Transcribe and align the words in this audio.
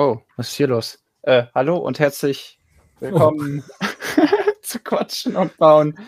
Oh, 0.00 0.20
was 0.36 0.50
ist 0.50 0.54
hier 0.54 0.68
los? 0.68 1.04
Äh, 1.22 1.46
hallo 1.56 1.76
und 1.76 1.98
herzlich 1.98 2.60
willkommen 3.00 3.64
zu 4.62 4.78
Quatschen 4.78 5.34
und 5.34 5.56
Bauen. 5.56 5.98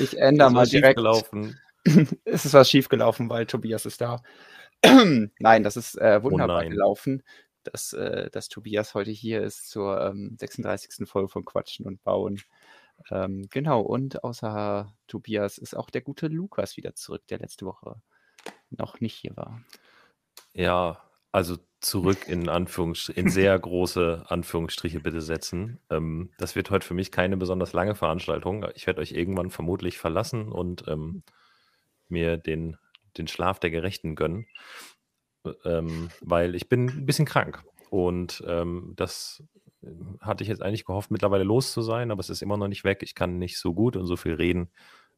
Ich 0.00 0.16
ändere 0.16 0.50
mal 0.50 0.66
direkt. 0.66 0.96
Gelaufen. 0.96 1.60
es 2.24 2.46
ist 2.46 2.54
was 2.54 2.70
schiefgelaufen, 2.70 3.28
weil 3.28 3.44
Tobias 3.44 3.84
ist 3.84 4.00
da. 4.00 4.22
nein, 4.82 5.62
das 5.62 5.76
ist 5.76 5.94
äh, 6.00 6.22
wunderbar 6.22 6.62
nein. 6.62 6.70
gelaufen, 6.70 7.22
dass, 7.64 7.92
äh, 7.92 8.30
dass 8.30 8.48
Tobias 8.48 8.94
heute 8.94 9.10
hier 9.10 9.42
ist 9.42 9.68
zur 9.68 10.00
ähm, 10.00 10.38
36. 10.40 11.06
Folge 11.06 11.28
von 11.28 11.44
Quatschen 11.44 11.84
und 11.84 12.02
Bauen. 12.02 12.40
Ähm, 13.10 13.46
genau, 13.50 13.82
und 13.82 14.24
außer 14.24 14.90
Tobias 15.06 15.58
ist 15.58 15.76
auch 15.76 15.90
der 15.90 16.00
gute 16.00 16.28
Lukas 16.28 16.78
wieder 16.78 16.94
zurück, 16.94 17.26
der 17.28 17.40
letzte 17.40 17.66
Woche 17.66 18.00
noch 18.70 19.00
nicht 19.00 19.16
hier 19.16 19.36
war. 19.36 19.60
Ja, 20.54 21.02
also 21.34 21.56
zurück 21.80 22.28
in 22.28 22.48
Anführungsstriche, 22.48 23.18
in 23.18 23.28
sehr 23.28 23.58
große 23.58 24.24
Anführungsstriche 24.28 25.00
bitte 25.00 25.20
setzen. 25.20 25.80
Ähm, 25.90 26.30
das 26.38 26.54
wird 26.54 26.70
heute 26.70 26.86
für 26.86 26.94
mich 26.94 27.10
keine 27.10 27.36
besonders 27.36 27.72
lange 27.72 27.96
Veranstaltung. 27.96 28.64
Ich 28.76 28.86
werde 28.86 29.00
euch 29.00 29.10
irgendwann 29.10 29.50
vermutlich 29.50 29.98
verlassen 29.98 30.52
und 30.52 30.84
ähm, 30.86 31.24
mir 32.08 32.36
den, 32.36 32.76
den 33.18 33.26
Schlaf 33.26 33.58
der 33.58 33.72
Gerechten 33.72 34.14
gönnen, 34.14 34.46
ähm, 35.64 36.10
weil 36.20 36.54
ich 36.54 36.68
bin 36.68 36.86
ein 36.86 37.04
bisschen 37.04 37.26
krank. 37.26 37.64
Und 37.90 38.44
ähm, 38.46 38.92
das 38.94 39.42
hatte 40.20 40.44
ich 40.44 40.48
jetzt 40.48 40.62
eigentlich 40.62 40.84
gehofft, 40.84 41.10
mittlerweile 41.10 41.42
los 41.42 41.72
zu 41.72 41.82
sein, 41.82 42.12
aber 42.12 42.20
es 42.20 42.30
ist 42.30 42.42
immer 42.42 42.58
noch 42.58 42.68
nicht 42.68 42.84
weg. 42.84 43.02
Ich 43.02 43.16
kann 43.16 43.40
nicht 43.40 43.58
so 43.58 43.74
gut 43.74 43.96
und 43.96 44.06
so 44.06 44.14
viel 44.16 44.34
reden, 44.34 44.70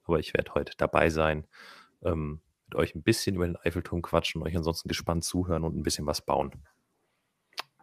aber 0.05 0.19
ich 0.19 0.33
werde 0.33 0.55
heute 0.55 0.73
dabei 0.79 1.11
sein. 1.11 1.47
Ähm, 2.03 2.41
mit 2.67 2.75
euch 2.75 2.95
ein 2.95 3.03
bisschen 3.03 3.37
über 3.37 3.47
den 3.47 3.57
Eiffelturm 3.57 4.03
quatschen, 4.03 4.43
euch 4.43 4.57
ansonsten 4.57 4.89
gespannt 4.89 5.25
zuhören 5.25 5.65
und 5.65 5.77
ein 5.77 5.83
bisschen 5.83 6.07
was 6.07 6.21
bauen. 6.21 6.53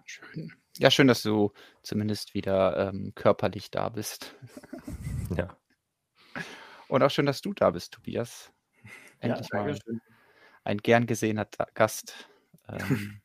Schön. 0.05 0.53
Ja, 0.77 0.91
schön, 0.91 1.07
dass 1.07 1.21
du 1.21 1.53
zumindest 1.83 2.33
wieder 2.33 2.89
ähm, 2.89 3.13
körperlich 3.15 3.71
da 3.71 3.89
bist. 3.89 4.35
ja. 5.37 5.55
Und 6.87 7.03
auch 7.03 7.11
schön, 7.11 7.25
dass 7.25 7.41
du 7.41 7.53
da 7.53 7.71
bist, 7.71 7.93
Tobias. 7.93 8.51
Endlich 9.19 9.47
ja, 9.53 9.63
mal 9.63 9.79
ein 10.63 10.77
gern 10.77 11.05
gesehener 11.05 11.47
Gast. 11.73 12.29
Ähm, 12.67 13.21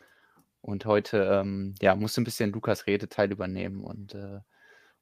und 0.60 0.86
heute 0.86 1.18
ähm, 1.18 1.74
ja, 1.80 1.94
musst 1.94 2.16
du 2.16 2.22
ein 2.22 2.24
bisschen 2.24 2.52
Lukas 2.52 2.86
Redeteil 2.86 3.30
übernehmen 3.30 3.84
und 3.84 4.14
äh, 4.14 4.40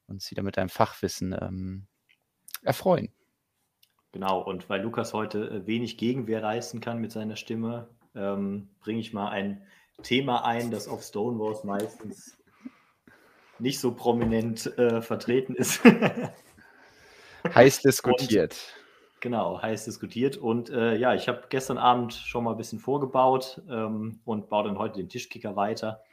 uns 0.06 0.30
wieder 0.30 0.42
mit 0.42 0.56
deinem 0.56 0.68
Fachwissen 0.68 1.32
ähm, 1.32 1.86
erfreuen. 2.62 3.12
Genau, 4.14 4.40
und 4.40 4.70
weil 4.70 4.80
Lukas 4.80 5.12
heute 5.12 5.48
äh, 5.48 5.66
wenig 5.66 5.98
Gegenwehr 5.98 6.40
leisten 6.40 6.80
kann 6.80 7.00
mit 7.00 7.10
seiner 7.10 7.34
Stimme, 7.34 7.88
ähm, 8.14 8.68
bringe 8.78 9.00
ich 9.00 9.12
mal 9.12 9.28
ein 9.28 9.66
Thema 10.04 10.44
ein, 10.44 10.70
das 10.70 10.86
auf 10.86 11.02
Stonewalls 11.02 11.64
meistens 11.64 12.38
nicht 13.58 13.80
so 13.80 13.92
prominent 13.92 14.66
äh, 14.78 15.02
vertreten 15.02 15.56
ist. 15.56 15.82
heiß 17.56 17.80
diskutiert. 17.80 18.52
Und, 18.52 19.20
genau, 19.20 19.60
heiß 19.60 19.84
diskutiert. 19.84 20.36
Und 20.36 20.70
äh, 20.70 20.94
ja, 20.94 21.14
ich 21.14 21.26
habe 21.26 21.46
gestern 21.48 21.78
Abend 21.78 22.14
schon 22.14 22.44
mal 22.44 22.52
ein 22.52 22.56
bisschen 22.56 22.78
vorgebaut 22.78 23.62
ähm, 23.68 24.20
und 24.24 24.48
baue 24.48 24.62
dann 24.62 24.78
heute 24.78 25.00
den 25.00 25.08
Tischkicker 25.08 25.56
weiter. 25.56 26.04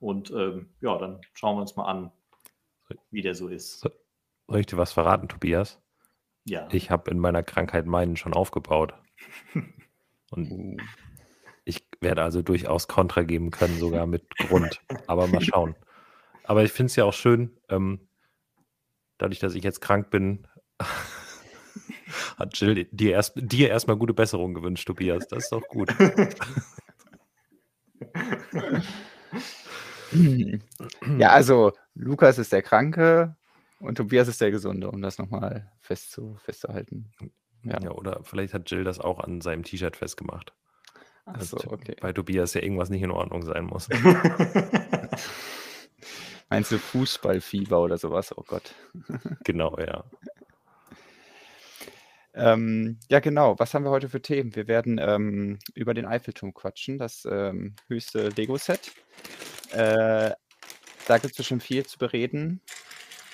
Und 0.00 0.30
ähm, 0.30 0.70
ja, 0.80 0.96
dann 0.96 1.20
schauen 1.34 1.58
wir 1.58 1.60
uns 1.60 1.76
mal 1.76 1.84
an, 1.84 2.10
wie 3.10 3.20
der 3.20 3.34
so 3.34 3.48
ist. 3.48 3.80
Soll 3.80 4.60
ich 4.60 4.66
dir 4.66 4.78
was 4.78 4.94
verraten, 4.94 5.28
Tobias? 5.28 5.83
Ja. 6.44 6.68
Ich 6.72 6.90
habe 6.90 7.10
in 7.10 7.18
meiner 7.18 7.42
Krankheit 7.42 7.86
meinen 7.86 8.16
schon 8.16 8.34
aufgebaut. 8.34 8.94
Und 10.30 10.78
ich 11.64 11.86
werde 12.00 12.22
also 12.22 12.42
durchaus 12.42 12.88
Kontra 12.88 13.22
geben 13.22 13.50
können, 13.50 13.78
sogar 13.78 14.06
mit 14.06 14.36
Grund. 14.36 14.82
Aber 15.06 15.26
mal 15.26 15.40
schauen. 15.40 15.74
Aber 16.44 16.62
ich 16.62 16.72
finde 16.72 16.90
es 16.90 16.96
ja 16.96 17.04
auch 17.04 17.14
schön, 17.14 17.50
ähm, 17.70 18.00
dadurch, 19.18 19.38
dass 19.38 19.54
ich 19.54 19.64
jetzt 19.64 19.80
krank 19.80 20.10
bin, 20.10 20.46
hat 22.36 22.58
Jill 22.58 22.86
dir, 22.90 23.12
erst, 23.12 23.32
dir 23.36 23.70
erstmal 23.70 23.96
gute 23.96 24.12
Besserung 24.12 24.52
gewünscht, 24.54 24.86
Tobias. 24.86 25.26
Das 25.28 25.44
ist 25.44 25.52
doch 25.52 25.66
gut. 25.68 25.88
ja, 31.18 31.30
also 31.30 31.72
Lukas 31.94 32.38
ist 32.38 32.52
der 32.52 32.62
Kranke, 32.62 33.36
und 33.84 33.96
Tobias 33.96 34.28
ist 34.28 34.40
der 34.40 34.50
Gesunde, 34.50 34.90
um 34.90 35.02
das 35.02 35.18
nochmal 35.18 35.70
festzu, 35.80 36.36
festzuhalten. 36.42 37.10
Ja. 37.64 37.80
ja. 37.82 37.90
oder 37.90 38.20
vielleicht 38.24 38.54
hat 38.54 38.70
Jill 38.70 38.84
das 38.84 38.98
auch 38.98 39.20
an 39.20 39.40
seinem 39.40 39.62
T-Shirt 39.62 39.96
festgemacht. 39.96 40.52
Achso, 41.26 41.58
okay. 41.70 41.96
Bei 42.00 42.12
Tobias 42.12 42.54
ja 42.54 42.62
irgendwas 42.62 42.90
nicht 42.90 43.02
in 43.02 43.10
Ordnung 43.10 43.42
sein 43.42 43.64
muss. 43.64 43.88
Meinst 46.50 46.72
du 46.72 46.78
Fußballfieber 46.78 47.80
oder 47.80 47.98
sowas? 47.98 48.36
Oh 48.36 48.44
Gott. 48.46 48.74
genau, 49.44 49.78
ja. 49.78 50.04
Ähm, 52.34 52.98
ja, 53.08 53.20
genau. 53.20 53.58
Was 53.58 53.74
haben 53.74 53.84
wir 53.84 53.90
heute 53.90 54.08
für 54.08 54.20
Themen? 54.20 54.54
Wir 54.56 54.66
werden 54.66 54.98
ähm, 55.00 55.58
über 55.74 55.94
den 55.94 56.04
Eiffelturm 56.04 56.52
quatschen, 56.52 56.98
das 56.98 57.26
ähm, 57.30 57.76
höchste 57.88 58.28
Lego-Set. 58.30 58.92
Äh, 59.72 60.32
da 61.06 61.18
gibt 61.18 61.32
es 61.32 61.36
bestimmt 61.36 61.62
viel 61.62 61.84
zu 61.86 61.98
bereden 61.98 62.60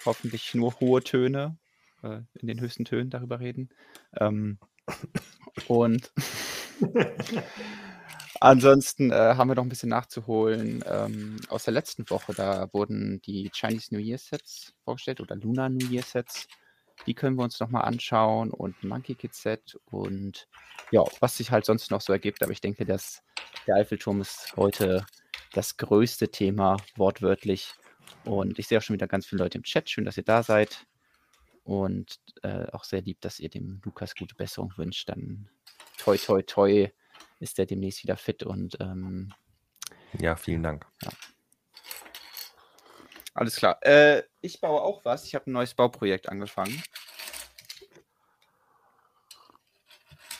hoffentlich 0.05 0.55
nur 0.55 0.79
hohe 0.81 1.03
Töne, 1.03 1.59
äh, 2.03 2.21
in 2.35 2.49
den 2.49 2.61
höchsten 2.61 2.85
Tönen 2.85 3.11
darüber 3.11 3.41
reden. 3.41 3.71
Ähm, 4.19 4.59
und 5.67 6.13
ansonsten 8.41 9.11
äh, 9.11 9.35
haben 9.37 9.49
wir 9.49 9.55
noch 9.55 9.65
ein 9.65 9.69
bisschen 9.69 9.91
nachzuholen 9.91 10.83
ähm, 10.87 11.37
aus 11.49 11.65
der 11.65 11.75
letzten 11.75 12.09
Woche. 12.11 12.35
Da 12.35 12.69
wurden 12.73 13.21
die 13.23 13.51
Chinese 13.55 13.95
New 13.95 14.01
Year 14.01 14.19
Sets 14.19 14.75
vorgestellt 14.85 15.21
oder 15.21 15.37
Lunar 15.37 15.69
New 15.69 15.87
Year 15.91 16.03
Sets. 16.03 16.49
Die 17.07 17.15
können 17.15 17.37
wir 17.37 17.45
uns 17.45 17.59
nochmal 17.61 17.85
anschauen 17.85 18.51
und 18.51 18.83
Monkey 18.85 19.15
Kid 19.15 19.35
Set 19.35 19.79
und 19.87 20.49
ja, 20.91 21.03
was 21.21 21.37
sich 21.37 21.51
halt 21.51 21.65
sonst 21.65 21.91
noch 21.91 22.01
so 22.01 22.13
ergibt. 22.13 22.43
Aber 22.43 22.53
ich 22.53 22.61
denke, 22.61 22.85
dass 22.85 23.23
der 23.67 23.77
Eiffelturm 23.77 24.21
ist 24.21 24.55
heute 24.57 25.07
das 25.53 25.77
größte 25.77 26.29
Thema, 26.31 26.77
wortwörtlich. 26.97 27.75
Und 28.25 28.59
ich 28.59 28.69
sehe 28.69 28.79
auch 28.79 28.83
schon 28.83 28.95
wieder 28.95 29.09
ganz 29.09 29.27
viele 29.27 29.43
Leute 29.43 29.59
im 29.59 29.65
Chat. 29.65 29.91
Schön, 29.91 30.05
dass 30.05 30.17
ihr 30.17 30.25
da 30.25 30.43
seid. 30.43 30.87
Und 31.65 32.21
äh, 32.43 32.67
auch 32.73 32.85
sehr 32.85 33.03
lieb, 33.03 33.21
dass 33.21 33.39
ihr 33.39 33.49
dem 33.49 33.81
Lukas 33.85 34.15
gute 34.15 34.35
Besserung 34.35 34.73
wünscht. 34.77 35.09
Dann 35.09 35.49
toi, 35.99 36.17
toi, 36.17 36.43
toi 36.43 36.91
ist 37.39 37.59
der 37.59 37.67
demnächst 37.67 38.03
wieder 38.03 38.17
fit. 38.17 38.43
Und 38.43 38.77
ähm, 38.81 39.33
ja, 40.19 40.37
vielen 40.37 40.63
Dank. 40.63 40.87
Ja. 41.03 41.11
Alles 43.35 43.57
klar. 43.57 43.79
Äh, 43.83 44.25
ich 44.41 44.61
baue 44.61 44.81
auch 44.81 45.05
was. 45.05 45.25
Ich 45.25 45.35
habe 45.35 45.51
ein 45.51 45.53
neues 45.53 45.75
Bauprojekt 45.75 46.29
angefangen. 46.29 46.83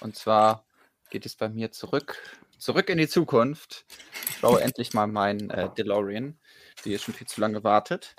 Und 0.01 0.17
zwar 0.17 0.65
geht 1.11 1.27
es 1.27 1.37
bei 1.37 1.49
mir 1.49 1.71
zurück, 1.73 2.17
zurück 2.59 2.89
in 2.89 2.99
die 2.99 3.09
Zukunft. 3.09 3.85
Ich 4.31 4.41
baue 4.41 4.63
endlich 4.63 4.95
mal 4.95 5.07
meinen 5.07 5.51
äh, 5.51 5.69
DeLorean 5.75 6.39
die 6.85 6.93
ist 6.93 7.05
schon 7.05 7.15
viel 7.15 7.27
zu 7.27 7.41
lange 7.41 7.65
wartet. 7.65 8.15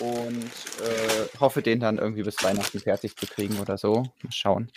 Und 0.00 0.50
äh, 0.82 1.38
hoffe, 1.38 1.62
den 1.62 1.78
dann 1.80 1.98
irgendwie 1.98 2.24
bis 2.24 2.42
Weihnachten 2.42 2.80
fertig 2.80 3.16
zu 3.16 3.26
kriegen 3.26 3.60
oder 3.60 3.78
so. 3.78 4.02
Mal 4.22 4.32
schauen. 4.32 4.72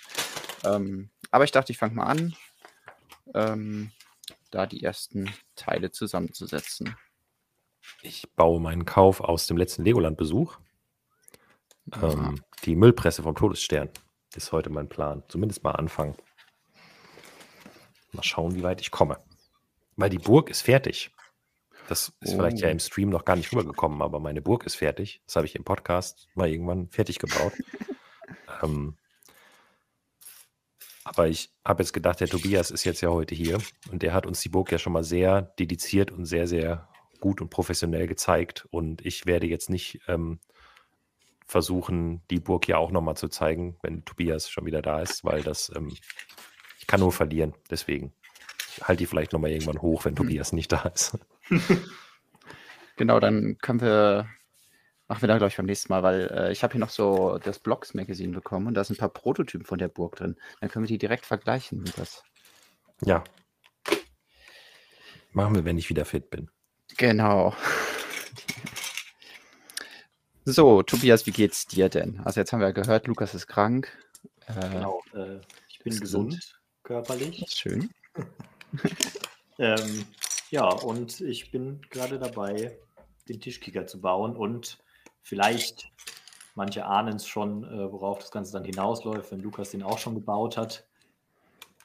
Ähm, 0.63 1.09
aber 1.31 1.43
ich 1.43 1.51
dachte, 1.51 1.71
ich 1.71 1.77
fange 1.77 1.95
mal 1.95 2.05
an, 2.05 2.35
ähm, 3.33 3.91
da 4.51 4.66
die 4.66 4.83
ersten 4.83 5.33
Teile 5.55 5.91
zusammenzusetzen. 5.91 6.95
Ich 8.01 8.29
baue 8.35 8.59
meinen 8.59 8.85
Kauf 8.85 9.21
aus 9.21 9.47
dem 9.47 9.57
letzten 9.57 9.83
Legoland-Besuch. 9.83 10.57
Ähm, 12.01 12.43
die 12.63 12.75
Müllpresse 12.75 13.23
vom 13.23 13.35
Todesstern 13.35 13.90
ist 14.35 14.52
heute 14.52 14.69
mein 14.69 14.90
Plan. 14.90 15.23
Zumindest 15.29 15.63
mal 15.63 15.72
anfangen. 15.72 16.16
Mal 18.11 18.23
schauen, 18.23 18.55
wie 18.55 18.63
weit 18.63 18.81
ich 18.81 18.91
komme. 18.91 19.19
Weil 19.96 20.09
die 20.09 20.19
Burg 20.19 20.49
ist 20.49 20.61
fertig. 20.61 21.11
Das 21.87 22.13
ist 22.19 22.34
oh. 22.34 22.37
vielleicht 22.37 22.59
ja 22.59 22.67
oh. 22.67 22.72
im 22.72 22.79
Stream 22.79 23.09
noch 23.09 23.25
gar 23.25 23.35
nicht 23.35 23.51
rübergekommen, 23.51 24.01
aber 24.01 24.19
meine 24.19 24.41
Burg 24.41 24.66
ist 24.66 24.75
fertig. 24.75 25.22
Das 25.25 25.35
habe 25.35 25.45
ich 25.45 25.55
im 25.55 25.63
Podcast 25.63 26.28
mal 26.35 26.49
irgendwann 26.49 26.89
fertig 26.89 27.19
gebaut. 27.19 27.53
ähm, 28.63 28.97
aber 31.03 31.28
ich 31.28 31.51
habe 31.63 31.84
jetzt 31.84 31.93
gedacht, 31.93 32.19
der 32.19 32.28
Tobias 32.28 32.69
ist 32.69 32.84
jetzt 32.84 33.01
ja 33.01 33.09
heute 33.09 33.34
hier 33.34 33.59
und 33.91 34.03
der 34.03 34.13
hat 34.13 34.25
uns 34.25 34.41
die 34.41 34.49
Burg 34.49 34.72
ja 34.72 34.78
schon 34.78 34.93
mal 34.93 35.05
sehr 35.05 35.41
dediziert 35.41 36.11
und 36.11 36.25
sehr, 36.25 36.47
sehr 36.47 36.89
gut 37.22 37.41
und 37.41 37.49
professionell 37.49 38.07
gezeigt. 38.07 38.67
Und 38.72 39.05
ich 39.05 39.25
werde 39.25 39.47
jetzt 39.47 39.69
nicht 39.69 40.01
ähm, 40.07 40.40
versuchen, 41.45 42.22
die 42.29 42.41
Burg 42.41 42.67
ja 42.67 42.78
auch 42.78 42.91
nochmal 42.91 43.16
zu 43.16 43.29
zeigen, 43.29 43.78
wenn 43.81 44.03
Tobias 44.03 44.49
schon 44.49 44.66
wieder 44.66 44.81
da 44.81 45.01
ist, 45.01 45.23
weil 45.23 45.43
das, 45.43 45.72
ähm, 45.75 45.87
ich 45.87 46.87
kann 46.87 46.99
nur 46.99 47.13
verlieren. 47.13 47.53
Deswegen 47.72 48.11
halte 48.81 48.99
die 48.99 49.05
vielleicht 49.05 49.31
nochmal 49.31 49.51
irgendwann 49.51 49.81
hoch, 49.81 50.03
wenn 50.03 50.11
hm. 50.11 50.17
Tobias 50.17 50.51
nicht 50.51 50.72
da 50.72 50.81
ist. 50.93 51.17
genau, 52.96 53.20
dann 53.20 53.58
können 53.59 53.82
wir, 53.82 54.28
machen 55.08 55.22
wir 55.22 55.28
da, 55.28 55.38
glaube 55.38 55.49
ich, 55.49 55.58
beim 55.58 55.66
nächsten 55.66 55.91
Mal, 55.91 56.03
weil 56.03 56.29
äh, 56.32 56.52
ich 56.52 56.64
habe 56.64 56.73
hier 56.73 56.79
noch 56.79 56.90
so 56.90 57.38
das 57.38 57.59
Blogs 57.59 57.94
Magazine 57.94 58.34
bekommen 58.34 58.67
und 58.67 58.73
da 58.73 58.84
sind 58.84 58.97
ein 58.97 58.99
paar 58.99 59.09
Prototypen 59.09 59.66
von 59.66 59.79
der 59.79 59.88
Burg 59.88 60.17
drin. 60.17 60.35
Dann 60.59 60.70
können 60.70 60.84
wir 60.84 60.90
die 60.90 60.97
direkt 60.97 61.26
vergleichen. 61.26 61.84
Das. 61.96 62.23
Ja. 63.03 63.23
Machen 65.32 65.55
wir, 65.55 65.66
wenn 65.66 65.78
ich 65.78 65.90
wieder 65.90 66.05
fit 66.05 66.29
bin. 66.29 66.49
Genau. 66.97 67.55
So, 70.50 70.82
Tobias, 70.82 71.26
wie 71.26 71.32
geht's 71.32 71.66
dir 71.67 71.90
denn? 71.90 72.22
Also 72.23 72.40
jetzt 72.40 72.53
haben 72.53 72.61
wir 72.61 72.72
gehört, 72.72 73.05
Lukas 73.05 73.35
ist 73.35 73.47
krank. 73.47 73.91
Äh, 74.46 74.70
genau, 74.70 75.03
äh, 75.14 75.41
ich 75.67 75.79
bin 75.79 76.00
gesund, 76.00 76.35
gesund, 76.35 76.61
körperlich. 76.84 77.43
Schön. 77.50 77.90
ähm, 79.59 80.05
ja, 80.49 80.67
und 80.67 81.22
ich 81.22 81.52
bin 81.52 81.82
gerade 81.90 82.20
dabei, 82.20 82.78
den 83.28 83.41
Tischkicker 83.41 83.85
zu 83.85 84.02
bauen 84.02 84.35
und 84.35 84.79
vielleicht, 85.22 85.91
manche 86.55 86.85
ahnen 86.85 87.17
es 87.17 87.28
schon, 87.28 87.64
äh, 87.64 87.91
worauf 87.91 88.20
das 88.20 88.32
Ganze 88.32 88.53
dann 88.53 88.64
hinausläuft, 88.64 89.32
wenn 89.32 89.41
Lukas 89.41 89.72
den 89.72 89.84
auch 89.84 89.99
schon 89.99 90.16
gebaut 90.16 90.58
hat. 90.58 90.88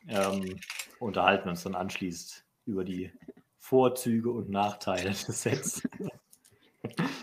Ähm, 0.09 0.59
unterhalten 0.99 1.49
uns 1.49 1.63
dann 1.63 1.75
anschließend 1.75 2.45
über 2.67 2.85
die 2.85 3.13
Vorzüge 3.59 4.31
und 4.31 4.51
Nachteile 4.51 5.11
des 5.27 5.43
Sets. 5.43 5.83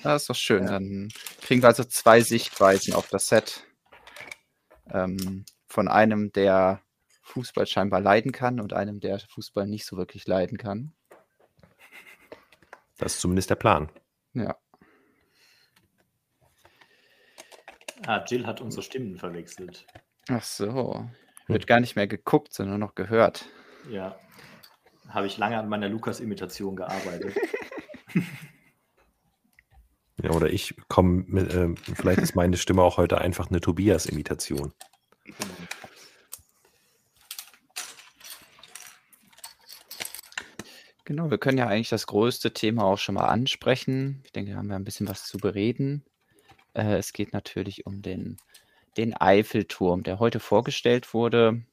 Das 0.03 0.21
ist 0.21 0.29
doch 0.29 0.35
schön. 0.35 0.63
Ja. 0.63 0.71
Dann 0.71 1.09
kriegen 1.41 1.61
wir 1.61 1.67
also 1.67 1.83
zwei 1.83 2.21
Sichtweisen 2.21 2.93
auf 2.93 3.09
das 3.09 3.27
Set. 3.27 3.65
Ähm, 4.89 5.43
von 5.67 5.89
einem, 5.89 6.31
der 6.31 6.81
Fußball 7.23 7.67
scheinbar 7.67 7.99
leiden 7.99 8.31
kann 8.31 8.61
und 8.61 8.71
einem, 8.71 9.01
der 9.01 9.19
Fußball 9.19 9.67
nicht 9.67 9.85
so 9.85 9.97
wirklich 9.97 10.25
leiden 10.25 10.57
kann. 10.57 10.93
Das 12.99 13.15
ist 13.15 13.21
zumindest 13.21 13.49
der 13.49 13.55
Plan. 13.55 13.89
Ja. 14.33 14.55
Ah, 18.05 18.23
Jill 18.25 18.45
hat 18.45 18.61
unsere 18.61 18.83
Stimmen 18.83 19.17
verwechselt. 19.17 19.87
Ach 20.29 20.43
so. 20.43 21.09
Wird 21.47 21.65
gar 21.65 21.79
nicht 21.79 21.95
mehr 21.95 22.07
geguckt, 22.07 22.53
sondern 22.53 22.79
nur 22.79 22.87
noch 22.87 22.95
gehört. 22.95 23.49
Ja. 23.89 24.19
Habe 25.07 25.25
ich 25.25 25.37
lange 25.37 25.57
an 25.57 25.67
meiner 25.67 25.89
Lukas-Imitation 25.89 26.75
gearbeitet. 26.75 27.35
Ja, 30.21 30.31
oder 30.31 30.49
ich 30.49 30.75
komme 30.89 31.23
mit, 31.27 31.53
äh, 31.53 31.73
vielleicht 31.95 32.19
ist 32.19 32.35
meine 32.35 32.57
Stimme 32.57 32.81
auch 32.81 32.97
heute 32.97 33.19
einfach 33.19 33.49
eine 33.49 33.61
Tobias-Imitation. 33.61 34.73
Genau, 41.09 41.31
wir 41.31 41.39
können 41.39 41.57
ja 41.57 41.65
eigentlich 41.65 41.89
das 41.89 42.05
größte 42.05 42.53
Thema 42.53 42.83
auch 42.83 42.99
schon 42.99 43.15
mal 43.15 43.25
ansprechen. 43.25 44.21
Ich 44.25 44.31
denke, 44.31 44.51
da 44.51 44.57
haben 44.59 44.69
wir 44.69 44.75
ein 44.75 44.83
bisschen 44.83 45.07
was 45.07 45.25
zu 45.25 45.39
bereden. 45.39 46.03
Äh, 46.75 46.97
es 46.97 47.13
geht 47.13 47.33
natürlich 47.33 47.87
um 47.87 48.03
den, 48.03 48.37
den 48.95 49.19
Eiffelturm, 49.19 50.03
der 50.03 50.19
heute 50.19 50.39
vorgestellt 50.39 51.11
wurde. 51.15 51.63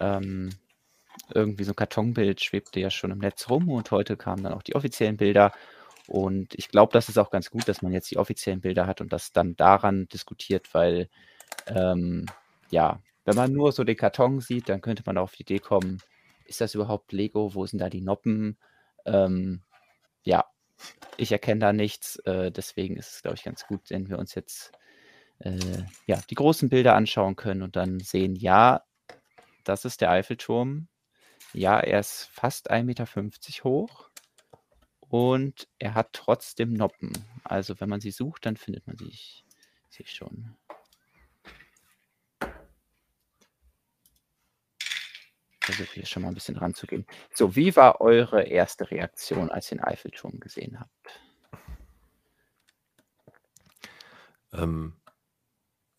Ähm, 0.00 0.54
irgendwie 1.34 1.64
so 1.64 1.72
ein 1.72 1.76
Kartonbild 1.76 2.42
schwebte 2.42 2.80
ja 2.80 2.88
schon 2.88 3.10
im 3.10 3.18
Netz 3.18 3.50
rum 3.50 3.68
und 3.68 3.90
heute 3.90 4.16
kamen 4.16 4.44
dann 4.44 4.54
auch 4.54 4.62
die 4.62 4.74
offiziellen 4.74 5.18
Bilder. 5.18 5.52
Und 6.06 6.54
ich 6.54 6.70
glaube, 6.70 6.94
das 6.94 7.10
ist 7.10 7.18
auch 7.18 7.30
ganz 7.30 7.50
gut, 7.50 7.68
dass 7.68 7.82
man 7.82 7.92
jetzt 7.92 8.10
die 8.10 8.16
offiziellen 8.16 8.62
Bilder 8.62 8.86
hat 8.86 9.02
und 9.02 9.12
das 9.12 9.32
dann 9.32 9.54
daran 9.56 10.08
diskutiert, 10.08 10.72
weil 10.72 11.10
ähm, 11.66 12.24
ja, 12.70 13.02
wenn 13.26 13.36
man 13.36 13.52
nur 13.52 13.72
so 13.72 13.84
den 13.84 13.98
Karton 13.98 14.40
sieht, 14.40 14.70
dann 14.70 14.80
könnte 14.80 15.02
man 15.04 15.18
auf 15.18 15.32
die 15.32 15.42
Idee 15.42 15.58
kommen, 15.58 16.00
ist 16.46 16.60
das 16.60 16.74
überhaupt 16.74 17.12
Lego? 17.12 17.54
Wo 17.54 17.66
sind 17.66 17.80
da 17.80 17.88
die 17.88 18.00
Noppen? 18.00 18.58
Ähm, 19.04 19.62
ja, 20.22 20.44
ich 21.16 21.32
erkenne 21.32 21.60
da 21.60 21.72
nichts. 21.72 22.16
Äh, 22.20 22.50
deswegen 22.50 22.96
ist 22.96 23.14
es, 23.14 23.22
glaube 23.22 23.36
ich, 23.36 23.44
ganz 23.44 23.66
gut, 23.66 23.90
wenn 23.90 24.08
wir 24.08 24.18
uns 24.18 24.34
jetzt 24.34 24.72
äh, 25.40 25.82
ja, 26.06 26.20
die 26.30 26.34
großen 26.34 26.68
Bilder 26.68 26.94
anschauen 26.94 27.36
können 27.36 27.62
und 27.62 27.76
dann 27.76 28.00
sehen, 28.00 28.34
ja, 28.34 28.82
das 29.64 29.84
ist 29.84 30.00
der 30.00 30.10
Eiffelturm. 30.10 30.88
Ja, 31.52 31.78
er 31.78 32.00
ist 32.00 32.28
fast 32.32 32.70
1,50 32.70 32.82
Meter 32.84 33.06
hoch. 33.64 34.10
Und 35.08 35.68
er 35.78 35.94
hat 35.94 36.12
trotzdem 36.12 36.72
Noppen. 36.72 37.12
Also 37.44 37.80
wenn 37.80 37.88
man 37.88 38.00
sie 38.00 38.10
sucht, 38.10 38.46
dann 38.46 38.56
findet 38.56 38.86
man 38.86 38.96
sie, 38.98 39.16
sie 39.88 40.04
schon. 40.06 40.56
Versuche 45.66 45.94
hier 45.94 46.06
schon 46.06 46.22
mal 46.22 46.28
ein 46.28 46.34
bisschen 46.34 46.56
ranzugehen. 46.56 47.06
So, 47.34 47.56
wie 47.56 47.74
war 47.76 48.00
eure 48.00 48.42
erste 48.42 48.90
Reaktion, 48.90 49.50
als 49.50 49.70
ihr 49.70 49.78
den 49.78 49.84
Eiffelturm 49.84 50.40
gesehen 50.40 50.80
habt? 50.80 51.20
Ähm, 54.52 54.94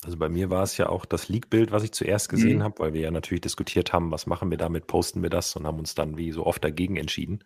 also 0.03 0.17
bei 0.17 0.29
mir 0.29 0.49
war 0.49 0.63
es 0.63 0.77
ja 0.77 0.89
auch 0.89 1.05
das 1.05 1.27
Leak-Bild, 1.27 1.71
was 1.71 1.83
ich 1.83 1.91
zuerst 1.91 2.29
gesehen 2.29 2.59
mhm. 2.59 2.63
habe, 2.63 2.79
weil 2.79 2.93
wir 2.93 3.01
ja 3.01 3.11
natürlich 3.11 3.41
diskutiert 3.41 3.93
haben, 3.93 4.11
was 4.11 4.25
machen 4.25 4.49
wir 4.49 4.57
damit, 4.57 4.87
posten 4.87 5.21
wir 5.21 5.29
das 5.29 5.55
und 5.55 5.67
haben 5.67 5.79
uns 5.79 5.95
dann 5.95 6.17
wie 6.17 6.31
so 6.31 6.45
oft 6.45 6.63
dagegen 6.63 6.97
entschieden 6.97 7.43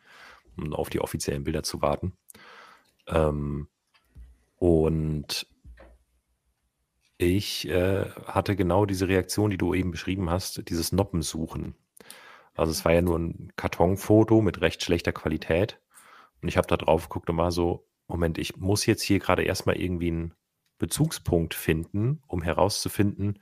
um 0.58 0.74
auf 0.74 0.90
die 0.90 1.00
offiziellen 1.00 1.44
Bilder 1.44 1.64
zu 1.64 1.82
warten. 1.82 2.14
Ähm, 3.08 3.68
und 4.58 5.48
ich 7.18 7.68
äh, 7.68 8.10
hatte 8.26 8.56
genau 8.56 8.86
diese 8.86 9.08
Reaktion, 9.08 9.52
die 9.52 9.58
du 9.58 9.74
eben 9.74 9.92
beschrieben 9.92 10.30
hast, 10.30 10.70
dieses 10.70 10.92
Noppensuchen. 10.92 11.76
Also 12.62 12.74
es 12.74 12.86
war 12.86 12.94
ja 12.94 13.02
nur 13.02 13.18
ein 13.18 13.52
Kartonfoto 13.56 14.40
mit 14.40 14.62
recht 14.62 14.84
schlechter 14.84 15.12
Qualität. 15.12 15.82
Und 16.44 16.48
ich 16.48 16.58
habe 16.58 16.68
da 16.68 16.78
drauf 16.78 17.10
geguckt 17.10 17.28
und 17.32 17.38
war 17.38 17.52
so, 17.52 17.88
Moment, 18.08 18.38
ich 18.38 18.56
muss 18.56 18.86
jetzt 18.86 19.02
hier 19.02 19.18
gerade 19.18 19.42
erstmal 19.42 19.78
irgendwie 19.78 20.10
einen 20.10 20.36
Bezugspunkt 20.78 21.56
finden, 21.56 22.22
um 22.28 22.44
herauszufinden, 22.44 23.40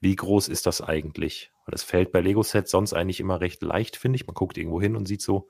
wie 0.00 0.14
groß 0.14 0.46
ist 0.46 0.66
das 0.66 0.80
eigentlich? 0.80 1.50
Weil 1.64 1.72
das 1.72 1.82
fällt 1.82 2.12
bei 2.12 2.20
Lego-Sets 2.20 2.70
sonst 2.70 2.92
eigentlich 2.92 3.18
immer 3.18 3.40
recht 3.40 3.60
leicht, 3.60 3.96
finde 3.96 4.16
ich. 4.16 4.26
Man 4.28 4.34
guckt 4.34 4.56
irgendwo 4.56 4.80
hin 4.80 4.94
und 4.94 5.06
sieht 5.06 5.22
so, 5.22 5.48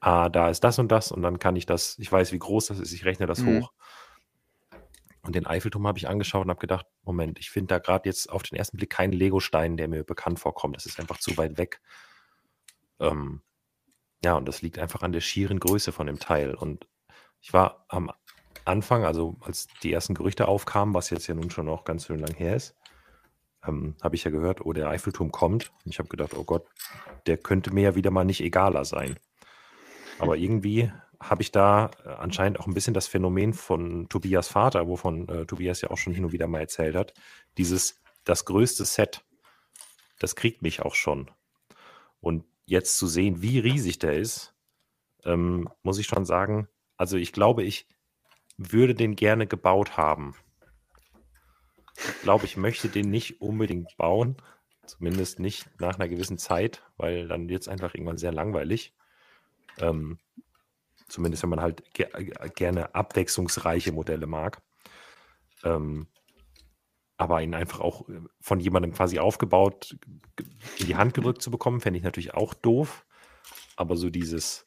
ah, 0.00 0.30
da 0.30 0.48
ist 0.48 0.64
das 0.64 0.78
und 0.78 0.90
das 0.90 1.12
und 1.12 1.20
dann 1.20 1.38
kann 1.38 1.56
ich 1.56 1.66
das, 1.66 1.98
ich 1.98 2.10
weiß, 2.10 2.32
wie 2.32 2.38
groß 2.38 2.68
das 2.68 2.78
ist, 2.78 2.92
ich 2.92 3.04
rechne 3.04 3.26
das 3.26 3.40
mhm. 3.40 3.60
hoch. 3.60 3.72
Und 5.20 5.34
den 5.34 5.46
Eiffelturm 5.46 5.86
habe 5.86 5.98
ich 5.98 6.08
angeschaut 6.08 6.44
und 6.44 6.50
habe 6.50 6.60
gedacht, 6.60 6.86
Moment, 7.02 7.38
ich 7.38 7.50
finde 7.50 7.74
da 7.74 7.78
gerade 7.78 8.08
jetzt 8.08 8.30
auf 8.30 8.42
den 8.42 8.56
ersten 8.56 8.78
Blick 8.78 8.88
keinen 8.88 9.12
Lego-Stein, 9.12 9.76
der 9.76 9.88
mir 9.88 10.02
bekannt 10.02 10.40
vorkommt. 10.40 10.76
Das 10.76 10.86
ist 10.86 10.98
einfach 10.98 11.18
zu 11.18 11.36
weit 11.36 11.58
weg. 11.58 11.80
Ähm, 13.02 13.42
ja, 14.24 14.34
und 14.34 14.46
das 14.46 14.62
liegt 14.62 14.78
einfach 14.78 15.02
an 15.02 15.12
der 15.12 15.20
schieren 15.20 15.60
Größe 15.60 15.92
von 15.92 16.06
dem 16.06 16.18
Teil. 16.18 16.54
Und 16.54 16.86
ich 17.40 17.52
war 17.52 17.84
am 17.88 18.10
Anfang, 18.64 19.04
also 19.04 19.36
als 19.40 19.66
die 19.82 19.92
ersten 19.92 20.14
Gerüchte 20.14 20.48
aufkamen, 20.48 20.94
was 20.94 21.10
jetzt 21.10 21.26
ja 21.26 21.34
nun 21.34 21.50
schon 21.50 21.66
noch 21.66 21.84
ganz 21.84 22.06
schön 22.06 22.20
lang 22.20 22.34
her 22.34 22.56
ist, 22.56 22.76
ähm, 23.66 23.96
habe 24.02 24.14
ich 24.14 24.24
ja 24.24 24.30
gehört, 24.30 24.64
oh, 24.64 24.72
der 24.72 24.88
Eiffelturm 24.88 25.32
kommt. 25.32 25.72
Und 25.84 25.90
ich 25.90 25.98
habe 25.98 26.08
gedacht, 26.08 26.34
oh 26.34 26.44
Gott, 26.44 26.66
der 27.26 27.36
könnte 27.36 27.72
mir 27.72 27.82
ja 27.82 27.94
wieder 27.94 28.10
mal 28.10 28.24
nicht 28.24 28.40
egaler 28.40 28.84
sein. 28.84 29.16
Aber 30.18 30.36
irgendwie 30.36 30.92
habe 31.20 31.42
ich 31.42 31.52
da 31.52 31.90
äh, 32.04 32.10
anscheinend 32.10 32.60
auch 32.60 32.66
ein 32.66 32.74
bisschen 32.74 32.94
das 32.94 33.08
Phänomen 33.08 33.52
von 33.54 34.08
Tobias 34.08 34.48
Vater, 34.48 34.86
wovon 34.86 35.28
äh, 35.28 35.46
Tobias 35.46 35.80
ja 35.80 35.90
auch 35.90 35.98
schon 35.98 36.14
hin 36.14 36.24
und 36.24 36.32
wieder 36.32 36.46
mal 36.46 36.60
erzählt 36.60 36.94
hat. 36.94 37.14
Dieses, 37.58 38.00
das 38.24 38.44
größte 38.44 38.84
Set, 38.84 39.24
das 40.18 40.36
kriegt 40.36 40.62
mich 40.62 40.82
auch 40.82 40.94
schon. 40.94 41.30
Und 42.20 42.44
jetzt 42.66 42.98
zu 42.98 43.06
sehen, 43.06 43.42
wie 43.42 43.58
riesig 43.58 43.98
der 43.98 44.18
ist, 44.18 44.54
ähm, 45.24 45.68
muss 45.82 45.98
ich 45.98 46.06
schon 46.06 46.24
sagen, 46.24 46.68
also 46.96 47.16
ich 47.16 47.32
glaube, 47.32 47.62
ich 47.62 47.86
würde 48.56 48.94
den 48.94 49.16
gerne 49.16 49.46
gebaut 49.46 49.96
haben. 49.96 50.34
Ich 51.96 52.22
glaube, 52.22 52.44
ich 52.44 52.56
möchte 52.56 52.88
den 52.88 53.10
nicht 53.10 53.40
unbedingt 53.40 53.96
bauen, 53.96 54.36
zumindest 54.86 55.38
nicht 55.38 55.68
nach 55.80 55.96
einer 55.96 56.08
gewissen 56.08 56.38
Zeit, 56.38 56.82
weil 56.96 57.28
dann 57.28 57.48
wird 57.48 57.62
es 57.62 57.68
einfach 57.68 57.94
irgendwann 57.94 58.18
sehr 58.18 58.32
langweilig. 58.32 58.94
Ähm, 59.78 60.18
zumindest 61.08 61.42
wenn 61.42 61.50
man 61.50 61.60
halt 61.60 61.92
ge 61.94 62.06
gerne 62.54 62.94
abwechslungsreiche 62.94 63.92
Modelle 63.92 64.26
mag. 64.26 64.62
Ähm, 65.64 66.06
aber 67.22 67.40
ihn 67.42 67.54
einfach 67.54 67.80
auch 67.80 68.08
äh, 68.08 68.20
von 68.40 68.60
jemandem 68.60 68.92
quasi 68.92 69.18
aufgebaut 69.18 69.96
in 70.78 70.86
die 70.86 70.96
Hand 70.96 71.14
gedrückt 71.14 71.40
zu 71.40 71.50
bekommen, 71.50 71.80
fände 71.80 71.98
ich 71.98 72.04
natürlich 72.04 72.34
auch 72.34 72.52
doof. 72.52 73.06
Aber 73.76 73.96
so 73.96 74.10
dieses, 74.10 74.66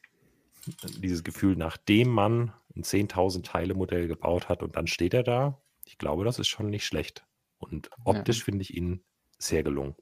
dieses 0.98 1.22
Gefühl, 1.22 1.56
nachdem 1.56 2.08
man 2.08 2.52
ein 2.74 2.82
10.000 2.82 3.44
Teile 3.44 3.74
Modell 3.74 4.08
gebaut 4.08 4.48
hat 4.48 4.62
und 4.62 4.76
dann 4.76 4.86
steht 4.86 5.14
er 5.14 5.22
da, 5.22 5.60
ich 5.84 5.98
glaube, 5.98 6.24
das 6.24 6.38
ist 6.38 6.48
schon 6.48 6.70
nicht 6.70 6.84
schlecht. 6.84 7.24
Und 7.58 7.90
optisch 8.04 8.38
ja. 8.38 8.44
finde 8.44 8.62
ich 8.62 8.74
ihn 8.74 9.02
sehr 9.38 9.62
gelungen. 9.62 9.94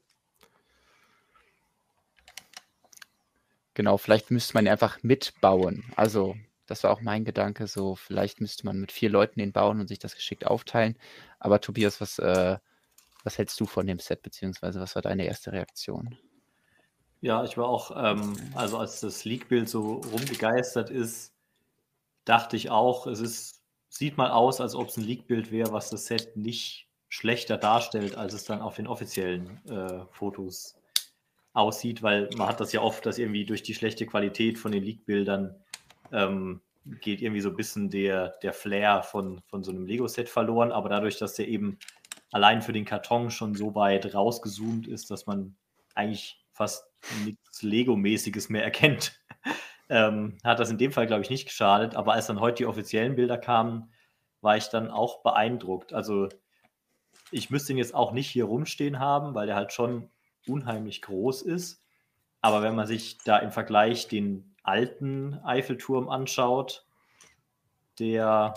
Genau, 3.73 3.97
vielleicht 3.97 4.31
müsste 4.31 4.53
man 4.53 4.65
ihn 4.65 4.71
einfach 4.71 5.03
mitbauen. 5.03 5.83
Also, 5.95 6.35
das 6.65 6.83
war 6.83 6.91
auch 6.91 7.01
mein 7.01 7.25
Gedanke, 7.25 7.67
so 7.67 7.95
vielleicht 7.95 8.41
müsste 8.41 8.65
man 8.65 8.79
mit 8.79 8.91
vier 8.91 9.09
Leuten 9.09 9.39
den 9.39 9.51
bauen 9.51 9.79
und 9.79 9.87
sich 9.87 9.99
das 9.99 10.15
geschickt 10.15 10.47
aufteilen. 10.47 10.97
Aber 11.39 11.61
Tobias, 11.61 12.01
was, 12.01 12.19
äh, 12.19 12.57
was 13.23 13.37
hältst 13.37 13.59
du 13.59 13.65
von 13.65 13.87
dem 13.87 13.99
Set, 13.99 14.21
beziehungsweise 14.21 14.79
was 14.79 14.95
war 14.95 15.01
deine 15.01 15.25
erste 15.25 15.51
Reaktion? 15.51 16.17
Ja, 17.21 17.43
ich 17.43 17.57
war 17.57 17.67
auch, 17.67 17.91
ähm, 17.95 18.35
also 18.53 18.77
als 18.77 18.99
das 18.99 19.25
Leak-Bild 19.25 19.67
so 19.67 20.01
rumgegeistert 20.11 20.89
ist, 20.89 21.33
dachte 22.23 22.55
ich 22.55 22.69
auch, 22.69 23.07
es 23.07 23.19
ist, 23.19 23.61
sieht 23.89 24.17
mal 24.17 24.31
aus, 24.31 24.61
als 24.61 24.75
ob 24.75 24.89
es 24.89 24.97
ein 24.97 25.03
Leak-Bild 25.03 25.51
wäre, 25.51 25.71
was 25.71 25.89
das 25.89 26.05
Set 26.05 26.35
nicht 26.35 26.87
schlechter 27.09 27.57
darstellt, 27.57 28.15
als 28.15 28.33
es 28.33 28.43
dann 28.43 28.61
auf 28.61 28.75
den 28.75 28.87
offiziellen 28.87 29.65
äh, 29.67 30.05
Fotos 30.11 30.75
aussieht, 31.53 32.03
weil 32.03 32.29
man 32.35 32.47
hat 32.49 32.59
das 32.59 32.73
ja 32.73 32.81
oft, 32.81 33.05
dass 33.05 33.17
irgendwie 33.17 33.45
durch 33.45 33.63
die 33.63 33.73
schlechte 33.73 34.05
Qualität 34.05 34.59
von 34.59 34.71
den 34.71 34.83
Leak-Bildern 34.83 35.55
ähm, 36.15 36.61
geht 37.01 37.21
irgendwie 37.21 37.41
so 37.41 37.49
ein 37.49 37.55
bisschen 37.55 37.89
der, 37.89 38.29
der 38.41 38.53
Flair 38.53 39.03
von, 39.03 39.41
von 39.47 39.63
so 39.63 39.71
einem 39.71 39.85
Lego-Set 39.85 40.29
verloren. 40.29 40.71
Aber 40.71 40.89
dadurch, 40.89 41.17
dass 41.17 41.33
der 41.33 41.47
eben 41.47 41.79
allein 42.31 42.61
für 42.61 42.73
den 42.73 42.85
Karton 42.85 43.31
schon 43.31 43.55
so 43.55 43.75
weit 43.75 44.13
rausgezoomt 44.13 44.87
ist, 44.87 45.11
dass 45.11 45.25
man 45.25 45.55
eigentlich 45.93 46.43
fast 46.51 46.87
nichts 47.25 47.61
Lego-mäßiges 47.61 48.49
mehr 48.49 48.63
erkennt, 48.63 49.19
ähm, 49.89 50.37
hat 50.43 50.59
das 50.59 50.69
in 50.69 50.77
dem 50.77 50.91
Fall, 50.91 51.07
glaube 51.07 51.23
ich, 51.23 51.29
nicht 51.29 51.45
geschadet. 51.45 51.95
Aber 51.95 52.13
als 52.13 52.27
dann 52.27 52.39
heute 52.39 52.57
die 52.57 52.65
offiziellen 52.65 53.15
Bilder 53.15 53.37
kamen, 53.37 53.91
war 54.41 54.57
ich 54.57 54.69
dann 54.69 54.91
auch 54.91 55.23
beeindruckt. 55.23 55.93
Also 55.93 56.29
ich 57.31 57.49
müsste 57.49 57.73
ihn 57.73 57.79
jetzt 57.79 57.95
auch 57.95 58.11
nicht 58.11 58.29
hier 58.29 58.45
rumstehen 58.45 58.99
haben, 58.99 59.33
weil 59.33 59.47
der 59.47 59.55
halt 59.55 59.73
schon 59.73 60.09
unheimlich 60.47 61.01
groß 61.01 61.41
ist. 61.41 61.83
Aber 62.41 62.61
wenn 62.61 62.75
man 62.75 62.85
sich 62.85 63.17
da 63.25 63.39
im 63.39 63.51
Vergleich 63.51 64.07
den 64.07 64.54
alten 64.67 65.39
Eiffelturm 65.43 66.09
anschaut, 66.09 66.85
der, 67.99 68.53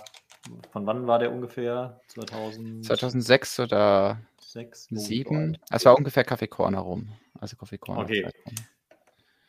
von 0.72 0.86
wann 0.86 1.06
war 1.06 1.18
der 1.18 1.32
ungefähr? 1.32 2.00
2000... 2.08 2.84
2006 2.84 3.60
oder 3.60 4.20
2007? 4.38 5.58
Es 5.70 5.84
war 5.84 5.96
ungefähr 5.96 6.24
Kaffee 6.24 6.48
Corner 6.48 6.80
rum. 6.80 7.08
Also 7.38 7.56
Kaffee 7.56 7.78
Corner. 7.78 8.02
Okay. 8.02 8.26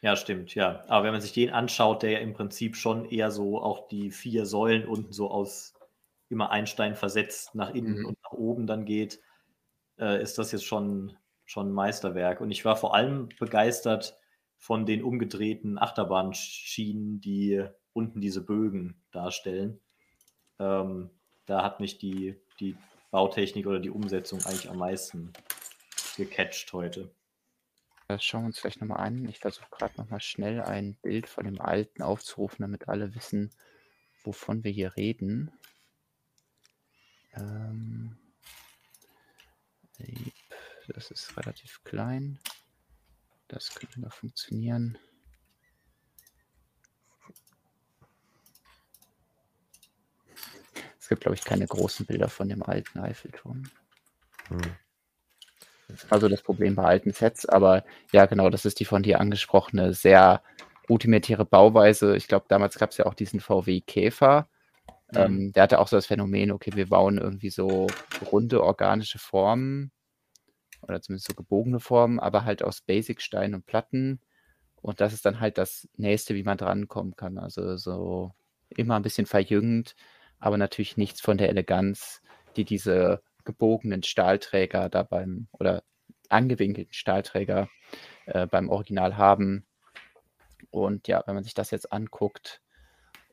Ja, 0.01 0.15
stimmt, 0.15 0.55
ja. 0.55 0.83
Aber 0.87 1.05
wenn 1.05 1.11
man 1.11 1.21
sich 1.21 1.33
den 1.33 1.49
anschaut, 1.49 2.03
der 2.03 2.11
ja 2.11 2.19
im 2.19 2.33
Prinzip 2.33 2.75
schon 2.77 3.05
eher 3.05 3.31
so 3.31 3.61
auch 3.61 3.87
die 3.87 4.11
vier 4.11 4.45
Säulen 4.45 4.87
unten 4.87 5.11
so 5.11 5.29
aus 5.29 5.73
immer 6.29 6.51
Einstein 6.51 6.95
versetzt 6.95 7.55
nach 7.55 7.73
innen 7.73 7.99
mhm. 7.99 8.05
und 8.05 8.17
nach 8.23 8.31
oben 8.31 8.67
dann 8.67 8.85
geht, 8.85 9.19
äh, 9.97 10.21
ist 10.21 10.37
das 10.37 10.51
jetzt 10.51 10.65
schon, 10.65 11.17
schon 11.45 11.69
ein 11.69 11.73
Meisterwerk. 11.73 12.39
Und 12.39 12.51
ich 12.51 12.63
war 12.63 12.77
vor 12.77 12.95
allem 12.95 13.29
begeistert 13.39 14.15
von 14.59 14.85
den 14.85 15.03
umgedrehten 15.03 15.79
Achterbahnschienen, 15.79 17.21
die 17.21 17.65
unten 17.93 18.19
diese 18.19 18.45
Bögen 18.45 19.01
darstellen. 19.11 19.79
Ähm, 20.59 21.09
da 21.45 21.63
hat 21.63 21.79
mich 21.79 21.97
die, 21.97 22.35
die 22.59 22.77
Bautechnik 23.09 23.65
oder 23.65 23.79
die 23.79 23.89
Umsetzung 23.89 24.43
eigentlich 24.43 24.69
am 24.69 24.77
meisten 24.77 25.31
gecatcht 26.17 26.71
heute. 26.73 27.09
Das 28.09 28.23
schauen 28.23 28.41
wir 28.41 28.47
uns 28.47 28.59
vielleicht 28.59 28.81
nochmal 28.81 28.99
an. 28.99 29.27
Ich 29.29 29.39
versuche 29.39 29.69
gerade 29.71 29.95
nochmal 29.97 30.19
schnell 30.19 30.61
ein 30.61 30.95
Bild 30.95 31.29
von 31.29 31.45
dem 31.45 31.61
alten 31.61 32.03
aufzurufen, 32.03 32.63
damit 32.63 32.89
alle 32.89 33.15
wissen, 33.15 33.51
wovon 34.23 34.63
wir 34.63 34.71
hier 34.71 34.95
reden. 34.97 35.51
Ähm, 37.33 38.17
das 40.87 41.11
ist 41.11 41.37
relativ 41.37 41.83
klein. 41.83 42.39
Das 43.49 43.73
könnte 43.73 43.99
noch 43.99 44.13
funktionieren. 44.13 44.97
Es 50.99 51.09
gibt, 51.09 51.21
glaube 51.21 51.35
ich, 51.35 51.43
keine 51.43 51.65
großen 51.65 52.05
Bilder 52.05 52.29
von 52.29 52.47
dem 52.47 52.61
alten 52.61 52.99
Eiffelturm. 52.99 53.63
Hm. 54.49 54.61
Also 56.11 56.29
das 56.29 56.43
Problem 56.43 56.75
bei 56.75 56.83
alten 56.83 57.11
Sets, 57.11 57.47
aber 57.47 57.83
ja, 58.11 58.27
genau, 58.27 58.51
das 58.51 58.65
ist 58.65 58.79
die 58.79 58.85
von 58.85 59.01
dir 59.01 59.19
angesprochene 59.19 59.95
sehr 59.95 60.43
rudimentäre 60.87 61.45
Bauweise. 61.45 62.15
Ich 62.15 62.27
glaube, 62.27 62.45
damals 62.47 62.77
gab 62.77 62.91
es 62.91 62.97
ja 62.97 63.07
auch 63.07 63.15
diesen 63.15 63.39
VW 63.39 63.81
Käfer. 63.81 64.47
Mhm. 65.11 65.17
Ähm, 65.17 65.53
der 65.53 65.63
hatte 65.63 65.79
auch 65.79 65.87
so 65.87 65.97
das 65.97 66.05
Phänomen, 66.05 66.51
okay, 66.51 66.71
wir 66.75 66.87
bauen 66.87 67.17
irgendwie 67.17 67.49
so 67.49 67.87
runde 68.31 68.63
organische 68.63 69.17
Formen 69.17 69.91
oder 70.81 71.01
zumindest 71.01 71.27
so 71.27 71.35
gebogene 71.35 71.79
Formen, 71.79 72.19
aber 72.19 72.45
halt 72.45 72.63
aus 72.63 72.81
Basic-Steinen 72.81 73.55
und 73.55 73.65
Platten. 73.65 74.21
Und 74.81 75.01
das 75.01 75.13
ist 75.13 75.25
dann 75.25 75.39
halt 75.39 75.57
das 75.57 75.87
Nächste, 75.97 76.35
wie 76.35 76.43
man 76.43 76.57
drankommen 76.57 77.15
kann. 77.15 77.37
Also 77.37 77.77
so 77.77 78.33
immer 78.69 78.95
ein 78.95 79.01
bisschen 79.03 79.25
verjüngend, 79.25 79.95
aber 80.39 80.57
natürlich 80.57 80.97
nichts 80.97 81.21
von 81.21 81.37
der 81.37 81.49
Eleganz, 81.49 82.21
die 82.55 82.65
diese 82.65 83.21
gebogenen 83.43 84.03
Stahlträger 84.03 84.89
da 84.89 85.03
beim 85.03 85.47
oder 85.51 85.83
angewinkelten 86.29 86.93
Stahlträger 86.93 87.69
äh, 88.25 88.47
beim 88.47 88.69
Original 88.69 89.17
haben. 89.17 89.65
Und 90.71 91.07
ja, 91.07 91.23
wenn 91.25 91.35
man 91.35 91.43
sich 91.43 91.55
das 91.55 91.71
jetzt 91.71 91.91
anguckt 91.91 92.61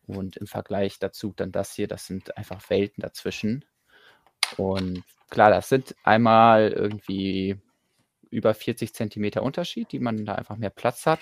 und 0.07 0.37
im 0.37 0.47
Vergleich 0.47 0.99
dazu 0.99 1.33
dann 1.37 1.53
das 1.53 1.75
hier, 1.75 1.89
das 1.89 2.07
sind 2.07 2.37
einfach 2.37 2.71
Welten 2.71 3.03
dazwischen. 3.03 3.65
Und 4.57 5.05
klar, 5.31 5.51
das 5.51 5.69
sind 5.69 5.95
einmal 6.03 6.73
irgendwie 6.73 7.61
über 8.31 8.55
40 8.55 8.95
Zentimeter 8.95 9.43
Unterschied, 9.43 9.93
die 9.93 9.99
man 9.99 10.25
da 10.25 10.35
einfach 10.35 10.57
mehr 10.57 10.71
Platz 10.71 11.07
hat. 11.07 11.21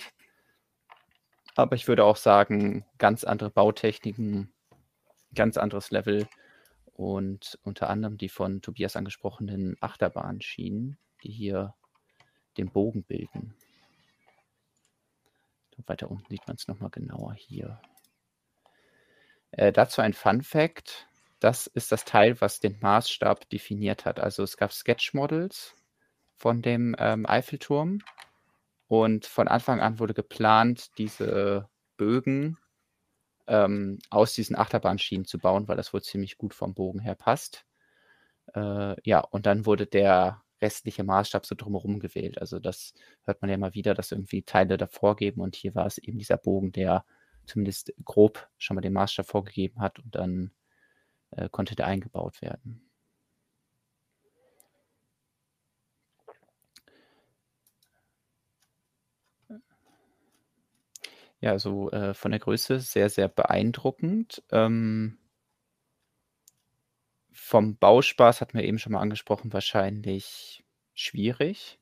Aber 1.55 1.75
ich 1.75 1.87
würde 1.87 2.03
auch 2.03 2.17
sagen, 2.17 2.85
ganz 2.97 3.23
andere 3.23 3.49
Bautechniken, 3.49 4.53
ganz 5.33 5.57
anderes 5.57 5.91
Level 5.91 6.27
und 6.85 7.59
unter 7.63 7.89
anderem 7.89 8.17
die 8.17 8.29
von 8.29 8.61
Tobias 8.61 8.95
angesprochenen 8.95 9.77
Achterbahnschienen, 9.79 10.97
die 11.23 11.31
hier 11.31 11.73
den 12.57 12.71
Bogen 12.71 13.03
bilden. 13.03 13.55
Weiter 15.87 16.09
unten 16.09 16.29
sieht 16.29 16.47
man 16.47 16.55
es 16.55 16.67
nochmal 16.67 16.89
genauer 16.89 17.33
hier. 17.33 17.81
Äh, 19.51 19.71
dazu 19.71 20.01
ein 20.01 20.13
Fun 20.13 20.41
Fact 20.41 21.07
das 21.45 21.67
ist 21.67 21.91
das 21.91 22.05
Teil, 22.05 22.41
was 22.41 22.59
den 22.59 22.79
Maßstab 22.81 23.47
definiert 23.51 24.05
hat. 24.05 24.19
Also 24.19 24.41
es 24.41 24.57
gab 24.57 24.73
Sketch-Models 24.73 25.75
von 26.33 26.63
dem 26.63 26.95
ähm, 26.97 27.27
Eiffelturm 27.27 27.99
und 28.87 29.27
von 29.27 29.47
Anfang 29.47 29.79
an 29.79 29.99
wurde 29.99 30.15
geplant, 30.15 30.89
diese 30.97 31.69
Bögen 31.97 32.57
ähm, 33.45 33.99
aus 34.09 34.33
diesen 34.33 34.55
Achterbahnschienen 34.55 35.25
zu 35.25 35.37
bauen, 35.37 35.67
weil 35.67 35.77
das 35.77 35.93
wohl 35.93 36.01
ziemlich 36.01 36.39
gut 36.39 36.55
vom 36.55 36.73
Bogen 36.73 36.99
her 36.99 37.13
passt. 37.13 37.67
Äh, 38.55 38.95
ja, 39.07 39.19
und 39.19 39.45
dann 39.45 39.67
wurde 39.67 39.85
der 39.85 40.41
restliche 40.63 41.03
Maßstab 41.03 41.45
so 41.45 41.53
drumherum 41.53 41.99
gewählt. 41.99 42.41
Also 42.41 42.57
das 42.57 42.95
hört 43.23 43.43
man 43.43 43.51
ja 43.51 43.57
mal 43.59 43.75
wieder, 43.75 43.93
dass 43.93 44.11
irgendwie 44.11 44.41
Teile 44.41 44.77
davor 44.77 45.15
geben 45.15 45.41
und 45.41 45.55
hier 45.55 45.75
war 45.75 45.85
es 45.85 45.99
eben 45.99 46.17
dieser 46.17 46.37
Bogen, 46.37 46.71
der 46.71 47.05
zumindest 47.45 47.93
grob 48.03 48.49
schon 48.57 48.73
mal 48.73 48.81
den 48.81 48.93
Maßstab 48.93 49.27
vorgegeben 49.27 49.79
hat 49.79 49.99
und 49.99 50.15
dann 50.15 50.51
äh, 51.31 51.49
konnte 51.49 51.75
der 51.75 51.87
eingebaut 51.87 52.41
werden. 52.41 52.81
Ja, 61.41 61.51
also 61.51 61.91
äh, 61.91 62.13
von 62.13 62.31
der 62.31 62.39
Größe 62.39 62.79
sehr, 62.79 63.09
sehr 63.09 63.27
beeindruckend. 63.27 64.41
Ähm, 64.51 65.17
vom 67.31 67.77
Bauspaß 67.77 68.41
hatten 68.41 68.57
wir 68.57 68.63
eben 68.65 68.79
schon 68.79 68.93
mal 68.93 69.01
angesprochen, 69.01 69.53
wahrscheinlich 69.53 70.63
schwierig. 70.93 71.79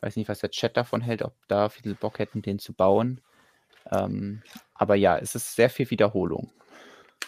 Weiß 0.00 0.16
nicht, 0.16 0.28
was 0.28 0.40
der 0.40 0.50
Chat 0.50 0.76
davon 0.76 1.00
hält, 1.00 1.22
ob 1.22 1.34
da 1.48 1.68
viele 1.68 1.94
Bock 1.94 2.18
hätten, 2.18 2.42
den 2.42 2.58
zu 2.58 2.74
bauen. 2.74 3.20
Ähm, 3.92 4.42
aber 4.74 4.96
ja, 4.96 5.18
es 5.18 5.34
ist 5.34 5.56
sehr 5.56 5.70
viel 5.70 5.90
Wiederholung. 5.90 6.52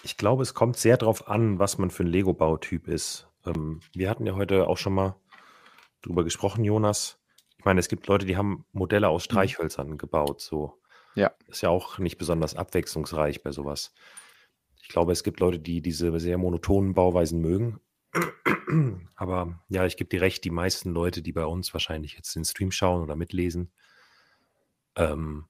Ich 0.03 0.17
glaube, 0.17 0.43
es 0.43 0.55
kommt 0.55 0.77
sehr 0.77 0.97
darauf 0.97 1.29
an, 1.29 1.59
was 1.59 1.79
man 1.79 1.91
für 1.91 2.05
ein 2.05 2.09
Lego-Bautyp 2.09 2.89
ist. 2.89 3.29
Ähm, 3.47 3.81
wir 3.95 4.11
hatten 4.11 4.27
ja 4.27 4.35
heute 4.35 4.69
auch 4.69 4.79
schon 4.79 4.95
mal 4.95 5.17
drüber 6.03 6.25
gesprochen, 6.25 6.65
Jonas. 6.65 7.19
Ich 7.59 7.65
meine, 7.65 7.81
es 7.81 7.89
gibt 7.89 8.07
Leute, 8.07 8.27
die 8.27 8.37
haben 8.37 8.67
Modelle 8.73 9.09
aus 9.09 9.23
mhm. 9.23 9.33
Streichhölzern 9.33 9.91
mhm. 9.91 9.99
gebaut. 9.99 10.41
So. 10.41 10.81
Ja. 11.15 11.33
Ist 11.47 11.63
ja 11.63 11.71
auch 11.71 11.99
nicht 11.99 12.19
besonders 12.19 12.55
abwechslungsreich 12.55 13.43
bei 13.43 13.53
sowas. 13.53 13.93
Ich 14.83 14.89
glaube, 14.89 15.13
es 15.13 15.25
gibt 15.25 15.41
Leute, 15.41 15.59
die 15.59 15.81
diese 15.81 16.19
sehr 16.21 16.37
monotonen 16.37 16.93
Bauweisen 16.93 17.41
mögen. 17.41 17.81
Aber 19.17 19.61
ja, 19.69 19.87
ich 19.87 19.97
gebe 19.97 20.11
dir 20.11 20.21
recht, 20.21 20.45
die 20.45 20.51
meisten 20.51 20.91
Leute, 20.91 21.23
die 21.23 21.33
bei 21.33 21.47
uns 21.47 21.73
wahrscheinlich 21.73 22.15
jetzt 22.15 22.35
den 22.37 22.45
Stream 22.45 22.71
schauen 22.71 23.03
oder 23.03 23.17
mitlesen, 23.17 23.73
ähm, 24.97 25.47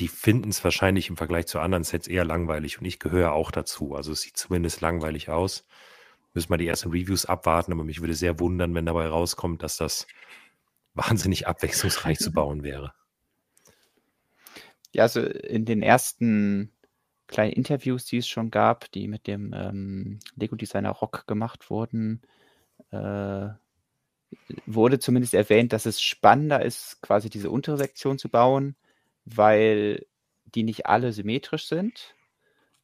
die 0.00 0.08
finden 0.08 0.50
es 0.50 0.64
wahrscheinlich 0.64 1.08
im 1.08 1.16
Vergleich 1.16 1.46
zu 1.46 1.60
anderen 1.60 1.84
Sets 1.84 2.08
eher 2.08 2.24
langweilig 2.24 2.78
und 2.78 2.84
ich 2.84 2.98
gehöre 2.98 3.32
auch 3.32 3.50
dazu. 3.50 3.94
Also 3.94 4.12
es 4.12 4.22
sieht 4.22 4.36
zumindest 4.36 4.80
langweilig 4.80 5.30
aus. 5.30 5.66
Müssen 6.32 6.50
wir 6.50 6.56
die 6.56 6.66
ersten 6.66 6.90
Reviews 6.90 7.26
abwarten, 7.26 7.72
aber 7.72 7.84
mich 7.84 8.00
würde 8.00 8.14
sehr 8.14 8.40
wundern, 8.40 8.74
wenn 8.74 8.86
dabei 8.86 9.06
rauskommt, 9.06 9.62
dass 9.62 9.76
das 9.76 10.06
wahnsinnig 10.94 11.46
abwechslungsreich 11.46 12.18
zu 12.18 12.32
bauen 12.32 12.62
wäre. 12.62 12.92
Ja, 14.92 15.04
also 15.04 15.20
in 15.20 15.64
den 15.64 15.82
ersten 15.82 16.72
kleinen 17.26 17.52
Interviews, 17.52 18.04
die 18.04 18.18
es 18.18 18.28
schon 18.28 18.50
gab, 18.50 18.90
die 18.92 19.08
mit 19.08 19.26
dem 19.26 19.52
ähm, 19.52 20.20
Lego-Designer 20.36 20.90
Rock 20.90 21.26
gemacht 21.26 21.70
wurden, 21.70 22.22
äh, 22.90 23.48
wurde 24.66 24.98
zumindest 24.98 25.34
erwähnt, 25.34 25.72
dass 25.72 25.86
es 25.86 26.00
spannender 26.02 26.64
ist, 26.64 27.00
quasi 27.02 27.30
diese 27.30 27.50
untere 27.50 27.76
Sektion 27.76 28.18
zu 28.18 28.28
bauen, 28.28 28.76
weil 29.24 30.06
die 30.44 30.62
nicht 30.62 30.86
alle 30.86 31.12
symmetrisch 31.12 31.66
sind. 31.66 32.14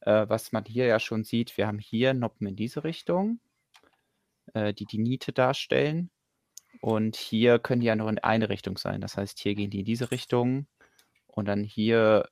Äh, 0.01 0.27
was 0.29 0.51
man 0.51 0.65
hier 0.65 0.85
ja 0.85 0.99
schon 0.99 1.23
sieht, 1.23 1.57
wir 1.57 1.67
haben 1.67 1.79
hier 1.79 2.13
Noppen 2.13 2.47
in 2.47 2.55
diese 2.55 2.83
Richtung, 2.83 3.39
äh, 4.53 4.73
die 4.73 4.85
die 4.85 4.97
Niete 4.97 5.33
darstellen. 5.33 6.11
Und 6.81 7.15
hier 7.15 7.59
können 7.59 7.81
die 7.81 7.87
ja 7.87 7.95
nur 7.95 8.09
in 8.09 8.19
eine 8.19 8.49
Richtung 8.49 8.77
sein. 8.77 9.01
Das 9.01 9.17
heißt, 9.17 9.39
hier 9.39 9.55
gehen 9.55 9.69
die 9.69 9.79
in 9.79 9.85
diese 9.85 10.11
Richtung 10.11 10.67
und 11.27 11.45
dann 11.47 11.63
hier 11.63 12.29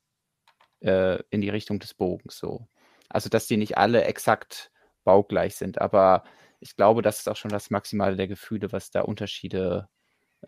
äh, 0.82 1.22
in 1.30 1.42
die 1.42 1.50
Richtung 1.50 1.80
des 1.80 1.94
Bogens 1.94 2.38
so. 2.38 2.68
Also, 3.10 3.30
dass 3.30 3.48
die 3.48 3.58
nicht 3.58 3.78
alle 3.78 4.04
exakt 4.06 4.72
baugleich 5.04 5.56
sind, 5.56 5.82
aber 5.82 6.24
ich 6.60 6.76
glaube, 6.76 7.02
das 7.02 7.20
ist 7.20 7.30
auch 7.30 7.36
schon 7.36 7.52
das 7.52 7.70
Maximale 7.70 8.16
der 8.16 8.28
Gefühle, 8.28 8.72
was 8.72 8.92
da 8.92 9.02
Unterschiede 9.02 9.88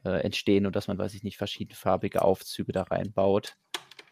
äh, 0.04 0.22
entstehen 0.22 0.66
und 0.66 0.76
dass 0.76 0.88
man, 0.88 0.98
weiß 0.98 1.14
ich 1.14 1.24
nicht, 1.24 1.38
verschiedenfarbige 1.38 2.22
Aufzüge 2.22 2.72
da 2.72 2.84
reinbaut. 2.84 3.56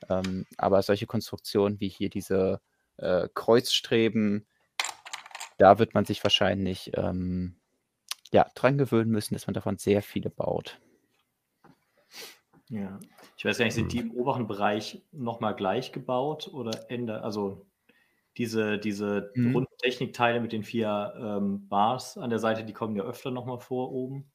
Ähm, 0.09 0.45
aber 0.57 0.81
solche 0.81 1.07
Konstruktionen 1.07 1.79
wie 1.79 1.89
hier 1.89 2.09
diese 2.09 2.61
äh, 2.97 3.27
Kreuzstreben, 3.33 4.47
da 5.57 5.79
wird 5.79 5.93
man 5.93 6.05
sich 6.05 6.23
wahrscheinlich 6.23 6.91
ähm, 6.95 7.55
ja, 8.31 8.45
dran 8.55 8.77
gewöhnen 8.77 9.11
müssen, 9.11 9.33
dass 9.33 9.47
man 9.47 9.53
davon 9.53 9.77
sehr 9.77 10.01
viele 10.01 10.29
baut. 10.29 10.79
Ja, 12.69 12.99
ich 13.35 13.45
weiß 13.45 13.57
gar 13.57 13.65
nicht, 13.65 13.73
sind 13.73 13.91
die 13.91 13.99
im 13.99 14.11
oberen 14.11 14.47
Bereich 14.47 15.01
nochmal 15.11 15.55
gleich 15.55 15.91
gebaut 15.91 16.49
oder 16.53 16.89
ändert, 16.91 17.23
also 17.23 17.65
diese, 18.37 18.77
diese 18.77 19.33
Mhm. 19.35 19.55
runden 19.55 19.77
Technikteile 19.79 20.39
mit 20.39 20.51
den 20.51 20.63
vier 20.63 21.13
ähm, 21.17 21.67
Bars 21.67 22.17
an 22.17 22.29
der 22.29 22.39
Seite, 22.39 22.63
die 22.63 22.73
kommen 22.73 22.95
ja 22.95 23.03
öfter 23.03 23.31
nochmal 23.31 23.59
vor 23.59 23.91
oben. 23.91 24.31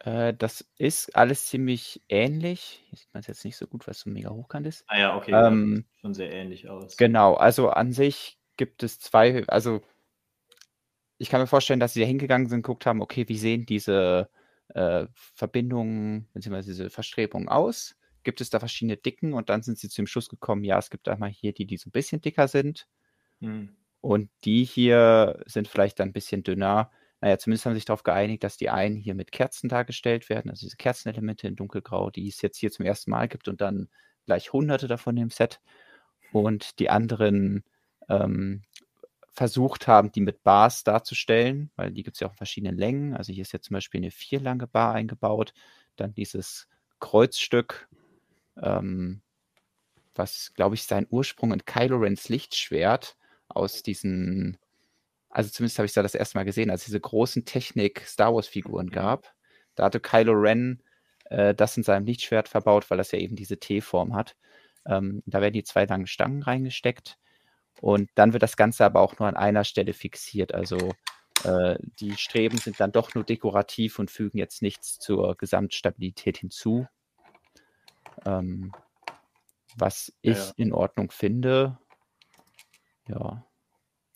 Äh, 0.00 0.34
das 0.34 0.64
ist 0.78 1.14
alles 1.16 1.46
ziemlich 1.46 2.02
ähnlich. 2.08 2.82
Hier 2.88 2.98
sieht 2.98 3.12
man 3.12 3.20
es 3.20 3.26
jetzt 3.26 3.44
nicht 3.44 3.56
so 3.56 3.66
gut, 3.66 3.86
weil 3.86 3.92
es 3.92 4.00
so 4.00 4.10
mega 4.10 4.30
hochkant 4.30 4.66
ist. 4.66 4.84
Ah 4.88 4.98
ja, 4.98 5.16
okay, 5.16 5.32
ja, 5.32 5.46
Ähm, 5.46 5.76
sieht 5.76 6.00
schon 6.00 6.14
sehr 6.14 6.32
ähnlich 6.32 6.68
aus. 6.68 6.96
Genau, 6.96 7.34
also 7.34 7.70
an 7.70 7.92
sich 7.92 8.38
gibt 8.56 8.82
es 8.82 9.00
zwei, 9.00 9.46
also 9.48 9.82
ich 11.18 11.28
kann 11.28 11.40
mir 11.40 11.46
vorstellen, 11.46 11.80
dass 11.80 11.94
sie 11.94 12.00
da 12.00 12.06
hingegangen 12.06 12.48
sind, 12.48 12.62
geguckt 12.62 12.86
haben, 12.86 13.00
okay, 13.00 13.28
wie 13.28 13.38
sehen 13.38 13.64
diese 13.66 14.28
äh, 14.68 15.06
Verbindungen 15.14 16.28
bzw. 16.34 16.62
diese 16.62 16.90
Verstrebungen 16.90 17.48
aus? 17.48 17.94
Gibt 18.24 18.40
es 18.40 18.50
da 18.50 18.58
verschiedene 18.58 18.96
Dicken? 18.96 19.32
Und 19.32 19.48
dann 19.48 19.62
sind 19.62 19.78
sie 19.78 19.88
zu 19.88 19.96
dem 20.02 20.06
Schluss 20.06 20.28
gekommen, 20.28 20.64
ja, 20.64 20.78
es 20.78 20.90
gibt 20.90 21.08
einmal 21.08 21.30
hier 21.30 21.52
die, 21.52 21.66
die 21.66 21.76
so 21.76 21.88
ein 21.88 21.92
bisschen 21.92 22.20
dicker 22.20 22.48
sind 22.48 22.88
Hm. 23.40 23.76
und 24.00 24.30
die 24.44 24.64
hier 24.64 25.42
sind 25.46 25.68
vielleicht 25.68 26.00
dann 26.00 26.08
ein 26.08 26.12
bisschen 26.12 26.42
dünner. 26.42 26.90
Naja, 27.22 27.38
zumindest 27.38 27.66
haben 27.66 27.74
sich 27.74 27.84
darauf 27.84 28.02
geeinigt, 28.02 28.42
dass 28.42 28.56
die 28.56 28.68
einen 28.68 28.96
hier 28.96 29.14
mit 29.14 29.30
Kerzen 29.30 29.68
dargestellt 29.68 30.28
werden, 30.28 30.50
also 30.50 30.66
diese 30.66 30.76
Kerzenelemente 30.76 31.46
in 31.46 31.54
dunkelgrau, 31.54 32.10
die 32.10 32.28
es 32.28 32.42
jetzt 32.42 32.58
hier 32.58 32.72
zum 32.72 32.84
ersten 32.84 33.12
Mal 33.12 33.28
gibt 33.28 33.46
und 33.46 33.60
dann 33.60 33.88
gleich 34.26 34.52
hunderte 34.52 34.88
davon 34.88 35.16
im 35.16 35.30
Set. 35.30 35.60
Und 36.32 36.80
die 36.80 36.90
anderen 36.90 37.62
ähm, 38.08 38.62
versucht 39.32 39.86
haben, 39.86 40.10
die 40.10 40.20
mit 40.20 40.42
Bars 40.42 40.82
darzustellen, 40.82 41.70
weil 41.76 41.92
die 41.92 42.02
gibt 42.02 42.16
es 42.16 42.20
ja 42.20 42.26
auch 42.26 42.32
in 42.32 42.38
verschiedenen 42.38 42.76
Längen. 42.76 43.14
Also 43.14 43.32
hier 43.32 43.42
ist 43.42 43.52
jetzt 43.52 43.66
zum 43.66 43.74
Beispiel 43.74 44.00
eine 44.00 44.10
vierlange 44.10 44.66
Bar 44.66 44.94
eingebaut, 44.94 45.54
dann 45.96 46.14
dieses 46.14 46.68
Kreuzstück, 46.98 47.88
ähm, 48.60 49.22
was, 50.16 50.52
glaube 50.54 50.74
ich, 50.74 50.82
sein 50.84 51.06
Ursprung 51.08 51.52
in 51.52 51.64
Kylo 51.64 51.98
Rens 51.98 52.28
Lichtschwert 52.28 53.16
aus 53.48 53.82
diesen, 53.84 54.58
also 55.32 55.50
zumindest 55.50 55.78
habe 55.78 55.86
ich 55.86 55.92
da 55.92 56.02
das 56.02 56.14
erste 56.14 56.38
Mal 56.38 56.44
gesehen, 56.44 56.70
als 56.70 56.82
es 56.82 56.86
diese 56.86 57.00
großen 57.00 57.44
Technik-Star 57.44 58.34
Wars-Figuren 58.34 58.90
gab. 58.90 59.34
Da 59.74 59.84
hatte 59.84 59.98
Kylo 59.98 60.32
Ren 60.32 60.82
äh, 61.32 61.54
das 61.54 61.76
in 61.76 61.82
seinem 61.82 62.06
Lichtschwert 62.06 62.48
verbaut, 62.48 62.90
weil 62.90 62.98
das 62.98 63.10
ja 63.12 63.18
eben 63.18 63.36
diese 63.36 63.58
T-Form 63.58 64.14
hat. 64.14 64.36
Ähm, 64.86 65.22
da 65.26 65.40
werden 65.40 65.54
die 65.54 65.64
zwei 65.64 65.86
langen 65.86 66.06
Stangen 66.06 66.42
reingesteckt 66.42 67.18
und 67.80 68.10
dann 68.14 68.32
wird 68.32 68.42
das 68.42 68.56
Ganze 68.56 68.84
aber 68.84 69.00
auch 69.00 69.18
nur 69.18 69.28
an 69.28 69.36
einer 69.36 69.64
Stelle 69.64 69.94
fixiert. 69.94 70.52
Also 70.52 70.76
äh, 71.44 71.76
die 72.00 72.16
Streben 72.16 72.58
sind 72.58 72.80
dann 72.80 72.92
doch 72.92 73.14
nur 73.14 73.24
dekorativ 73.24 73.98
und 73.98 74.10
fügen 74.10 74.38
jetzt 74.38 74.60
nichts 74.60 74.98
zur 74.98 75.36
Gesamtstabilität 75.36 76.38
hinzu. 76.38 76.86
Ähm, 78.26 78.72
was 79.76 80.12
ich 80.20 80.36
ja. 80.36 80.52
in 80.56 80.72
Ordnung 80.72 81.10
finde. 81.10 81.78
Ja. 83.08 83.46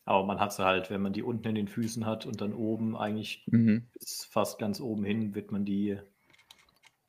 Aber 0.06 0.24
man 0.24 0.40
hat 0.40 0.52
sie 0.52 0.64
halt, 0.64 0.88
wenn 0.88 1.02
man 1.02 1.12
die 1.12 1.22
unten 1.22 1.48
in 1.48 1.54
den 1.54 1.68
Füßen 1.68 2.06
hat 2.06 2.24
und 2.26 2.40
dann 2.40 2.54
oben 2.54 2.96
eigentlich 2.96 3.44
Mhm. 3.46 3.86
bis 3.92 4.24
fast 4.24 4.58
ganz 4.58 4.80
oben 4.80 5.04
hin, 5.04 5.34
wird 5.34 5.52
man 5.52 5.64
die 5.64 5.98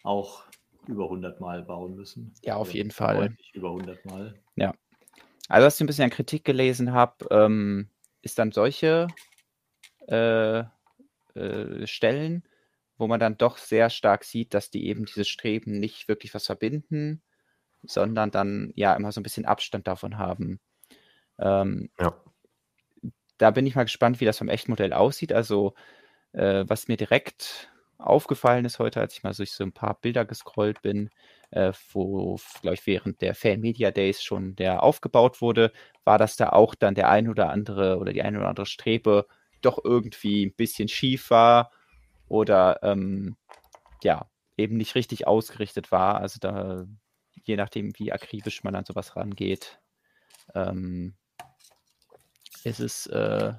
auch 0.03 0.43
über 0.87 1.09
100 1.09 1.39
Mal 1.39 1.63
bauen 1.63 1.95
müssen. 1.95 2.33
Ja, 2.43 2.55
auf 2.57 2.67
Oder 2.67 2.75
jeden 2.75 2.91
Fall. 2.91 3.35
Über 3.53 3.71
100 3.71 4.05
Mal. 4.05 4.33
Also, 5.49 5.65
was 5.65 5.75
ich 5.75 5.81
ein 5.81 5.87
bisschen 5.87 6.03
an 6.05 6.09
Kritik 6.09 6.43
gelesen 6.43 6.91
habe, 6.91 7.25
ähm, 7.31 7.89
ist 8.21 8.37
dann 8.37 8.51
solche 8.51 9.07
äh, 10.07 10.63
äh, 11.35 11.87
Stellen, 11.87 12.43
wo 12.97 13.07
man 13.07 13.19
dann 13.19 13.37
doch 13.37 13.57
sehr 13.57 13.89
stark 13.89 14.23
sieht, 14.23 14.53
dass 14.53 14.71
die 14.71 14.87
eben 14.87 15.05
diese 15.05 15.23
Streben 15.23 15.79
nicht 15.79 16.07
wirklich 16.07 16.33
was 16.33 16.45
verbinden, 16.45 17.21
sondern 17.83 18.31
dann 18.31 18.73
ja 18.75 18.93
immer 18.95 19.11
so 19.11 19.21
ein 19.21 19.23
bisschen 19.23 19.45
Abstand 19.45 19.87
davon 19.87 20.17
haben. 20.17 20.59
Ähm, 21.39 21.89
Ja. 21.99 22.15
Da 23.37 23.51
bin 23.51 23.65
ich 23.65 23.75
mal 23.75 23.83
gespannt, 23.83 24.19
wie 24.19 24.25
das 24.25 24.37
vom 24.37 24.49
Echtmodell 24.49 24.93
aussieht. 24.93 25.33
Also, 25.33 25.73
äh, 26.33 26.65
was 26.67 26.87
mir 26.87 26.97
direkt 26.97 27.69
aufgefallen 27.97 28.65
ist 28.65 28.79
heute, 28.79 29.01
als 29.01 29.13
ich 29.13 29.23
mal 29.23 29.33
durch 29.33 29.51
so 29.51 29.63
ein 29.63 29.71
paar 29.71 29.99
Bilder 29.99 30.25
gescrollt 30.25 30.81
bin, 30.81 31.09
äh, 31.51 31.71
wo, 31.91 32.39
glaube 32.61 32.75
ich, 32.75 32.85
während 32.85 33.21
der 33.21 33.35
Fan 33.35 33.59
Media 33.59 33.91
Days 33.91 34.23
schon 34.23 34.55
der 34.55 34.83
aufgebaut 34.83 35.41
wurde, 35.41 35.71
war, 36.03 36.17
dass 36.17 36.35
da 36.35 36.49
auch 36.49 36.75
dann 36.75 36.95
der 36.95 37.09
ein 37.09 37.29
oder 37.29 37.49
andere 37.49 37.97
oder 37.97 38.13
die 38.13 38.21
eine 38.21 38.39
oder 38.39 38.49
andere 38.49 38.65
Strebe 38.65 39.27
doch 39.61 39.83
irgendwie 39.83 40.45
ein 40.45 40.53
bisschen 40.53 40.87
schief 40.87 41.29
war 41.31 41.71
oder 42.27 42.79
ähm, 42.83 43.35
ja, 44.03 44.29
eben 44.57 44.77
nicht 44.77 44.95
richtig 44.95 45.27
ausgerichtet 45.27 45.91
war. 45.91 46.19
Also 46.19 46.39
da, 46.39 46.85
je 47.45 47.55
nachdem, 47.55 47.93
wie 47.97 48.11
akribisch 48.11 48.63
man 48.63 48.75
an 48.75 48.85
sowas 48.85 49.15
rangeht, 49.15 49.79
ähm, 50.53 51.15
ist 52.65 52.79
es 52.79 53.07
äh, 53.07 53.53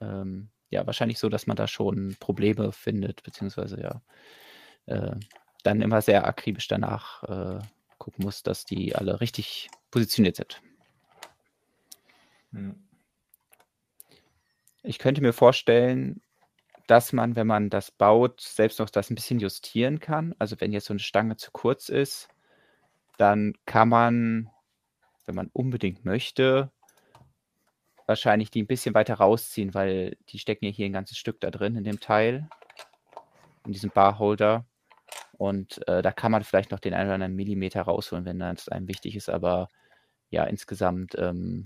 ähm, 0.00 0.50
ja 0.70 0.86
wahrscheinlich 0.86 1.18
so, 1.18 1.28
dass 1.28 1.46
man 1.46 1.56
da 1.56 1.66
schon 1.66 2.16
Probleme 2.20 2.72
findet, 2.72 3.22
beziehungsweise 3.22 3.80
ja 3.80 4.02
äh, 4.86 5.16
dann 5.62 5.82
immer 5.82 6.02
sehr 6.02 6.26
akribisch 6.26 6.68
danach 6.68 7.22
äh, 7.24 7.60
gucken 7.98 8.24
muss, 8.24 8.42
dass 8.42 8.64
die 8.64 8.94
alle 8.94 9.20
richtig 9.20 9.68
positioniert 9.90 10.36
sind. 10.36 10.62
Hm. 12.52 12.82
Ich 14.82 14.98
könnte 14.98 15.20
mir 15.20 15.32
vorstellen, 15.32 16.22
dass 16.86 17.12
man, 17.12 17.36
wenn 17.36 17.46
man 17.46 17.68
das 17.68 17.90
baut, 17.90 18.40
selbst 18.40 18.78
noch 18.78 18.88
das 18.88 19.10
ein 19.10 19.14
bisschen 19.14 19.40
justieren 19.40 20.00
kann. 20.00 20.34
Also 20.38 20.56
wenn 20.60 20.72
jetzt 20.72 20.86
so 20.86 20.94
eine 20.94 21.00
Stange 21.00 21.36
zu 21.36 21.50
kurz 21.50 21.90
ist, 21.90 22.28
dann 23.18 23.52
kann 23.66 23.90
man, 23.90 24.50
wenn 25.26 25.34
man 25.34 25.50
unbedingt 25.52 26.06
möchte, 26.06 26.70
wahrscheinlich 28.08 28.50
die 28.50 28.62
ein 28.62 28.66
bisschen 28.66 28.94
weiter 28.94 29.14
rausziehen, 29.14 29.74
weil 29.74 30.16
die 30.30 30.38
stecken 30.38 30.64
ja 30.64 30.70
hier 30.70 30.86
ein 30.86 30.92
ganzes 30.92 31.18
Stück 31.18 31.40
da 31.40 31.50
drin 31.50 31.76
in 31.76 31.84
dem 31.84 32.00
Teil, 32.00 32.48
in 33.66 33.72
diesem 33.72 33.90
Barholder. 33.90 34.64
Und 35.32 35.86
äh, 35.86 36.02
da 36.02 36.10
kann 36.10 36.32
man 36.32 36.42
vielleicht 36.42 36.70
noch 36.70 36.80
den 36.80 36.94
einen 36.94 37.08
oder 37.08 37.14
anderen 37.14 37.36
Millimeter 37.36 37.82
rausholen, 37.82 38.24
wenn 38.24 38.38
das 38.38 38.68
einem 38.68 38.88
wichtig 38.88 39.14
ist. 39.14 39.28
Aber 39.28 39.68
ja, 40.30 40.44
insgesamt 40.44 41.14
ähm, 41.18 41.64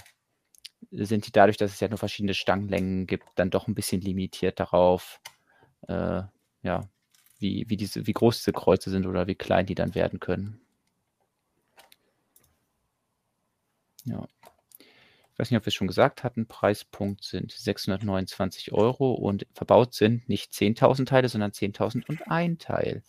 sind 0.90 1.26
die 1.26 1.33
dadurch, 1.33 1.57
dass 1.57 1.72
es 1.72 1.81
ja 1.81 1.88
nur 1.88 1.98
verschiedene 1.98 2.35
Stangenlängen 2.35 3.07
gibt, 3.07 3.24
dann 3.37 3.50
doch 3.50 3.68
ein 3.68 3.74
bisschen 3.74 4.00
limitiert 4.00 4.59
darauf, 4.59 5.20
äh, 5.88 6.22
ja, 6.62 6.81
wie, 7.38 7.64
wie, 7.68 7.76
diese, 7.76 8.07
wie 8.07 8.12
groß 8.12 8.38
diese 8.38 8.52
Kreuze 8.52 8.90
sind 8.90 9.07
oder 9.07 9.26
wie 9.28 9.37
klein 9.37 9.66
die 9.66 9.74
dann 9.74 9.94
werden 9.94 10.20
können. 10.20 10.61
Ja. 14.05 14.26
Ich 15.32 15.38
weiß 15.38 15.50
nicht, 15.50 15.58
ob 15.58 15.64
wir 15.64 15.68
es 15.68 15.74
schon 15.74 15.86
gesagt 15.86 16.24
hatten, 16.24 16.46
Preispunkt 16.46 17.24
sind 17.24 17.52
629 17.52 18.72
Euro 18.72 19.12
und 19.14 19.46
verbaut 19.54 19.94
sind 19.94 20.28
nicht 20.28 20.52
10.000 20.52 21.08
Teile, 21.08 21.28
sondern 21.28 21.52
10.001 21.52 22.58
Teil. 22.58 23.02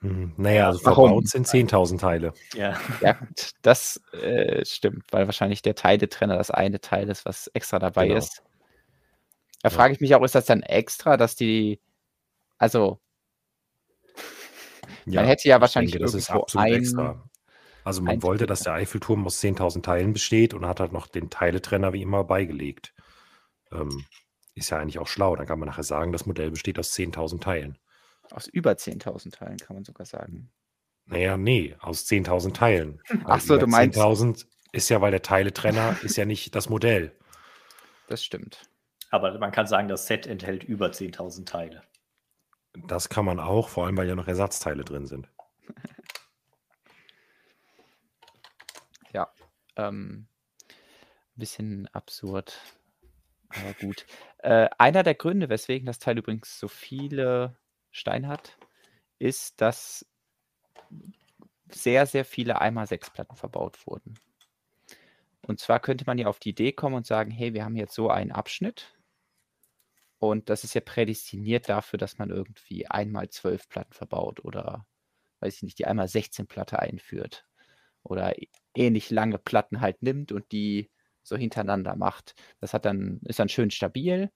Hm, 0.00 0.32
Naja, 0.36 0.66
also 0.68 0.84
Warum? 0.84 1.08
verbaut 1.08 1.28
sind 1.28 1.46
10.000 1.46 1.98
Teile. 2.00 2.32
Ja. 2.54 2.78
Ja, 3.00 3.16
das 3.62 4.00
äh, 4.12 4.64
stimmt, 4.64 5.04
weil 5.10 5.26
wahrscheinlich 5.26 5.62
der 5.62 5.74
Teiletrenner 5.74 6.36
das 6.36 6.50
eine 6.52 6.80
Teil 6.80 7.08
ist, 7.08 7.24
was 7.24 7.48
extra 7.48 7.80
dabei 7.80 8.06
Genau. 8.06 8.18
ist. 8.18 8.42
Da 9.62 9.68
Ja. 9.70 9.74
frage 9.74 9.94
ich 9.94 10.00
mich 10.00 10.14
auch, 10.14 10.22
ist 10.22 10.34
das 10.34 10.46
dann 10.46 10.62
extra, 10.62 11.16
dass 11.16 11.34
die, 11.34 11.80
also 12.58 13.00
man 15.06 15.24
hätte 15.24 15.48
ja 15.48 15.56
ich 15.56 15.60
wahrscheinlich 15.60 15.92
denke, 15.92 16.04
das 16.04 16.14
ist 16.14 16.28
irgendwo 16.28 16.46
ein, 16.58 16.72
extra. 16.74 17.24
Also 17.84 18.02
man 18.02 18.22
wollte, 18.22 18.46
dass 18.46 18.60
der 18.60 18.74
Eiffelturm 18.74 19.26
aus 19.26 19.40
10.000 19.40 19.82
Teilen 19.82 20.12
besteht 20.12 20.54
und 20.54 20.66
hat 20.66 20.80
halt 20.80 20.92
noch 20.92 21.06
den 21.06 21.30
Teiletrenner 21.30 21.92
wie 21.92 22.02
immer 22.02 22.24
beigelegt. 22.24 22.94
Ähm, 23.72 24.04
ist 24.54 24.70
ja 24.70 24.78
eigentlich 24.78 24.98
auch 24.98 25.08
schlau. 25.08 25.34
Dann 25.36 25.46
kann 25.46 25.58
man 25.58 25.68
nachher 25.68 25.82
sagen, 25.82 26.12
das 26.12 26.26
Modell 26.26 26.50
besteht 26.50 26.78
aus 26.78 26.92
10.000 26.92 27.40
Teilen. 27.40 27.78
aus 28.30 28.46
über 28.46 28.72
10.000 28.72 29.32
Teilen, 29.32 29.56
kann 29.58 29.74
man 29.76 29.84
sogar 29.84 30.06
sagen. 30.06 30.50
Naja, 31.06 31.36
nee, 31.36 31.74
aus 31.80 32.06
10.000 32.06 32.54
Teilen. 32.54 33.02
Ach 33.24 33.40
so, 33.40 33.58
du 33.58 33.66
meinst- 33.66 33.98
10.000 33.98 34.46
ist 34.72 34.88
ja, 34.88 35.00
weil 35.00 35.10
der 35.10 35.22
Teiletrenner 35.22 35.96
ist 36.02 36.16
ja 36.16 36.24
nicht 36.24 36.54
das 36.54 36.68
Modell. 36.68 37.12
Das 38.08 38.24
stimmt. 38.24 38.62
Aber 39.10 39.36
man 39.38 39.50
kann 39.52 39.66
sagen, 39.66 39.88
das 39.88 40.06
Set 40.06 40.26
enthält 40.26 40.64
über 40.64 40.90
10.000 40.92 41.44
Teile. 41.46 41.82
Das 42.86 43.08
kann 43.10 43.26
man 43.26 43.40
auch, 43.40 43.68
vor 43.68 43.84
allem 43.84 43.96
weil 43.98 44.08
ja 44.08 44.14
noch 44.14 44.28
Ersatzteile 44.28 44.84
drin 44.84 45.06
sind. 45.06 45.28
Ähm, 49.76 50.26
bisschen 51.36 51.88
absurd. 51.88 52.60
Aber 53.48 53.74
gut. 53.74 54.06
Äh, 54.38 54.68
einer 54.78 55.02
der 55.02 55.14
Gründe, 55.14 55.48
weswegen 55.48 55.86
das 55.86 55.98
Teil 55.98 56.18
übrigens 56.18 56.58
so 56.58 56.68
viele 56.68 57.56
Steine 57.90 58.28
hat, 58.28 58.58
ist, 59.18 59.60
dass 59.60 60.06
sehr, 61.70 62.06
sehr 62.06 62.24
viele 62.24 62.60
einmal 62.60 62.86
sechs 62.86 63.10
Platten 63.10 63.36
verbaut 63.36 63.86
wurden. 63.86 64.14
Und 65.46 65.58
zwar 65.58 65.80
könnte 65.80 66.04
man 66.06 66.18
ja 66.18 66.26
auf 66.26 66.38
die 66.38 66.50
Idee 66.50 66.72
kommen 66.72 66.96
und 66.96 67.06
sagen, 67.06 67.30
hey, 67.30 67.54
wir 67.54 67.64
haben 67.64 67.76
jetzt 67.76 67.94
so 67.94 68.10
einen 68.10 68.32
Abschnitt 68.32 68.94
und 70.18 70.50
das 70.50 70.62
ist 70.62 70.74
ja 70.74 70.80
prädestiniert 70.80 71.68
dafür, 71.68 71.98
dass 71.98 72.18
man 72.18 72.30
irgendwie 72.30 72.86
einmal 72.86 73.28
zwölf 73.30 73.68
Platten 73.68 73.92
verbaut 73.92 74.44
oder, 74.44 74.86
weiß 75.40 75.56
ich 75.56 75.62
nicht, 75.62 75.78
die 75.80 75.86
einmal 75.86 76.06
16 76.06 76.46
Platte 76.46 76.78
einführt 76.78 77.44
oder 78.04 78.34
ähnlich 78.74 79.10
lange 79.10 79.38
Platten 79.38 79.80
halt 79.80 80.02
nimmt 80.02 80.32
und 80.32 80.50
die 80.52 80.90
so 81.22 81.36
hintereinander 81.36 81.96
macht. 81.96 82.34
Das 82.60 82.74
hat 82.74 82.84
dann, 82.84 83.20
ist 83.24 83.38
dann 83.38 83.48
schön 83.48 83.70
stabil 83.70 84.30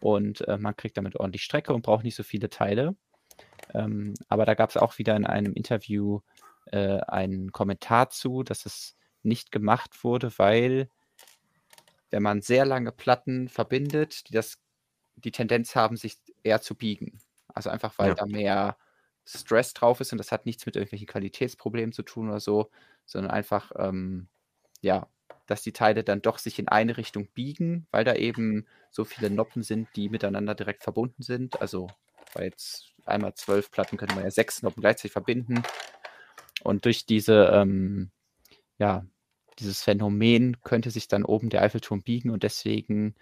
und 0.00 0.46
äh, 0.48 0.58
man 0.58 0.76
kriegt 0.76 0.96
damit 0.96 1.16
ordentlich 1.16 1.42
Strecke 1.44 1.72
und 1.72 1.82
braucht 1.82 2.04
nicht 2.04 2.16
so 2.16 2.22
viele 2.22 2.50
Teile. 2.50 2.96
Ähm, 3.72 4.14
aber 4.28 4.44
da 4.44 4.54
gab 4.54 4.70
es 4.70 4.76
auch 4.76 4.98
wieder 4.98 5.16
in 5.16 5.26
einem 5.26 5.52
Interview 5.54 6.20
äh, 6.66 6.98
einen 7.00 7.52
Kommentar 7.52 8.10
zu, 8.10 8.42
dass 8.42 8.66
es 8.66 8.96
nicht 9.22 9.52
gemacht 9.52 10.02
wurde, 10.02 10.32
weil 10.38 10.88
wenn 12.10 12.22
man 12.22 12.42
sehr 12.42 12.66
lange 12.66 12.92
Platten 12.92 13.48
verbindet, 13.48 14.28
die 14.28 14.34
das 14.34 14.58
die 15.16 15.30
Tendenz 15.30 15.76
haben, 15.76 15.96
sich 15.96 16.18
eher 16.42 16.60
zu 16.60 16.74
biegen. 16.74 17.18
Also 17.48 17.70
einfach, 17.70 17.98
weil 17.98 18.08
ja. 18.08 18.14
da 18.14 18.26
mehr 18.26 18.76
Stress 19.24 19.74
drauf 19.74 20.00
ist 20.00 20.12
und 20.12 20.18
das 20.18 20.32
hat 20.32 20.46
nichts 20.46 20.66
mit 20.66 20.76
irgendwelchen 20.76 21.06
Qualitätsproblemen 21.06 21.92
zu 21.92 22.02
tun 22.02 22.28
oder 22.28 22.40
so, 22.40 22.70
sondern 23.06 23.30
einfach, 23.30 23.72
ähm, 23.76 24.28
ja, 24.80 25.06
dass 25.46 25.62
die 25.62 25.72
Teile 25.72 26.04
dann 26.04 26.22
doch 26.22 26.38
sich 26.38 26.58
in 26.58 26.68
eine 26.68 26.96
Richtung 26.96 27.28
biegen, 27.28 27.86
weil 27.90 28.04
da 28.04 28.14
eben 28.14 28.66
so 28.90 29.04
viele 29.04 29.30
Noppen 29.30 29.62
sind, 29.62 29.88
die 29.96 30.08
miteinander 30.08 30.54
direkt 30.54 30.82
verbunden 30.82 31.22
sind. 31.22 31.60
Also 31.60 31.88
bei 32.34 32.44
jetzt 32.44 32.92
einmal 33.04 33.34
zwölf 33.34 33.70
Platten 33.70 33.96
könnte 33.96 34.14
man 34.14 34.24
ja 34.24 34.30
sechs 34.30 34.62
Noppen 34.62 34.80
gleichzeitig 34.80 35.12
verbinden. 35.12 35.62
Und 36.62 36.84
durch 36.84 37.06
diese, 37.06 37.50
ähm, 37.52 38.10
ja, 38.78 39.04
dieses 39.58 39.82
Phänomen 39.82 40.60
könnte 40.62 40.90
sich 40.90 41.08
dann 41.08 41.24
oben 41.24 41.50
der 41.50 41.62
Eiffelturm 41.62 42.02
biegen 42.02 42.30
und 42.30 42.42
deswegen 42.42 43.14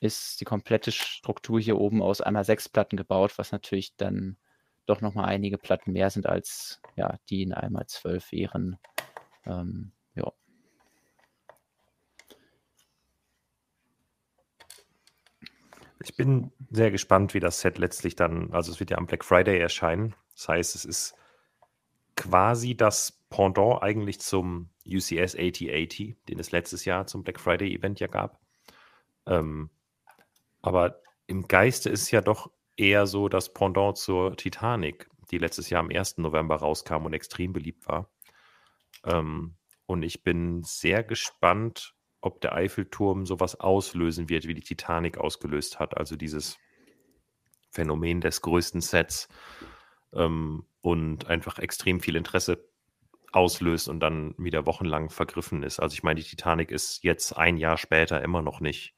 ist 0.00 0.40
die 0.40 0.44
komplette 0.44 0.92
Struktur 0.92 1.60
hier 1.60 1.78
oben 1.78 2.02
aus 2.02 2.20
einmal 2.20 2.44
sechs 2.44 2.68
Platten 2.68 2.96
gebaut, 2.96 3.38
was 3.38 3.52
natürlich 3.52 3.96
dann 3.96 4.36
doch 4.86 5.00
nochmal 5.00 5.26
einige 5.26 5.58
Platten 5.58 5.92
mehr 5.92 6.10
sind 6.10 6.26
als 6.26 6.80
ja, 6.96 7.18
die 7.28 7.42
in 7.42 7.52
einmal 7.52 7.86
zwölf 7.86 8.32
wären. 8.32 8.78
Ähm, 9.44 9.92
ja. 10.14 10.32
Ich 16.02 16.16
bin 16.16 16.52
sehr 16.70 16.90
gespannt, 16.90 17.34
wie 17.34 17.40
das 17.40 17.60
Set 17.60 17.78
letztlich 17.78 18.16
dann, 18.16 18.52
also 18.52 18.72
es 18.72 18.80
wird 18.80 18.90
ja 18.90 18.98
am 18.98 19.06
Black 19.06 19.24
Friday 19.24 19.58
erscheinen. 19.58 20.14
Das 20.34 20.48
heißt, 20.48 20.74
es 20.74 20.84
ist 20.84 21.14
quasi 22.16 22.76
das 22.76 23.12
Pendant 23.28 23.82
eigentlich 23.82 24.20
zum 24.20 24.70
UCS 24.86 25.34
8080, 25.34 26.16
den 26.28 26.38
es 26.38 26.52
letztes 26.52 26.84
Jahr 26.84 27.06
zum 27.06 27.24
Black 27.24 27.40
Friday 27.40 27.74
Event 27.74 27.98
ja 27.98 28.06
gab. 28.06 28.40
Ähm, 29.26 29.70
aber 30.62 31.00
im 31.26 31.48
Geiste 31.48 31.90
ist 31.90 32.02
es 32.02 32.10
ja 32.10 32.20
doch 32.20 32.50
eher 32.76 33.06
so 33.06 33.28
das 33.28 33.52
Pendant 33.52 33.96
zur 33.96 34.36
Titanic, 34.36 35.08
die 35.30 35.38
letztes 35.38 35.70
Jahr 35.70 35.80
am 35.80 35.90
1. 35.90 36.18
November 36.18 36.56
rauskam 36.56 37.04
und 37.06 37.12
extrem 37.12 37.52
beliebt 37.52 37.86
war. 37.88 38.10
Ähm, 39.04 39.56
und 39.86 40.02
ich 40.02 40.22
bin 40.22 40.62
sehr 40.62 41.02
gespannt, 41.02 41.94
ob 42.20 42.40
der 42.40 42.54
Eiffelturm 42.54 43.24
sowas 43.24 43.60
auslösen 43.60 44.28
wird, 44.28 44.46
wie 44.46 44.54
die 44.54 44.62
Titanic 44.62 45.18
ausgelöst 45.18 45.78
hat. 45.78 45.96
Also 45.96 46.16
dieses 46.16 46.58
Phänomen 47.70 48.20
des 48.20 48.42
größten 48.42 48.80
Sets 48.80 49.28
ähm, 50.12 50.66
und 50.80 51.26
einfach 51.26 51.58
extrem 51.58 52.00
viel 52.00 52.16
Interesse 52.16 52.68
auslöst 53.32 53.88
und 53.88 54.00
dann 54.00 54.34
wieder 54.38 54.66
wochenlang 54.66 55.10
vergriffen 55.10 55.62
ist. 55.62 55.78
Also 55.78 55.94
ich 55.94 56.02
meine, 56.02 56.20
die 56.20 56.26
Titanic 56.26 56.70
ist 56.70 57.04
jetzt 57.04 57.36
ein 57.36 57.56
Jahr 57.56 57.76
später 57.76 58.22
immer 58.22 58.42
noch 58.42 58.60
nicht 58.60 58.94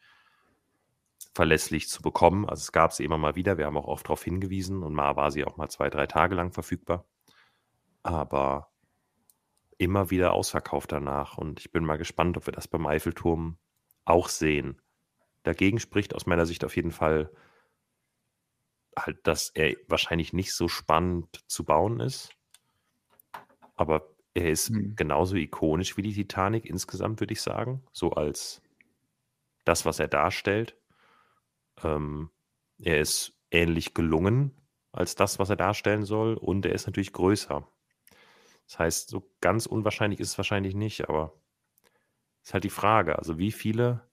verlässlich 1.35 1.89
zu 1.89 2.03
bekommen. 2.03 2.49
Also 2.49 2.63
es 2.63 2.73
gab 2.73 2.93
sie 2.93 3.05
immer 3.05 3.19
mal 3.19 3.37
wieder. 3.37 3.59
Wir 3.59 3.67
haben 3.67 3.77
auch 3.77 3.87
oft 3.87 4.07
darauf 4.07 4.25
hingewiesen 4.25 4.83
und 4.83 4.95
mal 4.95 5.17
war 5.17 5.31
sie 5.31 5.45
auch 5.45 5.57
mal 5.57 5.69
zwei, 5.69 5.91
drei 5.91 6.07
Tage 6.07 6.35
lang 6.35 6.53
verfügbar. 6.53 7.05
Aber 8.03 8.71
immer 9.79 10.11
wieder 10.11 10.33
ausverkauft 10.33 10.93
danach. 10.93 11.39
Und 11.39 11.61
ich 11.61 11.73
bin 11.73 11.85
mal 11.85 11.99
gespannt, 11.99 12.37
ob 12.37 12.47
wir 12.47 12.53
das 12.53 12.69
beim 12.69 12.87
Eiffelturm 12.87 13.59
auch 14.05 14.29
sehen. 14.29 14.81
Dagegen 15.45 15.79
spricht 15.79 16.15
aus 16.15 16.27
meiner 16.27 16.47
Sicht 16.47 16.65
auf 16.65 16.77
jeden 16.77 16.91
Fall 16.91 17.31
halt, 18.97 19.27
dass 19.27 19.51
er 19.51 19.77
wahrscheinlich 19.87 20.33
nicht 20.33 20.53
so 20.55 20.69
spannend 20.69 21.43
zu 21.47 21.65
bauen 21.65 22.01
ist. 22.01 22.31
Aber 23.77 24.11
er 24.35 24.51
ist 24.51 24.69
hm. 24.69 24.97
genauso 24.97 25.37
ikonisch 25.37 25.97
wie 25.97 26.03
die 26.03 26.15
Titanic 26.15 26.67
insgesamt, 26.67 27.21
würde 27.21 27.33
ich 27.33 27.43
sagen. 27.43 27.85
So 27.93 28.11
als 28.11 28.61
das, 29.65 29.85
was 29.85 30.01
er 30.01 30.09
darstellt. 30.09 30.77
Ähm, 31.85 32.31
er 32.79 33.01
ist 33.01 33.35
ähnlich 33.51 33.95
gelungen 33.95 34.61
als 34.93 35.15
das, 35.15 35.39
was 35.39 35.51
er 35.51 35.57
darstellen 35.57 36.05
soll. 36.05 36.35
Und 36.35 36.67
er 36.67 36.73
ist 36.73 36.87
natürlich 36.87 37.13
größer. 37.13 37.67
Das 38.67 38.79
heißt, 38.79 39.09
so 39.09 39.31
ganz 39.41 39.67
unwahrscheinlich 39.67 40.21
ist 40.21 40.31
es 40.31 40.39
wahrscheinlich 40.39 40.75
nicht, 40.75 41.09
aber 41.09 41.35
ist 42.45 42.55
halt 42.55 42.65
die 42.65 42.71
Frage. 42.71 43.19
Also, 43.19 43.39
wie 43.39 43.53
viele 43.53 44.09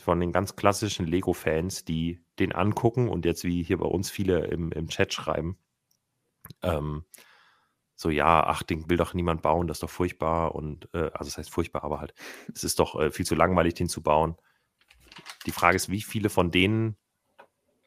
von 0.00 0.20
den 0.20 0.32
ganz 0.32 0.56
klassischen 0.56 1.06
Lego-Fans, 1.06 1.84
die 1.84 2.24
den 2.38 2.52
angucken 2.52 3.08
und 3.08 3.24
jetzt 3.24 3.44
wie 3.44 3.62
hier 3.62 3.78
bei 3.78 3.86
uns 3.86 4.10
viele 4.10 4.46
im, 4.46 4.72
im 4.72 4.88
Chat 4.88 5.12
schreiben, 5.12 5.58
ähm, 6.62 7.04
so, 7.94 8.10
ja, 8.10 8.44
ach, 8.44 8.62
den 8.64 8.88
will 8.90 8.96
doch 8.96 9.14
niemand 9.14 9.42
bauen, 9.42 9.68
das 9.68 9.76
ist 9.76 9.82
doch 9.82 9.90
furchtbar 9.90 10.54
und, 10.54 10.88
äh, 10.94 11.10
also 11.12 11.26
das 11.30 11.38
heißt 11.38 11.50
furchtbar, 11.50 11.84
aber 11.84 12.00
halt, 12.00 12.14
es 12.52 12.64
ist 12.64 12.80
doch 12.80 12.98
äh, 12.98 13.10
viel 13.10 13.26
zu 13.26 13.34
langweilig, 13.34 13.74
den 13.74 13.88
zu 13.88 14.02
bauen. 14.02 14.36
Die 15.46 15.52
Frage 15.52 15.76
ist, 15.76 15.88
wie 15.90 16.00
viele 16.00 16.30
von 16.30 16.50
denen 16.50 16.96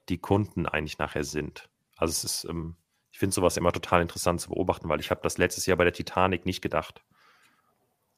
die 0.10 0.18
Kunden 0.18 0.66
eigentlich 0.66 0.98
nachher 0.98 1.24
sind. 1.24 1.70
Also 1.98 2.12
es 2.12 2.24
ist, 2.24 2.46
ähm, 2.46 2.76
ich 3.12 3.20
finde 3.20 3.34
sowas 3.34 3.58
immer 3.58 3.72
total 3.72 4.02
interessant 4.02 4.42
zu 4.42 4.50
beobachten, 4.50 4.90
weil 4.90 5.00
ich 5.00 5.10
habe 5.10 5.22
das 5.24 5.38
letztes 5.38 5.66
Jahr 5.66 5.78
bei 5.78 5.84
der 5.86 5.94
Titanic 5.94 6.46
nicht 6.46 6.62
gedacht. 6.62 7.04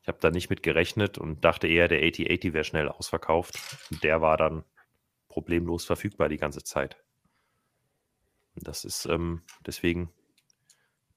Ich 0.02 0.08
habe 0.08 0.20
da 0.22 0.32
nicht 0.32 0.50
mit 0.50 0.64
gerechnet 0.64 1.18
und 1.18 1.44
dachte 1.44 1.68
eher, 1.68 1.88
der 1.88 2.00
8080 2.00 2.54
wäre 2.54 2.64
schnell 2.64 2.90
ausverkauft. 2.90 3.60
Und 3.92 4.04
der 4.04 4.22
war 4.22 4.38
dann 4.38 4.64
problemlos 5.28 5.86
verfügbar 5.86 6.30
die 6.30 6.38
ganze 6.38 6.64
Zeit. 6.64 6.98
Und 8.56 8.68
das 8.68 8.86
ist, 8.86 9.06
ähm, 9.06 9.44
deswegen 9.66 10.12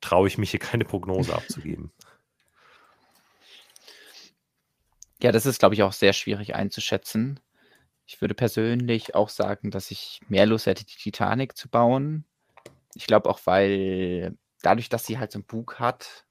traue 0.00 0.28
ich 0.28 0.38
mich 0.38 0.50
hier 0.50 0.60
keine 0.60 0.84
Prognose 0.84 1.34
abzugeben. 1.34 1.92
Ja, 5.22 5.32
das 5.32 5.44
ist, 5.44 5.58
glaube 5.58 5.74
ich, 5.74 5.82
auch 5.82 5.92
sehr 5.92 6.14
schwierig 6.14 6.54
einzuschätzen. 6.54 7.40
Ich 8.10 8.20
würde 8.20 8.34
persönlich 8.34 9.14
auch 9.14 9.28
sagen, 9.28 9.70
dass 9.70 9.92
ich 9.92 10.20
mehr 10.28 10.44
Lust 10.44 10.66
hätte, 10.66 10.84
die 10.84 10.96
Titanic 10.96 11.56
zu 11.56 11.68
bauen. 11.68 12.24
Ich 12.96 13.06
glaube 13.06 13.30
auch, 13.30 13.38
weil 13.44 14.36
dadurch, 14.62 14.88
dass 14.88 15.06
sie 15.06 15.20
halt 15.20 15.30
so 15.30 15.38
ein 15.38 15.44
Bug 15.44 15.78
hat 15.78 16.26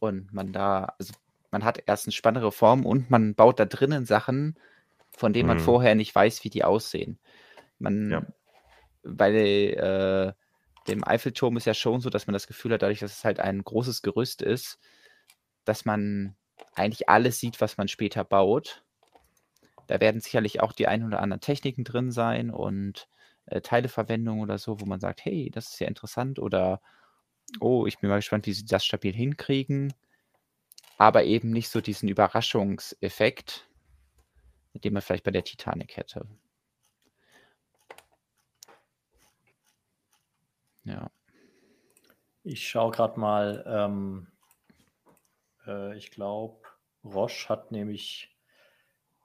und 0.00 0.34
man 0.34 0.52
da, 0.52 0.92
also 0.98 1.14
man 1.50 1.64
hat 1.64 1.82
erstens 1.86 2.14
spannendere 2.14 2.52
Formen 2.52 2.84
und 2.84 3.10
man 3.10 3.34
baut 3.34 3.58
da 3.58 3.64
drinnen 3.64 4.04
Sachen, 4.04 4.58
von 5.12 5.32
denen 5.32 5.48
man 5.48 5.56
mhm. 5.56 5.62
vorher 5.62 5.94
nicht 5.94 6.14
weiß, 6.14 6.44
wie 6.44 6.50
die 6.50 6.62
aussehen. 6.62 7.18
Man, 7.78 8.10
ja. 8.10 8.26
bei 9.02 9.32
äh, 9.32 10.34
dem 10.88 11.08
Eiffelturm 11.08 11.56
ist 11.56 11.64
ja 11.64 11.72
schon 11.72 12.02
so, 12.02 12.10
dass 12.10 12.26
man 12.26 12.34
das 12.34 12.46
Gefühl 12.46 12.74
hat, 12.74 12.82
dadurch, 12.82 13.00
dass 13.00 13.16
es 13.16 13.24
halt 13.24 13.40
ein 13.40 13.64
großes 13.64 14.02
Gerüst 14.02 14.42
ist, 14.42 14.78
dass 15.64 15.86
man 15.86 16.36
eigentlich 16.74 17.08
alles 17.08 17.40
sieht, 17.40 17.62
was 17.62 17.78
man 17.78 17.88
später 17.88 18.24
baut. 18.24 18.83
Da 19.86 20.00
werden 20.00 20.20
sicherlich 20.20 20.60
auch 20.60 20.72
die 20.72 20.86
ein 20.88 21.04
oder 21.04 21.20
anderen 21.20 21.40
Techniken 21.40 21.84
drin 21.84 22.10
sein 22.10 22.50
und 22.50 23.08
äh, 23.46 23.60
Teileverwendung 23.60 24.40
oder 24.40 24.58
so, 24.58 24.80
wo 24.80 24.86
man 24.86 25.00
sagt, 25.00 25.24
hey, 25.24 25.50
das 25.52 25.70
ist 25.70 25.80
ja 25.80 25.88
interessant 25.88 26.38
oder 26.38 26.80
oh, 27.60 27.86
ich 27.86 27.98
bin 27.98 28.10
mal 28.10 28.16
gespannt, 28.16 28.46
wie 28.46 28.52
sie 28.52 28.64
das 28.64 28.84
stabil 28.84 29.12
hinkriegen. 29.12 29.92
Aber 30.96 31.24
eben 31.24 31.50
nicht 31.50 31.68
so 31.68 31.80
diesen 31.80 32.08
Überraschungseffekt, 32.08 33.68
den 34.74 34.92
man 34.92 35.02
vielleicht 35.02 35.24
bei 35.24 35.30
der 35.30 35.44
Titanic 35.44 35.96
hätte. 35.96 36.26
Ja. 40.84 41.10
Ich 42.42 42.68
schaue 42.68 42.90
gerade 42.90 43.18
mal, 43.18 43.64
ähm, 43.66 44.26
äh, 45.66 45.96
ich 45.96 46.10
glaube, 46.10 46.60
Roche 47.02 47.48
hat 47.48 47.72
nämlich 47.72 48.33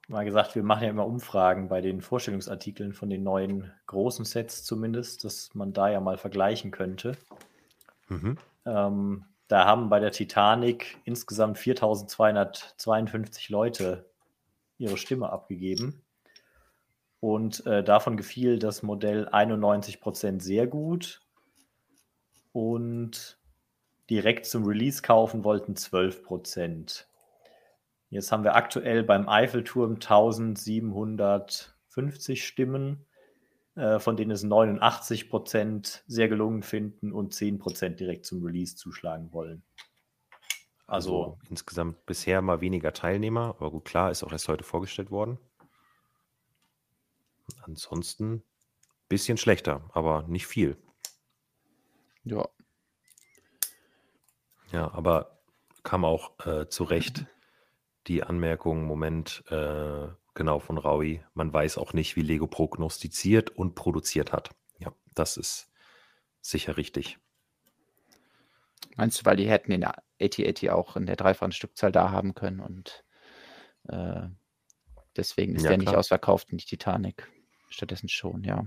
mal 0.10 0.26
gesagt, 0.26 0.56
wir 0.56 0.64
machen 0.64 0.84
ja 0.84 0.90
immer 0.90 1.06
Umfragen 1.06 1.70
bei 1.70 1.82
den 1.82 2.02
Vorstellungsartikeln 2.02 2.94
von 2.94 3.10
den 3.10 3.24
neuen 3.24 3.72
großen 3.86 4.26
Sets 4.26 4.64
zumindest, 4.64 5.24
dass 5.24 5.54
man 5.54 5.72
da 5.72 5.90
ja 5.90 6.00
mal 6.00 6.18
vergleichen 6.18 6.72
könnte. 6.72 7.16
Mhm. 8.08 8.38
Ähm, 8.66 9.26
da 9.48 9.66
haben 9.66 9.90
bei 9.90 10.00
der 10.00 10.12
Titanic 10.12 10.98
insgesamt 11.06 11.58
4252 11.58 13.50
Leute 13.50 14.10
ihre 14.78 14.98
Stimme 14.98 15.32
abgegeben. 15.32 16.02
Und 17.20 17.66
äh, 17.66 17.84
davon 17.84 18.18
gefiel 18.18 18.60
das 18.60 18.82
Modell 18.82 19.28
91% 19.28 20.42
sehr 20.42 20.68
gut. 20.68 21.22
Und 22.52 23.38
direkt 24.10 24.46
zum 24.46 24.66
Release 24.66 25.02
kaufen 25.02 25.44
wollten 25.44 25.74
12%. 25.74 27.06
Jetzt 28.10 28.32
haben 28.32 28.44
wir 28.44 28.56
aktuell 28.56 29.04
beim 29.04 29.30
Eiffelturm 29.30 29.96
1750 29.96 32.46
Stimmen, 32.46 33.06
äh, 33.76 34.00
von 34.00 34.18
denen 34.18 34.32
es 34.32 34.44
89% 34.44 36.02
sehr 36.08 36.28
gelungen 36.28 36.64
finden 36.64 37.12
und 37.12 37.34
10% 37.34 38.00
direkt 38.00 38.26
zum 38.26 38.44
Release 38.44 38.76
zuschlagen 38.76 39.32
wollen. 39.32 39.62
Also, 40.88 41.24
also 41.24 41.38
insgesamt 41.50 42.04
bisher 42.08 42.42
mal 42.42 42.62
weniger 42.62 42.94
Teilnehmer, 42.94 43.56
aber 43.60 43.70
gut, 43.70 43.86
klar, 43.86 44.10
ist 44.10 44.24
auch 44.24 44.32
erst 44.32 44.48
heute 44.48 44.64
vorgestellt 44.64 45.12
worden. 45.12 45.38
Ansonsten 47.62 48.34
ein 48.34 48.44
bisschen 49.08 49.38
schlechter, 49.38 49.88
aber 49.94 50.24
nicht 50.24 50.48
viel. 50.48 50.78
Ja. 52.24 52.50
Ja, 54.72 54.92
aber 54.94 55.40
kam 55.84 56.06
auch 56.06 56.32
äh, 56.46 56.70
zu 56.70 56.86
Recht 56.86 57.26
die 58.10 58.24
Anmerkung, 58.24 58.86
Moment, 58.86 59.44
äh, 59.50 60.08
genau 60.34 60.60
von 60.60 60.78
Raui, 60.78 61.24
man 61.34 61.54
weiß 61.54 61.78
auch 61.78 61.94
nicht, 61.94 62.16
wie 62.16 62.22
Lego 62.22 62.48
prognostiziert 62.48 63.52
und 63.52 63.76
produziert 63.76 64.34
hat. 64.34 64.50
Ja, 64.80 64.92
das 65.16 65.38
ist 65.38 65.70
sicher 66.42 66.76
richtig. 66.76 67.20
Meinst 68.96 69.22
du, 69.22 69.26
weil 69.26 69.38
die 69.38 69.50
hätten 69.50 69.72
den 69.72 69.86
AT-AT 69.86 70.70
auch 70.70 70.98
in 70.98 71.06
der 71.06 71.16
dreifachen 71.16 71.52
Stückzahl 71.52 71.92
da 71.92 72.12
haben 72.12 72.34
können 72.34 72.60
und 72.60 73.06
äh, 73.88 74.28
deswegen 75.16 75.56
ist 75.56 75.64
ja, 75.64 75.70
der 75.70 75.78
klar. 75.78 75.92
nicht 75.92 75.98
ausverkauft 75.98 76.50
in 76.50 76.58
die 76.58 76.66
Titanic. 76.66 77.32
Stattdessen 77.70 78.10
schon, 78.10 78.44
ja. 78.44 78.66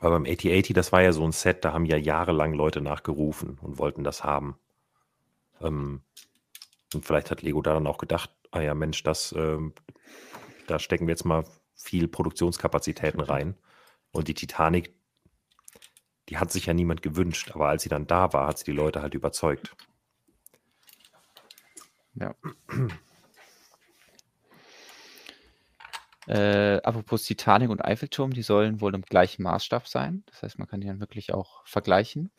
Weil 0.00 0.10
beim 0.10 0.24
AT-80, 0.24 0.72
das 0.74 0.92
war 0.92 1.02
ja 1.02 1.12
so 1.12 1.24
ein 1.24 1.32
Set, 1.32 1.64
da 1.64 1.72
haben 1.72 1.84
ja 1.84 1.96
jahrelang 1.96 2.54
Leute 2.54 2.80
nachgerufen 2.80 3.58
und 3.60 3.78
wollten 3.78 4.04
das 4.04 4.24
haben. 4.24 4.58
Ähm, 5.60 6.02
und 6.94 7.04
vielleicht 7.04 7.30
hat 7.30 7.42
Lego 7.42 7.62
da 7.62 7.74
dann 7.74 7.86
auch 7.86 7.98
gedacht, 7.98 8.30
ah 8.50 8.60
ja, 8.60 8.74
Mensch, 8.74 9.02
das, 9.02 9.32
ähm, 9.36 9.74
da 10.66 10.78
stecken 10.78 11.06
wir 11.06 11.12
jetzt 11.12 11.24
mal 11.24 11.44
viel 11.74 12.08
Produktionskapazitäten 12.08 13.20
rein. 13.20 13.56
Und 14.10 14.28
die 14.28 14.34
Titanic, 14.34 14.94
die 16.28 16.38
hat 16.38 16.50
sich 16.50 16.66
ja 16.66 16.74
niemand 16.74 17.02
gewünscht, 17.02 17.52
aber 17.54 17.68
als 17.68 17.82
sie 17.82 17.88
dann 17.88 18.06
da 18.06 18.32
war, 18.32 18.48
hat 18.48 18.58
sie 18.58 18.64
die 18.64 18.72
Leute 18.72 19.02
halt 19.02 19.14
überzeugt. 19.14 19.76
Ja. 22.14 22.34
Äh, 26.28 26.82
apropos 26.82 27.22
Titanic 27.22 27.70
und 27.70 27.82
Eiffelturm, 27.82 28.34
die 28.34 28.42
sollen 28.42 28.82
wohl 28.82 28.94
im 28.94 29.00
gleichen 29.00 29.42
Maßstab 29.44 29.88
sein. 29.88 30.24
Das 30.26 30.42
heißt, 30.42 30.58
man 30.58 30.68
kann 30.68 30.82
die 30.82 30.86
dann 30.86 31.00
wirklich 31.00 31.32
auch 31.32 31.66
vergleichen. 31.66 32.30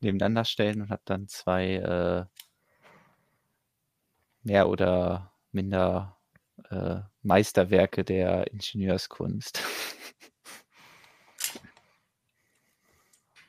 Nebeneinander 0.00 0.44
stellen 0.44 0.82
und 0.82 0.90
hat 0.90 1.02
dann 1.04 1.28
zwei 1.28 1.74
äh, 1.74 2.24
mehr 4.42 4.68
oder 4.68 5.32
minder 5.52 6.18
äh, 6.70 7.00
Meisterwerke 7.22 8.04
der 8.04 8.50
Ingenieurskunst. 8.52 9.62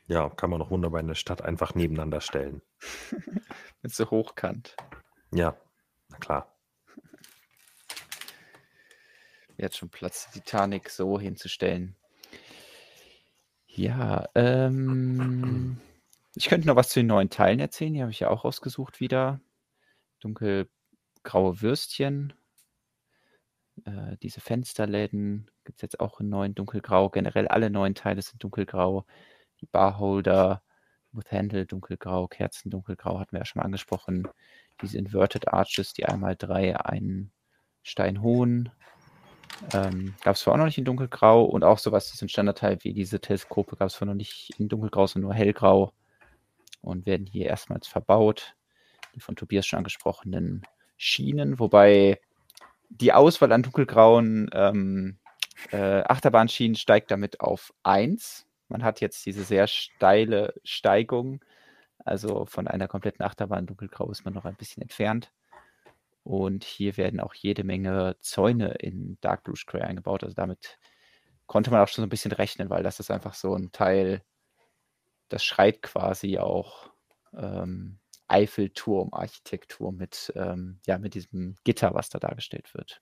Ja, 0.07 0.29
kann 0.29 0.49
man 0.49 0.61
auch 0.61 0.71
wunderbar 0.71 0.99
in 0.99 1.07
der 1.07 1.15
Stadt 1.15 1.41
einfach 1.41 1.73
nebeneinander 1.73 2.19
stellen. 2.19 2.61
Mit 3.81 3.93
so 3.93 4.09
hochkant. 4.09 4.75
Ja, 5.33 5.55
na 6.09 6.17
klar 6.17 6.51
jetzt 9.61 9.77
schon 9.77 9.89
Platz, 9.89 10.29
Titanic 10.31 10.89
so 10.89 11.19
hinzustellen. 11.19 11.95
Ja, 13.67 14.27
ähm, 14.35 15.77
ich 16.35 16.47
könnte 16.47 16.67
noch 16.67 16.75
was 16.75 16.89
zu 16.89 16.99
den 16.99 17.07
neuen 17.07 17.29
Teilen 17.29 17.59
erzählen. 17.59 17.93
Die 17.93 18.01
habe 18.01 18.11
ich 18.11 18.21
ja 18.21 18.29
auch 18.29 18.45
rausgesucht 18.45 18.99
wieder. 18.99 19.41
Dunkelgraue 20.19 21.61
Würstchen. 21.61 22.33
Äh, 23.85 24.17
diese 24.21 24.41
Fensterläden 24.41 25.49
gibt 25.63 25.79
es 25.79 25.81
jetzt 25.81 25.99
auch 25.99 26.19
in 26.19 26.29
neuen 26.29 26.55
dunkelgrau. 26.55 27.09
Generell 27.09 27.47
alle 27.47 27.69
neuen 27.69 27.95
Teile 27.95 28.21
sind 28.21 28.43
dunkelgrau. 28.43 29.05
Die 29.61 29.65
Barholder 29.65 30.63
with 31.11 31.31
Handle 31.31 31.65
dunkelgrau, 31.65 32.27
Kerzen 32.27 32.69
dunkelgrau 32.69 33.19
hatten 33.19 33.33
wir 33.33 33.39
ja 33.39 33.45
schon 33.45 33.59
mal 33.59 33.65
angesprochen. 33.65 34.27
Diese 34.81 34.97
Inverted 34.97 35.49
Arches, 35.49 35.93
die 35.93 36.05
einmal 36.05 36.35
drei, 36.37 36.79
einen 36.79 37.31
Stein 37.83 38.21
hohen 38.21 38.71
ähm, 39.73 40.15
gab 40.23 40.35
es 40.35 40.47
auch 40.47 40.57
noch 40.57 40.65
nicht 40.65 40.77
in 40.77 40.85
dunkelgrau 40.85 41.43
und 41.43 41.63
auch 41.63 41.77
sowas, 41.77 42.11
diesen 42.11 42.29
Standardteil 42.29 42.77
wie 42.81 42.93
diese 42.93 43.19
Teleskope 43.19 43.75
gab 43.75 43.87
es 43.87 43.95
zwar 43.95 44.07
noch 44.07 44.15
nicht 44.15 44.51
in 44.57 44.69
dunkelgrau, 44.69 45.07
sondern 45.07 45.29
nur 45.29 45.35
hellgrau 45.35 45.93
und 46.81 47.05
werden 47.05 47.25
hier 47.25 47.47
erstmals 47.47 47.87
verbaut. 47.87 48.55
Die 49.15 49.19
von 49.19 49.35
Tobias 49.35 49.65
schon 49.65 49.77
angesprochenen 49.77 50.63
Schienen, 50.97 51.59
wobei 51.59 52.19
die 52.89 53.13
Auswahl 53.13 53.51
an 53.51 53.63
dunkelgrauen 53.63 54.49
ähm, 54.53 55.17
äh, 55.71 56.01
Achterbahnschienen 56.03 56.75
steigt 56.75 57.11
damit 57.11 57.39
auf 57.41 57.73
1. 57.83 58.45
Man 58.67 58.83
hat 58.83 59.01
jetzt 59.01 59.25
diese 59.25 59.43
sehr 59.43 59.67
steile 59.67 60.53
Steigung. 60.63 61.43
Also 61.99 62.45
von 62.45 62.67
einer 62.67 62.87
kompletten 62.87 63.23
Achterbahn 63.23 63.67
dunkelgrau 63.67 64.09
ist 64.11 64.25
man 64.25 64.33
noch 64.33 64.45
ein 64.45 64.55
bisschen 64.55 64.81
entfernt. 64.81 65.31
Und 66.23 66.63
hier 66.63 66.97
werden 66.97 67.19
auch 67.19 67.33
jede 67.33 67.63
Menge 67.63 68.15
Zäune 68.19 68.75
in 68.79 69.17
Dark 69.21 69.43
Blue 69.43 69.55
Square 69.55 69.85
eingebaut. 69.85 70.23
Also 70.23 70.35
damit 70.35 70.77
konnte 71.47 71.71
man 71.71 71.81
auch 71.81 71.87
schon 71.87 72.03
so 72.03 72.05
ein 72.05 72.09
bisschen 72.09 72.31
rechnen, 72.31 72.69
weil 72.69 72.83
das 72.83 72.99
ist 72.99 73.11
einfach 73.11 73.33
so 73.33 73.55
ein 73.55 73.71
Teil, 73.71 74.23
das 75.33 75.43
schreit 75.43 75.81
quasi 75.81 76.37
auch 76.37 76.91
ähm, 77.33 77.99
Eiffelturm-Architektur 78.27 79.91
mit, 79.91 80.31
ähm, 80.35 80.79
ja, 80.85 80.97
mit 80.97 81.13
diesem 81.13 81.55
Gitter, 81.63 81.93
was 81.93 82.09
da 82.09 82.19
dargestellt 82.19 82.73
wird. 82.73 83.01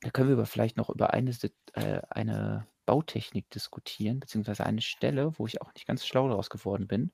Da 0.00 0.10
können 0.10 0.28
wir 0.28 0.36
aber 0.36 0.46
vielleicht 0.46 0.76
noch 0.76 0.90
über 0.90 1.12
eine, 1.12 1.32
äh, 1.74 2.00
eine 2.10 2.66
Bautechnik 2.86 3.50
diskutieren, 3.50 4.20
beziehungsweise 4.20 4.64
eine 4.64 4.80
Stelle, 4.80 5.38
wo 5.38 5.46
ich 5.46 5.60
auch 5.60 5.72
nicht 5.74 5.86
ganz 5.86 6.06
schlau 6.06 6.28
daraus 6.28 6.50
geworden 6.50 6.86
bin. 6.86 7.12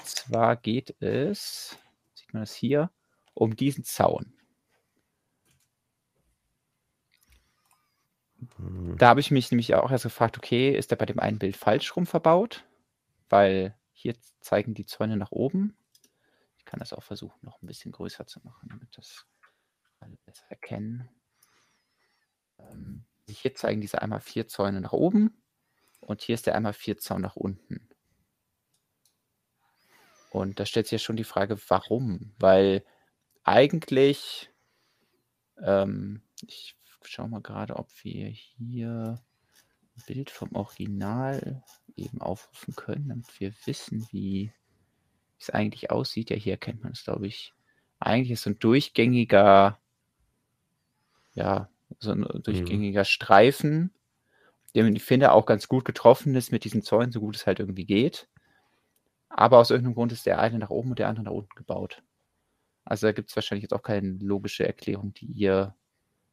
Und 0.00 0.06
zwar 0.06 0.56
geht 0.56 1.00
es, 1.00 1.78
sieht 2.14 2.32
man 2.32 2.42
das 2.42 2.54
hier, 2.54 2.90
um 3.34 3.54
diesen 3.54 3.84
Zaun. 3.84 4.39
Da 8.96 9.08
habe 9.08 9.20
ich 9.20 9.30
mich 9.30 9.50
nämlich 9.50 9.74
auch 9.74 9.90
erst 9.90 10.04
gefragt, 10.04 10.38
okay, 10.38 10.70
ist 10.74 10.90
der 10.90 10.96
bei 10.96 11.06
dem 11.06 11.18
einen 11.18 11.38
Bild 11.38 11.56
falsch 11.56 11.94
rum 11.96 12.06
verbaut? 12.06 12.64
Weil 13.28 13.76
hier 13.92 14.14
zeigen 14.40 14.74
die 14.74 14.86
Zäune 14.86 15.16
nach 15.16 15.30
oben. 15.30 15.76
Ich 16.56 16.64
kann 16.64 16.80
das 16.80 16.92
auch 16.92 17.02
versuchen, 17.02 17.38
noch 17.42 17.60
ein 17.62 17.66
bisschen 17.66 17.92
größer 17.92 18.26
zu 18.26 18.40
machen, 18.44 18.68
damit 18.70 18.96
das 18.96 19.26
alle 19.98 20.16
besser 20.24 20.44
erkennen. 20.48 21.08
Ähm, 22.58 23.04
hier 23.28 23.54
zeigen 23.54 23.80
diese 23.80 24.02
einmal 24.02 24.20
vier 24.20 24.48
Zäune 24.48 24.80
nach 24.80 24.92
oben 24.92 25.42
und 26.00 26.22
hier 26.22 26.34
ist 26.34 26.46
der 26.46 26.54
einmal 26.54 26.72
vier 26.72 26.98
Zaun 26.98 27.20
nach 27.20 27.36
unten. 27.36 27.88
Und 30.30 30.60
da 30.60 30.66
stellt 30.66 30.86
sich 30.86 30.92
ja 30.92 30.98
schon 30.98 31.16
die 31.16 31.24
Frage, 31.24 31.58
warum? 31.68 32.32
Weil 32.38 32.84
eigentlich, 33.42 34.50
ähm, 35.62 36.22
ich 36.46 36.76
schaue 37.08 37.28
mal 37.28 37.40
gerade, 37.40 37.76
ob 37.76 37.88
wir 38.02 38.28
hier 38.28 39.20
ein 39.96 40.02
Bild 40.06 40.30
vom 40.30 40.54
Original 40.54 41.62
eben 41.96 42.20
aufrufen 42.20 42.74
können, 42.74 43.08
damit 43.08 43.40
wir 43.40 43.52
wissen, 43.64 44.06
wie 44.10 44.52
es 45.38 45.50
eigentlich 45.50 45.90
aussieht. 45.90 46.30
Ja, 46.30 46.36
hier 46.36 46.52
erkennt 46.52 46.82
man 46.82 46.92
es, 46.92 47.04
glaube 47.04 47.26
ich. 47.26 47.52
Eigentlich 47.98 48.32
ist 48.32 48.42
so 48.42 48.50
ein 48.50 48.58
durchgängiger, 48.58 49.78
ja, 51.34 51.68
so 51.98 52.12
ein 52.12 52.20
mhm. 52.20 52.42
durchgängiger 52.42 53.02
mhm. 53.02 53.06
Streifen, 53.06 53.94
der, 54.74 54.86
ich 54.86 55.02
finde, 55.02 55.32
auch 55.32 55.46
ganz 55.46 55.68
gut 55.68 55.84
getroffen 55.84 56.34
ist 56.34 56.52
mit 56.52 56.64
diesen 56.64 56.82
Zäunen, 56.82 57.12
so 57.12 57.20
gut 57.20 57.36
es 57.36 57.46
halt 57.46 57.58
irgendwie 57.58 57.86
geht. 57.86 58.28
Aber 59.28 59.58
aus 59.58 59.70
irgendeinem 59.70 59.94
Grund 59.94 60.12
ist 60.12 60.26
der 60.26 60.40
eine 60.40 60.58
nach 60.58 60.70
oben 60.70 60.90
und 60.90 60.98
der 60.98 61.08
andere 61.08 61.24
nach 61.24 61.32
unten 61.32 61.54
gebaut. 61.54 62.02
Also 62.84 63.06
da 63.06 63.12
gibt 63.12 63.30
es 63.30 63.36
wahrscheinlich 63.36 63.62
jetzt 63.62 63.74
auch 63.74 63.82
keine 63.82 64.18
logische 64.20 64.66
Erklärung, 64.66 65.12
die 65.14 65.26
ihr 65.26 65.74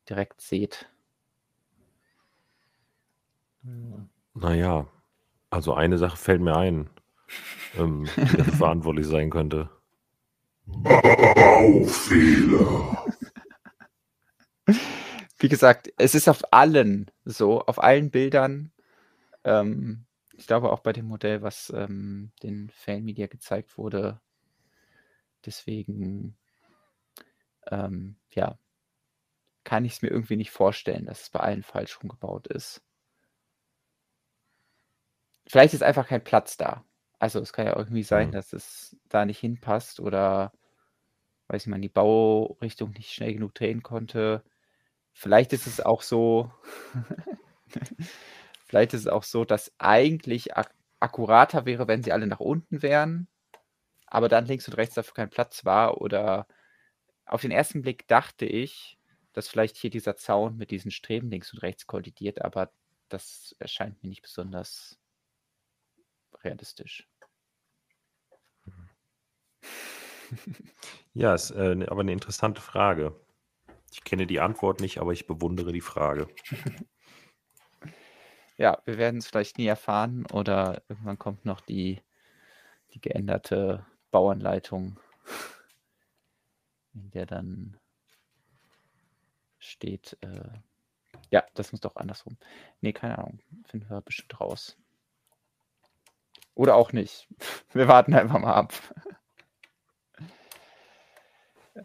direkt 0.09 0.41
seht. 0.41 0.89
Naja, 4.33 4.87
also 5.49 5.73
eine 5.73 5.97
Sache 5.97 6.17
fällt 6.17 6.41
mir 6.41 6.55
ein, 6.55 6.89
ähm, 7.77 8.07
die 8.15 8.43
verantwortlich 8.57 9.07
sein 9.07 9.29
könnte. 9.29 9.69
Baufehler. 10.65 11.85
Wie 15.39 15.49
gesagt, 15.49 15.93
es 15.97 16.15
ist 16.15 16.27
auf 16.27 16.41
allen 16.51 17.11
so, 17.23 17.61
auf 17.61 17.81
allen 17.81 18.11
Bildern 18.11 18.71
ähm, 19.47 20.05
ich 20.37 20.45
glaube 20.45 20.71
auch 20.71 20.79
bei 20.81 20.93
dem 20.93 21.07
Modell, 21.07 21.41
was 21.41 21.71
ähm, 21.75 22.31
den 22.43 22.69
Fan 22.69 23.03
Media 23.03 23.27
gezeigt 23.27 23.77
wurde. 23.77 24.19
Deswegen, 25.45 26.37
ähm, 27.71 28.17
ja, 28.31 28.59
kann 29.67 29.85
ich 29.85 29.93
es 29.93 30.03
mir 30.03 30.09
irgendwie 30.09 30.37
nicht 30.37 30.51
vorstellen, 30.51 31.05
dass 31.05 31.21
es 31.23 31.29
bei 31.31 31.41
allen 31.41 31.63
falsch 31.63 32.01
rumgebaut 32.01 32.47
ist. 32.47 32.83
Vielleicht 35.47 35.73
ist 35.73 35.83
einfach 35.83 36.07
kein 36.07 36.23
Platz 36.23 36.57
da. 36.57 36.83
Also 37.19 37.39
es 37.39 37.53
kann 37.53 37.65
ja 37.65 37.75
irgendwie 37.75 38.03
sein, 38.03 38.29
Mhm. 38.29 38.31
dass 38.31 38.53
es 38.53 38.97
da 39.09 39.25
nicht 39.25 39.39
hinpasst 39.39 39.99
oder 39.99 40.51
weiß 41.49 41.63
ich, 41.63 41.67
man 41.69 41.81
die 41.81 41.89
Baurichtung 41.89 42.91
nicht 42.91 43.11
schnell 43.13 43.33
genug 43.33 43.55
drehen 43.55 43.83
konnte. 43.83 44.43
Vielleicht 45.13 45.53
ist 45.53 45.67
es 45.67 45.81
auch 45.81 46.01
so, 46.03 46.51
vielleicht 48.67 48.93
ist 48.93 49.01
es 49.01 49.07
auch 49.07 49.23
so, 49.23 49.45
dass 49.45 49.71
eigentlich 49.79 50.55
ak 50.57 50.73
akkurater 50.99 51.65
wäre, 51.67 51.87
wenn 51.87 52.01
sie 52.01 52.11
alle 52.11 52.25
nach 52.25 52.39
unten 52.39 52.81
wären, 52.81 53.27
aber 54.07 54.29
dann 54.29 54.45
links 54.47 54.67
und 54.67 54.75
rechts 54.75 54.95
dafür 54.95 55.13
kein 55.15 55.29
Platz 55.29 55.65
war. 55.65 56.01
Oder 56.01 56.47
auf 57.25 57.41
den 57.41 57.51
ersten 57.51 57.81
Blick 57.83 58.07
dachte 58.07 58.45
ich, 58.45 58.99
dass 59.37 59.47
vielleicht 59.47 59.77
hier 59.77 59.91
dieser 59.91 60.15
Zaun 60.15 60.57
mit 60.57 60.71
diesen 60.71 60.89
Streben 60.89 61.29
links 61.29 61.53
und 61.53 61.59
rechts 61.59 61.85
kollidiert, 61.85 62.41
aber 62.41 62.71
das 63.07 63.55
erscheint 63.59 64.01
mir 64.01 64.09
nicht 64.09 64.23
besonders 64.23 64.97
realistisch. 66.43 67.07
Ja, 71.13 71.35
ist 71.35 71.51
äh, 71.51 71.75
ne- 71.75 71.91
aber 71.91 72.01
eine 72.01 72.13
interessante 72.13 72.61
Frage. 72.61 73.15
Ich 73.91 74.03
kenne 74.03 74.25
die 74.25 74.39
Antwort 74.39 74.81
nicht, 74.81 74.97
aber 74.97 75.13
ich 75.13 75.27
bewundere 75.27 75.71
die 75.71 75.81
Frage. 75.81 76.27
Ja, 78.59 78.81
wir 78.85 78.97
werden 78.97 79.17
es 79.17 79.27
vielleicht 79.27 79.59
nie 79.59 79.67
erfahren 79.67 80.25
oder 80.33 80.81
irgendwann 80.89 81.19
kommt 81.19 81.45
noch 81.45 81.61
die, 81.61 82.01
die 82.95 82.99
geänderte 82.99 83.85
Bauanleitung, 84.09 84.99
in 86.95 87.11
der 87.11 87.27
dann 87.27 87.79
steht, 89.67 90.17
äh, 90.21 90.49
ja, 91.29 91.43
das 91.53 91.71
muss 91.71 91.81
doch 91.81 91.95
andersrum. 91.95 92.37
Nee, 92.81 92.93
keine 92.93 93.17
Ahnung. 93.17 93.39
Finden 93.65 93.89
wir 93.89 94.01
bestimmt 94.01 94.39
raus. 94.39 94.77
Oder 96.55 96.75
auch 96.75 96.91
nicht. 96.91 97.27
Wir 97.73 97.87
warten 97.87 98.13
einfach 98.13 98.39
mal 98.39 98.53
ab. 98.53 98.73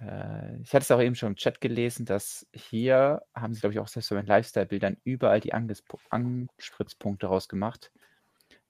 Äh, 0.00 0.56
ich 0.62 0.72
hatte 0.72 0.84
es 0.84 0.90
auch 0.90 1.02
eben 1.02 1.14
schon 1.14 1.32
im 1.32 1.36
Chat 1.36 1.60
gelesen, 1.60 2.06
dass 2.06 2.46
hier 2.54 3.22
haben 3.34 3.52
sie, 3.52 3.60
glaube 3.60 3.74
ich, 3.74 3.78
auch 3.78 3.88
selbst 3.88 4.08
bei 4.08 4.16
den 4.16 4.26
Lifestyle-Bildern 4.26 4.96
überall 5.04 5.40
die 5.40 5.52
Angesp 5.52 5.94
Anspritzpunkte 6.08 7.26
rausgemacht. 7.26 7.92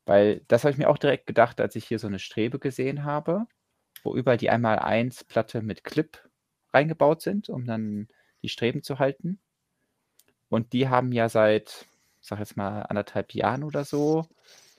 Weil 0.05 0.43
das 0.49 0.65
habe 0.65 0.73
ich 0.73 0.79
mir 0.79 0.89
auch 0.91 0.99
direkt 0.99 1.27
gedacht, 1.27 1.61
als 1.61 1.77
ich 1.77 1.87
hier 1.87 2.01
so 2.01 2.09
eine 2.09 2.19
Strebe 2.19 2.59
gesehen 2.59 3.05
habe, 3.05 3.47
wo 4.03 4.17
überall 4.17 4.37
die 4.37 4.51
einmal 4.51 4.81
1 4.81 5.23
Platte 5.25 5.63
mit 5.63 5.85
Clip 5.85 6.19
reingebaut 6.75 7.23
sind, 7.23 7.49
um 7.49 7.67
dann 7.67 8.09
die 8.43 8.49
Streben 8.49 8.83
zu 8.83 8.99
halten. 8.99 9.41
Und 10.49 10.73
die 10.73 10.89
haben 10.89 11.13
ja 11.13 11.29
seit, 11.29 11.87
sag 12.21 12.39
jetzt 12.39 12.57
mal, 12.57 12.83
anderthalb 12.83 13.35
Jahren 13.35 13.65
oder 13.65 13.85
so, 13.85 14.29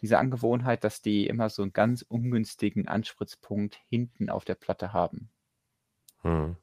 diese 0.01 0.19
Angewohnheit, 0.19 0.83
dass 0.83 1.01
die 1.01 1.27
immer 1.27 1.49
so 1.49 1.61
einen 1.61 1.73
ganz 1.73 2.01
ungünstigen 2.01 2.87
Anspritzpunkt 2.87 3.79
hinten 3.89 4.29
auf 4.29 4.45
der 4.45 4.55
Platte 4.55 4.93
haben. 4.93 5.29
Hm. 6.21 6.57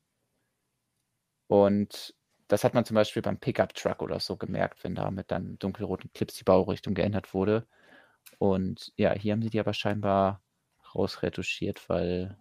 Und 1.49 2.15
das 2.49 2.65
hat 2.65 2.75
man 2.75 2.85
zum 2.85 2.97
Beispiel 2.97 3.23
beim 3.23 3.39
Pickup-Truck 3.39 4.03
oder 4.03 4.21
so 4.21 4.37
gemerkt, 4.37 4.85
wenn 4.85 4.95
da 4.95 5.11
mit 5.11 5.31
dann 5.31 5.59
dunkelroten 5.59 6.13
Clips 6.13 6.35
die 6.35 6.45
Baurichtung 6.45 6.95
geändert 6.95 7.33
wurde. 7.33 7.67
Und 8.39 8.93
ja, 8.97 9.13
hier 9.13 9.33
haben 9.33 9.43
sie 9.43 9.51
die 9.51 9.61
aber 9.61 9.75
scheinbar 9.75 10.43
rausretuschiert, 10.95 11.89
weil 11.89 12.37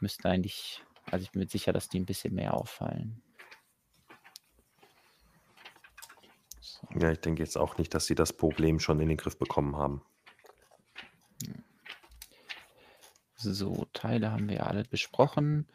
müssten 0.00 0.26
eigentlich, 0.26 0.82
also 1.10 1.22
ich 1.24 1.32
bin 1.32 1.40
mir 1.40 1.48
sicher, 1.48 1.72
dass 1.72 1.88
die 1.88 2.00
ein 2.00 2.06
bisschen 2.06 2.34
mehr 2.34 2.54
auffallen. 2.54 3.22
Ja, 6.94 7.10
ich 7.10 7.20
denke 7.20 7.42
jetzt 7.42 7.58
auch 7.58 7.78
nicht, 7.78 7.94
dass 7.94 8.06
sie 8.06 8.14
das 8.14 8.32
Problem 8.32 8.80
schon 8.80 9.00
in 9.00 9.08
den 9.08 9.18
Griff 9.18 9.38
bekommen 9.38 9.76
haben. 9.76 10.02
So, 13.36 13.86
Teile 13.92 14.32
haben 14.32 14.48
wir 14.48 14.56
ja 14.56 14.62
alle 14.64 14.84
besprochen. 14.84 15.68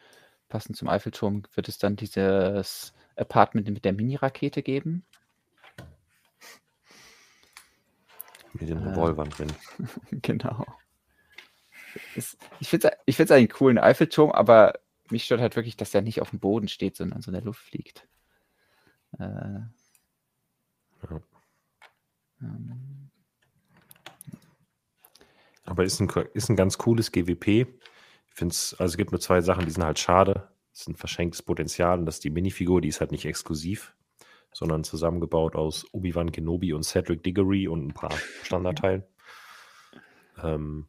Passend 0.48 0.76
zum 0.76 0.88
Eiffelturm 0.88 1.44
wird 1.54 1.68
es 1.68 1.78
dann 1.78 1.96
dieses 1.96 2.92
Apartment 3.16 3.68
mit 3.70 3.84
der 3.84 3.94
Mini-Rakete 3.94 4.62
geben. 4.62 5.04
Mit 8.52 8.68
den 8.68 8.82
Äh. 8.82 8.90
Revolvern 8.90 9.30
drin. 9.30 9.52
genau. 10.10 10.66
Ist, 12.14 12.36
ich 12.60 12.68
finde 12.68 12.88
es 12.88 12.98
ich 13.06 13.16
find's 13.16 13.32
einen 13.32 13.48
coolen 13.48 13.78
Eiffelturm, 13.78 14.30
aber 14.32 14.74
mich 15.10 15.24
stört 15.24 15.40
halt 15.40 15.56
wirklich, 15.56 15.76
dass 15.76 15.90
der 15.90 16.02
nicht 16.02 16.20
auf 16.20 16.30
dem 16.30 16.40
Boden 16.40 16.68
steht, 16.68 16.96
sondern 16.96 17.22
so 17.22 17.30
in 17.30 17.34
der 17.34 17.42
Luft 17.44 17.60
fliegt. 17.60 18.06
Äh, 19.18 19.60
Aber 25.64 25.84
ist 25.84 26.00
ein, 26.00 26.08
ist 26.34 26.48
ein 26.48 26.56
ganz 26.56 26.78
cooles 26.78 27.10
GWP. 27.10 27.66
Ich 28.28 28.34
finde 28.34 28.52
es, 28.52 28.74
also 28.78 28.92
es 28.92 28.96
gibt 28.96 29.12
nur 29.12 29.20
zwei 29.20 29.40
Sachen, 29.40 29.64
die 29.64 29.70
sind 29.70 29.84
halt 29.84 29.98
schade. 29.98 30.48
Das 30.72 30.82
ist 30.82 30.88
ein 30.88 30.96
verschenktes 30.96 31.42
Potenzial 31.42 31.98
und 31.98 32.06
das 32.06 32.16
ist 32.16 32.24
die 32.24 32.30
Minifigur, 32.30 32.80
die 32.80 32.88
ist 32.88 33.00
halt 33.00 33.12
nicht 33.12 33.26
exklusiv, 33.26 33.94
sondern 34.52 34.84
zusammengebaut 34.84 35.54
aus 35.54 35.86
Obi-Wan 35.92 36.32
Kenobi 36.32 36.72
und 36.72 36.82
Cedric 36.82 37.22
Diggory 37.22 37.68
und 37.68 37.86
ein 37.86 37.94
paar 37.94 38.14
Standardteilen. 38.42 39.04
Ähm, 40.42 40.88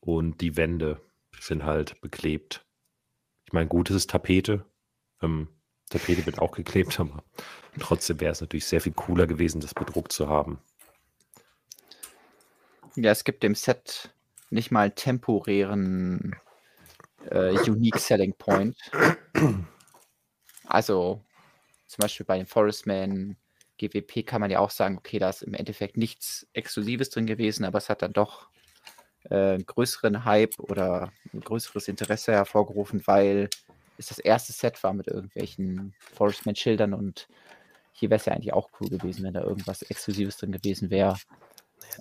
und 0.00 0.40
die 0.40 0.56
Wände 0.56 1.00
sind 1.38 1.64
halt 1.64 2.00
beklebt. 2.00 2.64
Ich 3.44 3.52
meine, 3.52 3.68
gut, 3.68 3.90
es 3.90 3.96
ist 3.96 4.10
Tapete. 4.10 4.64
Ähm, 5.20 5.48
Tapete 5.90 6.24
wird 6.24 6.38
auch 6.38 6.52
geklebt, 6.52 6.98
aber 6.98 7.22
trotzdem 7.78 8.20
wäre 8.20 8.32
es 8.32 8.40
natürlich 8.40 8.66
sehr 8.66 8.80
viel 8.80 8.92
cooler 8.92 9.26
gewesen, 9.26 9.60
das 9.60 9.74
bedruckt 9.74 10.12
zu 10.12 10.28
haben. 10.28 10.58
ja, 12.96 13.10
es 13.10 13.24
gibt 13.24 13.42
dem 13.42 13.54
Set 13.54 14.10
nicht 14.50 14.70
mal 14.70 14.90
temporären 14.90 16.36
äh, 17.30 17.52
Unique 17.68 17.98
Selling 17.98 18.34
Point. 18.34 18.76
Also 20.66 21.22
zum 21.86 22.02
Beispiel 22.02 22.26
bei 22.26 22.36
den 22.36 22.46
Forestman 22.46 23.36
GWP 23.78 24.24
kann 24.26 24.40
man 24.40 24.50
ja 24.50 24.60
auch 24.60 24.70
sagen, 24.70 24.98
okay, 24.98 25.18
da 25.18 25.30
ist 25.30 25.42
im 25.42 25.54
Endeffekt 25.54 25.96
nichts 25.96 26.46
Exklusives 26.52 27.10
drin 27.10 27.26
gewesen, 27.26 27.64
aber 27.64 27.78
es 27.78 27.88
hat 27.88 28.02
dann 28.02 28.12
doch 28.12 28.48
äh, 29.24 29.58
größeren 29.58 30.24
Hype 30.24 30.58
oder 30.58 31.12
größeres 31.38 31.88
Interesse 31.88 32.32
hervorgerufen, 32.32 33.02
weil 33.06 33.48
es 34.00 34.08
das 34.08 34.18
erste 34.18 34.52
Set 34.52 34.82
war 34.82 34.92
mit 34.92 35.06
irgendwelchen 35.06 35.94
Forestman-Schildern 36.14 36.94
und 36.94 37.28
hier 37.92 38.10
wäre 38.10 38.18
es 38.18 38.26
ja 38.26 38.32
eigentlich 38.32 38.52
auch 38.52 38.70
cool 38.80 38.88
gewesen, 38.88 39.24
wenn 39.24 39.34
da 39.34 39.42
irgendwas 39.42 39.82
Exklusives 39.82 40.38
drin 40.38 40.52
gewesen 40.52 40.90
wäre. 40.90 41.16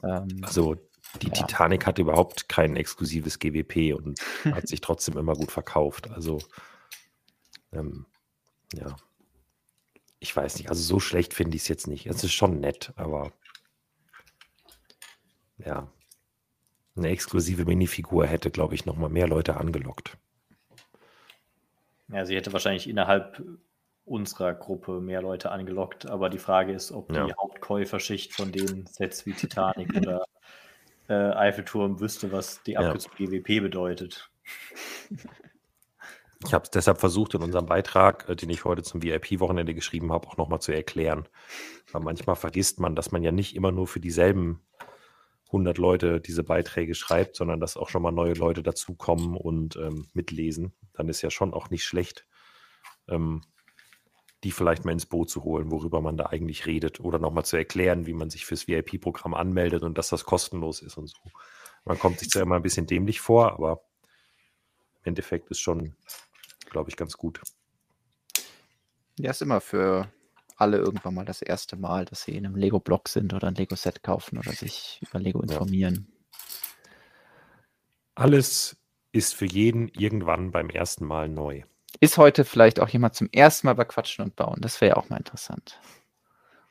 Ähm, 0.04 0.40
Also 0.42 0.76
die 1.22 1.28
Ja. 1.28 1.34
Titanic 1.34 1.86
hat 1.86 2.00
überhaupt 2.00 2.50
kein 2.50 2.76
exklusives 2.76 3.40
GWP 3.40 3.94
und 3.94 4.20
hat 4.46 4.68
sich 4.68 4.82
trotzdem 4.82 5.18
immer 5.18 5.34
gut 5.34 5.52
verkauft. 5.52 6.10
Also 6.12 6.40
ähm, 7.72 8.06
ja, 8.74 8.96
ich 10.20 10.36
weiß 10.36 10.58
nicht. 10.58 10.70
Also 10.70 10.82
so 10.82 11.00
schlecht 11.00 11.34
finde 11.34 11.56
ich 11.56 11.64
es 11.64 11.68
jetzt 11.68 11.88
nicht. 11.88 12.06
Es 12.06 12.24
ist 12.24 12.34
schon 12.34 12.60
nett, 12.60 12.94
aber 12.96 13.34
ja, 15.58 15.92
eine 16.96 17.10
exklusive 17.10 17.66
Minifigur 17.66 18.26
hätte, 18.28 18.52
glaube 18.52 18.76
ich, 18.76 18.86
noch 18.86 18.96
mal 18.96 19.10
mehr 19.10 19.28
Leute 19.28 19.58
angelockt. 19.58 20.18
Ja, 22.12 22.26
sie 22.26 22.36
hätte 22.36 22.54
wahrscheinlich 22.54 22.90
innerhalb 22.90 23.42
unserer 24.06 24.54
Gruppe 24.54 25.02
mehr 25.02 25.22
Leute 25.22 25.52
angelockt, 25.52 26.08
aber 26.10 26.30
die 26.30 26.40
Frage 26.40 26.74
ist, 26.74 26.92
ob 26.92 27.10
die 27.10 27.16
Ja. 27.16 27.28
Hauptkäuferschicht 27.40 28.34
von 28.34 28.52
den 28.52 28.88
Sets 28.88 29.26
wie 29.26 29.34
Titanic 29.34 29.96
oder 29.96 30.26
äh, 31.08 31.14
Eiffelturm 31.14 32.00
wüsste, 32.00 32.32
was 32.32 32.64
die 32.64 32.72
Ja. 32.74 32.80
Abkürzung 32.82 33.14
GWP 33.18 33.62
bedeutet. 33.62 34.32
Ich 36.46 36.54
habe 36.54 36.64
es 36.64 36.72
deshalb 36.72 37.00
versucht, 37.00 37.34
in 37.34 37.44
unserem 37.44 37.66
Beitrag, 37.66 38.28
äh, 38.30 38.36
den 38.36 38.50
ich 38.50 38.66
heute 38.66 38.82
zum 38.82 39.04
VIP-Wochenende 39.04 39.74
geschrieben 39.76 40.12
habe, 40.12 40.28
auch 40.28 40.38
nochmal 40.38 40.62
zu 40.62 40.72
erklären. 40.72 41.28
Weil 41.92 42.02
manchmal 42.02 42.36
vergisst 42.36 42.80
man, 42.80 42.96
dass 42.96 43.12
man 43.12 43.24
ja 43.24 43.32
nicht 43.32 43.56
immer 43.56 43.72
nur 43.72 43.88
für 43.88 44.00
dieselben 44.00 44.62
100 45.48 45.78
Leute 45.78 46.22
diese 46.22 46.44
Beiträge 46.44 46.96
schreibt, 46.96 47.36
sondern 47.36 47.60
dass 47.60 47.76
auch 47.76 47.90
schon 47.90 48.02
mal 48.04 48.12
neue 48.12 48.34
Leute 48.34 48.64
dazukommen 48.64 49.36
und 49.36 49.76
ähm, 49.76 50.08
mitlesen. 50.14 50.74
Dann 51.00 51.08
ist 51.08 51.22
ja 51.22 51.32
schon 51.32 51.54
auch 51.54 51.70
nicht 51.70 51.86
schlecht, 51.86 52.26
ähm, 53.08 53.42
die 54.44 54.52
vielleicht 54.52 54.84
mal 54.84 54.92
ins 54.92 55.06
Boot 55.06 55.30
zu 55.30 55.46
holen, 55.46 55.72
worüber 55.72 56.02
man 56.02 56.18
da 56.18 56.26
eigentlich 56.26 56.66
redet. 56.66 57.00
Oder 57.00 57.20
nochmal 57.20 57.46
zu 57.46 57.56
erklären, 57.56 58.06
wie 58.06 58.14
man 58.14 58.30
sich 58.30 58.46
fürs 58.46 58.68
VIP-Programm 58.68 59.34
anmeldet 59.34 59.84
und 59.84 59.98
dass 59.98 60.10
das 60.10 60.26
kostenlos 60.26 60.82
ist 60.82 60.98
und 60.98 61.08
so. 61.08 61.18
Man 61.86 61.98
kommt 61.98 62.20
sich 62.20 62.30
zwar 62.30 62.42
immer 62.42 62.58
ein 62.58 62.62
bisschen 62.62 62.86
dämlich 62.86 63.22
vor, 63.22 63.54
aber 63.54 63.82
im 65.04 65.12
Endeffekt 65.12 65.50
ist 65.52 65.62
schon, 65.62 65.96
glaube 66.70 66.90
ich, 66.90 66.98
ganz 66.98 67.16
gut. 67.16 67.42
Ja, 69.18 69.32
ist 69.32 69.42
immer 69.42 69.62
für 69.62 70.12
alle 70.58 70.80
irgendwann 70.80 71.14
mal 71.14 71.24
das 71.24 71.42
erste 71.42 71.78
Mal, 71.78 72.04
dass 72.04 72.24
sie 72.24 72.36
in 72.36 72.46
einem 72.46 72.58
Lego-Block 72.58 73.08
sind 73.08 73.34
oder 73.34 73.48
ein 73.48 73.56
Lego-Set 73.56 74.04
kaufen 74.04 74.38
oder 74.38 74.52
sich 74.52 75.00
über 75.02 75.18
Lego 75.18 75.42
informieren. 75.42 76.12
Alles 78.16 78.79
ist 79.12 79.36
für 79.36 79.46
jeden 79.46 79.88
irgendwann 79.90 80.52
beim 80.52 80.70
ersten 80.70 81.06
Mal 81.06 81.30
neu. 81.30 81.64
Ist 82.00 82.18
heute 82.18 82.46
vielleicht 82.46 82.80
auch 82.80 82.90
jemand 82.90 83.16
zum 83.16 83.30
ersten 83.32 83.68
Mal 83.68 83.74
bei 83.74 83.86
Quatschen 83.86 84.24
und 84.24 84.36
Bauen? 84.36 84.62
Das 84.62 84.80
wäre 84.80 84.92
ja 84.92 84.98
auch 84.98 85.10
mal 85.10 85.18
interessant. 85.18 85.80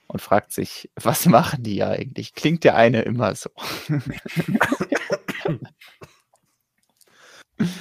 Und 0.06 0.22
fragt 0.22 0.52
sich, 0.52 0.90
was 0.94 1.26
machen 1.26 1.62
die 1.64 1.76
ja 1.76 1.90
eigentlich? 1.90 2.34
Klingt 2.34 2.64
der 2.64 2.76
eine 2.76 3.02
immer 3.02 3.34
so. 3.34 3.50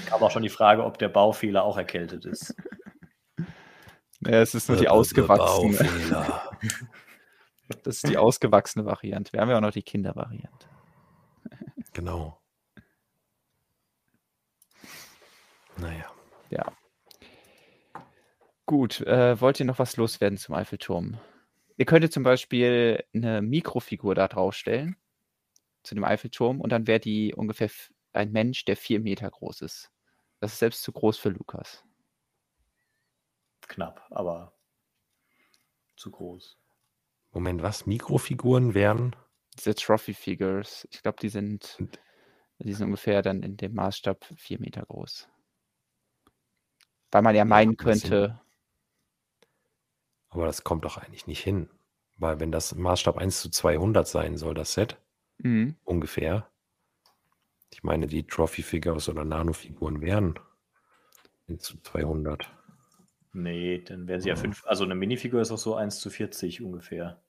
Kam 0.08 0.24
auch 0.24 0.32
schon 0.32 0.44
die 0.44 0.50
Frage, 0.50 0.84
ob 0.84 0.98
der 0.98 1.10
Baufehler 1.10 1.64
auch 1.64 1.78
erkältet 1.78 2.26
ist. 2.26 2.56
Ja, 4.22 4.42
es 4.42 4.56
ist 4.56 4.68
nur 4.68 4.78
die 4.78 4.90
ausgewachsene. 4.90 5.78
Das 7.84 7.98
ist 7.98 8.08
die 8.08 8.18
ausgewachsene 8.18 8.86
Variante. 8.86 9.34
Wir 9.34 9.42
haben 9.42 9.50
ja 9.50 9.58
auch 9.58 9.62
noch 9.62 9.72
die 9.72 9.84
Kindervariante. 9.84 10.70
Genau. 11.92 12.40
Naja. 15.78 16.12
Ja. 16.50 16.78
Gut, 18.66 19.02
äh, 19.02 19.40
wollt 19.40 19.60
ihr 19.60 19.66
noch 19.66 19.80
was 19.80 19.98
loswerden 19.98 20.38
zum 20.38 20.56
Eiffelturm? 20.56 21.20
Ihr 21.78 21.86
könntet 21.86 22.12
zum 22.12 22.24
Beispiel 22.24 23.04
eine 23.14 23.42
Mikrofigur 23.42 24.16
da 24.16 24.28
draufstellen 24.28 24.98
zu 25.84 25.96
dem 25.96 26.04
Eiffelturm 26.04 26.60
und 26.60 26.72
dann 26.72 26.88
wäre 26.88 27.00
die 27.00 27.34
ungefähr 27.34 27.70
ein 28.14 28.32
Mensch, 28.32 28.66
der 28.66 28.76
vier 28.76 29.00
Meter 29.00 29.30
groß 29.30 29.62
ist. 29.62 29.92
Das 30.40 30.54
ist 30.54 30.60
selbst 30.60 30.84
zu 30.84 30.92
groß 30.92 31.18
für 31.18 31.30
Lukas. 31.30 31.84
Knapp, 33.68 34.06
aber 34.10 34.54
zu 35.96 36.12
groß. 36.12 36.58
Moment, 37.32 37.62
was? 37.62 37.86
Mikrofiguren 37.86 38.74
wären? 38.74 39.16
Diese 39.58 39.76
Trophy 39.76 40.14
Figures, 40.14 40.88
ich 40.92 41.02
glaube, 41.02 41.20
die 41.22 41.30
sind, 41.30 41.78
die 42.60 42.74
sind 42.74 42.86
ungefähr 42.86 43.22
dann 43.22 43.44
in 43.44 43.58
dem 43.58 43.74
Maßstab 43.74 44.26
vier 44.36 44.60
Meter 44.60 44.86
groß. 44.86 45.30
Weil 47.12 47.22
man 47.22 47.36
ja 47.36 47.46
meinen 47.46 47.72
Ja, 47.72 47.76
könnte, 47.76 48.40
Aber 50.30 50.46
das 50.46 50.64
kommt 50.64 50.86
doch 50.86 50.98
eigentlich 50.98 51.28
nicht 51.28 51.44
hin. 51.44 51.70
Weil 52.18 52.40
wenn 52.40 52.52
das 52.52 52.76
Maßstab 52.76 53.18
1 53.18 53.42
zu 53.42 53.50
200 53.50 54.08
sein 54.08 54.38
soll, 54.38 54.54
das 54.54 54.74
Set, 54.74 54.98
mhm, 55.38 55.76
ungefähr. 55.84 56.50
Ich 57.72 57.84
meine, 57.84 58.08
die 58.08 58.26
Trophy-Figures 58.26 59.10
oder 59.10 59.24
Nano-Figuren 59.24 60.02
wären 60.02 60.40
1 61.48 61.62
zu 61.64 61.82
200. 61.82 62.52
Nee, 63.34 63.80
dann 63.80 64.08
wären 64.08 64.22
sie 64.22 64.30
ja 64.30 64.36
fünf. 64.36 64.66
Also 64.66 64.84
eine 64.84 64.96
Minifigur 64.96 65.42
ist 65.42 65.52
auch 65.52 65.58
so 65.58 65.76
1 65.76 66.00
zu 66.00 66.10
40 66.10 66.62
ungefähr. 66.64 67.22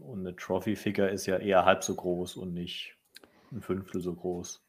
Und 0.00 0.20
eine 0.20 0.36
Trophy-Figure 0.36 1.08
ist 1.10 1.26
ja 1.26 1.38
eher 1.38 1.64
halb 1.64 1.82
so 1.82 1.96
groß 1.96 2.36
und 2.36 2.54
nicht 2.54 2.96
ein 3.50 3.60
Fünftel 3.60 4.00
so 4.00 4.14
groß. 4.14 4.61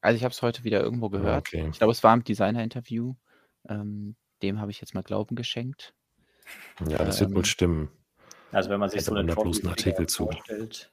Also 0.00 0.16
ich 0.16 0.24
habe 0.24 0.32
es 0.32 0.42
heute 0.42 0.64
wieder 0.64 0.80
irgendwo 0.80 1.08
gehört. 1.08 1.48
Okay. 1.48 1.68
Ich 1.70 1.78
glaube, 1.78 1.92
es 1.92 2.02
war 2.02 2.14
im 2.14 2.24
Designer-Interview. 2.24 3.14
Ähm, 3.68 4.16
dem 4.42 4.60
habe 4.60 4.70
ich 4.70 4.80
jetzt 4.80 4.94
mal 4.94 5.02
Glauben 5.02 5.34
geschenkt. 5.34 5.94
Ja, 6.86 6.98
das 6.98 7.20
wird 7.20 7.30
wohl 7.32 7.38
Ähm, 7.38 7.44
stimmen. 7.44 7.90
Also 8.52 8.70
wenn 8.70 8.80
man 8.80 8.88
sich 8.88 9.04
so 9.04 9.14
einen 9.14 9.28
Trophy-Figure 9.28 9.70
Artikel 9.70 10.06
zu. 10.06 10.24
vorstellt, 10.24 10.92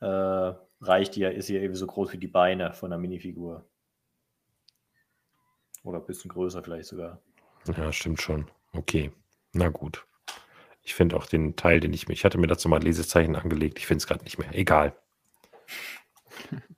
äh, 0.00 0.52
reicht 0.80 1.16
die 1.16 1.20
ja, 1.20 1.30
ist 1.30 1.48
ja 1.48 1.56
irgendwie 1.56 1.78
so 1.78 1.86
groß 1.86 2.12
wie 2.12 2.18
die 2.18 2.28
Beine 2.28 2.72
von 2.74 2.92
einer 2.92 3.00
Minifigur. 3.00 3.64
Oder 5.82 5.98
ein 5.98 6.06
bisschen 6.06 6.30
größer 6.30 6.62
vielleicht 6.62 6.86
sogar. 6.86 7.20
Ja, 7.76 7.92
stimmt 7.92 8.20
schon. 8.20 8.50
Okay. 8.72 9.12
Na 9.52 9.68
gut. 9.68 10.06
Ich 10.82 10.94
finde 10.94 11.16
auch 11.16 11.26
den 11.26 11.56
Teil, 11.56 11.80
den 11.80 11.92
ich 11.94 12.08
mir, 12.08 12.14
ich 12.14 12.24
hatte 12.24 12.36
mir 12.36 12.46
dazu 12.46 12.68
mal 12.68 12.82
Lesezeichen 12.82 13.36
angelegt, 13.36 13.78
ich 13.78 13.86
finde 13.86 13.98
es 13.98 14.06
gerade 14.06 14.24
nicht 14.24 14.38
mehr. 14.38 14.54
Egal. 14.54 14.94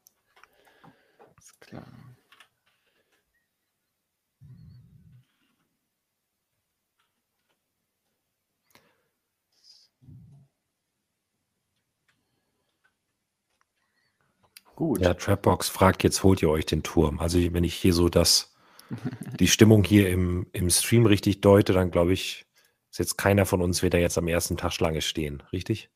Gut. 14.76 15.00
Ja, 15.00 15.14
Trapbox 15.14 15.68
fragt, 15.68 16.04
jetzt 16.04 16.22
holt 16.22 16.42
ihr 16.42 16.50
euch 16.50 16.66
den 16.66 16.82
Turm. 16.82 17.18
Also 17.20 17.38
wenn 17.52 17.64
ich 17.64 17.74
hier 17.74 17.94
so 17.94 18.08
das, 18.08 18.54
die 19.40 19.48
Stimmung 19.48 19.84
hier 19.84 20.08
im, 20.10 20.46
im 20.52 20.70
Stream 20.70 21.06
richtig 21.06 21.40
deute, 21.40 21.72
dann 21.72 21.90
glaube 21.90 22.12
ich, 22.12 22.46
ist 22.90 22.98
jetzt 22.98 23.18
keiner 23.18 23.46
von 23.46 23.62
uns 23.62 23.82
wird 23.82 23.94
da 23.94 23.98
jetzt 23.98 24.18
am 24.18 24.28
ersten 24.28 24.56
Tag 24.56 24.72
Schlange 24.72 25.02
stehen, 25.02 25.42
richtig? 25.52 25.90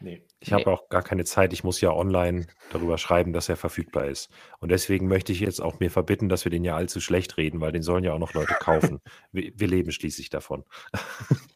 Nee. 0.00 0.22
Ich 0.40 0.50
Nee. 0.50 0.64
habe 0.64 0.70
auch 0.72 0.88
gar 0.90 1.02
keine 1.02 1.24
Zeit. 1.24 1.52
Ich 1.52 1.64
muss 1.64 1.80
ja 1.80 1.90
online 1.92 2.46
darüber 2.70 2.98
schreiben, 2.98 3.32
dass 3.32 3.48
er 3.48 3.56
verfügbar 3.56 4.06
ist. 4.06 4.30
Und 4.60 4.70
deswegen 4.70 5.08
möchte 5.08 5.32
ich 5.32 5.40
jetzt 5.40 5.60
auch 5.60 5.80
mir 5.80 5.90
verbitten, 5.90 6.28
dass 6.28 6.44
wir 6.44 6.50
den 6.50 6.64
ja 6.64 6.76
allzu 6.76 7.00
schlecht 7.00 7.36
reden, 7.38 7.60
weil 7.60 7.72
den 7.72 7.82
sollen 7.82 8.04
ja 8.04 8.12
auch 8.12 8.18
noch 8.18 8.34
Leute 8.34 8.54
kaufen. 8.60 9.00
wir, 9.32 9.52
wir 9.56 9.68
leben 9.68 9.90
schließlich 9.92 10.30
davon. 10.30 10.64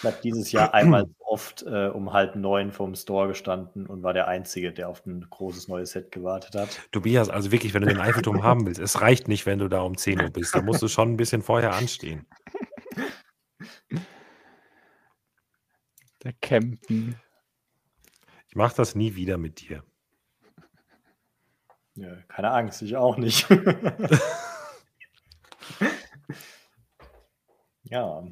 Ich 0.00 0.06
habe 0.06 0.16
dieses 0.22 0.50
Jahr 0.50 0.72
einmal 0.74 1.06
so 1.06 1.14
oft 1.26 1.62
äh, 1.62 1.88
um 1.88 2.12
halb 2.12 2.34
neun 2.34 2.72
vorm 2.72 2.94
Store 2.94 3.28
gestanden 3.28 3.86
und 3.86 4.02
war 4.02 4.14
der 4.14 4.28
Einzige, 4.28 4.72
der 4.72 4.88
auf 4.88 5.04
ein 5.04 5.26
großes 5.28 5.68
neues 5.68 5.90
Set 5.90 6.10
gewartet 6.10 6.54
hat. 6.54 6.80
Tobias, 6.90 7.28
also 7.28 7.52
wirklich, 7.52 7.74
wenn 7.74 7.82
du 7.82 7.88
den 7.88 8.00
Eiffelturm 8.00 8.42
haben 8.42 8.66
willst, 8.66 8.80
es 8.80 9.02
reicht 9.02 9.28
nicht, 9.28 9.44
wenn 9.44 9.58
du 9.58 9.68
da 9.68 9.82
um 9.82 9.96
10 9.96 10.22
Uhr 10.22 10.30
bist. 10.30 10.54
Da 10.54 10.62
musst 10.62 10.80
du 10.80 10.88
schon 10.88 11.12
ein 11.12 11.16
bisschen 11.16 11.42
vorher 11.42 11.74
anstehen. 11.74 12.26
Der 16.24 16.32
Campen. 16.40 17.16
Ich 18.48 18.56
mache 18.56 18.76
das 18.76 18.94
nie 18.94 19.14
wieder 19.14 19.36
mit 19.38 19.60
dir. 19.60 19.84
Ja, 21.94 22.16
keine 22.28 22.50
Angst, 22.50 22.80
ich 22.82 22.96
auch 22.96 23.16
nicht. 23.16 23.48
ja. 27.82 28.22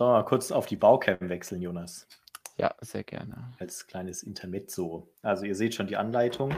Sollen 0.00 0.12
wir 0.12 0.16
mal 0.20 0.24
kurz 0.24 0.50
auf 0.50 0.64
die 0.64 0.76
Baucam 0.76 1.28
wechseln, 1.28 1.60
Jonas? 1.60 2.08
Ja, 2.56 2.74
sehr 2.80 3.04
gerne. 3.04 3.52
Als 3.58 3.86
kleines 3.86 4.22
Intermezzo. 4.22 5.12
Also 5.20 5.44
ihr 5.44 5.54
seht 5.54 5.74
schon 5.74 5.88
die 5.88 5.98
Anleitung. 5.98 6.56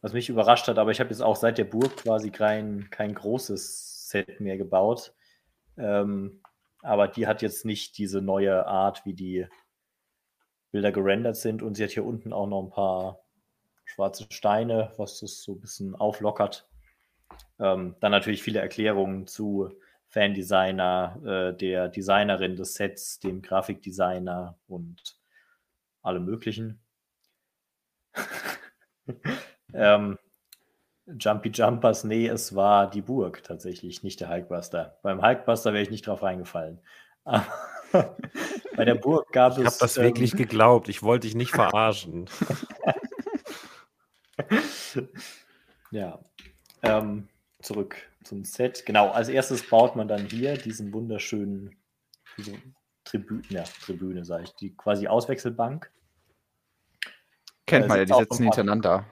Was 0.00 0.14
mich 0.14 0.30
überrascht 0.30 0.66
hat, 0.66 0.78
aber 0.78 0.90
ich 0.90 0.98
habe 0.98 1.10
jetzt 1.10 1.20
auch 1.20 1.36
seit 1.36 1.58
der 1.58 1.64
Burg 1.64 1.94
quasi 1.98 2.30
kein, 2.30 2.88
kein 2.88 3.14
großes 3.14 4.08
Set 4.08 4.40
mehr 4.40 4.56
gebaut. 4.56 5.12
Ähm, 5.76 6.40
aber 6.80 7.06
die 7.06 7.26
hat 7.26 7.42
jetzt 7.42 7.66
nicht 7.66 7.98
diese 7.98 8.22
neue 8.22 8.66
Art, 8.66 9.04
wie 9.04 9.12
die 9.12 9.46
Bilder 10.70 10.90
gerendert 10.90 11.36
sind. 11.36 11.62
Und 11.62 11.74
sie 11.74 11.84
hat 11.84 11.90
hier 11.90 12.06
unten 12.06 12.32
auch 12.32 12.46
noch 12.46 12.62
ein 12.62 12.70
paar 12.70 13.20
schwarze 13.84 14.24
Steine, 14.30 14.94
was 14.96 15.20
das 15.20 15.42
so 15.42 15.52
ein 15.52 15.60
bisschen 15.60 15.94
auflockert. 15.94 16.66
Ähm, 17.60 17.96
dann 18.00 18.12
natürlich 18.12 18.42
viele 18.42 18.60
Erklärungen 18.60 19.26
zu 19.26 19.78
Fandesigner, 20.08 21.20
äh, 21.24 21.56
der 21.56 21.88
Designerin 21.88 22.56
des 22.56 22.74
Sets, 22.74 23.18
dem 23.20 23.42
Grafikdesigner 23.42 24.58
und 24.66 25.18
allem 26.02 26.24
Möglichen. 26.24 26.80
ähm, 29.74 30.18
Jumpy 31.06 31.50
Jumpers, 31.50 32.04
nee, 32.04 32.26
es 32.26 32.54
war 32.54 32.88
die 32.88 33.02
Burg 33.02 33.42
tatsächlich, 33.42 34.02
nicht 34.02 34.20
der 34.20 34.30
Hulkbuster. 34.30 34.98
Beim 35.02 35.22
Hulkbuster 35.22 35.72
wäre 35.72 35.82
ich 35.82 35.90
nicht 35.90 36.06
drauf 36.06 36.22
reingefallen. 36.22 36.80
Aber 37.24 37.46
bei 38.76 38.84
der 38.84 38.94
Burg 38.94 39.30
gab 39.32 39.52
es. 39.52 39.58
Ich 39.58 39.66
habe 39.66 39.76
das 39.80 39.96
ähm, 39.96 40.04
wirklich 40.04 40.36
geglaubt. 40.36 40.88
Ich 40.88 41.02
wollte 41.02 41.26
dich 41.26 41.34
nicht 41.34 41.52
verarschen. 41.52 42.28
Ja. 45.90 46.18
Ähm, 46.82 47.28
zurück 47.60 48.07
zum 48.24 48.44
Set. 48.44 48.84
Genau, 48.86 49.10
als 49.10 49.28
erstes 49.28 49.68
baut 49.68 49.96
man 49.96 50.08
dann 50.08 50.26
hier 50.26 50.56
diesen 50.56 50.92
wunderschönen 50.92 51.76
diese 52.36 52.52
Tribü 53.04 53.42
ja, 53.48 53.64
Tribüne, 53.84 54.24
sage 54.24 54.44
ich, 54.44 54.54
die 54.56 54.76
quasi 54.76 55.06
Auswechselbank. 55.08 55.90
Kennt 57.66 57.86
Äh, 57.86 57.88
man 57.88 57.98
ja, 57.98 58.04
die 58.04 58.14
sitzen 58.14 58.44
hintereinander. 58.44 59.06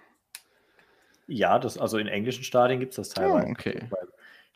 Ja, 1.26 1.58
das, 1.58 1.76
also 1.78 1.98
in 1.98 2.06
englischen 2.06 2.44
Stadien 2.44 2.78
gibt 2.78 2.92
es 2.92 2.96
das 2.96 3.08
teilweise. 3.10 3.48
Oh, 3.48 3.50
okay. 3.50 3.88
Bei 3.90 3.98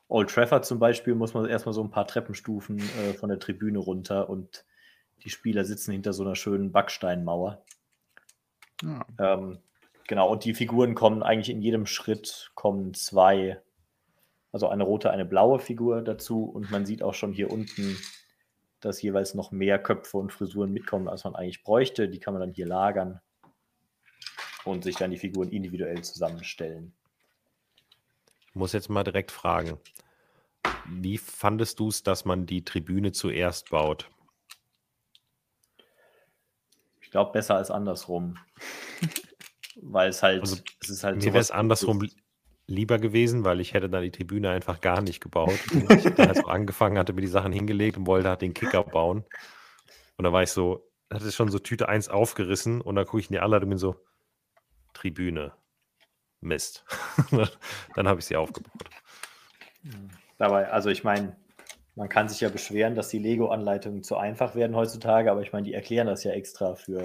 Old 0.09 0.31
Trafford 0.31 0.65
zum 0.65 0.79
Beispiel 0.79 1.15
muss 1.15 1.35
man 1.35 1.47
erstmal 1.47 1.73
so 1.73 1.83
ein 1.83 1.91
paar 1.91 2.07
Treppenstufen 2.07 2.79
äh, 2.79 3.15
von 3.15 3.29
der 3.29 3.39
Tribüne 3.39 3.79
runter 3.79 4.29
und 4.29 4.65
die 5.23 5.31
Spieler 5.31 5.65
sitzen 5.65 5.93
hinter 5.93 6.13
so 6.13 6.25
einer 6.25 6.35
schönen 6.35 6.73
Backsteinmauer. 6.73 7.63
Ja. 8.83 9.07
Ähm, 9.19 9.59
genau, 10.09 10.31
und 10.31 10.45
die 10.45 10.55
Figuren 10.55 10.95
kommen 10.95 11.23
eigentlich 11.23 11.51
in 11.51 11.63
jedem 11.63 11.87
Schritt 11.87 12.51
kommen 12.55 12.95
zwei, 12.95 13.61
also 14.53 14.69
eine 14.69 14.85
rote, 14.85 15.11
eine 15.11 15.25
blaue 15.25 15.59
Figur 15.59 16.03
dazu 16.03 16.45
und 16.45 16.71
man 16.71 16.87
sieht 16.87 17.03
auch 17.03 17.15
schon 17.15 17.33
hier 17.33 17.51
unten, 17.51 17.97
dass 18.81 19.03
jeweils 19.03 19.35
noch 19.35 19.53
mehr 19.53 19.79
Köpfe 19.79 20.17
und 20.17 20.33
Frisuren 20.33 20.73
mitkommen, 20.73 21.09
als 21.09 21.25
man 21.25 21.35
eigentlich 21.35 21.63
bräuchte. 21.63 22.09
Die 22.09 22.19
kann 22.19 22.35
man 22.35 22.41
dann 22.41 22.53
hier 22.53 22.67
lagern 22.67 23.21
und 24.65 24.85
sich 24.85 24.97
dann 24.97 25.11
die 25.11 25.19
Figuren 25.19 25.51
individuell 25.51 26.03
zusammenstellen. 26.03 26.95
muss 28.53 28.73
jetzt 28.73 28.89
mal 28.89 29.05
direkt 29.05 29.31
fragen. 29.31 29.79
Wie 30.87 31.19
fandest 31.19 31.79
du 31.79 31.89
es, 31.89 32.03
dass 32.03 32.25
man 32.25 32.47
die 32.47 32.65
Tribüne 32.65 33.13
zuerst 33.13 33.71
baut? 33.71 34.11
Ich 37.01 37.11
glaube, 37.11 37.33
besser 37.33 37.57
als 37.57 37.71
andersrum. 37.71 38.39
weil 39.83 40.11
es 40.11 40.23
halt, 40.23 40.43
Also, 40.43 40.57
es 40.81 40.91
ist 40.91 41.05
halt 41.05 41.17
Mir 41.17 41.27
wäre 41.27 41.39
es 41.39 41.51
andersrum 41.51 42.01
li- 42.03 42.13
lieber 42.71 42.99
gewesen, 42.99 43.45
weil 43.45 43.61
ich 43.61 43.75
hätte 43.75 43.91
dann 43.91 44.03
die 44.03 44.11
Tribüne 44.11 44.51
einfach 44.51 44.81
gar 44.81 45.03
nicht 45.03 45.21
gebaut. 45.21 45.59
Ich 45.73 46.05
dann 46.15 46.29
halt 46.29 46.47
angefangen 46.47 46.99
hatte, 46.99 47.13
mir 47.13 47.21
die 47.21 47.27
Sachen 47.27 47.53
hingelegt 47.53 47.97
und 47.97 48.07
wollte 48.07 48.29
halt 48.29 48.43
den 48.43 48.55
Kicker 48.55 48.83
bauen. 48.83 49.25
Und 50.17 50.25
da 50.25 50.33
war 50.33 50.43
ich 50.43 50.51
so, 50.51 50.89
hatte 51.13 51.31
schon 51.33 51.51
so 51.51 51.59
Tüte 51.59 51.89
1 51.89 52.09
aufgerissen 52.09 52.81
und 52.81 52.95
dann 52.95 53.05
gucke 53.05 53.21
ich 53.21 53.29
in 53.29 53.35
die 53.35 53.41
Anleitung 53.41 53.67
und 53.67 53.71
bin 53.71 53.79
so, 53.79 53.97
Tribüne. 54.95 55.53
Mist. 56.41 56.85
dann 57.95 58.09
habe 58.09 58.21
ich 58.21 58.27
sie 58.27 58.37
aufgebaut. 58.37 58.89
Dabei, 60.39 60.71
also 60.71 60.89
ich 60.89 61.05
meine, 61.05 61.37
man 61.97 62.09
kann 62.09 62.29
sich 62.29 62.41
ja 62.41 62.49
beschweren, 62.49 62.95
dass 62.95 63.09
die 63.09 63.19
Lego-Anleitungen 63.19 64.03
zu 64.03 64.17
einfach 64.17 64.55
werden 64.55 64.75
heutzutage, 64.75 65.31
aber 65.31 65.43
ich 65.43 65.53
meine, 65.53 65.65
die 65.65 65.75
erklären 65.75 66.07
das 66.07 66.25
ja 66.25 66.33
extra 66.33 66.75
für 66.75 67.03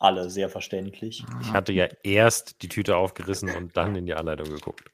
alle 0.00 0.30
sehr 0.30 0.48
verständlich. 0.48 1.24
Ich 1.42 1.52
hatte 1.52 1.72
ja 1.72 1.86
erst 2.02 2.62
die 2.62 2.68
Tüte 2.68 2.96
aufgerissen 2.96 3.54
und 3.54 3.76
dann 3.76 3.94
in 3.94 4.06
die 4.06 4.14
Anleitung 4.14 4.48
geguckt. 4.48 4.90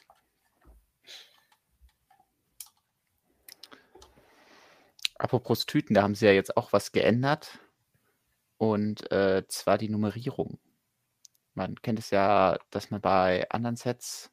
Apropos 5.19 5.65
Tüten, 5.65 5.95
da 5.95 6.03
haben 6.03 6.15
sie 6.15 6.27
ja 6.27 6.33
jetzt 6.33 6.57
auch 6.57 6.73
was 6.73 6.93
geändert. 6.93 7.59
Und 8.59 9.11
äh, 9.13 9.45
zwar 9.49 9.79
die 9.79 9.89
Nummerierung. 9.89 10.59
Man 11.55 11.77
kennt 11.77 11.99
es 11.99 12.11
ja, 12.11 12.59
dass 12.71 12.91
man 12.91 13.01
bei 13.01 13.49
anderen 13.51 13.77
Sets 13.77 14.31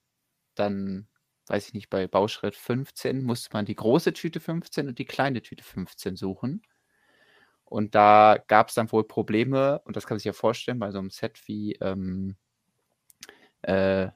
dann, 0.55 1.07
weiß 1.47 1.67
ich 1.67 1.73
nicht, 1.73 1.89
bei 1.89 2.07
Bauschritt 2.07 2.55
15 2.55 3.23
musste 3.23 3.49
man 3.53 3.65
die 3.65 3.75
große 3.75 4.13
Tüte 4.13 4.39
15 4.39 4.87
und 4.87 4.99
die 4.99 5.05
kleine 5.05 5.41
Tüte 5.41 5.63
15 5.63 6.15
suchen. 6.15 6.63
Und 7.73 7.95
da 7.95 8.37
gab 8.47 8.69
es 8.69 8.75
dann 8.75 8.91
wohl 8.91 9.03
Probleme, 9.07 9.81
und 9.85 9.95
das 9.95 10.05
kann 10.05 10.15
man 10.15 10.19
sich 10.19 10.25
ja 10.25 10.33
vorstellen, 10.33 10.79
bei 10.79 10.91
so 10.91 10.99
einem 10.99 11.09
Set 11.09 11.41
wie, 11.47 11.73
ähm, 11.81 12.35
äh, 13.63 14.09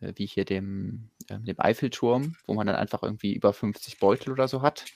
wie 0.00 0.26
hier 0.26 0.44
dem, 0.44 1.10
ähm, 1.30 1.44
dem 1.44 1.60
Eiffelturm, 1.60 2.36
wo 2.46 2.54
man 2.54 2.66
dann 2.66 2.76
einfach 2.76 3.02
irgendwie 3.02 3.34
über 3.34 3.52
50 3.52 3.98
Beutel 3.98 4.32
oder 4.32 4.48
so 4.48 4.62
hat 4.62 4.86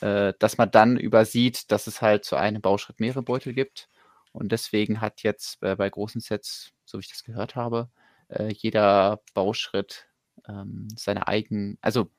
äh, 0.00 0.34
dass 0.38 0.58
man 0.58 0.70
dann 0.70 0.96
übersieht, 0.96 1.70
dass 1.70 1.86
es 1.86 2.02
halt 2.02 2.24
zu 2.24 2.36
einem 2.36 2.62
Bauschritt 2.62 3.00
mehrere 3.00 3.22
Beutel 3.22 3.54
gibt. 3.54 3.88
Und 4.32 4.52
deswegen 4.52 5.00
hat 5.00 5.22
jetzt 5.22 5.62
äh, 5.62 5.76
bei 5.76 5.88
großen 5.88 6.20
Sets, 6.20 6.72
so 6.84 6.98
wie 6.98 7.02
ich 7.02 7.08
das 7.10 7.24
gehört 7.24 7.54
habe, 7.56 7.90
äh, 8.28 8.52
jeder 8.52 9.20
Bauschritt 9.34 10.08
ähm, 10.48 10.88
seine 10.96 11.28
eigenen, 11.28 11.78
also 11.80 12.10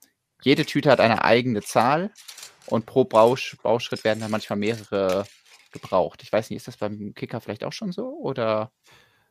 jede 0.46 0.66
Tüte 0.66 0.92
hat 0.92 1.00
eine 1.00 1.24
eigene 1.24 1.64
Zahl 1.64 2.12
und 2.68 2.86
pro 2.86 3.04
Bausch, 3.04 3.58
Bauschritt 3.64 4.04
werden 4.04 4.20
dann 4.20 4.30
manchmal 4.30 4.60
mehrere 4.60 5.26
gebraucht. 5.72 6.22
Ich 6.22 6.32
weiß 6.32 6.50
nicht, 6.50 6.58
ist 6.58 6.68
das 6.68 6.78
beim 6.78 7.16
Kicker 7.16 7.42
vielleicht 7.42 7.64
auch 7.64 7.74
schon 7.74 7.92
so? 7.92 8.16
Oder? 8.20 8.72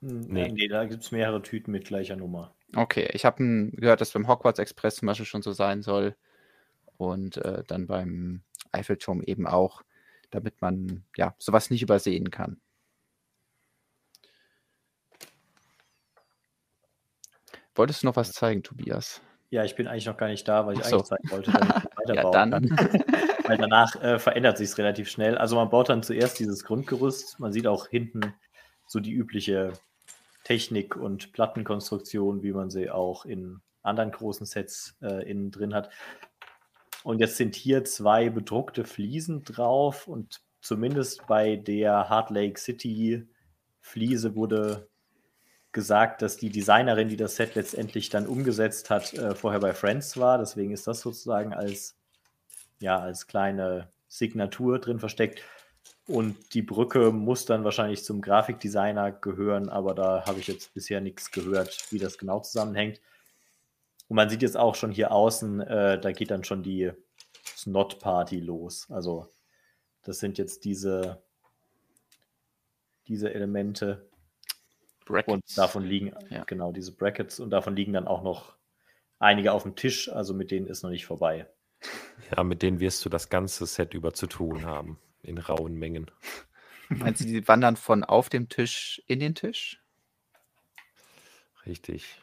Nee, 0.01 0.49
nee 0.49 0.67
da 0.69 0.85
gibt 0.85 1.05
es 1.05 1.13
mehrere 1.13 1.41
Tüten 1.41 1.71
mit 1.71 1.87
gleicher 1.87 2.17
Nummer. 2.17 2.53
Okay, 2.75 3.09
ich 3.13 3.25
habe 3.25 3.71
gehört, 3.73 4.01
dass 4.01 4.11
beim 4.11 4.27
Hogwarts 4.27 4.59
Express 4.59 4.97
zum 4.97 5.07
Beispiel 5.07 5.25
schon 5.25 5.43
so 5.43 5.53
sein 5.53 5.83
soll. 5.83 6.17
Und 6.97 7.37
äh, 7.39 7.63
dann 7.67 7.87
beim 7.87 8.43
Eiffelturm 8.73 9.23
eben 9.23 9.47
auch, 9.47 9.83
damit 10.31 10.61
man 10.61 11.05
ja 11.17 11.35
sowas 11.39 11.71
nicht 11.71 11.83
übersehen 11.83 12.31
kann. 12.31 12.61
Wolltest 17.77 18.03
du 18.03 18.07
noch 18.07 18.17
was 18.17 18.33
zeigen, 18.33 18.65
Tobias? 18.65 19.21
Ja, 19.55 19.63
ich 19.65 19.77
bin 19.77 19.87
eigentlich 19.87 20.07
noch 20.07 20.17
gar 20.17 20.27
nicht 20.27 20.49
da, 20.49 20.67
weil 20.67 20.75
ich 20.75 20.81
Ach 20.81 20.87
so. 20.87 20.97
eigentlich 20.97 21.07
zeigen 21.07 21.31
wollte, 21.31 21.53
damit 21.53 21.75
ich 22.09 22.15
Ja, 22.17 22.31
dann. 22.33 22.51
kann. 22.51 22.65
Weil 23.47 23.57
danach 23.57 23.95
äh, 24.03 24.19
verändert 24.19 24.59
sich 24.59 24.71
es 24.71 24.79
relativ 24.79 25.09
schnell. 25.09 25.39
Also 25.39 25.55
man 25.55 25.71
baut 25.71 25.91
dann 25.91 26.03
zuerst 26.03 26.41
dieses 26.41 26.65
Grundgerüst. 26.65 27.39
Man 27.39 27.53
sieht 27.53 27.69
auch 27.69 27.87
hinten 27.87 28.35
so 28.89 28.99
die 28.99 29.13
übliche 29.13 29.75
Technik 30.43 30.97
und 30.97 31.33
Plattenkonstruktion, 31.33 32.43
wie 32.43 32.53
man 32.53 32.71
sie 32.71 32.91
auch 32.91 33.27
in 33.27 33.61
anderen 33.83 34.11
großen 34.11 34.45
Sets 34.45 34.97
äh, 35.03 35.31
innen 35.31 35.53
drin 35.53 35.73
hat. 35.73 35.89
Und 37.05 37.21
jetzt 37.21 37.37
sind 37.37 37.55
hier 37.55 37.85
zwei 37.85 38.31
bedruckte 38.31 38.85
Fliesen 38.85 39.45
drauf 39.45 40.09
und 40.09 40.41
zumindest 40.63 41.29
bei 41.29 41.55
der 41.55 42.11
Heart 42.11 42.31
Lake 42.31 42.59
City 42.59 43.29
Fliese 43.81 44.35
wurde 44.35 44.89
gesagt, 45.75 46.23
dass 46.23 46.39
die 46.39 46.49
Designerin, 46.49 47.09
die 47.09 47.19
das 47.19 47.37
Set 47.37 47.55
letztendlich 47.55 48.09
dann 48.09 48.27
umgesetzt 48.27 48.89
hat, 48.89 49.13
äh, 49.13 49.35
vorher 49.35 49.61
bei 49.61 49.75
Friends 49.75 50.17
war. 50.17 50.39
Deswegen 50.39 50.73
ist 50.73 50.87
das 50.87 51.01
sozusagen 51.01 51.53
als, 51.53 51.97
ja, 52.81 52.99
als 52.99 53.27
kleine 53.27 53.89
Signatur 54.09 54.79
drin 54.79 54.99
versteckt. 54.99 55.43
Und 56.07 56.55
die 56.55 56.63
Brücke 56.63 57.13
muss 57.13 57.45
dann 57.45 57.65
wahrscheinlich 57.65 58.05
zum 58.05 58.21
Grafikdesigner 58.23 59.13
gehören, 59.13 59.69
aber 59.69 59.95
da 59.95 60.25
habe 60.27 60.39
ich 60.39 60.47
jetzt 60.47 60.73
bisher 60.75 61.01
nichts 61.01 61.31
gehört, 61.31 61.87
wie 61.91 61.99
das 61.99 62.19
genau 62.19 62.41
zusammenhängt. 62.41 63.01
Und 64.09 64.17
man 64.17 64.29
sieht 64.29 64.43
jetzt 64.43 64.57
auch 64.57 64.75
schon 64.75 64.93
hier 64.93 65.13
außen, 65.13 65.61
äh, 65.61 66.01
da 66.01 66.13
geht 66.13 66.31
dann 66.31 66.45
schon 66.45 66.63
die 66.63 66.93
Snot 67.57 68.01
Party 68.01 68.41
los. 68.41 68.87
Also 68.91 69.29
das 70.03 70.19
sind 70.19 70.39
jetzt 70.39 70.65
diese, 70.65 71.23
diese 73.09 73.33
Elemente. 73.33 74.07
Brackets. 75.05 75.33
Und 75.33 75.59
davon 75.59 75.85
liegen, 75.85 76.13
Ja. 76.31 76.45
genau, 76.45 76.73
diese 76.73 76.93
Brackets 76.93 77.41
und 77.41 77.51
davon 77.51 77.77
liegen 77.77 77.93
dann 77.93 78.07
auch 78.07 78.23
noch 78.23 78.57
einige 79.19 79.53
auf 79.53 79.63
dem 79.63 79.77
Tisch, 79.77 80.11
also 80.11 80.35
mit 80.35 80.51
denen 80.51 80.67
ist 80.67 80.83
noch 80.83 80.91
nicht 80.91 81.07
vorbei. 81.07 81.47
Ja, 82.35 82.43
mit 82.45 82.63
denen 82.63 82.81
wirst 82.81 83.05
du 83.05 83.09
das 83.09 83.29
ganze 83.29 83.67
Set 83.67 83.95
über 83.95 84.15
zu 84.15 84.27
tun 84.27 84.65
haben. 84.65 84.99
In 85.23 85.39
rauen 85.39 85.75
Mengen. 85.75 86.11
Meinst 86.89 87.23
du, 87.23 87.25
die 87.27 87.47
wandern 87.49 87.77
von 87.77 88.05
auf 88.05 88.29
dem 88.29 88.49
Tisch 88.49 89.03
in 89.07 89.21
den 89.21 89.35
Tisch? 89.35 89.81
Richtig. 91.67 92.21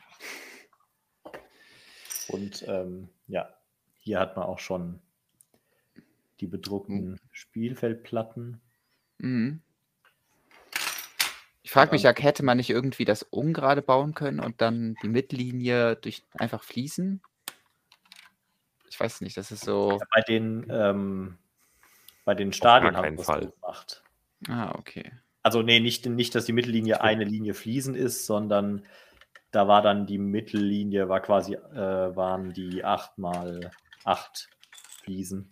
Und 2.27 2.63
ähm, 2.67 3.09
ja, 3.27 3.49
hier 3.97 4.19
hat 4.19 4.35
man 4.35 4.45
auch 4.45 4.59
schon 4.59 4.99
die 6.39 6.47
bedruckten 6.47 7.19
Spielfeldplatten. 7.31 8.61
Mhm. 9.17 9.61
Ich 11.71 11.73
frage 11.73 11.93
mich 11.93 12.03
ja, 12.03 12.13
hätte 12.13 12.43
man 12.43 12.57
nicht 12.57 12.69
irgendwie 12.69 13.05
das 13.05 13.23
ungerade 13.23 13.81
bauen 13.81 14.13
können 14.13 14.41
und 14.41 14.59
dann 14.59 14.95
die 15.03 15.07
Mittellinie 15.07 15.95
durch 15.95 16.21
einfach 16.37 16.63
fließen? 16.63 17.21
Ich 18.89 18.99
weiß 18.99 19.21
nicht, 19.21 19.37
das 19.37 19.53
ist 19.53 19.63
so. 19.63 19.97
Bei 20.13 20.19
den, 20.19 20.67
ähm, 20.69 21.37
bei 22.25 22.35
den 22.35 22.51
Stadien 22.51 22.97
haben 22.97 23.11
wir 23.11 23.15
das 23.15 23.25
Fall. 23.25 23.53
gemacht. 23.61 24.03
Ah, 24.49 24.75
okay. 24.77 25.13
Also 25.43 25.61
nee, 25.61 25.79
nicht, 25.79 26.05
nicht, 26.07 26.35
dass 26.35 26.43
die 26.43 26.51
Mittellinie 26.51 26.99
eine 26.99 27.23
Linie 27.23 27.53
fließen 27.53 27.95
ist, 27.95 28.25
sondern 28.25 28.85
da 29.51 29.69
war 29.69 29.81
dann 29.81 30.05
die 30.05 30.17
Mittellinie, 30.17 31.07
war 31.07 31.21
quasi, 31.21 31.53
äh, 31.53 32.13
waren 32.13 32.51
die 32.51 32.83
8 32.83 33.17
mal 33.17 33.71
8 34.03 34.49
Fliesen. 35.03 35.49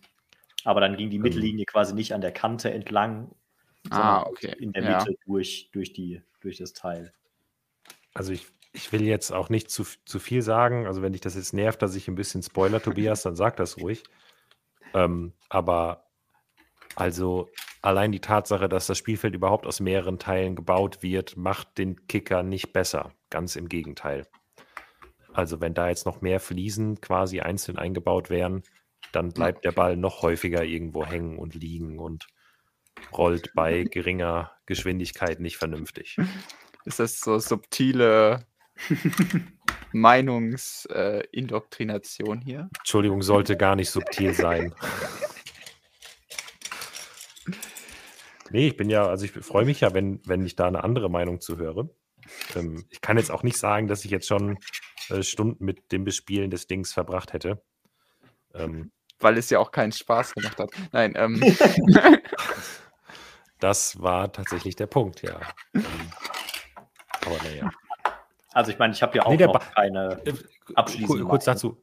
Aber 0.64 0.82
dann 0.82 0.98
ging 0.98 1.08
die 1.08 1.16
Ähm. 1.16 1.22
Mittellinie 1.22 1.64
quasi 1.64 1.94
nicht 1.94 2.12
an 2.12 2.20
der 2.20 2.32
Kante 2.32 2.70
entlang, 2.70 3.34
Ah, 3.88 4.20
sondern 4.20 4.24
okay. 4.26 4.56
in 4.58 4.72
der 4.72 4.82
ja. 4.82 4.98
Mitte 4.98 5.16
durch, 5.26 5.70
durch, 5.72 5.92
die, 5.92 6.22
durch 6.40 6.58
das 6.58 6.72
Teil. 6.72 7.12
Also 8.12 8.32
ich, 8.32 8.46
ich 8.72 8.92
will 8.92 9.02
jetzt 9.02 9.32
auch 9.32 9.48
nicht 9.48 9.70
zu, 9.70 9.84
zu 10.04 10.18
viel 10.18 10.42
sagen. 10.42 10.86
Also 10.86 11.02
wenn 11.02 11.12
dich 11.12 11.22
das 11.22 11.34
jetzt 11.34 11.54
nervt, 11.54 11.80
dass 11.82 11.94
ich 11.94 12.08
ein 12.08 12.14
bisschen 12.14 12.42
spoiler, 12.42 12.82
Tobias, 12.82 13.22
dann 13.22 13.36
sag 13.36 13.56
das 13.56 13.78
ruhig. 13.78 14.02
Ähm, 14.92 15.32
aber 15.48 16.10
also 16.96 17.48
allein 17.82 18.12
die 18.12 18.20
Tatsache, 18.20 18.68
dass 18.68 18.86
das 18.86 18.98
Spielfeld 18.98 19.34
überhaupt 19.34 19.66
aus 19.66 19.80
mehreren 19.80 20.18
Teilen 20.18 20.56
gebaut 20.56 21.02
wird, 21.02 21.36
macht 21.36 21.78
den 21.78 22.06
Kicker 22.06 22.42
nicht 22.42 22.72
besser. 22.72 23.12
Ganz 23.30 23.56
im 23.56 23.68
Gegenteil. 23.68 24.26
Also 25.32 25.60
wenn 25.60 25.74
da 25.74 25.88
jetzt 25.88 26.06
noch 26.06 26.20
mehr 26.20 26.40
Fliesen 26.40 27.00
quasi 27.00 27.40
einzeln 27.40 27.78
eingebaut 27.78 28.30
wären, 28.30 28.62
dann 29.12 29.30
bleibt 29.30 29.64
der 29.64 29.72
Ball 29.72 29.96
noch 29.96 30.22
häufiger 30.22 30.64
irgendwo 30.64 31.04
hängen 31.04 31.38
und 31.38 31.54
liegen 31.54 31.98
und 31.98 32.26
rollt 33.12 33.52
bei 33.54 33.84
geringer 33.84 34.50
Geschwindigkeit 34.66 35.40
nicht 35.40 35.56
vernünftig. 35.56 36.18
Ist 36.84 36.98
das 36.98 37.20
so 37.20 37.38
subtile 37.38 38.44
Meinungsindoktrination 39.92 42.40
hier? 42.40 42.68
Entschuldigung, 42.78 43.22
sollte 43.22 43.56
gar 43.56 43.76
nicht 43.76 43.90
subtil 43.90 44.34
sein. 44.34 44.74
Nee, 48.52 48.66
ich 48.66 48.76
bin 48.76 48.90
ja, 48.90 49.06
also 49.06 49.24
ich 49.24 49.30
freue 49.30 49.64
mich 49.64 49.80
ja, 49.80 49.94
wenn, 49.94 50.20
wenn 50.26 50.44
ich 50.44 50.56
da 50.56 50.66
eine 50.66 50.82
andere 50.82 51.08
Meinung 51.08 51.40
zu 51.40 51.56
höre. 51.56 51.88
Ähm, 52.56 52.84
ich 52.90 53.00
kann 53.00 53.16
jetzt 53.16 53.30
auch 53.30 53.42
nicht 53.42 53.56
sagen, 53.56 53.86
dass 53.86 54.04
ich 54.04 54.10
jetzt 54.10 54.26
schon 54.26 54.58
äh, 55.08 55.22
Stunden 55.22 55.64
mit 55.64 55.92
dem 55.92 56.04
Bespielen 56.04 56.50
des 56.50 56.66
Dings 56.66 56.92
verbracht 56.92 57.32
hätte. 57.32 57.62
Ähm, 58.54 58.90
Weil 59.20 59.38
es 59.38 59.50
ja 59.50 59.60
auch 59.60 59.70
keinen 59.70 59.92
Spaß 59.92 60.34
gemacht 60.34 60.58
hat. 60.58 60.70
Nein, 60.92 61.14
ähm, 61.16 61.40
das 63.60 64.00
war 64.00 64.32
tatsächlich 64.32 64.76
der 64.76 64.86
Punkt, 64.86 65.22
ja. 65.22 65.40
Ähm, 65.74 65.84
aber 67.26 67.36
naja. 67.44 67.70
Also 68.52 68.72
ich 68.72 68.78
meine, 68.78 68.92
ich 68.92 69.02
habe 69.02 69.16
ja 69.16 69.24
auch 69.24 69.30
Nee, 69.30 69.44
noch 69.44 69.52
Ba- 69.52 69.58
keine 69.74 70.20
Äh, 70.24 70.34
abschließende 70.74 71.24
Kurz 71.24 71.44
dazu. 71.44 71.80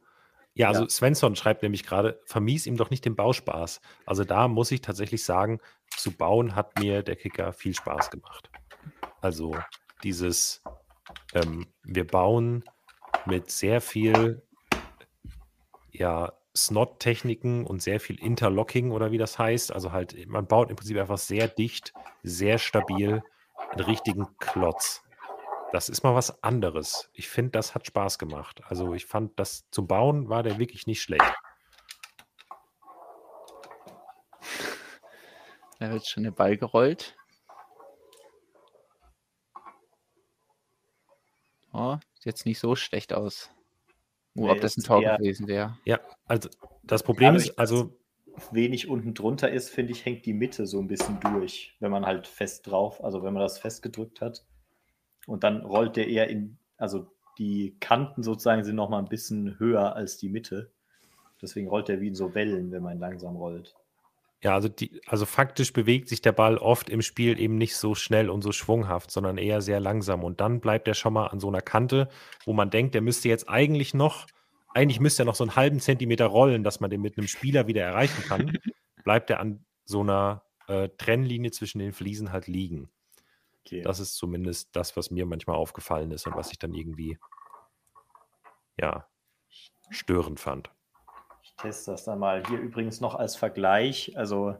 Ja, 0.54 0.68
also 0.68 0.82
Ja. 0.82 0.88
Svensson 0.90 1.36
schreibt 1.36 1.62
nämlich 1.62 1.84
gerade, 1.84 2.20
vermies 2.26 2.66
ihm 2.66 2.76
doch 2.76 2.90
nicht 2.90 3.04
den 3.04 3.14
Bauspaß. 3.16 3.80
Also 4.06 4.24
da 4.24 4.48
muss 4.48 4.70
ich 4.72 4.80
tatsächlich 4.82 5.24
sagen, 5.24 5.60
zu 5.96 6.10
bauen 6.10 6.54
hat 6.56 6.78
mir 6.78 7.02
der 7.02 7.16
Kicker 7.16 7.52
viel 7.52 7.74
Spaß 7.74 8.10
gemacht. 8.10 8.50
Also 9.20 9.56
dieses, 10.02 10.62
ähm, 11.34 11.66
wir 11.84 12.06
bauen 12.06 12.64
mit 13.24 13.50
sehr 13.50 13.80
viel 13.80 14.42
ja, 15.90 16.32
Snot-Techniken 16.56 17.66
und 17.66 17.82
sehr 17.82 18.00
viel 18.00 18.18
Interlocking 18.20 18.90
oder 18.90 19.12
wie 19.12 19.18
das 19.18 19.38
heißt. 19.38 19.72
Also 19.72 19.92
halt, 19.92 20.26
man 20.26 20.46
baut 20.46 20.70
im 20.70 20.76
Prinzip 20.76 20.98
einfach 20.98 21.18
sehr 21.18 21.48
dicht, 21.48 21.92
sehr 22.22 22.58
stabil 22.58 23.22
einen 23.70 23.80
richtigen 23.80 24.36
Klotz. 24.38 25.02
Das 25.72 25.88
ist 25.88 26.02
mal 26.02 26.14
was 26.14 26.42
anderes. 26.42 27.10
Ich 27.12 27.28
finde, 27.28 27.50
das 27.50 27.74
hat 27.74 27.86
Spaß 27.86 28.18
gemacht. 28.18 28.62
Also 28.64 28.94
ich 28.94 29.04
fand, 29.04 29.38
das 29.38 29.68
zum 29.70 29.86
Bauen 29.86 30.28
war 30.28 30.42
der 30.42 30.58
wirklich 30.58 30.86
nicht 30.86 31.02
schlecht. 31.02 31.34
Da 35.78 35.90
wird 35.90 36.06
schon 36.06 36.24
der 36.24 36.30
Ball 36.32 36.56
gerollt. 36.56 37.16
Oh, 41.72 41.96
sieht 42.14 42.26
jetzt 42.26 42.46
nicht 42.46 42.58
so 42.58 42.74
schlecht 42.74 43.12
aus. 43.12 43.50
Oh, 44.38 44.46
Nee, 44.46 44.50
ob 44.52 44.60
das 44.60 44.76
ein 44.76 44.82
Tor 44.82 45.02
eher- 45.02 45.16
gewesen 45.18 45.46
wäre. 45.48 45.76
Ja, 45.84 46.00
also 46.26 46.48
das 46.84 47.02
Problem 47.02 47.34
Dadurch, 47.34 47.48
ist, 47.48 47.58
also 47.58 47.94
Wenig 48.52 48.88
unten 48.88 49.14
drunter 49.14 49.50
ist, 49.50 49.68
finde 49.70 49.92
ich, 49.92 50.04
hängt 50.04 50.24
die 50.24 50.32
Mitte 50.32 50.66
so 50.66 50.78
ein 50.78 50.86
bisschen 50.86 51.18
durch, 51.20 51.74
wenn 51.80 51.90
man 51.90 52.06
halt 52.06 52.26
fest 52.28 52.68
drauf, 52.68 53.02
also 53.02 53.22
wenn 53.24 53.32
man 53.34 53.42
das 53.42 53.58
festgedrückt 53.58 54.20
hat. 54.20 54.44
Und 55.26 55.42
dann 55.44 55.62
rollt 55.64 55.96
der 55.96 56.06
eher 56.08 56.28
in, 56.28 56.56
also 56.76 57.10
die 57.38 57.76
Kanten 57.80 58.22
sozusagen 58.22 58.62
sind 58.64 58.76
noch 58.76 58.88
mal 58.90 58.98
ein 59.00 59.08
bisschen 59.08 59.58
höher 59.58 59.94
als 59.96 60.16
die 60.18 60.28
Mitte. 60.28 60.70
Deswegen 61.42 61.68
rollt 61.68 61.88
der 61.88 62.00
wie 62.00 62.08
in 62.08 62.14
so 62.14 62.34
Wellen, 62.34 62.70
wenn 62.70 62.82
man 62.82 62.98
langsam 62.98 63.36
rollt. 63.36 63.74
Ja, 64.42 64.54
also, 64.54 64.68
die, 64.68 65.00
also 65.06 65.26
faktisch 65.26 65.72
bewegt 65.72 66.08
sich 66.08 66.22
der 66.22 66.30
Ball 66.32 66.58
oft 66.58 66.88
im 66.90 67.02
Spiel 67.02 67.40
eben 67.40 67.58
nicht 67.58 67.76
so 67.76 67.96
schnell 67.96 68.30
und 68.30 68.42
so 68.42 68.52
schwunghaft, 68.52 69.10
sondern 69.10 69.36
eher 69.36 69.60
sehr 69.62 69.80
langsam. 69.80 70.22
Und 70.22 70.40
dann 70.40 70.60
bleibt 70.60 70.86
er 70.86 70.94
schon 70.94 71.12
mal 71.12 71.26
an 71.26 71.40
so 71.40 71.48
einer 71.48 71.60
Kante, 71.60 72.08
wo 72.44 72.52
man 72.52 72.70
denkt, 72.70 72.94
der 72.94 73.00
müsste 73.00 73.28
jetzt 73.28 73.48
eigentlich 73.48 73.94
noch, 73.94 74.26
eigentlich 74.74 75.00
müsste 75.00 75.22
er 75.22 75.26
noch 75.26 75.34
so 75.34 75.42
einen 75.42 75.56
halben 75.56 75.80
Zentimeter 75.80 76.26
rollen, 76.26 76.62
dass 76.62 76.78
man 76.78 76.88
den 76.88 77.00
mit 77.00 77.18
einem 77.18 77.26
Spieler 77.26 77.66
wieder 77.66 77.82
erreichen 77.82 78.22
kann. 78.28 78.56
bleibt 79.04 79.30
er 79.30 79.40
an 79.40 79.64
so 79.84 80.00
einer 80.02 80.44
äh, 80.68 80.88
Trennlinie 80.98 81.50
zwischen 81.50 81.80
den 81.80 81.92
Fliesen 81.92 82.30
halt 82.30 82.46
liegen. 82.46 82.90
Okay. 83.64 83.82
Das 83.82 83.98
ist 83.98 84.14
zumindest 84.14 84.68
das, 84.76 84.96
was 84.96 85.10
mir 85.10 85.26
manchmal 85.26 85.56
aufgefallen 85.56 86.12
ist 86.12 86.26
und 86.26 86.36
was 86.36 86.52
ich 86.52 86.58
dann 86.58 86.74
irgendwie, 86.74 87.18
ja, 88.78 89.08
störend 89.90 90.38
fand. 90.38 90.70
Ich 91.58 91.62
teste 91.62 91.90
das 91.90 92.04
dann 92.04 92.20
mal. 92.20 92.44
Hier 92.46 92.60
übrigens 92.60 93.00
noch 93.00 93.16
als 93.16 93.34
Vergleich. 93.34 94.16
Also 94.16 94.56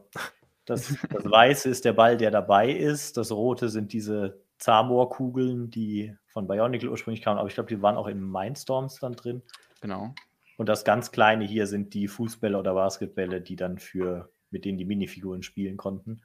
das, 0.65 0.93
das 1.09 1.23
Weiße 1.23 1.69
ist 1.69 1.85
der 1.85 1.93
Ball, 1.93 2.17
der 2.17 2.29
dabei 2.29 2.71
ist. 2.71 3.15
Das 3.15 3.31
Rote 3.31 3.69
sind 3.69 3.93
diese 3.93 4.41
Zamor-Kugeln, 4.57 5.69
die 5.71 6.13
von 6.27 6.45
Bionicle 6.45 6.89
ursprünglich 6.89 7.23
kamen. 7.23 7.39
Aber 7.39 7.47
ich 7.47 7.53
glaube, 7.53 7.69
die 7.69 7.81
waren 7.81 7.95
auch 7.95 8.07
in 8.07 8.21
Mindstorms 8.21 8.99
dann 8.99 9.13
drin. 9.13 9.41
Genau. 9.79 10.13
Und 10.57 10.67
das 10.67 10.83
ganz 10.83 11.11
Kleine 11.11 11.45
hier 11.45 11.67
sind 11.67 11.93
die 11.93 12.09
Fußbälle 12.09 12.57
oder 12.57 12.73
Basketbälle, 12.73 13.39
die 13.39 13.55
dann 13.55 13.79
für, 13.79 14.29
mit 14.51 14.65
denen 14.65 14.77
die 14.77 14.83
Minifiguren 14.83 15.41
spielen 15.41 15.77
konnten. 15.77 16.21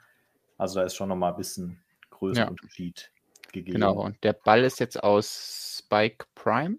Also 0.58 0.80
da 0.80 0.86
ist 0.86 0.96
schon 0.96 1.08
nochmal 1.08 1.30
ein 1.30 1.36
bisschen 1.36 1.84
größerer 2.10 2.46
Ja. 2.46 2.50
Unterschied 2.50 3.12
gegeben. 3.52 3.74
Genau. 3.74 4.02
Und 4.02 4.24
der 4.24 4.32
Ball 4.32 4.64
ist 4.64 4.80
jetzt 4.80 5.00
aus 5.04 5.78
Spike 5.78 6.26
Prime. 6.34 6.78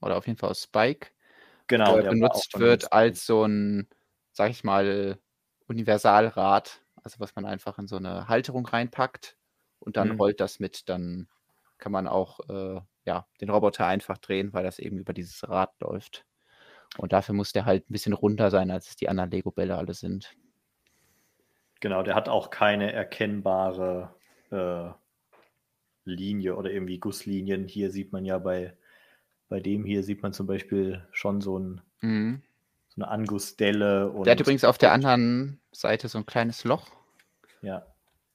Oder 0.00 0.16
auf 0.16 0.28
jeden 0.28 0.38
Fall 0.38 0.50
aus 0.50 0.62
Spike. 0.62 1.08
Genau 1.66 1.98
der 1.98 2.10
benutzt 2.10 2.58
wird 2.58 2.92
als 2.92 3.26
so 3.26 3.44
ein, 3.44 3.88
sag 4.32 4.50
ich 4.50 4.64
mal, 4.64 5.18
Universalrad. 5.68 6.82
Also 7.02 7.18
was 7.20 7.34
man 7.34 7.46
einfach 7.46 7.78
in 7.78 7.88
so 7.88 7.96
eine 7.96 8.28
Halterung 8.28 8.66
reinpackt 8.66 9.36
und 9.80 9.96
dann 9.96 10.12
Mhm. 10.12 10.20
rollt 10.20 10.40
das 10.40 10.60
mit. 10.60 10.88
Dann 10.88 11.28
kann 11.78 11.92
man 11.92 12.06
auch 12.06 12.40
äh, 12.48 12.80
ja, 13.04 13.26
den 13.40 13.50
Roboter 13.50 13.86
einfach 13.86 14.18
drehen, 14.18 14.52
weil 14.52 14.62
das 14.64 14.78
eben 14.78 14.98
über 14.98 15.12
dieses 15.12 15.48
Rad 15.48 15.72
läuft. 15.80 16.24
Und 16.98 17.12
dafür 17.12 17.34
muss 17.34 17.52
der 17.52 17.64
halt 17.64 17.88
ein 17.88 17.92
bisschen 17.92 18.12
runter 18.12 18.50
sein, 18.50 18.70
als 18.70 18.88
es 18.90 18.96
die 18.96 19.08
anderen 19.08 19.30
Lego-Bälle 19.30 19.76
alle 19.76 19.94
sind. 19.94 20.36
Genau, 21.80 22.02
der 22.02 22.14
hat 22.14 22.28
auch 22.28 22.50
keine 22.50 22.92
erkennbare 22.92 24.14
äh, 24.50 24.90
Linie 26.04 26.56
oder 26.56 26.70
irgendwie 26.70 26.98
Gusslinien. 26.98 27.66
Hier 27.66 27.90
sieht 27.90 28.12
man 28.12 28.24
ja 28.24 28.38
bei, 28.38 28.76
bei 29.52 29.60
dem 29.60 29.84
hier 29.84 30.02
sieht 30.02 30.22
man 30.22 30.32
zum 30.32 30.46
Beispiel 30.46 31.06
schon 31.12 31.42
so, 31.42 31.58
ein, 31.58 31.82
Mhm. 32.00 32.40
so 32.88 33.02
eine 33.02 33.10
Angussdelle. 33.10 34.10
Und, 34.10 34.24
Der 34.24 34.30
hat 34.30 34.40
übrigens 34.40 34.64
auf 34.64 34.78
der 34.78 34.92
anderen 34.92 35.60
Seite 35.72 36.08
so 36.08 36.16
ein 36.16 36.24
kleines 36.24 36.64
Loch 36.64 36.90
Ja, 37.60 37.86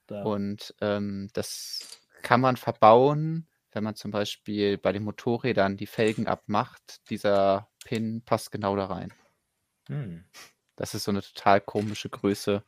da, 0.05 0.21
und 0.21 0.75
ähm, 0.79 1.31
das 1.33 1.99
kann 2.21 2.39
man 2.39 2.55
verbauen, 2.55 3.47
wenn 3.71 3.83
man 3.83 3.95
zum 3.95 4.11
Beispiel 4.11 4.77
bei 4.77 4.91
den 4.91 5.05
Motorrädern 5.05 5.75
die 5.75 5.87
Felgen 5.87 6.27
abmacht. 6.27 7.01
Dieser 7.09 7.67
Pin 7.83 8.21
passt 8.23 8.51
genau 8.51 8.75
da 8.75 8.85
rein. 8.85 9.11
hm. 9.87 10.23
Das 10.75 10.93
ist 10.93 11.05
so 11.05 11.09
eine 11.09 11.23
total 11.23 11.61
komische 11.61 12.09
Größe. 12.09 12.61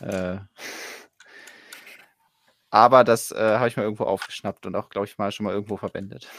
Äh, 0.00 0.38
aber 2.70 3.04
das 3.04 3.32
äh, 3.32 3.58
habe 3.58 3.68
ich 3.68 3.76
mal 3.76 3.82
irgendwo 3.82 4.04
aufgeschnappt 4.04 4.64
und 4.64 4.76
auch, 4.76 4.88
glaube 4.88 5.06
ich, 5.06 5.18
mal 5.18 5.30
schon 5.30 5.44
mal 5.44 5.52
irgendwo 5.52 5.76
verwendet. 5.76 6.30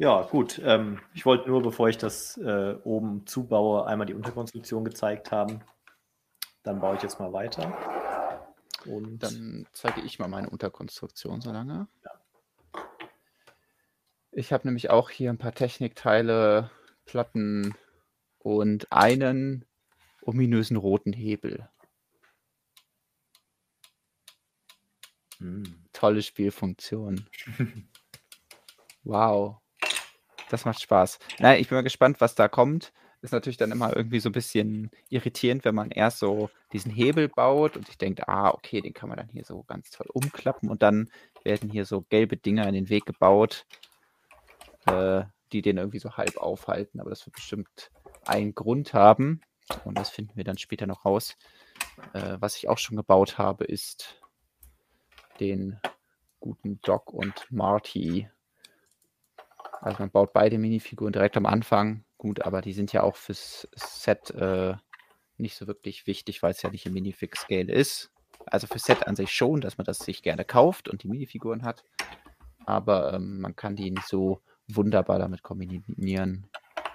Ja, 0.00 0.22
gut. 0.22 0.58
Ähm, 0.64 0.98
ich 1.12 1.26
wollte 1.26 1.50
nur, 1.50 1.60
bevor 1.60 1.90
ich 1.90 1.98
das 1.98 2.38
äh, 2.38 2.74
oben 2.84 3.26
zubaue, 3.26 3.86
einmal 3.86 4.06
die 4.06 4.14
Unterkonstruktion 4.14 4.82
gezeigt 4.82 5.30
haben. 5.30 5.60
Dann 6.62 6.80
baue 6.80 6.96
ich 6.96 7.02
jetzt 7.02 7.20
mal 7.20 7.34
weiter. 7.34 7.76
Und 8.86 9.18
Dann 9.18 9.66
zeige 9.72 10.00
ich 10.00 10.18
mal 10.18 10.28
meine 10.28 10.48
Unterkonstruktion 10.48 11.42
so 11.42 11.52
lange. 11.52 11.86
Ich 14.32 14.54
habe 14.54 14.66
nämlich 14.66 14.88
auch 14.88 15.10
hier 15.10 15.28
ein 15.28 15.36
paar 15.36 15.52
Technikteile, 15.52 16.70
Platten 17.04 17.74
und 18.38 18.90
einen 18.90 19.66
ominösen 20.22 20.78
roten 20.78 21.12
Hebel. 21.12 21.68
Hm. 25.36 25.84
Tolle 25.92 26.22
Spielfunktion. 26.22 27.26
wow. 29.04 29.59
Das 30.50 30.64
macht 30.64 30.80
Spaß. 30.80 31.20
Nein, 31.38 31.60
ich 31.60 31.68
bin 31.68 31.76
mal 31.76 31.82
gespannt, 31.82 32.20
was 32.20 32.34
da 32.34 32.48
kommt. 32.48 32.92
Ist 33.22 33.32
natürlich 33.32 33.56
dann 33.56 33.70
immer 33.70 33.94
irgendwie 33.94 34.18
so 34.18 34.30
ein 34.30 34.32
bisschen 34.32 34.90
irritierend, 35.10 35.64
wenn 35.64 35.74
man 35.74 35.90
erst 35.90 36.18
so 36.18 36.50
diesen 36.72 36.90
Hebel 36.90 37.28
baut 37.28 37.76
und 37.76 37.88
ich 37.88 37.98
denke, 37.98 38.26
ah, 38.26 38.50
okay, 38.50 38.80
den 38.80 38.94
kann 38.94 39.08
man 39.08 39.18
dann 39.18 39.28
hier 39.28 39.44
so 39.44 39.62
ganz 39.62 39.90
toll 39.90 40.08
umklappen 40.12 40.68
und 40.68 40.82
dann 40.82 41.08
werden 41.44 41.70
hier 41.70 41.84
so 41.84 42.00
gelbe 42.02 42.36
Dinger 42.36 42.66
in 42.66 42.74
den 42.74 42.88
Weg 42.88 43.06
gebaut, 43.06 43.64
äh, 44.86 45.22
die 45.52 45.62
den 45.62 45.76
irgendwie 45.76 45.98
so 45.98 46.16
halb 46.16 46.36
aufhalten. 46.38 46.98
Aber 46.98 47.10
das 47.10 47.24
wird 47.26 47.36
bestimmt 47.36 47.90
einen 48.26 48.54
Grund 48.54 48.92
haben 48.92 49.42
und 49.84 49.96
das 49.96 50.10
finden 50.10 50.36
wir 50.36 50.44
dann 50.44 50.58
später 50.58 50.88
noch 50.88 51.04
raus. 51.04 51.36
Äh, 52.12 52.38
was 52.40 52.56
ich 52.56 52.68
auch 52.68 52.78
schon 52.78 52.96
gebaut 52.96 53.38
habe, 53.38 53.64
ist 53.66 54.20
den 55.38 55.78
guten 56.40 56.80
Doc 56.80 57.12
und 57.12 57.46
Marty. 57.50 58.28
Also 59.80 60.02
man 60.02 60.10
baut 60.10 60.32
beide 60.32 60.58
Minifiguren 60.58 61.12
direkt 61.12 61.36
am 61.36 61.46
Anfang. 61.46 62.04
Gut, 62.18 62.42
aber 62.42 62.60
die 62.60 62.74
sind 62.74 62.92
ja 62.92 63.02
auch 63.02 63.16
fürs 63.16 63.66
Set 63.74 64.30
äh, 64.32 64.74
nicht 65.38 65.56
so 65.56 65.66
wirklich 65.66 66.06
wichtig, 66.06 66.42
weil 66.42 66.50
es 66.50 66.60
ja 66.60 66.70
nicht 66.70 66.84
im 66.84 66.92
Minifix-Scale 66.92 67.72
ist. 67.72 68.12
Also 68.46 68.66
fürs 68.66 68.84
Set 68.84 69.06
an 69.06 69.16
sich 69.16 69.32
schon, 69.32 69.62
dass 69.62 69.78
man 69.78 69.86
das 69.86 69.98
sich 69.98 70.22
gerne 70.22 70.44
kauft 70.44 70.88
und 70.88 71.02
die 71.02 71.08
Minifiguren 71.08 71.62
hat. 71.62 71.82
Aber 72.66 73.14
ähm, 73.14 73.40
man 73.40 73.56
kann 73.56 73.74
die 73.74 73.90
nicht 73.90 74.06
so 74.06 74.42
wunderbar 74.68 75.18
damit 75.18 75.42
kombinieren, 75.42 76.46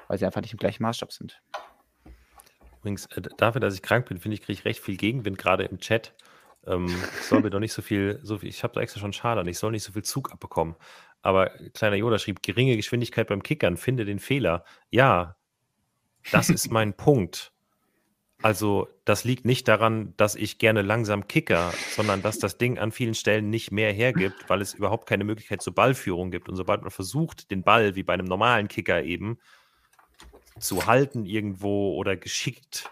weil 0.08 0.18
sie 0.20 0.26
einfach 0.26 0.42
nicht 0.42 0.54
im 0.54 0.60
gleichen 0.60 0.84
Maßstab 0.84 1.12
sind. 1.12 1.42
Übrigens, 2.80 3.08
äh, 3.08 3.22
dafür, 3.38 3.62
dass 3.62 3.74
ich 3.74 3.82
krank 3.82 4.08
bin, 4.08 4.20
finde 4.20 4.36
ich, 4.36 4.42
kriege 4.42 4.60
ich 4.60 4.66
recht 4.66 4.80
viel 4.80 4.96
Gegenwind, 4.96 5.40
gerade 5.40 5.64
im 5.64 5.80
Chat. 5.80 6.14
Ähm, 6.68 6.88
ich 6.88 7.26
soll 7.26 7.42
mir 7.42 7.50
doch 7.50 7.60
nicht 7.60 7.74
so 7.74 7.82
viel, 7.82 8.20
so 8.24 8.40
viel 8.40 8.50
ich 8.50 8.64
habe 8.64 8.74
da 8.74 8.82
extra 8.82 9.00
schon 9.00 9.14
Schadern, 9.14 9.48
ich 9.48 9.58
soll 9.58 9.72
nicht 9.72 9.84
so 9.84 9.94
viel 9.94 10.04
Zug 10.04 10.32
abbekommen. 10.32 10.76
Aber 11.22 11.50
kleiner 11.74 11.96
Yoda 11.96 12.20
schrieb, 12.20 12.44
geringe 12.44 12.76
Geschwindigkeit 12.76 13.28
beim 13.28 13.42
Kickern, 13.42 13.78
finde 13.78 14.06
den 14.06 14.20
Fehler. 14.20 14.64
Ja, 14.92 15.36
das 16.32 16.50
ist 16.50 16.72
mein 16.72 16.94
Punkt. 16.98 17.52
Also, 18.42 18.88
das 19.06 19.24
liegt 19.24 19.46
nicht 19.46 19.68
daran, 19.68 20.14
dass 20.18 20.36
ich 20.36 20.60
gerne 20.60 20.84
langsam 20.84 21.28
kicker, 21.28 21.74
sondern 21.96 22.22
dass 22.22 22.38
das 22.38 22.60
Ding 22.60 22.78
an 22.78 22.92
vielen 22.92 23.16
Stellen 23.16 23.50
nicht 23.50 23.72
mehr 23.72 23.92
hergibt, 23.92 24.50
weil 24.50 24.62
es 24.62 24.76
überhaupt 24.76 25.08
keine 25.08 25.24
Möglichkeit 25.24 25.64
zur 25.64 25.74
Ballführung 25.74 26.30
gibt. 26.30 26.48
Und 26.48 26.56
sobald 26.56 26.82
man 26.82 26.92
versucht, 26.92 27.50
den 27.50 27.64
Ball 27.64 27.96
wie 27.96 28.04
bei 28.04 28.14
einem 28.14 28.28
normalen 28.28 28.68
Kicker 28.68 29.02
eben 29.04 29.40
zu 30.60 30.86
halten 30.86 31.26
irgendwo 31.26 31.96
oder 31.96 32.16
geschickt 32.18 32.90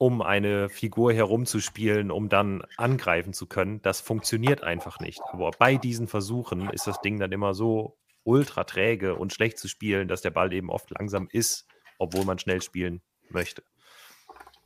um 0.00 0.22
eine 0.22 0.70
Figur 0.70 1.12
herumzuspielen, 1.12 2.10
um 2.10 2.30
dann 2.30 2.62
angreifen 2.78 3.34
zu 3.34 3.46
können. 3.46 3.82
Das 3.82 4.00
funktioniert 4.00 4.62
einfach 4.62 4.98
nicht. 4.98 5.20
Aber 5.30 5.50
bei 5.50 5.76
diesen 5.76 6.08
Versuchen 6.08 6.70
ist 6.70 6.86
das 6.86 7.02
Ding 7.02 7.18
dann 7.20 7.32
immer 7.32 7.52
so 7.52 7.98
ultra 8.24 8.64
träge 8.64 9.14
und 9.14 9.34
schlecht 9.34 9.58
zu 9.58 9.68
spielen, 9.68 10.08
dass 10.08 10.22
der 10.22 10.30
Ball 10.30 10.54
eben 10.54 10.70
oft 10.70 10.88
langsam 10.98 11.28
ist, 11.30 11.66
obwohl 11.98 12.24
man 12.24 12.38
schnell 12.38 12.62
spielen 12.62 13.02
möchte. 13.28 13.62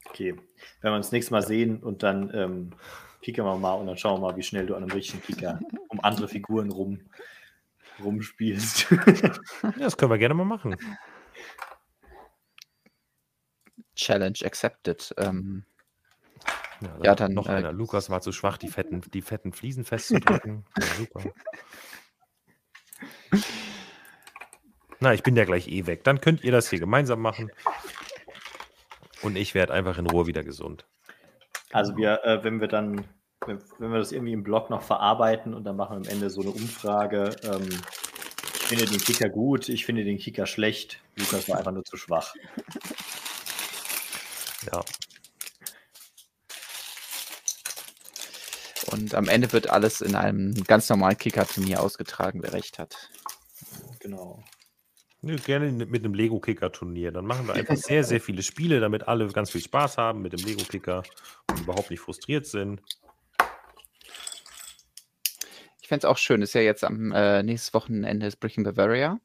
Okay, 0.08 0.36
wenn 0.82 0.92
wir 0.92 0.96
uns 0.96 1.10
nächstes 1.10 1.32
Mal 1.32 1.42
sehen 1.42 1.82
und 1.82 2.04
dann 2.04 2.32
ähm, 2.32 2.70
kickern 3.20 3.44
wir 3.44 3.58
mal 3.58 3.74
und 3.74 3.88
dann 3.88 3.96
schauen 3.96 4.20
wir 4.20 4.28
mal, 4.28 4.36
wie 4.36 4.42
schnell 4.44 4.66
du 4.66 4.76
an 4.76 4.84
einem 4.84 4.92
richtigen 4.92 5.20
Kicker 5.20 5.58
um 5.88 5.98
andere 6.04 6.28
Figuren 6.28 6.70
rum, 6.70 7.00
rumspielst. 8.00 8.88
ja, 8.88 9.72
das 9.80 9.96
können 9.96 10.12
wir 10.12 10.18
gerne 10.18 10.34
mal 10.34 10.44
machen. 10.44 10.76
Challenge 13.94 14.38
accepted. 14.44 15.14
Ähm, 15.18 15.64
ja, 16.80 16.88
dann 16.88 17.02
ja, 17.02 17.14
dann 17.14 17.34
noch 17.34 17.48
äh, 17.48 17.52
einer. 17.52 17.72
Lukas 17.72 18.10
war 18.10 18.20
zu 18.20 18.32
schwach, 18.32 18.58
die 18.58 18.68
fetten, 18.68 19.00
die 19.12 19.22
fetten 19.22 19.52
Fliesen 19.52 19.84
festzudrücken. 19.84 20.64
ja, 20.78 20.86
super. 20.86 21.22
Na, 25.00 25.12
ich 25.14 25.22
bin 25.22 25.36
ja 25.36 25.44
gleich 25.44 25.68
eh 25.68 25.86
weg. 25.86 26.04
Dann 26.04 26.20
könnt 26.20 26.44
ihr 26.44 26.52
das 26.52 26.70
hier 26.70 26.80
gemeinsam 26.80 27.20
machen. 27.20 27.50
Und 29.22 29.36
ich 29.36 29.54
werde 29.54 29.72
einfach 29.72 29.98
in 29.98 30.06
Ruhe 30.06 30.26
wieder 30.26 30.42
gesund. 30.44 30.86
Also 31.72 31.96
wir, 31.96 32.24
äh, 32.24 32.44
wenn 32.44 32.60
wir 32.60 32.68
dann, 32.68 33.04
wenn, 33.46 33.58
wenn, 33.78 33.90
wir 33.90 33.98
das 33.98 34.12
irgendwie 34.12 34.32
im 34.32 34.42
Blog 34.42 34.70
noch 34.70 34.82
verarbeiten 34.82 35.54
und 35.54 35.64
dann 35.64 35.76
machen 35.76 36.02
wir 36.02 36.08
am 36.08 36.14
Ende 36.14 36.30
so 36.30 36.42
eine 36.42 36.50
Umfrage, 36.50 37.34
ähm, 37.42 37.68
ich 38.54 38.68
finde 38.68 38.84
den 38.86 38.98
Kicker 38.98 39.28
gut, 39.28 39.68
ich 39.68 39.84
finde 39.84 40.04
den 40.04 40.18
Kicker 40.18 40.46
schlecht, 40.46 41.00
Lukas 41.16 41.48
war 41.48 41.58
einfach 41.58 41.72
nur 41.72 41.84
zu 41.84 41.96
schwach. 41.96 42.34
Ja. 44.72 44.84
Und 48.90 49.14
am 49.14 49.28
Ende 49.28 49.52
wird 49.52 49.70
alles 49.70 50.00
in 50.00 50.14
einem 50.14 50.54
ganz 50.64 50.88
normalen 50.88 51.18
Kicker-Turnier 51.18 51.82
ausgetragen, 51.82 52.42
wer 52.42 52.52
recht 52.52 52.78
hat. 52.78 53.10
Genau. 54.00 54.42
Ja, 55.22 55.36
gerne 55.36 55.72
mit 55.72 56.04
einem 56.04 56.14
Lego-Kicker-Turnier. 56.14 57.10
Dann 57.10 57.24
machen 57.24 57.46
wir 57.46 57.54
einfach 57.54 57.76
sehr, 57.76 58.04
sehr 58.04 58.20
viele 58.20 58.42
Spiele, 58.42 58.80
damit 58.80 59.08
alle 59.08 59.26
ganz 59.28 59.50
viel 59.50 59.62
Spaß 59.62 59.96
haben 59.96 60.22
mit 60.22 60.32
dem 60.32 60.44
Lego-Kicker 60.44 61.02
und 61.50 61.60
überhaupt 61.60 61.90
nicht 61.90 62.00
frustriert 62.00 62.46
sind. 62.46 62.82
Ich 65.80 65.88
fände 65.88 66.06
es 66.06 66.10
auch 66.10 66.18
schön, 66.18 66.40
ist 66.40 66.54
ja 66.54 66.60
jetzt 66.60 66.84
am 66.84 67.12
äh, 67.12 67.42
nächsten 67.42 67.74
Wochenende 67.74 68.26
ist 68.26 68.36
Breaking 68.36 68.64
Bavaria. 68.64 69.20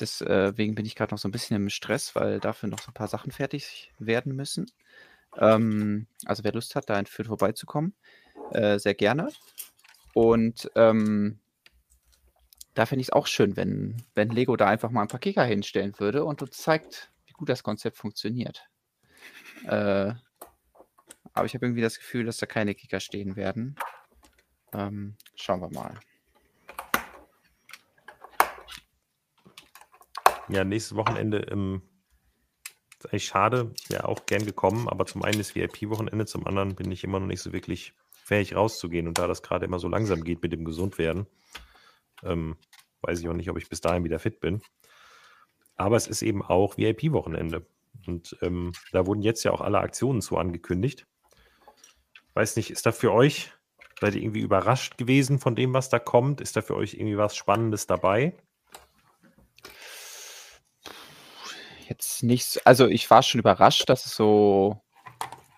Deswegen 0.00 0.74
bin 0.74 0.86
ich 0.86 0.96
gerade 0.96 1.12
noch 1.14 1.18
so 1.18 1.28
ein 1.28 1.32
bisschen 1.32 1.56
im 1.56 1.70
Stress, 1.70 2.14
weil 2.14 2.40
dafür 2.40 2.68
noch 2.68 2.80
so 2.80 2.90
ein 2.90 2.94
paar 2.94 3.08
Sachen 3.08 3.32
fertig 3.32 3.92
werden 3.98 4.34
müssen. 4.34 4.70
Ähm, 5.36 6.06
also 6.24 6.44
wer 6.44 6.52
Lust 6.52 6.74
hat, 6.74 6.90
da 6.90 6.98
in 6.98 7.06
Fürth 7.06 7.28
vorbeizukommen, 7.28 7.94
äh, 8.52 8.78
sehr 8.78 8.94
gerne. 8.94 9.30
Und 10.14 10.70
ähm, 10.74 11.38
da 12.74 12.86
finde 12.86 13.02
ich 13.02 13.08
es 13.08 13.12
auch 13.12 13.26
schön, 13.26 13.56
wenn, 13.56 14.02
wenn 14.14 14.30
Lego 14.30 14.56
da 14.56 14.66
einfach 14.66 14.90
mal 14.90 15.02
ein 15.02 15.08
paar 15.08 15.20
Kicker 15.20 15.44
hinstellen 15.44 15.94
würde 15.98 16.24
und 16.24 16.42
uns 16.42 16.56
zeigt, 16.56 17.10
wie 17.26 17.32
gut 17.32 17.48
das 17.48 17.62
Konzept 17.62 17.96
funktioniert. 17.96 18.68
Äh, 19.64 20.14
aber 21.32 21.46
ich 21.46 21.54
habe 21.54 21.66
irgendwie 21.66 21.82
das 21.82 21.98
Gefühl, 21.98 22.24
dass 22.24 22.38
da 22.38 22.46
keine 22.46 22.74
Kicker 22.74 23.00
stehen 23.00 23.36
werden. 23.36 23.76
Ähm, 24.72 25.16
schauen 25.34 25.60
wir 25.60 25.70
mal. 25.70 25.98
Ja, 30.50 30.64
nächstes 30.64 30.96
Wochenende 30.96 31.38
im. 31.38 31.82
Ist 32.98 33.06
eigentlich 33.06 33.24
schade. 33.24 33.72
Wäre 33.88 34.08
auch 34.08 34.26
gern 34.26 34.44
gekommen, 34.44 34.88
aber 34.88 35.06
zum 35.06 35.22
einen 35.22 35.40
ist 35.40 35.54
VIP-Wochenende, 35.54 36.26
zum 36.26 36.46
anderen 36.46 36.74
bin 36.74 36.90
ich 36.90 37.04
immer 37.04 37.20
noch 37.20 37.28
nicht 37.28 37.40
so 37.40 37.52
wirklich 37.52 37.94
fähig 38.12 38.54
rauszugehen. 38.54 39.08
Und 39.08 39.18
da 39.18 39.26
das 39.26 39.42
gerade 39.42 39.64
immer 39.64 39.78
so 39.78 39.88
langsam 39.88 40.22
geht 40.22 40.42
mit 40.42 40.52
dem 40.52 40.64
Gesundwerden, 40.64 41.26
ähm, 42.24 42.56
weiß 43.02 43.20
ich 43.20 43.28
auch 43.28 43.34
nicht, 43.34 43.48
ob 43.48 43.56
ich 43.58 43.68
bis 43.68 43.80
dahin 43.80 44.04
wieder 44.04 44.18
fit 44.18 44.40
bin. 44.40 44.60
Aber 45.76 45.96
es 45.96 46.08
ist 46.08 46.22
eben 46.22 46.42
auch 46.42 46.76
VIP-Wochenende. 46.76 47.64
Und 48.06 48.36
ähm, 48.42 48.72
da 48.92 49.06
wurden 49.06 49.22
jetzt 49.22 49.44
ja 49.44 49.52
auch 49.52 49.60
alle 49.60 49.78
Aktionen 49.78 50.20
zu 50.20 50.36
angekündigt. 50.36 51.06
Weiß 52.34 52.56
nicht, 52.56 52.70
ist 52.70 52.86
da 52.86 52.92
für 52.92 53.12
euch, 53.12 53.52
seid 54.00 54.14
ihr 54.14 54.22
irgendwie 54.22 54.40
überrascht 54.40 54.98
gewesen 54.98 55.38
von 55.38 55.54
dem, 55.54 55.72
was 55.72 55.88
da 55.88 55.98
kommt? 55.98 56.40
Ist 56.40 56.56
da 56.56 56.62
für 56.62 56.76
euch 56.76 56.94
irgendwie 56.94 57.16
was 57.16 57.36
Spannendes 57.36 57.86
dabei? 57.86 58.36
Jetzt 61.90 62.22
nicht, 62.22 62.66
also 62.66 62.86
ich 62.86 63.10
war 63.10 63.22
schon 63.22 63.40
überrascht, 63.40 63.88
dass 63.88 64.06
es 64.06 64.14
so 64.14 64.80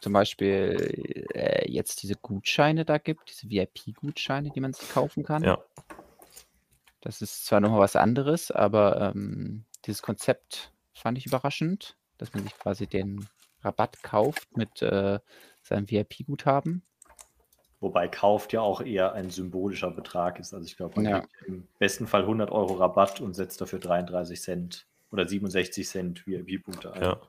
zum 0.00 0.12
Beispiel 0.12 1.26
äh, 1.34 1.70
jetzt 1.70 2.02
diese 2.02 2.16
Gutscheine 2.16 2.84
da 2.84 2.98
gibt, 2.98 3.30
diese 3.30 3.48
VIP-Gutscheine, 3.48 4.50
die 4.50 4.60
man 4.60 4.72
sich 4.72 4.88
kaufen 4.90 5.22
kann. 5.22 5.44
Ja. 5.44 5.62
Das 7.02 7.22
ist 7.22 7.46
zwar 7.46 7.60
nochmal 7.60 7.80
was 7.80 7.94
anderes, 7.94 8.50
aber 8.50 9.12
ähm, 9.14 9.64
dieses 9.84 10.02
Konzept 10.02 10.72
fand 10.94 11.18
ich 11.18 11.26
überraschend, 11.26 11.96
dass 12.18 12.32
man 12.32 12.42
sich 12.42 12.56
quasi 12.58 12.86
den 12.86 13.28
Rabatt 13.62 14.02
kauft 14.02 14.56
mit 14.56 14.82
äh, 14.82 15.20
seinem 15.62 15.88
VIP-Guthaben. 15.88 16.82
Wobei 17.80 18.08
kauft 18.08 18.52
ja 18.52 18.60
auch 18.60 18.80
eher 18.80 19.12
ein 19.12 19.30
symbolischer 19.30 19.90
Betrag 19.90 20.38
ist. 20.38 20.54
Also 20.54 20.66
ich 20.66 20.76
glaube, 20.76 21.02
man 21.02 21.10
ja. 21.10 21.24
im 21.46 21.66
besten 21.78 22.06
Fall 22.06 22.22
100 22.22 22.50
Euro 22.50 22.74
Rabatt 22.74 23.20
und 23.20 23.34
setzt 23.34 23.60
dafür 23.60 23.80
33 23.80 24.40
Cent 24.40 24.86
oder 25.12 25.28
67 25.28 25.86
Cent 25.86 26.26
VIP-Punkte 26.26 26.92
ein. 26.92 27.02
Ja. 27.02 27.20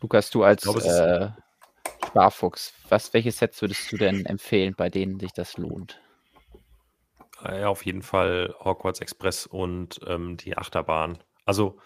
Lukas, 0.00 0.30
du 0.30 0.44
als 0.44 0.62
glaube, 0.62 0.80
äh, 0.84 2.06
Sparfuchs, 2.06 2.72
was, 2.88 3.12
welche 3.12 3.32
Sets 3.32 3.60
würdest 3.60 3.90
du 3.90 3.96
denn 3.96 4.24
empfehlen, 4.24 4.74
bei 4.76 4.88
denen 4.88 5.18
sich 5.18 5.32
das 5.32 5.58
lohnt? 5.58 6.00
Ja, 7.42 7.68
auf 7.68 7.84
jeden 7.84 8.02
Fall 8.02 8.54
Hogwarts 8.60 9.00
Express 9.00 9.46
und 9.46 10.00
ähm, 10.06 10.36
die 10.36 10.56
Achterbahn. 10.56 11.18
Also, 11.44 11.78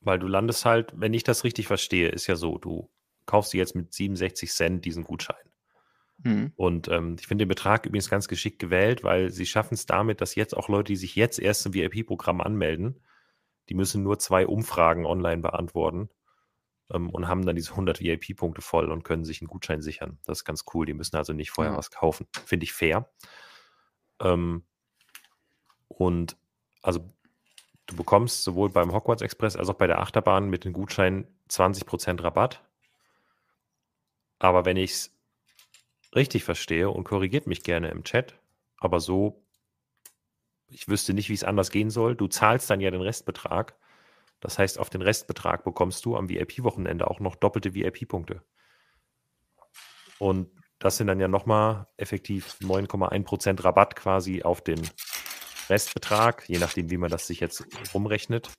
weil 0.00 0.18
du 0.18 0.26
landest 0.26 0.64
halt, 0.64 0.92
wenn 0.96 1.14
ich 1.14 1.22
das 1.22 1.44
richtig 1.44 1.66
verstehe, 1.66 2.08
ist 2.08 2.26
ja 2.26 2.34
so, 2.34 2.58
du 2.58 2.90
kaufst 3.26 3.52
dir 3.52 3.58
jetzt 3.58 3.76
mit 3.76 3.92
67 3.92 4.50
Cent 4.50 4.84
diesen 4.84 5.04
Gutschein. 5.04 5.36
Mhm. 6.24 6.52
Und 6.56 6.88
ähm, 6.88 7.16
ich 7.20 7.26
finde 7.26 7.44
den 7.44 7.48
Betrag 7.48 7.86
übrigens 7.86 8.10
ganz 8.10 8.28
geschickt 8.28 8.58
gewählt, 8.58 9.04
weil 9.04 9.30
sie 9.30 9.46
schaffen 9.46 9.74
es 9.74 9.86
damit, 9.86 10.20
dass 10.20 10.34
jetzt 10.34 10.56
auch 10.56 10.68
Leute, 10.68 10.92
die 10.92 10.96
sich 10.96 11.14
jetzt 11.14 11.38
erst 11.38 11.66
im 11.66 11.74
VIP-Programm 11.74 12.40
anmelden, 12.40 13.00
die 13.68 13.74
müssen 13.74 14.02
nur 14.02 14.18
zwei 14.18 14.46
Umfragen 14.46 15.06
online 15.06 15.42
beantworten 15.42 16.10
ähm, 16.90 17.10
und 17.10 17.28
haben 17.28 17.44
dann 17.44 17.56
diese 17.56 17.70
100 17.70 18.00
VIP-Punkte 18.00 18.62
voll 18.62 18.90
und 18.90 19.04
können 19.04 19.24
sich 19.24 19.40
einen 19.40 19.48
Gutschein 19.48 19.82
sichern. 19.82 20.18
Das 20.24 20.38
ist 20.38 20.44
ganz 20.44 20.64
cool. 20.74 20.86
Die 20.86 20.94
müssen 20.94 21.16
also 21.16 21.32
nicht 21.32 21.50
vorher 21.50 21.72
ja. 21.72 21.78
was 21.78 21.90
kaufen. 21.90 22.26
Finde 22.44 22.64
ich 22.64 22.72
fair. 22.72 23.08
Ähm, 24.20 24.64
und 25.88 26.36
also 26.82 27.06
du 27.86 27.96
bekommst 27.96 28.42
sowohl 28.42 28.70
beim 28.70 28.92
Hogwarts 28.92 29.22
Express 29.22 29.56
als 29.56 29.68
auch 29.68 29.74
bei 29.74 29.86
der 29.86 30.00
Achterbahn 30.00 30.48
mit 30.48 30.64
den 30.64 30.72
Gutscheinen 30.72 31.26
20% 31.48 32.22
Rabatt. 32.22 32.62
Aber 34.38 34.64
wenn 34.64 34.76
ich 34.76 34.92
es 34.92 35.16
richtig 36.14 36.44
verstehe 36.44 36.90
und 36.90 37.04
korrigiert 37.04 37.46
mich 37.46 37.62
gerne 37.62 37.88
im 37.88 38.04
Chat, 38.04 38.34
aber 38.78 39.00
so 39.00 39.41
ich 40.72 40.88
wüsste 40.88 41.14
nicht, 41.14 41.28
wie 41.28 41.34
es 41.34 41.44
anders 41.44 41.70
gehen 41.70 41.90
soll. 41.90 42.16
Du 42.16 42.28
zahlst 42.28 42.70
dann 42.70 42.80
ja 42.80 42.90
den 42.90 43.02
Restbetrag. 43.02 43.76
Das 44.40 44.58
heißt, 44.58 44.78
auf 44.78 44.90
den 44.90 45.02
Restbetrag 45.02 45.64
bekommst 45.64 46.04
du 46.04 46.16
am 46.16 46.28
VIP-Wochenende 46.28 47.08
auch 47.08 47.20
noch 47.20 47.36
doppelte 47.36 47.74
VIP-Punkte. 47.74 48.42
Und 50.18 50.50
das 50.78 50.96
sind 50.96 51.06
dann 51.06 51.20
ja 51.20 51.28
nochmal 51.28 51.86
effektiv 51.96 52.56
9,1% 52.60 53.62
Rabatt 53.62 53.94
quasi 53.94 54.42
auf 54.42 54.62
den 54.62 54.80
Restbetrag, 55.68 56.48
je 56.48 56.58
nachdem, 56.58 56.90
wie 56.90 56.96
man 56.96 57.10
das 57.10 57.28
sich 57.28 57.38
jetzt 57.38 57.64
rumrechnet. 57.94 58.50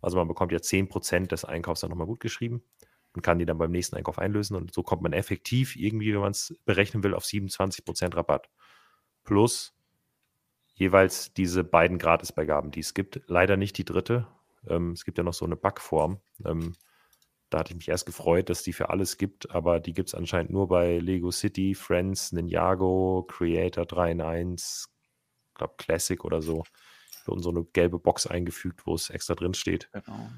Also 0.00 0.16
man 0.16 0.28
bekommt 0.28 0.52
ja 0.52 0.58
10% 0.58 1.26
des 1.26 1.44
Einkaufs 1.44 1.80
dann 1.80 1.90
nochmal 1.90 2.06
gut 2.06 2.20
geschrieben 2.20 2.62
und 3.12 3.22
kann 3.22 3.38
die 3.38 3.44
dann 3.44 3.58
beim 3.58 3.70
nächsten 3.70 3.96
Einkauf 3.96 4.18
einlösen. 4.18 4.56
Und 4.56 4.72
so 4.72 4.82
kommt 4.82 5.02
man 5.02 5.12
effektiv 5.12 5.76
irgendwie, 5.76 6.14
wenn 6.14 6.20
man 6.20 6.30
es 6.30 6.58
berechnen 6.64 7.02
will, 7.02 7.14
auf 7.14 7.24
27% 7.24 8.16
Rabatt. 8.16 8.48
Plus 9.24 9.75
jeweils 10.76 11.32
diese 11.32 11.64
beiden 11.64 11.98
Gratisbeigaben, 11.98 12.70
die 12.70 12.80
es 12.80 12.94
gibt. 12.94 13.20
Leider 13.26 13.56
nicht 13.56 13.76
die 13.78 13.84
dritte. 13.84 14.26
Ähm, 14.68 14.92
es 14.92 15.04
gibt 15.04 15.18
ja 15.18 15.24
noch 15.24 15.34
so 15.34 15.44
eine 15.44 15.56
Backform. 15.56 16.20
Ähm, 16.44 16.74
da 17.50 17.60
hatte 17.60 17.72
ich 17.72 17.76
mich 17.76 17.88
erst 17.88 18.06
gefreut, 18.06 18.50
dass 18.50 18.62
die 18.62 18.72
für 18.72 18.90
alles 18.90 19.18
gibt, 19.18 19.50
aber 19.50 19.80
die 19.80 19.92
gibt 19.92 20.08
es 20.08 20.14
anscheinend 20.14 20.50
nur 20.50 20.68
bei 20.68 20.98
Lego 20.98 21.30
City, 21.30 21.74
Friends, 21.74 22.32
Ninjago, 22.32 23.24
Creator 23.28 23.86
3 23.86 24.12
in 24.12 24.20
1, 24.20 24.88
ich 25.48 25.54
glaube 25.54 25.74
Classic 25.78 26.24
oder 26.24 26.42
so. 26.42 26.64
Und 27.26 27.42
so 27.42 27.50
eine 27.50 27.64
gelbe 27.64 27.98
Box 27.98 28.26
eingefügt, 28.26 28.86
wo 28.86 28.94
es 28.94 29.10
extra 29.10 29.34
drin 29.34 29.54
steht. 29.54 29.88
Genau. 29.92 30.30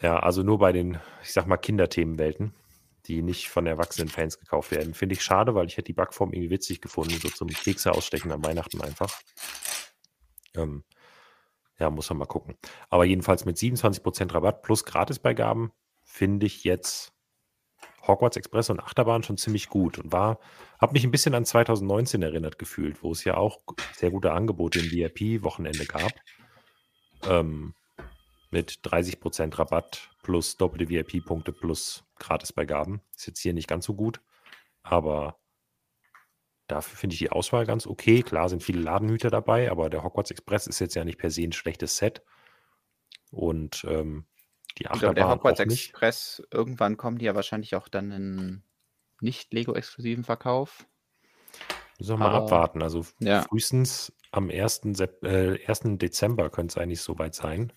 Ja, 0.00 0.18
also 0.18 0.42
nur 0.42 0.58
bei 0.58 0.72
den, 0.72 0.98
ich 1.22 1.32
sag 1.32 1.46
mal, 1.46 1.58
Kinderthemenwelten 1.58 2.54
die 3.10 3.22
nicht 3.22 3.48
von 3.48 3.66
erwachsenen 3.66 4.08
Fans 4.08 4.38
gekauft 4.38 4.70
werden. 4.70 4.94
Finde 4.94 5.14
ich 5.14 5.22
schade, 5.22 5.54
weil 5.54 5.66
ich 5.66 5.76
hätte 5.76 5.86
die 5.86 5.92
Backform 5.92 6.32
irgendwie 6.32 6.50
witzig 6.50 6.80
gefunden, 6.80 7.18
so 7.20 7.28
zum 7.28 7.48
Kekse 7.48 7.92
ausstechen 7.92 8.30
an 8.30 8.44
Weihnachten 8.44 8.80
einfach. 8.80 9.20
Ähm, 10.54 10.84
ja, 11.78 11.90
muss 11.90 12.08
man 12.10 12.18
mal 12.18 12.26
gucken. 12.26 12.56
Aber 12.88 13.04
jedenfalls 13.04 13.44
mit 13.44 13.56
27% 13.56 14.32
Rabatt 14.32 14.62
plus 14.62 14.84
Gratisbeigaben 14.84 15.72
finde 16.02 16.46
ich 16.46 16.64
jetzt 16.64 17.12
Hogwarts 18.06 18.36
Express 18.36 18.70
und 18.70 18.80
Achterbahn 18.80 19.22
schon 19.22 19.36
ziemlich 19.36 19.68
gut 19.68 19.98
und 19.98 20.12
war, 20.12 20.38
habe 20.80 20.92
mich 20.92 21.04
ein 21.04 21.10
bisschen 21.10 21.34
an 21.34 21.44
2019 21.44 22.22
erinnert 22.22 22.58
gefühlt, 22.58 23.02
wo 23.02 23.12
es 23.12 23.24
ja 23.24 23.36
auch 23.36 23.58
sehr 23.94 24.10
gute 24.10 24.32
Angebote 24.32 24.78
im 24.78 24.90
VIP-Wochenende 24.90 25.86
gab. 25.86 26.12
Ähm, 27.28 27.74
mit 28.50 28.80
30% 28.84 29.58
Rabatt 29.58 30.10
plus 30.22 30.56
doppelte 30.56 30.88
VIP-Punkte 30.88 31.52
plus 31.52 32.04
Gratisbeigaben. 32.18 33.00
Ist 33.14 33.26
jetzt 33.26 33.40
hier 33.40 33.54
nicht 33.54 33.68
ganz 33.68 33.84
so 33.86 33.94
gut, 33.94 34.20
aber 34.82 35.38
dafür 36.66 36.96
finde 36.96 37.14
ich 37.14 37.20
die 37.20 37.30
Auswahl 37.30 37.66
ganz 37.66 37.86
okay. 37.86 38.22
Klar 38.22 38.48
sind 38.48 38.62
viele 38.62 38.80
Ladenhüter 38.80 39.30
dabei, 39.30 39.70
aber 39.70 39.90
der 39.90 40.02
Hogwarts 40.02 40.30
Express 40.30 40.66
ist 40.66 40.80
jetzt 40.80 40.94
ja 40.94 41.04
nicht 41.04 41.18
per 41.18 41.30
se 41.30 41.42
ein 41.42 41.52
schlechtes 41.52 41.96
Set. 41.96 42.22
Und 43.30 43.84
ähm, 43.88 44.26
die 44.78 44.84
Ich 44.84 45.00
glaube, 45.00 45.14
der 45.14 45.28
Hogwarts 45.28 45.60
Express, 45.60 46.42
irgendwann 46.50 46.96
kommen 46.96 47.18
die 47.18 47.26
ja 47.26 47.34
wahrscheinlich 47.34 47.74
auch 47.74 47.88
dann 47.88 48.10
in 48.12 48.62
nicht-Lego-exklusiven 49.20 50.24
Verkauf. 50.24 50.86
Müssen 51.98 52.12
wir 52.12 52.18
mal 52.18 52.34
abwarten. 52.34 52.82
Also 52.82 53.04
ja. 53.18 53.42
frühestens 53.42 54.12
am 54.32 54.48
1. 54.50 54.82
Sep 54.92 55.22
äh, 55.24 55.62
1. 55.66 55.98
Dezember 55.98 56.50
könnte 56.50 56.72
es 56.72 56.78
eigentlich 56.78 57.02
soweit 57.02 57.34
sein. 57.34 57.72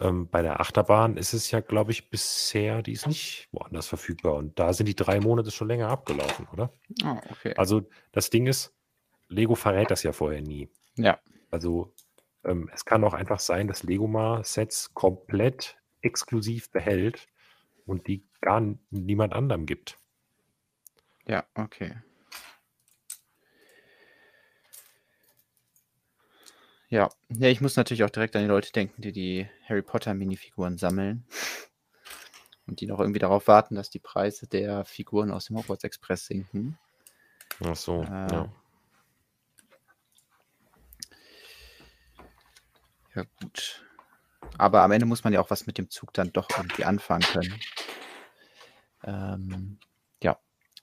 Ähm, 0.00 0.28
bei 0.28 0.42
der 0.42 0.60
Achterbahn 0.60 1.16
ist 1.16 1.32
es 1.32 1.50
ja, 1.50 1.60
glaube 1.60 1.90
ich, 1.90 2.10
bisher, 2.10 2.82
die 2.82 2.92
ist 2.92 3.06
nicht 3.06 3.48
woanders 3.50 3.88
verfügbar. 3.88 4.34
Und 4.34 4.58
da 4.58 4.72
sind 4.72 4.86
die 4.86 4.94
drei 4.94 5.20
Monate 5.20 5.50
schon 5.50 5.68
länger 5.68 5.88
abgelaufen, 5.88 6.46
oder? 6.52 6.72
Oh, 7.04 7.18
okay. 7.30 7.54
Also 7.56 7.88
das 8.12 8.30
Ding 8.30 8.46
ist, 8.46 8.72
Lego 9.28 9.54
verrät 9.54 9.90
das 9.90 10.02
ja 10.02 10.12
vorher 10.12 10.40
nie. 10.40 10.68
Ja. 10.96 11.18
Also 11.50 11.92
ähm, 12.44 12.70
es 12.72 12.84
kann 12.84 13.04
auch 13.04 13.14
einfach 13.14 13.40
sein, 13.40 13.66
dass 13.68 13.82
Lego 13.82 14.06
mal 14.06 14.44
Sets 14.44 14.94
komplett 14.94 15.76
exklusiv 16.00 16.70
behält 16.70 17.26
und 17.86 18.06
die 18.06 18.24
gar 18.40 18.62
niemand 18.90 19.32
anderem 19.32 19.66
gibt. 19.66 19.98
Ja, 21.26 21.44
okay. 21.54 21.96
Ja. 26.90 27.10
ja, 27.28 27.48
ich 27.48 27.60
muss 27.60 27.76
natürlich 27.76 28.04
auch 28.04 28.10
direkt 28.10 28.34
an 28.34 28.42
die 28.42 28.48
Leute 28.48 28.72
denken, 28.72 29.02
die 29.02 29.12
die 29.12 29.48
Harry 29.68 29.82
Potter 29.82 30.14
Minifiguren 30.14 30.78
sammeln 30.78 31.26
und 32.66 32.80
die 32.80 32.86
noch 32.86 32.98
irgendwie 32.98 33.18
darauf 33.18 33.46
warten, 33.46 33.74
dass 33.74 33.90
die 33.90 33.98
Preise 33.98 34.46
der 34.46 34.84
Figuren 34.86 35.30
aus 35.30 35.46
dem 35.46 35.56
Hogwarts 35.56 35.84
Express 35.84 36.26
sinken. 36.26 36.78
Ach 37.62 37.76
so, 37.76 38.02
äh, 38.02 38.32
ja. 38.32 38.52
Ja, 43.14 43.24
gut. 43.40 43.84
Aber 44.56 44.82
am 44.82 44.92
Ende 44.92 45.06
muss 45.06 45.24
man 45.24 45.32
ja 45.32 45.40
auch 45.40 45.50
was 45.50 45.66
mit 45.66 45.76
dem 45.76 45.90
Zug 45.90 46.14
dann 46.14 46.32
doch 46.32 46.48
irgendwie 46.56 46.84
anfangen 46.84 47.22
können. 47.22 47.60
Ähm, 49.04 49.78
ja. 50.22 50.38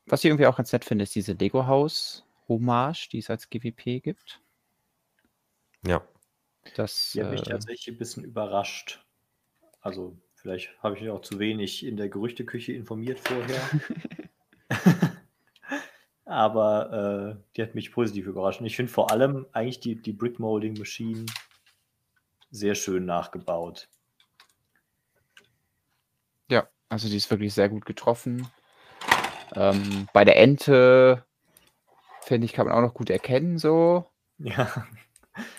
Was 0.06 0.24
ich 0.24 0.30
irgendwie 0.30 0.46
auch 0.48 0.58
ganz 0.58 0.72
nett 0.72 0.86
finde, 0.86 1.04
ist 1.04 1.16
diese 1.16 1.34
Lego 1.34 1.66
House 1.66 2.26
Hommage, 2.48 3.10
die 3.10 3.20
es 3.20 3.30
als 3.30 3.50
GWP 3.50 4.02
gibt. 4.02 4.42
Ja. 5.86 6.04
Das 6.76 7.12
Die 7.14 7.24
hat 7.24 7.32
mich 7.32 7.42
äh, 7.42 7.52
tatsächlich 7.52 7.96
ein 7.96 7.98
bisschen 7.98 8.24
überrascht. 8.24 9.06
Also, 9.82 10.18
vielleicht 10.34 10.72
habe 10.82 10.96
ich 10.96 11.02
mich 11.02 11.12
auch 11.12 11.22
zu 11.22 11.40
wenig 11.40 11.86
in 11.86 11.96
der 11.96 12.10
Gerüchteküche 12.10 12.74
informiert 12.74 13.20
vorher. 13.20 13.62
Aber 16.26 17.38
äh, 17.38 17.44
die 17.56 17.62
hat 17.62 17.76
mich 17.76 17.92
positiv 17.92 18.26
überrascht. 18.26 18.60
Und 18.60 18.66
ich 18.66 18.76
finde 18.76 18.92
vor 18.92 19.12
allem 19.12 19.46
eigentlich 19.52 19.80
die, 19.80 19.96
die 19.96 20.14
Brick 20.14 20.40
Molding 20.40 20.78
Machine 20.78 21.26
sehr 22.50 22.74
schön 22.74 23.06
nachgebaut. 23.06 23.88
Ja, 26.50 26.68
also 26.90 27.10
die 27.10 27.18
ist 27.18 27.30
wirklich 27.30 27.54
sehr 27.54 27.70
gut 27.70 27.86
getroffen. 27.86 28.48
Ähm, 29.56 30.08
bei 30.14 30.26
der 30.26 30.38
Ente, 30.38 31.24
finde 32.22 32.46
ich, 32.46 32.54
kann 32.54 32.66
man 32.66 32.76
auch 32.76 32.82
noch 32.82 32.94
gut 32.94 33.10
erkennen, 33.10 33.58
so. 33.60 34.10
Ja. 34.40 34.88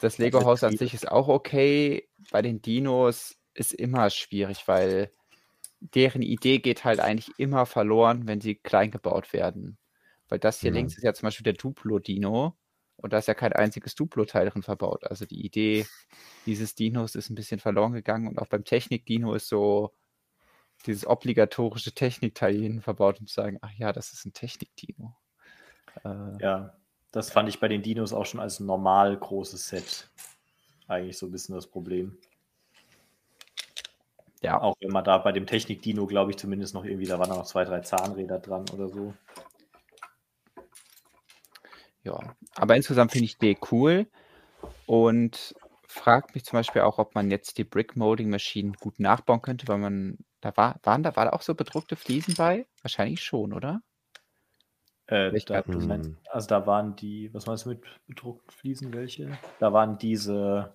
Das 0.00 0.18
Lego-Haus 0.18 0.64
an 0.64 0.76
sich 0.76 0.94
ist 0.94 1.08
auch 1.10 1.28
okay. 1.28 2.08
Bei 2.30 2.42
den 2.42 2.62
Dinos 2.62 3.36
ist 3.54 3.72
immer 3.72 4.10
schwierig, 4.10 4.66
weil 4.68 5.10
deren 5.80 6.22
Idee 6.22 6.58
geht 6.58 6.84
halt 6.84 7.00
eigentlich 7.00 7.38
immer 7.38 7.66
verloren, 7.66 8.26
wenn 8.26 8.40
sie 8.40 8.54
klein 8.54 8.90
gebaut 8.90 9.32
werden. 9.32 9.78
Weil 10.28 10.38
das 10.38 10.60
hier 10.60 10.70
ja. 10.70 10.76
links 10.76 10.96
ist 10.96 11.04
ja 11.04 11.14
zum 11.14 11.26
Beispiel 11.26 11.44
der 11.44 11.52
Duplo-Dino 11.52 12.56
und 12.96 13.12
da 13.12 13.18
ist 13.18 13.28
ja 13.28 13.34
kein 13.34 13.52
einziges 13.52 13.94
Duplo-Teil 13.94 14.50
drin 14.50 14.62
verbaut. 14.62 15.04
Also 15.04 15.26
die 15.26 15.44
Idee 15.44 15.86
dieses 16.46 16.74
Dinos 16.74 17.14
ist 17.14 17.30
ein 17.30 17.34
bisschen 17.34 17.60
verloren 17.60 17.92
gegangen 17.92 18.26
und 18.26 18.38
auch 18.38 18.48
beim 18.48 18.64
Technik-Dino 18.64 19.34
ist 19.34 19.48
so 19.48 19.94
dieses 20.86 21.06
obligatorische 21.06 21.92
Technikteil 21.92 22.80
verbaut, 22.80 23.20
um 23.20 23.26
zu 23.26 23.34
sagen, 23.34 23.58
ach 23.60 23.72
ja, 23.72 23.92
das 23.92 24.12
ist 24.12 24.24
ein 24.24 24.32
Technik-Dino. 24.32 25.14
Äh, 26.04 26.42
ja, 26.42 26.76
das 27.16 27.30
fand 27.30 27.48
ich 27.48 27.60
bei 27.60 27.68
den 27.68 27.80
Dinos 27.80 28.12
auch 28.12 28.26
schon 28.26 28.40
als 28.40 28.60
normal 28.60 29.16
großes 29.16 29.68
Set 29.68 30.10
eigentlich 30.86 31.16
so 31.16 31.24
ein 31.24 31.32
bisschen 31.32 31.54
das 31.54 31.66
Problem. 31.66 32.18
Ja. 34.42 34.60
Auch 34.60 34.76
wenn 34.80 34.90
man 34.90 35.02
da 35.02 35.16
bei 35.16 35.32
dem 35.32 35.46
Technik-Dino, 35.46 36.06
glaube 36.06 36.32
ich, 36.32 36.36
zumindest 36.36 36.74
noch 36.74 36.84
irgendwie, 36.84 37.06
da 37.06 37.18
waren 37.18 37.30
noch 37.30 37.46
zwei, 37.46 37.64
drei 37.64 37.80
Zahnräder 37.80 38.38
dran 38.38 38.66
oder 38.70 38.90
so. 38.90 39.14
Ja, 42.04 42.20
aber 42.54 42.76
insgesamt 42.76 43.12
finde 43.12 43.24
ich 43.24 43.38
die 43.38 43.56
cool 43.72 44.06
und 44.84 45.54
fragt 45.88 46.34
mich 46.34 46.44
zum 46.44 46.58
Beispiel 46.58 46.82
auch, 46.82 46.98
ob 46.98 47.14
man 47.14 47.30
jetzt 47.30 47.56
die 47.56 47.64
Brick 47.64 47.96
Molding 47.96 48.28
Maschinen 48.28 48.74
gut 48.74 49.00
nachbauen 49.00 49.40
könnte, 49.40 49.66
weil 49.68 49.78
man, 49.78 50.18
da 50.42 50.54
war, 50.58 50.78
waren 50.82 51.02
da, 51.02 51.16
war 51.16 51.24
da 51.24 51.30
auch 51.32 51.42
so 51.42 51.54
bedruckte 51.54 51.96
Fliesen 51.96 52.34
bei? 52.34 52.66
Wahrscheinlich 52.82 53.22
schon, 53.22 53.54
oder? 53.54 53.80
Äh, 55.08 55.38
da, 55.46 55.64
hm. 55.64 56.16
also 56.30 56.48
da 56.48 56.66
waren 56.66 56.96
die, 56.96 57.32
was 57.32 57.46
meinst 57.46 57.64
du 57.64 57.70
mit 57.70 57.80
bedruckten 58.08 58.50
Fliesen, 58.50 58.92
welche? 58.92 59.38
Da 59.60 59.72
waren 59.72 59.98
diese, 59.98 60.72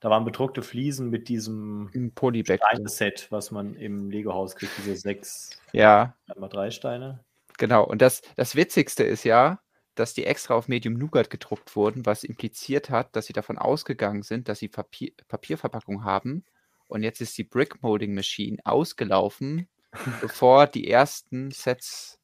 da 0.00 0.10
waren 0.10 0.24
bedruckte 0.24 0.62
Fliesen 0.62 1.08
mit 1.10 1.28
diesem 1.28 1.88
Steine-Set, 1.92 3.28
was 3.30 3.52
man 3.52 3.74
im 3.74 4.10
Lego-Haus 4.10 4.56
kriegt, 4.56 4.72
diese 4.78 4.96
sechs, 4.96 5.50
ja. 5.72 6.16
einmal 6.28 6.48
drei 6.48 6.72
Steine. 6.72 7.20
Genau, 7.58 7.84
und 7.84 8.02
das, 8.02 8.22
das 8.36 8.56
Witzigste 8.56 9.04
ist 9.04 9.24
ja, 9.24 9.60
dass 9.94 10.14
die 10.14 10.24
extra 10.24 10.54
auf 10.54 10.68
Medium 10.68 10.94
Nougat 10.94 11.30
gedruckt 11.30 11.74
wurden, 11.74 12.06
was 12.06 12.24
impliziert 12.24 12.90
hat, 12.90 13.14
dass 13.14 13.26
sie 13.26 13.32
davon 13.32 13.58
ausgegangen 13.58 14.22
sind, 14.22 14.48
dass 14.48 14.60
sie 14.60 14.68
Papier, 14.68 15.10
Papierverpackung 15.26 16.04
haben. 16.04 16.44
Und 16.86 17.02
jetzt 17.02 17.20
ist 17.20 17.36
die 17.36 17.44
Brick 17.44 17.82
Molding 17.82 18.14
Machine 18.14 18.58
ausgelaufen, 18.64 19.68
bevor 20.20 20.66
die 20.66 20.88
ersten 20.88 21.50
Sets 21.50 22.17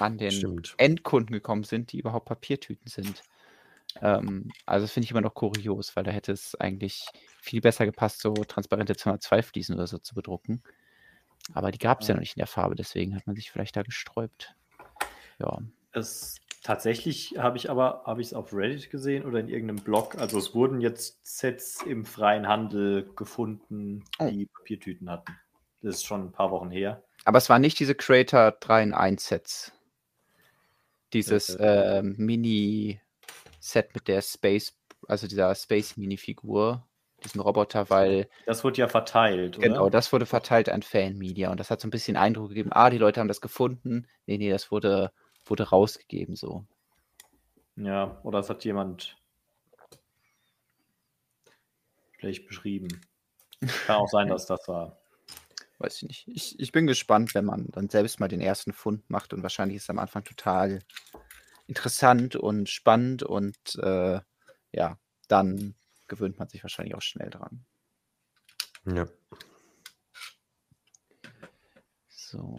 an 0.00 0.18
den 0.18 0.30
Stimmt. 0.30 0.74
Endkunden 0.78 1.32
gekommen 1.32 1.64
sind, 1.64 1.92
die 1.92 1.98
überhaupt 1.98 2.26
Papiertüten 2.26 2.88
sind. 2.88 3.22
Ähm, 4.00 4.50
also 4.66 4.84
das 4.84 4.92
finde 4.92 5.04
ich 5.04 5.10
immer 5.10 5.20
noch 5.20 5.34
kurios, 5.34 5.96
weil 5.96 6.04
da 6.04 6.10
hätte 6.10 6.32
es 6.32 6.54
eigentlich 6.54 7.06
viel 7.40 7.60
besser 7.60 7.86
gepasst, 7.86 8.20
so 8.20 8.32
transparente 8.34 8.96
202 8.96 9.42
Fliesen 9.42 9.74
oder 9.74 9.86
so 9.86 9.98
zu 9.98 10.14
bedrucken. 10.14 10.62
Aber 11.54 11.70
die 11.70 11.78
gab 11.78 12.00
es 12.00 12.08
ja. 12.08 12.12
ja 12.12 12.16
noch 12.16 12.20
nicht 12.20 12.36
in 12.36 12.40
der 12.40 12.46
Farbe, 12.46 12.74
deswegen 12.74 13.14
hat 13.14 13.26
man 13.26 13.36
sich 13.36 13.50
vielleicht 13.50 13.76
da 13.76 13.82
gesträubt. 13.82 14.54
Ja. 15.38 15.58
Es, 15.92 16.36
tatsächlich 16.62 17.34
habe 17.38 17.56
ich 17.56 17.70
aber, 17.70 18.02
habe 18.06 18.20
ich 18.20 18.28
es 18.28 18.34
auf 18.34 18.52
Reddit 18.52 18.90
gesehen 18.90 19.24
oder 19.24 19.40
in 19.40 19.48
irgendeinem 19.48 19.82
Blog. 19.82 20.16
Also 20.16 20.38
es 20.38 20.54
wurden 20.54 20.80
jetzt 20.80 21.18
Sets 21.26 21.82
im 21.82 22.04
freien 22.04 22.46
Handel 22.46 23.10
gefunden, 23.16 24.04
oh. 24.18 24.28
die 24.30 24.46
oh. 24.46 24.58
Papiertüten 24.58 25.10
hatten. 25.10 25.36
Das 25.82 25.96
ist 25.96 26.04
schon 26.04 26.26
ein 26.26 26.32
paar 26.32 26.50
Wochen 26.50 26.70
her. 26.70 27.02
Aber 27.24 27.38
es 27.38 27.48
waren 27.48 27.62
nicht 27.62 27.78
diese 27.78 27.94
Creator 27.94 28.52
3 28.52 28.82
in 28.82 28.94
1 28.94 29.26
Sets. 29.26 29.72
Dieses 31.12 31.54
äh, 31.56 32.02
Mini-Set 32.02 33.94
mit 33.94 34.08
der 34.08 34.22
Space, 34.22 34.76
also 35.08 35.26
dieser 35.26 35.54
Space-Mini-Figur, 35.54 36.86
diesen 37.24 37.40
Roboter, 37.40 37.90
weil. 37.90 38.28
Das 38.46 38.64
wurde 38.64 38.78
ja 38.78 38.88
verteilt, 38.88 39.58
oder? 39.58 39.68
Genau, 39.68 39.90
das 39.90 40.12
wurde 40.12 40.26
verteilt 40.26 40.68
an 40.68 40.82
Fanmedia 40.82 41.50
und 41.50 41.60
das 41.60 41.70
hat 41.70 41.80
so 41.80 41.88
ein 41.88 41.90
bisschen 41.90 42.16
Eindruck 42.16 42.48
gegeben, 42.48 42.70
ah, 42.72 42.90
die 42.90 42.98
Leute 42.98 43.20
haben 43.20 43.28
das 43.28 43.40
gefunden. 43.40 44.06
Nee, 44.26 44.38
nee, 44.38 44.50
das 44.50 44.70
wurde, 44.70 45.12
wurde 45.46 45.64
rausgegeben 45.64 46.36
so. 46.36 46.64
Ja, 47.76 48.20
oder 48.22 48.40
es 48.40 48.50
hat 48.50 48.64
jemand 48.64 49.16
schlecht 52.18 52.46
beschrieben. 52.46 52.88
Kann 53.86 53.96
auch 53.96 54.08
sein, 54.08 54.28
dass 54.28 54.46
das 54.46 54.66
war 54.68 54.99
weiß 55.80 56.02
ich 56.02 56.08
nicht. 56.08 56.28
Ich, 56.28 56.60
ich 56.60 56.72
bin 56.72 56.86
gespannt, 56.86 57.34
wenn 57.34 57.44
man 57.44 57.68
dann 57.72 57.88
selbst 57.88 58.20
mal 58.20 58.28
den 58.28 58.40
ersten 58.40 58.72
Fund 58.72 59.08
macht 59.08 59.32
und 59.32 59.42
wahrscheinlich 59.42 59.76
ist 59.76 59.84
es 59.84 59.90
am 59.90 59.98
Anfang 59.98 60.24
total 60.24 60.80
interessant 61.66 62.36
und 62.36 62.68
spannend 62.68 63.22
und 63.22 63.56
äh, 63.82 64.20
ja, 64.72 64.98
dann 65.28 65.74
gewöhnt 66.08 66.38
man 66.38 66.48
sich 66.48 66.62
wahrscheinlich 66.62 66.94
auch 66.94 67.02
schnell 67.02 67.30
dran. 67.30 67.64
Ja. 68.84 69.08
So. 72.08 72.58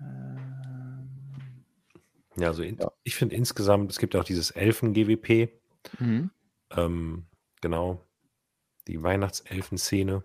Ähm, 0.00 1.64
ja, 2.36 2.48
also 2.48 2.62
in, 2.62 2.78
ja. 2.78 2.90
ich 3.02 3.16
finde 3.16 3.36
insgesamt, 3.36 3.90
es 3.90 3.98
gibt 3.98 4.16
auch 4.16 4.24
dieses 4.24 4.50
Elfen-GWP. 4.50 5.60
Mhm. 5.98 6.30
Ähm, 6.70 7.26
genau, 7.60 8.06
die 8.88 9.02
Weihnachtselfen-Szene. 9.02 10.24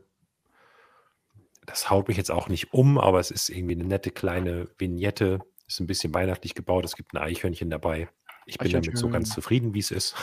das 1.65 1.89
haut 1.89 2.07
mich 2.07 2.17
jetzt 2.17 2.31
auch 2.31 2.47
nicht 2.47 2.73
um, 2.73 2.97
aber 2.97 3.19
es 3.19 3.31
ist 3.31 3.49
irgendwie 3.49 3.75
eine 3.75 3.85
nette 3.85 4.11
kleine 4.11 4.69
Vignette. 4.77 5.39
Ist 5.67 5.81
ein 5.81 5.87
bisschen 5.87 6.13
weihnachtlich 6.13 6.55
gebaut. 6.55 6.85
Es 6.85 6.95
gibt 6.95 7.13
ein 7.13 7.17
Eichhörnchen 7.17 7.69
dabei. 7.69 8.09
Ich 8.45 8.57
bin 8.57 8.71
damit 8.71 8.97
so 8.97 9.09
ganz 9.09 9.31
zufrieden, 9.31 9.73
wie 9.73 9.79
es 9.79 9.91
ist. 9.91 10.15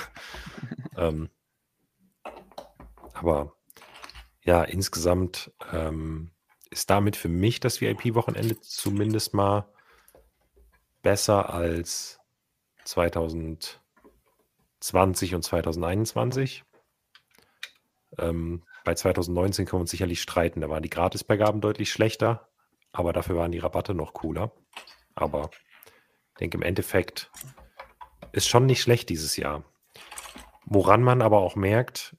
ähm, 0.97 1.29
aber 3.13 3.55
ja, 4.43 4.63
insgesamt 4.63 5.53
ähm, 5.71 6.31
ist 6.71 6.89
damit 6.91 7.17
für 7.17 7.29
mich 7.29 7.61
das 7.61 7.83
VIP-Wochenende 7.83 8.59
zumindest 8.61 9.35
mal 9.35 9.69
besser 11.03 11.53
als 11.53 12.21
2020 12.85 15.35
und 15.35 15.43
2021. 15.43 16.65
Ähm, 18.19 18.63
bei 18.85 18.95
2019 18.95 19.67
können 19.67 19.79
wir 19.79 19.83
uns 19.83 19.91
sicherlich 19.91 20.21
streiten. 20.21 20.61
Da 20.61 20.69
waren 20.69 20.83
die 20.83 20.91
Gratisbeigaben 20.91 21.61
deutlich 21.61 21.91
schlechter, 21.91 22.49
aber 22.93 23.13
dafür 23.13 23.37
waren 23.37 23.53
die 23.53 23.59
Rabatte 23.59 23.95
noch 23.95 24.13
cooler. 24.13 24.53
Aber 25.15 25.51
ich 26.35 26.39
denke, 26.41 26.59
im 26.59 26.63
Endeffekt 26.63 27.31
ist 28.33 28.49
schon 28.49 28.67
nicht 28.67 28.83
schlecht 28.83 29.09
dieses 29.09 29.37
Jahr. 29.37 29.65
Woran 30.67 31.03
man 31.03 31.23
aber 31.23 31.39
auch 31.39 31.57
merkt, 31.57 32.17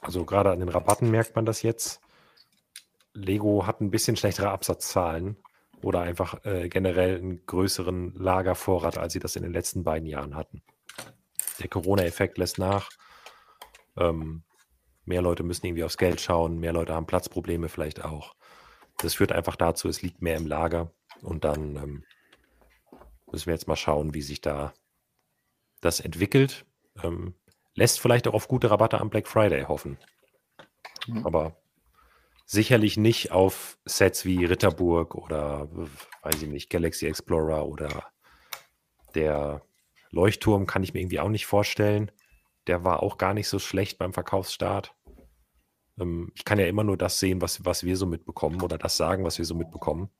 also 0.00 0.24
gerade 0.24 0.50
an 0.50 0.60
den 0.60 0.68
Rabatten 0.68 1.10
merkt 1.10 1.36
man 1.36 1.44
das 1.44 1.62
jetzt, 1.62 2.00
Lego 3.12 3.66
hat 3.66 3.80
ein 3.80 3.90
bisschen 3.90 4.16
schlechtere 4.16 4.50
Absatzzahlen 4.50 5.36
oder 5.82 6.00
einfach 6.00 6.44
äh, 6.44 6.68
generell 6.68 7.16
einen 7.16 7.46
größeren 7.46 8.14
Lagervorrat, 8.14 8.98
als 8.98 9.12
sie 9.12 9.20
das 9.20 9.36
in 9.36 9.42
den 9.42 9.52
letzten 9.52 9.84
beiden 9.84 10.06
Jahren 10.06 10.36
hatten. 10.36 10.62
Der 11.60 11.68
Corona-Effekt 11.68 12.38
lässt 12.38 12.58
nach. 12.58 12.90
Ähm, 13.96 14.42
mehr 15.06 15.22
Leute 15.22 15.42
müssen 15.42 15.66
irgendwie 15.66 15.84
aufs 15.84 15.98
Geld 15.98 16.20
schauen, 16.20 16.58
mehr 16.58 16.72
Leute 16.72 16.94
haben 16.94 17.06
Platzprobleme 17.06 17.68
vielleicht 17.68 18.04
auch. 18.04 18.34
Das 18.98 19.14
führt 19.14 19.32
einfach 19.32 19.56
dazu, 19.56 19.88
es 19.88 20.02
liegt 20.02 20.22
mehr 20.22 20.36
im 20.36 20.46
Lager 20.46 20.92
und 21.22 21.44
dann 21.44 21.76
ähm, 21.76 22.04
müssen 23.30 23.46
wir 23.46 23.54
jetzt 23.54 23.68
mal 23.68 23.76
schauen, 23.76 24.14
wie 24.14 24.22
sich 24.22 24.40
da 24.40 24.72
das 25.80 26.00
entwickelt. 26.00 26.64
Ähm, 27.02 27.34
lässt 27.74 28.00
vielleicht 28.00 28.26
auch 28.26 28.34
auf 28.34 28.48
gute 28.48 28.70
Rabatte 28.70 29.00
am 29.00 29.10
Black 29.10 29.28
Friday 29.28 29.64
hoffen. 29.64 29.98
Mhm. 31.06 31.26
Aber 31.26 31.56
sicherlich 32.46 32.96
nicht 32.96 33.32
auf 33.32 33.78
Sets 33.84 34.24
wie 34.24 34.44
Ritterburg 34.44 35.14
oder, 35.14 35.68
weiß 36.22 36.42
ich 36.42 36.48
nicht, 36.48 36.70
Galaxy 36.70 37.06
Explorer 37.06 37.66
oder 37.66 38.10
der 39.14 39.62
Leuchtturm 40.10 40.66
kann 40.66 40.82
ich 40.82 40.94
mir 40.94 41.00
irgendwie 41.00 41.20
auch 41.20 41.28
nicht 41.28 41.46
vorstellen. 41.46 42.10
Der 42.66 42.84
war 42.84 43.02
auch 43.02 43.18
gar 43.18 43.34
nicht 43.34 43.48
so 43.48 43.58
schlecht 43.58 43.98
beim 43.98 44.12
Verkaufsstart. 44.12 44.94
Ähm, 45.98 46.32
ich 46.34 46.44
kann 46.44 46.58
ja 46.58 46.66
immer 46.66 46.84
nur 46.84 46.96
das 46.96 47.18
sehen, 47.18 47.40
was, 47.40 47.64
was 47.64 47.84
wir 47.84 47.96
so 47.96 48.06
mitbekommen 48.06 48.62
oder 48.62 48.78
das 48.78 48.96
sagen, 48.96 49.24
was 49.24 49.38
wir 49.38 49.44
so 49.44 49.54
mitbekommen. 49.54 50.10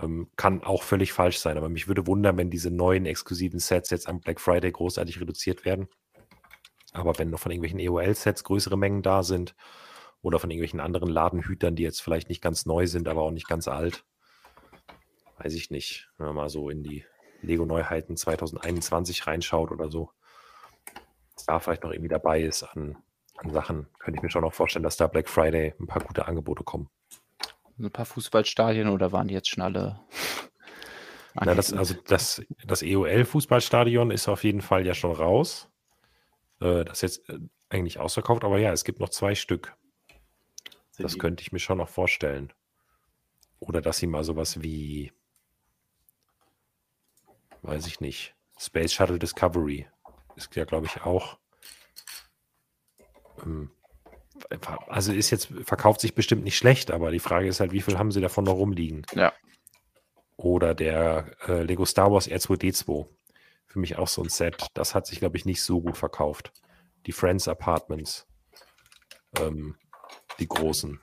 Ähm, 0.00 0.30
kann 0.36 0.62
auch 0.62 0.82
völlig 0.82 1.12
falsch 1.12 1.38
sein, 1.38 1.58
aber 1.58 1.68
mich 1.68 1.88
würde 1.88 2.06
wundern, 2.06 2.36
wenn 2.36 2.50
diese 2.50 2.70
neuen 2.70 3.06
exklusiven 3.06 3.58
Sets 3.58 3.90
jetzt 3.90 4.08
am 4.08 4.20
Black 4.20 4.40
Friday 4.40 4.70
großartig 4.70 5.20
reduziert 5.20 5.64
werden. 5.64 5.88
Aber 6.92 7.18
wenn 7.18 7.30
noch 7.30 7.40
von 7.40 7.52
irgendwelchen 7.52 7.80
EOL-Sets 7.80 8.44
größere 8.44 8.76
Mengen 8.76 9.02
da 9.02 9.22
sind 9.22 9.54
oder 10.22 10.38
von 10.38 10.50
irgendwelchen 10.50 10.80
anderen 10.80 11.08
Ladenhütern, 11.08 11.76
die 11.76 11.82
jetzt 11.82 12.02
vielleicht 12.02 12.28
nicht 12.28 12.42
ganz 12.42 12.66
neu 12.66 12.86
sind, 12.86 13.08
aber 13.08 13.22
auch 13.22 13.30
nicht 13.30 13.48
ganz 13.48 13.68
alt, 13.68 14.04
weiß 15.38 15.54
ich 15.54 15.70
nicht, 15.70 16.10
wenn 16.18 16.26
man 16.26 16.36
mal 16.36 16.48
so 16.48 16.68
in 16.68 16.82
die 16.82 17.04
Lego-Neuheiten 17.42 18.16
2021 18.16 19.26
reinschaut 19.26 19.70
oder 19.70 19.90
so, 19.90 20.10
was 21.40 21.46
da 21.46 21.58
vielleicht 21.58 21.84
noch 21.84 21.92
irgendwie 21.92 22.08
dabei 22.08 22.42
ist 22.42 22.62
an, 22.62 22.96
an 23.36 23.50
Sachen, 23.50 23.86
könnte 23.98 24.18
ich 24.18 24.22
mir 24.22 24.30
schon 24.30 24.42
noch 24.42 24.52
vorstellen, 24.52 24.82
dass 24.82 24.96
da 24.96 25.06
Black 25.06 25.28
Friday 25.28 25.74
ein 25.80 25.86
paar 25.86 26.02
gute 26.02 26.26
Angebote 26.26 26.64
kommen 26.64 26.88
ein 27.80 27.90
paar 27.90 28.04
Fußballstadien 28.04 28.88
oder 28.88 29.12
waren 29.12 29.28
die 29.28 29.34
jetzt 29.34 29.48
schon 29.48 29.62
alle? 29.62 30.00
Na, 31.34 31.54
das, 31.54 31.72
also 31.72 31.94
das, 32.06 32.42
das 32.64 32.82
EOL-Fußballstadion 32.82 34.10
ist 34.10 34.28
auf 34.28 34.44
jeden 34.44 34.60
Fall 34.60 34.84
ja 34.84 34.94
schon 34.94 35.12
raus. 35.12 35.70
Äh, 36.60 36.84
das 36.84 37.02
ist 37.02 37.02
jetzt 37.02 37.28
äh, 37.30 37.38
eigentlich 37.68 37.98
ausverkauft, 37.98 38.44
aber 38.44 38.58
ja, 38.58 38.72
es 38.72 38.84
gibt 38.84 39.00
noch 39.00 39.10
zwei 39.10 39.34
Stück. 39.34 39.74
Das 40.98 41.18
könnte 41.18 41.40
ich 41.42 41.50
mir 41.50 41.60
schon 41.60 41.78
noch 41.78 41.88
vorstellen. 41.88 42.52
Oder 43.58 43.80
dass 43.80 43.98
sie 43.98 44.06
mal 44.06 44.22
sowas 44.22 44.62
wie, 44.62 45.12
weiß 47.62 47.86
ich 47.86 48.00
nicht, 48.00 48.34
Space 48.58 48.92
Shuttle 48.92 49.18
Discovery 49.18 49.88
ist 50.36 50.54
ja, 50.56 50.64
glaube 50.64 50.86
ich, 50.86 51.02
auch 51.02 51.38
ähm, 53.42 53.70
also 54.88 55.12
ist 55.12 55.30
jetzt, 55.30 55.48
verkauft 55.64 56.00
sich 56.00 56.14
bestimmt 56.14 56.44
nicht 56.44 56.56
schlecht, 56.56 56.90
aber 56.90 57.10
die 57.10 57.18
Frage 57.18 57.48
ist 57.48 57.60
halt, 57.60 57.72
wie 57.72 57.82
viel 57.82 57.98
haben 57.98 58.12
sie 58.12 58.20
davon 58.20 58.44
noch 58.44 58.54
rumliegen? 58.54 59.06
Ja. 59.14 59.32
Oder 60.36 60.74
der 60.74 61.36
äh, 61.46 61.62
Lego 61.62 61.84
Star 61.84 62.10
Wars 62.10 62.28
R2D2. 62.28 63.06
Für 63.66 63.78
mich 63.78 63.98
auch 63.98 64.08
so 64.08 64.22
ein 64.22 64.28
Set. 64.28 64.66
Das 64.74 64.94
hat 64.94 65.06
sich, 65.06 65.20
glaube 65.20 65.36
ich, 65.36 65.44
nicht 65.44 65.62
so 65.62 65.80
gut 65.80 65.96
verkauft. 65.96 66.52
Die 67.06 67.12
Friends 67.12 67.46
Apartments. 67.46 68.26
Ähm, 69.38 69.76
die 70.38 70.48
großen. 70.48 71.00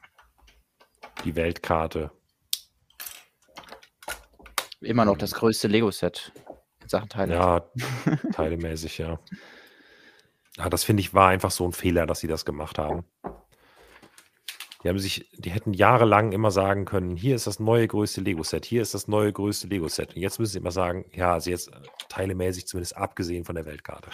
Die 1.23 1.35
Weltkarte. 1.35 2.11
Immer 4.81 5.05
noch 5.05 5.17
das 5.17 5.33
größte 5.33 5.67
Lego-Set 5.67 6.31
in 6.87 6.89
Sachen 6.89 7.09
Teile. 7.09 7.33
Ja, 7.33 7.69
teilemäßig, 8.31 8.97
ja. 8.97 9.19
Ja, 10.55 10.69
das 10.69 10.83
finde 10.83 11.01
ich 11.01 11.13
war 11.13 11.29
einfach 11.29 11.51
so 11.51 11.67
ein 11.67 11.73
Fehler, 11.73 12.05
dass 12.07 12.21
sie 12.21 12.27
das 12.27 12.45
gemacht 12.45 12.79
haben. 12.79 13.03
Die 14.83 14.89
haben 14.89 14.99
sich, 14.99 15.29
die 15.33 15.51
hätten 15.51 15.73
jahrelang 15.73 16.31
immer 16.31 16.49
sagen 16.49 16.85
können, 16.85 17.17
hier 17.17 17.35
ist 17.35 17.45
das 17.45 17.59
neue 17.59 17.87
größte 17.87 18.21
Lego-Set, 18.21 18.65
hier 18.65 18.81
ist 18.81 18.93
das 18.93 19.07
neue 19.07 19.33
größte 19.33 19.67
Lego-Set. 19.67 20.15
Und 20.15 20.21
jetzt 20.21 20.39
müssen 20.39 20.53
sie 20.53 20.59
immer 20.59 20.71
sagen, 20.71 21.05
ja, 21.11 21.33
also 21.33 21.49
jetzt 21.49 21.71
teilemäßig 22.09 22.67
zumindest 22.67 22.95
abgesehen 22.95 23.43
von 23.43 23.55
der 23.55 23.65
Weltkarte. 23.65 24.09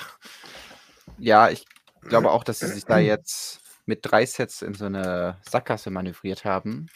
Ja, 1.17 1.49
ich 1.49 1.65
glaube 2.01 2.31
auch, 2.31 2.43
dass 2.43 2.59
sie 2.59 2.67
sich 2.67 2.85
da 2.85 2.97
jetzt 2.97 3.61
mit 3.85 3.99
drei 4.01 4.25
Sets 4.25 4.61
in 4.61 4.73
so 4.73 4.85
eine 4.85 5.37
Sackgasse 5.47 5.91
manövriert 5.91 6.43
haben, 6.43 6.87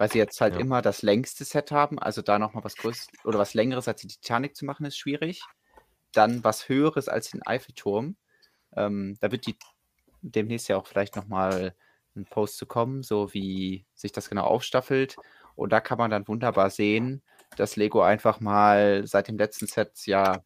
weil 0.00 0.10
sie 0.10 0.16
jetzt 0.16 0.40
halt 0.40 0.54
ja. 0.54 0.60
immer 0.60 0.80
das 0.80 1.02
längste 1.02 1.44
Set 1.44 1.72
haben. 1.72 1.98
Also 1.98 2.22
da 2.22 2.38
nochmal 2.38 2.64
was 2.64 2.76
Größeres 2.76 3.08
oder 3.22 3.38
was 3.38 3.52
Längeres 3.52 3.86
als 3.86 4.00
die 4.00 4.08
Titanic 4.08 4.56
zu 4.56 4.64
machen, 4.64 4.86
ist 4.86 4.96
schwierig. 4.96 5.42
Dann 6.12 6.42
was 6.42 6.70
Höheres 6.70 7.06
als 7.06 7.32
den 7.32 7.46
Eiffelturm. 7.46 8.16
Ähm, 8.74 9.18
da 9.20 9.30
wird 9.30 9.46
die 9.46 9.56
demnächst 10.22 10.68
ja 10.70 10.78
auch 10.78 10.86
vielleicht 10.86 11.16
nochmal 11.16 11.74
ein 12.16 12.24
Post 12.24 12.56
zu 12.56 12.64
kommen, 12.64 13.02
so 13.02 13.34
wie 13.34 13.84
sich 13.92 14.10
das 14.10 14.30
genau 14.30 14.44
aufstaffelt. 14.44 15.16
Und 15.54 15.70
da 15.70 15.80
kann 15.80 15.98
man 15.98 16.10
dann 16.10 16.26
wunderbar 16.26 16.70
sehen, 16.70 17.20
dass 17.58 17.76
Lego 17.76 18.00
einfach 18.00 18.40
mal 18.40 19.06
seit 19.06 19.28
dem 19.28 19.36
letzten 19.36 19.66
Set 19.66 20.06
ja, 20.06 20.42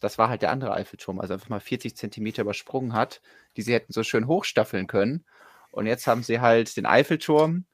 das 0.00 0.16
war 0.16 0.30
halt 0.30 0.40
der 0.40 0.50
andere 0.50 0.72
Eiffelturm, 0.72 1.20
also 1.20 1.34
einfach 1.34 1.50
mal 1.50 1.60
40 1.60 1.94
Zentimeter 1.94 2.40
übersprungen 2.40 2.94
hat, 2.94 3.20
die 3.58 3.62
sie 3.62 3.74
hätten 3.74 3.92
so 3.92 4.02
schön 4.02 4.26
hochstaffeln 4.26 4.86
können. 4.86 5.26
Und 5.72 5.84
jetzt 5.86 6.06
haben 6.06 6.22
sie 6.22 6.40
halt 6.40 6.74
den 6.78 6.86
Eiffelturm 6.86 7.66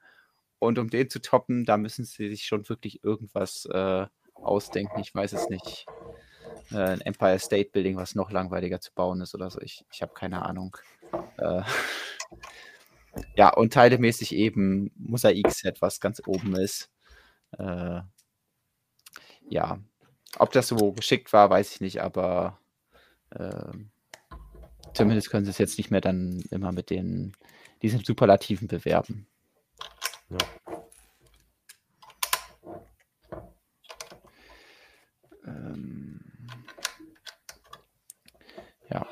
und 0.61 0.79
um 0.79 0.91
den 0.91 1.11
zu 1.11 1.21
toppen, 1.21 1.65
da 1.65 1.77
müssen 1.77 2.05
sie 2.05 2.29
sich 2.29 2.45
schon 2.45 2.69
wirklich 2.69 3.03
irgendwas 3.03 3.67
äh, 3.67 4.07
ausdenken. 4.35 5.01
Ich 5.01 5.15
weiß 5.15 5.33
es 5.33 5.49
nicht 5.49 5.87
äh, 6.71 6.77
ein 6.77 7.01
Empire 7.01 7.39
State 7.39 7.71
Building, 7.73 7.97
was 7.97 8.15
noch 8.15 8.31
langweiliger 8.31 8.81
zu 8.81 8.93
bauen 8.95 9.21
ist 9.23 9.35
oder 9.35 9.51
so. 9.51 9.61
Ich, 9.61 9.85
ich 9.91 10.03
habe 10.03 10.13
keine 10.15 10.43
Ahnung. 10.45 10.77
Äh, 11.39 11.63
ja, 13.37 13.53
und 13.53 13.73
teilemäßig 13.73 14.35
eben 14.35 14.93
Mosaik-Set, 14.97 15.81
was 15.81 15.99
ganz 15.99 16.23
oben 16.27 16.55
ist. 16.55 16.91
Äh, 17.59 18.03
ja, 19.49 19.81
ob 20.39 20.53
das 20.53 20.69
so 20.69 20.93
geschickt 20.93 21.33
war, 21.33 21.49
weiß 21.49 21.73
ich 21.73 21.81
nicht, 21.81 22.03
aber 22.03 22.59
äh, 23.31 23.73
zumindest 24.95 25.31
können 25.31 25.47
sie 25.47 25.51
es 25.51 25.59
jetzt 25.59 25.79
nicht 25.79 25.91
mehr 25.91 26.03
dann 26.03 26.45
immer 26.51 26.71
mit 26.71 26.91
den 26.91 27.35
diesen 27.83 28.05
Superlativen 28.05 28.69
bewerben. 28.69 29.27
Ja. 30.31 30.39
Ähm, 35.45 36.21
ja. 38.91 39.07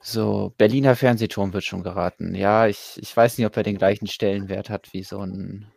So, 0.00 0.54
Berliner 0.56 0.96
Fernsehturm 0.96 1.52
wird 1.52 1.64
schon 1.64 1.82
geraten. 1.82 2.34
Ja, 2.34 2.66
ich, 2.66 2.98
ich 3.00 3.16
weiß 3.16 3.38
nicht, 3.38 3.46
ob 3.46 3.56
er 3.56 3.62
den 3.62 3.78
gleichen 3.78 4.06
Stellenwert 4.06 4.70
hat 4.70 4.92
wie 4.92 5.02
so 5.02 5.20
ein, 5.20 5.70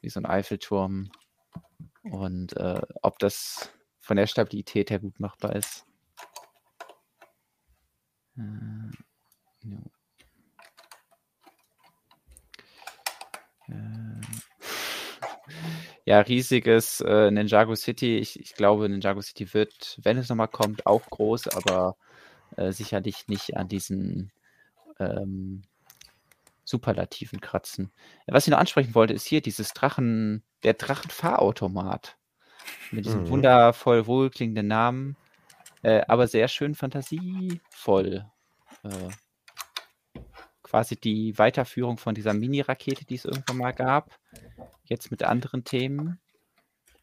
wie 0.00 0.10
so 0.10 0.20
ein 0.20 0.26
Eiffelturm. 0.26 1.10
Und 2.02 2.56
äh, 2.56 2.80
ob 3.02 3.18
das 3.18 3.70
von 4.00 4.16
der 4.16 4.26
Stabilität 4.26 4.90
her 4.90 4.98
gut 4.98 5.20
machbar 5.20 5.56
ist. 5.56 5.84
Äh, 8.36 8.90
no. 9.64 9.90
Ja, 16.04 16.20
riesiges 16.20 17.00
äh, 17.00 17.30
Ninjago 17.30 17.74
City. 17.74 18.18
Ich, 18.18 18.40
ich 18.40 18.54
glaube, 18.54 18.88
Ninjago 18.88 19.20
City 19.20 19.52
wird, 19.54 19.98
wenn 20.02 20.18
es 20.18 20.28
nochmal 20.28 20.48
kommt, 20.48 20.86
auch 20.86 21.04
groß, 21.04 21.48
aber 21.48 21.96
äh, 22.56 22.72
sicherlich 22.72 23.28
nicht 23.28 23.56
an 23.56 23.68
diesen 23.68 24.32
ähm, 24.98 25.62
Superlativen 26.64 27.40
kratzen. 27.40 27.92
Was 28.26 28.46
ich 28.46 28.50
noch 28.50 28.58
ansprechen 28.58 28.94
wollte, 28.94 29.14
ist 29.14 29.26
hier 29.26 29.40
dieses 29.40 29.72
Drachen, 29.72 30.42
der 30.62 30.74
Drachenfahrautomat. 30.74 32.16
Mit 32.90 33.04
diesem 33.04 33.22
Mhm. 33.22 33.28
wundervoll 33.28 34.06
wohlklingenden 34.06 34.66
Namen, 34.66 35.16
äh, 35.82 36.02
aber 36.08 36.26
sehr 36.26 36.48
schön 36.48 36.74
fantasievoll. 36.74 38.24
Quasi 40.68 40.96
die 40.96 41.36
Weiterführung 41.38 41.96
von 41.96 42.14
dieser 42.14 42.34
Mini-Rakete, 42.34 43.06
die 43.06 43.14
es 43.14 43.24
irgendwann 43.24 43.56
mal 43.56 43.72
gab. 43.72 44.18
Jetzt 44.84 45.10
mit 45.10 45.22
anderen 45.22 45.64
Themen. 45.64 46.20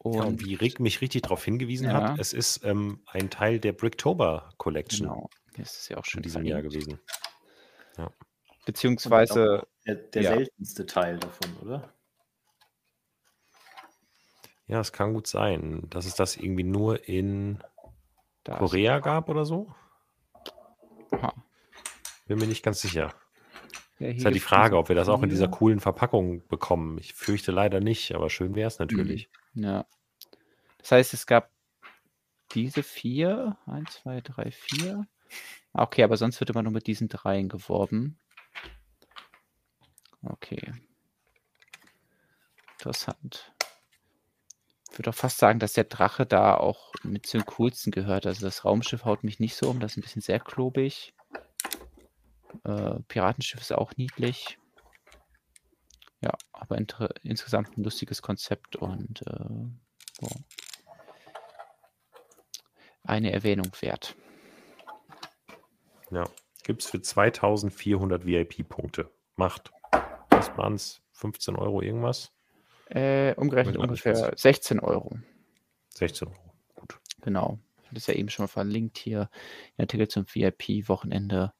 Ja, 0.04 0.10
und 0.10 0.26
Und 0.26 0.40
wie 0.44 0.54
Rick 0.54 0.78
mich 0.78 1.00
richtig 1.00 1.22
darauf 1.22 1.44
hingewiesen 1.44 1.88
Ja. 1.88 2.10
hat, 2.10 2.20
es 2.20 2.32
ist 2.32 2.64
ähm, 2.64 3.02
ein 3.06 3.28
Teil 3.28 3.58
der 3.58 3.72
Bricktober 3.72 4.50
Collection 4.56 5.08
genau, 5.08 5.30
das 5.56 5.78
ist 5.80 5.88
ja 5.88 5.96
auch 5.96 6.04
in 6.04 6.10
schon 6.10 6.22
diesem 6.22 6.42
verlinkt. 6.44 6.50
Jahr 6.52 6.62
gewesen. 6.62 7.00
Beziehungsweise, 8.64 9.66
Der, 9.84 9.94
der 9.94 10.22
Ja. 10.22 10.30
seltenste 10.30 10.86
Teil 10.86 11.18
davon, 11.18 11.56
oder? 11.62 11.92
Ja, 14.68 14.80
es 14.80 14.92
kann 14.92 15.12
gut 15.14 15.26
sein, 15.28 15.88
dass 15.90 16.06
es 16.06 16.14
das 16.14 16.36
irgendwie 16.36 16.64
nur 16.64 17.08
in 17.08 17.62
da 18.44 18.56
Korea 18.58 18.98
gab 19.00 19.28
oder 19.28 19.44
so. 19.44 19.72
Aha. 21.12 21.32
Bin 22.26 22.38
mir 22.38 22.46
nicht 22.46 22.64
ganz 22.64 22.80
sicher. 22.80 23.14
Ja, 23.98 24.08
Ist 24.08 24.24
ja 24.24 24.30
die 24.30 24.40
Frage, 24.40 24.76
ob 24.76 24.88
wir 24.88 24.96
das 24.96 25.08
auch 25.08 25.22
in 25.22 25.30
dieser 25.30 25.48
coolen 25.48 25.80
Verpackung 25.80 26.46
bekommen. 26.48 26.98
Ich 26.98 27.14
fürchte 27.14 27.50
leider 27.50 27.80
nicht, 27.80 28.14
aber 28.14 28.28
schön 28.28 28.54
wäre 28.54 28.68
es 28.68 28.78
natürlich. 28.78 29.30
Ja. 29.54 29.86
Das 30.78 30.92
heißt, 30.92 31.14
es 31.14 31.26
gab 31.26 31.50
diese 32.52 32.82
vier. 32.82 33.56
Eins, 33.66 34.02
zwei, 34.02 34.20
drei, 34.20 34.50
vier. 34.50 35.06
Ah, 35.72 35.84
Okay, 35.84 36.02
aber 36.02 36.16
sonst 36.16 36.40
wird 36.40 36.50
immer 36.50 36.62
nur 36.62 36.72
mit 36.72 36.86
diesen 36.86 37.08
dreien 37.08 37.48
geworben. 37.48 38.18
Okay. 40.22 40.72
Interessant. 42.78 43.52
Ich 44.92 44.98
würde 44.98 45.10
auch 45.10 45.14
fast 45.14 45.38
sagen, 45.38 45.58
dass 45.58 45.72
der 45.72 45.84
Drache 45.84 46.24
da 46.24 46.54
auch 46.56 46.92
mit 47.02 47.26
zu 47.26 47.38
den 47.38 47.46
coolsten 47.46 47.90
gehört. 47.90 48.26
Also 48.26 48.46
das 48.46 48.64
Raumschiff 48.64 49.04
haut 49.04 49.24
mich 49.24 49.40
nicht 49.40 49.56
so 49.56 49.68
um, 49.68 49.80
das 49.80 49.92
ist 49.92 49.98
ein 49.98 50.02
bisschen 50.02 50.22
sehr 50.22 50.40
klobig. 50.40 51.14
Äh, 52.64 53.00
Piratenschiff 53.08 53.60
ist 53.60 53.72
auch 53.72 53.96
niedlich. 53.96 54.58
Ja, 56.20 56.32
aber 56.52 56.78
insgesamt 57.22 57.76
ein 57.76 57.84
lustiges 57.84 58.22
Konzept 58.22 58.76
und 58.76 59.22
äh, 59.26 59.68
so. 60.20 60.28
eine 63.04 63.32
Erwähnung 63.32 63.70
wert. 63.80 64.16
Ja. 66.10 66.24
Gibt 66.66 66.82
es 66.82 66.90
für 66.90 67.00
2400 67.00 68.26
VIP-Punkte. 68.26 69.08
Macht. 69.36 69.70
Was 70.30 70.56
waren 70.56 70.74
es? 70.74 71.00
15 71.12 71.54
Euro 71.54 71.80
irgendwas? 71.80 72.32
Äh, 72.88 73.34
umgerechnet 73.34 73.76
ungefähr 73.76 74.32
16 74.34 74.80
Euro. 74.80 75.16
16 75.94 76.26
Euro. 76.28 76.36
Gut. 76.74 76.98
Genau. 77.20 77.58
Das 77.90 78.02
ist 78.02 78.08
ja 78.08 78.14
eben 78.14 78.28
schon 78.28 78.44
mal 78.44 78.48
verlinkt 78.48 78.98
hier. 78.98 79.30
Der 79.78 79.84
Artikel 79.84 80.08
zum 80.08 80.26
VIP-Wochenende. 80.26 81.52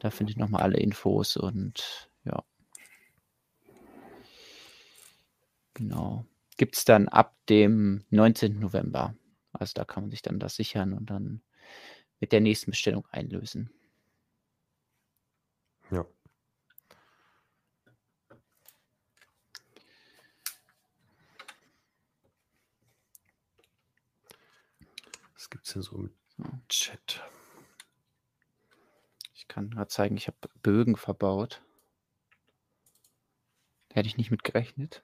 Da 0.00 0.10
findet 0.10 0.36
ihr 0.36 0.42
nochmal 0.42 0.62
alle 0.62 0.78
Infos 0.78 1.36
und 1.36 2.10
ja. 2.24 2.44
Genau. 5.74 6.24
Gibt 6.56 6.76
es 6.76 6.84
dann 6.84 7.08
ab 7.08 7.36
dem 7.48 8.04
19. 8.10 8.58
November. 8.58 9.14
Also 9.52 9.72
da 9.74 9.84
kann 9.84 10.04
man 10.04 10.10
sich 10.10 10.22
dann 10.22 10.38
das 10.38 10.56
sichern 10.56 10.92
und 10.92 11.10
dann 11.10 11.42
mit 12.20 12.32
der 12.32 12.40
nächsten 12.40 12.72
Bestellung 12.72 13.06
einlösen. 13.10 13.70
Ja. 15.90 16.04
Was 25.34 25.50
gibt 25.50 25.66
es 25.66 25.72
denn 25.72 25.82
so 25.82 25.96
im. 25.96 26.12
Chat? 26.68 27.22
Ich 29.48 29.54
kann 29.54 29.70
gerade 29.70 29.88
zeigen, 29.88 30.18
ich 30.18 30.26
habe 30.26 30.36
Bögen 30.62 30.96
verbaut. 30.96 31.62
Hätte 33.90 34.06
ich 34.06 34.18
nicht 34.18 34.30
mit 34.30 34.44
gerechnet. 34.44 35.02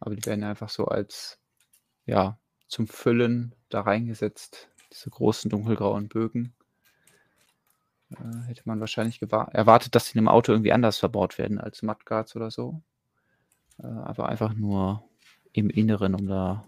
Aber 0.00 0.16
die 0.16 0.24
werden 0.24 0.42
einfach 0.42 0.70
so 0.70 0.86
als, 0.86 1.38
ja, 2.06 2.38
zum 2.66 2.88
Füllen 2.88 3.54
da 3.68 3.82
reingesetzt. 3.82 4.70
Diese 4.90 5.10
großen 5.10 5.50
dunkelgrauen 5.50 6.08
Bögen. 6.08 6.54
Äh, 8.10 8.46
hätte 8.46 8.62
man 8.64 8.80
wahrscheinlich 8.80 9.20
erwartet, 9.20 9.94
dass 9.94 10.06
sie 10.06 10.14
in 10.14 10.20
einem 10.20 10.28
Auto 10.28 10.52
irgendwie 10.52 10.72
anders 10.72 10.98
verbaut 10.98 11.36
werden 11.36 11.60
als 11.60 11.82
Mudguards 11.82 12.34
oder 12.36 12.50
so. 12.50 12.80
Äh, 13.78 13.86
aber 13.86 14.30
einfach 14.30 14.54
nur 14.54 15.06
im 15.52 15.68
Inneren, 15.68 16.14
um 16.14 16.26
da 16.26 16.66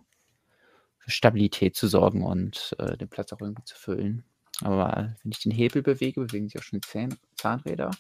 für 0.99 1.11
Stabilität 1.11 1.77
zu 1.77 1.89
sorgen 1.89 2.23
und 2.23 2.77
äh, 2.79 2.99
den 2.99 3.09
Platz 3.09 3.33
auch 3.33 3.41
irgendwie 3.41 3.65
zu 3.65 3.75
füllen. 3.75 4.27
Aber 4.63 5.15
wenn 5.23 5.33
ich 5.33 5.41
den 5.41 5.53
Hebel 5.53 5.83
bewege, 5.83 6.21
bewegen 6.21 6.49
sich 6.49 6.59
auch 6.59 6.65
schon 6.65 6.83
Zahn 6.83 7.17
Zahnräder. 7.37 7.91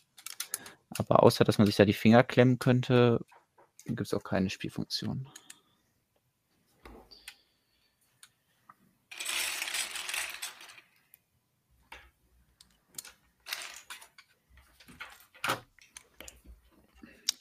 Aber 0.91 1.23
außer, 1.23 1.45
dass 1.45 1.59
man 1.59 1.67
sich 1.67 1.77
da 1.77 1.85
die 1.85 1.93
Finger 1.93 2.23
klemmen 2.23 2.59
könnte, 2.59 3.25
gibt 3.85 4.01
es 4.01 4.15
auch 4.15 4.25
keine 4.25 4.51
Spielfunktion. 4.51 5.29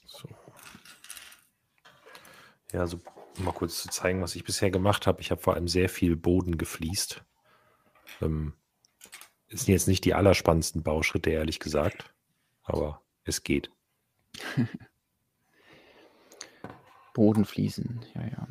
So. 0.08 0.28
Ja, 2.74 2.82
also 2.82 3.00
um 3.38 3.46
mal 3.46 3.52
kurz 3.52 3.82
zu 3.82 3.90
zeigen, 3.90 4.22
was 4.22 4.36
ich 4.36 4.44
bisher 4.44 4.72
gemacht 4.72 5.08
habe. 5.08 5.22
Ich 5.22 5.32
habe 5.32 5.42
vor 5.42 5.54
allem 5.54 5.68
sehr 5.68 5.90
viel 5.90 6.16
Boden 6.16 6.58
gefliest. 6.58 7.24
Ähm, 8.22 8.54
sind 9.50 9.70
jetzt 9.70 9.88
nicht 9.88 10.06
die 10.06 10.14
allerspannendsten 10.14 10.84
Bauschritte, 10.84 11.30
ehrlich 11.30 11.60
gesagt. 11.60 12.14
Aber 12.64 13.02
es 13.24 13.44
geht. 13.44 13.72
Bodenfliesen, 17.14 18.06
ja, 18.14 18.22
ja. 18.22 18.30
Ja. 18.30 18.48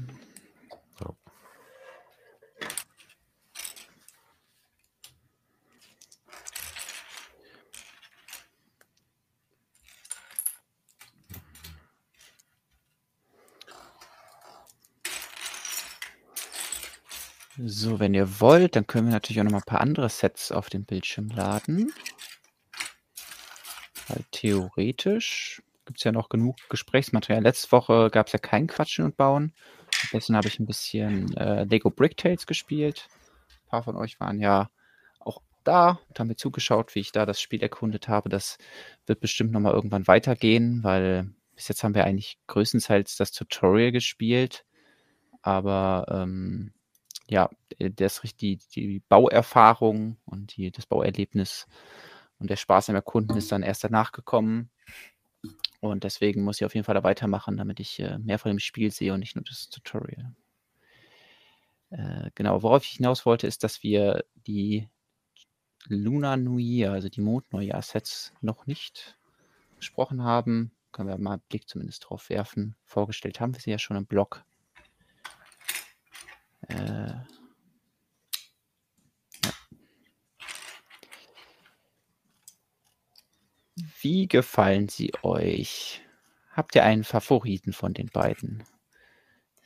So, 17.57 18.01
wenn 18.01 18.15
ihr 18.15 18.41
wollt, 18.41 18.75
dann 18.75 18.87
können 18.87 19.07
wir 19.07 19.13
natürlich 19.13 19.39
auch 19.39 19.45
noch 19.45 19.53
mal 19.53 19.59
ein 19.59 19.65
paar 19.65 19.81
andere 19.81 20.09
Sets 20.09 20.51
auf 20.51 20.69
den 20.69 20.85
Bildschirm 20.85 21.29
laden. 21.29 21.93
Weil 24.09 24.25
theoretisch 24.33 25.63
gibt 25.85 25.99
es 25.99 26.05
ja 26.05 26.11
noch 26.11 26.29
genug 26.29 26.57
Gesprächsmaterial. 26.69 27.43
Letzte 27.43 27.71
Woche 27.71 28.11
gab 28.11 28.27
es 28.27 28.33
ja 28.33 28.41
kein 28.41 28.67
Quatschen 28.67 29.05
und 29.05 29.17
Bauen. 29.17 29.53
Stattdessen 29.91 30.37
habe 30.37 30.49
ich 30.49 30.59
ein 30.59 30.67
bisschen 30.67 31.37
äh, 31.37 31.63
Lego 31.65 31.91
Brick 31.91 32.17
Tales 32.17 32.47
gespielt. 32.47 33.09
Ein 33.49 33.69
paar 33.69 33.83
von 33.85 33.97
euch 33.97 34.19
waren 34.19 34.41
ja 34.41 34.71
auch 35.21 35.41
da 35.63 36.01
und 36.09 36.19
haben 36.19 36.29
mir 36.29 36.37
zugeschaut, 36.37 36.97
wie 36.97 37.01
ich 37.01 37.13
da 37.13 37.25
das 37.25 37.41
Spiel 37.41 37.63
erkundet 37.63 38.09
habe. 38.09 38.29
Das 38.29 38.59
wird 39.07 39.21
bestimmt 39.21 39.53
noch 39.53 39.61
mal 39.61 39.73
irgendwann 39.73 40.09
weitergehen, 40.09 40.83
weil 40.83 41.31
bis 41.55 41.69
jetzt 41.69 41.85
haben 41.85 41.95
wir 41.95 42.05
eigentlich 42.05 42.37
größtenteils 42.49 43.17
das 43.17 43.31
Tutorial 43.31 43.93
gespielt. 43.93 44.65
Aber 45.41 46.07
ähm, 46.09 46.73
ja, 47.29 47.51
äh, 47.79 47.91
das 47.91 48.21
die, 48.41 48.59
die 48.75 49.01
Bauerfahrung 49.09 50.17
und 50.25 50.57
die, 50.57 50.71
das 50.71 50.87
Bauerlebnis 50.87 51.67
und 52.39 52.51
der 52.51 52.57
Spaß 52.57 52.91
am 52.91 52.97
Erkunden 52.97 53.37
ist 53.37 53.53
dann 53.53 53.63
erst 53.63 53.85
danach 53.85 54.13
gekommen. 54.13 54.71
Und 55.81 56.05
deswegen 56.05 56.43
muss 56.43 56.61
ich 56.61 56.65
auf 56.65 56.75
jeden 56.75 56.85
Fall 56.85 56.95
da 56.95 57.03
weitermachen, 57.03 57.57
damit 57.57 57.79
ich 57.79 58.01
äh, 58.01 58.19
mehr 58.19 58.39
von 58.39 58.51
dem 58.51 58.59
Spiel 58.59 58.91
sehe 58.91 59.13
und 59.13 59.21
nicht 59.21 59.37
nur 59.37 59.45
das 59.45 59.69
Tutorial. 59.69 60.35
Äh, 61.91 62.31
genau, 62.35 62.63
worauf 62.63 62.85
ich 62.85 62.93
hinaus 62.93 63.27
wollte, 63.27 63.47
ist, 63.47 63.63
dass 63.63 63.83
wir 63.83 64.25
die 64.47 64.89
Lunar 65.87 66.37
New 66.37 66.59
Year, 66.59 66.93
also 66.93 67.09
die 67.09 67.21
Mondneujahr-Sets, 67.21 68.33
noch 68.41 68.67
nicht 68.67 69.19
besprochen 69.77 70.23
haben. 70.23 70.73
Können 70.93 71.09
wir 71.09 71.19
mal 71.19 71.35
einen 71.35 71.43
Blick 71.49 71.69
zumindest 71.69 72.09
drauf 72.09 72.31
werfen. 72.31 72.77
Vorgestellt 72.85 73.41
haben 73.41 73.55
wir 73.55 73.61
sie 73.61 73.71
ja 73.71 73.79
schon 73.79 73.97
im 73.97 74.07
Blog. 74.07 74.45
Äh, 76.69 77.15
ja. 79.45 79.53
Wie 84.01 84.29
gefallen 84.29 84.89
sie 84.89 85.13
euch? 85.23 86.03
Habt 86.51 86.75
ihr 86.75 86.85
einen 86.85 87.05
Favoriten 87.05 87.73
von 87.73 87.95
den 87.95 88.09
beiden? 88.09 88.65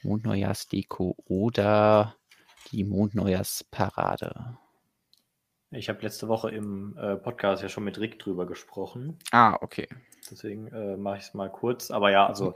Mondneujahrsdeko 0.02 1.16
oder 1.26 2.16
die 2.70 2.84
Mondneujahrsparade? 2.84 4.56
Ich 5.70 5.88
habe 5.88 6.00
letzte 6.00 6.28
Woche 6.28 6.50
im 6.50 6.96
äh, 6.96 7.16
Podcast 7.16 7.62
ja 7.62 7.68
schon 7.68 7.84
mit 7.84 7.98
Rick 7.98 8.18
drüber 8.18 8.46
gesprochen. 8.46 9.18
Ah, 9.32 9.58
okay. 9.60 9.86
Deswegen 10.30 10.68
äh, 10.68 10.96
mache 10.96 11.18
ich 11.18 11.24
es 11.24 11.34
mal 11.34 11.50
kurz. 11.50 11.90
Aber 11.90 12.10
ja, 12.10 12.26
also 12.26 12.54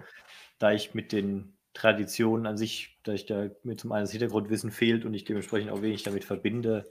da 0.59 0.73
ich 0.73 0.95
mit 0.95 1.13
den 1.13 1.57
Traditionen 1.75 2.47
an 2.47 2.57
sich, 2.57 2.99
da 3.03 3.13
ich 3.13 3.27
da 3.27 3.49
mir 3.63 3.77
zum 3.77 3.93
einen 3.93 4.05
das 4.05 4.13
Hintergrundwissen 4.13 4.71
fehlt 4.71 5.05
und 5.05 5.15
ich 5.15 5.25
dementsprechend 5.25 5.71
auch 5.71 5.83
wenig 5.83 6.03
damit 6.03 6.25
verbinde, 6.25 6.85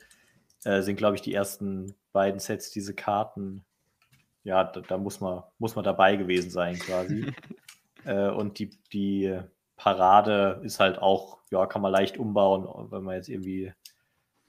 äh, 0.63 0.81
sind, 0.81 0.95
glaube 0.95 1.15
ich, 1.15 1.21
die 1.21 1.33
ersten 1.33 1.95
beiden 2.13 2.39
Sets 2.39 2.71
diese 2.71 2.93
Karten. 2.93 3.63
Ja, 4.43 4.63
da, 4.63 4.81
da, 4.81 4.97
muss, 4.97 5.19
man, 5.21 5.43
muss 5.59 5.75
man 5.75 5.83
dabei 5.83 6.15
gewesen 6.15 6.49
sein 6.49 6.77
quasi. 6.79 7.31
äh, 8.05 8.29
und 8.29 8.59
die, 8.59 8.71
die 8.91 9.39
Parade 9.75 10.61
ist 10.63 10.79
halt 10.79 10.99
auch, 10.99 11.39
ja, 11.51 11.65
kann 11.67 11.81
man 11.81 11.91
leicht 11.91 12.17
umbauen, 12.17 12.91
wenn 12.91 13.03
man 13.03 13.15
jetzt 13.15 13.29
irgendwie 13.29 13.73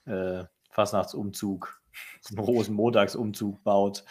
äh, 0.06 0.44
Fastnachtsumzug, 0.70 1.80
so 2.20 2.36
einen 2.36 2.44
Rosenmontagsumzug 2.44 3.62
baut. 3.64 4.04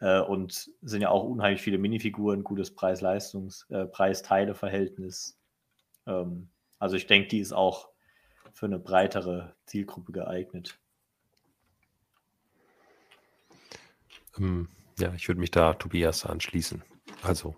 Äh, 0.00 0.20
und 0.20 0.70
sind 0.82 1.02
ja 1.02 1.08
auch 1.08 1.24
unheimlich 1.24 1.62
viele 1.62 1.78
Minifiguren, 1.78 2.44
gutes 2.44 2.74
Preis-Leistungs-, 2.74 3.70
äh, 3.70 3.86
Preis-Teile-Verhältnis. 3.86 5.38
Ähm, 6.06 6.50
also 6.78 6.96
ich 6.96 7.06
denke, 7.06 7.28
die 7.28 7.38
ist 7.38 7.52
auch 7.52 7.88
für 8.52 8.66
eine 8.66 8.78
breitere 8.78 9.56
Zielgruppe 9.66 10.12
geeignet. 10.12 10.78
Ähm, 14.38 14.68
ja, 14.98 15.12
ich 15.14 15.28
würde 15.28 15.40
mich 15.40 15.50
da 15.50 15.74
Tobias 15.74 16.24
anschließen. 16.24 16.82
Also, 17.22 17.56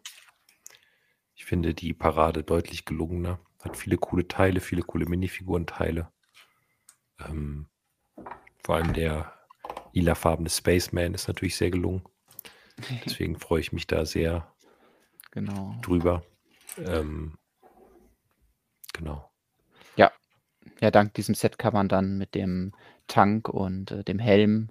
ich 1.34 1.44
finde 1.44 1.74
die 1.74 1.92
Parade 1.92 2.42
deutlich 2.42 2.84
gelungener. 2.84 3.40
Hat 3.62 3.76
viele 3.76 3.96
coole 3.98 4.26
Teile, 4.28 4.60
viele 4.60 4.82
coole 4.82 5.06
Minifigurenteile. 5.06 6.10
Ähm, 7.18 7.68
vor 8.64 8.76
allem 8.76 8.92
der 8.92 9.32
lilafarbene 9.92 10.50
Spaceman 10.50 11.14
ist 11.14 11.28
natürlich 11.28 11.56
sehr 11.56 11.70
gelungen. 11.70 12.02
Deswegen 13.04 13.38
freue 13.38 13.60
ich 13.60 13.72
mich 13.72 13.86
da 13.86 14.04
sehr 14.04 14.54
genau. 15.30 15.78
drüber. 15.82 16.24
Ähm, 16.78 17.38
genau. 18.96 19.30
Ja. 19.96 20.12
Ja, 20.80 20.90
dank 20.90 21.14
diesem 21.14 21.34
Set 21.34 21.58
kann 21.58 21.72
man 21.72 21.88
dann 21.88 22.18
mit 22.18 22.34
dem 22.34 22.72
Tank 23.06 23.48
und 23.48 23.90
äh, 23.90 24.04
dem 24.04 24.18
Helm 24.18 24.70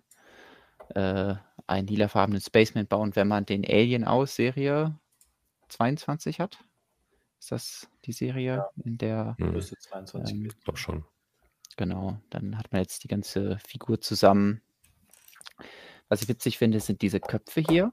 äh, 0.90 1.36
einen 1.68 1.88
lilafarbenen 1.88 2.42
Spaceman 2.42 2.88
bauen, 2.88 3.16
wenn 3.16 3.28
man 3.28 3.46
den 3.46 3.66
Alien 3.66 4.04
aus 4.04 4.36
Serie 4.36 5.00
22 5.70 6.40
hat. 6.40 6.60
Ist 7.40 7.52
das 7.52 7.90
die 8.06 8.12
Serie, 8.12 8.56
ja. 8.56 8.70
in 8.84 8.98
der. 8.98 9.36
Hm. 9.38 9.54
Müsste 9.54 9.78
22 9.78 10.36
ähm, 10.36 10.46
Ich 10.46 10.60
glaube 10.62 10.78
schon. 10.78 11.06
Genau, 11.78 12.18
dann 12.30 12.58
hat 12.58 12.72
man 12.72 12.82
jetzt 12.82 13.04
die 13.04 13.08
ganze 13.08 13.58
Figur 13.60 14.00
zusammen. 14.00 14.62
Was 16.08 16.22
ich 16.22 16.30
witzig 16.30 16.58
finde, 16.58 16.80
sind 16.80 17.02
diese 17.02 17.20
Köpfe 17.20 17.62
hier. 17.62 17.92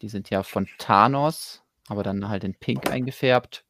Die 0.00 0.08
sind 0.08 0.30
ja 0.30 0.42
von 0.42 0.68
Thanos, 0.78 1.62
aber 1.88 2.02
dann 2.02 2.28
halt 2.28 2.44
in 2.44 2.54
Pink 2.54 2.90
eingefärbt. 2.90 3.64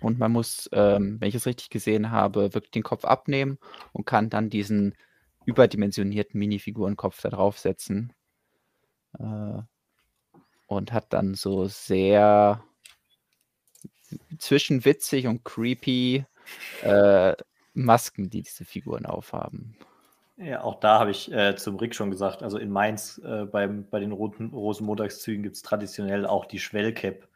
Und 0.00 0.18
man 0.18 0.32
muss, 0.32 0.68
ähm, 0.72 1.20
wenn 1.20 1.28
ich 1.28 1.34
es 1.34 1.46
richtig 1.46 1.70
gesehen 1.70 2.10
habe, 2.10 2.54
wirklich 2.54 2.70
den 2.70 2.82
Kopf 2.82 3.04
abnehmen 3.04 3.58
und 3.92 4.06
kann 4.06 4.30
dann 4.30 4.50
diesen 4.50 4.94
überdimensionierten 5.44 6.38
Minifigurenkopf 6.38 7.20
da 7.20 7.30
draufsetzen. 7.30 8.12
Äh, 9.18 9.62
und 10.66 10.92
hat 10.92 11.12
dann 11.12 11.34
so 11.34 11.66
sehr 11.66 12.62
zwischen 14.38 14.84
witzig 14.84 15.26
und 15.26 15.44
creepy 15.44 16.24
äh, 16.82 17.34
Masken, 17.74 18.30
die 18.30 18.42
diese 18.42 18.64
Figuren 18.64 19.04
aufhaben. 19.04 19.76
Ja, 20.36 20.62
auch 20.62 20.80
da 20.80 21.00
habe 21.00 21.10
ich 21.10 21.30
äh, 21.32 21.54
zum 21.56 21.76
Rick 21.76 21.94
schon 21.94 22.10
gesagt, 22.10 22.42
also 22.42 22.56
in 22.56 22.70
Mainz 22.70 23.20
äh, 23.24 23.44
beim, 23.44 23.86
bei 23.90 24.00
den 24.00 24.12
roten 24.12 24.50
Rosenmontagszügen 24.50 25.42
gibt 25.42 25.56
es 25.56 25.62
traditionell 25.62 26.24
auch 26.24 26.46
die 26.46 26.60
Schwellcap, 26.60 27.28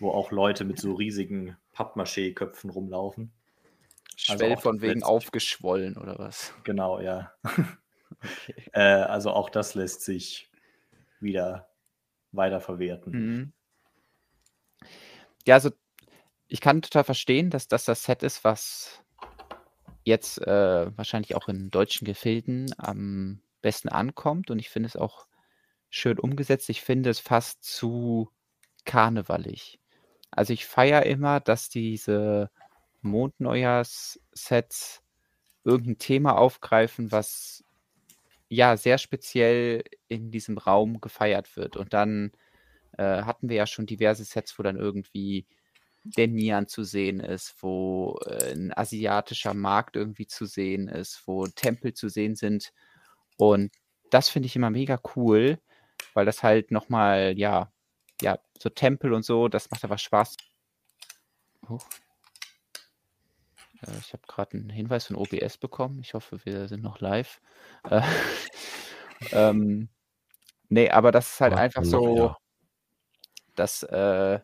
wo 0.00 0.10
auch 0.10 0.30
Leute 0.30 0.64
mit 0.64 0.78
so 0.78 0.94
riesigen 0.94 1.56
Pappmaché-Köpfen 1.72 2.70
rumlaufen. 2.70 3.32
Schwell 4.16 4.52
also 4.52 4.62
von 4.62 4.80
wegen 4.80 5.02
aufgeschwollen 5.02 5.96
oder 5.96 6.18
was? 6.18 6.54
Genau, 6.64 7.00
ja. 7.00 7.32
okay. 7.44 8.54
äh, 8.72 8.80
also 8.80 9.30
auch 9.30 9.50
das 9.50 9.74
lässt 9.74 10.02
sich 10.02 10.50
wieder 11.20 11.68
weiterverwerten. 12.32 13.12
Mhm. 13.12 13.52
Ja, 15.46 15.54
also 15.54 15.70
ich 16.48 16.60
kann 16.60 16.82
total 16.82 17.04
verstehen, 17.04 17.50
dass 17.50 17.68
das 17.68 17.84
das 17.84 18.04
Set 18.04 18.22
ist, 18.22 18.44
was 18.44 19.02
jetzt 20.04 20.40
äh, 20.46 20.96
wahrscheinlich 20.96 21.34
auch 21.34 21.48
in 21.48 21.70
deutschen 21.70 22.04
Gefilden 22.04 22.74
am 22.78 23.40
besten 23.62 23.88
ankommt. 23.88 24.50
Und 24.50 24.58
ich 24.58 24.68
finde 24.68 24.88
es 24.88 24.96
auch 24.96 25.26
schön 25.88 26.18
umgesetzt. 26.18 26.68
Ich 26.68 26.82
finde 26.82 27.10
es 27.10 27.18
fast 27.18 27.64
zu 27.64 28.30
karnevalig. 28.84 29.80
Also 30.36 30.52
ich 30.52 30.66
feiere 30.66 31.06
immer, 31.06 31.40
dass 31.40 31.68
diese 31.68 32.50
Mondneujahrs-Sets 33.02 35.02
irgendein 35.64 35.98
Thema 35.98 36.36
aufgreifen, 36.36 37.12
was 37.12 37.64
ja 38.48 38.76
sehr 38.76 38.98
speziell 38.98 39.84
in 40.08 40.30
diesem 40.30 40.58
Raum 40.58 41.00
gefeiert 41.00 41.56
wird. 41.56 41.76
Und 41.76 41.94
dann 41.94 42.32
äh, 42.98 43.22
hatten 43.22 43.48
wir 43.48 43.56
ja 43.56 43.66
schon 43.66 43.86
diverse 43.86 44.24
Sets, 44.24 44.58
wo 44.58 44.62
dann 44.62 44.76
irgendwie 44.76 45.46
der 46.04 46.28
Nian 46.28 46.68
zu 46.68 46.84
sehen 46.84 47.20
ist, 47.20 47.56
wo 47.62 48.18
äh, 48.26 48.52
ein 48.52 48.72
asiatischer 48.76 49.54
Markt 49.54 49.96
irgendwie 49.96 50.26
zu 50.26 50.46
sehen 50.46 50.88
ist, 50.88 51.22
wo 51.26 51.46
Tempel 51.46 51.94
zu 51.94 52.08
sehen 52.08 52.36
sind. 52.36 52.72
Und 53.36 53.72
das 54.10 54.28
finde 54.28 54.46
ich 54.46 54.56
immer 54.56 54.70
mega 54.70 55.00
cool, 55.16 55.58
weil 56.14 56.26
das 56.26 56.42
halt 56.42 56.70
nochmal, 56.70 57.38
ja, 57.38 57.72
ja, 58.20 58.38
so 58.58 58.68
Tempel 58.68 59.12
und 59.12 59.24
so, 59.24 59.48
das 59.48 59.70
macht 59.70 59.84
einfach 59.84 59.98
Spaß. 59.98 60.36
Oh. 61.68 61.78
Äh, 63.82 63.98
ich 63.98 64.12
habe 64.12 64.22
gerade 64.26 64.58
einen 64.58 64.70
Hinweis 64.70 65.06
von 65.06 65.16
OBS 65.16 65.58
bekommen. 65.58 66.00
Ich 66.00 66.14
hoffe, 66.14 66.44
wir 66.44 66.68
sind 66.68 66.82
noch 66.82 67.00
live. 67.00 67.40
Äh, 67.88 68.02
ähm, 69.32 69.88
nee, 70.68 70.90
aber 70.90 71.12
das 71.12 71.34
ist 71.34 71.40
halt 71.40 71.54
Ach, 71.54 71.58
einfach 71.58 71.84
so, 71.84 72.16
ja. 72.16 72.36
dass 73.54 73.82
äh, 73.84 74.40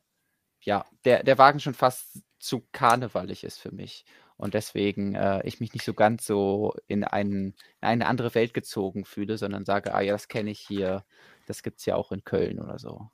ja, 0.62 0.84
der, 1.05 1.22
der 1.22 1.38
Wagen 1.38 1.60
schon 1.60 1.74
fast 1.74 2.22
zu 2.38 2.66
karnevalig 2.72 3.44
ist 3.44 3.59
für 3.59 3.72
mich. 3.72 4.05
Und 4.36 4.55
deswegen 4.55 5.14
äh, 5.14 5.47
ich 5.47 5.60
mich 5.60 5.74
nicht 5.74 5.84
so 5.84 5.92
ganz 5.92 6.24
so 6.24 6.74
in, 6.86 7.05
einen, 7.05 7.48
in 7.48 7.55
eine 7.80 8.06
andere 8.06 8.34
Welt 8.34 8.55
gezogen 8.55 9.05
fühle, 9.05 9.36
sondern 9.36 9.66
sage, 9.66 9.94
ah 9.94 10.01
ja, 10.01 10.12
das 10.12 10.28
kenne 10.28 10.51
ich 10.51 10.60
hier, 10.60 11.05
das 11.47 11.62
gibt 11.62 11.80
es 11.80 11.86
ja 11.86 11.97
auch 11.97 12.10
in 12.10 12.24
Köln 12.24 12.59
oder 12.59 12.78
so. 12.78 13.10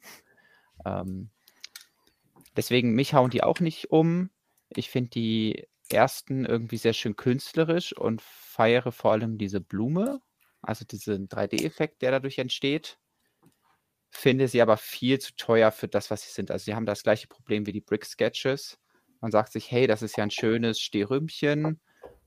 Ähm, 0.86 1.30
deswegen, 2.56 2.92
mich 2.92 3.14
hauen 3.14 3.30
die 3.30 3.42
auch 3.42 3.60
nicht 3.60 3.90
um. 3.90 4.30
Ich 4.70 4.90
finde 4.90 5.10
die 5.10 5.66
ersten 5.90 6.44
irgendwie 6.44 6.78
sehr 6.78 6.92
schön 6.92 7.16
künstlerisch 7.16 7.92
und 7.96 8.22
feiere 8.22 8.92
vor 8.92 9.12
allem 9.12 9.38
diese 9.38 9.60
Blume, 9.60 10.20
also 10.62 10.84
diesen 10.84 11.28
3D-Effekt, 11.28 12.02
der 12.02 12.10
dadurch 12.12 12.38
entsteht 12.38 12.98
finde 14.16 14.48
sie 14.48 14.62
aber 14.62 14.76
viel 14.76 15.18
zu 15.18 15.34
teuer 15.36 15.70
für 15.70 15.88
das, 15.88 16.10
was 16.10 16.22
sie 16.22 16.32
sind. 16.32 16.50
Also 16.50 16.64
sie 16.64 16.74
haben 16.74 16.86
das 16.86 17.02
gleiche 17.02 17.28
Problem 17.28 17.66
wie 17.66 17.72
die 17.72 17.80
Brick 17.80 18.04
Sketches. 18.04 18.78
Man 19.20 19.30
sagt 19.30 19.52
sich, 19.52 19.70
hey, 19.70 19.86
das 19.86 20.02
ist 20.02 20.16
ja 20.16 20.24
ein 20.24 20.30
schönes 20.30 20.80
Stehrümchen 20.80 21.80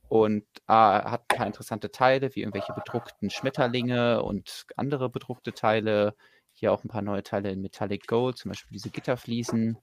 und 0.07 0.45
ah, 0.67 1.11
hat 1.11 1.21
ein 1.21 1.37
paar 1.37 1.47
interessante 1.47 1.91
Teile, 1.91 2.33
wie 2.35 2.41
irgendwelche 2.41 2.73
bedruckten 2.73 3.29
Schmetterlinge 3.29 4.23
und 4.23 4.65
andere 4.75 5.09
bedruckte 5.09 5.53
Teile. 5.53 6.15
Hier 6.59 6.73
auch 6.73 6.83
ein 6.83 6.89
paar 6.89 7.01
neue 7.01 7.23
Teile 7.23 7.51
in 7.51 7.61
Metallic 7.61 8.05
Gold, 8.05 8.37
zum 8.37 8.49
Beispiel 8.49 8.73
diese 8.73 8.89
Gitterfliesen. 8.89 9.77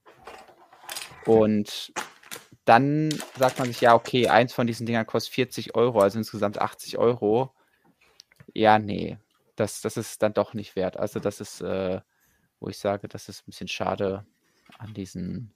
Und 1.25 1.91
dann 2.65 3.09
sagt 3.35 3.57
man 3.57 3.67
sich, 3.67 3.81
ja, 3.81 3.95
okay, 3.95 4.27
eins 4.27 4.53
von 4.53 4.67
diesen 4.67 4.85
Dingern 4.85 5.07
kostet 5.07 5.33
40 5.33 5.73
Euro, 5.73 6.01
also 6.01 6.19
insgesamt 6.19 6.61
80 6.61 6.99
Euro. 6.99 7.51
Ja, 8.53 8.77
nee, 8.77 9.17
das, 9.55 9.81
das 9.81 9.97
ist 9.97 10.21
dann 10.21 10.35
doch 10.35 10.53
nicht 10.53 10.75
wert. 10.75 10.97
Also 10.97 11.19
das 11.19 11.41
ist, 11.41 11.61
äh, 11.61 11.99
wo 12.59 12.69
ich 12.69 12.77
sage, 12.77 13.07
das 13.07 13.27
ist 13.27 13.41
ein 13.41 13.47
bisschen 13.47 13.67
schade 13.67 14.27
an 14.77 14.93
diesen, 14.93 15.55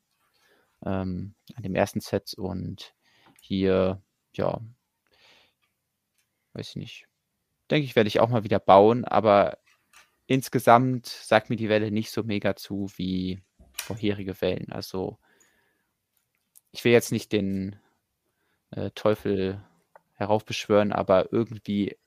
ähm, 0.84 1.35
an 1.53 1.61
dem 1.61 1.76
ersten 1.76 2.02
Set 2.02 2.34
und 2.34 2.95
hier, 3.41 4.02
ja, 4.34 4.60
weiß 6.53 6.69
ich 6.69 6.76
nicht. 6.77 7.07
Denke 7.69 7.85
ich, 7.85 7.95
werde 7.95 8.07
ich 8.07 8.19
auch 8.19 8.30
mal 8.30 8.43
wieder 8.43 8.60
bauen, 8.60 9.06
aber 9.06 9.60
insgesamt 10.32 11.08
sagt 11.08 11.49
mir 11.49 11.58
die 11.58 11.68
Welle 11.68 11.91
nicht 11.91 12.10
so 12.10 12.24
mega 12.24 12.56
zu 12.56 12.90
wie 12.95 13.41
vorherige 13.74 14.40
Wellen. 14.40 14.72
Also 14.72 15.18
ich 16.72 16.86
will 16.86 16.94
jetzt 16.94 17.12
nicht 17.12 17.34
den 17.34 17.76
äh, 18.72 18.91
Teufel 18.91 19.62
heraufbeschwören, 20.14 20.94
aber 20.94 21.34
irgendwie 21.34 21.98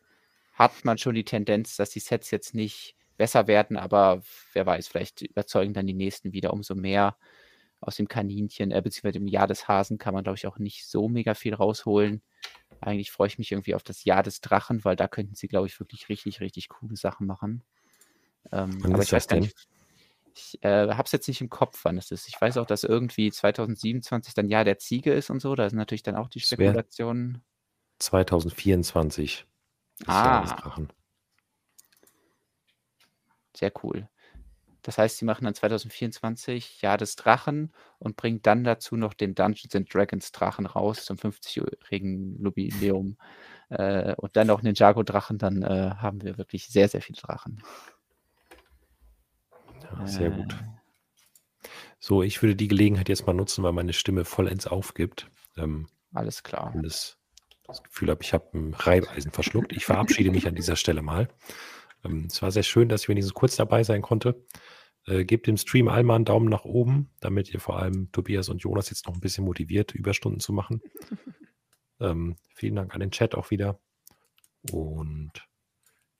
hat 0.55 0.87
man 0.87 0.97
schon 0.97 1.15
die 1.15 1.27
Tendenz, 1.27 1.77
dass 1.77 1.91
die 1.91 2.01
Sets 2.01 2.31
jetzt 2.31 2.55
nicht 2.55 2.97
besser 3.19 3.47
werden, 3.47 3.77
aber 3.77 4.23
wer 4.55 4.65
weiß, 4.65 4.89
vielleicht 4.89 5.21
überzeugen 5.21 5.75
dann 5.75 5.87
die 5.87 5.93
nächsten 5.93 6.33
wieder 6.33 6.55
umso 6.55 6.75
mehr 6.75 7.19
aus 7.81 7.97
dem 7.97 8.09
Kaninchen, 8.09 8.71
äh, 8.71 8.81
beziehungsweise 8.81 9.19
dem 9.19 9.27
Jahr 9.29 9.47
des 9.47 9.69
Hasen 9.69 9.99
kann 9.99 10.15
man, 10.15 10.25
glaube 10.25 10.39
ich, 10.39 10.47
auch 10.47 10.59
nicht 10.59 10.87
so 10.87 11.11
mega 11.11 11.35
viel 11.35 11.53
rausholen. 11.53 12.23
eigentlich 12.81 13.11
freue 13.11 13.29
ich 13.29 13.39
mich 13.39 13.53
irgendwie 13.53 13.75
auf 13.75 13.83
das 13.83 14.05
Jahr 14.05 14.23
des 14.23 14.41
Drachen, 14.41 14.83
weil 14.85 14.97
da 14.97 15.09
könnten 15.09 15.35
sie, 15.35 15.49
glaube 15.49 15.67
ich, 15.67 15.79
wirklich 15.79 16.09
richtig, 16.09 16.41
richtig 16.41 16.71
coole 16.71 16.97
Sachen 16.97 17.27
machen. 17.27 17.63
Ähm, 18.53 18.83
Wann 18.83 18.95
aber 18.95 19.03
ich 19.03 19.13
weiß 19.13 19.29
gar 19.29 19.41
nicht, 19.41 19.55
ich 20.35 20.63
äh, 20.63 20.89
habe 20.89 21.05
es 21.05 21.13
jetzt 21.13 21.29
nicht 21.29 21.41
im 21.41 21.51
Kopf, 21.51 21.81
wann 21.85 21.97
es 21.97 22.11
ist. 22.11 22.29
Ich 22.29 22.41
weiß 22.41 22.57
auch, 22.59 22.67
dass 22.67 22.85
irgendwie 22.85 23.31
2027 23.31 24.35
dann 24.35 24.49
Jahr 24.49 24.65
der 24.65 24.79
Ziege 24.79 25.13
ist 25.13 25.31
und 25.31 25.41
so. 25.41 25.55
Da 25.55 25.69
sind 25.69 25.79
natürlich 25.79 26.03
dann 26.03 26.17
auch 26.17 26.29
die 26.29 26.41
Spekulationen. 26.41 27.43
2024. 28.01 29.47
Das 30.01 30.09
Jahr 30.09 30.43
des 30.43 30.51
Ah, 30.51 30.57
Drachen. 30.57 30.93
sehr 33.57 33.73
cool. 33.85 34.09
Das 34.83 34.99
heißt, 34.99 35.17
sie 35.17 35.25
machen 35.25 35.45
dann 35.45 35.55
2024 35.55 36.83
Jahr 36.83 36.99
des 36.99 37.17
Drachen 37.17 37.73
und 37.99 38.17
bringen 38.17 38.43
dann 38.43 38.65
dazu 38.65 38.97
noch 38.97 39.15
den 39.15 39.35
Dungeons 39.35 39.75
and 39.75 39.93
Dragons 39.93 40.31
Drachen 40.31 40.67
raus 40.67 41.07
zum 41.07 41.17
50-jährigen 41.17 42.43
Jubiläum. 42.43 43.17
Äh, 43.71 44.15
und 44.17 44.37
dann 44.37 44.51
auch 44.51 44.61
Ninjago 44.61 45.03
Drachen, 45.03 45.39
dann 45.39 45.63
äh, 45.63 45.95
haben 45.97 46.23
wir 46.23 46.37
wirklich 46.37 46.69
sehr, 46.69 46.87
sehr 46.87 47.01
viele 47.01 47.19
Drachen. 47.19 47.63
Sehr 50.05 50.31
gut. 50.31 50.57
So, 51.99 52.23
ich 52.23 52.43
würde 52.43 52.57
die 52.57 52.69
Gelegenheit 52.69 53.09
jetzt 53.09 53.27
mal 53.27 53.33
nutzen, 53.33 53.63
weil 53.65 53.73
meine 53.73 53.93
Stimme 53.93 54.25
vollends 54.25 54.67
aufgibt. 54.67 55.31
Ähm, 55.57 55.89
alles 56.13 56.43
klar. 56.43 56.75
und 56.75 56.83
das, 56.83 57.19
das 57.65 57.83
Gefühl 57.83 58.11
habe, 58.11 58.23
ich 58.23 58.35
habe 58.35 58.47
ein 58.53 58.75
Reibeisen 58.75 59.31
verschluckt. 59.31 59.73
Ich 59.73 59.87
verabschiede 59.87 60.31
mich 60.31 60.47
an 60.47 60.55
dieser 60.55 60.77
Stelle 60.77 61.03
mal. 61.03 61.29
Ähm, 62.05 62.27
es 62.31 62.43
war 62.43 62.51
sehr 62.51 62.63
schön, 62.63 62.89
dass 62.89 63.03
ich 63.03 63.09
wenigstens 63.09 63.35
kurz 63.35 63.57
dabei 63.57 63.83
sein 63.85 64.03
konnte. 64.03 64.45
Äh, 65.07 65.25
gebt 65.25 65.47
dem 65.47 65.57
Stream 65.57 65.89
einmal 65.89 66.17
einen 66.17 66.25
Daumen 66.25 66.49
nach 66.49 66.65
oben, 66.65 67.11
damit 67.21 67.53
ihr 67.53 67.61
vor 67.61 67.79
allem 67.79 68.11
Tobias 68.13 68.49
und 68.49 68.63
Jonas 68.63 68.91
jetzt 68.91 69.07
noch 69.07 69.15
ein 69.15 69.21
bisschen 69.21 69.45
motiviert, 69.45 69.95
Überstunden 69.95 70.41
zu 70.41 70.53
machen. 70.53 70.83
Ähm, 72.01 72.37
vielen 72.55 72.75
Dank 72.75 72.93
an 72.93 73.01
den 73.01 73.13
Chat 73.13 73.37
auch 73.37 73.53
wieder. 73.53 73.79
Und 74.73 75.31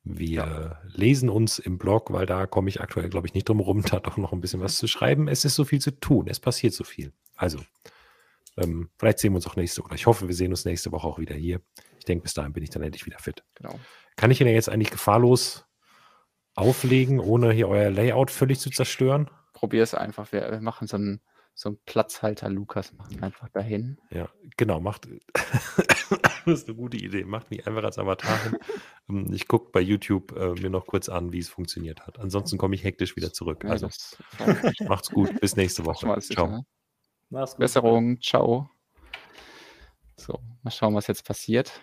wir 0.05 0.79
lesen 0.85 1.31
uns 1.31 1.59
im 1.59 1.79
Blog, 1.79 2.13
weil 2.13 2.27
da 2.27 2.47
komme 2.47 2.69
ich 2.69 2.81
aktuell, 2.81 3.09
glaube 3.09 3.27
ich, 3.27 3.35
nicht 3.35 3.49
drum 3.49 3.59
herum, 3.59 3.83
da 3.91 4.01
doch 4.01 4.17
noch 4.17 4.33
ein 4.33 4.41
bisschen 4.41 4.61
was 4.61 4.77
zu 4.77 4.87
schreiben. 4.87 5.29
Es 5.29 5.45
ist 5.45 5.55
so 5.55 5.65
viel 5.65 5.81
zu 5.81 5.99
tun, 5.99 6.29
es 6.29 6.41
passiert 6.41 6.75
so 6.75 6.85
viel. 6.85 7.13
Also, 7.37 7.59
ähm, 8.57 8.91
vielleicht 8.99 9.19
sehen 9.19 9.33
wir 9.33 9.37
uns 9.37 9.47
auch 9.47 9.57
nächste 9.57 9.83
oder 9.83 9.95
ich 9.95 10.07
hoffe, 10.07 10.29
wir 10.29 10.35
sehen 10.35 10.53
uns 10.53 10.65
nächste 10.65 10.93
Woche 10.93 11.09
auch 11.09 11.19
wieder 11.19 11.35
hier. 11.35 11.61
Ich 11.99 12.05
denke, 12.05 12.23
bis 12.23 12.35
dahin 12.35 12.53
bin 12.53 12.63
ich 12.63 12.71
dann 12.71 12.83
endlich 12.83 13.07
wieder 13.07 13.19
fit. 13.19 13.43
Genau. 13.55 13.81
Kann 14.17 14.31
ich 14.31 14.41
ihn 14.41 14.47
jetzt 14.47 14.69
eigentlich 14.69 14.91
gefahrlos 14.91 15.65
auflegen, 16.55 17.19
ohne 17.19 17.53
hier 17.53 17.69
euer 17.69 17.91
Layout 17.91 18.31
völlig 18.31 18.61
zu 18.61 18.71
zerstören? 18.71 19.31
Probier 19.55 19.83
es 19.83 19.95
einfach. 19.95 20.31
Wir, 20.33 20.51
wir 20.51 20.61
machen 20.61 20.87
so 20.87 20.97
einen, 20.97 21.21
so 21.55 21.69
einen 21.69 21.79
Platzhalter 21.87 22.49
Lukas, 22.49 22.93
machen 22.95 23.23
einfach 23.23 23.49
dahin. 23.51 23.99
Ja, 24.11 24.29
genau, 24.57 24.81
macht. 24.81 25.07
das 25.33 26.47
ist 26.47 26.69
eine 26.69 26.77
gute 26.77 26.97
Idee. 26.97 27.25
Macht 27.25 27.51
mich 27.51 27.67
einfach 27.67 27.85
als 27.85 27.99
Avatar 27.99 28.43
hin. 28.43 28.59
Ähm, 29.09 29.31
Ich 29.35 29.47
gucke 29.49 29.71
bei 29.71 29.81
YouTube 29.81 30.33
äh, 30.35 30.55
mir 30.61 30.71
noch 30.71 30.87
kurz 30.87 31.11
an, 31.11 31.31
wie 31.31 31.39
es 31.39 31.51
funktioniert 31.51 32.07
hat. 32.07 32.19
Ansonsten 32.19 32.57
komme 32.57 32.75
ich 32.75 32.85
hektisch 32.85 33.17
wieder 33.17 33.33
zurück. 33.35 33.63
Ja, 33.63 33.71
Also 33.71 33.89
macht's 34.89 35.11
gut. 35.11 35.39
Bis 35.41 35.57
nächste 35.57 35.85
Woche. 35.85 36.07
Ciao. 36.07 36.21
sicher, 36.21 36.47
ne? 36.49 36.67
Mach's 37.29 37.51
gut. 37.53 37.61
Besserung, 37.61 38.19
ciao. 38.23 38.71
So, 40.17 40.41
mal 40.63 40.71
schauen, 40.71 40.95
was 40.95 41.07
jetzt 41.07 41.27
passiert. 41.27 41.81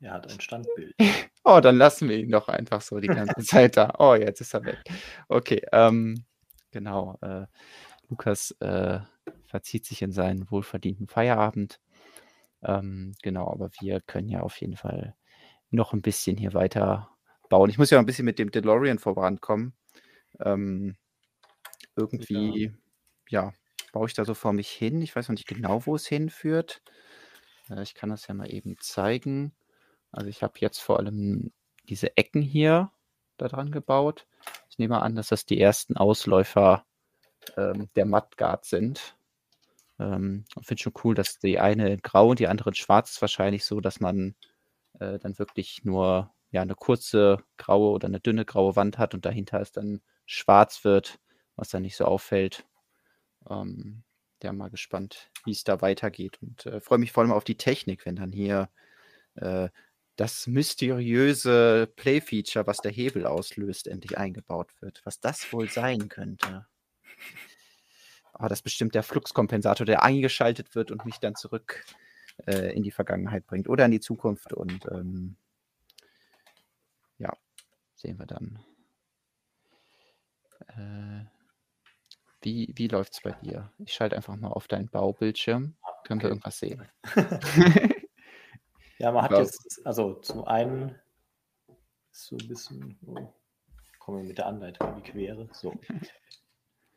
Er 0.00 0.14
hat 0.14 0.30
ein 0.32 0.40
Standbild. 0.40 0.94
Oh, 1.44 1.58
dann 1.58 1.76
lassen 1.76 2.08
wir 2.08 2.18
ihn 2.18 2.30
doch 2.30 2.46
einfach 2.48 2.80
so 2.82 3.00
die 3.00 3.08
ganze 3.08 3.42
Zeit 3.42 3.76
da. 3.76 3.94
Oh, 3.98 4.14
jetzt 4.14 4.40
ist 4.40 4.54
er 4.54 4.64
weg. 4.64 4.78
Okay, 5.26 5.60
ähm, 5.72 6.24
genau. 6.70 7.18
Äh, 7.20 7.46
Lukas 8.12 8.50
äh, 8.60 9.00
verzieht 9.46 9.86
sich 9.86 10.02
in 10.02 10.12
seinen 10.12 10.50
wohlverdienten 10.50 11.08
Feierabend. 11.08 11.80
Ähm, 12.62 13.14
genau, 13.22 13.50
aber 13.50 13.70
wir 13.80 14.02
können 14.02 14.28
ja 14.28 14.40
auf 14.40 14.60
jeden 14.60 14.76
Fall 14.76 15.16
noch 15.70 15.94
ein 15.94 16.02
bisschen 16.02 16.36
hier 16.36 16.52
weiter 16.52 17.08
bauen. 17.48 17.70
Ich 17.70 17.78
muss 17.78 17.88
ja 17.88 17.98
ein 17.98 18.04
bisschen 18.04 18.26
mit 18.26 18.38
dem 18.38 18.50
DeLorean 18.50 18.98
vorankommen. 18.98 19.72
Ähm, 20.40 20.96
irgendwie, 21.96 22.74
ja, 23.30 23.54
baue 23.94 24.08
ich 24.08 24.14
da 24.14 24.26
so 24.26 24.34
vor 24.34 24.52
mich 24.52 24.68
hin. 24.68 25.00
Ich 25.00 25.16
weiß 25.16 25.28
noch 25.28 25.34
nicht 25.34 25.48
genau, 25.48 25.86
wo 25.86 25.96
es 25.96 26.06
hinführt. 26.06 26.82
Äh, 27.70 27.82
ich 27.82 27.94
kann 27.94 28.10
das 28.10 28.26
ja 28.26 28.34
mal 28.34 28.52
eben 28.52 28.76
zeigen. 28.78 29.54
Also 30.10 30.28
ich 30.28 30.42
habe 30.42 30.58
jetzt 30.58 30.80
vor 30.80 30.98
allem 30.98 31.50
diese 31.88 32.14
Ecken 32.18 32.42
hier 32.42 32.92
da 33.38 33.48
dran 33.48 33.70
gebaut. 33.70 34.26
Ich 34.68 34.76
nehme 34.76 35.00
an, 35.00 35.14
dass 35.14 35.28
das 35.28 35.46
die 35.46 35.58
ersten 35.58 35.96
Ausläufer 35.96 36.84
ähm, 37.56 37.88
der 37.96 38.06
Mudguard 38.06 38.64
sind. 38.64 39.16
Ähm, 39.98 40.44
finde 40.62 40.82
schon 40.82 40.94
cool, 41.04 41.14
dass 41.14 41.38
die 41.38 41.58
eine 41.58 41.92
in 41.92 42.02
grau 42.02 42.30
und 42.30 42.38
die 42.38 42.48
andere 42.48 42.70
in 42.70 42.74
schwarz 42.74 43.12
ist 43.12 43.20
wahrscheinlich 43.22 43.64
so, 43.64 43.80
dass 43.80 44.00
man 44.00 44.34
äh, 45.00 45.18
dann 45.18 45.38
wirklich 45.38 45.84
nur 45.84 46.32
ja, 46.50 46.62
eine 46.62 46.74
kurze 46.74 47.38
graue 47.56 47.90
oder 47.90 48.08
eine 48.08 48.20
dünne 48.20 48.44
graue 48.44 48.76
Wand 48.76 48.98
hat 48.98 49.14
und 49.14 49.24
dahinter 49.24 49.60
es 49.60 49.72
dann 49.72 50.02
schwarz 50.26 50.84
wird, 50.84 51.18
was 51.56 51.70
dann 51.70 51.82
nicht 51.82 51.96
so 51.96 52.04
auffällt. 52.04 52.66
Ähm, 53.48 54.04
ja, 54.42 54.52
mal 54.52 54.70
gespannt, 54.70 55.30
wie 55.44 55.52
es 55.52 55.64
da 55.64 55.80
weitergeht 55.80 56.38
und 56.42 56.66
äh, 56.66 56.80
freue 56.80 56.98
mich 56.98 57.12
vor 57.12 57.22
allem 57.22 57.32
auf 57.32 57.44
die 57.44 57.56
Technik, 57.56 58.04
wenn 58.06 58.16
dann 58.16 58.32
hier 58.32 58.70
äh, 59.36 59.68
das 60.16 60.46
mysteriöse 60.46 61.90
Play-Feature, 61.96 62.66
was 62.66 62.78
der 62.78 62.92
Hebel 62.92 63.26
auslöst, 63.26 63.86
endlich 63.86 64.18
eingebaut 64.18 64.70
wird. 64.80 65.00
Was 65.04 65.20
das 65.20 65.52
wohl 65.52 65.70
sein 65.70 66.08
könnte. 66.08 66.66
Aber 68.32 68.48
das 68.48 68.58
ist 68.60 68.62
bestimmt 68.62 68.94
der 68.94 69.02
Fluxkompensator, 69.02 69.86
der 69.86 70.02
eingeschaltet 70.02 70.74
wird 70.74 70.90
und 70.90 71.04
mich 71.04 71.18
dann 71.20 71.34
zurück 71.34 71.84
äh, 72.46 72.74
in 72.74 72.82
die 72.82 72.90
Vergangenheit 72.90 73.46
bringt 73.46 73.68
oder 73.68 73.84
in 73.84 73.90
die 73.90 74.00
Zukunft. 74.00 74.52
Und 74.52 74.86
ähm, 74.90 75.36
ja, 77.18 77.32
sehen 77.94 78.18
wir 78.18 78.26
dann. 78.26 78.58
Äh, 80.68 81.26
wie 82.40 82.72
wie 82.74 82.88
läuft 82.88 83.12
es 83.12 83.20
bei 83.20 83.32
dir? 83.32 83.70
Ich 83.78 83.92
schalte 83.92 84.16
einfach 84.16 84.34
mal 84.36 84.48
auf 84.48 84.66
deinen 84.66 84.88
Baubildschirm. 84.88 85.76
Können 86.04 86.20
wir 86.20 86.26
Okay. 86.26 86.28
irgendwas 86.28 86.58
sehen? 86.58 86.88
Ja, 88.98 89.10
man 89.10 89.24
hat 89.24 89.32
Ja. 89.32 89.40
jetzt, 89.40 89.84
also 89.84 90.14
zum 90.20 90.44
einen 90.44 90.94
so 92.12 92.36
ein 92.36 92.46
bisschen, 92.46 92.96
oh, 93.04 93.32
kommen 93.98 94.18
wir 94.18 94.28
mit 94.28 94.38
der 94.38 94.46
Anleitung 94.46 94.88
in 94.96 95.02
die 95.02 95.10
Quere. 95.10 95.48
So. 95.52 95.74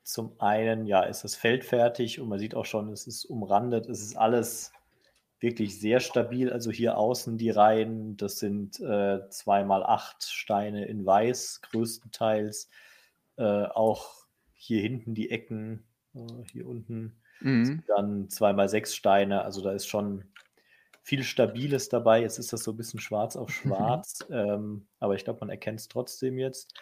Zum 0.06 0.40
einen, 0.40 0.86
ja, 0.86 1.02
ist 1.02 1.24
das 1.24 1.36
Feld 1.36 1.66
fertig 1.66 2.20
und 2.22 2.30
man 2.30 2.38
sieht 2.40 2.56
auch 2.56 2.66
schon, 2.66 2.92
es 2.94 3.08
ist 3.08 3.26
umrandet, 3.26 3.88
es 3.90 4.02
ist 4.02 4.16
alles 4.16 4.72
wirklich 5.40 5.80
sehr 5.80 6.00
stabil. 6.00 6.54
Also 6.54 6.72
hier 6.72 6.98
außen 6.98 7.38
die 7.40 7.50
Reihen, 7.50 8.16
das 8.16 8.40
sind 8.40 8.80
äh, 8.80 9.20
2x8 9.30 10.30
Steine 10.30 10.86
in 10.86 11.06
weiß 11.06 11.62
größtenteils. 11.64 12.70
Äh, 13.38 13.66
auch 13.66 14.28
hier 14.54 14.82
hinten 14.82 15.16
die 15.16 15.32
Ecken, 15.32 15.84
äh, 16.14 16.20
hier 16.52 16.68
unten 16.68 17.20
Mhm. 17.42 17.84
dann 17.88 18.30
2x6 18.30 18.96
Steine. 18.96 19.44
Also 19.44 19.62
da 19.62 19.72
ist 19.72 19.88
schon 19.88 20.24
viel 21.02 21.24
Stabiles 21.24 21.90
dabei. 21.90 22.22
Jetzt 22.22 22.40
ist 22.40 22.54
das 22.54 22.64
so 22.64 22.72
ein 22.72 22.78
bisschen 22.78 23.00
schwarz 23.00 23.36
auf 23.36 23.50
schwarz, 23.52 24.20
ähm, 24.30 24.88
aber 25.00 25.16
ich 25.16 25.24
glaube, 25.24 25.40
man 25.42 25.50
erkennt 25.50 25.80
es 25.80 25.88
trotzdem 25.88 26.38
jetzt. 26.38 26.74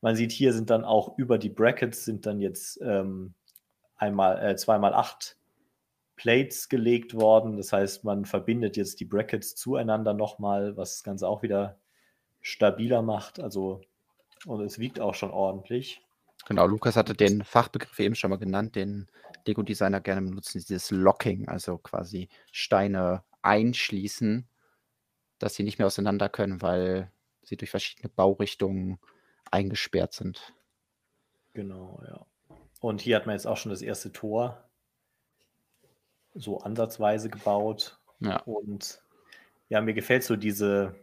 Man 0.00 0.16
sieht 0.16 0.32
hier 0.32 0.52
sind 0.52 0.70
dann 0.70 0.84
auch 0.84 1.16
über 1.18 1.38
die 1.38 1.50
Brackets 1.50 2.04
sind 2.04 2.26
dann 2.26 2.40
jetzt 2.40 2.80
ähm, 2.82 3.34
einmal 3.96 4.42
äh, 4.42 4.56
zweimal 4.56 4.94
acht 4.94 5.36
Plates 6.16 6.68
gelegt 6.68 7.14
worden. 7.14 7.56
Das 7.56 7.72
heißt, 7.72 8.04
man 8.04 8.24
verbindet 8.24 8.76
jetzt 8.76 9.00
die 9.00 9.04
Brackets 9.04 9.54
zueinander 9.54 10.14
nochmal, 10.14 10.76
was 10.76 10.94
das 10.96 11.04
Ganze 11.04 11.28
auch 11.28 11.42
wieder 11.42 11.78
stabiler 12.40 13.02
macht. 13.02 13.40
Also 13.40 13.82
und 14.46 14.62
es 14.62 14.78
wiegt 14.78 15.00
auch 15.00 15.14
schon 15.14 15.30
ordentlich. 15.30 16.02
Genau, 16.46 16.66
Lukas 16.66 16.96
hatte 16.96 17.14
den 17.14 17.44
Fachbegriff 17.44 17.98
eben 17.98 18.14
schon 18.14 18.30
mal 18.30 18.38
genannt, 18.38 18.74
den 18.74 19.08
Lego-Designer 19.46 20.00
gerne 20.00 20.22
benutzen, 20.22 20.58
dieses 20.58 20.90
Locking, 20.90 21.48
also 21.48 21.78
quasi 21.78 22.28
Steine 22.50 23.22
einschließen, 23.42 24.46
dass 25.38 25.54
sie 25.54 25.62
nicht 25.62 25.78
mehr 25.78 25.86
auseinander 25.86 26.28
können, 26.28 26.62
weil 26.62 27.10
sie 27.42 27.56
durch 27.56 27.70
verschiedene 27.70 28.08
Baurichtungen 28.08 28.98
eingesperrt 29.50 30.12
sind. 30.12 30.54
Genau, 31.52 32.00
ja. 32.06 32.26
Und 32.80 33.00
hier 33.00 33.16
hat 33.16 33.26
man 33.26 33.34
jetzt 33.34 33.46
auch 33.46 33.56
schon 33.56 33.70
das 33.70 33.82
erste 33.82 34.12
Tor 34.12 34.68
so 36.34 36.58
ansatzweise 36.60 37.28
gebaut. 37.28 37.98
Ja, 38.20 38.38
Und 38.42 39.02
ja, 39.68 39.80
mir 39.80 39.94
gefällt 39.94 40.22
so 40.24 40.36
diese, 40.36 40.94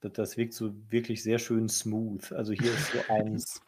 das, 0.00 0.36
wirkt 0.36 0.54
so 0.54 0.72
wirklich 0.90 1.22
sehr 1.22 1.38
schön 1.38 1.68
smooth. 1.68 2.32
Also 2.32 2.52
hier 2.52 2.72
ist 2.72 2.92
so 2.92 2.98
eins, 3.12 3.60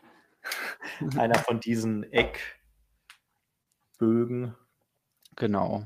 einer 1.19 1.39
von 1.39 1.61
diesen 1.61 2.05
Eckbögen. 3.99 4.55
genau. 5.37 5.85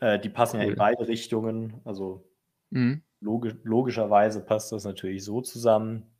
Äh, 0.00 0.18
die 0.18 0.28
passen 0.30 0.58
ja 0.60 0.64
Cool. 0.66 0.72
in 0.72 0.78
beide 0.78 1.06
Richtungen. 1.08 1.80
Also 1.84 2.26
Mhm. 2.70 3.02
logisch, 3.20 3.54
logischerweise 3.62 4.40
passt 4.40 4.72
das 4.72 4.84
natürlich 4.84 5.22
so 5.24 5.40
zusammen. 5.40 6.10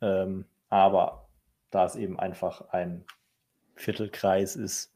Ähm, 0.00 0.46
aber 0.68 1.28
da 1.70 1.84
es 1.84 1.96
eben 1.96 2.18
einfach 2.18 2.68
ein 2.70 3.04
Viertelkreis 3.74 4.56
ist, 4.56 4.92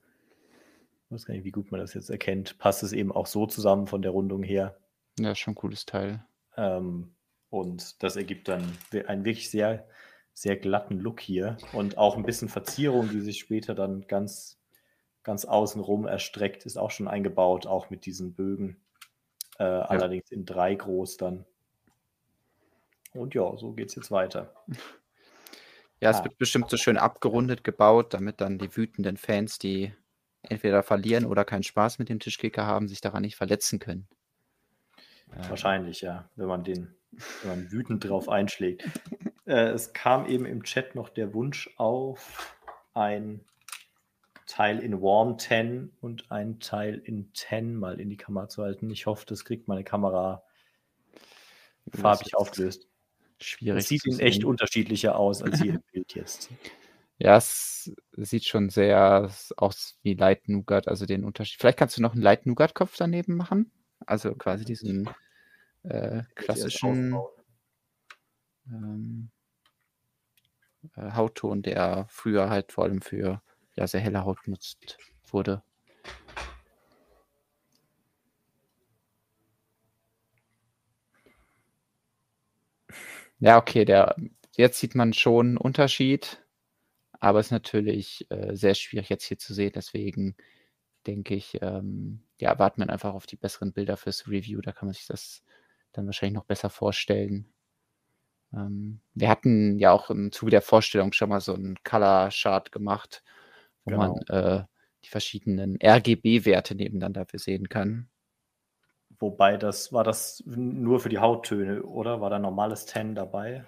Ich 1.11 1.15
weiß 1.15 1.27
gar 1.27 1.35
nicht, 1.35 1.45
wie 1.45 1.51
gut 1.51 1.73
man 1.73 1.81
das 1.81 1.95
jetzt 1.95 2.09
erkennt, 2.09 2.59
passt 2.59 2.85
es 2.85 2.93
eben 2.93 3.11
auch 3.11 3.27
so 3.27 3.45
zusammen 3.45 3.89
von 3.89 4.01
der 4.01 4.13
Rundung 4.13 4.45
her. 4.45 4.79
Ja, 5.19 5.35
schon 5.35 5.53
ein 5.53 5.57
cooles 5.57 5.85
Teil. 5.85 6.25
Ähm, 6.57 7.15
und 7.51 8.01
das 8.03 8.15
ergibt 8.15 8.47
dann 8.47 8.63
einen 9.09 9.25
wirklich 9.25 9.51
sehr, 9.51 9.89
sehr 10.35 10.57
glatten 10.57 11.01
Look 11.01 11.21
hier 11.21 11.57
und 11.73 11.99
auch 11.99 12.17
ein 12.17 12.23
bisschen 12.23 12.49
Verzierung, 12.49 13.11
die 13.11 13.21
sich 13.21 13.41
später 13.41 13.75
dann 13.75 14.07
ganz, 14.07 14.61
ganz 15.25 15.45
außenrum 15.45 16.07
erstreckt, 16.07 16.65
ist 16.65 16.77
auch 16.77 16.93
schon 16.93 17.09
eingebaut, 17.09 17.67
auch 17.67 17.91
mit 17.91 18.07
diesen 18.07 18.35
Bögen. 18.35 18.81
Äh, 19.59 19.65
ja. 19.65 19.83
Allerdings 19.83 20.31
in 20.31 20.45
drei 20.45 20.77
groß 20.77 21.17
dann. 21.17 21.45
Und 23.13 23.35
ja, 23.35 23.57
so 23.57 23.73
geht 23.73 23.89
es 23.89 23.95
jetzt 23.95 24.11
weiter. 24.11 24.55
Ja, 26.01 26.11
es 26.11 26.19
ah. 26.19 26.25
wird 26.25 26.39
bestimmt 26.39 26.71
so 26.71 26.77
schön 26.77 26.97
abgerundet 26.97 27.65
gebaut, 27.65 28.15
damit 28.15 28.41
dann 28.41 28.59
die 28.59 28.75
wütenden 28.75 29.17
Fans, 29.17 29.59
die 29.59 29.93
entweder 30.43 30.83
verlieren 30.83 31.27
oder 31.27 31.45
keinen 31.45 31.63
Spaß 31.63 31.99
mit 31.99 32.09
dem 32.09 32.21
Tischkicker 32.21 32.65
haben, 32.65 32.89
sich 32.89 33.01
daran 33.01 33.23
nicht 33.23 33.37
verletzen 33.37 33.79
können. 33.79 34.09
Wahrscheinlich, 35.49 36.01
ja, 36.01 36.29
wenn 36.37 36.49
man 36.49 36.65
den, 36.65 36.95
wenn 37.43 37.51
man 37.51 37.73
wütend 37.73 38.09
drauf 38.09 38.29
einschlägt. 38.29 38.89
äh, 39.47 39.69
es 39.69 39.93
kam 39.93 40.27
eben 40.27 40.47
im 40.47 40.63
Chat 40.65 40.95
noch 40.95 41.09
der 41.09 41.35
Wunsch 41.35 41.71
auf, 41.77 42.57
ein 42.95 43.45
Teil 44.47 44.81
in 44.81 45.01
Warm 45.01 45.39
10 45.39 45.93
und 46.01 46.33
ein 46.33 46.59
Teil 46.59 47.01
in 47.05 47.31
10 47.35 47.77
mal 47.77 48.01
in 48.01 48.11
die 48.11 48.17
Kamera 48.17 48.49
zu 48.49 48.63
halten. 48.63 48.91
Ich 48.91 49.07
hoffe, 49.07 49.25
das 49.27 49.45
kriegt 49.45 49.69
meine 49.69 49.85
Kamera 49.85 50.43
farbig 51.93 52.35
aufgelöst. 52.35 52.90
Schwierig. 53.41 53.81
Es 53.81 53.89
sieht 53.89 54.07
in 54.07 54.19
echt 54.19 54.45
unterschiedlicher 54.45 55.17
aus 55.17 55.43
als 55.43 55.61
hier 55.61 55.75
im 55.75 55.83
Bild 55.93 56.15
jetzt. 56.15 56.51
Ja, 57.19 57.37
es 57.37 57.93
sieht 58.13 58.45
schon 58.45 58.71
sehr 58.71 59.31
aus 59.57 59.99
wie 60.03 60.15
Light 60.15 60.49
Nougat, 60.49 60.89
also 60.89 61.05
den 61.07 61.25
Unterschied. 61.25 61.61
Vielleicht 61.61 61.79
kannst 61.79 61.97
du 61.97 62.03
noch 62.03 62.13
einen 62.13 62.23
Light 62.23 62.47
Nougat 62.47 62.75
Kopf 62.75 62.97
daneben 62.97 63.37
machen? 63.37 63.71
Also 64.07 64.35
quasi 64.35 64.65
diesen 64.65 65.09
äh, 65.83 66.23
klassischen 66.35 67.15
ähm, 68.67 69.31
äh, 70.97 71.13
Hautton, 71.13 71.63
der 71.63 72.07
früher 72.09 72.49
halt 72.49 72.73
vor 72.73 72.85
allem 72.85 73.03
für 73.03 73.43
ja, 73.77 73.87
sehr 73.87 74.01
helle 74.01 74.25
Haut 74.25 74.43
genutzt 74.43 74.99
wurde. 75.31 75.63
Ja, 83.41 83.59
okay, 83.59 83.85
der, 83.85 84.17
jetzt 84.57 84.79
sieht 84.79 84.95
man 84.95 85.13
schon 85.15 85.49
einen 85.49 85.57
Unterschied, 85.57 86.45
aber 87.21 87.41
es 87.41 87.47
ist 87.47 87.53
natürlich 87.53 88.27
äh, 88.31 88.55
sehr 88.55 88.75
schwierig 88.75 89.09
jetzt 89.09 89.25
hier 89.25 89.39
zu 89.39 89.55
sehen. 89.55 89.73
Deswegen 89.75 90.37
denke 91.07 91.35
ich, 91.35 91.59
ähm, 91.63 92.23
ja, 92.39 92.59
warten 92.59 92.83
wir 92.83 92.91
einfach 92.91 93.15
auf 93.15 93.27
die 93.27 93.37
besseren 93.37 93.73
Bilder 93.73 93.97
fürs 93.97 94.29
Review. 94.29 94.61
Da 94.61 94.73
kann 94.73 94.87
man 94.89 94.95
sich 94.95 95.07
das 95.07 95.43
dann 95.93 96.07
wahrscheinlich 96.07 96.35
noch 96.37 96.45
besser 96.45 96.71
vorstellen. 96.71 97.51
Ähm, 98.53 99.01
wir 99.15 99.29
hatten 99.29 99.79
ja 99.79 99.93
auch 99.93 100.11
im 100.11 100.33
Zuge 100.33 100.51
der 100.51 100.63
Vorstellung 100.63 101.13
schon 101.13 101.31
mal 101.31 101.41
so 101.41 101.55
einen 101.55 101.77
Color-Chart 101.83 102.71
gemacht, 102.73 103.23
wo 103.85 103.93
genau. 103.93 104.21
man 104.29 104.37
äh, 104.37 104.65
die 105.05 105.09
verschiedenen 105.09 105.79
RGB-Werte 105.83 106.75
nebeneinander 106.75 107.27
sehen 107.35 107.69
kann. 107.71 108.09
Wobei 109.21 109.59
das 109.59 109.93
war 109.93 110.03
das 110.03 110.43
nur 110.47 110.99
für 110.99 111.11
die 111.11 111.19
Hauttöne, 111.19 111.83
oder? 111.83 112.23
War 112.23 112.31
da 112.31 112.39
normales 112.39 112.87
Ten 112.87 113.15
dabei? 113.15 113.67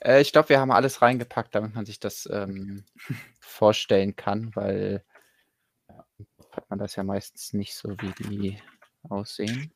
Äh, 0.00 0.20
ich 0.20 0.32
glaube, 0.32 0.50
wir 0.50 0.60
haben 0.60 0.70
alles 0.70 1.02
reingepackt, 1.02 1.54
damit 1.54 1.74
man 1.74 1.84
sich 1.84 1.98
das 1.98 2.28
ähm, 2.32 2.84
vorstellen 3.40 4.14
kann, 4.14 4.54
weil 4.54 5.04
ja, 5.88 6.04
hat 6.52 6.70
man 6.70 6.78
das 6.78 6.94
ja 6.94 7.02
meistens 7.02 7.52
nicht 7.52 7.74
so, 7.74 7.90
wie 8.00 8.12
die 8.22 8.58
aussehen. 9.08 9.72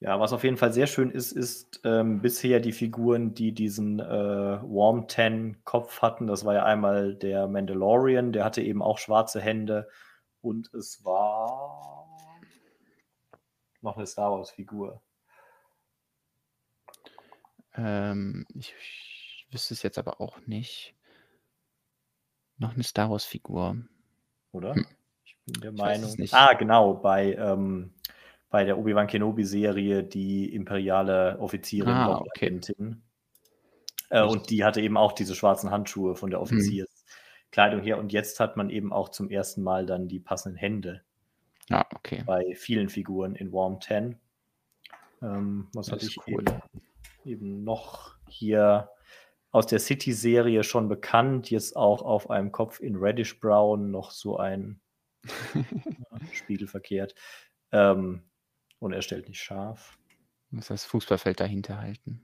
Ja, 0.00 0.20
was 0.20 0.32
auf 0.32 0.44
jeden 0.44 0.58
Fall 0.58 0.72
sehr 0.72 0.86
schön 0.86 1.10
ist, 1.10 1.32
ist 1.32 1.80
ähm, 1.84 2.20
bisher 2.20 2.60
die 2.60 2.72
Figuren, 2.72 3.34
die 3.34 3.52
diesen 3.52 3.98
äh, 3.98 4.04
Warm 4.04 5.08
Ten 5.08 5.64
Kopf 5.64 6.02
hatten. 6.02 6.26
Das 6.26 6.44
war 6.44 6.54
ja 6.54 6.64
einmal 6.64 7.14
der 7.14 7.46
Mandalorian, 7.46 8.32
der 8.32 8.44
hatte 8.44 8.62
eben 8.62 8.82
auch 8.82 8.98
schwarze 8.98 9.40
Hände 9.40 9.88
und 10.42 10.74
es 10.74 11.04
war 11.04 11.65
noch 13.86 13.96
eine 13.96 14.06
Star 14.06 14.32
Wars 14.32 14.50
Figur. 14.50 15.00
Ähm, 17.74 18.46
ich, 18.54 18.74
ich 18.74 19.46
wüsste 19.50 19.74
es 19.74 19.82
jetzt 19.82 19.98
aber 19.98 20.20
auch 20.20 20.38
nicht. 20.46 20.94
Noch 22.58 22.74
eine 22.74 22.82
Star 22.82 23.10
Wars 23.10 23.24
Figur. 23.24 23.76
Oder? 24.52 24.74
Hm. 24.74 24.86
Ich 25.24 25.36
bin 25.46 25.60
der 25.60 25.72
ich 25.72 25.78
Meinung. 25.78 26.14
Ah, 26.32 26.52
genau, 26.54 26.94
bei 26.94 27.34
ähm, 27.34 27.94
bei 28.48 28.64
der 28.64 28.78
Obi-Wan 28.78 29.06
Kenobi-Serie 29.06 30.04
die 30.04 30.54
imperiale 30.54 31.38
Offizierin 31.40 31.92
ah, 31.92 32.18
okay. 32.20 32.60
äh, 34.10 34.22
und 34.22 34.50
die 34.50 34.64
hatte 34.64 34.80
eben 34.80 34.96
auch 34.96 35.12
diese 35.12 35.34
schwarzen 35.34 35.70
Handschuhe 35.70 36.14
von 36.14 36.30
der 36.30 36.38
hm. 36.38 36.44
Offizierskleidung 36.44 37.82
her. 37.82 37.98
Und 37.98 38.12
jetzt 38.12 38.40
hat 38.40 38.56
man 38.56 38.70
eben 38.70 38.92
auch 38.92 39.10
zum 39.10 39.30
ersten 39.30 39.62
Mal 39.62 39.84
dann 39.84 40.08
die 40.08 40.20
passenden 40.20 40.56
Hände. 40.56 41.02
Ah, 41.70 41.86
okay. 41.94 42.22
Bei 42.24 42.54
vielen 42.54 42.88
Figuren 42.88 43.34
in 43.34 43.52
Warm 43.52 43.80
10. 43.80 44.18
Ähm, 45.22 45.68
was 45.72 45.90
hatte 45.90 46.06
ich 46.06 46.18
cool. 46.26 46.42
eben, 46.42 46.62
eben 47.24 47.64
noch 47.64 48.14
hier 48.28 48.90
aus 49.50 49.66
der 49.66 49.78
City-Serie 49.78 50.62
schon 50.62 50.88
bekannt, 50.88 51.50
jetzt 51.50 51.76
auch 51.76 52.02
auf 52.02 52.30
einem 52.30 52.52
Kopf 52.52 52.80
in 52.80 52.96
Reddish 52.96 53.40
Brown 53.40 53.90
noch 53.90 54.10
so 54.10 54.36
ein 54.36 54.80
Spiegel 56.32 56.68
verkehrt. 56.68 57.14
Ähm, 57.72 58.22
und 58.78 58.92
er 58.92 59.02
stellt 59.02 59.28
nicht 59.28 59.42
scharf. 59.42 59.98
Muss 60.50 60.68
das 60.68 60.84
Fußballfeld 60.84 61.40
dahinter 61.40 61.78
halten. 61.78 62.22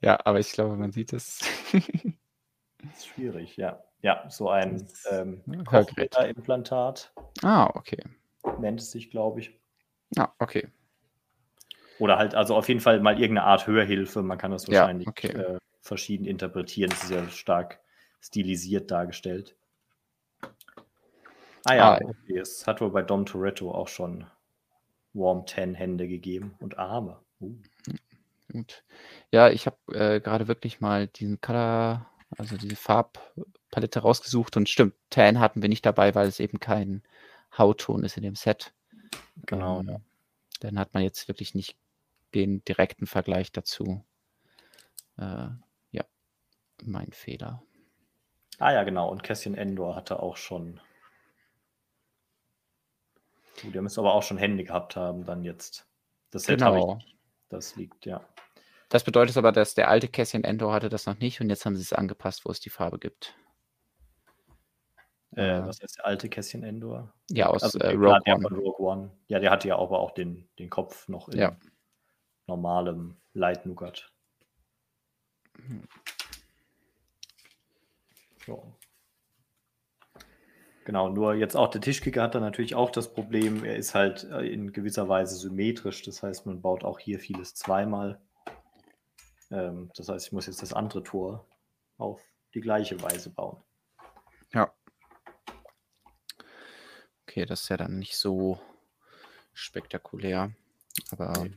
ja, 0.00 0.18
aber 0.24 0.38
ich 0.38 0.52
glaube, 0.52 0.76
man 0.76 0.92
sieht 0.92 1.12
es. 1.12 1.40
das 1.72 2.98
ist 2.98 3.06
schwierig, 3.08 3.56
ja. 3.56 3.82
Ja, 4.06 4.24
so 4.28 4.48
ein 4.48 4.86
ähm, 5.10 5.42
Implantat. 5.48 7.12
Ah, 7.42 7.68
okay. 7.74 7.98
Nennt 8.60 8.78
es 8.78 8.92
sich, 8.92 9.10
glaube 9.10 9.40
ich. 9.40 9.58
Ah, 10.16 10.28
okay. 10.38 10.68
Oder 11.98 12.16
halt, 12.16 12.36
also 12.36 12.54
auf 12.54 12.68
jeden 12.68 12.78
Fall 12.78 13.00
mal 13.00 13.20
irgendeine 13.20 13.48
Art 13.48 13.66
Hörhilfe. 13.66 14.22
Man 14.22 14.38
kann 14.38 14.52
das 14.52 14.68
wahrscheinlich 14.68 15.06
ja, 15.06 15.10
okay. 15.10 15.32
äh, 15.32 15.58
verschieden 15.80 16.24
interpretieren. 16.24 16.92
Es 16.92 17.02
ist 17.02 17.10
ja 17.10 17.28
stark 17.30 17.80
stilisiert 18.20 18.92
dargestellt. 18.92 19.56
Ah 21.64 21.74
ja, 21.74 21.94
ah, 21.94 22.00
okay. 22.04 22.38
es 22.38 22.64
hat 22.64 22.80
wohl 22.80 22.90
bei 22.90 23.02
Dom 23.02 23.26
Toretto 23.26 23.72
auch 23.72 23.88
schon 23.88 24.24
Warm 25.14 25.48
10 25.48 25.74
Hände 25.74 26.06
gegeben 26.06 26.54
und 26.60 26.78
Arme. 26.78 27.18
Uh. 27.40 27.56
Gut. 28.52 28.84
Ja, 29.32 29.50
ich 29.50 29.66
habe 29.66 29.76
äh, 29.92 30.20
gerade 30.20 30.46
wirklich 30.46 30.80
mal 30.80 31.08
diesen 31.08 31.40
Color, 31.40 32.06
also 32.38 32.56
diese 32.56 32.76
Farbpalette 32.76 34.00
rausgesucht 34.00 34.56
und 34.56 34.68
stimmt, 34.68 34.94
Tan 35.10 35.40
hatten 35.40 35.62
wir 35.62 35.68
nicht 35.68 35.86
dabei, 35.86 36.14
weil 36.14 36.28
es 36.28 36.40
eben 36.40 36.60
kein 36.60 37.02
Hautton 37.56 38.04
ist 38.04 38.16
in 38.16 38.22
dem 38.22 38.34
Set. 38.34 38.72
Genau. 39.46 39.80
Ähm, 39.80 39.88
ja. 39.88 40.00
Dann 40.60 40.78
hat 40.78 40.94
man 40.94 41.02
jetzt 41.02 41.28
wirklich 41.28 41.54
nicht 41.54 41.76
den 42.34 42.64
direkten 42.64 43.06
Vergleich 43.06 43.52
dazu. 43.52 44.04
Äh, 45.18 45.48
ja, 45.90 46.04
mein 46.84 47.12
Fehler. 47.12 47.62
Ah 48.58 48.72
ja, 48.72 48.84
genau. 48.84 49.10
Und 49.10 49.22
Cassian 49.22 49.54
Endor 49.54 49.96
hatte 49.96 50.20
auch 50.20 50.36
schon 50.36 50.80
Gut, 53.62 53.74
der 53.74 53.82
müsste 53.82 54.00
aber 54.00 54.14
auch 54.14 54.22
schon 54.22 54.38
Hände 54.38 54.64
gehabt 54.64 54.96
haben, 54.96 55.24
dann 55.24 55.44
jetzt. 55.44 55.86
Das 56.30 56.44
Set 56.44 56.58
genau. 56.58 56.98
ich. 56.98 57.16
Das 57.48 57.76
liegt, 57.76 58.04
ja. 58.04 58.26
Das 58.88 59.04
bedeutet 59.04 59.36
aber, 59.36 59.52
dass 59.52 59.74
der 59.74 59.88
alte 59.88 60.08
Cassian 60.08 60.44
Endor 60.44 60.72
hatte 60.72 60.88
das 60.88 61.06
noch 61.06 61.18
nicht 61.18 61.40
und 61.40 61.50
jetzt 61.50 61.66
haben 61.66 61.76
sie 61.76 61.82
es 61.82 61.92
angepasst, 61.92 62.44
wo 62.44 62.50
es 62.50 62.60
die 62.60 62.70
Farbe 62.70 62.98
gibt. 62.98 63.34
Äh, 65.32 65.66
was 65.66 65.80
ist 65.80 65.98
der 65.98 66.06
alte 66.06 66.28
Cassian 66.28 66.62
Endor? 66.62 67.12
Ja, 67.30 67.48
aus 67.48 67.62
also, 67.62 67.78
äh, 67.80 67.92
Rogue, 67.92 68.20
One. 68.26 68.42
Von 68.42 68.54
Rogue 68.54 68.80
One. 68.80 69.10
Ja, 69.28 69.38
der 69.38 69.50
hatte 69.50 69.68
ja 69.68 69.76
aber 69.76 69.98
auch 69.98 70.12
den, 70.12 70.48
den 70.58 70.70
Kopf 70.70 71.08
noch 71.08 71.28
in 71.28 71.38
ja. 71.38 71.56
normalem 72.46 73.16
Light 73.34 73.66
Nougat. 73.66 74.10
Hm. 75.56 75.82
So. 78.46 78.72
Genau, 80.84 81.08
nur 81.08 81.34
jetzt 81.34 81.56
auch 81.56 81.68
der 81.68 81.80
Tischkicker 81.80 82.22
hat 82.22 82.36
dann 82.36 82.42
natürlich 82.42 82.76
auch 82.76 82.90
das 82.90 83.12
Problem, 83.12 83.64
er 83.64 83.76
ist 83.76 83.96
halt 83.96 84.22
äh, 84.30 84.46
in 84.46 84.72
gewisser 84.72 85.08
Weise 85.08 85.34
symmetrisch. 85.34 86.02
Das 86.02 86.22
heißt, 86.22 86.46
man 86.46 86.62
baut 86.62 86.84
auch 86.84 87.00
hier 87.00 87.18
vieles 87.18 87.54
zweimal. 87.56 88.20
Ähm, 89.50 89.90
das 89.96 90.08
heißt, 90.08 90.26
ich 90.26 90.32
muss 90.32 90.46
jetzt 90.46 90.62
das 90.62 90.72
andere 90.72 91.02
Tor 91.02 91.46
auf 91.98 92.22
die 92.54 92.60
gleiche 92.60 93.00
Weise 93.02 93.30
bauen. 93.30 93.62
Ja. 94.52 94.72
Okay, 97.22 97.46
das 97.46 97.62
ist 97.62 97.68
ja 97.68 97.76
dann 97.76 97.98
nicht 97.98 98.16
so 98.16 98.60
spektakulär. 99.52 100.52
Aber 101.10 101.48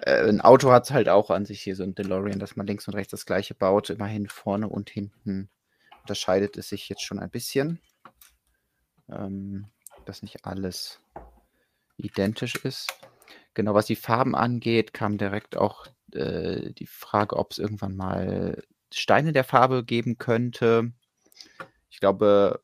äh, 0.00 0.28
ein 0.28 0.40
Auto 0.40 0.70
hat 0.70 0.90
halt 0.90 1.08
auch 1.08 1.30
an 1.30 1.44
sich 1.44 1.62
hier 1.62 1.76
so 1.76 1.82
ein 1.82 1.94
DeLorean, 1.94 2.38
dass 2.38 2.56
man 2.56 2.66
links 2.66 2.86
und 2.88 2.94
rechts 2.94 3.10
das 3.10 3.26
gleiche 3.26 3.54
baut. 3.54 3.90
Immerhin 3.90 4.28
vorne 4.28 4.68
und 4.68 4.90
hinten 4.90 5.50
unterscheidet 6.02 6.56
es 6.56 6.68
sich 6.68 6.88
jetzt 6.88 7.02
schon 7.02 7.18
ein 7.18 7.30
bisschen. 7.30 7.80
Ähm, 9.08 9.70
dass 10.06 10.22
nicht 10.22 10.44
alles 10.44 11.00
identisch 11.96 12.56
ist. 12.56 12.92
Genau, 13.56 13.72
was 13.72 13.86
die 13.86 13.96
Farben 13.96 14.34
angeht, 14.34 14.92
kam 14.92 15.16
direkt 15.16 15.56
auch 15.56 15.86
äh, 16.12 16.72
die 16.74 16.86
Frage, 16.86 17.36
ob 17.36 17.52
es 17.52 17.58
irgendwann 17.58 17.96
mal 17.96 18.62
Steine 18.92 19.32
der 19.32 19.44
Farbe 19.44 19.82
geben 19.82 20.18
könnte. 20.18 20.92
Ich 21.88 21.98
glaube, 21.98 22.62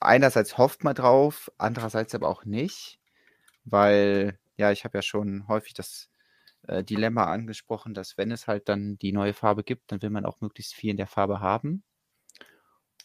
einerseits 0.00 0.58
hofft 0.58 0.82
man 0.82 0.96
drauf, 0.96 1.52
andererseits 1.56 2.16
aber 2.16 2.28
auch 2.28 2.44
nicht, 2.46 2.98
weil, 3.64 4.40
ja, 4.56 4.72
ich 4.72 4.84
habe 4.84 4.98
ja 4.98 5.02
schon 5.02 5.46
häufig 5.46 5.74
das 5.74 6.10
äh, 6.66 6.82
Dilemma 6.84 7.26
angesprochen, 7.26 7.94
dass 7.94 8.18
wenn 8.18 8.32
es 8.32 8.48
halt 8.48 8.68
dann 8.68 8.98
die 8.98 9.12
neue 9.12 9.34
Farbe 9.34 9.64
gibt, 9.64 9.92
dann 9.92 10.02
will 10.02 10.10
man 10.10 10.26
auch 10.26 10.40
möglichst 10.40 10.74
viel 10.74 10.90
in 10.90 10.96
der 10.96 11.06
Farbe 11.06 11.40
haben. 11.40 11.84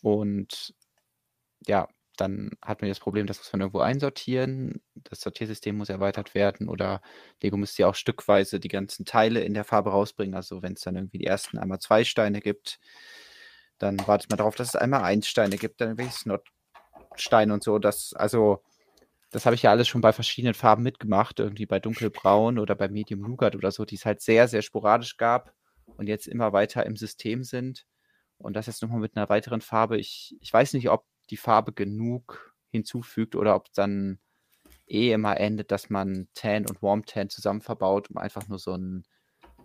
Und 0.01 0.73
ja, 1.68 1.88
dann 2.18 2.52
hat 2.61 2.81
man 2.81 2.90
das 2.90 2.99
Problem, 2.99 3.26
das 3.26 3.40
muss 3.40 3.52
man 3.52 3.61
irgendwo 3.61 3.80
einsortieren. 3.80 4.81
Das 4.95 5.22
Sortiersystem 5.22 5.76
muss 5.77 5.90
erweitert 5.90 6.35
werden 6.35 6.69
oder 6.69 7.02
Lego 7.41 7.57
müsste 7.57 7.84
ja 7.84 7.88
auch 7.88 7.95
stückweise 7.95 8.60
die 8.60 8.68
ganzen 8.68 9.06
Teile 9.06 9.41
in 9.41 9.53
der 9.53 9.64
Farbe 9.64 9.91
rausbringen. 9.91 10.35
Also 10.35 10.61
wenn 10.61 10.73
es 10.73 10.81
dann 10.81 10.95
irgendwie 10.95 11.18
die 11.18 11.26
ersten 11.26 11.57
einmal 11.57 11.80
zwei 11.80 12.03
Steine 12.03 12.40
gibt, 12.40 12.80
dann 13.80 13.99
wartet 14.07 14.30
man 14.30 14.38
darauf, 14.38 14.56
dass 14.56 14.69
es 14.69 14.76
einmal 14.76 15.03
eins 15.03 15.27
Steine 15.27 15.57
gibt, 15.57 15.81
dann 15.81 15.90
irgendwelche 15.90 16.14
Snot-Steine 16.14 17.53
und 17.53 17.64
so. 17.64 17.80
Das, 17.80 18.14
also, 18.14 18.64
das 19.31 19.45
habe 19.45 19.56
ich 19.56 19.64
ja 19.64 19.72
alles 19.72 19.88
schon 19.88 20.02
bei 20.02 20.14
verschiedenen 20.14 20.53
Farben 20.53 20.84
mitgemacht, 20.84 21.40
irgendwie 21.40 21.65
bei 21.65 21.80
dunkelbraun 21.80 22.60
oder 22.60 22.76
bei 22.76 22.88
Medium 22.88 23.22
Nougat 23.22 23.56
oder 23.56 23.72
so, 23.72 23.85
die 23.85 23.95
es 23.95 24.06
halt 24.06 24.22
sehr, 24.22 24.48
sehr 24.48 24.61
sporadisch 24.61 25.18
gab 25.18 25.53
und 25.98 26.07
jetzt 26.07 26.27
immer 26.27 26.53
weiter 26.53 26.85
im 26.85 26.95
System 26.95 27.44
sind. 27.44 27.85
Und 28.38 28.56
das 28.56 28.68
jetzt 28.68 28.81
nochmal 28.81 28.99
mit 28.99 29.15
einer 29.15 29.30
weiteren 29.30 29.61
Farbe. 29.61 29.98
Ich, 29.98 30.35
ich 30.40 30.52
weiß 30.52 30.73
nicht, 30.73 30.90
ob 30.90 31.06
die 31.34 31.38
Farbe 31.38 31.73
genug 31.73 32.53
hinzufügt 32.69 33.35
oder 33.35 33.55
ob 33.55 33.73
dann 33.73 34.19
eh 34.88 35.11
immer 35.11 35.39
endet, 35.39 35.72
dass 35.72 35.89
man 35.89 36.27
Tan 36.35 36.68
und 36.68 36.84
Warm 36.84 37.05
Tan 37.07 37.30
zusammen 37.30 37.61
verbaut, 37.61 38.11
um 38.11 38.18
einfach 38.18 38.47
nur 38.47 38.60
so 38.60 38.73
einen 38.73 39.03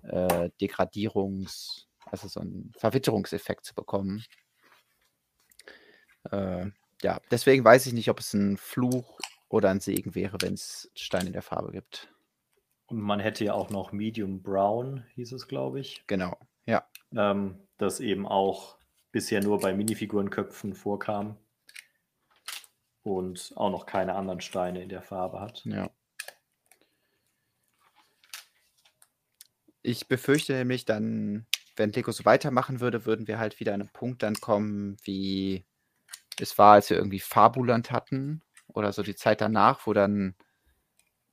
äh, 0.02 0.48
Degradierungs-, 0.58 1.84
also 2.06 2.26
so 2.26 2.40
einen 2.40 2.72
Verwitterungseffekt 2.78 3.66
zu 3.66 3.74
bekommen. 3.74 4.24
Äh, 6.30 6.70
ja, 7.02 7.20
deswegen 7.30 7.64
weiß 7.64 7.84
ich 7.84 7.92
nicht, 7.92 8.08
ob 8.08 8.20
es 8.20 8.32
ein 8.32 8.56
Fluch 8.56 9.20
oder 9.50 9.68
ein 9.68 9.80
Segen 9.80 10.14
wäre, 10.14 10.38
wenn 10.40 10.54
es 10.54 10.90
Steine 10.94 11.26
in 11.26 11.34
der 11.34 11.42
Farbe 11.42 11.70
gibt. 11.70 12.10
Und 12.86 12.98
man 12.98 13.20
hätte 13.20 13.44
ja 13.44 13.52
auch 13.52 13.68
noch 13.68 13.92
Medium 13.92 14.42
Brown, 14.42 15.04
hieß 15.16 15.32
es, 15.32 15.48
glaube 15.48 15.80
ich. 15.80 16.02
Genau, 16.06 16.38
ja. 16.64 16.88
Ähm, 17.14 17.60
das 17.76 18.00
eben 18.00 18.26
auch 18.26 18.78
bisher 19.12 19.42
nur 19.42 19.60
bei 19.60 19.74
Minifigurenköpfen 19.74 20.74
vorkam 20.74 21.36
und 23.16 23.52
auch 23.56 23.70
noch 23.70 23.86
keine 23.86 24.14
anderen 24.14 24.40
Steine 24.40 24.82
in 24.82 24.88
der 24.88 25.02
Farbe 25.02 25.40
hat. 25.40 25.64
Ja. 25.64 25.90
Ich 29.82 30.08
befürchte 30.08 30.52
nämlich 30.52 30.84
dann, 30.84 31.46
wenn 31.76 31.92
Lego 31.92 32.12
so 32.12 32.24
weitermachen 32.24 32.80
würde, 32.80 33.06
würden 33.06 33.26
wir 33.26 33.38
halt 33.38 33.60
wieder 33.60 33.74
an 33.74 33.80
einen 33.80 33.92
Punkt 33.92 34.22
dann 34.22 34.34
kommen, 34.34 34.96
wie 35.04 35.64
es 36.38 36.58
war, 36.58 36.74
als 36.74 36.90
wir 36.90 36.96
irgendwie 36.96 37.20
Fabuland 37.20 37.90
hatten 37.90 38.42
oder 38.66 38.92
so 38.92 39.02
die 39.02 39.16
Zeit 39.16 39.40
danach, 39.40 39.86
wo 39.86 39.92
dann 39.92 40.34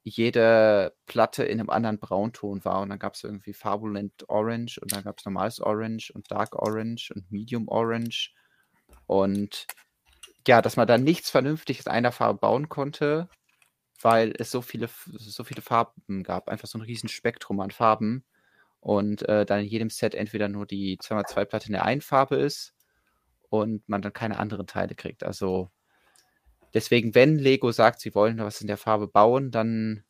jede 0.03 0.95
Platte 1.07 1.43
in 1.43 1.60
einem 1.60 1.72
anderen 1.72 1.99
Braunton 1.99 2.64
war 2.64 2.81
und 2.81 2.89
dann 2.89 2.99
gab 2.99 3.15
es 3.15 3.23
irgendwie 3.23 3.53
Fabuland 3.53 4.30
Orange 4.30 4.80
und 4.80 4.93
dann 4.93 5.03
gab 5.03 5.18
es 5.18 5.26
normales 5.26 5.60
Orange 5.60 6.11
und 6.14 6.30
Dark 6.30 6.56
Orange 6.56 7.11
und 7.15 7.31
Medium 7.31 7.68
Orange 7.68 8.31
und 9.07 9.65
ja, 10.47 10.61
dass 10.61 10.77
man 10.77 10.88
da 10.88 10.97
nichts 10.97 11.30
Vernünftiges 11.30 11.88
einer 11.88 12.11
Farbe 12.11 12.39
bauen 12.39 12.69
konnte, 12.69 13.30
weil 14.01 14.34
es 14.38 14.51
so 14.51 14.61
viele, 14.61 14.89
so 15.05 15.43
viele 15.43 15.61
Farben 15.61 16.23
gab. 16.23 16.49
Einfach 16.49 16.67
so 16.67 16.77
ein 16.77 16.81
riesen 16.81 17.09
Spektrum 17.09 17.59
an 17.59 17.72
Farben. 17.72 18.23
Und 18.80 19.27
äh, 19.27 19.45
dann 19.45 19.61
in 19.61 19.67
jedem 19.67 19.89
Set 19.89 20.13
entweder 20.13 20.47
nur 20.47 20.67
die 20.67 20.97
2x2-Platte 20.99 21.67
in 21.67 21.73
der 21.73 21.85
einen 21.85 22.01
Farbe 22.01 22.35
ist 22.35 22.76
und 23.49 23.88
man 23.89 24.01
dann 24.01 24.13
keine 24.13 24.38
anderen 24.38 24.67
Teile 24.67 24.93
kriegt. 24.93 25.23
Also 25.23 25.72
deswegen, 26.73 27.15
wenn 27.15 27.39
Lego 27.39 27.72
sagt, 27.72 27.99
sie 27.99 28.13
wollen 28.13 28.38
was 28.38 28.61
in 28.61 28.67
der 28.67 28.77
Farbe 28.77 29.07
bauen, 29.07 29.49
dann 29.49 30.03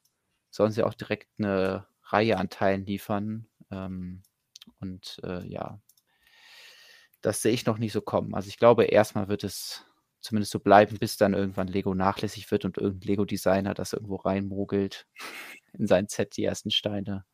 sollen 0.50 0.74
sie 0.74 0.84
auch 0.84 0.94
direkt 0.94 1.30
eine 1.38 1.88
Reihe 2.04 2.38
an 2.38 2.50
Teilen 2.50 2.86
liefern. 2.86 3.48
Ähm, 3.72 4.24
und 4.80 5.22
äh, 5.24 5.46
ja, 5.48 5.80
das 7.22 7.42
sehe 7.42 7.54
ich 7.54 7.66
noch 7.66 7.78
nicht 7.78 7.94
so 7.94 8.02
kommen. 8.02 8.36
Also 8.36 8.50
ich 8.50 8.58
glaube, 8.58 8.86
erstmal 8.86 9.30
wird 9.30 9.44
es 9.44 9.86
zumindest 10.26 10.52
so 10.52 10.60
bleiben, 10.60 10.98
bis 10.98 11.18
dann 11.18 11.34
irgendwann 11.34 11.68
Lego 11.68 11.94
nachlässig 11.94 12.50
wird 12.52 12.66
und 12.66 12.78
irgendein 12.78 13.08
Lego-Designer 13.08 13.74
das 13.74 13.94
irgendwo 13.94 14.16
reinmogelt 14.16 15.08
in 15.74 15.88
sein 15.88 16.08
Set, 16.08 16.36
die 16.36 16.44
ersten 16.44 16.72
Steine. 16.72 17.26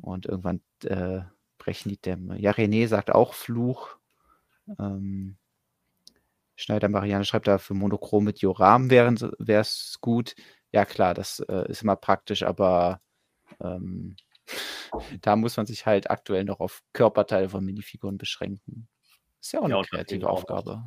Und 0.00 0.26
irgendwann 0.26 0.62
äh, 0.84 1.20
brechen 1.58 1.90
die 1.90 2.00
Dämme. 2.00 2.40
Ja, 2.40 2.52
René 2.52 2.86
sagt 2.86 3.10
auch 3.10 3.34
Fluch. 3.34 3.96
Ähm, 4.78 5.36
Schneider 6.56 6.88
Marianne 6.88 7.24
schreibt 7.24 7.48
da 7.48 7.58
für 7.58 7.74
Monochrom 7.74 8.24
mit 8.24 8.40
Dioramen 8.40 8.90
wäre 8.90 9.60
es 9.60 9.98
gut. 10.00 10.34
Ja, 10.72 10.84
klar, 10.84 11.14
das 11.14 11.40
äh, 11.40 11.68
ist 11.70 11.82
immer 11.82 11.96
praktisch, 11.96 12.44
aber 12.44 13.00
ähm, 13.60 14.16
da 15.22 15.36
muss 15.36 15.56
man 15.56 15.66
sich 15.66 15.86
halt 15.86 16.10
aktuell 16.10 16.44
noch 16.44 16.60
auf 16.60 16.82
Körperteile 16.92 17.48
von 17.48 17.64
Minifiguren 17.64 18.18
beschränken. 18.18 18.88
Ist 19.40 19.52
ja 19.52 19.60
auch 19.60 19.64
eine 19.64 19.74
ja, 19.76 19.82
kreative 19.82 20.28
Aufgabe. 20.28 20.82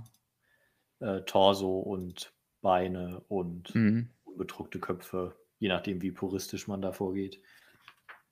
Äh, 1.00 1.22
Torso 1.22 1.80
und 1.80 2.34
Beine 2.62 3.22
und 3.28 3.74
mhm. 3.76 4.10
bedruckte 4.38 4.80
Köpfe, 4.80 5.36
je 5.60 5.70
nachdem, 5.70 6.02
wie 6.02 6.12
puristisch 6.12 6.68
man 6.68 6.82
da 6.82 6.92
vorgeht. 6.92 7.42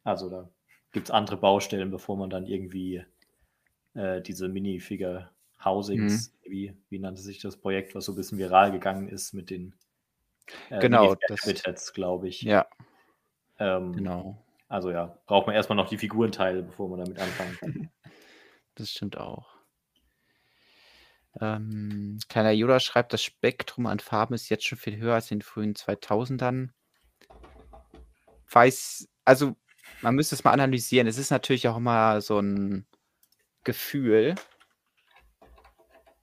Also 0.03 0.29
da 0.29 0.49
gibt 0.91 1.07
es 1.07 1.11
andere 1.11 1.37
Baustellen, 1.37 1.91
bevor 1.91 2.17
man 2.17 2.29
dann 2.29 2.47
irgendwie 2.47 3.03
äh, 3.93 4.21
diese 4.21 4.47
Minifigure 4.47 5.29
Housings, 5.63 6.33
mhm. 6.45 6.51
wie, 6.51 6.77
wie 6.89 6.99
nannte 6.99 7.21
sich 7.21 7.39
das 7.39 7.57
Projekt, 7.57 7.93
was 7.93 8.05
so 8.05 8.13
ein 8.13 8.15
bisschen 8.15 8.37
viral 8.37 8.71
gegangen 8.71 9.09
ist 9.09 9.33
mit 9.33 9.49
den 9.49 9.73
äh, 10.69 10.79
genau, 10.79 11.15
das, 11.15 11.93
glaube 11.93 12.27
ich. 12.27 12.41
Ja. 12.41 12.67
Ähm, 13.59 13.93
genau. 13.93 14.43
Also 14.67 14.91
ja, 14.91 15.17
braucht 15.25 15.47
man 15.47 15.55
erstmal 15.55 15.75
noch 15.75 15.89
die 15.89 15.97
Figurenteile, 15.97 16.63
bevor 16.63 16.89
man 16.89 16.99
damit 16.99 17.19
anfangen 17.19 17.57
kann. 17.57 17.89
Das 18.75 18.89
stimmt 18.89 19.17
auch. 19.17 19.50
Ähm, 21.39 22.19
kleiner 22.27 22.51
Yoda 22.51 22.79
schreibt, 22.79 23.13
das 23.13 23.23
Spektrum 23.23 23.85
an 23.85 23.99
Farben 23.99 24.33
ist 24.33 24.49
jetzt 24.49 24.65
schon 24.65 24.77
viel 24.77 24.97
höher 24.97 25.15
als 25.15 25.31
in 25.31 25.39
den 25.39 25.45
frühen 25.45 25.73
2000ern. 25.73 26.69
Weiß, 28.49 29.07
also 29.23 29.55
man 30.01 30.15
müsste 30.15 30.35
es 30.35 30.43
mal 30.43 30.51
analysieren. 30.51 31.07
Es 31.07 31.17
ist 31.17 31.31
natürlich 31.31 31.67
auch 31.67 31.77
immer 31.77 32.21
so 32.21 32.39
ein 32.39 32.85
Gefühl. 33.63 34.35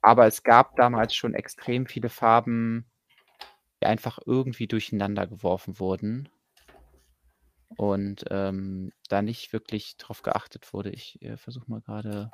Aber 0.01 0.27
es 0.27 0.43
gab 0.43 0.75
damals 0.75 1.15
schon 1.15 1.33
extrem 1.33 1.85
viele 1.85 2.09
Farben, 2.09 2.85
die 3.81 3.87
einfach 3.87 4.19
irgendwie 4.25 4.67
durcheinander 4.67 5.27
geworfen 5.27 5.79
wurden. 5.79 6.29
Und 7.77 8.25
ähm, 8.29 8.91
da 9.07 9.21
nicht 9.21 9.53
wirklich 9.53 9.97
drauf 9.97 10.21
geachtet 10.21 10.73
wurde. 10.73 10.89
Ich 10.89 11.21
äh, 11.21 11.37
versuche 11.37 11.69
mal 11.69 11.81
gerade 11.81 12.31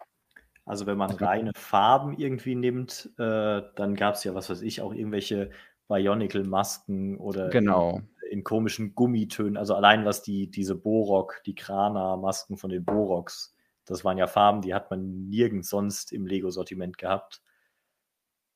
also 0.65 0.87
wenn 0.87 0.97
man 0.97 1.11
reine 1.11 1.51
Farben 1.55 2.17
irgendwie 2.17 2.55
nimmt, 2.55 3.11
äh, 3.17 3.61
dann 3.75 3.95
gab 3.95 4.15
es 4.15 4.23
ja, 4.23 4.33
was 4.33 4.49
weiß 4.49 4.61
ich, 4.63 4.81
auch 4.81 4.93
irgendwelche 4.93 5.51
Bionicle-Masken 5.87 7.17
oder 7.17 7.49
genau. 7.49 7.97
in, 7.97 8.39
in, 8.39 8.43
komischen 8.43 8.95
Gummitönen. 8.95 9.57
Also 9.57 9.75
allein 9.75 10.05
was 10.05 10.23
die, 10.23 10.49
diese 10.49 10.75
Borok, 10.75 11.41
die 11.45 11.53
Krana-Masken 11.53 12.57
von 12.57 12.71
den 12.71 12.83
Boroks, 12.83 13.55
das 13.85 14.03
waren 14.03 14.17
ja 14.17 14.25
Farben, 14.25 14.61
die 14.61 14.73
hat 14.73 14.89
man 14.89 15.29
nirgends 15.29 15.69
sonst 15.69 16.11
im 16.11 16.25
Lego-Sortiment 16.25 16.97
gehabt. 16.97 17.43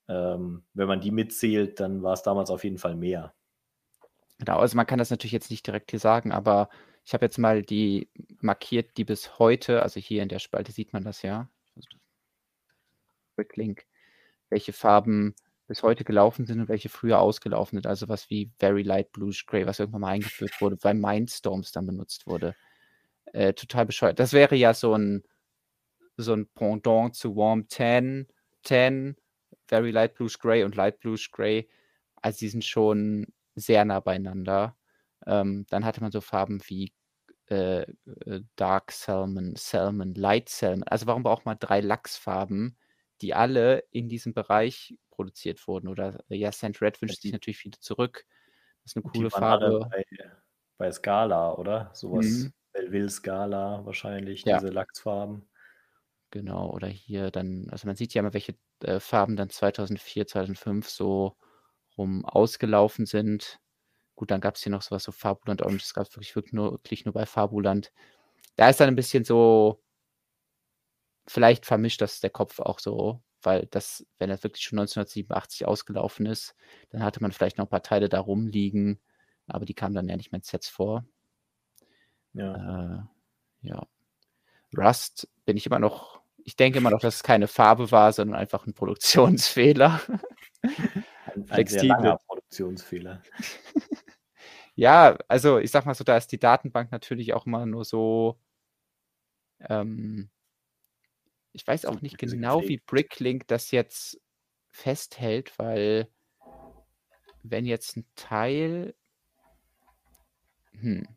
Ähm, 0.07 0.63
wenn 0.73 0.87
man 0.87 1.01
die 1.01 1.11
mitzählt, 1.11 1.79
dann 1.79 2.01
war 2.01 2.13
es 2.13 2.23
damals 2.23 2.49
auf 2.49 2.63
jeden 2.63 2.79
Fall 2.79 2.95
mehr. 2.95 3.35
Genau, 4.39 4.57
also 4.57 4.75
man 4.75 4.87
kann 4.87 4.97
das 4.97 5.11
natürlich 5.11 5.33
jetzt 5.33 5.51
nicht 5.51 5.67
direkt 5.67 5.91
hier 5.91 5.99
sagen, 5.99 6.31
aber 6.31 6.69
ich 7.05 7.13
habe 7.13 7.25
jetzt 7.25 7.37
mal 7.37 7.61
die 7.61 8.09
markiert, 8.41 8.97
die 8.97 9.03
bis 9.03 9.37
heute, 9.37 9.83
also 9.83 9.99
hier 9.99 10.23
in 10.23 10.29
der 10.29 10.39
Spalte 10.39 10.71
sieht 10.71 10.93
man 10.93 11.03
das 11.03 11.21
ja, 11.21 11.47
Link, 13.55 13.85
welche 14.49 14.73
Farben 14.73 15.35
bis 15.67 15.83
heute 15.83 16.03
gelaufen 16.03 16.45
sind 16.45 16.59
und 16.59 16.67
welche 16.67 16.89
früher 16.89 17.19
ausgelaufen 17.19 17.77
sind. 17.77 17.87
Also 17.87 18.07
was 18.09 18.29
wie 18.29 18.51
Very 18.57 18.81
Light 18.81 19.11
Bluish 19.11 19.45
Gray, 19.45 19.67
was 19.67 19.79
irgendwann 19.79 20.01
mal 20.01 20.09
eingeführt 20.09 20.59
wurde, 20.59 20.77
weil 20.81 20.95
Mindstorms 20.95 21.71
dann 21.71 21.85
benutzt 21.85 22.25
wurde. 22.27 22.55
Äh, 23.33 23.53
total 23.53 23.85
bescheuert. 23.85 24.19
Das 24.19 24.33
wäre 24.33 24.55
ja 24.55 24.73
so 24.73 24.95
ein, 24.95 25.23
so 26.17 26.33
ein 26.33 26.47
Pendant 26.55 27.15
zu 27.15 27.35
Warm 27.35 27.67
Tan, 27.67 28.27
Tan, 28.63 29.15
Very 29.67 29.91
Light 29.91 30.15
Bluish 30.15 30.39
Gray 30.39 30.63
und 30.63 30.75
Light 30.75 30.99
Bluish 30.99 31.31
Gray. 31.31 31.69
Also 32.15 32.39
die 32.39 32.49
sind 32.49 32.65
schon 32.65 33.27
sehr 33.55 33.85
nah 33.85 33.99
beieinander. 33.99 34.75
Ähm, 35.27 35.65
dann 35.69 35.85
hatte 35.85 36.01
man 36.01 36.11
so 36.11 36.21
Farben 36.21 36.61
wie 36.65 36.91
äh, 37.49 37.81
äh, 37.81 38.41
Dark 38.55 38.91
Salmon, 38.91 39.55
Salmon, 39.55 40.13
Light 40.15 40.49
Salmon. 40.49 40.83
Also 40.83 41.05
warum 41.07 41.23
braucht 41.23 41.45
man 41.45 41.57
drei 41.59 41.81
Lachsfarben, 41.81 42.77
die 43.21 43.33
alle 43.33 43.83
in 43.91 44.09
diesem 44.09 44.33
Bereich 44.33 44.97
produziert 45.09 45.67
wurden? 45.67 45.87
Oder 45.87 46.23
äh, 46.29 46.35
ja, 46.35 46.51
Sand 46.51 46.81
Red 46.81 47.01
wünscht 47.01 47.21
sich 47.21 47.31
natürlich 47.31 47.57
viele 47.57 47.79
zurück. 47.79 48.25
Das 48.83 48.93
ist 48.93 48.97
eine 48.97 49.11
coole 49.11 49.29
Farbe. 49.29 49.87
Bei, 49.89 50.03
bei, 50.77 50.91
Scala, 50.91 51.53
oder? 51.55 51.91
Sowas. 51.93 52.25
Mhm. 52.25 52.53
Belleville 52.71 53.09
Scala 53.09 53.85
wahrscheinlich, 53.85 54.43
ja. 54.45 54.59
diese 54.59 54.71
Lachsfarben. 54.71 55.49
Genau, 56.31 56.69
oder 56.69 56.87
hier 56.87 57.31
dann, 57.31 57.67
also 57.71 57.87
man 57.87 57.95
sieht 57.95 58.13
ja 58.13 58.21
mal, 58.21 58.33
welche 58.33 58.55
äh, 58.83 58.99
Farben 58.99 59.35
dann 59.35 59.49
2004, 59.49 60.27
2005 60.27 60.87
so 60.87 61.35
rum 61.97 62.23
ausgelaufen 62.23 63.05
sind. 63.05 63.59
Gut, 64.15 64.31
dann 64.31 64.41
gab 64.41 64.55
es 64.55 64.63
hier 64.63 64.71
noch 64.71 64.81
sowas 64.83 65.03
so 65.03 65.11
Fabuland 65.11 65.61
Orange, 65.61 65.83
das 65.83 65.93
gab 65.93 66.05
es 66.05 66.15
wirklich, 66.15 66.35
wirklich 66.35 66.53
nur, 66.53 66.73
wirklich 66.73 67.05
nur 67.05 67.13
bei 67.13 67.25
Fabuland. 67.25 67.91
Da 68.57 68.69
ist 68.69 68.79
dann 68.79 68.89
ein 68.89 68.95
bisschen 68.95 69.23
so, 69.23 69.81
vielleicht 71.29 71.65
vermischt 71.65 72.01
das 72.01 72.19
der 72.19 72.31
Kopf 72.31 72.59
auch 72.59 72.79
so, 72.79 73.21
weil 73.41 73.67
das, 73.67 74.05
wenn 74.17 74.29
er 74.29 74.43
wirklich 74.43 74.63
schon 74.63 74.79
1987 74.79 75.65
ausgelaufen 75.65 76.25
ist, 76.25 76.55
dann 76.89 77.03
hatte 77.03 77.21
man 77.21 77.31
vielleicht 77.31 77.57
noch 77.57 77.65
ein 77.65 77.69
paar 77.69 77.83
Teile 77.83 78.09
da 78.09 78.19
rumliegen, 78.19 78.99
aber 79.47 79.65
die 79.65 79.75
kamen 79.75 79.93
dann 79.93 80.09
ja 80.09 80.17
nicht 80.17 80.31
mehr 80.31 80.39
in 80.39 80.43
Sets 80.43 80.67
vor. 80.67 81.05
Ja. 82.33 83.05
Äh, 83.63 83.67
ja. 83.67 83.87
Rust 84.75 85.29
bin 85.45 85.55
ich 85.55 85.65
immer 85.65 85.79
noch, 85.79 86.21
ich 86.43 86.55
denke 86.55 86.79
immer 86.79 86.89
noch, 86.89 86.99
dass 86.99 87.17
es 87.17 87.23
keine 87.23 87.47
Farbe 87.47 87.91
war, 87.91 88.11
sondern 88.11 88.39
einfach 88.39 88.65
ein 88.65 88.73
Produktionsfehler. 88.73 90.01
Ein, 91.35 91.45
ein 91.51 91.67
sehr 91.67 91.83
langer 91.83 92.17
Produktionsfehler. 92.25 93.21
Ja, 94.75 95.17
also 95.27 95.59
ich 95.59 95.71
sag 95.71 95.85
mal 95.85 95.93
so, 95.93 96.05
da 96.05 96.15
ist 96.15 96.31
die 96.31 96.39
Datenbank 96.39 96.89
natürlich 96.89 97.33
auch 97.33 97.45
immer 97.45 97.65
nur 97.65 97.83
so, 97.83 98.39
ähm, 99.67 100.29
ich 101.53 101.65
weiß 101.65 101.85
auch 101.85 102.01
nicht 102.01 102.17
genau, 102.17 102.61
wie 102.61 102.77
Bricklink 102.77 103.47
das 103.47 103.71
jetzt 103.71 104.19
festhält, 104.71 105.57
weil 105.57 106.07
wenn 107.43 107.65
jetzt 107.65 107.97
ein 107.97 108.05
Teil, 108.15 108.93
hm, 110.71 111.07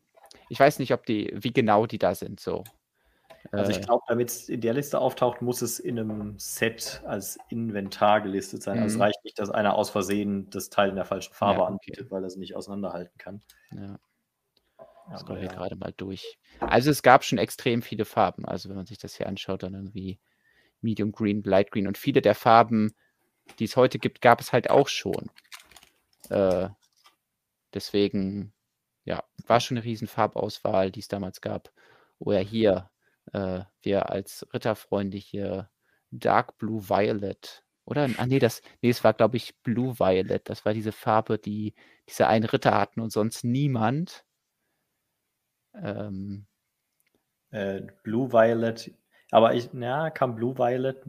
ich 0.49 0.59
weiß 0.59 0.79
nicht, 0.79 0.93
ob 0.93 1.05
die, 1.05 1.31
wie 1.35 1.53
genau 1.53 1.85
die 1.85 1.99
da 1.99 2.15
sind, 2.15 2.39
so. 2.39 2.63
Also 3.51 3.71
ich 3.71 3.77
äh. 3.77 3.81
glaube, 3.81 4.03
damit 4.07 4.29
es 4.29 4.49
in 4.49 4.61
der 4.61 4.73
Liste 4.73 4.99
auftaucht, 4.99 5.41
muss 5.41 5.61
es 5.61 5.79
in 5.79 5.99
einem 5.99 6.39
Set 6.39 7.01
als 7.05 7.37
Inventar 7.49 8.21
gelistet 8.21 8.63
sein. 8.63 8.79
Also 8.79 8.93
es 8.93 8.95
mhm. 8.95 9.01
reicht 9.01 9.23
nicht, 9.23 9.37
dass 9.37 9.49
einer 9.49 9.75
aus 9.75 9.89
Versehen 9.89 10.49
das 10.49 10.69
Teil 10.69 10.89
in 10.89 10.95
der 10.95 11.05
falschen 11.05 11.33
Farbe 11.33 11.59
ja, 11.59 11.63
okay. 11.63 11.73
anbietet, 11.73 12.11
weil 12.11 12.23
er 12.23 12.27
es 12.27 12.37
nicht 12.37 12.55
auseinanderhalten 12.55 13.17
kann. 13.17 13.41
Ja. 13.71 13.99
Das 15.09 15.25
kommt 15.25 15.39
hier 15.39 15.49
gerade 15.49 15.75
mal 15.75 15.93
durch. 15.95 16.37
Also 16.59 16.89
es 16.89 17.03
gab 17.03 17.23
schon 17.23 17.37
extrem 17.37 17.81
viele 17.81 18.05
Farben. 18.05 18.45
Also 18.45 18.69
wenn 18.69 18.75
man 18.75 18.85
sich 18.85 18.97
das 18.97 19.15
hier 19.15 19.27
anschaut, 19.27 19.63
dann 19.63 19.73
irgendwie 19.73 20.19
Medium 20.81 21.11
Green, 21.11 21.43
Light 21.43 21.71
Green 21.71 21.87
und 21.87 21.97
viele 21.97 22.21
der 22.21 22.35
Farben, 22.35 22.93
die 23.59 23.65
es 23.65 23.75
heute 23.75 23.99
gibt, 23.99 24.21
gab 24.21 24.39
es 24.41 24.53
halt 24.53 24.69
auch 24.69 24.87
schon. 24.87 25.29
Äh, 26.29 26.69
deswegen, 27.73 28.53
ja, 29.05 29.23
war 29.47 29.59
schon 29.59 29.77
eine 29.77 29.85
riesen 29.85 30.07
Farbauswahl, 30.07 30.91
die 30.91 31.01
es 31.01 31.07
damals 31.07 31.41
gab. 31.41 31.71
Oder 32.19 32.39
hier 32.39 32.89
äh, 33.33 33.61
wir 33.81 34.09
als 34.09 34.47
Ritterfreunde 34.53 35.17
hier 35.17 35.69
Dark 36.11 36.57
Blue 36.57 36.89
Violet. 36.89 37.63
Oder? 37.85 38.09
Ah, 38.17 38.25
nee, 38.25 38.39
das, 38.39 38.61
nee, 38.81 38.89
es 38.89 39.03
war, 39.03 39.13
glaube 39.13 39.37
ich, 39.37 39.57
Blue 39.61 39.99
Violet. 39.99 40.47
Das 40.49 40.65
war 40.65 40.73
diese 40.73 40.91
Farbe, 40.91 41.37
die 41.37 41.73
diese 42.07 42.27
einen 42.27 42.45
Ritter 42.45 42.73
hatten 42.77 43.01
und 43.01 43.11
sonst 43.11 43.43
niemand. 43.43 44.23
Ähm, 45.75 46.45
äh, 47.51 47.81
Blue 48.03 48.31
Violet, 48.31 48.91
aber 49.31 49.53
ich, 49.53 49.69
ja, 49.73 50.09
kam 50.09 50.35
Blue 50.35 50.57
Violet 50.57 51.05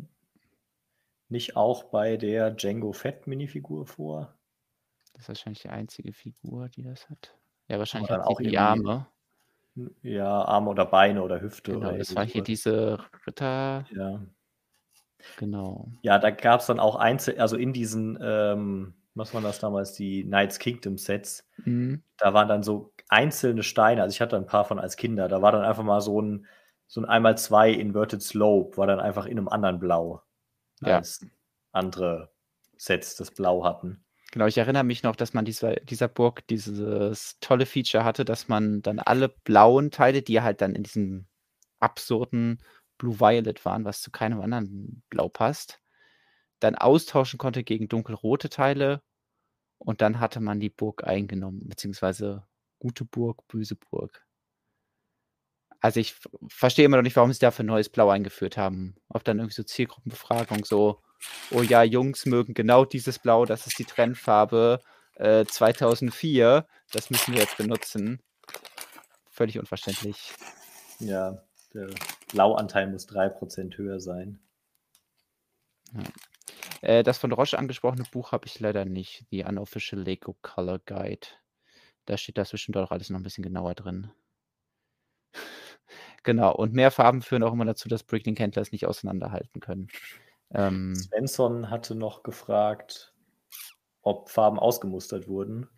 nicht 1.29 1.57
auch 1.57 1.85
bei 1.85 2.17
der 2.17 2.51
Django 2.51 2.93
Fett 2.93 3.27
Minifigur 3.27 3.87
vor? 3.87 4.35
Das 5.13 5.23
ist 5.23 5.29
wahrscheinlich 5.29 5.63
die 5.63 5.69
einzige 5.69 6.13
Figur, 6.13 6.69
die 6.69 6.83
das 6.83 7.09
hat. 7.09 7.37
Ja, 7.69 7.79
wahrscheinlich 7.79 8.11
hat 8.11 8.27
auch 8.27 8.41
die 8.41 8.59
Arme. 8.59 9.07
Ja, 10.03 10.43
Arme 10.43 10.71
oder 10.71 10.85
Beine 10.85 11.23
oder 11.23 11.41
Hüfte. 11.41 11.73
Genau, 11.73 11.89
oder 11.89 11.99
das 11.99 12.15
war 12.15 12.25
hier 12.25 12.43
diese 12.43 12.99
Ritter. 13.27 13.87
Ja. 13.91 14.21
Genau. 15.39 15.89
Ja, 16.03 16.19
da 16.19 16.31
gab 16.31 16.61
es 16.61 16.67
dann 16.67 16.79
auch 16.79 16.97
Einzel, 16.97 17.41
also 17.41 17.57
in 17.57 17.73
diesen, 17.73 18.19
ähm, 18.23 18.95
was 19.15 19.35
waren 19.35 19.43
das 19.43 19.59
damals, 19.59 19.95
die 19.95 20.25
Knights 20.25 20.59
Kingdom 20.59 20.99
Sets, 20.99 21.49
mhm. 21.65 22.03
da 22.19 22.35
waren 22.35 22.49
dann 22.49 22.63
so 22.63 22.93
einzelne 23.09 23.63
Steine, 23.63 24.03
also 24.03 24.15
ich 24.15 24.21
hatte 24.21 24.37
ein 24.37 24.47
paar 24.47 24.65
von 24.65 24.79
als 24.79 24.97
Kinder, 24.97 25.29
da 25.29 25.43
war 25.43 25.53
dann 25.53 25.65
einfach 25.65 25.85
mal 25.85 26.01
so 26.01 26.21
ein, 26.21 26.47
so 26.87 27.01
ein 27.01 27.05
einmal 27.05 27.37
zwei 27.39 27.71
Inverted 27.71 28.23
Slope, 28.23 28.77
war 28.77 28.87
dann 28.87 29.01
einfach 29.01 29.27
in 29.27 29.39
einem 29.39 29.49
anderen 29.49 29.79
Blau, 29.79 30.23
ja. 30.81 30.97
als 30.97 31.25
andere 31.73 32.33
Sets 32.77 33.17
das 33.17 33.31
Blau 33.31 33.65
hatten. 33.65 34.05
Genau, 34.33 34.47
ich 34.47 34.59
erinnere 34.59 34.85
mich 34.85 35.05
noch, 35.05 35.15
dass 35.15 35.33
man 35.33 35.45
dieser, 35.45 35.77
dieser 35.77 36.09
Burg 36.09 36.47
dieses 36.49 37.39
tolle 37.39 37.67
Feature 37.67 38.05
hatte, 38.05 38.25
dass 38.25 38.49
man 38.49 38.83
dann 38.83 38.99
alle 38.99 39.29
blauen 39.29 39.93
Teile, 39.93 40.23
die 40.23 40.41
halt 40.41 40.61
dann 40.61 40.75
in 40.75 40.83
diesem 40.83 41.27
absurden 41.79 42.61
Blue 42.99 43.21
Violet 43.21 43.65
waren, 43.65 43.85
was 43.85 44.03
zu 44.03 44.11
keinem 44.11 44.41
anderen 44.41 45.03
Blau 45.09 45.29
passt, 45.29 45.81
dann 46.59 46.75
austauschen 46.75 47.39
konnte 47.39 47.63
gegen 47.63 47.89
dunkelrote 47.89 48.49
Teile 48.49 49.03
und 49.79 50.01
dann 50.01 50.19
hatte 50.19 50.41
man 50.41 50.61
die 50.61 50.71
Burg 50.71 51.05
eingenommen, 51.05 51.69
beziehungsweise 51.69 52.45
gute 52.85 53.07
Burg, 53.07 53.49
böse 53.49 53.77
Burg. 53.77 54.27
Also 55.81 56.01
ich 56.01 56.15
verstehe 56.49 56.85
immer 56.85 56.99
noch 56.99 57.03
nicht, 57.03 57.17
warum 57.17 57.33
sie 57.33 57.39
dafür 57.39 57.65
neues 57.65 57.89
Blau 57.89 58.11
eingeführt 58.11 58.59
haben. 58.59 58.95
Ob 59.09 59.25
dann 59.25 59.39
irgendwie 59.39 59.55
so 59.55 59.63
Zielgruppenbefragung 59.63 60.67
so, 60.67 61.01
oh 61.51 61.63
ja, 61.63 61.83
Jungs 61.83 62.27
mögen 62.27 62.53
genau 62.53 62.85
dieses 62.85 63.19
Blau, 63.19 63.47
das 63.47 63.67
ist 63.67 63.79
die 63.79 63.87
Trendfarbe 63.87 64.81
äh, 65.15 65.47
2004, 65.47 66.67
das 66.93 67.09
müssen 67.09 67.33
wir 67.33 67.41
jetzt 67.41 67.57
benutzen. 67.57 68.21
Völlig 69.31 69.59
unverständlich. 69.59 70.35
Ja, 70.99 71.43
der 71.73 71.89
Blauanteil 72.33 72.91
muss 72.91 73.09
3% 73.09 73.79
höher 73.79 73.99
sein. 73.99 74.41
Ja. 75.95 76.03
Äh, 76.83 77.03
das 77.03 77.17
von 77.17 77.33
Roche 77.33 77.59
angesprochene 77.59 78.05
Buch 78.13 78.33
habe 78.33 78.47
ich 78.47 78.61
leider 78.61 78.85
nicht. 78.85 79.25
The 79.31 79.45
Unofficial 79.45 80.03
Lego 80.03 80.37
Color 80.43 80.81
Guide. 80.81 81.29
Da 82.07 82.17
steht 82.17 82.39
das 82.39 82.51
zwischendurch 82.51 82.91
alles 82.91 83.11
noch 83.11 83.19
ein 83.19 83.23
bisschen 83.23 83.45
genauer 83.45 83.75
drin. 83.75 84.11
genau, 86.23 86.55
und 86.55 86.73
mehr 86.73 86.91
Farben 86.91 87.23
führen 87.23 87.43
auch 87.43 87.53
immer 87.53 87.65
dazu, 87.65 87.89
dass 87.89 88.05
Bricklink-Händler 88.05 88.63
es 88.63 88.73
nicht 88.73 88.87
auseinanderhalten 88.87 89.61
können. 89.61 89.89
Ähm, 90.53 90.95
Svensson 90.95 91.71
hatte 91.71 91.95
noch 91.95 92.23
gefragt, 92.23 93.13
ob 94.03 94.31
Farben 94.31 94.59
ausgemustert 94.59 95.29
wurden. 95.29 95.69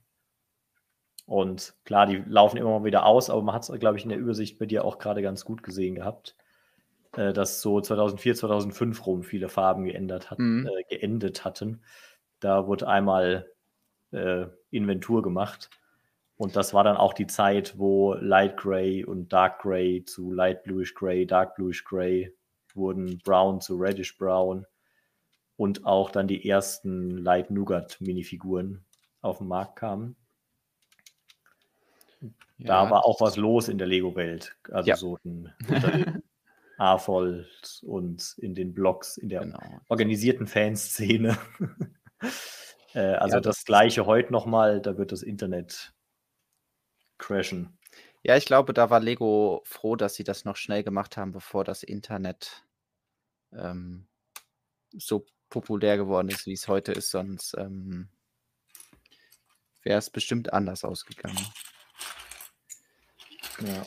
Und 1.26 1.74
klar, 1.84 2.06
die 2.06 2.22
laufen 2.26 2.56
immer 2.56 2.78
mal 2.78 2.84
wieder 2.84 3.04
aus, 3.04 3.30
aber 3.30 3.42
man 3.42 3.54
hat 3.54 3.68
es, 3.68 3.80
glaube 3.80 3.98
ich, 3.98 4.04
in 4.04 4.10
der 4.10 4.18
Übersicht 4.18 4.58
bei 4.58 4.66
dir 4.66 4.84
auch 4.84 4.98
gerade 4.98 5.22
ganz 5.22 5.44
gut 5.44 5.62
gesehen 5.62 5.96
gehabt, 5.96 6.36
äh, 7.16 7.32
dass 7.32 7.60
so 7.60 7.80
2004, 7.80 8.36
2005 8.36 9.06
rum 9.06 9.22
viele 9.24 9.48
Farben 9.48 9.84
geändert 9.84 10.30
hat, 10.30 10.38
mhm. 10.38 10.68
äh, 10.68 10.82
geendet 10.88 11.44
hatten. 11.44 11.82
Da 12.38 12.68
wurde 12.68 12.86
einmal 12.86 13.50
äh, 14.12 14.46
Inventur 14.70 15.22
gemacht. 15.22 15.70
Und 16.36 16.54
das 16.54 16.74
war 16.74 16.84
dann 16.84 16.96
auch 16.96 17.14
die 17.14 17.26
Zeit, 17.26 17.78
wo 17.78 18.14
Light 18.14 18.58
Gray 18.58 19.04
und 19.04 19.32
Dark 19.32 19.62
Gray 19.62 20.04
zu 20.04 20.30
Light 20.32 20.64
Bluish 20.64 20.94
Gray, 20.94 21.26
Dark 21.26 21.54
Bluish 21.54 21.84
Gray 21.84 22.34
wurden 22.74 23.18
Brown 23.24 23.60
zu 23.60 23.76
Reddish 23.76 24.18
Brown 24.18 24.66
und 25.56 25.86
auch 25.86 26.10
dann 26.10 26.28
die 26.28 26.46
ersten 26.48 27.16
Light 27.16 27.50
Nougat 27.50 28.00
Minifiguren 28.00 28.84
auf 29.22 29.38
den 29.38 29.48
Markt 29.48 29.76
kamen. 29.76 30.16
Ja, 32.58 32.84
da 32.84 32.90
war 32.90 33.04
auch 33.04 33.20
was 33.20 33.36
los 33.36 33.68
in 33.68 33.78
der 33.78 33.86
Lego-Welt. 33.86 34.56
Also 34.70 34.88
ja. 34.88 34.96
so 34.96 35.18
ein 35.24 35.52
AFOLs 36.78 37.82
und 37.86 38.36
in 38.38 38.54
den 38.54 38.74
Blogs, 38.74 39.16
in 39.16 39.30
der 39.30 39.40
genau. 39.40 39.58
organisierten 39.88 40.46
Fanszene. 40.46 41.38
äh, 42.94 43.00
also 43.00 43.36
ja, 43.36 43.40
das, 43.40 43.56
das 43.56 43.64
gleiche 43.64 44.04
heute 44.04 44.32
nochmal, 44.32 44.80
da 44.80 44.98
wird 44.98 45.12
das 45.12 45.22
Internet 45.22 45.95
crashen. 47.18 47.78
Ja, 48.22 48.36
ich 48.36 48.44
glaube, 48.44 48.72
da 48.72 48.90
war 48.90 49.00
Lego 49.00 49.62
froh, 49.64 49.96
dass 49.96 50.14
sie 50.14 50.24
das 50.24 50.44
noch 50.44 50.56
schnell 50.56 50.82
gemacht 50.82 51.16
haben, 51.16 51.32
bevor 51.32 51.64
das 51.64 51.82
Internet 51.82 52.64
ähm, 53.52 54.08
so 54.92 55.26
populär 55.48 55.96
geworden 55.96 56.28
ist, 56.28 56.46
wie 56.46 56.52
es 56.52 56.68
heute 56.68 56.92
ist, 56.92 57.10
sonst 57.10 57.54
ähm, 57.56 58.08
wäre 59.82 59.98
es 59.98 60.10
bestimmt 60.10 60.52
anders 60.52 60.84
ausgegangen. 60.84 61.38
Ja. 63.64 63.86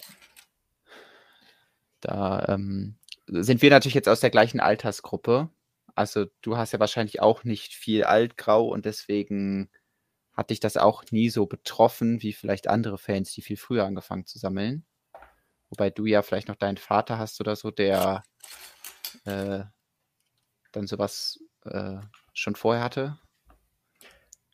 Da 2.02 2.46
ähm, 2.48 2.98
sind 3.28 3.62
wir 3.62 3.70
natürlich 3.70 3.94
jetzt 3.94 4.10
aus 4.10 4.22
der 4.22 4.30
gleichen 4.30 4.60
Altersgruppe. 4.60 5.50
Also 5.96 6.28
du 6.42 6.56
hast 6.56 6.72
ja 6.72 6.80
wahrscheinlich 6.80 7.22
auch 7.22 7.44
nicht 7.44 7.74
viel 7.74 8.06
altgrau 8.06 8.68
und 8.68 8.86
deswegen 8.86 9.70
hat 10.34 10.50
dich 10.50 10.60
das 10.60 10.78
auch 10.78 11.04
nie 11.12 11.30
so 11.30 11.46
betroffen 11.46 12.22
wie 12.22 12.34
vielleicht 12.34 12.68
andere 12.68 12.98
Fans, 12.98 13.34
die 13.34 13.42
viel 13.42 13.58
früher 13.58 13.86
angefangen 13.86 14.26
zu 14.26 14.40
sammeln? 14.40 14.86
Wobei 15.70 15.90
du 15.90 16.06
ja 16.06 16.22
vielleicht 16.22 16.48
noch 16.48 16.56
deinen 16.56 16.78
Vater 16.78 17.18
hast 17.18 17.40
oder 17.42 17.56
so, 17.56 17.72
der 17.72 18.24
äh, 19.26 19.64
dann 20.72 20.88
sowas 20.88 21.40
äh, 21.66 21.98
schon 22.34 22.56
vorher 22.56 22.84
hatte. 22.84 23.20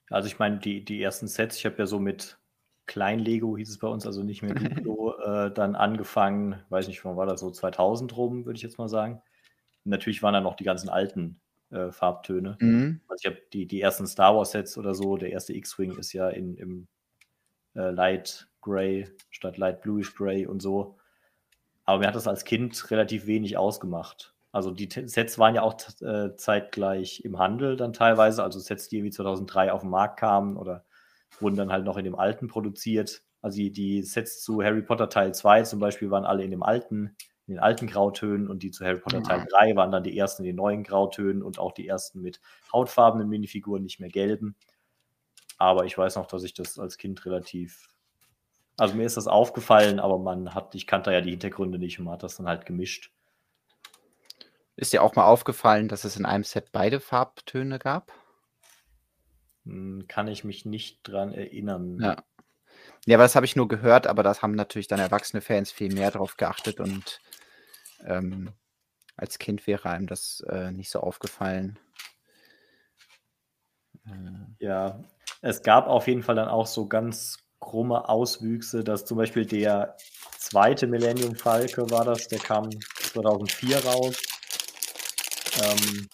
Also 0.09 0.27
ich 0.27 0.39
meine, 0.39 0.59
die, 0.59 0.83
die 0.83 1.01
ersten 1.01 1.27
Sets, 1.27 1.57
ich 1.57 1.65
habe 1.65 1.77
ja 1.77 1.85
so 1.85 1.99
mit 1.99 2.37
Klein-Lego, 2.85 3.57
hieß 3.57 3.69
es 3.69 3.79
bei 3.79 3.87
uns, 3.87 4.05
also 4.05 4.23
nicht 4.23 4.43
mehr 4.43 4.53
Duplo, 4.55 5.17
äh, 5.19 5.51
dann 5.51 5.75
angefangen, 5.75 6.61
weiß 6.69 6.87
nicht, 6.87 7.03
wann 7.05 7.17
war 7.17 7.25
das 7.25 7.39
so, 7.39 7.49
2000 7.49 8.15
rum, 8.15 8.45
würde 8.45 8.57
ich 8.57 8.63
jetzt 8.63 8.77
mal 8.77 8.89
sagen. 8.89 9.21
Und 9.83 9.91
natürlich 9.91 10.21
waren 10.21 10.33
da 10.33 10.41
noch 10.41 10.55
die 10.55 10.63
ganzen 10.63 10.89
alten 10.89 11.39
äh, 11.71 11.91
Farbtöne. 11.91 12.57
Mhm. 12.59 13.01
Also 13.07 13.21
ich 13.21 13.25
habe 13.33 13.41
die, 13.53 13.65
die 13.65 13.81
ersten 13.81 14.07
Star 14.07 14.35
Wars 14.35 14.51
Sets 14.51 14.77
oder 14.77 14.93
so, 14.93 15.17
der 15.17 15.31
erste 15.31 15.53
X-Wing 15.53 15.97
ist 15.97 16.13
ja 16.13 16.29
in, 16.29 16.55
im 16.55 16.87
äh, 17.75 17.91
Light 17.91 18.47
Gray 18.61 19.07
statt 19.29 19.57
Light 19.57 19.81
Bluish 19.81 20.15
Gray 20.15 20.45
und 20.45 20.61
so. 20.61 20.97
Aber 21.83 21.99
mir 21.99 22.07
hat 22.07 22.15
das 22.15 22.27
als 22.27 22.45
Kind 22.45 22.89
relativ 22.89 23.27
wenig 23.27 23.57
ausgemacht. 23.57 24.33
Also 24.51 24.71
die 24.71 24.89
Sets 24.89 25.37
waren 25.37 25.53
ja 25.53 25.61
auch 25.61 25.75
äh, 26.01 26.35
zeitgleich 26.35 27.25
im 27.25 27.37
Handel 27.37 27.75
dann 27.75 27.93
teilweise, 27.93 28.41
also 28.41 28.57
Sets, 28.59 28.87
die 28.87 28.97
irgendwie 28.97 29.11
2003 29.11 29.71
auf 29.71 29.81
den 29.81 29.89
Markt 29.89 30.17
kamen 30.19 30.55
oder 30.55 30.85
wurden 31.39 31.57
dann 31.57 31.71
halt 31.71 31.83
noch 31.83 31.97
in 31.97 32.05
dem 32.05 32.15
alten 32.15 32.47
produziert. 32.47 33.21
Also 33.41 33.57
die, 33.57 33.71
die 33.71 34.01
Sets 34.01 34.41
zu 34.41 34.63
Harry 34.63 34.81
Potter 34.81 35.09
Teil 35.09 35.35
2 35.35 35.63
zum 35.63 35.79
Beispiel 35.79 36.09
waren 36.09 36.25
alle 36.25 36.43
in 36.43 36.51
dem 36.51 36.63
alten 36.63 37.15
in 37.47 37.55
den 37.55 37.59
alten 37.59 37.87
Grautönen 37.87 38.47
und 38.47 38.63
die 38.63 38.71
zu 38.71 38.83
Harry 38.83 38.99
Potter 38.99 39.21
Teil 39.21 39.45
3 39.49 39.75
waren 39.75 39.91
dann 39.91 40.03
die 40.03 40.17
ersten 40.17 40.43
in 40.43 40.47
den 40.47 40.55
neuen 40.55 40.83
Grautönen 40.83 41.43
und 41.43 41.59
auch 41.59 41.73
die 41.73 41.87
ersten 41.87 42.21
mit 42.21 42.41
hautfarbenen 42.73 43.29
Minifiguren, 43.29 43.83
nicht 43.83 43.99
mehr 43.99 44.09
gelben. 44.09 44.55
Aber 45.57 45.85
ich 45.85 45.97
weiß 45.97 46.15
noch, 46.15 46.25
dass 46.25 46.43
ich 46.43 46.53
das 46.53 46.79
als 46.79 46.97
Kind 46.97 47.25
relativ. 47.25 47.87
Also 48.77 48.95
mir 48.95 49.05
ist 49.05 49.17
das 49.17 49.27
aufgefallen, 49.27 49.99
aber 49.99 50.17
man 50.17 50.53
hat, 50.53 50.75
ich 50.75 50.87
kannte 50.87 51.11
ja 51.11 51.21
die 51.21 51.31
Hintergründe 51.31 51.77
nicht 51.77 51.99
und 51.99 52.05
man 52.05 52.15
hat 52.15 52.23
das 52.23 52.37
dann 52.37 52.47
halt 52.47 52.65
gemischt. 52.65 53.11
Ist 54.75 54.91
dir 54.91 55.03
auch 55.03 55.15
mal 55.15 55.25
aufgefallen, 55.25 55.87
dass 55.87 56.03
es 56.03 56.17
in 56.17 56.25
einem 56.25 56.43
Set 56.43 56.71
beide 56.71 56.99
Farbtöne 56.99 57.79
gab? 57.79 58.11
Hm, 59.65 60.05
kann 60.07 60.27
ich 60.27 60.43
mich 60.43 60.65
nicht 60.65 60.99
dran 61.03 61.31
erinnern. 61.31 61.99
Ja. 62.01 62.23
Ja, 63.05 63.17
aber 63.17 63.23
das 63.23 63.35
habe 63.35 63.45
ich 63.45 63.55
nur 63.55 63.67
gehört, 63.67 64.07
aber 64.07 64.23
das 64.23 64.41
haben 64.41 64.53
natürlich 64.53 64.87
dann 64.87 64.99
erwachsene 64.99 65.41
Fans 65.41 65.71
viel 65.71 65.93
mehr 65.93 66.11
drauf 66.11 66.37
geachtet 66.37 66.79
und 66.79 67.21
ähm, 68.05 68.51
als 69.17 69.39
Kind 69.39 69.65
wäre 69.67 69.89
einem 69.89 70.07
das 70.07 70.41
äh, 70.49 70.71
nicht 70.71 70.89
so 70.89 70.99
aufgefallen. 70.99 71.79
Äh. 74.05 74.65
Ja, 74.65 75.03
es 75.41 75.61
gab 75.63 75.87
auf 75.87 76.07
jeden 76.07 76.23
Fall 76.23 76.35
dann 76.35 76.47
auch 76.47 76.67
so 76.67 76.87
ganz 76.87 77.39
krumme 77.59 78.09
Auswüchse, 78.09 78.83
dass 78.83 79.05
zum 79.05 79.17
Beispiel 79.17 79.45
der 79.45 79.95
zweite 80.37 80.87
Millennium 80.87 81.35
Falke 81.35 81.89
war 81.89 82.05
das, 82.05 82.27
der 82.27 82.39
kam 82.39 82.69
2004 82.99 83.85
raus. 83.85 84.21
Ähm, 85.63 86.07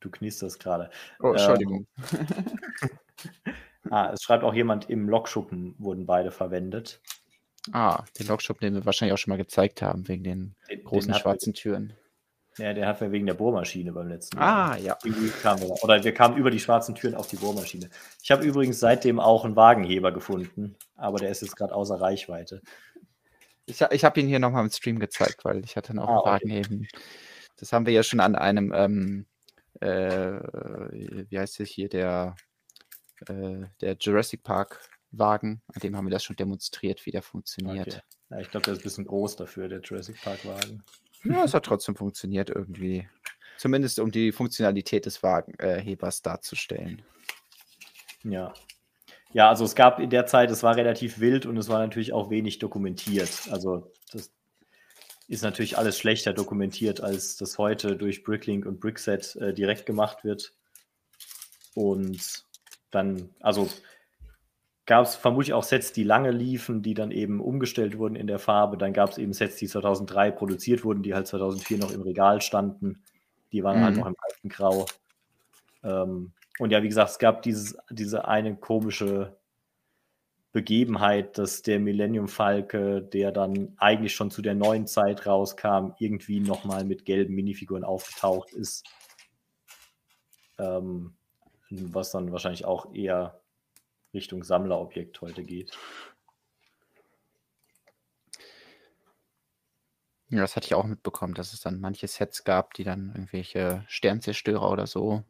du 0.00 0.10
knisterst 0.10 0.60
gerade. 0.60 0.90
Oh, 1.20 1.30
Entschuldigung. 1.30 1.86
Ähm, 2.12 3.50
ah, 3.90 4.10
es 4.12 4.22
schreibt 4.22 4.44
auch 4.44 4.54
jemand, 4.54 4.90
im 4.90 5.08
Lokschuppen 5.08 5.74
wurden 5.78 6.06
beide 6.06 6.30
verwendet. 6.30 7.00
Ah, 7.72 8.04
den 8.18 8.26
Lokschuppen, 8.26 8.66
den 8.66 8.74
wir 8.74 8.84
wahrscheinlich 8.84 9.14
auch 9.14 9.18
schon 9.18 9.30
mal 9.30 9.36
gezeigt 9.36 9.82
haben, 9.82 10.06
wegen 10.08 10.22
den, 10.22 10.54
den 10.70 10.84
großen 10.84 11.12
den 11.12 11.20
schwarzen 11.20 11.54
Türen. 11.54 11.94
Ja, 12.58 12.72
der 12.72 12.86
hat 12.86 13.00
wir 13.00 13.10
wegen 13.10 13.26
der 13.26 13.34
Bohrmaschine 13.34 13.92
beim 13.92 14.08
letzten 14.08 14.38
Mal. 14.38 14.44
Ah, 14.44 14.76
ja. 14.76 14.96
Wir, 15.02 15.82
oder 15.82 16.04
wir 16.04 16.14
kamen 16.14 16.36
über 16.36 16.50
die 16.50 16.60
schwarzen 16.60 16.94
Türen 16.94 17.16
auf 17.16 17.26
die 17.26 17.36
Bohrmaschine. 17.36 17.90
Ich 18.22 18.30
habe 18.30 18.44
übrigens 18.44 18.78
seitdem 18.78 19.18
auch 19.18 19.44
einen 19.44 19.56
Wagenheber 19.56 20.12
gefunden, 20.12 20.76
aber 20.94 21.18
der 21.18 21.30
ist 21.30 21.42
jetzt 21.42 21.56
gerade 21.56 21.74
außer 21.74 22.00
Reichweite. 22.00 22.62
Ich, 23.66 23.80
ich 23.80 24.04
habe 24.04 24.20
ihn 24.20 24.28
hier 24.28 24.38
nochmal 24.38 24.62
im 24.62 24.70
Stream 24.70 25.00
gezeigt, 25.00 25.44
weil 25.44 25.64
ich 25.64 25.76
hatte 25.76 25.94
noch 25.94 26.08
ah, 26.08 26.12
einen 26.12 26.24
Wagenheben. 26.26 26.88
Okay. 26.92 27.02
Das 27.56 27.72
haben 27.72 27.86
wir 27.86 27.92
ja 27.92 28.02
schon 28.02 28.20
an 28.20 28.36
einem, 28.36 28.72
ähm, 28.74 29.26
äh, 29.80 30.38
wie 31.30 31.38
heißt 31.38 31.58
es 31.58 31.70
hier, 31.70 31.88
der, 31.88 32.36
äh, 33.26 33.64
der 33.80 33.96
Jurassic 33.98 34.44
Park 34.44 34.88
Wagen, 35.18 35.62
an 35.68 35.80
dem 35.80 35.96
haben 35.96 36.06
wir 36.06 36.10
das 36.10 36.24
schon 36.24 36.36
demonstriert, 36.36 37.04
wie 37.06 37.10
der 37.10 37.22
funktioniert. 37.22 37.86
Okay. 37.88 38.00
Ja, 38.30 38.38
ich 38.40 38.50
glaube, 38.50 38.64
der 38.64 38.74
ist 38.74 38.80
ein 38.80 38.84
bisschen 38.84 39.06
groß 39.06 39.36
dafür, 39.36 39.68
der 39.68 39.80
Jurassic 39.80 40.20
Park 40.22 40.44
Wagen. 40.44 40.82
Ja, 41.24 41.44
es 41.44 41.54
hat 41.54 41.64
trotzdem 41.64 41.96
funktioniert 41.96 42.50
irgendwie. 42.50 43.08
Zumindest 43.56 43.98
um 43.98 44.10
die 44.10 44.32
Funktionalität 44.32 45.06
des 45.06 45.22
Wagenhebers 45.22 46.18
äh, 46.18 46.22
darzustellen. 46.22 47.02
Ja. 48.24 48.52
Ja, 49.32 49.48
also 49.48 49.64
es 49.64 49.74
gab 49.74 49.98
in 49.98 50.10
der 50.10 50.26
Zeit, 50.26 50.50
es 50.50 50.62
war 50.62 50.76
relativ 50.76 51.18
wild 51.18 51.44
und 51.46 51.56
es 51.56 51.68
war 51.68 51.80
natürlich 51.80 52.12
auch 52.12 52.30
wenig 52.30 52.60
dokumentiert. 52.60 53.48
Also 53.50 53.90
das 54.12 54.30
ist 55.26 55.42
natürlich 55.42 55.76
alles 55.78 55.98
schlechter 55.98 56.32
dokumentiert, 56.32 57.00
als 57.00 57.36
das 57.36 57.58
heute 57.58 57.96
durch 57.96 58.22
Bricklink 58.22 58.66
und 58.66 58.80
Brickset 58.80 59.34
äh, 59.36 59.52
direkt 59.52 59.86
gemacht 59.86 60.24
wird. 60.24 60.52
Und 61.74 62.44
dann, 62.90 63.34
also 63.40 63.68
gab 64.86 65.06
es 65.06 65.14
vermutlich 65.14 65.54
auch 65.54 65.62
Sets, 65.62 65.92
die 65.92 66.04
lange 66.04 66.30
liefen, 66.30 66.82
die 66.82 66.94
dann 66.94 67.10
eben 67.10 67.40
umgestellt 67.40 67.98
wurden 67.98 68.16
in 68.16 68.26
der 68.26 68.38
Farbe. 68.38 68.76
Dann 68.76 68.92
gab 68.92 69.10
es 69.10 69.18
eben 69.18 69.32
Sets, 69.32 69.56
die 69.56 69.66
2003 69.66 70.30
produziert 70.30 70.84
wurden, 70.84 71.02
die 71.02 71.14
halt 71.14 71.26
2004 71.26 71.78
noch 71.78 71.90
im 71.90 72.02
Regal 72.02 72.42
standen. 72.42 73.02
Die 73.52 73.64
waren 73.64 73.82
halt 73.82 73.96
mhm. 73.96 74.04
halt 74.04 74.04
noch 74.04 74.06
im 74.06 74.16
alten 74.18 74.48
Grau. 74.48 74.86
Ähm, 75.82 76.32
und 76.58 76.70
ja, 76.70 76.82
wie 76.82 76.88
gesagt, 76.88 77.10
es 77.10 77.18
gab 77.18 77.42
dieses, 77.42 77.76
diese 77.90 78.28
eine 78.28 78.56
komische 78.56 79.36
Begebenheit, 80.52 81.36
dass 81.38 81.62
der 81.62 81.80
Millennium 81.80 82.28
Falke, 82.28 83.02
der 83.02 83.32
dann 83.32 83.74
eigentlich 83.78 84.14
schon 84.14 84.30
zu 84.30 84.40
der 84.40 84.54
neuen 84.54 84.86
Zeit 84.86 85.26
rauskam, 85.26 85.92
irgendwie 85.98 86.40
nochmal 86.40 86.84
mit 86.84 87.04
gelben 87.04 87.34
Minifiguren 87.34 87.84
aufgetaucht 87.84 88.52
ist. 88.52 88.84
Ähm, 90.58 91.14
was 91.70 92.12
dann 92.12 92.30
wahrscheinlich 92.30 92.64
auch 92.64 92.94
eher 92.94 93.40
Richtung 94.14 94.44
Sammlerobjekt 94.44 95.20
heute 95.20 95.42
geht. 95.42 95.76
Ja, 100.30 100.40
das 100.40 100.56
hatte 100.56 100.66
ich 100.66 100.74
auch 100.74 100.86
mitbekommen, 100.86 101.34
dass 101.34 101.52
es 101.52 101.60
dann 101.60 101.80
manche 101.80 102.08
Sets 102.08 102.44
gab, 102.44 102.74
die 102.74 102.84
dann 102.84 103.10
irgendwelche 103.14 103.84
Sternzerstörer 103.88 104.70
oder 104.70 104.86
so, 104.86 105.22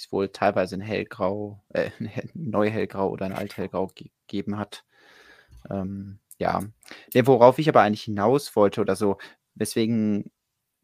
es 0.00 0.10
wohl 0.12 0.28
teilweise 0.30 0.74
in 0.76 0.80
hellgrau, 0.80 1.62
äh, 1.70 1.90
neu 2.34 2.70
hellgrau 2.70 3.10
oder 3.10 3.26
in 3.26 3.32
alt 3.32 3.56
hellgrau 3.56 3.88
gegeben 3.88 4.58
hat. 4.58 4.84
Ähm, 5.70 6.18
ja, 6.38 6.62
nee, 7.14 7.26
worauf 7.26 7.58
ich 7.58 7.68
aber 7.68 7.82
eigentlich 7.82 8.04
hinaus 8.04 8.56
wollte 8.56 8.80
oder 8.80 8.96
so, 8.96 9.18
weswegen 9.54 10.30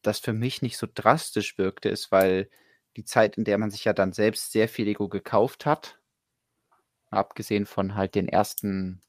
das 0.03 0.19
für 0.21 0.33
mich 0.33 0.63
nicht 0.63 0.77
so 0.77 0.87
drastisch 0.93 1.59
wirkte, 1.59 1.89
ist, 1.89 2.13
weil 2.13 2.51
die 2.97 3.05
Zeit, 3.05 3.37
in 3.39 3.45
der 3.45 3.59
man 3.59 3.71
sich 3.71 3.85
ja 3.85 3.93
dann 3.93 4.13
selbst 4.13 4.53
sehr 4.53 4.69
viel 4.69 4.87
Lego 4.87 5.09
gekauft 5.09 5.67
hat, 5.67 5.99
abgesehen 7.17 7.67
von 7.67 7.95
halt 7.95 8.15
den 8.15 8.29
ersten 8.29 9.03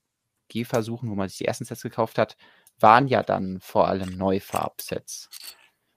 Gehversuchen, 0.49 1.09
wo 1.09 1.15
man 1.15 1.29
sich 1.29 1.39
die 1.39 1.45
ersten 1.45 1.65
Sets 1.65 1.83
gekauft 1.83 2.17
hat, 2.17 2.37
waren 2.79 3.07
ja 3.07 3.23
dann 3.23 3.59
vor 3.59 3.87
allem 3.87 4.17
Neufarbsets. 4.17 5.29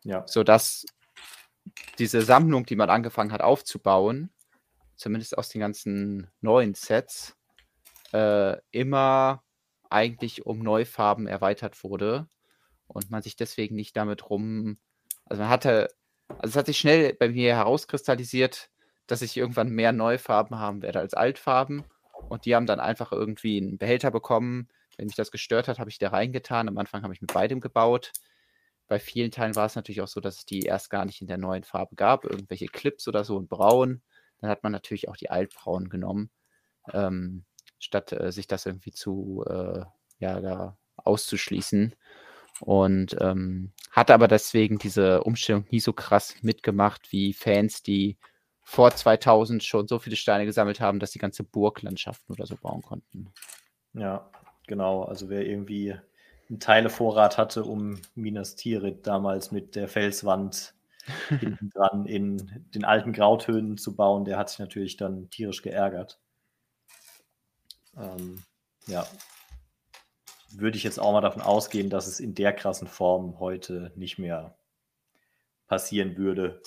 Ja. 0.03 0.27
Sodass 0.27 0.87
diese 1.99 2.23
Sammlung, 2.23 2.65
die 2.67 2.77
man 2.77 2.91
angefangen 2.91 3.33
hat 3.33 3.43
aufzubauen, 3.43 4.31
zumindest 4.97 5.37
aus 5.37 5.49
den 5.49 5.61
ganzen 5.61 6.31
neuen 6.41 6.75
Sets, 6.75 7.37
äh, 8.13 8.57
immer 8.71 9.43
eigentlich 9.89 10.47
um 10.47 10.61
Neufarben 10.61 11.27
erweitert 11.27 11.83
wurde 11.85 12.29
und 12.87 13.11
man 13.11 13.23
sich 13.23 13.37
deswegen 13.37 13.77
nicht 13.77 13.97
damit 13.97 14.31
rum. 14.31 14.79
Also 15.27 15.43
man 15.43 15.51
hatte, 15.51 15.89
also 16.29 16.49
es 16.49 16.57
hat 16.57 16.67
sich 16.67 16.79
schnell 16.79 17.15
bei 17.15 17.29
mir 17.29 17.55
herauskristallisiert, 17.57 18.71
dass 19.07 19.23
ich 19.23 19.37
irgendwann 19.37 19.71
mehr 19.71 19.93
Neufarben 19.93 20.59
haben 20.59 20.83
werde 20.83 21.01
als 21.01 21.15
Altfarben. 21.15 21.85
Und 22.29 22.45
die 22.45 22.55
haben 22.55 22.67
dann 22.67 22.81
einfach 22.81 23.13
irgendwie 23.13 23.59
einen 23.59 23.79
Behälter 23.79 24.11
bekommen. 24.11 24.69
Wenn 24.97 25.07
mich 25.07 25.17
das 25.17 25.31
gestört 25.31 25.69
hat, 25.69 25.79
habe 25.79 25.91
ich 25.91 25.99
da 25.99 26.11
reingetan. 26.11 26.69
Am 26.69 26.79
Anfang 26.79 27.03
habe 27.03 27.15
ich 27.15 27.21
mit 27.21 27.33
beidem 27.33 27.61
gebaut. 27.61 28.13
Bei 28.87 28.99
vielen 28.99 29.31
Teilen 29.31 29.57
war 29.57 29.67
es 29.67 29.77
natürlich 29.77 30.01
auch 30.01 30.09
so, 30.09 30.21
dass 30.21 30.39
es 30.39 30.47
die 30.47 30.63
erst 30.63 30.91
gar 30.91 31.05
nicht 31.05 31.21
in 31.21 31.27
der 31.27 31.39
neuen 31.39 31.63
Farbe 31.63 31.97
gab. 31.97 32.25
Irgendwelche 32.25 32.67
Clips 32.67 33.07
oder 33.09 33.25
so 33.25 33.39
in 33.39 33.47
Braun. 33.47 34.03
Dann 34.41 34.51
hat 34.51 34.63
man 34.63 34.73
natürlich 34.73 35.09
auch 35.09 35.17
die 35.17 35.31
Altbraun 35.31 35.89
genommen, 35.89 36.31
ähm, 36.93 37.45
statt 37.79 38.13
äh, 38.13 38.33
sich 38.33 38.47
das 38.47 38.67
irgendwie 38.67 38.93
zu, 38.93 39.45
äh, 39.49 39.85
ja, 40.19 40.41
da 40.41 40.77
auszuschließen. 40.97 41.95
Und 42.61 43.17
ähm, 43.21 43.73
hatte 43.91 44.13
aber 44.13 44.29
deswegen 44.29 44.79
diese 44.79 45.23
Umstellung 45.23 45.67
nie 45.71 45.81
so 45.81 45.93
krass 45.93 46.35
mitgemacht 46.43 47.13
wie 47.13 47.33
Fans, 47.33 47.83
die 47.83 48.19
vor 48.71 48.93
2000 48.93 49.65
schon 49.65 49.89
so 49.89 49.99
viele 49.99 50.15
Steine 50.15 50.47
gesammelt 50.47 50.81
haben, 50.81 51.01
dass 51.01 51.11
die 51.11 51.19
ganze 51.19 51.43
Burglandschaften 51.43 52.33
oder 52.33 52.47
so 52.47 52.55
bauen 52.55 52.83
konnten. 52.83 53.33
Ja, 53.95 54.31
genau. 54.69 55.03
Also 55.03 55.29
wer 55.29 55.45
irgendwie 55.45 55.97
einen 56.49 56.61
Teilevorrat 56.61 57.37
hatte, 57.37 57.65
um 57.65 58.01
Minas 58.15 58.55
Tirith 58.55 59.05
damals 59.05 59.51
mit 59.51 59.75
der 59.75 59.89
Felswand 59.89 60.73
hinten 61.41 61.71
dran 61.71 62.07
in 62.07 62.65
den 62.73 62.85
alten 62.85 63.13
Grautönen 63.13 63.77
zu 63.77 63.97
bauen, 63.97 64.25
der 64.25 64.39
hat 64.39 64.51
sich 64.51 64.61
natürlich 64.61 64.97
dann 64.97 65.29
tierisch 65.31 65.63
geärgert. 65.63 66.21
Ähm, 67.97 68.45
ja, 68.87 69.05
würde 70.53 70.77
ich 70.77 70.85
jetzt 70.85 71.01
auch 71.01 71.11
mal 71.13 71.21
davon 71.21 71.43
ausgehen, 71.43 71.91
dass 71.91 72.07
es 72.07 72.21
in 72.21 72.37
der 72.37 72.53
krassen 72.53 72.87
Form 72.87 73.41
heute 73.41 73.91
nicht 73.97 74.19
mehr 74.19 74.57
passieren 75.67 76.17
würde, 76.17 76.63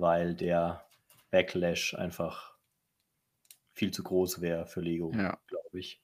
weil 0.00 0.34
der 0.34 0.84
Backlash 1.30 1.94
einfach 1.94 2.54
viel 3.72 3.90
zu 3.92 4.02
groß 4.02 4.40
wäre 4.40 4.66
für 4.66 4.80
Lego, 4.80 5.12
Ja. 5.14 5.38
glaube 5.46 5.78
ich. 5.78 6.00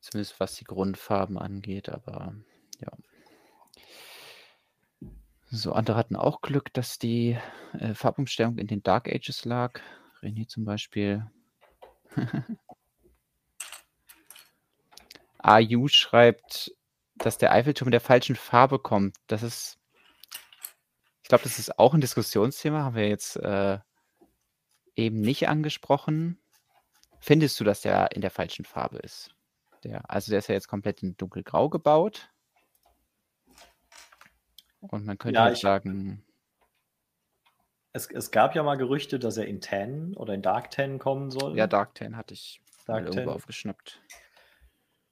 Zumindest 0.00 0.40
was 0.40 0.54
die 0.56 0.64
Grundfarben 0.64 1.38
angeht, 1.38 1.88
aber 1.88 2.34
ja. 2.80 2.90
So, 5.52 5.72
andere 5.72 5.96
hatten 5.96 6.14
auch 6.16 6.42
Glück, 6.42 6.72
dass 6.72 6.98
die 6.98 7.36
äh, 7.72 7.94
Farbumstellung 7.94 8.56
in 8.58 8.68
den 8.68 8.82
Dark 8.84 9.08
Ages 9.08 9.44
lag. 9.44 9.80
René 10.22 10.46
zum 10.46 10.64
Beispiel. 10.64 11.28
AU 15.38 15.88
schreibt, 15.88 16.72
dass 17.16 17.36
der 17.38 17.50
Eiffelturm 17.52 17.88
in 17.88 17.92
der 17.92 18.00
falschen 18.00 18.36
Farbe 18.36 18.78
kommt. 18.78 19.16
Das 19.26 19.42
ist, 19.42 19.79
glaube, 21.30 21.44
das 21.44 21.58
ist 21.58 21.78
auch 21.78 21.94
ein 21.94 22.00
Diskussionsthema, 22.00 22.82
haben 22.84 22.96
wir 22.96 23.08
jetzt 23.08 23.36
äh, 23.36 23.78
eben 24.96 25.20
nicht 25.20 25.48
angesprochen. 25.48 26.38
Findest 27.20 27.58
du, 27.60 27.64
dass 27.64 27.80
der 27.82 28.12
in 28.12 28.20
der 28.20 28.30
falschen 28.30 28.64
Farbe 28.64 28.98
ist? 28.98 29.34
Der, 29.84 30.08
also 30.10 30.30
der 30.30 30.40
ist 30.40 30.48
ja 30.48 30.54
jetzt 30.54 30.68
komplett 30.68 31.02
in 31.02 31.16
dunkelgrau 31.16 31.68
gebaut. 31.68 32.30
Und 34.80 35.04
man 35.04 35.18
könnte 35.18 35.38
Ja, 35.38 35.50
ich- 35.50 35.60
sagen, 35.60 36.24
Es, 37.92 38.06
es 38.10 38.30
gab 38.30 38.54
ja 38.54 38.62
mal 38.62 38.76
Gerüchte, 38.76 39.18
dass 39.18 39.36
er 39.36 39.46
in 39.46 39.60
Tan 39.60 40.14
oder 40.14 40.32
in 40.34 40.42
Dark 40.42 40.70
Tan 40.70 40.98
kommen 40.98 41.30
soll. 41.30 41.56
ja, 41.56 41.66
Dark 41.66 41.94
Tan 41.96 42.16
hatte 42.16 42.34
ich 42.34 42.60
Dark 42.86 43.06
irgendwo 43.06 43.32
aufgeschnappt. 43.32 44.00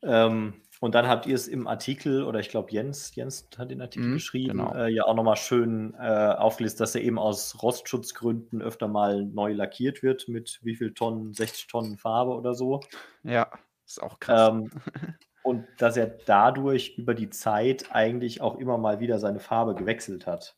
Ähm, 0.03 0.63
und 0.81 0.95
dann 0.95 1.09
habt 1.09 1.27
ihr 1.27 1.35
es 1.35 1.49
im 1.49 1.67
Artikel, 1.67 2.25
oder 2.25 2.41
ich 2.41 2.49
glaube 2.49 2.71
Jens, 2.71 3.15
Jens 3.15 3.49
hat 3.59 3.71
den 3.71 3.81
Artikel 3.81 4.11
Mhm, 4.11 4.15
geschrieben, 4.15 4.59
genau. 4.59 4.75
äh, 4.75 4.89
ja 4.91 5.05
auch 5.05 5.15
nochmal 5.15 5.37
schön 5.37 5.95
äh, 5.95 6.35
aufgelistet, 6.37 6.81
dass 6.81 6.95
er 6.95 7.03
eben 7.03 7.19
aus 7.19 7.63
Rostschutzgründen 7.63 8.63
öfter 8.63 8.89
mal 8.89 9.25
neu 9.25 9.53
lackiert 9.53 10.03
wird 10.03 10.29
mit 10.29 10.61
wie 10.63 10.77
viel 10.77 10.95
Tonnen, 10.95 11.33
60 11.35 11.67
Tonnen 11.67 11.99
Farbe 11.99 12.33
oder 12.33 12.55
so. 12.55 12.81
Ja, 13.23 13.51
ist 13.87 14.03
auch 14.03 14.21
krass. 14.21 14.51
Ähm, 14.51 14.71
und 15.43 15.67
dass 15.79 15.97
er 15.97 16.07
dadurch 16.07 16.97
über 16.99 17.15
die 17.15 17.31
Zeit 17.31 17.87
eigentlich 17.93 18.41
auch 18.41 18.57
immer 18.59 18.79
mal 18.79 19.01
wieder 19.01 19.19
seine 19.19 19.41
Farbe 19.41 19.75
gewechselt 19.75 20.27
hat. 20.27 20.57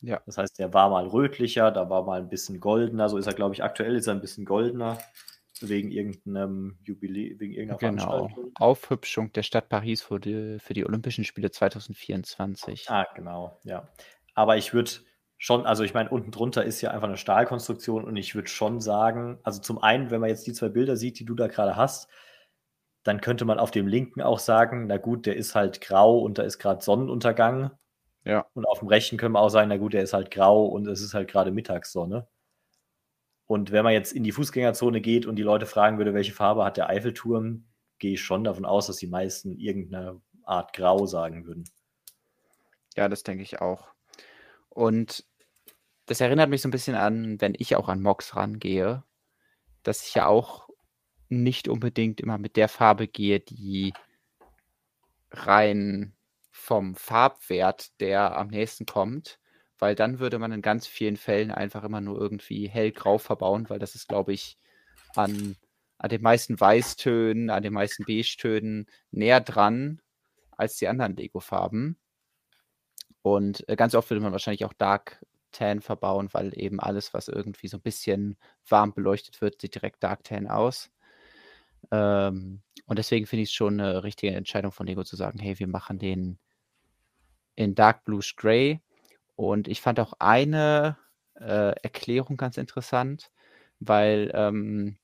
Ja. 0.00 0.20
Das 0.26 0.38
heißt, 0.38 0.60
er 0.60 0.72
war 0.74 0.90
mal 0.90 1.06
rötlicher, 1.06 1.70
da 1.70 1.88
war 1.90 2.04
mal 2.04 2.20
ein 2.20 2.28
bisschen 2.28 2.60
goldener, 2.60 3.08
so 3.08 3.16
ist 3.18 3.26
er, 3.26 3.34
glaube 3.34 3.54
ich, 3.54 3.62
aktuell 3.62 3.96
ist 3.96 4.06
er 4.06 4.14
ein 4.14 4.20
bisschen 4.20 4.44
goldener, 4.44 4.98
wegen 5.60 5.90
irgendeinem 5.90 6.78
Jubiläum, 6.82 7.38
wegen 7.40 7.52
irgendeiner 7.54 7.78
Genau. 7.78 8.04
Veranstaltung. 8.04 8.52
Aufhübschung 8.56 9.32
der 9.32 9.42
Stadt 9.42 9.68
Paris 9.68 10.02
für 10.02 10.20
die, 10.20 10.58
für 10.58 10.74
die 10.74 10.84
Olympischen 10.84 11.24
Spiele 11.24 11.50
2024. 11.50 12.90
Ah, 12.90 13.06
genau, 13.14 13.58
ja. 13.64 13.88
Aber 14.34 14.56
ich 14.56 14.72
würde 14.74 14.90
schon, 15.38 15.66
also 15.66 15.84
ich 15.84 15.94
meine, 15.94 16.10
unten 16.10 16.30
drunter 16.30 16.64
ist 16.64 16.80
ja 16.80 16.90
einfach 16.90 17.08
eine 17.08 17.16
Stahlkonstruktion 17.16 18.04
und 18.04 18.16
ich 18.16 18.34
würde 18.34 18.48
schon 18.48 18.80
sagen, 18.80 19.38
also 19.42 19.60
zum 19.60 19.78
einen, 19.82 20.10
wenn 20.10 20.20
man 20.20 20.30
jetzt 20.30 20.46
die 20.46 20.52
zwei 20.52 20.68
Bilder 20.68 20.96
sieht, 20.96 21.18
die 21.18 21.24
du 21.24 21.34
da 21.34 21.46
gerade 21.48 21.76
hast, 21.76 22.08
dann 23.02 23.20
könnte 23.20 23.44
man 23.44 23.58
auf 23.58 23.70
dem 23.70 23.86
linken 23.86 24.22
auch 24.22 24.38
sagen, 24.38 24.86
na 24.86 24.96
gut, 24.96 25.26
der 25.26 25.36
ist 25.36 25.54
halt 25.54 25.80
grau 25.80 26.18
und 26.18 26.38
da 26.38 26.42
ist 26.42 26.58
gerade 26.58 26.82
Sonnenuntergang. 26.82 27.70
Ja. 28.24 28.46
Und 28.54 28.64
auf 28.64 28.78
dem 28.78 28.88
rechten 28.88 29.18
können 29.18 29.34
wir 29.34 29.40
auch 29.40 29.50
sagen, 29.50 29.68
na 29.68 29.76
gut, 29.76 29.92
der 29.92 30.02
ist 30.02 30.14
halt 30.14 30.30
grau 30.30 30.64
und 30.64 30.86
es 30.86 31.02
ist 31.02 31.12
halt 31.12 31.28
gerade 31.30 31.50
Mittagssonne. 31.50 32.26
Und 33.46 33.72
wenn 33.72 33.84
man 33.84 33.92
jetzt 33.92 34.12
in 34.12 34.24
die 34.24 34.32
Fußgängerzone 34.32 35.00
geht 35.00 35.26
und 35.26 35.36
die 35.36 35.42
Leute 35.42 35.66
fragen 35.66 35.98
würde, 35.98 36.14
welche 36.14 36.32
Farbe 36.32 36.64
hat 36.64 36.76
der 36.76 36.88
Eiffelturm, 36.88 37.66
gehe 37.98 38.14
ich 38.14 38.22
schon 38.22 38.44
davon 38.44 38.64
aus, 38.64 38.86
dass 38.86 38.96
die 38.96 39.06
meisten 39.06 39.52
irgendeine 39.58 40.20
Art 40.44 40.72
Grau 40.72 41.06
sagen 41.06 41.46
würden. 41.46 41.64
Ja, 42.96 43.08
das 43.08 43.22
denke 43.22 43.42
ich 43.42 43.60
auch. 43.60 43.88
Und 44.68 45.24
das 46.06 46.20
erinnert 46.20 46.50
mich 46.50 46.62
so 46.62 46.68
ein 46.68 46.72
bisschen 46.72 46.96
an, 46.96 47.40
wenn 47.40 47.54
ich 47.56 47.76
auch 47.76 47.88
an 47.88 48.02
Mox 48.02 48.36
rangehe, 48.36 49.04
dass 49.82 50.06
ich 50.06 50.14
ja 50.14 50.26
auch 50.26 50.68
nicht 51.28 51.68
unbedingt 51.68 52.20
immer 52.20 52.38
mit 52.38 52.56
der 52.56 52.68
Farbe 52.68 53.08
gehe, 53.08 53.40
die 53.40 53.92
rein 55.30 56.14
vom 56.50 56.94
Farbwert, 56.94 57.98
der 58.00 58.36
am 58.36 58.48
nächsten 58.48 58.86
kommt, 58.86 59.38
weil 59.78 59.94
dann 59.94 60.18
würde 60.18 60.38
man 60.38 60.52
in 60.52 60.62
ganz 60.62 60.86
vielen 60.86 61.16
Fällen 61.16 61.50
einfach 61.50 61.84
immer 61.84 62.00
nur 62.00 62.20
irgendwie 62.20 62.68
hellgrau 62.68 63.18
verbauen, 63.18 63.68
weil 63.68 63.78
das 63.78 63.94
ist, 63.94 64.08
glaube 64.08 64.32
ich, 64.32 64.58
an, 65.14 65.56
an 65.98 66.08
den 66.10 66.22
meisten 66.22 66.58
Weißtönen, 66.60 67.50
an 67.50 67.62
den 67.62 67.72
meisten 67.72 68.04
Beige-Tönen 68.04 68.86
näher 69.10 69.40
dran 69.40 70.00
als 70.52 70.76
die 70.76 70.88
anderen 70.88 71.16
Lego-Farben. 71.16 71.98
Und 73.22 73.68
äh, 73.68 73.76
ganz 73.76 73.94
oft 73.94 74.10
würde 74.10 74.20
man 74.20 74.32
wahrscheinlich 74.32 74.64
auch 74.64 74.74
Dark 74.74 75.24
Tan 75.50 75.80
verbauen, 75.80 76.28
weil 76.32 76.52
eben 76.58 76.80
alles, 76.80 77.14
was 77.14 77.28
irgendwie 77.28 77.68
so 77.68 77.78
ein 77.78 77.82
bisschen 77.82 78.36
warm 78.68 78.92
beleuchtet 78.92 79.40
wird, 79.40 79.60
sieht 79.60 79.74
direkt 79.74 80.02
Dark 80.02 80.24
Tan 80.24 80.48
aus. 80.48 80.90
Ähm, 81.90 82.62
und 82.86 82.98
deswegen 82.98 83.26
finde 83.26 83.44
ich 83.44 83.50
es 83.50 83.54
schon 83.54 83.80
eine 83.80 84.02
richtige 84.04 84.34
Entscheidung 84.34 84.72
von 84.72 84.86
Lego 84.86 85.04
zu 85.04 85.16
sagen, 85.16 85.38
hey, 85.38 85.58
wir 85.58 85.68
machen 85.68 85.98
den 85.98 86.38
in 87.54 87.74
Dark 87.74 88.04
Bluish 88.04 88.36
Gray. 88.36 88.80
Und 89.36 89.68
ich 89.68 89.80
fand 89.80 90.00
auch 90.00 90.14
eine 90.18 90.96
äh, 91.34 91.72
Erklärung 91.82 92.36
ganz 92.36 92.56
interessant, 92.56 93.30
weil 93.80 94.30
ähm, 94.34 94.96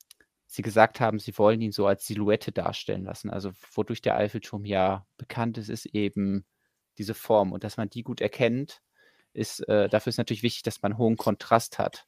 sie 0.47 0.63
gesagt 0.63 1.01
haben, 1.01 1.19
sie 1.19 1.37
wollen 1.39 1.61
ihn 1.61 1.73
so 1.73 1.87
als 1.87 2.07
Silhouette 2.07 2.53
darstellen 2.53 3.05
lassen. 3.05 3.31
Also 3.31 3.53
wodurch 3.75 4.03
der 4.03 4.17
Eiffelturm 4.17 4.65
ja 4.65 5.07
bekannt 5.17 5.59
ist, 5.59 5.69
ist 5.69 5.87
eben 5.87 6.45
diese 6.99 7.15
Form. 7.15 7.53
Und 7.53 7.65
dass 7.65 7.77
man 7.77 7.91
die 7.91 8.03
gut 8.03 8.21
erkennt, 8.21 8.83
ist, 9.33 9.67
äh, 9.69 9.89
dafür 9.89 10.11
ist 10.11 10.19
natürlich 10.19 10.43
wichtig, 10.43 10.63
dass 10.63 10.83
man 10.83 10.99
hohen 10.99 11.17
Kontrast 11.17 11.79
hat. 11.79 12.07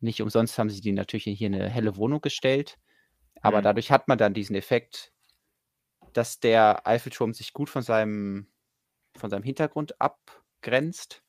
Nicht 0.00 0.22
umsonst 0.22 0.58
haben 0.58 0.70
sie 0.70 0.80
die 0.80 0.92
natürlich 0.92 1.24
hier 1.24 1.46
in 1.48 1.54
eine 1.54 1.68
helle 1.70 1.96
Wohnung 1.96 2.20
gestellt. 2.20 2.78
Aber 3.42 3.58
Mhm. 3.58 3.64
dadurch 3.64 3.90
hat 3.92 4.08
man 4.08 4.18
dann 4.18 4.34
diesen 4.34 4.56
Effekt, 4.56 5.12
dass 6.12 6.40
der 6.40 6.86
Eiffelturm 6.86 7.32
sich 7.32 7.52
gut 7.52 7.70
von 7.70 7.82
seinem, 7.82 8.48
von 9.16 9.30
seinem 9.30 9.42
Hintergrund 9.44 10.00
abgrenzt 10.00 11.21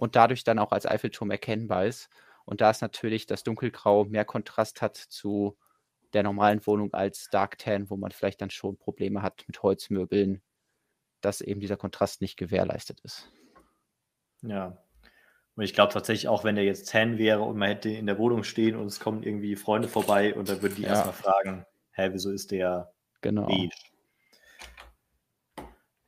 und 0.00 0.16
dadurch 0.16 0.44
dann 0.44 0.58
auch 0.58 0.72
als 0.72 0.86
Eiffelturm 0.86 1.30
erkennbar 1.30 1.84
ist. 1.84 2.08
Und 2.46 2.62
da 2.62 2.70
ist 2.70 2.80
natürlich 2.80 3.26
das 3.26 3.42
Dunkelgrau 3.42 4.06
mehr 4.06 4.24
Kontrast 4.24 4.80
hat 4.80 4.96
zu 4.96 5.58
der 6.14 6.22
normalen 6.22 6.66
Wohnung 6.66 6.94
als 6.94 7.28
Dark 7.30 7.58
Tan, 7.58 7.90
wo 7.90 7.98
man 7.98 8.10
vielleicht 8.10 8.40
dann 8.40 8.48
schon 8.48 8.78
Probleme 8.78 9.20
hat 9.20 9.44
mit 9.46 9.62
Holzmöbeln, 9.62 10.40
dass 11.20 11.42
eben 11.42 11.60
dieser 11.60 11.76
Kontrast 11.76 12.22
nicht 12.22 12.38
gewährleistet 12.38 12.98
ist. 13.02 13.30
Ja. 14.40 14.82
Und 15.54 15.64
ich 15.64 15.74
glaube 15.74 15.92
tatsächlich 15.92 16.28
auch, 16.28 16.44
wenn 16.44 16.54
der 16.54 16.64
jetzt 16.64 16.86
10 16.86 17.18
wäre 17.18 17.42
und 17.42 17.58
man 17.58 17.68
hätte 17.68 17.90
in 17.90 18.06
der 18.06 18.18
Wohnung 18.18 18.42
stehen 18.42 18.76
und 18.76 18.86
es 18.86 19.00
kommen 19.00 19.22
irgendwie 19.22 19.54
Freunde 19.54 19.86
vorbei 19.86 20.34
und 20.34 20.48
dann 20.48 20.62
würden 20.62 20.76
die 20.76 20.82
Ja. 20.82 20.88
erstmal 20.88 21.12
fragen, 21.12 21.66
hä, 21.92 22.08
wieso 22.12 22.30
ist 22.30 22.52
der 22.52 22.94
Genau. 23.20 23.46
beige? 23.46 23.76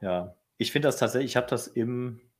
Ja, 0.00 0.34
ich 0.56 0.72
finde 0.72 0.88
das 0.88 0.96
tatsächlich, 0.96 1.32
ich 1.32 1.36
habe 1.36 1.46
das 1.48 1.66
im 1.66 2.31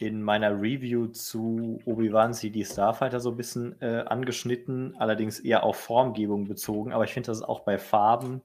in 0.00 0.22
meiner 0.22 0.62
Review 0.62 1.08
zu 1.08 1.78
Obi-Wan 1.84 2.32
CD 2.32 2.64
Starfighter 2.64 3.20
so 3.20 3.30
ein 3.32 3.36
bisschen 3.36 3.80
äh, 3.82 4.02
angeschnitten, 4.06 4.96
allerdings 4.98 5.40
eher 5.40 5.62
auf 5.62 5.76
Formgebung 5.76 6.48
bezogen, 6.48 6.92
aber 6.94 7.04
ich 7.04 7.12
finde 7.12 7.26
das 7.26 7.42
auch 7.42 7.60
bei 7.60 7.76
Farben, 7.76 8.40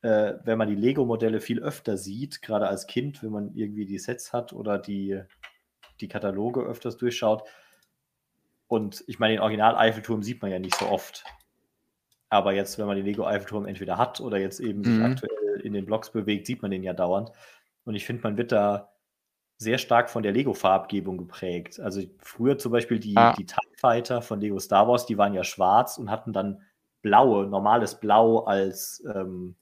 äh, 0.00 0.34
wenn 0.44 0.56
man 0.56 0.68
die 0.68 0.74
Lego-Modelle 0.74 1.40
viel 1.40 1.60
öfter 1.60 1.98
sieht, 1.98 2.40
gerade 2.40 2.66
als 2.66 2.86
Kind, 2.86 3.22
wenn 3.22 3.30
man 3.30 3.54
irgendwie 3.54 3.84
die 3.84 3.98
Sets 3.98 4.32
hat 4.32 4.54
oder 4.54 4.78
die, 4.78 5.20
die 6.00 6.08
Kataloge 6.08 6.62
öfters 6.62 6.96
durchschaut. 6.96 7.42
Und 8.68 9.04
ich 9.06 9.18
meine, 9.18 9.34
den 9.34 9.42
Original-Eiffelturm 9.42 10.22
sieht 10.22 10.40
man 10.40 10.50
ja 10.50 10.58
nicht 10.58 10.76
so 10.76 10.86
oft. 10.86 11.24
Aber 12.30 12.54
jetzt, 12.54 12.78
wenn 12.78 12.86
man 12.86 12.96
den 12.96 13.04
Lego-Eiffelturm 13.04 13.66
entweder 13.66 13.98
hat 13.98 14.22
oder 14.22 14.38
jetzt 14.38 14.60
eben 14.60 14.82
sich 14.82 14.96
Mhm. 14.96 15.04
aktuell 15.04 15.60
in 15.62 15.74
den 15.74 15.84
Blocks 15.84 16.10
bewegt, 16.10 16.46
sieht 16.46 16.62
man 16.62 16.70
den 16.70 16.82
ja 16.82 16.94
dauernd. 16.94 17.32
Und 17.84 17.96
ich 17.96 18.06
finde, 18.06 18.22
man 18.22 18.38
wird 18.38 18.52
da 18.52 18.92
sehr 19.58 19.78
stark 19.78 20.08
von 20.10 20.22
der 20.22 20.32
Lego-Farbgebung 20.32 21.18
geprägt. 21.18 21.80
Also 21.80 22.00
früher 22.20 22.58
zum 22.58 22.72
Beispiel 22.72 22.98
die, 23.00 23.16
Ah. 23.16 23.32
die 23.36 23.44
TIE 23.46 23.56
Fighter 23.80 24.22
von 24.22 24.40
Lego 24.40 24.58
Star 24.60 24.86
Wars, 24.88 25.04
die 25.06 25.18
waren 25.18 25.34
ja 25.34 25.44
schwarz 25.44 25.98
und 25.98 26.10
hatten 26.10 26.32
dann 26.32 26.62
blaue, 27.02 27.46
normales 27.46 27.98
Blau 28.00 28.40
als, 28.44 29.02
ähm, 29.14 29.56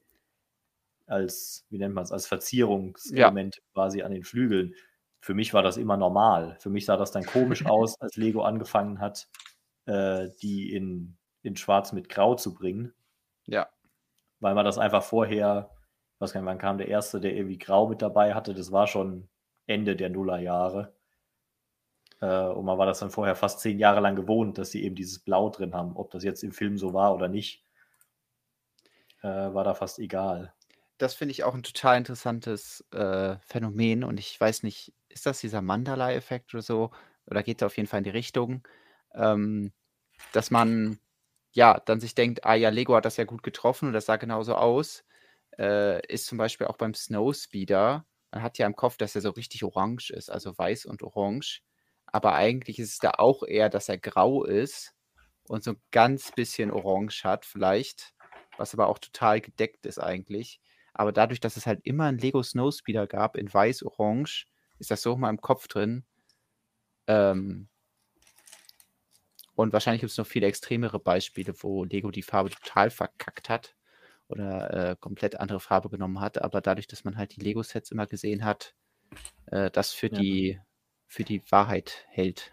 als 1.07 1.65
wie 1.71 1.79
nennt 1.79 1.95
man 1.95 2.05
es, 2.05 2.13
als 2.13 2.27
Verzierungselement 2.27 3.59
quasi 3.73 4.03
an 4.03 4.13
den 4.13 4.25
Flügeln. 4.25 4.75
Für 5.21 5.35
mich 5.35 5.55
war 5.55 5.63
das 5.63 5.77
immer 5.77 5.97
normal. 5.97 6.57
Für 6.61 6.71
mich 6.71 6.85
sah 6.85 6.97
das 6.97 7.13
dann 7.13 7.25
komisch 7.25 7.65
aus, 7.67 8.01
als 8.01 8.17
Lego 8.17 8.43
angefangen 8.43 9.01
hat, 9.01 9.29
äh, 9.87 10.29
die 10.43 10.73
in, 10.75 11.17
in 11.43 11.57
Schwarz 11.57 11.93
mit 11.93 12.09
Grau 12.09 12.35
zu 12.35 12.55
bringen 12.55 12.93
Ja. 13.47 13.69
weil 14.41 14.55
man 14.55 14.65
das 14.65 14.79
einfach 14.79 15.03
vorher 15.03 15.71
Was 16.19 16.33
kann 16.33 16.45
wann 16.47 16.59
kam 16.59 16.79
der 16.79 16.89
erste, 16.89 17.21
der 17.21 17.35
irgendwie 17.35 17.59
grau 17.59 17.89
mit 17.89 18.03
dabei 18.03 18.35
hatte? 18.35 18.55
Das 18.55 18.73
war 18.73 18.87
schon 18.87 19.29
Ende 19.67 19.97
der 19.97 20.11
Nullerjahre. 20.11 20.95
Äh, 22.21 22.47
und 22.49 22.65
man 22.65 22.79
war 22.79 22.87
das 22.87 23.01
dann 23.01 23.11
vorher 23.11 23.37
fast 23.37 23.61
zehn 23.61 23.79
Jahre 23.79 24.01
lang 24.01 24.17
gewohnt, 24.17 24.59
dass 24.59 24.71
sie 24.71 24.83
eben 24.85 24.95
dieses 24.95 25.19
Blau 25.19 25.51
drin 25.51 25.75
haben. 25.75 25.97
Ob 25.97 26.11
das 26.11 26.25
jetzt 26.25 26.43
im 26.43 26.53
Film 26.53 26.79
so 26.79 26.93
war 26.95 27.15
oder 27.15 27.29
nicht, 27.29 27.65
äh, 29.23 29.29
war 29.29 29.65
da 29.65 29.75
fast 29.75 29.99
egal. 29.99 30.53
Das 30.99 31.15
finde 31.15 31.33
ich 31.33 31.45
auch 31.45 31.55
ein 31.55 31.63
total 31.63 31.99
interessantes 31.99 32.85
äh, 32.93 33.37
Phänomen 33.41 34.03
und 34.03 34.19
ich 34.19 34.41
weiß 34.41 34.63
nicht, 34.63 34.95
ist 35.09 35.27
das 35.27 35.41
dieser 35.41 35.61
Mandala-Effekt 35.63 36.55
oder 36.55 36.63
so? 36.63 36.91
Oder 37.27 37.43
geht 37.43 37.61
es 37.61 37.67
auf 37.67 37.77
jeden 37.77 37.89
Fall 37.89 37.99
in 37.99 38.05
die 38.05 38.11
Richtung, 38.11 38.67
ähm, 39.15 39.73
dass 40.33 40.51
man 40.51 40.99
ja 41.53 41.81
dann 41.85 42.01
sich 42.01 42.15
denkt, 42.15 42.45
ah 42.45 42.55
ja, 42.55 42.71
Lego 42.71 42.95
hat 42.97 43.05
das 43.05 43.17
ja 43.19 43.25
gut 43.25 43.43
getroffen 43.43 43.89
und 43.89 43.93
das 43.95 44.07
sah 44.07 44.17
genauso 44.17 44.55
aus. 44.55 45.05
Äh, 45.59 46.07
ist 46.07 46.27
zum 46.27 46.39
Beispiel 46.39 46.67
auch 46.67 46.77
beim 46.77 46.95
Snowspeeder. 46.95 48.07
Man 48.37 48.43
hat 48.43 48.59
ja 48.59 48.67
im 48.67 48.77
Kopf, 48.77 48.99
dass 48.99 49.15
er 49.15 49.23
so 49.23 49.31
richtig 49.31 49.65
orange 49.65 50.11
ist, 50.11 50.31
also 50.31 50.57
weiß 50.59 50.85
und 50.85 51.03
orange 51.03 51.63
aber 52.07 52.35
eigentlich 52.35 52.79
ist 52.79 52.93
es 52.93 52.99
da 52.99 53.13
auch 53.19 53.43
eher, 53.43 53.69
dass 53.69 53.89
er 53.89 53.99
grau 53.99 54.45
ist 54.45 54.95
und 55.49 55.65
so 55.65 55.73
ein 55.73 55.81
ganz 55.91 56.33
bisschen 56.33 56.71
orange 56.71 57.25
hat 57.25 57.45
vielleicht, 57.45 58.15
was 58.57 58.75
aber 58.75 58.89
auch 58.89 58.99
total 58.99 59.41
gedeckt 59.41 59.87
ist 59.87 59.99
eigentlich. 59.99 60.61
Aber 60.95 61.13
dadurch, 61.13 61.41
dass 61.41 61.57
es 61.57 61.67
halt 61.67 61.81
immer 61.85 62.05
ein 62.05 62.19
Lego 62.19 62.43
Snowspeeder 62.43 63.07
gab 63.07 63.37
in 63.37 63.53
weiß-orange, 63.53 64.47
ist 64.79 64.91
das 64.91 65.03
so 65.03 65.17
mal 65.17 65.31
im 65.31 65.41
Kopf 65.41 65.69
drin. 65.69 66.05
Ähm, 67.07 67.69
und 69.55 69.73
wahrscheinlich 69.73 70.01
gibt 70.01 70.13
es 70.13 70.19
noch 70.19 70.27
viele 70.27 70.47
extremere 70.47 71.01
Beispiele, 71.01 71.55
wo 71.63 71.85
Lego 71.85 72.11
die 72.11 72.23
Farbe 72.23 72.51
total 72.51 72.91
verkackt 72.91 73.49
hat 73.49 73.76
oder 74.29 74.91
äh, 74.91 74.97
komplett 74.99 75.39
andere 75.41 75.61
Farbe 75.61 75.89
genommen 75.89 76.21
hat. 76.21 76.43
Aber 76.43 76.61
dadurch, 76.61 76.87
dass 76.87 77.05
man 77.05 77.17
halt 77.17 77.37
die 77.37 77.41
Lego-Sets 77.41 77.91
immer 77.91 78.07
gesehen 78.07 78.45
hat, 78.45 78.75
äh, 79.47 79.71
das 79.71 79.93
für 79.93 80.11
ja. 80.11 80.19
die 80.19 80.61
für 81.07 81.25
die 81.25 81.43
Wahrheit 81.51 82.05
hält. 82.09 82.53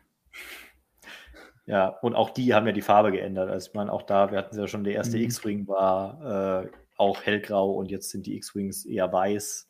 Ja, 1.65 1.87
und 1.87 2.15
auch 2.15 2.29
die 2.29 2.53
haben 2.53 2.67
ja 2.67 2.73
die 2.73 2.81
Farbe 2.81 3.11
geändert. 3.11 3.49
Also 3.49 3.69
ich 3.69 3.73
meine, 3.73 3.91
auch 3.91 4.03
da, 4.03 4.31
wir 4.31 4.37
hatten 4.37 4.57
ja 4.57 4.67
schon, 4.67 4.83
der 4.83 4.93
erste 4.93 5.17
mhm. 5.17 5.23
X-Wing 5.23 5.67
war 5.67 6.65
äh, 6.65 6.71
auch 6.97 7.23
hellgrau 7.23 7.73
und 7.73 7.89
jetzt 7.89 8.09
sind 8.09 8.25
die 8.25 8.35
X-Wings 8.35 8.85
eher 8.85 9.11
weiß. 9.11 9.69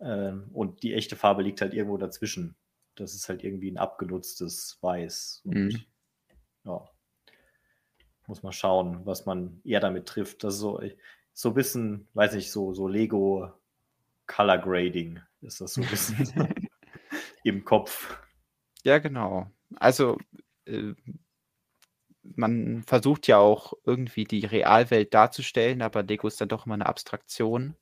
Ähm, 0.00 0.50
und 0.52 0.82
die 0.82 0.94
echte 0.94 1.16
Farbe 1.16 1.42
liegt 1.42 1.60
halt 1.60 1.74
irgendwo 1.74 1.96
dazwischen. 1.96 2.56
Das 2.94 3.14
ist 3.14 3.28
halt 3.28 3.44
irgendwie 3.44 3.70
ein 3.70 3.78
abgenutztes 3.78 4.78
Weiß. 4.80 5.42
Und 5.44 5.54
mhm. 5.54 5.84
ja, 6.64 6.88
muss 8.28 8.42
man 8.42 8.52
schauen, 8.52 9.04
was 9.04 9.26
man 9.26 9.60
eher 9.64 9.80
damit 9.80 10.06
trifft. 10.06 10.44
Das 10.44 10.54
ist 10.54 10.60
so, 10.60 10.80
so 11.32 11.48
ein 11.50 11.54
bisschen, 11.54 12.08
weiß 12.14 12.34
nicht, 12.34 12.52
so, 12.52 12.74
so 12.74 12.86
Lego 12.86 13.50
Color 14.26 14.58
Grading 14.58 15.20
ist 15.40 15.60
das 15.60 15.74
so 15.74 15.82
ein 15.82 15.88
bisschen. 15.88 16.68
im 17.44 17.64
Kopf. 17.64 18.18
Ja, 18.84 18.98
genau. 18.98 19.50
Also 19.76 20.18
äh, 20.66 20.94
man 22.22 22.82
versucht 22.84 23.26
ja 23.26 23.38
auch 23.38 23.72
irgendwie 23.84 24.24
die 24.24 24.44
Realwelt 24.44 25.14
darzustellen, 25.14 25.82
aber 25.82 26.02
Lego 26.02 26.28
ist 26.28 26.40
dann 26.40 26.48
doch 26.48 26.66
immer 26.66 26.74
eine 26.74 26.86
Abstraktion. 26.86 27.74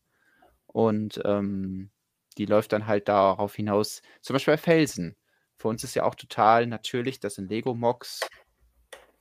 Und 0.66 1.20
ähm, 1.24 1.90
die 2.38 2.46
läuft 2.46 2.72
dann 2.72 2.86
halt 2.86 3.08
darauf 3.08 3.54
hinaus, 3.54 4.02
zum 4.20 4.34
Beispiel 4.34 4.54
bei 4.54 4.58
Felsen. 4.58 5.16
Für 5.56 5.68
uns 5.68 5.82
ist 5.84 5.94
ja 5.94 6.04
auch 6.04 6.14
total 6.14 6.66
natürlich, 6.66 7.18
dass 7.18 7.38
in 7.38 7.48
Lego-Mox 7.48 8.20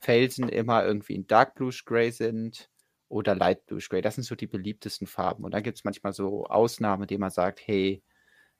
Felsen 0.06 0.48
immer 0.48 0.84
irgendwie 0.84 1.14
in 1.14 1.26
Dark 1.26 1.56
Blue 1.56 1.72
Gray 1.84 2.10
sind 2.10 2.70
oder 3.08 3.34
Light 3.34 3.66
Blue 3.66 3.80
Gray. 3.80 4.02
Das 4.02 4.14
sind 4.14 4.24
so 4.24 4.34
die 4.34 4.46
beliebtesten 4.46 5.06
Farben. 5.06 5.44
Und 5.44 5.52
dann 5.52 5.62
gibt 5.62 5.78
es 5.78 5.84
manchmal 5.84 6.12
so 6.12 6.46
Ausnahmen, 6.46 7.06
die 7.06 7.18
man 7.18 7.30
sagt, 7.30 7.60
hey, 7.66 8.02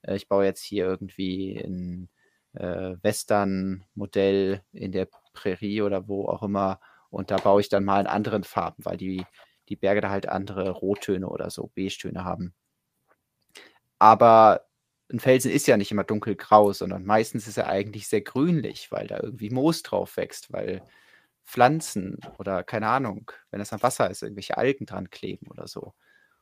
äh, 0.03 0.15
ich 0.15 0.27
baue 0.27 0.45
jetzt 0.45 0.61
hier 0.61 0.85
irgendwie 0.85 1.57
ein 1.57 2.09
äh, 2.53 2.95
Western-Modell 3.01 4.61
in 4.73 4.91
der 4.91 5.07
Prärie 5.33 5.81
oder 5.81 6.07
wo 6.07 6.25
auch 6.27 6.43
immer 6.43 6.79
und 7.09 7.31
da 7.31 7.37
baue 7.37 7.61
ich 7.61 7.69
dann 7.69 7.85
mal 7.85 8.01
in 8.01 8.07
anderen 8.07 8.43
Farben, 8.43 8.83
weil 8.85 8.97
die, 8.97 9.25
die 9.69 9.75
Berge 9.75 10.01
da 10.01 10.09
halt 10.09 10.27
andere 10.29 10.71
Rottöne 10.71 11.27
oder 11.27 11.49
so, 11.49 11.71
Beige-Töne 11.75 12.23
haben. 12.23 12.53
Aber 13.99 14.65
ein 15.11 15.19
Felsen 15.19 15.51
ist 15.51 15.67
ja 15.67 15.77
nicht 15.77 15.91
immer 15.91 16.03
dunkelgrau, 16.03 16.73
sondern 16.73 17.05
meistens 17.05 17.47
ist 17.47 17.57
er 17.57 17.67
eigentlich 17.67 18.07
sehr 18.07 18.21
grünlich, 18.21 18.91
weil 18.91 19.07
da 19.07 19.19
irgendwie 19.21 19.49
Moos 19.49 19.83
drauf 19.83 20.17
wächst, 20.17 20.51
weil 20.51 20.83
Pflanzen 21.47 22.19
oder 22.37 22.63
keine 22.63 22.89
Ahnung, 22.89 23.31
wenn 23.51 23.61
es 23.61 23.71
am 23.73 23.81
Wasser 23.81 24.11
ist, 24.11 24.21
irgendwelche 24.21 24.57
Algen 24.57 24.85
dran 24.85 25.09
kleben 25.09 25.47
oder 25.47 25.67
so. 25.67 25.93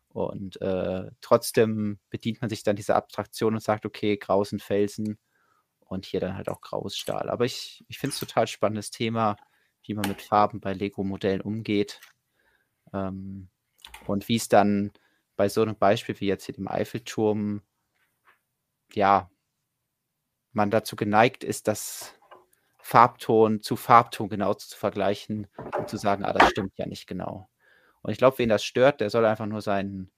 Und 0.09 0.59
äh, 0.61 1.11
trotzdem 1.21 1.99
bedient 2.09 2.41
man 2.41 2.49
sich 2.49 2.63
dann 2.63 2.75
dieser 2.75 2.95
Abstraktion 2.95 3.53
und 3.53 3.61
sagt, 3.61 3.85
okay, 3.85 4.17
graues 4.17 4.49
sind 4.49 4.63
Felsen 4.63 5.19
und 5.81 6.05
hier 6.05 6.21
dann 6.21 6.35
halt 6.35 6.49
auch 6.49 6.61
graues 6.61 6.97
Stahl. 6.97 7.29
Aber 7.29 7.45
ich, 7.45 7.85
ich 7.87 7.99
finde 7.99 8.13
es 8.13 8.19
total 8.19 8.47
spannendes 8.47 8.89
Thema, 8.89 9.35
wie 9.83 9.93
man 9.93 10.07
mit 10.07 10.21
Farben 10.21 10.59
bei 10.59 10.73
Lego-Modellen 10.73 11.41
umgeht. 11.41 11.99
Ähm, 12.93 13.49
und 14.07 14.27
wie 14.27 14.37
es 14.37 14.47
dann 14.47 14.91
bei 15.35 15.49
so 15.49 15.61
einem 15.61 15.75
Beispiel 15.75 16.19
wie 16.19 16.27
jetzt 16.27 16.45
hier 16.45 16.55
dem 16.55 16.67
Eiffelturm, 16.67 17.61
ja, 18.93 19.29
man 20.53 20.71
dazu 20.71 20.95
geneigt 20.95 21.43
ist, 21.43 21.67
das 21.67 22.15
Farbton 22.85 23.63
zu 23.63 23.77
Farbton 23.77 24.29
genau 24.29 24.53
zu 24.53 24.77
vergleichen 24.77 25.47
und 25.75 25.89
zu 25.89 25.97
sagen, 25.97 26.23
ah, 26.23 26.33
das 26.33 26.51
stimmt 26.51 26.77
ja 26.77 26.85
nicht 26.85 27.07
genau. 27.07 27.49
Und 28.03 28.11
ich 28.11 28.19
glaube, 28.19 28.37
wen 28.37 28.47
das 28.47 28.63
stört, 28.63 29.01
der 29.01 29.09
soll 29.09 29.25
einfach 29.25 29.47
nur 29.47 29.63
seinen 29.63 30.11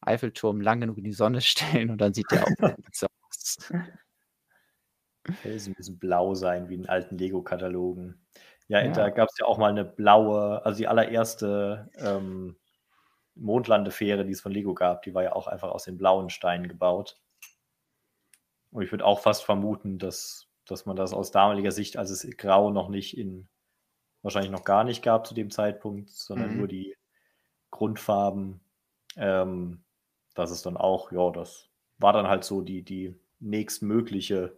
Eiffelturm 0.00 0.62
lang 0.62 0.80
genug 0.80 0.96
in 0.96 1.04
die 1.04 1.12
Sonne 1.12 1.40
stellen 1.42 1.90
und 1.90 2.00
dann 2.00 2.14
sieht 2.14 2.30
der 2.30 2.44
auch 2.44 2.48
so 2.92 3.06
aus. 3.28 3.70
Felsen 5.42 5.74
müssen 5.76 5.98
blau 5.98 6.34
sein, 6.34 6.70
wie 6.70 6.76
in 6.76 6.88
alten 6.88 7.18
Lego-Katalogen. 7.18 8.24
Ja, 8.68 8.82
ja, 8.82 8.90
da 8.90 9.10
gab 9.10 9.28
es 9.28 9.36
ja 9.38 9.44
auch 9.44 9.58
mal 9.58 9.68
eine 9.68 9.84
blaue, 9.84 10.64
also 10.64 10.78
die 10.78 10.88
allererste 10.88 11.90
ähm, 11.98 12.56
Mondlandefähre, 13.34 14.24
die 14.24 14.32
es 14.32 14.40
von 14.40 14.52
Lego 14.52 14.72
gab, 14.72 15.02
die 15.02 15.12
war 15.12 15.24
ja 15.24 15.34
auch 15.34 15.46
einfach 15.46 15.68
aus 15.68 15.84
den 15.84 15.98
blauen 15.98 16.30
Steinen 16.30 16.68
gebaut. 16.68 17.20
Und 18.70 18.82
ich 18.82 18.90
würde 18.90 19.04
auch 19.04 19.20
fast 19.20 19.44
vermuten, 19.44 19.98
dass, 19.98 20.48
dass 20.66 20.86
man 20.86 20.96
das 20.96 21.12
aus 21.12 21.30
damaliger 21.30 21.72
Sicht, 21.72 21.96
als 21.96 22.10
es 22.10 22.26
Grau 22.36 22.70
noch 22.70 22.88
nicht 22.88 23.16
in, 23.16 23.48
wahrscheinlich 24.22 24.52
noch 24.52 24.64
gar 24.64 24.84
nicht 24.84 25.02
gab 25.02 25.26
zu 25.26 25.34
dem 25.34 25.50
Zeitpunkt, 25.50 26.10
sondern 26.10 26.52
mhm. 26.52 26.58
nur 26.58 26.68
die 26.68 26.96
Grundfarben. 27.70 28.60
Ähm, 29.16 29.84
das 30.34 30.50
ist 30.50 30.66
dann 30.66 30.76
auch, 30.76 31.12
ja, 31.12 31.30
das 31.30 31.68
war 31.98 32.12
dann 32.12 32.28
halt 32.28 32.44
so 32.44 32.60
die, 32.60 32.82
die 32.82 33.18
nächstmögliche 33.40 34.56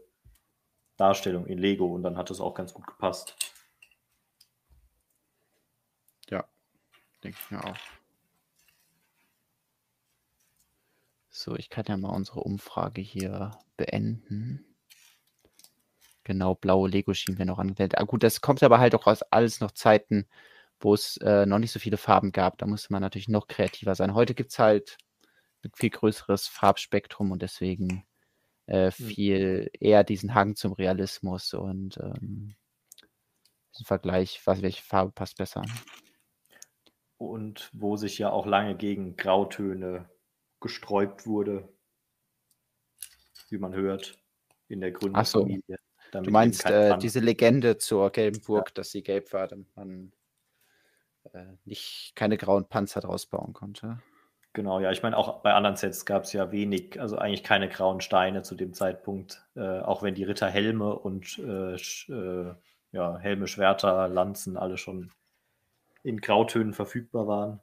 Darstellung 0.97 1.47
in 1.47 1.59
Lego 1.59 1.87
und 1.87 2.03
dann 2.03 2.16
hat 2.16 2.31
es 2.31 2.41
auch 2.41 2.55
ganz 2.55 2.73
gut 2.73 2.87
gepasst. 2.87 3.37
Ja, 6.31 6.45
denke 7.23 7.39
ich 7.41 7.51
mir 7.51 7.65
auch. 7.65 7.77
So, 11.28 11.55
ich 11.55 11.69
kann 11.69 11.85
ja 11.87 11.97
mal 11.99 12.15
unsere 12.15 12.41
Umfrage 12.41 13.03
hier 13.03 13.59
beenden. 13.77 14.76
Genau, 16.27 16.57
blaue 16.57 16.89
Lego-Schienen 16.89 17.39
werden 17.39 17.51
noch 17.51 17.61
angewendet. 17.61 17.97
Ah, 17.98 18.03
gut, 18.03 18.24
das 18.24 18.40
kommt 18.40 18.61
aber 18.65 18.81
halt 18.81 18.97
auch 18.97 19.07
aus 19.07 19.23
alles 19.23 19.61
noch 19.61 19.70
Zeiten, 19.70 20.27
wo 20.81 20.93
es 20.93 21.19
äh, 21.19 21.47
noch 21.47 21.61
nicht 21.61 21.70
so 21.70 21.78
viele 21.78 21.98
Farben 21.98 22.32
gab. 22.32 22.59
Da 22.59 22.66
musste 22.66 22.93
man 22.93 23.01
natürlich 23.01 23.28
noch 23.28 23.47
kreativer 23.47 23.94
sein. 23.94 24.12
Heute 24.12 24.35
gibt 24.35 24.51
es 24.51 24.59
halt 24.59 24.98
ein 25.65 25.70
viel 25.77 25.90
größeres 25.90 26.48
Farbspektrum 26.48 27.31
und 27.31 27.43
deswegen 27.43 28.05
äh, 28.66 28.90
hm. 28.90 29.07
viel 29.07 29.70
eher 29.78 30.03
diesen 30.03 30.35
Hang 30.35 30.57
zum 30.57 30.73
Realismus 30.73 31.55
und 31.55 31.97
ähm, 31.98 32.57
diesen 33.73 33.86
Vergleich, 33.86 34.40
was, 34.47 34.62
welche 34.62 34.82
Farbe 34.82 35.12
passt 35.12 35.36
besser. 35.36 35.62
Und 37.19 37.70
wo 37.73 37.97
sich 37.97 38.19
ja 38.19 38.32
auch 38.32 38.47
lange 38.47 38.77
gegen 38.77 39.16
Grautöne 39.16 40.11
gesträubt 40.59 41.24
wurde, 41.24 41.73
wie 43.48 43.59
man 43.59 43.74
hört, 43.74 44.19
in 44.66 44.81
der 44.81 44.90
Gründungsfamilie. 44.90 45.78
Du 46.23 46.31
meinst 46.31 46.65
äh, 46.67 46.99
diese 46.99 47.21
Legende 47.21 47.79
zur 47.79 48.11
gelben 48.11 48.41
Burg, 48.43 48.69
ja. 48.69 48.75
dass 48.75 48.91
sie 48.91 49.03
gelb 49.03 49.33
war, 49.33 49.49
damit 49.49 49.75
man 49.77 50.13
äh, 51.33 51.45
nicht 51.65 52.13
keine 52.15 52.37
grauen 52.37 52.69
Panzer 52.69 53.01
draus 53.01 53.27
bauen 53.27 53.53
konnte. 53.53 53.99
Genau, 54.53 54.81
ja, 54.81 54.91
ich 54.91 55.03
meine, 55.03 55.19
auch 55.19 55.43
bei 55.43 55.53
anderen 55.53 55.77
Sets 55.77 56.07
gab 56.07 56.25
es 56.25 56.33
ja 56.33 56.51
wenig, 56.51 56.99
also 56.99 57.19
eigentlich 57.19 57.45
keine 57.45 57.69
grauen 57.69 58.01
Steine 58.01 58.43
zu 58.43 58.55
dem 58.55 58.73
Zeitpunkt, 58.73 59.45
äh, 59.55 59.81
auch 59.81 60.03
wenn 60.03 60.15
die 60.15 60.25
Ritter 60.25 60.49
Helme 60.49 60.99
und 60.99 61.39
äh, 61.39 61.75
äh, 61.75 62.55
ja, 62.91 63.19
Helme, 63.19 63.49
Schwerter, 63.49 64.09
Lanzen 64.09 64.57
alle 64.57 64.79
schon 64.79 65.11
in 66.03 66.23
Grautönen 66.23 66.73
verfügbar 66.73 67.27
waren. 67.27 67.61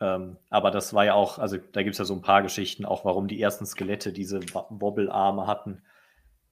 Ähm, 0.00 0.36
aber 0.50 0.70
das 0.70 0.92
war 0.92 1.06
ja 1.06 1.14
auch, 1.14 1.38
also 1.38 1.56
da 1.56 1.82
gibt 1.82 1.94
es 1.94 1.98
ja 1.98 2.04
so 2.04 2.14
ein 2.14 2.20
paar 2.20 2.42
Geschichten, 2.42 2.84
auch 2.84 3.04
warum 3.06 3.28
die 3.28 3.40
ersten 3.40 3.64
Skelette 3.64 4.12
diese 4.12 4.40
Wobbelarme 4.52 5.46
hatten. 5.46 5.82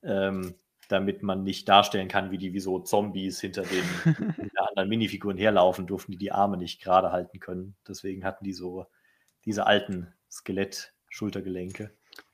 Ähm, 0.04 0.54
damit 0.88 1.22
man 1.22 1.44
nicht 1.44 1.68
darstellen 1.68 2.08
kann, 2.08 2.30
wie 2.30 2.38
die 2.38 2.52
wie 2.52 2.60
so 2.60 2.78
Zombies 2.78 3.40
hinter 3.40 3.62
den 3.62 3.84
anderen 4.56 4.88
Minifiguren 4.88 5.38
herlaufen, 5.38 5.86
durften 5.86 6.12
die 6.12 6.18
die 6.18 6.32
Arme 6.32 6.56
nicht 6.56 6.82
gerade 6.82 7.10
halten 7.12 7.40
können. 7.40 7.76
Deswegen 7.88 8.24
hatten 8.24 8.44
die 8.44 8.52
so 8.52 8.86
diese 9.44 9.66
alten 9.66 10.12
Skelett-Schultergelenke. 10.30 11.90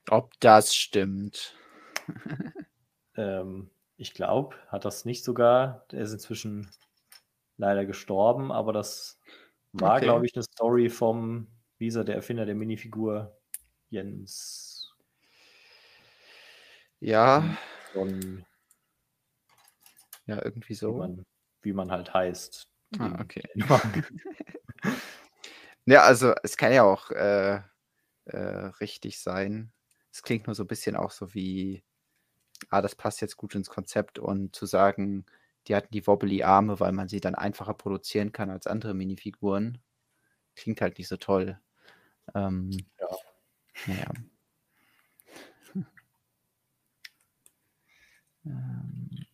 Ob 0.08 0.32
das 0.40 0.74
stimmt. 0.74 1.54
ähm, 3.16 3.70
ich 3.96 4.14
glaube, 4.14 4.56
hat 4.68 4.84
das 4.84 5.04
nicht 5.04 5.24
sogar, 5.24 5.84
der 5.92 6.00
ist 6.00 6.12
inzwischen 6.12 6.70
leider 7.56 7.84
gestorben, 7.84 8.50
aber 8.50 8.72
das 8.72 9.20
war, 9.72 9.96
okay. 9.96 10.06
glaube 10.06 10.26
ich, 10.26 10.34
eine 10.34 10.42
Story 10.42 10.88
vom, 10.88 11.48
wie 11.78 11.88
er, 11.88 12.04
der 12.04 12.16
Erfinder 12.16 12.46
der 12.46 12.54
Minifigur, 12.54 13.38
Jens. 13.90 14.69
Ja. 17.00 17.56
Von, 17.92 18.44
ja, 20.26 20.44
irgendwie 20.44 20.74
so. 20.74 20.94
Wie 20.94 20.98
man, 20.98 21.26
wie 21.62 21.72
man 21.72 21.90
halt 21.90 22.14
heißt. 22.14 22.68
Ah, 22.98 23.18
okay. 23.20 23.42
ja, 25.86 26.02
also 26.02 26.34
es 26.42 26.56
kann 26.56 26.72
ja 26.72 26.82
auch 26.84 27.10
äh, 27.10 27.60
äh, 28.26 28.38
richtig 28.80 29.20
sein. 29.20 29.72
Es 30.12 30.22
klingt 30.22 30.46
nur 30.46 30.54
so 30.54 30.64
ein 30.64 30.68
bisschen 30.68 30.96
auch 30.96 31.10
so 31.10 31.34
wie, 31.34 31.82
ah, 32.68 32.82
das 32.82 32.94
passt 32.94 33.20
jetzt 33.20 33.36
gut 33.36 33.54
ins 33.54 33.70
Konzept 33.70 34.18
und 34.18 34.54
zu 34.54 34.66
sagen, 34.66 35.24
die 35.66 35.74
hatten 35.74 35.92
die 35.92 36.06
wobbly 36.06 36.42
Arme, 36.42 36.80
weil 36.80 36.92
man 36.92 37.08
sie 37.08 37.20
dann 37.20 37.34
einfacher 37.34 37.74
produzieren 37.74 38.32
kann 38.32 38.50
als 38.50 38.66
andere 38.66 38.94
Minifiguren. 38.94 39.78
Klingt 40.56 40.80
halt 40.80 40.98
nicht 40.98 41.08
so 41.08 41.16
toll. 41.16 41.58
Ähm, 42.34 42.70
ja. 42.98 43.08
Naja. 43.86 44.06
Ähm. 48.44 49.26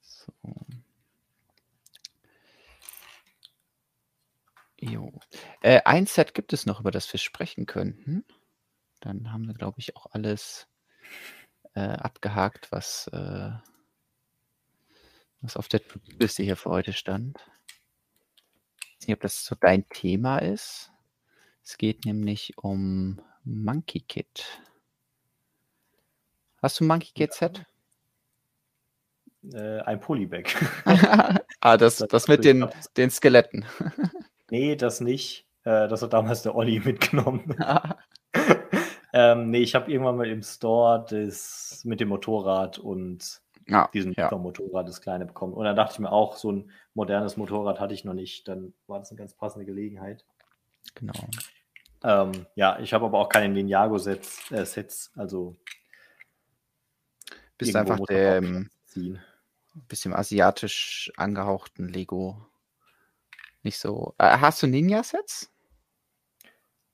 So. 0.00 0.32
Jo. 4.80 5.12
Äh, 5.62 5.80
ein 5.84 6.06
Set 6.06 6.34
gibt 6.34 6.52
es 6.52 6.66
noch, 6.66 6.80
über 6.80 6.90
das 6.90 7.12
wir 7.12 7.18
sprechen 7.18 7.66
könnten. 7.66 8.24
Dann 9.00 9.32
haben 9.32 9.46
wir, 9.46 9.54
glaube 9.54 9.78
ich, 9.78 9.96
auch 9.96 10.06
alles 10.12 10.66
äh, 11.74 11.80
abgehakt, 11.80 12.72
was, 12.72 13.08
äh, 13.12 13.50
was 15.40 15.56
auf 15.56 15.68
der 15.68 15.80
Liste 16.18 16.42
hier 16.42 16.56
für 16.56 16.70
heute 16.70 16.92
stand. 16.92 17.38
Ich 18.80 19.02
weiß 19.02 19.08
nicht, 19.08 19.16
ob 19.16 19.22
das 19.22 19.44
so 19.44 19.54
dein 19.54 19.88
Thema 19.88 20.38
ist. 20.38 20.90
Es 21.64 21.78
geht 21.78 22.04
nämlich 22.04 22.58
um 22.58 23.20
Monkey 23.44 24.00
Kid. 24.00 24.44
Hast 26.60 26.80
du 26.80 26.84
Monkey 26.84 27.10
Kid 27.14 27.32
Set? 27.32 27.64
Äh, 29.52 29.80
ein 29.80 29.98
Polybag. 29.98 30.44
ah, 31.60 31.76
das, 31.76 31.96
das, 31.96 32.08
das 32.08 32.28
mit 32.28 32.44
den, 32.44 32.68
den 32.96 33.10
Skeletten. 33.10 33.64
nee, 34.50 34.76
das 34.76 35.00
nicht. 35.00 35.46
Äh, 35.64 35.88
das 35.88 36.02
hat 36.02 36.12
damals 36.12 36.42
der 36.42 36.54
Olli 36.54 36.80
mitgenommen. 36.80 37.56
Ähm, 39.12 39.50
nee, 39.50 39.58
ich 39.58 39.74
habe 39.74 39.92
irgendwann 39.92 40.16
mal 40.16 40.26
im 40.26 40.42
Store 40.42 41.04
das 41.08 41.82
mit 41.84 42.00
dem 42.00 42.08
Motorrad 42.08 42.78
und 42.78 43.42
ja, 43.68 43.88
diesem 43.92 44.14
ja. 44.16 44.30
Motorrad 44.30 44.88
das 44.88 45.02
kleine 45.02 45.26
bekommen. 45.26 45.52
Und 45.52 45.64
dann 45.64 45.76
dachte 45.76 45.92
ich 45.94 45.98
mir 45.98 46.10
auch, 46.10 46.36
so 46.36 46.50
ein 46.50 46.70
modernes 46.94 47.36
Motorrad 47.36 47.78
hatte 47.78 47.92
ich 47.92 48.04
noch 48.04 48.14
nicht. 48.14 48.48
Dann 48.48 48.72
war 48.86 48.98
das 48.98 49.10
eine 49.10 49.18
ganz 49.18 49.34
passende 49.34 49.66
Gelegenheit. 49.66 50.24
Genau. 50.94 51.12
Ähm, 52.04 52.46
ja, 52.56 52.78
ich 52.80 52.92
habe 52.92 53.06
aber 53.06 53.18
auch 53.18 53.28
keine 53.28 53.52
Ninjago-Sets, 53.52 54.50
äh, 54.50 54.64
Sets, 54.64 55.12
also 55.16 55.56
bist 57.58 57.76
einfach 57.76 58.00
der 58.06 58.36
ähm, 58.38 58.70
bisschen 59.88 60.12
asiatisch 60.12 61.12
angehauchten 61.16 61.88
Lego. 61.88 62.46
Nicht 63.62 63.78
so. 63.78 64.14
Äh, 64.18 64.38
hast 64.38 64.62
du 64.62 64.66
Ninja-Sets? 64.66 65.50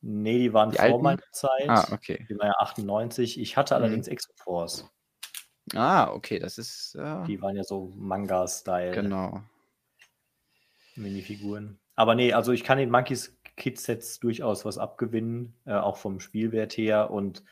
Nee, 0.01 0.39
die 0.39 0.53
waren 0.53 0.71
die 0.71 0.77
vor 0.77 0.85
alten? 0.85 1.03
meiner 1.03 1.33
Zeit. 1.33 1.69
Ah, 1.69 1.89
okay. 1.93 2.27
Die 2.29 2.39
war 2.39 2.47
ja 2.47 2.55
98. 2.59 3.41
Ich 3.41 3.57
hatte 3.57 3.75
mhm. 3.75 3.83
allerdings 3.83 4.07
mhm. 4.07 4.13
Exoforce. 4.13 4.89
Ah, 5.75 6.11
okay, 6.11 6.39
das 6.39 6.59
ist. 6.59 6.95
Äh... 6.95 7.25
Die 7.25 7.43
waren 7.43 7.57
ja 7.57 7.65
so 7.65 7.93
Manga-Style. 7.97 8.93
Genau. 8.93 9.43
Minifiguren. 10.95 11.79
Aber 11.99 12.15
nee, 12.15 12.33
also 12.33 12.53
ich 12.53 12.63
kann 12.63 12.79
den 12.79 12.93
Monkeys 12.93 13.37
Kit 13.57 13.81
Sets 13.81 14.21
durchaus 14.21 14.65
was 14.65 14.79
abgewinnen, 14.79 15.53
äh, 15.65 15.73
auch 15.73 15.97
vom 15.97 16.21
Spielwert 16.21 16.77
her. 16.77 17.11
Und 17.11 17.43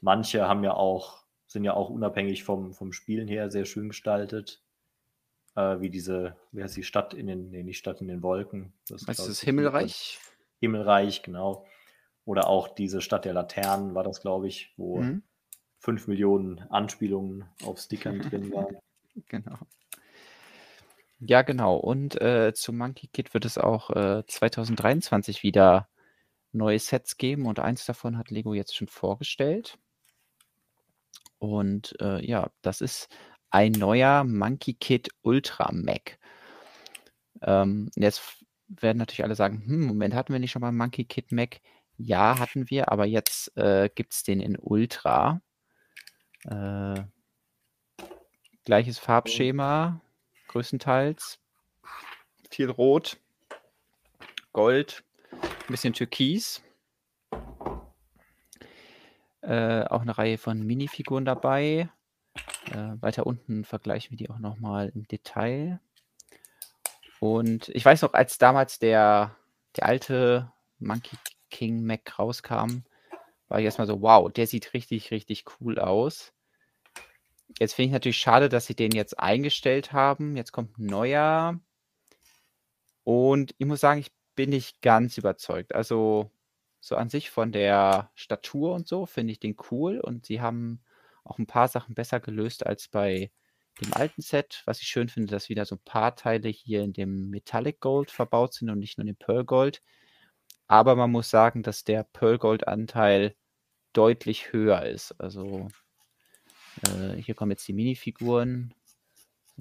manche 0.00 0.48
haben 0.48 0.64
ja 0.64 0.74
auch, 0.74 1.22
sind 1.46 1.62
ja 1.62 1.74
auch 1.74 1.90
unabhängig 1.90 2.42
vom, 2.42 2.74
vom 2.74 2.92
Spielen 2.92 3.28
her 3.28 3.52
sehr 3.52 3.66
schön 3.66 3.90
gestaltet. 3.90 4.64
Äh, 5.54 5.80
wie 5.80 5.90
diese, 5.90 6.34
wie 6.50 6.64
heißt 6.64 6.76
die 6.76 6.82
Stadt 6.82 7.14
in 7.14 7.28
den, 7.28 7.50
nee, 7.50 7.62
nicht 7.62 7.78
Stadt 7.78 8.00
in 8.00 8.08
den 8.08 8.24
Wolken. 8.24 8.72
Das 8.88 9.02
ist 9.02 9.28
das 9.28 9.40
Himmelreich? 9.42 10.18
Himmelreich, 10.58 11.22
genau. 11.22 11.64
Oder 12.24 12.48
auch 12.48 12.66
diese 12.66 13.00
Stadt 13.00 13.24
der 13.24 13.34
Laternen 13.34 13.94
war 13.94 14.02
das, 14.02 14.20
glaube 14.20 14.48
ich, 14.48 14.74
wo 14.76 15.02
mhm. 15.02 15.22
5 15.78 16.08
Millionen 16.08 16.58
Anspielungen 16.68 17.44
auf 17.64 17.78
Stickern 17.78 18.18
drin 18.28 18.52
waren. 18.52 18.76
Genau. 19.28 19.56
Ja, 21.20 21.42
genau. 21.42 21.76
Und 21.76 22.20
äh, 22.20 22.52
zum 22.54 22.76
Monkey 22.76 23.06
Kid 23.08 23.34
wird 23.34 23.44
es 23.44 23.58
auch 23.58 23.90
äh, 23.90 24.24
2023 24.26 25.42
wieder 25.42 25.88
neue 26.52 26.78
Sets 26.78 27.16
geben 27.16 27.46
und 27.46 27.58
eins 27.58 27.84
davon 27.86 28.18
hat 28.18 28.30
Lego 28.30 28.54
jetzt 28.54 28.76
schon 28.76 28.88
vorgestellt. 28.88 29.78
Und 31.38 31.94
äh, 32.00 32.24
ja, 32.24 32.50
das 32.62 32.80
ist 32.80 33.08
ein 33.50 33.72
neuer 33.72 34.24
Monkey 34.24 34.74
Kid 34.74 35.08
Ultra 35.22 35.70
Mac. 35.72 36.18
Ähm, 37.42 37.90
jetzt 37.96 38.44
werden 38.68 38.98
natürlich 38.98 39.24
alle 39.24 39.34
sagen, 39.34 39.62
hm, 39.66 39.86
Moment, 39.86 40.14
hatten 40.14 40.32
wir 40.32 40.40
nicht 40.40 40.52
schon 40.52 40.62
mal 40.62 40.72
Monkey 40.72 41.04
Kid 41.04 41.32
Mac? 41.32 41.60
Ja, 41.96 42.38
hatten 42.38 42.70
wir, 42.70 42.90
aber 42.90 43.06
jetzt 43.06 43.56
äh, 43.56 43.88
gibt 43.94 44.14
es 44.14 44.22
den 44.24 44.40
in 44.40 44.56
Ultra. 44.58 45.40
Äh, 46.44 47.02
gleiches 48.64 48.98
Farbschema, 48.98 50.00
größtenteils. 50.54 51.40
Viel 52.48 52.70
Rot, 52.70 53.18
Gold, 54.52 55.02
ein 55.32 55.66
bisschen 55.68 55.92
Türkis. 55.92 56.62
Äh, 59.40 59.82
auch 59.82 60.02
eine 60.02 60.16
Reihe 60.16 60.38
von 60.38 60.64
Minifiguren 60.64 61.24
dabei. 61.24 61.88
Äh, 62.70 62.94
weiter 63.00 63.26
unten 63.26 63.64
vergleichen 63.64 64.12
wir 64.12 64.16
die 64.16 64.30
auch 64.30 64.38
nochmal 64.38 64.92
im 64.94 65.08
Detail. 65.08 65.80
Und 67.18 67.68
ich 67.70 67.84
weiß 67.84 68.02
noch, 68.02 68.12
als 68.12 68.38
damals 68.38 68.78
der, 68.78 69.34
der 69.76 69.86
alte 69.86 70.52
Monkey 70.78 71.16
King 71.50 71.84
Mac 71.84 72.16
rauskam, 72.16 72.84
war 73.48 73.58
ich 73.58 73.64
erstmal 73.64 73.88
so, 73.88 74.00
wow, 74.02 74.32
der 74.32 74.46
sieht 74.46 74.72
richtig, 74.72 75.10
richtig 75.10 75.44
cool 75.58 75.80
aus. 75.80 76.33
Jetzt 77.58 77.74
finde 77.74 77.86
ich 77.88 77.92
natürlich 77.92 78.18
schade, 78.18 78.48
dass 78.48 78.66
sie 78.66 78.74
den 78.74 78.92
jetzt 78.92 79.18
eingestellt 79.18 79.92
haben. 79.92 80.36
Jetzt 80.36 80.52
kommt 80.52 80.78
ein 80.78 80.86
neuer. 80.86 81.60
Und 83.04 83.54
ich 83.58 83.66
muss 83.66 83.80
sagen, 83.80 84.00
ich 84.00 84.12
bin 84.34 84.50
nicht 84.50 84.82
ganz 84.82 85.18
überzeugt. 85.18 85.74
Also 85.74 86.30
so 86.80 86.96
an 86.96 87.08
sich 87.08 87.30
von 87.30 87.52
der 87.52 88.10
Statur 88.14 88.74
und 88.74 88.88
so 88.88 89.06
finde 89.06 89.32
ich 89.32 89.40
den 89.40 89.56
cool. 89.70 90.00
Und 90.00 90.26
sie 90.26 90.40
haben 90.40 90.82
auch 91.24 91.38
ein 91.38 91.46
paar 91.46 91.68
Sachen 91.68 91.94
besser 91.94 92.20
gelöst 92.20 92.66
als 92.66 92.88
bei 92.88 93.30
dem 93.80 93.92
alten 93.94 94.22
Set. 94.22 94.62
Was 94.66 94.80
ich 94.80 94.88
schön 94.88 95.08
finde, 95.08 95.30
dass 95.30 95.48
wieder 95.48 95.64
so 95.64 95.76
ein 95.76 95.84
paar 95.84 96.16
Teile 96.16 96.48
hier 96.48 96.82
in 96.82 96.92
dem 96.92 97.30
Metallic 97.30 97.80
Gold 97.80 98.10
verbaut 98.10 98.54
sind 98.54 98.70
und 98.70 98.78
nicht 98.78 98.98
nur 98.98 99.02
in 99.06 99.14
dem 99.14 99.16
Pearl 99.16 99.44
Gold. 99.44 99.82
Aber 100.66 100.96
man 100.96 101.10
muss 101.10 101.30
sagen, 101.30 101.62
dass 101.62 101.84
der 101.84 102.04
Pearl 102.04 102.38
Gold 102.38 102.68
Anteil 102.68 103.36
deutlich 103.92 104.52
höher 104.52 104.84
ist. 104.84 105.12
Also 105.20 105.68
äh, 106.82 107.16
hier 107.16 107.34
kommen 107.34 107.50
jetzt 107.50 107.66
die 107.68 107.72
Minifiguren. 107.72 108.74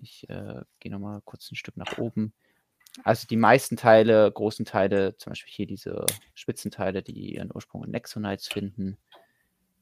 Ich 0.02 0.28
äh, 0.30 0.62
gehe 0.80 0.92
nochmal 0.92 1.22
kurz 1.26 1.52
ein 1.52 1.56
Stück 1.56 1.78
nach 1.78 1.98
oben. 1.98 2.34
Also 3.04 3.28
die 3.28 3.38
meisten 3.38 3.76
Teile, 3.76 4.32
großen 4.32 4.66
Teile, 4.66 5.18
zum 5.18 5.32
Beispiel 5.32 5.52
hier 5.52 5.68
diese 5.68 6.06
Spitzenteile, 6.36 7.02
die 7.02 7.36
ihren 7.36 7.52
Ursprung 7.54 7.84
in 7.84 7.92
Nexonites 7.92 8.48
finden, 8.48 8.98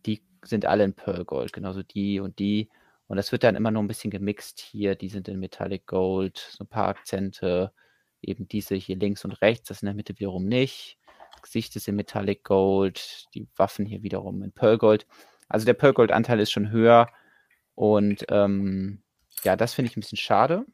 die 0.05 0.23
sind 0.43 0.65
alle 0.65 0.85
in 0.85 0.93
Pearl 0.93 1.25
Gold, 1.25 1.53
genauso 1.53 1.83
die 1.83 2.19
und 2.19 2.39
die. 2.39 2.69
Und 3.07 3.17
das 3.17 3.31
wird 3.33 3.43
dann 3.43 3.57
immer 3.57 3.71
noch 3.71 3.81
ein 3.81 3.87
bisschen 3.87 4.11
gemixt 4.11 4.59
hier. 4.61 4.95
Die 4.95 5.09
sind 5.09 5.27
in 5.27 5.39
Metallic 5.39 5.85
Gold, 5.85 6.37
so 6.37 6.63
ein 6.63 6.67
paar 6.67 6.87
Akzente. 6.87 7.73
Eben 8.21 8.47
diese 8.47 8.75
hier 8.75 8.95
links 8.95 9.25
und 9.25 9.33
rechts, 9.41 9.67
das 9.67 9.81
in 9.81 9.87
der 9.87 9.95
Mitte 9.95 10.17
wiederum 10.17 10.45
nicht. 10.45 10.97
Gesicht 11.41 11.75
ist 11.75 11.87
in 11.87 11.95
Metallic 11.95 12.43
Gold, 12.43 13.25
die 13.33 13.47
Waffen 13.55 13.85
hier 13.85 14.03
wiederum 14.03 14.43
in 14.43 14.51
Pearl 14.51 14.77
Gold. 14.77 15.07
Also 15.49 15.65
der 15.65 15.73
Pearl 15.73 15.93
Gold 15.93 16.11
Anteil 16.11 16.39
ist 16.39 16.51
schon 16.51 16.69
höher 16.69 17.09
und 17.75 18.25
ähm, 18.29 19.01
ja, 19.43 19.55
das 19.55 19.73
finde 19.73 19.89
ich 19.89 19.97
ein 19.97 20.01
bisschen 20.01 20.17
schade. 20.17 20.65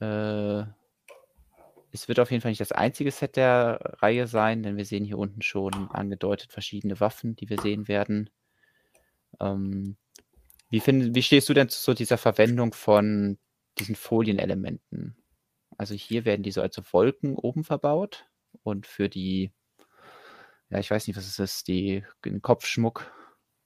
Äh, 0.00 0.64
es 1.92 2.08
wird 2.08 2.20
auf 2.20 2.30
jeden 2.30 2.42
Fall 2.42 2.50
nicht 2.50 2.60
das 2.60 2.72
einzige 2.72 3.10
Set 3.10 3.36
der 3.36 3.80
Reihe 4.02 4.26
sein, 4.26 4.62
denn 4.62 4.76
wir 4.76 4.84
sehen 4.84 5.04
hier 5.04 5.18
unten 5.18 5.42
schon 5.42 5.90
angedeutet 5.90 6.52
verschiedene 6.52 7.00
Waffen, 7.00 7.36
die 7.36 7.48
wir 7.48 7.58
sehen 7.60 7.88
werden. 7.88 8.30
Ähm, 9.40 9.96
wie, 10.68 10.80
find, 10.80 11.14
wie 11.14 11.22
stehst 11.22 11.48
du 11.48 11.54
denn 11.54 11.68
zu 11.68 11.80
so 11.80 11.94
dieser 11.94 12.18
Verwendung 12.18 12.74
von 12.74 13.38
diesen 13.78 13.94
Folienelementen? 13.94 15.16
Also 15.78 15.94
hier 15.94 16.24
werden 16.24 16.42
die 16.42 16.52
so 16.52 16.62
als 16.62 16.80
Wolken 16.92 17.36
oben 17.36 17.64
verbaut 17.64 18.26
und 18.62 18.86
für 18.86 19.08
die, 19.08 19.52
ja, 20.70 20.78
ich 20.78 20.90
weiß 20.90 21.06
nicht, 21.06 21.16
was 21.16 21.26
es 21.26 21.38
ist, 21.38 21.68
die, 21.68 22.04
den 22.24 22.42
Kopfschmuck 22.42 23.12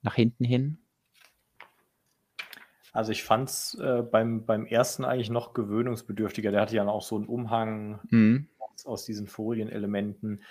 nach 0.02 0.14
hinten 0.14 0.44
hin. 0.44 0.78
Also 2.92 3.12
ich 3.12 3.22
fand 3.22 3.48
es 3.48 3.74
äh, 3.74 4.02
beim, 4.02 4.44
beim 4.46 4.66
ersten 4.66 5.04
eigentlich 5.04 5.30
noch 5.30 5.54
gewöhnungsbedürftiger. 5.54 6.50
Der 6.50 6.60
hatte 6.62 6.76
ja 6.76 6.86
auch 6.88 7.02
so 7.02 7.16
einen 7.16 7.26
Umhang 7.26 8.00
Mhm. 8.10 8.48
aus, 8.58 8.86
aus 8.86 9.04
diesen 9.04 9.26
Folienelementen. 9.26 10.42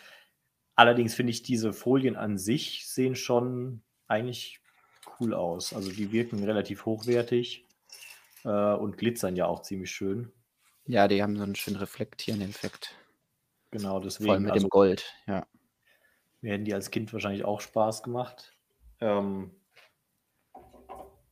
Allerdings 0.76 1.14
finde 1.16 1.32
ich, 1.32 1.44
diese 1.44 1.74
Folien 1.74 2.16
an 2.16 2.38
sich 2.38 2.88
sehen 2.88 3.16
schon 3.16 3.82
eigentlich 4.07 4.61
cool 5.20 5.34
aus. 5.34 5.74
Also 5.74 5.91
die 5.91 6.11
wirken 6.11 6.44
relativ 6.44 6.86
hochwertig 6.86 7.66
äh, 8.45 8.49
und 8.74 8.98
glitzern 8.98 9.36
ja 9.36 9.45
auch 9.45 9.61
ziemlich 9.61 9.91
schön. 9.91 10.32
Ja, 10.86 11.07
die 11.07 11.22
haben 11.22 11.36
so 11.36 11.44
einen 11.44 11.56
schönen 11.56 11.78
reflektierenden 11.78 12.49
Effekt. 12.49 12.95
Genau, 13.72 13.88
Vor 13.90 13.95
allem 13.95 14.03
deswegen. 14.03 14.44
mit 14.44 14.52
Also 14.53 14.66
dem 14.66 14.70
Gold, 14.70 15.14
ja. 15.28 15.45
mir 16.41 16.53
hätten 16.53 16.66
die 16.66 16.74
als 16.74 16.90
Kind 16.90 17.11
wahrscheinlich 17.14 17.44
auch 17.45 17.61
Spaß 17.61 18.02
gemacht. 18.03 18.56
Ähm, 19.02 19.52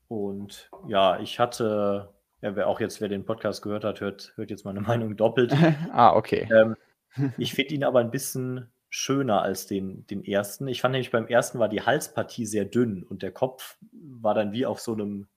und 0.08 0.70
ja, 0.88 1.20
ich 1.20 1.40
hatte, 1.40 2.14
ja, 2.42 2.56
wer 2.56 2.68
auch 2.68 2.80
jetzt, 2.80 3.02
wer 3.02 3.10
den 3.10 3.26
Podcast 3.26 3.62
gehört 3.62 3.84
hat, 3.84 4.00
hört, 4.02 4.34
hört 4.36 4.50
jetzt 4.50 4.66
meine 4.66 4.82
Meinung 4.82 5.16
doppelt. 5.18 5.54
ah, 5.92 6.16
okay. 6.16 6.48
Ähm, 6.52 6.76
ich 7.38 7.54
finde 7.54 7.74
ihn 7.76 7.84
aber 7.84 8.00
ein 8.00 8.12
bisschen 8.12 8.70
schöner 8.90 9.42
als 9.42 9.68
den, 9.68 10.08
den 10.08 10.24
ersten. 10.24 10.68
Ich 10.68 10.80
fand 10.82 10.94
nämlich 10.94 11.12
beim 11.12 11.28
ersten 11.28 11.60
war 11.60 11.68
die 11.68 11.82
Halspartie 11.82 12.46
sehr 12.46 12.66
dünn 12.66 13.04
und 13.04 13.22
der 13.22 13.32
Kopf 13.32 13.78
war 13.92 14.34
dann 14.34 14.54
wie 14.54 14.66
auf 14.66 14.80
so 14.80 14.94
einem 14.94 15.28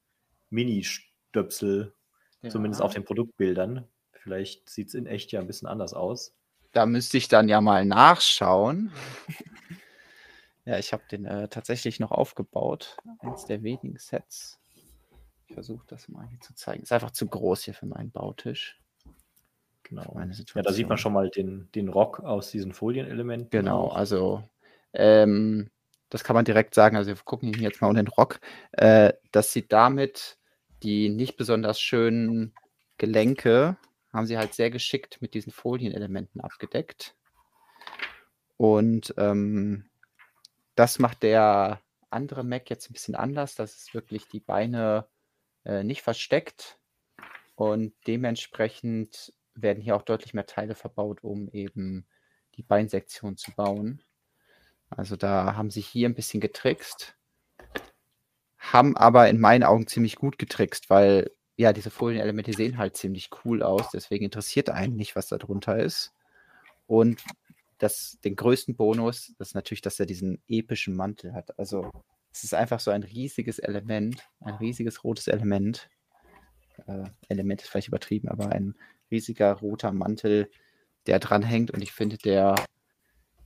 Mini-Stöpsel, 0.50 1.92
zumindest 2.48 2.80
Ja. 2.80 2.86
auf 2.86 2.94
den 2.94 3.04
Produktbildern. 3.04 3.86
Vielleicht 4.12 4.70
sieht 4.70 4.88
es 4.88 4.94
in 4.94 5.06
echt 5.06 5.32
ja 5.32 5.40
ein 5.40 5.46
bisschen 5.46 5.66
anders 5.68 5.94
aus. 5.94 6.34
Da 6.72 6.86
müsste 6.86 7.16
ich 7.16 7.26
dann 7.26 7.48
ja 7.48 7.60
mal 7.60 7.84
nachschauen. 7.84 8.92
ja, 10.64 10.78
ich 10.78 10.92
habe 10.92 11.02
den 11.10 11.24
äh, 11.24 11.48
tatsächlich 11.48 11.98
noch 11.98 12.12
aufgebaut. 12.12 12.96
Eins 13.18 13.46
der 13.46 13.62
wenigen 13.64 13.98
Sets. 13.98 14.59
Ich 15.50 15.54
versuche 15.54 15.84
das 15.88 16.08
mal 16.08 16.28
hier 16.28 16.38
zu 16.38 16.54
zeigen. 16.54 16.84
Ist 16.84 16.92
einfach 16.92 17.10
zu 17.10 17.26
groß 17.26 17.64
hier 17.64 17.74
für 17.74 17.86
meinen 17.86 18.12
Bautisch. 18.12 18.80
Genau. 19.82 20.16
Ja, 20.16 20.62
da 20.62 20.72
sieht 20.72 20.88
man 20.88 20.96
schon 20.96 21.12
mal 21.12 21.28
den, 21.28 21.68
den 21.74 21.88
Rock 21.88 22.20
aus 22.20 22.52
diesen 22.52 22.72
Folienelementen. 22.72 23.50
Genau, 23.50 23.86
auch. 23.86 23.96
also 23.96 24.48
ähm, 24.92 25.68
das 26.08 26.22
kann 26.22 26.34
man 26.34 26.44
direkt 26.44 26.76
sagen. 26.76 26.96
Also 26.96 27.10
wir 27.10 27.16
gucken 27.24 27.48
ihn 27.48 27.60
jetzt 27.60 27.80
mal 27.82 27.88
um 27.88 27.96
den 27.96 28.06
Rock, 28.06 28.38
äh, 28.70 29.12
dass 29.32 29.52
sie 29.52 29.66
damit 29.66 30.38
die 30.84 31.08
nicht 31.08 31.36
besonders 31.36 31.80
schönen 31.80 32.54
Gelenke 32.96 33.76
haben 34.12 34.26
sie 34.26 34.38
halt 34.38 34.54
sehr 34.54 34.70
geschickt 34.70 35.20
mit 35.20 35.34
diesen 35.34 35.52
Folienelementen 35.52 36.40
abgedeckt. 36.40 37.16
Und 38.56 39.14
ähm, 39.16 39.90
das 40.76 41.00
macht 41.00 41.24
der 41.24 41.80
andere 42.08 42.44
Mac 42.44 42.70
jetzt 42.70 42.88
ein 42.88 42.92
bisschen 42.92 43.16
anders. 43.16 43.56
Das 43.56 43.74
ist 43.74 43.94
wirklich 43.94 44.28
die 44.28 44.40
Beine 44.40 45.06
äh, 45.64 45.82
nicht 45.82 46.02
versteckt 46.02 46.78
und 47.54 47.92
dementsprechend 48.06 49.32
werden 49.54 49.82
hier 49.82 49.96
auch 49.96 50.02
deutlich 50.02 50.34
mehr 50.34 50.46
Teile 50.46 50.74
verbaut, 50.74 51.22
um 51.22 51.48
eben 51.50 52.06
die 52.54 52.62
Beinsektion 52.62 53.36
zu 53.36 53.52
bauen. 53.52 54.02
Also 54.88 55.16
da 55.16 55.54
haben 55.56 55.70
sie 55.70 55.80
hier 55.80 56.08
ein 56.08 56.14
bisschen 56.14 56.40
getrickst, 56.40 57.16
haben 58.58 58.96
aber 58.96 59.28
in 59.28 59.40
meinen 59.40 59.62
Augen 59.62 59.86
ziemlich 59.86 60.16
gut 60.16 60.38
getrickst, 60.38 60.90
weil 60.90 61.30
ja, 61.56 61.72
diese 61.74 61.90
Folienelemente 61.90 62.54
sehen 62.54 62.78
halt 62.78 62.96
ziemlich 62.96 63.28
cool 63.44 63.62
aus, 63.62 63.90
deswegen 63.92 64.24
interessiert 64.24 64.70
einen 64.70 64.96
nicht, 64.96 65.14
was 65.14 65.28
da 65.28 65.36
drunter 65.36 65.78
ist. 65.78 66.14
Und 66.86 67.22
das, 67.76 68.18
den 68.24 68.36
größten 68.36 68.76
Bonus, 68.76 69.34
ist 69.38 69.54
natürlich, 69.54 69.82
dass 69.82 70.00
er 70.00 70.06
diesen 70.06 70.42
epischen 70.48 70.96
Mantel 70.96 71.34
hat. 71.34 71.58
Also 71.58 71.90
es 72.32 72.44
ist 72.44 72.54
einfach 72.54 72.80
so 72.80 72.90
ein 72.90 73.02
riesiges 73.02 73.58
Element, 73.58 74.22
ein 74.40 74.54
riesiges 74.54 75.04
rotes 75.04 75.28
Element. 75.28 75.88
Äh, 76.86 77.04
Element 77.28 77.62
ist 77.62 77.68
vielleicht 77.68 77.88
übertrieben, 77.88 78.28
aber 78.28 78.50
ein 78.50 78.74
riesiger 79.10 79.52
roter 79.54 79.92
Mantel, 79.92 80.50
der 81.06 81.18
dran 81.18 81.42
hängt 81.42 81.70
und 81.70 81.82
ich 81.82 81.92
finde, 81.92 82.18
der, 82.18 82.54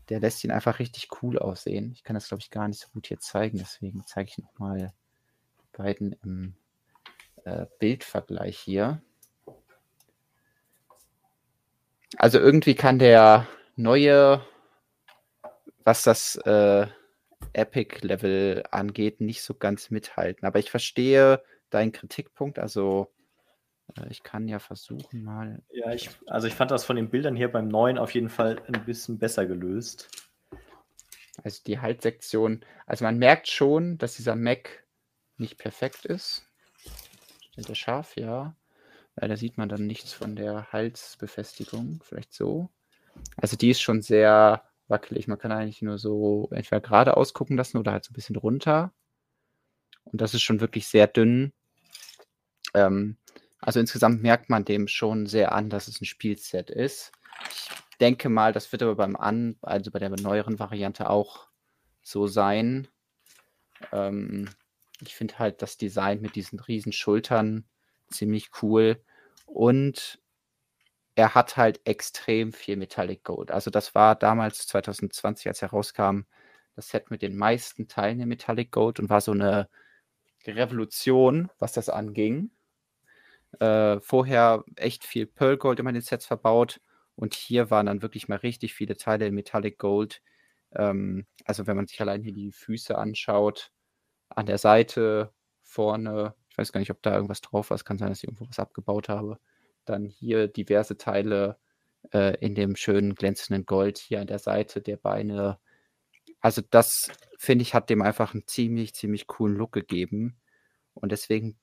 der 0.09 0.20
lässt 0.20 0.44
ihn 0.44 0.51
einfach 0.51 0.78
richtig 0.78 1.09
cool 1.23 1.39
aussehen. 1.39 1.93
Ich 1.94 2.05
kann 2.05 2.15
das, 2.15 2.28
glaube 2.28 2.43
ich, 2.43 2.51
gar 2.51 2.69
nicht 2.69 2.81
so 2.81 2.89
gut 2.93 3.06
hier 3.06 3.20
zeigen, 3.20 3.59
deswegen 3.59 4.05
zeige 4.06 4.31
ich 4.31 4.39
nochmal 4.39 4.93
beiden 5.73 6.15
im 6.23 6.55
äh, 7.44 7.66
Bildvergleich 7.78 8.59
hier. 8.59 9.02
Also 12.16 12.39
irgendwie 12.39 12.74
kann 12.74 12.98
der 12.98 13.48
neue, 13.77 14.44
was 15.82 16.05
das 16.05 16.36
äh, 16.36 16.86
Epic-Level 17.52 18.64
angeht, 18.70 19.20
nicht 19.20 19.42
so 19.42 19.54
ganz 19.54 19.90
mithalten. 19.90 20.46
Aber 20.46 20.58
ich 20.58 20.70
verstehe 20.70 21.42
deinen 21.70 21.92
Kritikpunkt. 21.92 22.58
Also 22.58 23.12
äh, 23.96 24.06
ich 24.10 24.22
kann 24.22 24.48
ja 24.48 24.58
versuchen 24.58 25.22
mal. 25.22 25.62
Ja, 25.70 25.92
ich, 25.92 26.10
also 26.26 26.46
ich 26.46 26.54
fand 26.54 26.70
das 26.70 26.84
von 26.84 26.96
den 26.96 27.10
Bildern 27.10 27.36
hier 27.36 27.50
beim 27.50 27.68
neuen 27.68 27.98
auf 27.98 28.12
jeden 28.14 28.28
Fall 28.28 28.62
ein 28.66 28.84
bisschen 28.84 29.18
besser 29.18 29.46
gelöst. 29.46 30.08
Also 31.42 31.62
die 31.66 31.80
Halssektion. 31.80 32.64
Also 32.86 33.04
man 33.04 33.18
merkt 33.18 33.48
schon, 33.48 33.98
dass 33.98 34.16
dieser 34.16 34.36
Mac 34.36 34.84
nicht 35.36 35.58
perfekt 35.58 36.04
ist. 36.04 36.46
Stellt 37.50 37.68
er 37.68 37.74
scharf, 37.74 38.16
ja. 38.16 38.56
Leider 39.16 39.36
sieht 39.36 39.58
man 39.58 39.68
dann 39.68 39.86
nichts 39.86 40.12
von 40.12 40.36
der 40.36 40.72
Halsbefestigung. 40.72 42.00
Vielleicht 42.04 42.32
so. 42.32 42.70
Also 43.36 43.56
die 43.56 43.70
ist 43.70 43.80
schon 43.80 44.02
sehr 44.02 44.64
wackelig. 44.89 45.28
Man 45.28 45.39
kann 45.39 45.52
eigentlich 45.52 45.82
nur 45.82 45.98
so 45.98 46.48
entweder 46.52 46.81
gerade 46.81 47.16
ausgucken 47.16 47.56
lassen 47.56 47.78
oder 47.78 47.93
halt 47.93 48.05
so 48.05 48.11
ein 48.11 48.15
bisschen 48.15 48.36
runter. 48.36 48.93
Und 50.05 50.20
das 50.20 50.35
ist 50.35 50.43
schon 50.43 50.61
wirklich 50.61 50.86
sehr 50.86 51.06
dünn. 51.06 51.52
Ähm, 52.74 53.16
also 53.61 53.81
insgesamt 53.81 54.23
merkt 54.23 54.51
man 54.51 54.65
dem 54.65 54.89
schon 54.89 55.27
sehr 55.27 55.52
an, 55.52 55.70
dass 55.70 55.89
es 55.89 56.01
ein 56.01 56.05
Spielset 56.05 56.70
ist. 56.70 57.12
Ich 57.90 57.98
denke 57.98 58.28
mal, 58.28 58.52
das 58.52 58.70
wird 58.73 58.82
aber 58.82 58.97
beim 58.97 59.16
An, 59.16 59.56
also 59.62 59.90
bei 59.90 59.98
der 59.98 60.11
neueren 60.11 60.59
Variante 60.59 61.09
auch 61.09 61.48
so 62.02 62.27
sein. 62.27 62.89
Ähm, 63.93 64.51
ich 65.01 65.15
finde 65.15 65.39
halt 65.39 65.62
das 65.62 65.77
Design 65.77 66.20
mit 66.20 66.36
diesen 66.36 66.61
riesen 66.61 66.93
Schultern 66.93 67.65
ziemlich 68.09 68.51
cool. 68.62 69.02
Und 69.47 70.20
er 71.16 71.34
hat 71.34 71.56
halt 71.56 71.80
extrem 71.84 72.52
viel 72.52 72.76
Metallic 72.76 73.24
Gold. 73.24 73.50
Also 73.50 73.70
das 73.70 73.94
war 73.94 74.16
damals 74.16 74.66
2020, 74.66 75.48
als 75.48 75.62
er 75.62 75.70
rauskam, 75.70 76.22
das 76.76 76.88
Set 76.88 77.10
mit 77.10 77.22
den 77.22 77.36
meisten 77.36 77.88
Teilen 77.88 78.20
in 78.20 78.28
Metallic 78.28 78.72
Gold 78.72 78.98
und 79.00 79.10
war 79.10 79.20
so 79.20 79.32
eine 79.32 79.68
Revolution, 80.46 81.50
was 81.58 81.72
das 81.72 81.88
anging. 81.88 82.50
Äh, 83.60 84.00
vorher 84.00 84.64
echt 84.76 85.04
viel 85.04 85.26
Pearl 85.26 85.56
Gold 85.56 85.78
immer 85.78 85.90
in 85.90 85.94
den 85.94 86.02
Sets 86.02 86.26
verbaut 86.26 86.80
und 87.16 87.34
hier 87.34 87.70
waren 87.70 87.86
dann 87.86 88.02
wirklich 88.02 88.28
mal 88.28 88.38
richtig 88.38 88.74
viele 88.74 88.96
Teile 88.96 89.26
in 89.26 89.34
Metallic 89.34 89.78
Gold. 89.78 90.22
Ähm, 90.72 91.26
also 91.44 91.66
wenn 91.66 91.76
man 91.76 91.86
sich 91.86 92.00
allein 92.00 92.22
hier 92.22 92.32
die 92.32 92.52
Füße 92.52 92.98
anschaut, 92.98 93.70
an 94.30 94.46
der 94.46 94.58
Seite, 94.58 95.32
vorne, 95.62 96.34
ich 96.50 96.58
weiß 96.58 96.72
gar 96.72 96.80
nicht, 96.80 96.90
ob 96.90 97.02
da 97.02 97.14
irgendwas 97.14 97.40
drauf 97.40 97.70
war, 97.70 97.76
es 97.76 97.84
kann 97.84 97.98
sein, 97.98 98.08
dass 98.10 98.18
ich 98.18 98.24
irgendwo 98.24 98.48
was 98.48 98.58
abgebaut 98.58 99.08
habe. 99.08 99.38
Dann 99.85 100.09
hier 100.09 100.48
diverse 100.48 100.97
Teile 100.97 101.59
äh, 102.12 102.36
in 102.44 102.55
dem 102.55 102.77
schönen 102.77 103.15
glänzenden 103.15 103.66
Gold 103.66 103.98
hier 103.98 104.20
an 104.20 104.27
der 104.27 104.39
Seite 104.39 104.81
der 104.81 104.97
Beine. 104.97 105.59
Also 106.40 106.62
das, 106.70 107.11
finde 107.39 107.62
ich, 107.62 107.74
hat 107.74 107.90
dem 107.90 108.02
einfach 108.02 108.35
einen 108.35 108.47
ziemlich, 108.47 108.94
ziemlich 108.94 109.27
coolen 109.27 109.56
Look 109.56 109.73
gegeben. 109.73 110.36
Und 110.94 111.12
deswegen 111.12 111.59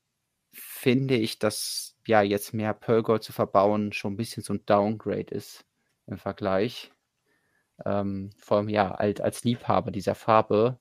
finde 0.53 1.15
ich, 1.15 1.39
dass 1.39 1.95
ja 2.07 2.21
jetzt 2.21 2.53
mehr 2.53 2.73
Pearl 2.73 3.03
Gold 3.03 3.23
zu 3.23 3.33
verbauen 3.33 3.93
schon 3.93 4.13
ein 4.13 4.17
bisschen 4.17 4.43
so 4.43 4.53
ein 4.53 4.65
Downgrade 4.65 5.33
ist 5.33 5.65
im 6.07 6.17
Vergleich. 6.17 6.91
Ähm, 7.85 8.31
vor 8.37 8.57
allem 8.57 8.69
ja, 8.69 8.91
als, 8.91 9.21
als 9.21 9.43
Liebhaber 9.43 9.91
dieser 9.91 10.15
Farbe 10.15 10.79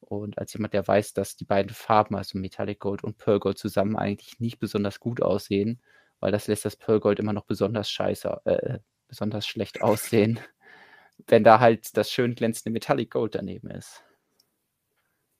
und 0.00 0.38
als 0.38 0.52
jemand, 0.54 0.74
der 0.74 0.86
weiß, 0.86 1.14
dass 1.14 1.36
die 1.36 1.44
beiden 1.44 1.74
Farben, 1.74 2.16
also 2.16 2.38
Metallic 2.38 2.80
Gold 2.80 3.04
und 3.04 3.18
Pearl 3.18 3.40
Gold 3.40 3.58
zusammen 3.58 3.96
eigentlich 3.96 4.40
nicht 4.40 4.58
besonders 4.58 5.00
gut 5.00 5.22
aussehen, 5.22 5.80
weil 6.22 6.32
das 6.32 6.46
lässt 6.46 6.64
das 6.64 6.76
Pearl 6.76 7.00
Gold 7.00 7.18
immer 7.18 7.32
noch 7.32 7.44
besonders 7.44 7.90
scheiße, 7.90 8.40
äh, 8.44 8.78
besonders 9.08 9.44
schlecht 9.44 9.82
aussehen, 9.82 10.38
wenn 11.26 11.42
da 11.44 11.58
halt 11.60 11.96
das 11.96 12.10
schön 12.10 12.36
glänzende 12.36 12.70
Metallic 12.70 13.10
Gold 13.10 13.34
daneben 13.34 13.70
ist. 13.70 14.04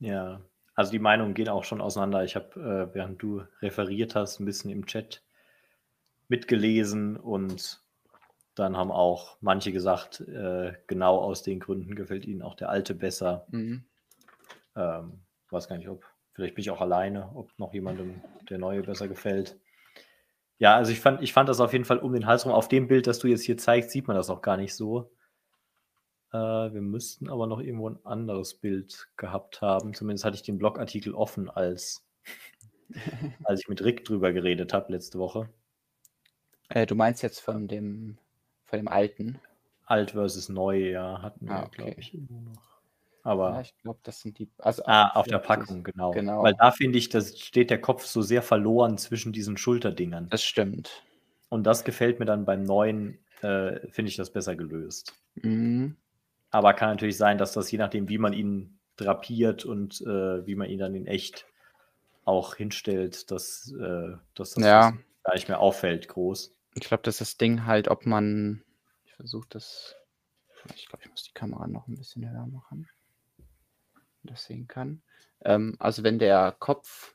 Ja, 0.01 0.43
also 0.75 0.91
die 0.91 0.99
Meinungen 0.99 1.35
gehen 1.35 1.49
auch 1.49 1.63
schon 1.63 1.81
auseinander. 1.81 2.25
Ich 2.25 2.35
habe, 2.35 2.91
äh, 2.91 2.95
während 2.95 3.23
du 3.23 3.45
referiert 3.61 4.17
hast, 4.17 4.41
ein 4.41 4.45
bisschen 4.45 4.71
im 4.71 4.87
Chat 4.87 5.23
mitgelesen 6.27 7.17
und 7.17 7.81
dann 8.57 8.77
haben 8.77 8.91
auch 8.91 9.37
manche 9.41 9.71
gesagt, 9.71 10.21
äh, 10.21 10.73
genau 10.89 11.19
aus 11.19 11.45
den 11.45 11.61
Gründen 11.61 11.95
gefällt 11.95 12.27
ihnen 12.27 12.43
auch 12.43 12.57
der 12.57 12.71
alte 12.71 12.95
besser. 12.95 13.47
Mhm. 13.51 13.85
Ähm, 14.75 15.21
weiß 15.51 15.69
gar 15.69 15.77
nicht, 15.77 15.89
ob, 15.89 16.05
vielleicht 16.33 16.57
bin 16.57 16.63
ich 16.63 16.71
auch 16.71 16.81
alleine, 16.81 17.31
ob 17.37 17.57
noch 17.59 17.73
jemandem 17.73 18.21
der 18.51 18.59
neue 18.59 18.83
besser 18.83 19.07
gefällt. 19.07 19.61
Ja, 20.62 20.76
also 20.76 20.93
ich 20.93 21.01
fand, 21.01 21.20
ich 21.22 21.32
fand 21.32 21.48
das 21.48 21.59
auf 21.59 21.72
jeden 21.72 21.84
Fall 21.84 21.98
um 21.98 22.12
den 22.12 22.24
Hals 22.24 22.47
rum. 22.47 22.52
Auf 22.52 22.68
dem 22.68 22.86
Bild, 22.86 23.09
das 23.09 23.18
du 23.18 23.26
jetzt 23.26 23.43
hier 23.43 23.59
zeigst, 23.59 23.90
sieht 23.90 24.06
man 24.06 24.16
das 24.16 24.30
auch 24.30 24.43
gar 24.43 24.56
nicht 24.56 24.76
so. 24.76 25.10
Äh, 26.32 26.36
wir 26.36 26.80
müssten 26.80 27.28
aber 27.28 27.48
noch 27.48 27.59
irgendwo 27.59 27.90
ein 27.90 27.98
anderes 28.06 28.55
Bild 28.55 29.09
gehabt 29.16 29.60
haben. 29.60 29.93
Zumindest 29.93 30.24
hatte 30.24 30.36
ich 30.36 30.44
den 30.44 30.59
Blogartikel 30.59 31.14
offen, 31.16 31.51
als, 31.51 32.06
als 33.43 33.62
ich 33.62 33.68
mit 33.68 33.82
Rick 33.82 34.05
drüber 34.05 34.32
geredet 34.32 34.72
habe 34.72 34.93
letzte 34.93 35.18
Woche. 35.18 35.48
Äh, 36.68 36.86
du 36.86 36.94
meinst 36.94 37.24
jetzt 37.24 37.40
von 37.40 37.66
dem, 37.66 38.18
von 38.66 38.78
dem 38.78 38.86
alten? 38.86 39.40
Alt 39.84 40.12
versus 40.12 40.48
neu, 40.48 40.90
ja, 40.90 41.22
hatten 41.22 41.48
wir, 41.48 41.56
Ah, 41.56 41.64
okay. 41.64 41.76
glaube 41.82 42.01
ich, 42.01 42.14
immer 42.14 42.40
noch. 42.40 42.72
Aber 43.23 43.51
Ja, 43.51 43.61
ich 43.61 43.77
glaube, 43.78 44.01
das 44.03 44.20
sind 44.20 44.39
die. 44.39 44.49
Also, 44.59 44.82
ah, 44.86 45.11
auf 45.11 45.27
der 45.27 45.39
das 45.39 45.47
Packung, 45.47 45.85
genau. 45.85 46.11
genau. 46.11 46.43
Weil 46.43 46.55
da 46.55 46.73
finde 46.73 46.99
ich, 46.99 47.09
da 47.09 47.20
steht 47.20 47.70
der 47.70 47.81
Kopf 47.81 48.05
so 48.05 48.20
sehr 48.20 48.43
verloren 48.43 48.99
zwischen 48.99 49.32
diesen 49.32 49.57
Schulterdingern. 49.57 50.28
Das 50.28 50.43
stimmt. 50.43 51.05
Und 51.49 51.65
das 51.65 51.85
gefällt 51.85 52.19
mir 52.19 52.24
dann 52.24 52.44
beim 52.44 52.65
neuen, 52.65 53.19
äh, 53.43 53.86
finde 53.90 54.09
ich 54.09 54.16
das 54.16 54.32
besser 54.32 54.57
gelöst. 54.57 55.15
Mhm. 55.35 55.97
Aber 56.51 56.74
kann 56.74 56.90
natürlich 56.90 57.16
sein, 57.16 57.39
dass 57.39 57.53
das 57.53 57.70
je 57.70 57.78
nachdem, 57.78 58.09
wie 58.09 58.19
man 58.19 58.32
ihn 58.32 58.78
drapiert 58.97 59.65
und 59.65 60.01
äh, 60.03 60.47
wie 60.47 60.55
man 60.55 60.69
ihn 60.69 60.78
dann 60.78 60.94
in 60.94 61.07
echt 61.07 61.47
auch 62.24 62.57
hinstellt, 62.57 63.31
dass, 63.31 63.73
äh, 63.73 64.16
dass 64.35 64.55
das 64.55 64.65
Ja. 64.65 64.93
gar 65.23 65.35
nicht 65.35 65.49
mehr 65.49 65.61
auffällt, 65.61 66.09
groß. 66.09 66.55
Ich 66.74 66.85
glaube, 66.85 67.03
das 67.05 67.16
ist 67.16 67.20
das 67.20 67.36
Ding 67.39 67.66
halt, 67.66 67.89
ob 67.89 68.07
man. 68.07 68.62
Ich 69.05 69.15
versuche 69.15 69.47
das. 69.51 69.97
Ich 70.74 70.86
glaube, 70.89 71.05
ich 71.05 71.11
muss 71.11 71.24
die 71.24 71.32
Kamera 71.32 71.66
noch 71.66 71.89
ein 71.89 71.97
bisschen 71.97 72.28
höher 72.28 72.47
machen. 72.47 72.89
Das 74.24 74.44
sehen 74.44 74.69
kann. 74.69 75.03
Ähm, 75.44 75.77
also, 75.78 76.03
wenn 76.05 76.19
der 76.19 76.55
Kopf 76.59 77.15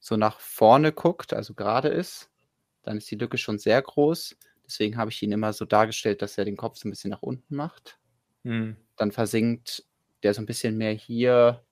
so 0.00 0.16
nach 0.16 0.40
vorne 0.40 0.92
guckt, 0.92 1.32
also 1.34 1.54
gerade 1.54 1.88
ist, 1.88 2.30
dann 2.82 2.98
ist 2.98 3.10
die 3.10 3.16
Lücke 3.16 3.38
schon 3.38 3.58
sehr 3.58 3.82
groß. 3.82 4.36
Deswegen 4.66 4.96
habe 4.98 5.10
ich 5.10 5.22
ihn 5.22 5.32
immer 5.32 5.52
so 5.52 5.64
dargestellt, 5.64 6.22
dass 6.22 6.38
er 6.38 6.44
den 6.44 6.56
Kopf 6.56 6.78
so 6.78 6.88
ein 6.88 6.92
bisschen 6.92 7.10
nach 7.10 7.22
unten 7.22 7.56
macht. 7.56 7.98
Dann 8.96 9.12
versinkt 9.12 9.84
der 10.22 10.34
so 10.34 10.42
ein 10.42 10.46
bisschen 10.46 10.76
mehr 10.76 10.92
hier 10.92 11.64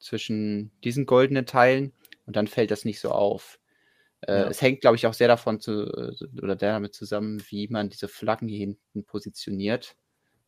zwischen 0.00 0.72
diesen 0.84 1.06
goldenen 1.06 1.46
Teilen 1.46 1.92
und 2.26 2.36
dann 2.36 2.46
fällt 2.48 2.70
das 2.70 2.84
nicht 2.84 3.00
so 3.00 3.10
auf. 3.12 3.60
Äh, 4.22 4.32
Ja. 4.42 4.48
Es 4.48 4.62
hängt, 4.62 4.80
glaube 4.82 4.96
ich, 4.96 5.06
auch 5.06 5.14
sehr 5.14 5.28
davon 5.28 5.60
zu, 5.60 5.86
oder 6.42 6.56
damit 6.56 6.94
zusammen, 6.94 7.42
wie 7.50 7.68
man 7.68 7.90
diese 7.90 8.08
Flaggen 8.08 8.48
hier 8.48 8.58
hinten 8.58 9.04
positioniert, 9.06 9.96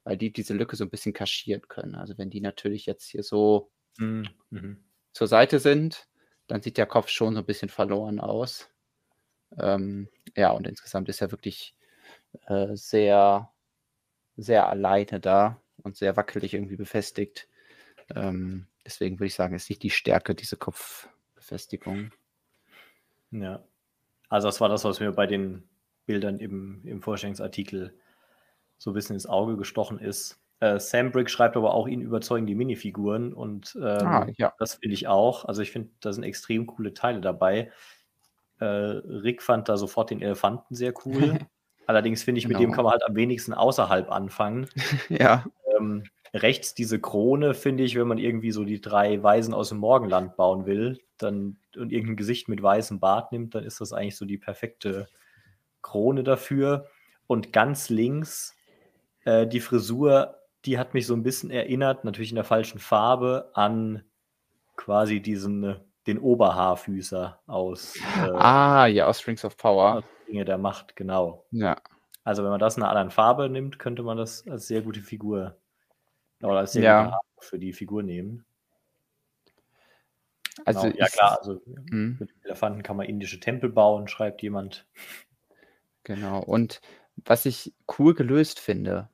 weil 0.07 0.17
die 0.17 0.33
diese 0.33 0.55
Lücke 0.55 0.77
so 0.77 0.85
ein 0.85 0.91
bisschen 0.91 1.13
kaschieren 1.13 1.63
können. 1.67 1.97
Also 1.97 2.17
wenn 2.17 2.31
die 2.31 2.41
natürlich 2.41 2.87
jetzt 2.87 3.09
hier 3.09 3.25
so 3.25 3.73
Mhm. 3.99 4.29
Mhm. 4.51 4.85
zur 5.13 5.27
Seite 5.27 5.59
sind, 5.59 6.07
dann 6.47 6.63
sieht 6.63 6.79
der 6.79 6.87
Kopf 6.87 7.09
schon 7.09 7.35
so 7.35 7.41
ein 7.41 7.47
bisschen 7.47 7.71
verloren 7.71 8.21
aus. 8.21 8.71
Ähm, 9.59 10.09
ja, 10.37 10.53
und 10.53 10.69
insgesamt 10.69 11.09
ist 11.09 11.23
er 11.23 11.33
wirklich 11.33 11.75
äh, 12.47 12.77
sehr, 12.77 13.51
sehr 14.37 14.69
alleine 14.69 15.19
da 15.19 15.61
und 15.83 15.97
sehr 15.97 16.17
wackelig 16.17 16.55
irgendwie 16.55 16.77
befestigt. 16.77 17.49
Ähm, 18.15 18.69
deswegen 18.85 19.19
würde 19.19 19.27
ich 19.27 19.35
sagen, 19.35 19.57
ist 19.57 19.69
nicht 19.69 19.83
die 19.83 19.91
Stärke, 19.91 20.37
diese 20.37 20.57
Kopfbefestigung. 20.57 22.13
Ja. 23.33 23.65
Also 24.29 24.47
das 24.47 24.61
war 24.61 24.69
das, 24.69 24.85
was 24.85 25.01
mir 25.01 25.11
bei 25.11 25.27
den 25.27 25.69
Bildern 26.05 26.39
im, 26.39 26.83
im 26.85 27.03
Vorstellungsartikel 27.03 27.99
so 28.79 28.91
ein 28.91 28.95
bisschen 28.95 29.15
ins 29.15 29.27
Auge 29.27 29.57
gestochen 29.57 29.99
ist. 29.99 30.41
Äh, 30.61 30.79
Sam 30.81 31.11
Brick 31.13 31.29
schreibt 31.29 31.57
aber 31.57 31.75
auch, 31.75 31.87
ihn 31.87 32.01
überzeugen 32.01 32.47
die 32.47 32.55
Minifiguren 32.55 33.33
und 33.33 33.77
ähm, 33.77 34.07
ah, 34.07 34.27
ja. 34.37 34.53
das 34.59 34.75
finde 34.75 34.95
ich 34.95 35.07
auch. 35.07 35.45
Also 35.45 35.63
ich 35.63 35.71
finde, 35.71 35.91
da 36.01 36.13
sind 36.13 36.25
extrem 36.25 36.67
coole 36.67 36.95
Teile 36.95 37.21
dabei. 37.21 37.71
Äh, 38.59 38.65
Rick 38.65 39.43
fand 39.43 39.69
da 39.69 39.77
sofort 39.77 40.11
den 40.11 40.23
Elefanten 40.23 40.75
sehr 40.75 40.95
cool. 41.05 41.39
Allerdings 41.87 42.23
finde 42.23 42.39
ich, 42.39 42.49
mit 42.49 42.59
dem 42.59 42.65
Genau. 42.65 42.75
kann 42.75 42.85
man 42.85 42.93
halt 42.93 43.07
am 43.07 43.15
wenigsten 43.15 43.53
außerhalb 43.53 44.11
anfangen. 44.11 44.69
ja. 45.09 45.45
Ähm, 45.77 46.05
rechts 46.35 46.75
diese 46.75 47.01
Krone 47.01 47.55
finde 47.55 47.85
ich, 47.85 47.97
wenn 47.97 48.09
man 48.09 48.19
irgendwie 48.19 48.51
so 48.51 48.65
die 48.65 48.81
drei 48.81 49.23
Weisen 49.23 49.55
aus 49.55 49.69
dem 49.69 49.79
Morgenland 49.79 50.37
bauen 50.37 50.67
will, 50.67 50.99
dann 51.19 51.59
und 51.77 51.93
irgendein 51.93 52.17
Gesicht 52.17 52.49
mit 52.49 52.63
weißem 52.63 52.99
Bart 52.99 53.31
nimmt, 53.31 53.55
dann 53.55 53.65
ist 53.65 53.81
das 53.81 53.93
eigentlich 53.93 54.17
so 54.17 54.25
die 54.25 54.39
perfekte 54.39 55.07
Krone 55.83 56.25
dafür. 56.25 56.87
Und 57.27 57.53
ganz 57.53 57.91
links 57.91 58.56
äh, 59.27 59.47
die 59.47 59.61
Frisur, 59.61 60.39
die 60.65 60.79
hat 60.79 60.95
mich 60.95 61.07
so 61.07 61.15
ein 61.15 61.23
bisschen 61.23 61.51
erinnert, 61.51 62.05
natürlich 62.05 62.31
in 62.31 62.37
der 62.37 62.45
falschen 62.45 62.79
Farbe, 62.79 63.51
an 63.55 64.03
quasi 64.77 65.21
diesen 65.21 65.63
äh, 65.65 65.81
den 66.07 66.19
Oberhaarfüßer 66.19 67.41
aus 67.47 67.97
äh, 67.97 68.31
Ah, 68.33 68.87
ja, 68.87 69.07
aus 69.07 69.21
Strings 69.21 69.45
of 69.45 69.57
Power. 69.57 69.97
aus 69.97 70.05
Dinge 70.29 70.45
der 70.45 70.57
Macht, 70.59 70.97
genau. 70.97 71.45
Ja. 71.51 71.77
Also 72.25 72.43
wenn 72.43 72.51
man 72.51 72.61
das 72.61 72.77
in 72.77 72.83
einer 72.83 72.91
anderen 72.91 73.11
Farbe 73.11 73.49
nimmt, 73.49 73.79
könnte 73.79 74.03
man 74.03 74.17
das 74.17 74.47
als 74.49 74.67
sehr 74.67 74.83
gute 74.83 75.01
Figur 75.03 75.57
oder 76.43 76.59
als 76.59 76.73
sehr 76.73 76.83
Ja. 76.83 77.01
gute 77.03 77.13
Haare 77.15 77.23
für 77.41 77.59
die 77.59 77.73
Figur 77.73 78.03
nehmen. 78.03 78.45
Also 80.65 80.83
genau. 80.83 80.97
Ja 80.97 81.07
klar, 81.09 81.39
also 81.39 81.61
Mhm. 81.67 82.17
mit 82.21 82.31
Elefanten 82.45 82.83
kann 82.83 82.97
man 82.97 83.07
indische 83.07 83.39
Tempel 83.41 83.71
bauen, 83.71 84.09
schreibt 84.09 84.43
jemand. 84.43 84.87
Genau. 86.05 86.41
Und 86.43 86.81
was 87.25 87.47
ich 87.47 87.75
cool 87.99 88.15
gelöst 88.15 88.59
finde, 88.61 89.09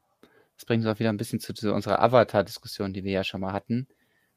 das 0.57 0.65
bringt 0.65 0.85
uns 0.85 0.95
auch 0.95 0.99
wieder 0.99 1.11
ein 1.11 1.17
bisschen 1.17 1.41
zu, 1.41 1.55
zu 1.55 1.73
unserer 1.73 2.01
Avatar-Diskussion, 2.01 2.93
die 2.93 3.05
wir 3.05 3.13
ja 3.13 3.25
schon 3.25 3.41
mal 3.41 3.53
hatten. 3.53 3.89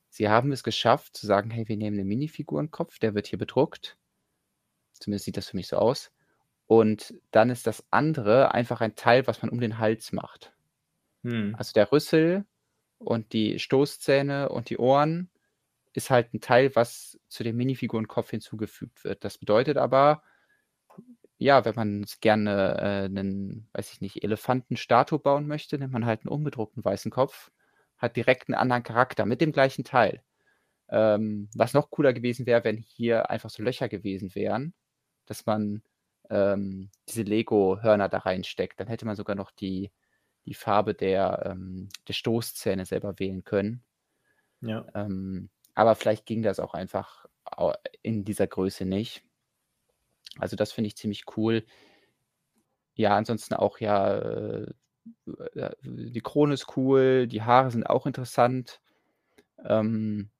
Sie 0.09 0.29
haben 0.29 0.51
es 0.51 0.63
geschafft 0.63 1.17
zu 1.17 1.27
sagen, 1.27 1.49
hey, 1.49 1.67
wir 1.67 1.77
nehmen 1.77 1.99
einen 1.99 2.07
Minifigurenkopf, 2.07 2.99
der 2.99 3.15
wird 3.15 3.27
hier 3.27 3.39
bedruckt. 3.39 3.97
Zumindest 4.93 5.25
sieht 5.25 5.37
das 5.37 5.49
für 5.49 5.57
mich 5.57 5.67
so 5.67 5.77
aus. 5.77 6.11
Und 6.67 7.13
dann 7.31 7.49
ist 7.49 7.67
das 7.67 7.83
andere 7.91 8.53
einfach 8.53 8.81
ein 8.81 8.95
Teil, 8.95 9.27
was 9.27 9.41
man 9.41 9.51
um 9.51 9.59
den 9.59 9.77
Hals 9.77 10.13
macht. 10.13 10.53
Hm. 11.23 11.55
Also 11.57 11.73
der 11.73 11.91
Rüssel 11.91 12.45
und 12.97 13.33
die 13.33 13.59
Stoßzähne 13.59 14.49
und 14.49 14.69
die 14.69 14.77
Ohren 14.77 15.29
ist 15.93 16.09
halt 16.09 16.33
ein 16.33 16.41
Teil, 16.41 16.75
was 16.75 17.19
zu 17.27 17.43
dem 17.43 17.55
Minifigurenkopf 17.57 18.29
hinzugefügt 18.31 19.03
wird. 19.03 19.23
Das 19.23 19.37
bedeutet 19.37 19.77
aber, 19.77 20.23
ja, 21.37 21.65
wenn 21.65 21.75
man 21.75 22.05
gerne 22.21 22.77
äh, 22.77 23.05
einen, 23.05 23.67
weiß 23.73 23.91
ich 23.93 24.01
nicht, 24.01 24.23
Elefantenstatue 24.23 25.19
bauen 25.19 25.47
möchte, 25.47 25.77
nimmt 25.77 25.93
man 25.93 26.05
halt 26.05 26.21
einen 26.21 26.29
unbedruckten 26.29 26.83
weißen 26.83 27.11
Kopf, 27.11 27.51
hat 27.97 28.15
direkt 28.15 28.47
einen 28.47 28.55
anderen 28.55 28.83
Charakter 28.83 29.25
mit 29.25 29.41
dem 29.41 29.51
gleichen 29.51 29.83
Teil. 29.83 30.23
Ähm, 30.89 31.49
was 31.55 31.73
noch 31.73 31.89
cooler 31.89 32.13
gewesen 32.13 32.45
wäre, 32.45 32.63
wenn 32.63 32.77
hier 32.77 33.29
einfach 33.29 33.49
so 33.49 33.63
Löcher 33.63 33.89
gewesen 33.89 34.35
wären, 34.35 34.73
dass 35.25 35.45
man 35.45 35.81
ähm, 36.29 36.89
diese 37.09 37.23
Lego-Hörner 37.23 38.09
da 38.09 38.19
reinsteckt. 38.19 38.79
Dann 38.79 38.87
hätte 38.87 39.05
man 39.05 39.15
sogar 39.15 39.35
noch 39.35 39.51
die, 39.51 39.91
die 40.45 40.53
Farbe 40.53 40.93
der, 40.93 41.43
ähm, 41.45 41.89
der 42.07 42.13
Stoßzähne 42.13 42.85
selber 42.85 43.19
wählen 43.19 43.43
können. 43.43 43.83
Ja. 44.61 44.85
Ähm, 44.93 45.49
aber 45.73 45.95
vielleicht 45.95 46.25
ging 46.25 46.41
das 46.41 46.59
auch 46.59 46.73
einfach 46.73 47.25
in 48.01 48.23
dieser 48.23 48.47
Größe 48.47 48.85
nicht. 48.85 49.23
Also 50.39 50.55
das 50.55 50.71
finde 50.71 50.87
ich 50.87 50.97
ziemlich 50.97 51.23
cool. 51.37 51.65
Ja, 52.95 53.15
ansonsten 53.17 53.53
auch 53.55 53.79
ja, 53.79 54.15
äh, 54.17 54.71
äh, 55.55 55.71
die 55.83 56.21
Krone 56.21 56.53
ist 56.53 56.77
cool, 56.77 57.27
die 57.27 57.43
Haare 57.43 57.71
sind 57.71 57.85
auch 57.89 58.05
interessant. 58.05 58.81
Ähm, 59.65 60.31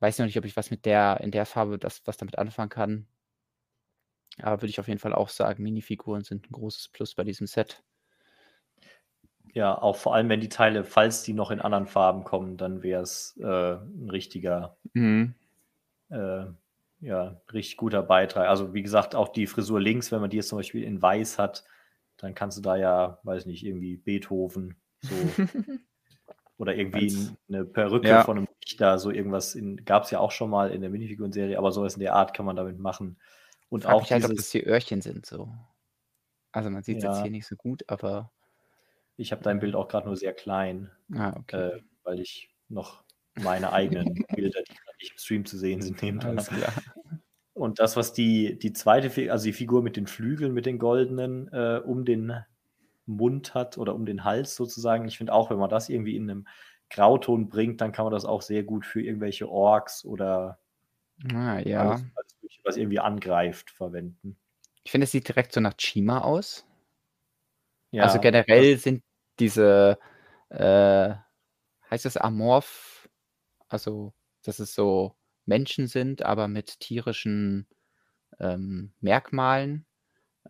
weiß 0.00 0.18
noch 0.18 0.26
nicht, 0.26 0.38
ob 0.38 0.44
ich 0.46 0.56
was 0.56 0.70
mit 0.70 0.86
der, 0.86 1.20
in 1.22 1.30
der 1.32 1.46
Farbe 1.46 1.78
das, 1.78 2.02
was 2.06 2.16
damit 2.18 2.38
anfangen 2.38 2.70
kann. 2.70 3.08
Aber 4.42 4.60
würde 4.60 4.68
ich 4.68 4.78
auf 4.78 4.88
jeden 4.88 5.00
Fall 5.00 5.14
auch 5.14 5.30
sagen, 5.30 5.62
Minifiguren 5.62 6.22
sind 6.22 6.44
ein 6.46 6.52
großes 6.52 6.88
Plus 6.88 7.14
bei 7.14 7.24
diesem 7.24 7.46
Set. 7.46 7.82
ja, 9.54 9.80
auch 9.80 9.96
vor 9.96 10.14
allem, 10.14 10.28
wenn 10.28 10.40
die 10.40 10.48
Teile, 10.48 10.84
falls 10.84 11.22
die 11.22 11.32
noch 11.34 11.50
in 11.50 11.60
anderen 11.60 11.86
Farben 11.86 12.24
kommen, 12.24 12.56
dann 12.56 12.82
wäre 12.82 13.02
es 13.02 13.36
äh, 13.40 13.44
ein 13.74 14.08
richtiger, 14.10 14.76
Mhm. 14.94 15.34
äh, 16.10 16.46
ja, 17.02 17.40
richtig 17.52 17.76
guter 17.76 18.02
Beitrag. 18.02 18.48
Also 18.48 18.72
wie 18.72 18.82
gesagt, 18.82 19.14
auch 19.14 19.28
die 19.28 19.46
Frisur 19.46 19.80
links, 19.80 20.10
wenn 20.12 20.20
man 20.20 20.30
die 20.30 20.36
jetzt 20.38 20.48
zum 20.48 20.58
Beispiel 20.58 20.84
in 20.84 21.02
weiß 21.02 21.38
hat, 21.38 21.64
dann 22.16 22.34
kannst 22.34 22.56
du 22.56 22.62
da 22.62 22.76
ja, 22.76 23.18
weiß 23.24 23.44
nicht, 23.46 23.64
irgendwie 23.66 23.96
Beethoven 23.96 24.76
so 25.00 25.14
oder 26.58 26.74
irgendwie 26.76 27.08
Ganz- 27.08 27.34
eine 27.48 27.64
Perücke 27.64 28.08
Ja. 28.08 28.22
von 28.24 28.38
einem 28.38 28.48
Richter, 28.64 28.98
so 28.98 29.10
irgendwas 29.10 29.58
gab 29.84 30.04
es 30.04 30.10
ja 30.12 30.20
auch 30.20 30.30
schon 30.30 30.48
mal 30.48 30.70
in 30.70 30.80
der 30.80 30.90
Minifiguren-Serie, 30.90 31.58
aber 31.58 31.72
sowas 31.72 31.94
in 31.94 32.00
der 32.00 32.14
Art 32.14 32.34
kann 32.34 32.46
man 32.46 32.54
damit 32.56 32.78
machen. 32.78 33.18
Und 33.68 33.82
Frag 33.84 33.94
auch 33.94 34.00
mich 34.02 34.12
halt, 34.12 34.24
ob 34.24 34.30
dieses, 34.30 34.46
das 34.46 34.52
die 34.52 34.64
Öhrchen 34.64 35.00
sind 35.00 35.26
so. 35.26 35.52
Also 36.52 36.70
man 36.70 36.82
sieht 36.84 36.98
es 36.98 37.04
jetzt 37.04 37.16
Ja. 37.16 37.22
hier 37.22 37.30
nicht 37.32 37.46
so 37.46 37.56
gut, 37.56 37.82
aber 37.88 38.30
ich 39.16 39.32
habe 39.32 39.42
dein 39.42 39.58
Bild 39.58 39.74
auch 39.74 39.88
gerade 39.88 40.06
nur 40.06 40.16
sehr 40.16 40.34
klein, 40.34 40.90
ah, 41.14 41.32
okay. 41.36 41.56
äh, 41.56 41.82
weil 42.04 42.20
ich 42.20 42.50
noch 42.68 43.02
meine 43.40 43.72
eigenen 43.72 44.14
Bilder, 44.34 44.60
die 44.62 44.74
gerade 44.74 44.96
nicht 45.00 45.12
im 45.12 45.18
Stream 45.18 45.44
zu 45.44 45.58
sehen 45.58 45.80
sind, 45.82 46.02
neben 46.02 46.20
dran 46.20 46.38
Alles 46.38 46.50
habe. 46.50 46.60
klar. 46.60 46.72
Und 47.54 47.78
das, 47.80 47.96
was 47.96 48.12
die, 48.12 48.58
die 48.58 48.72
zweite, 48.72 49.30
also 49.30 49.44
die 49.44 49.52
Figur 49.52 49.82
mit 49.82 49.96
den 49.96 50.06
Flügeln, 50.06 50.54
mit 50.54 50.66
den 50.66 50.78
goldenen, 50.78 51.48
äh, 51.52 51.80
um 51.84 52.04
den 52.04 52.32
Mund 53.06 53.54
hat 53.54 53.78
oder 53.78 53.94
um 53.94 54.06
den 54.06 54.24
Hals 54.24 54.56
sozusagen. 54.56 55.06
Ich 55.06 55.18
finde 55.18 55.32
auch, 55.34 55.50
wenn 55.50 55.58
man 55.58 55.68
das 55.70 55.88
irgendwie 55.88 56.16
in 56.16 56.30
einem 56.30 56.46
Grauton 56.88 57.48
bringt, 57.48 57.80
dann 57.80 57.92
kann 57.92 58.04
man 58.04 58.12
das 58.12 58.24
auch 58.24 58.42
sehr 58.42 58.62
gut 58.62 58.86
für 58.86 59.02
irgendwelche 59.02 59.48
Orks 59.48 60.04
oder 60.04 60.58
Ah, 61.32 61.58
ja. 61.60 61.90
alles, 61.90 62.04
alles 62.14 62.58
was 62.64 62.76
irgendwie 62.76 63.00
angreift, 63.00 63.70
verwenden. 63.70 64.36
Ich 64.84 64.90
finde, 64.90 65.04
es 65.04 65.12
sieht 65.12 65.28
direkt 65.28 65.52
so 65.52 65.60
nach 65.60 65.76
Chima 65.76 66.20
aus. 66.20 66.66
Ja, 67.90 68.04
also 68.04 68.20
generell 68.20 68.78
sind 68.78 69.02
diese, 69.38 69.98
äh, 70.48 71.14
heißt 71.90 72.04
das 72.04 72.16
Amorph, 72.16 72.91
also 73.72 74.14
dass 74.42 74.58
es 74.58 74.74
so 74.74 75.16
Menschen 75.46 75.86
sind, 75.86 76.22
aber 76.22 76.48
mit 76.48 76.80
tierischen 76.80 77.66
ähm, 78.40 78.92
Merkmalen. 79.00 79.86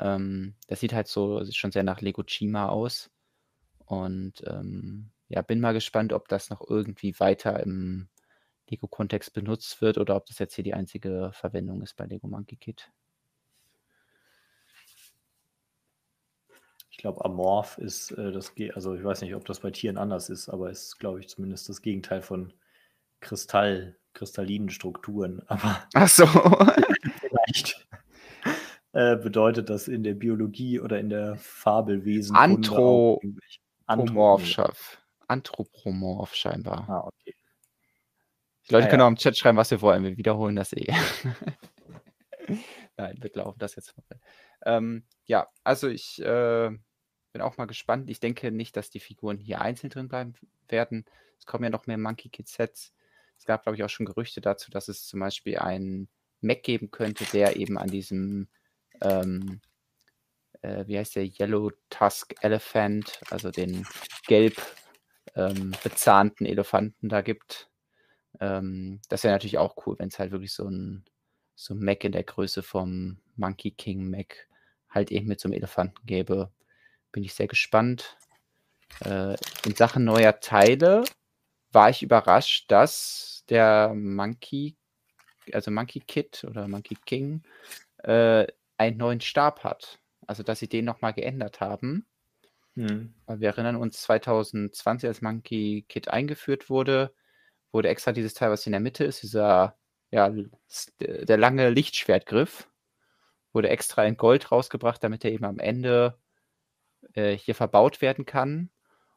Ähm, 0.00 0.54
das 0.68 0.80
sieht 0.80 0.92
halt 0.92 1.08
so 1.08 1.44
schon 1.50 1.72
sehr 1.72 1.82
nach 1.82 2.00
Lego 2.00 2.22
Chima 2.22 2.68
aus. 2.68 3.10
Und 3.84 4.42
ähm, 4.46 5.10
ja, 5.28 5.42
bin 5.42 5.60
mal 5.60 5.74
gespannt, 5.74 6.12
ob 6.12 6.28
das 6.28 6.50
noch 6.50 6.62
irgendwie 6.68 7.18
weiter 7.20 7.60
im 7.60 8.08
Lego-Kontext 8.68 9.32
benutzt 9.34 9.80
wird 9.82 9.98
oder 9.98 10.16
ob 10.16 10.26
das 10.26 10.38
jetzt 10.38 10.54
hier 10.54 10.64
die 10.64 10.74
einzige 10.74 11.30
Verwendung 11.34 11.82
ist 11.82 11.96
bei 11.96 12.06
Lego 12.06 12.26
Monkey 12.26 12.56
Kit. 12.56 12.90
Ich 16.90 16.98
glaube, 16.98 17.24
Amorph 17.24 17.78
ist 17.78 18.12
äh, 18.12 18.32
das, 18.32 18.54
Ge 18.54 18.70
also 18.72 18.94
ich 18.94 19.02
weiß 19.02 19.22
nicht, 19.22 19.34
ob 19.34 19.44
das 19.46 19.60
bei 19.60 19.70
Tieren 19.70 19.98
anders 19.98 20.28
ist, 20.28 20.48
aber 20.48 20.70
ist, 20.70 20.98
glaube 20.98 21.20
ich, 21.20 21.28
zumindest 21.28 21.68
das 21.68 21.82
Gegenteil 21.82 22.22
von 22.22 22.52
Kristall, 23.22 23.96
kristallinen 24.12 24.68
Strukturen. 24.68 25.40
Aber 25.48 25.82
Ach 25.94 26.08
so. 26.08 26.26
vielleicht 26.26 27.86
äh, 28.92 29.16
bedeutet 29.16 29.70
das 29.70 29.88
in 29.88 30.02
der 30.02 30.12
Biologie 30.14 30.80
oder 30.80 30.98
in 30.98 31.08
der 31.08 31.36
Fabelwesen 31.36 32.36
Anthropomorph, 32.36 34.98
Anthropomorph 35.28 36.34
scheinbar. 36.34 36.86
Ah, 36.88 37.06
okay. 37.06 37.34
Die 38.68 38.74
Leute 38.74 38.86
Ah, 38.86 38.90
können 38.90 39.00
ja. 39.00 39.06
auch 39.06 39.10
im 39.10 39.16
Chat 39.16 39.36
schreiben, 39.36 39.56
was 39.56 39.70
wir 39.70 39.80
wollen. 39.80 40.04
Wir 40.04 40.16
wiederholen 40.18 40.56
das 40.56 40.72
eh. 40.74 40.92
Nein, 42.96 43.16
wir 43.20 43.30
glauben 43.30 43.58
das 43.58 43.76
jetzt 43.76 43.96
mal. 43.96 44.04
Ähm, 44.64 45.04
ja, 45.24 45.48
also 45.64 45.88
ich 45.88 46.20
äh, 46.20 46.70
bin 47.32 47.42
auch 47.42 47.56
mal 47.56 47.66
gespannt. 47.66 48.10
Ich 48.10 48.20
denke 48.20 48.52
nicht, 48.52 48.76
dass 48.76 48.90
die 48.90 49.00
Figuren 49.00 49.38
hier 49.38 49.60
einzeln 49.60 49.90
drin 49.90 50.08
bleiben 50.08 50.34
werden. 50.68 51.04
Es 51.38 51.46
kommen 51.46 51.64
ja 51.64 51.70
noch 51.70 51.86
mehr 51.86 51.98
Monkey 51.98 52.28
Kid 52.28 52.46
Sets. 52.46 52.92
Es 53.42 53.46
gab, 53.46 53.64
glaube 53.64 53.74
ich, 53.74 53.82
auch 53.82 53.88
schon 53.88 54.06
Gerüchte 54.06 54.40
dazu, 54.40 54.70
dass 54.70 54.86
es 54.86 55.04
zum 55.04 55.18
Beispiel 55.18 55.58
einen 55.58 56.08
Mac 56.42 56.62
geben 56.62 56.92
könnte, 56.92 57.24
der 57.32 57.56
eben 57.56 57.76
an 57.76 57.88
diesem, 57.88 58.46
ähm, 59.00 59.60
äh, 60.60 60.86
wie 60.86 60.96
heißt 60.96 61.16
der, 61.16 61.24
Yellow 61.24 61.72
Tusk 61.90 62.36
Elephant, 62.40 63.20
also 63.30 63.50
den 63.50 63.84
gelb 64.28 64.62
ähm, 65.34 65.72
bezahnten 65.82 66.46
Elefanten 66.46 67.08
da 67.08 67.20
gibt. 67.20 67.68
Ähm, 68.38 69.00
das 69.08 69.24
wäre 69.24 69.34
natürlich 69.34 69.58
auch 69.58 69.74
cool, 69.86 69.98
wenn 69.98 70.06
es 70.06 70.20
halt 70.20 70.30
wirklich 70.30 70.52
so 70.52 70.68
ein, 70.68 71.04
so 71.56 71.74
ein 71.74 71.80
Mac 71.80 72.04
in 72.04 72.12
der 72.12 72.22
Größe 72.22 72.62
vom 72.62 73.18
Monkey 73.34 73.72
King 73.72 74.08
Mac 74.08 74.46
halt 74.88 75.10
eben 75.10 75.26
mit 75.26 75.40
so 75.40 75.48
einem 75.48 75.54
Elefanten 75.54 76.06
gäbe. 76.06 76.52
Bin 77.10 77.24
ich 77.24 77.34
sehr 77.34 77.48
gespannt. 77.48 78.16
Äh, 79.04 79.34
in 79.66 79.74
Sachen 79.74 80.04
neuer 80.04 80.38
Teile 80.38 81.02
war 81.72 81.90
ich 81.90 82.04
überrascht, 82.04 82.70
dass 82.70 83.31
der 83.48 83.92
Monkey, 83.94 84.76
also 85.52 85.70
Monkey 85.70 86.00
Kid 86.00 86.44
oder 86.44 86.68
Monkey 86.68 86.96
King, 87.06 87.42
äh, 87.98 88.46
einen 88.78 88.96
neuen 88.96 89.20
Stab 89.20 89.64
hat. 89.64 89.98
Also, 90.26 90.42
dass 90.42 90.60
sie 90.60 90.68
den 90.68 90.84
nochmal 90.84 91.12
geändert 91.12 91.60
haben. 91.60 92.06
Hm. 92.74 93.14
Wir 93.26 93.48
erinnern 93.48 93.76
uns, 93.76 94.00
2020, 94.02 95.08
als 95.08 95.20
Monkey 95.20 95.84
Kid 95.88 96.08
eingeführt 96.08 96.70
wurde, 96.70 97.14
wurde 97.72 97.88
extra 97.88 98.12
dieses 98.12 98.34
Teil, 98.34 98.50
was 98.50 98.66
in 98.66 98.72
der 98.72 98.80
Mitte 98.80 99.04
ist, 99.04 99.22
dieser, 99.22 99.76
ja, 100.10 100.32
der 101.00 101.36
lange 101.36 101.70
Lichtschwertgriff, 101.70 102.68
wurde 103.52 103.68
extra 103.68 104.04
in 104.04 104.16
Gold 104.16 104.52
rausgebracht, 104.52 105.02
damit 105.02 105.24
er 105.24 105.32
eben 105.32 105.44
am 105.44 105.58
Ende 105.58 106.18
äh, 107.14 107.36
hier 107.36 107.54
verbaut 107.54 108.00
werden 108.00 108.24
kann. 108.24 108.70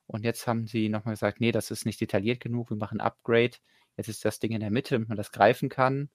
Und 0.08 0.24
jetzt 0.24 0.48
haben 0.48 0.68
sie 0.68 0.90
nochmal 0.90 1.14
gesagt, 1.16 1.40
nee, 1.40 1.52
das 1.52 1.72
ist 1.72 1.86
nicht 1.86 2.02
detailliert 2.02 2.40
genug, 2.40 2.70
wir 2.70 2.78
machen 2.78 3.00
ein 3.00 3.06
Upgrade. 3.06 3.58
Jetzt 3.98 4.10
ist 4.10 4.26
das 4.26 4.40
Ding 4.40 4.52
in 4.52 4.60
der 4.60 4.72
Mitte, 4.72 4.96
damit 4.96 5.10
man 5.10 5.18
das 5.18 5.32
greifen 5.32 5.70
kann. 5.70 6.10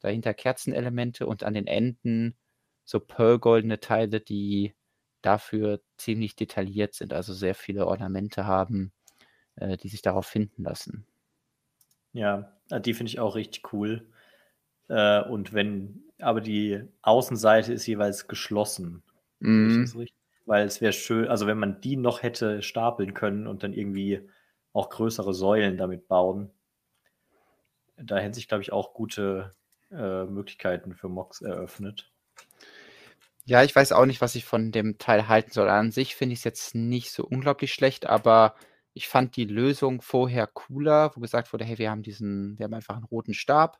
Dahinter 0.00 0.34
Kerzenelemente 0.34 1.26
und 1.26 1.42
an 1.42 1.54
den 1.54 1.66
Enden 1.66 2.36
so 2.84 3.00
pearlgoldene 3.00 3.80
Teile, 3.80 4.20
die 4.20 4.74
dafür 5.22 5.80
ziemlich 5.96 6.36
detailliert 6.36 6.94
sind, 6.94 7.12
also 7.12 7.34
sehr 7.34 7.54
viele 7.54 7.86
Ornamente 7.86 8.46
haben, 8.46 8.92
äh, 9.56 9.76
die 9.76 9.88
sich 9.88 10.02
darauf 10.02 10.26
finden 10.26 10.62
lassen. 10.62 11.06
Ja, 12.12 12.52
äh, 12.70 12.80
die 12.80 12.94
finde 12.94 13.10
ich 13.10 13.18
auch 13.18 13.34
richtig 13.34 13.72
cool. 13.72 14.06
Äh, 14.88 15.22
und 15.22 15.52
wenn, 15.52 16.04
aber 16.18 16.40
die 16.40 16.80
Außenseite 17.02 17.72
ist 17.72 17.86
jeweils 17.86 18.28
geschlossen. 18.28 19.02
Richtig? 19.40 20.14
Weil 20.46 20.64
es 20.66 20.80
wäre 20.80 20.92
schön, 20.92 21.26
also 21.26 21.48
wenn 21.48 21.58
man 21.58 21.80
die 21.80 21.96
noch 21.96 22.22
hätte 22.22 22.62
stapeln 22.62 23.12
können 23.12 23.48
und 23.48 23.64
dann 23.64 23.72
irgendwie 23.72 24.28
auch 24.72 24.90
größere 24.90 25.34
Säulen 25.34 25.76
damit 25.76 26.06
bauen, 26.06 26.50
da 27.96 28.18
hätten 28.18 28.34
sich, 28.34 28.48
glaube 28.48 28.62
ich, 28.62 28.72
auch 28.72 28.94
gute 28.94 29.52
äh, 29.90 30.24
Möglichkeiten 30.24 30.94
für 30.94 31.08
Mocks 31.08 31.40
eröffnet. 31.40 32.10
Ja, 33.44 33.62
ich 33.62 33.74
weiß 33.74 33.92
auch 33.92 34.06
nicht, 34.06 34.20
was 34.20 34.34
ich 34.34 34.44
von 34.44 34.72
dem 34.72 34.98
Teil 34.98 35.28
halten 35.28 35.52
soll. 35.52 35.68
An 35.68 35.92
sich 35.92 36.16
finde 36.16 36.32
ich 36.32 36.40
es 36.40 36.44
jetzt 36.44 36.74
nicht 36.74 37.12
so 37.12 37.24
unglaublich 37.24 37.72
schlecht, 37.72 38.06
aber 38.06 38.56
ich 38.92 39.08
fand 39.08 39.36
die 39.36 39.44
Lösung 39.44 40.00
vorher 40.02 40.46
cooler, 40.48 41.12
wo 41.14 41.20
gesagt 41.20 41.52
wurde, 41.52 41.64
hey, 41.64 41.78
wir 41.78 41.90
haben 41.90 42.02
diesen, 42.02 42.58
wir 42.58 42.64
haben 42.64 42.74
einfach 42.74 42.96
einen 42.96 43.04
roten 43.04 43.34
Stab 43.34 43.78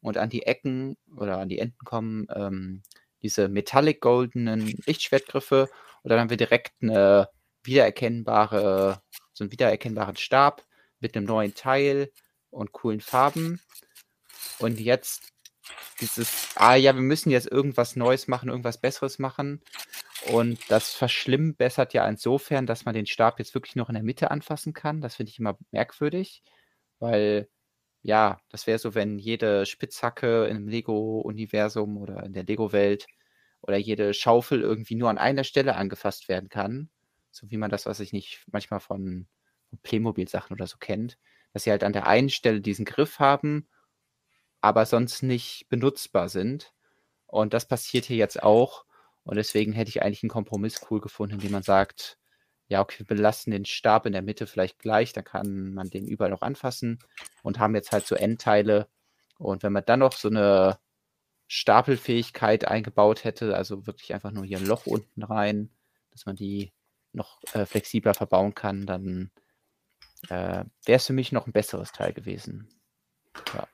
und 0.00 0.16
an 0.16 0.30
die 0.30 0.42
Ecken 0.44 0.96
oder 1.16 1.38
an 1.38 1.48
die 1.48 1.58
Enden 1.58 1.78
kommen 1.84 2.26
ähm, 2.34 2.82
diese 3.22 3.48
metallic 3.48 4.00
goldenen 4.00 4.66
Lichtschwertgriffe 4.86 5.68
und 6.02 6.08
dann 6.10 6.20
haben 6.20 6.30
wir 6.30 6.36
direkt 6.36 6.72
eine 6.80 7.28
wiedererkennbare, 7.64 9.02
so 9.32 9.44
einen 9.44 9.52
wiedererkennbaren 9.52 10.16
Stab 10.16 10.64
mit 11.00 11.16
einem 11.16 11.26
neuen 11.26 11.54
Teil 11.54 12.10
und 12.52 12.72
coolen 12.72 13.00
Farben. 13.00 13.60
Und 14.58 14.78
jetzt 14.78 15.32
dieses, 16.00 16.50
ah 16.56 16.74
ja, 16.74 16.94
wir 16.94 17.02
müssen 17.02 17.30
jetzt 17.30 17.50
irgendwas 17.50 17.96
Neues 17.96 18.28
machen, 18.28 18.48
irgendwas 18.48 18.80
Besseres 18.80 19.18
machen. 19.18 19.60
Und 20.30 20.58
das 20.70 20.94
verschlimmbessert 20.94 21.94
ja 21.94 22.06
insofern, 22.08 22.66
dass 22.66 22.84
man 22.84 22.94
den 22.94 23.06
Stab 23.06 23.38
jetzt 23.38 23.54
wirklich 23.54 23.76
noch 23.76 23.88
in 23.88 23.94
der 23.94 24.04
Mitte 24.04 24.30
anfassen 24.30 24.72
kann. 24.72 25.00
Das 25.00 25.16
finde 25.16 25.30
ich 25.30 25.38
immer 25.38 25.58
merkwürdig, 25.72 26.42
weil 27.00 27.48
ja, 28.02 28.40
das 28.50 28.66
wäre 28.66 28.78
so, 28.78 28.94
wenn 28.94 29.18
jede 29.18 29.64
Spitzhacke 29.66 30.46
im 30.46 30.68
Lego-Universum 30.68 31.96
oder 31.98 32.24
in 32.24 32.32
der 32.32 32.44
Lego-Welt 32.44 33.06
oder 33.60 33.76
jede 33.76 34.12
Schaufel 34.12 34.60
irgendwie 34.60 34.96
nur 34.96 35.08
an 35.08 35.18
einer 35.18 35.44
Stelle 35.44 35.76
angefasst 35.76 36.28
werden 36.28 36.48
kann. 36.48 36.90
So 37.30 37.50
wie 37.50 37.56
man 37.56 37.70
das, 37.70 37.86
was 37.86 38.00
ich 38.00 38.12
nicht, 38.12 38.44
manchmal 38.50 38.80
von 38.80 39.28
Playmobil-Sachen 39.82 40.52
oder 40.54 40.66
so 40.66 40.78
kennt. 40.78 41.16
Dass 41.52 41.64
sie 41.64 41.70
halt 41.70 41.84
an 41.84 41.92
der 41.92 42.06
einen 42.06 42.30
Stelle 42.30 42.60
diesen 42.60 42.84
Griff 42.84 43.18
haben, 43.18 43.68
aber 44.60 44.86
sonst 44.86 45.22
nicht 45.22 45.66
benutzbar 45.68 46.28
sind. 46.28 46.72
Und 47.26 47.54
das 47.54 47.66
passiert 47.66 48.06
hier 48.06 48.16
jetzt 48.16 48.42
auch. 48.42 48.84
Und 49.24 49.36
deswegen 49.36 49.72
hätte 49.72 49.90
ich 49.90 50.02
eigentlich 50.02 50.22
einen 50.22 50.30
Kompromiss 50.30 50.80
cool 50.90 51.00
gefunden, 51.00 51.34
indem 51.34 51.52
man 51.52 51.62
sagt, 51.62 52.18
ja, 52.68 52.80
okay, 52.80 53.00
wir 53.00 53.06
belassen 53.06 53.50
den 53.52 53.64
Stab 53.64 54.06
in 54.06 54.12
der 54.12 54.22
Mitte 54.22 54.46
vielleicht 54.46 54.78
gleich, 54.78 55.12
dann 55.12 55.24
kann 55.24 55.74
man 55.74 55.90
den 55.90 56.06
überall 56.06 56.30
noch 56.30 56.42
anfassen 56.42 56.98
und 57.42 57.58
haben 57.58 57.74
jetzt 57.74 57.92
halt 57.92 58.06
so 58.06 58.14
Endteile. 58.14 58.88
Und 59.38 59.62
wenn 59.62 59.72
man 59.72 59.84
dann 59.84 60.00
noch 60.00 60.14
so 60.14 60.28
eine 60.28 60.78
Stapelfähigkeit 61.48 62.66
eingebaut 62.66 63.24
hätte, 63.24 63.54
also 63.56 63.86
wirklich 63.86 64.14
einfach 64.14 64.30
nur 64.30 64.44
hier 64.44 64.58
ein 64.58 64.66
Loch 64.66 64.86
unten 64.86 65.22
rein, 65.22 65.70
dass 66.10 66.24
man 66.24 66.36
die 66.36 66.72
noch 67.12 67.42
äh, 67.52 67.66
flexibler 67.66 68.14
verbauen 68.14 68.54
kann, 68.54 68.86
dann 68.86 69.30
äh, 70.28 70.64
wäre 70.84 70.96
es 70.96 71.06
für 71.06 71.12
mich 71.12 71.32
noch 71.32 71.46
ein 71.46 71.52
besseres 71.52 71.92
Teil 71.92 72.12
gewesen. 72.12 72.68
Ja. 73.54 73.66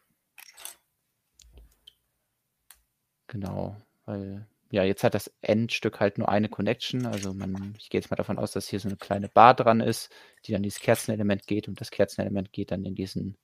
Genau, 3.26 3.76
weil 4.06 4.46
ja, 4.70 4.82
jetzt 4.82 5.02
hat 5.02 5.14
das 5.14 5.32
Endstück 5.40 6.00
halt 6.00 6.18
nur 6.18 6.28
eine 6.28 6.48
Connection. 6.48 7.06
Also 7.06 7.32
man, 7.32 7.74
ich 7.78 7.88
gehe 7.88 8.00
jetzt 8.00 8.10
mal 8.10 8.16
davon 8.16 8.38
aus, 8.38 8.52
dass 8.52 8.68
hier 8.68 8.80
so 8.80 8.88
eine 8.88 8.96
kleine 8.96 9.28
Bar 9.28 9.54
dran 9.54 9.80
ist, 9.80 10.10
die 10.44 10.52
dann 10.52 10.62
dieses 10.62 10.80
Kerzenelement 10.80 11.46
geht 11.46 11.68
und 11.68 11.80
das 11.80 11.90
Kerzenelement 11.90 12.52
geht 12.52 12.70
dann 12.70 12.84
in 12.84 12.94
diesen 12.94 13.36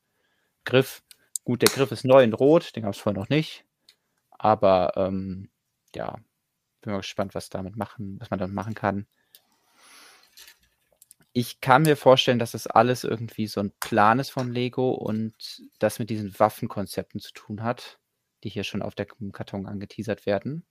Griff. 0.65 1.03
Gut, 1.45 1.63
der 1.63 1.71
Griff 1.71 1.93
ist 1.93 2.05
neu 2.05 2.23
in 2.23 2.35
Rot, 2.35 2.77
den 2.77 2.83
gab 2.83 2.93
es 2.93 2.99
vorher 2.99 3.21
noch 3.21 3.29
nicht. 3.29 3.65
Aber 4.31 4.93
ähm, 4.97 5.51
ja, 5.95 6.19
bin 6.83 6.93
mal 6.93 6.99
gespannt, 6.99 7.35
was 7.35 7.49
damit 7.49 7.77
machen, 7.77 8.19
was 8.21 8.31
man 8.31 8.39
damit 8.39 8.55
machen 8.55 8.75
kann. 8.75 9.07
Ich 11.37 11.61
kann 11.61 11.83
mir 11.83 11.97
vorstellen, 11.97 12.39
dass 12.39 12.53
das 12.53 12.69
alles 12.69 13.03
irgendwie 13.03 13.49
so 13.49 13.61
ein 13.61 13.73
Plan 13.81 14.21
ist 14.21 14.31
von 14.31 14.53
Lego 14.53 14.93
und 14.93 15.35
das 15.81 15.99
mit 15.99 16.09
diesen 16.09 16.39
Waffenkonzepten 16.39 17.19
zu 17.21 17.33
tun 17.33 17.65
hat, 17.65 17.99
die 18.45 18.49
hier 18.51 18.63
schon 18.63 18.83
auf 18.83 18.95
dem 18.95 19.33
Karton 19.33 19.67
angeteasert 19.67 20.27
werden. 20.27 20.65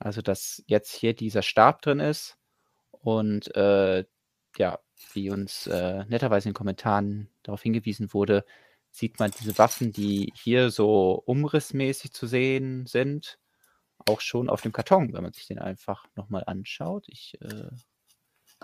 Also, 0.00 0.22
dass 0.22 0.64
jetzt 0.66 0.92
hier 0.92 1.14
dieser 1.14 1.42
Stab 1.42 1.82
drin 1.82 2.00
ist 2.00 2.36
und 2.90 3.54
äh, 3.56 4.04
ja, 4.58 4.80
wie 5.12 5.30
uns 5.30 5.68
äh, 5.68 6.04
netterweise 6.08 6.48
in 6.48 6.52
den 6.52 6.58
Kommentaren 6.58 7.30
darauf 7.44 7.62
hingewiesen 7.62 8.12
wurde, 8.12 8.44
sieht 8.90 9.20
man 9.20 9.30
diese 9.30 9.56
Waffen, 9.56 9.92
die 9.92 10.32
hier 10.34 10.70
so 10.70 11.22
umrissmäßig 11.26 12.12
zu 12.12 12.26
sehen 12.26 12.86
sind, 12.86 13.38
auch 14.06 14.20
schon 14.20 14.48
auf 14.48 14.62
dem 14.62 14.72
Karton, 14.72 15.12
wenn 15.12 15.22
man 15.22 15.32
sich 15.32 15.46
den 15.46 15.60
einfach 15.60 16.06
nochmal 16.16 16.44
anschaut. 16.46 17.06
Ich, 17.08 17.38
äh, 17.40 17.70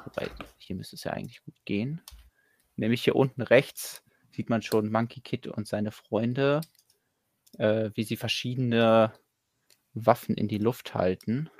wobei, 0.05 0.31
hier 0.59 0.77
müsste 0.77 0.97
es 0.97 1.05
ja 1.05 1.13
eigentlich 1.13 1.43
gut 1.45 1.57
gehen. 1.65 2.01
Nämlich 2.77 3.05
hier 3.05 3.17
unten 3.17 3.43
rechts 3.43 4.03
sieht 4.31 4.49
man 4.49 4.63
schon 4.63 4.91
Monkey 4.91 5.21
Kid 5.21 5.47
und 5.47 5.67
seine 5.69 5.93
Freunde, 5.93 6.61
äh, 7.59 7.91
wie 7.95 8.05
sie 8.05 8.17
verschiedene 8.17 9.13
Waffen 9.93 10.35
in 10.35 10.49
die 10.49 10.59
Luft 10.59 10.95
halten. 10.95 11.51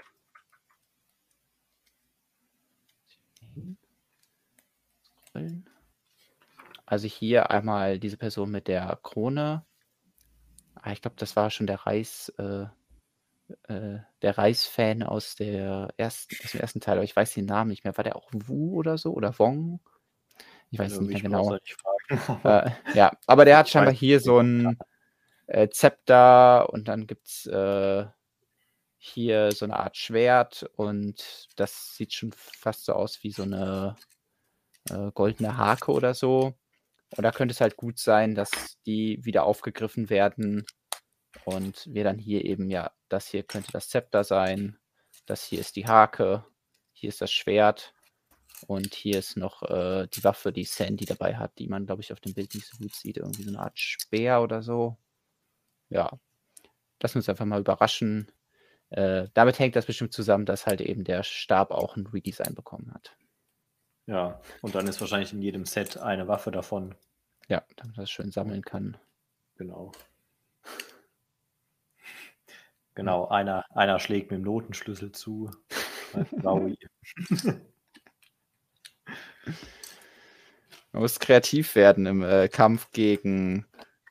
Also 6.87 7.07
hier 7.07 7.51
einmal 7.51 7.99
diese 7.99 8.17
Person 8.17 8.51
mit 8.51 8.67
der 8.67 8.99
Krone. 9.03 9.65
Ah, 10.75 10.93
ich 10.93 11.03
glaube, 11.03 11.17
das 11.19 11.37
war 11.37 11.51
schon 11.51 11.67
der 11.67 11.87
Reis, 11.87 12.31
äh, 12.39 12.67
äh, 13.69 13.99
der 14.23 14.39
Reis-Fan 14.39 15.03
aus, 15.03 15.35
der 15.35 15.89
ersten, 15.97 16.37
aus 16.45 16.53
dem 16.53 16.61
ersten 16.61 16.81
Teil, 16.81 16.97
aber 16.97 17.05
ich 17.05 17.17
weiß 17.17 17.35
den 17.35 17.47
Namen 17.47 17.71
nicht 17.71 17.85
mehr. 17.85 17.97
War 17.97 18.05
der 18.05 18.17
auch 18.17 18.29
Wu 18.33 18.77
oder 18.77 18.99
so? 18.99 19.13
Oder 19.13 19.39
Wong? 19.39 19.81
Ich 20.71 20.79
weiß 20.79 20.93
es 20.93 21.01
nicht 21.01 21.23
mehr 21.23 21.23
genau. 21.23 21.57
Äh, 22.43 22.71
ja, 22.95 23.13
aber 23.29 23.45
der 23.45 23.57
hat 23.59 23.69
scheinbar 23.69 23.95
hier 23.95 24.19
so 24.19 24.39
ein 24.39 24.77
äh, 25.47 25.69
Zepter 25.69 26.69
und 26.71 26.89
dann 26.89 27.07
gibt 27.07 27.29
es 27.29 27.47
äh, 27.47 28.05
hier 28.99 29.53
so 29.53 29.65
eine 29.65 29.79
Art 29.79 29.97
Schwert 29.97 30.69
und 30.75 31.49
das 31.55 31.95
sieht 31.95 32.13
schon 32.13 32.33
fast 32.37 32.87
so 32.87 32.95
aus 32.95 33.23
wie 33.23 33.31
so 33.31 33.45
eine 33.45 33.95
äh, 34.91 35.13
goldene 35.13 35.57
Hake 35.57 35.93
oder 35.93 36.15
so. 36.15 36.55
Und 37.17 37.23
da 37.25 37.31
könnte 37.33 37.53
es 37.53 37.61
halt 37.61 37.77
gut 37.77 37.99
sein, 37.99 38.35
dass 38.35 38.51
die 38.87 39.25
wieder 39.25 39.45
aufgegriffen 39.45 40.11
werden 40.11 40.67
und 41.45 41.87
wir 41.93 42.05
dann 42.05 42.19
hier 42.19 42.45
eben, 42.45 42.71
ja, 42.71 42.91
das 43.09 43.29
hier 43.29 43.43
könnte 43.43 43.73
das 43.73 43.89
Zepter 43.89 44.25
sein, 44.25 44.79
das 45.27 45.45
hier 45.45 45.61
ist 45.61 45.77
die 45.77 45.87
Hake, 45.87 46.45
hier 46.93 47.09
ist 47.09 47.21
das 47.21 47.33
Schwert 47.33 47.95
und 48.67 48.95
hier 48.95 49.19
ist 49.19 49.37
noch 49.37 49.63
äh, 49.63 50.07
die 50.09 50.25
Waffe, 50.25 50.53
die 50.53 50.65
Sandy 50.65 51.05
dabei 51.05 51.37
hat, 51.37 51.59
die 51.59 51.69
man, 51.69 51.87
glaube 51.87 52.03
ich, 52.03 52.13
auf 52.13 52.21
dem 52.21 52.35
Bild 52.35 52.55
nicht 52.55 52.67
so 52.67 52.77
gut 52.79 52.95
sieht. 52.95 53.17
Irgendwie 53.17 53.45
so 53.45 53.51
eine 53.51 53.61
Art 53.61 53.79
Speer 53.79 54.43
oder 54.43 54.63
so. 54.63 54.99
Ja, 55.89 56.11
lass 57.03 57.17
uns 57.17 57.29
einfach 57.29 57.47
mal 57.47 57.61
überraschen. 57.61 58.31
Äh, 58.91 59.29
damit 59.35 59.59
hängt 59.59 59.77
das 59.77 59.87
bestimmt 59.87 60.13
zusammen, 60.13 60.47
dass 60.47 60.67
halt 60.67 60.81
eben 60.81 61.05
der 61.05 61.23
Stab 61.23 61.71
auch 61.71 61.97
ein 61.97 62.07
Redesign 62.07 62.55
bekommen 62.55 62.93
hat. 62.93 63.17
Ja, 64.07 64.41
und 64.63 64.75
dann 64.75 64.89
ist 64.89 65.01
wahrscheinlich 65.01 65.33
in 65.33 65.43
jedem 65.43 65.65
Set 65.65 65.97
eine 65.97 66.27
Waffe 66.27 66.51
davon. 66.51 66.97
Ja, 67.49 67.63
damit 67.77 67.97
man 67.97 68.05
das 68.05 68.11
schön 68.11 68.31
sammeln 68.31 68.63
kann. 68.63 68.97
Genau. 69.57 69.93
Genau, 72.95 73.29
einer, 73.29 73.65
einer 73.71 74.01
schlägt 74.01 74.31
mit 74.31 74.39
dem 74.39 74.45
Notenschlüssel 74.45 75.13
zu. 75.13 75.51
Man 80.93 81.03
muss 81.03 81.21
kreativ 81.21 81.77
werden 81.77 82.07
im 82.07 82.23
äh, 82.23 82.49
Kampf 82.49 82.91
gegen 82.91 83.65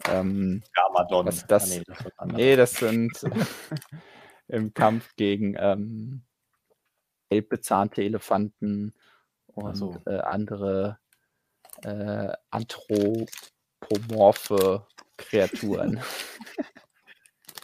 ähm, 0.07 0.63
Gamadon. 0.73 1.25
Was 1.25 1.45
das, 1.45 1.81
ah, 2.17 2.25
nee, 2.25 2.31
das, 2.31 2.31
nee, 2.31 2.55
das 2.55 2.71
sind 2.73 3.11
im 4.47 4.73
Kampf 4.73 5.13
gegen 5.17 5.57
ähm, 5.59 6.21
gelbbezahnte 7.29 8.01
Elefanten 8.01 8.93
und 9.47 9.75
so. 9.75 9.97
äh, 10.05 10.19
andere 10.19 10.99
äh, 11.83 12.31
anthropomorphe 12.49 14.87
Kreaturen. 15.17 16.01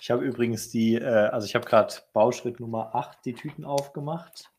Ich 0.06 0.12
habe 0.12 0.24
übrigens 0.24 0.70
die, 0.70 0.98
äh, 0.98 1.04
also 1.04 1.48
ich 1.48 1.56
habe 1.56 1.66
gerade 1.66 1.96
Bauschritt 2.14 2.60
Nummer 2.60 2.94
8 2.94 3.26
die 3.26 3.34
Tüten 3.34 3.66
aufgemacht, 3.66 4.52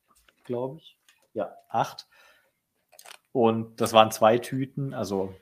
glaube 0.43 0.79
ich. 0.79 0.99
Ja, 1.35 1.57
8. 1.69 2.09
Und 3.31 3.81
das 3.81 3.93
waren 3.93 4.11
zwei 4.11 4.39
Tüten, 4.39 4.93
also 4.93 5.33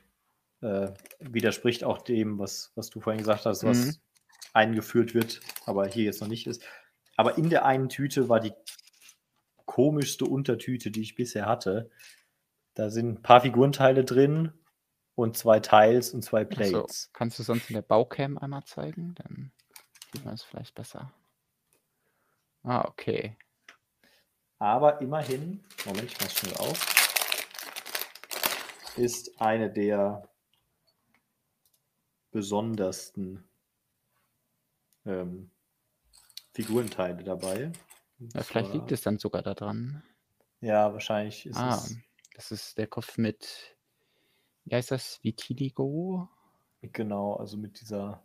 äh, 0.61 0.93
widerspricht 1.21 1.85
auch 1.85 2.03
dem, 2.03 2.39
was, 2.39 2.71
was 2.75 2.91
du 2.91 3.01
vorhin 3.01 3.21
gesagt 3.21 3.47
hast, 3.47 3.65
was 3.65 3.79
mhm. 3.79 3.95
eingeführt 4.53 5.15
wird, 5.15 5.41
aber 5.65 5.87
hier 5.87 6.05
jetzt 6.05 6.21
noch 6.21 6.29
nicht 6.29 6.47
ist. 6.47 6.63
Aber 7.17 7.39
in 7.39 7.49
der 7.49 7.65
einen 7.65 7.89
Tüte 7.89 8.29
war 8.29 8.41
die 8.41 8.53
komischste 9.65 10.27
Untertüte, 10.27 10.91
die 10.91 11.01
ich 11.01 11.15
bisher 11.15 11.47
hatte. 11.47 11.91
Da 12.75 12.91
sind 12.91 13.09
ein 13.09 13.23
paar 13.23 13.41
Figurenteile 13.41 14.05
drin 14.05 14.53
und 15.15 15.39
zwei 15.39 15.61
Teils 15.61 16.13
und 16.13 16.21
zwei 16.21 16.45
Plates. 16.45 17.05
So, 17.05 17.09
kannst 17.15 17.39
du 17.39 17.43
sonst 17.43 17.71
in 17.71 17.75
der 17.75 17.81
Baucam 17.81 18.37
einmal 18.37 18.65
zeigen? 18.65 19.15
Dann 19.15 19.51
sieht 20.15 20.25
man 20.25 20.35
es 20.35 20.43
vielleicht 20.45 20.75
besser. 20.75 21.13
Ah, 22.63 22.85
okay. 22.87 23.37
Aber 24.59 25.01
immerhin, 25.01 25.65
Moment, 25.85 26.05
ich 26.05 26.21
mach's 26.21 26.39
schnell 26.39 26.55
auf, 26.57 27.05
ist 28.97 29.41
eine 29.41 29.71
der 29.71 30.29
besondersten 32.31 33.45
ähm, 35.05 35.51
Figurenteile 36.53 37.25
dabei. 37.25 37.73
Ja, 38.19 38.43
vielleicht 38.43 38.73
liegt 38.73 38.93
es 38.93 39.03
dann 39.03 39.19
sogar 39.19 39.43
daran. 39.43 40.03
Ja, 40.61 40.93
wahrscheinlich 40.93 41.45
ist 41.47 41.57
ah, 41.57 41.75
es. 41.75 41.97
Das 42.35 42.53
ist 42.53 42.79
der 42.79 42.87
Kopf 42.87 43.19
mit, 43.19 43.77
wie 44.65 44.75
heißt 44.75 44.93
das, 44.93 45.23
Vitiligo? 45.23 46.29
Genau, 46.81 47.35
also 47.35 47.57
mit 47.57 47.81
dieser, 47.81 48.23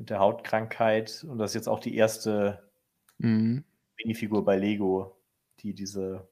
mit 0.00 0.10
der 0.10 0.18
Hautkrankheit. 0.18 1.24
Und 1.28 1.38
das 1.38 1.50
ist 1.50 1.54
jetzt 1.54 1.68
auch 1.68 1.78
die 1.78 1.94
erste 1.94 2.68
mhm. 3.18 3.64
Minifigur 3.98 4.44
bei 4.44 4.56
Lego, 4.56 5.16
die 5.60 5.74
diese. 5.74 6.26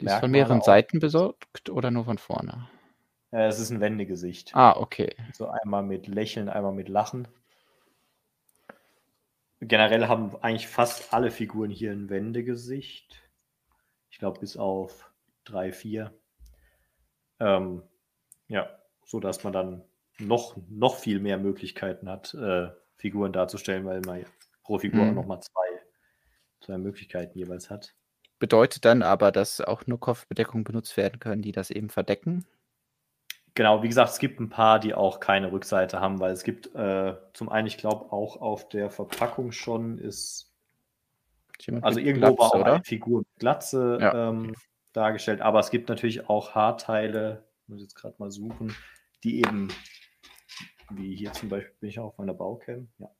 Die 0.00 0.06
ist 0.06 0.14
von 0.14 0.30
mehreren 0.30 0.62
Seiten 0.62 0.98
besorgt 0.98 1.70
oder 1.70 1.90
nur 1.90 2.04
von 2.04 2.18
vorne? 2.18 2.68
Äh, 3.30 3.46
es 3.46 3.60
ist 3.60 3.70
ein 3.70 3.80
Wendegesicht. 3.80 4.54
Ah, 4.54 4.76
okay. 4.76 5.14
So 5.32 5.48
einmal 5.48 5.82
mit 5.82 6.06
Lächeln, 6.06 6.48
einmal 6.48 6.72
mit 6.72 6.88
Lachen. 6.88 7.28
Generell 9.60 10.08
haben 10.08 10.36
eigentlich 10.42 10.68
fast 10.68 11.14
alle 11.14 11.30
Figuren 11.30 11.70
hier 11.70 11.92
ein 11.92 12.10
Wendegesicht. 12.10 13.22
Ich 14.10 14.18
glaube, 14.18 14.40
bis 14.40 14.56
auf 14.56 15.10
drei, 15.44 15.72
vier. 15.72 16.12
Ähm, 17.40 17.82
ja, 18.48 18.68
so 19.04 19.18
dass 19.18 19.44
man 19.44 19.52
dann 19.52 19.82
noch, 20.18 20.56
noch 20.68 20.96
viel 20.96 21.20
mehr 21.20 21.38
Möglichkeiten 21.38 22.08
hat, 22.08 22.34
äh, 22.34 22.68
Figuren 22.96 23.32
darzustellen, 23.32 23.84
weil 23.84 24.00
man 24.00 24.24
pro 24.62 24.78
Figur 24.78 25.04
mhm. 25.04 25.10
auch 25.10 25.14
nochmal 25.14 25.40
zwei, 25.40 25.80
zwei 26.60 26.78
Möglichkeiten 26.78 27.38
jeweils 27.38 27.70
hat. 27.70 27.94
Bedeutet 28.38 28.84
dann 28.84 29.02
aber, 29.02 29.32
dass 29.32 29.60
auch 29.60 29.86
nur 29.86 29.98
Kopfbedeckungen 29.98 30.64
benutzt 30.64 30.96
werden 30.96 31.20
können, 31.20 31.42
die 31.42 31.52
das 31.52 31.70
eben 31.70 31.88
verdecken? 31.88 32.44
Genau, 33.54 33.82
wie 33.82 33.88
gesagt, 33.88 34.10
es 34.10 34.18
gibt 34.18 34.38
ein 34.38 34.50
paar, 34.50 34.78
die 34.78 34.92
auch 34.92 35.18
keine 35.18 35.50
Rückseite 35.50 35.98
haben, 35.98 36.20
weil 36.20 36.32
es 36.32 36.44
gibt 36.44 36.74
äh, 36.74 37.14
zum 37.32 37.48
einen, 37.48 37.66
ich 37.66 37.78
glaube, 37.78 38.12
auch 38.12 38.36
auf 38.42 38.68
der 38.68 38.90
Verpackung 38.90 39.50
schon 39.50 39.96
ist. 39.96 40.52
Also 41.80 41.98
irgendwo 41.98 42.34
Glatze, 42.34 42.38
war 42.38 42.46
auch 42.48 42.60
oder? 42.60 42.74
eine 42.74 42.84
Figur 42.84 43.20
mit 43.20 43.38
Glatze 43.38 43.98
ja. 43.98 44.28
ähm, 44.28 44.54
dargestellt, 44.92 45.40
aber 45.40 45.60
es 45.60 45.70
gibt 45.70 45.88
natürlich 45.88 46.28
auch 46.28 46.54
Haarteile, 46.54 47.44
ich 47.62 47.68
muss 47.68 47.80
jetzt 47.80 47.94
gerade 47.94 48.14
mal 48.18 48.30
suchen, 48.30 48.76
die 49.24 49.38
eben, 49.38 49.68
wie 50.90 51.14
hier 51.16 51.32
zum 51.32 51.48
Beispiel 51.48 51.74
bin 51.80 51.88
ich 51.88 51.98
auch 51.98 52.06
auf 52.06 52.18
meiner 52.18 52.34
Baucam, 52.34 52.88
ja. 52.98 53.10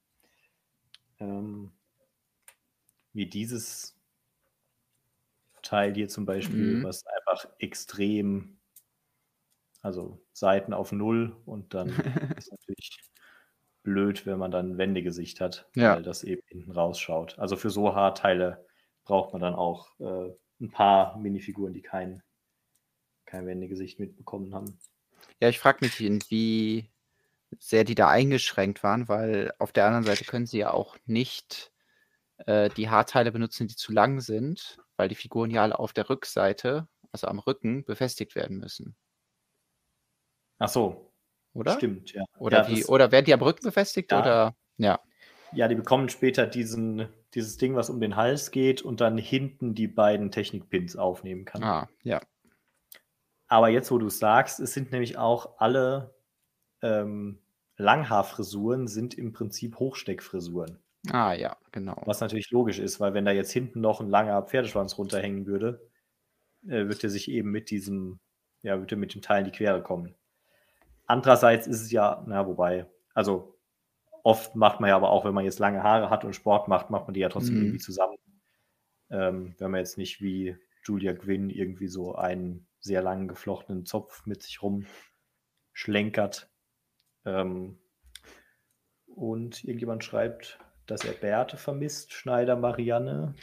Ähm, 1.19 1.73
wie 3.13 3.27
dieses 3.27 3.97
Teil 5.63 5.95
hier 5.95 6.09
zum 6.09 6.27
Beispiel, 6.27 6.77
mhm. 6.77 6.85
was 6.85 7.07
einfach 7.07 7.49
extrem 7.59 8.57
also 9.87 10.21
Seiten 10.33 10.75
auf 10.75 10.93
Null 10.93 11.37
und 11.47 11.73
dann 11.73 11.89
ist 12.37 12.51
natürlich 12.51 12.99
blöd, 13.83 14.27
wenn 14.27 14.39
man 14.39 14.51
dann 14.51 14.73
ein 14.73 14.79
Wendegesicht 14.79 15.41
hat, 15.41 15.69
ja. 15.77 15.95
weil 15.95 16.03
das 16.03 16.25
eben 16.25 16.43
hinten 16.49 16.73
rausschaut. 16.73 17.39
Also 17.39 17.57
für 17.57 17.71
so 17.71 17.95
Haarteile 17.95 18.67
braucht 19.05 19.33
man 19.33 19.41
dann 19.41 19.55
auch 19.55 19.89
äh, 20.01 20.33
ein 20.61 20.71
paar 20.71 21.17
Minifiguren, 21.19 21.73
die 21.73 21.83
kein, 21.83 22.21
kein 23.27 23.47
Wendegesicht 23.47 24.01
mitbekommen 24.01 24.53
haben. 24.53 24.77
Ja, 25.41 25.49
ich 25.49 25.61
frage 25.61 25.79
mich, 25.83 26.01
wie 26.01 26.91
sehr 27.59 27.85
die 27.85 27.95
da 27.95 28.09
eingeschränkt 28.09 28.83
waren, 28.83 29.09
weil 29.09 29.53
auf 29.59 29.73
der 29.73 29.87
anderen 29.87 30.05
Seite 30.05 30.25
können 30.25 30.47
sie 30.47 30.59
ja 30.59 30.73
auch 30.73 30.97
nicht 31.07 31.73
äh, 32.39 32.69
die 32.71 32.89
Haarteile 32.89 33.33
benutzen, 33.33 33.69
die 33.69 33.77
zu 33.77 33.93
lang 33.93 34.21
sind, 34.21 34.79
weil 34.97 35.09
die 35.09 35.15
Figuren 35.15 35.51
ja 35.51 35.63
alle 35.63 35.79
auf 35.79 35.93
der 35.93 36.09
Rückseite, 36.09 36.89
also 37.13 37.27
am 37.27 37.39
Rücken, 37.39 37.85
befestigt 37.85 38.35
werden 38.35 38.59
müssen. 38.59 38.97
Ach 40.59 40.69
so. 40.69 41.13
Oder? 41.53 41.73
Stimmt, 41.73 42.13
ja. 42.13 42.25
Oder, 42.39 42.69
ja, 42.69 42.69
wie, 42.69 42.85
oder 42.85 43.13
werden 43.13 43.25
die 43.25 43.35
am 43.35 43.43
Rücken 43.43 43.65
befestigt? 43.65 44.13
Ja. 44.13 44.21
Oder? 44.21 44.57
Ja. 44.77 45.01
Ja, 45.53 45.69
die 45.69 45.75
bekommen 45.75 46.09
später 46.09 46.47
diesen, 46.47 47.09
dieses 47.35 47.57
Ding, 47.57 47.75
was 47.77 47.89
um 47.89 48.01
den 48.01 48.17
Hals 48.17 48.51
geht 48.51 48.83
und 48.83 49.01
dann 49.01 49.17
hinten 49.17 49.75
die 49.75 49.89
beiden 49.89 50.31
Technikpins 50.31 50.97
aufnehmen 50.97 51.45
kann. 51.45 51.63
Ah, 51.63 51.89
ja. 52.03 52.21
Aber 53.49 53.69
jetzt, 53.69 53.91
wo 53.91 53.99
du 53.99 54.09
es 54.09 54.19
sagst, 54.19 54.61
es 54.61 54.75
sind 54.75 54.93
nämlich 54.93 55.17
auch 55.17 55.59
alle 55.59 56.15
ähm, 56.83 57.39
Langhaarfrisuren 57.77 58.87
sind 58.89 59.15
im 59.15 59.33
Prinzip 59.33 59.79
Hochsteckfrisuren. 59.79 60.79
Ah 61.11 61.35
ja, 61.35 61.57
genau. 61.73 62.03
Was 62.05 62.21
natürlich 62.21 62.51
logisch 62.51 62.79
ist, 62.79 62.99
weil 63.01 63.15
wenn 63.15 63.25
da 63.25 63.31
jetzt 63.33 63.53
hinten 63.53 63.81
noch 63.81 64.01
ein 64.01 64.09
langer 64.09 64.43
Pferdeschwanz 64.43 64.99
runterhängen 64.99 65.47
würde, 65.47 65.89
äh, 66.67 66.89
wird 66.89 67.05
er 67.05 67.11
sich 67.11 67.31
eben 67.31 67.51
mit 67.51 67.71
diesem, 67.71 68.19
ja, 68.63 68.79
würde 68.79 68.97
mit 68.97 69.15
dem 69.15 69.23
Teil 69.23 69.41
in 69.41 69.45
die 69.53 69.57
Quere 69.57 69.83
kommen. 69.83 70.15
Andererseits 71.07 71.67
ist 71.67 71.83
es 71.83 71.93
ja, 71.93 72.25
na, 72.27 72.47
wobei, 72.47 72.87
also 73.15 73.59
oft 74.25 74.57
macht 74.57 74.81
man 74.81 74.91
ja 74.91 74.97
aber 74.97 75.11
auch, 75.11 75.25
wenn 75.25 75.35
man 75.35 75.45
jetzt 75.45 75.61
lange 75.61 75.83
Haare 75.85 76.11
hat 76.11 76.25
und 76.25 76.35
Sport 76.35 76.67
macht, 76.69 76.91
macht 76.91 77.07
man 77.07 77.15
die 77.15 77.21
ja 77.21 77.29
trotzdem 77.29 77.55
Mhm. 77.57 77.63
irgendwie 77.63 77.79
zusammen. 77.79 78.17
Ähm, 79.11 79.55
wenn 79.59 79.71
man 79.71 79.79
jetzt 79.81 79.99
nicht 79.99 80.21
wie 80.21 80.57
Julia 80.85 81.13
Gwynn 81.13 81.51
irgendwie 81.51 81.89
so 81.89 82.17
einen 82.17 82.67
sehr 82.81 83.03
langen 83.03 83.29
geflochtenen 83.29 83.87
Zopf 83.87 84.27
mit 84.27 84.43
sich 84.43 84.61
rumschlenkert. 85.75 86.49
Ähm, 87.27 87.79
und 89.07 89.65
irgendjemand 89.65 90.05
schreibt, 90.05 90.59
dass 90.87 91.05
er 91.05 91.13
Bärte 91.13 91.57
vermisst, 91.57 92.13
Schneider 92.13 92.57
Marianne. 92.57 93.35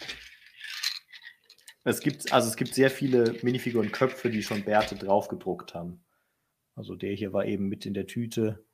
Es 1.83 1.99
gibt, 1.99 2.31
also 2.31 2.47
es 2.47 2.55
gibt 2.55 2.73
sehr 2.73 2.89
viele 2.89 3.33
Minifiguren-Köpfe, 3.43 4.29
die 4.29 4.41
schon 4.41 4.63
Bärte 4.63 4.95
draufgedruckt 4.95 5.75
haben. 5.75 6.05
Also 6.75 6.95
der 6.95 7.13
hier 7.13 7.33
war 7.33 7.45
eben 7.45 7.67
mit 7.67 7.85
in 7.85 7.93
der 7.93 8.07
Tüte. 8.07 8.65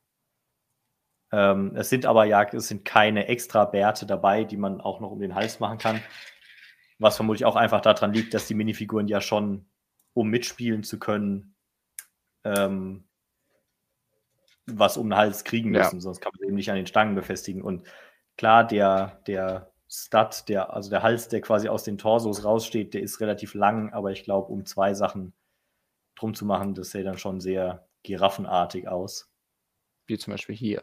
Ähm, 1.32 1.74
es 1.74 1.90
sind 1.90 2.06
aber 2.06 2.24
ja, 2.24 2.44
es 2.44 2.68
sind 2.68 2.84
keine 2.84 3.26
extra 3.26 3.64
Bärte 3.64 4.06
dabei, 4.06 4.44
die 4.44 4.56
man 4.56 4.80
auch 4.80 5.00
noch 5.00 5.10
um 5.10 5.20
den 5.20 5.34
Hals 5.34 5.58
machen 5.58 5.78
kann. 5.78 6.00
Was 6.98 7.16
vermutlich 7.16 7.44
auch 7.44 7.56
einfach 7.56 7.80
daran 7.80 8.12
liegt, 8.12 8.34
dass 8.34 8.46
die 8.46 8.54
Minifiguren 8.54 9.08
ja 9.08 9.20
schon, 9.20 9.68
um 10.12 10.28
mitspielen 10.28 10.84
zu 10.84 10.98
können, 10.98 11.56
ähm, 12.44 13.09
was 14.78 14.96
um 14.96 15.08
den 15.10 15.16
Hals 15.16 15.44
kriegen 15.44 15.74
Ja. 15.74 15.80
müssen, 15.84 16.00
sonst 16.00 16.20
kann 16.20 16.32
man 16.38 16.46
eben 16.48 16.56
nicht 16.56 16.70
an 16.70 16.76
den 16.76 16.86
Stangen 16.86 17.14
befestigen. 17.14 17.62
Und 17.62 17.84
klar, 18.36 18.66
der, 18.66 19.20
der 19.26 19.72
Stud, 19.88 20.48
der, 20.48 20.72
also 20.72 20.90
der 20.90 21.02
Hals, 21.02 21.28
der 21.28 21.40
quasi 21.40 21.68
aus 21.68 21.82
den 21.84 21.98
Torsos 21.98 22.44
raussteht, 22.44 22.94
der 22.94 23.02
ist 23.02 23.20
relativ 23.20 23.54
lang, 23.54 23.92
aber 23.92 24.12
ich 24.12 24.22
glaube, 24.24 24.52
um 24.52 24.64
zwei 24.66 24.94
Sachen 24.94 25.32
drum 26.16 26.34
zu 26.34 26.44
machen, 26.44 26.74
das 26.74 26.90
sähe 26.90 27.04
dann 27.04 27.18
schon 27.18 27.40
sehr 27.40 27.86
giraffenartig 28.02 28.88
aus. 28.88 29.30
Wie 30.06 30.18
zum 30.18 30.32
Beispiel 30.32 30.54
hier. 30.56 30.82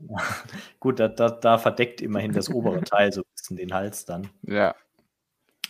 Gut, 0.80 1.00
da, 1.00 1.08
da, 1.08 1.30
da 1.30 1.58
verdeckt 1.58 2.00
immerhin 2.00 2.32
das 2.32 2.48
obere 2.48 2.80
Teil 2.84 3.12
so 3.12 3.22
ein 3.22 3.30
bisschen 3.34 3.56
den 3.56 3.74
Hals 3.74 4.04
dann. 4.04 4.28
Ja, 4.42 4.74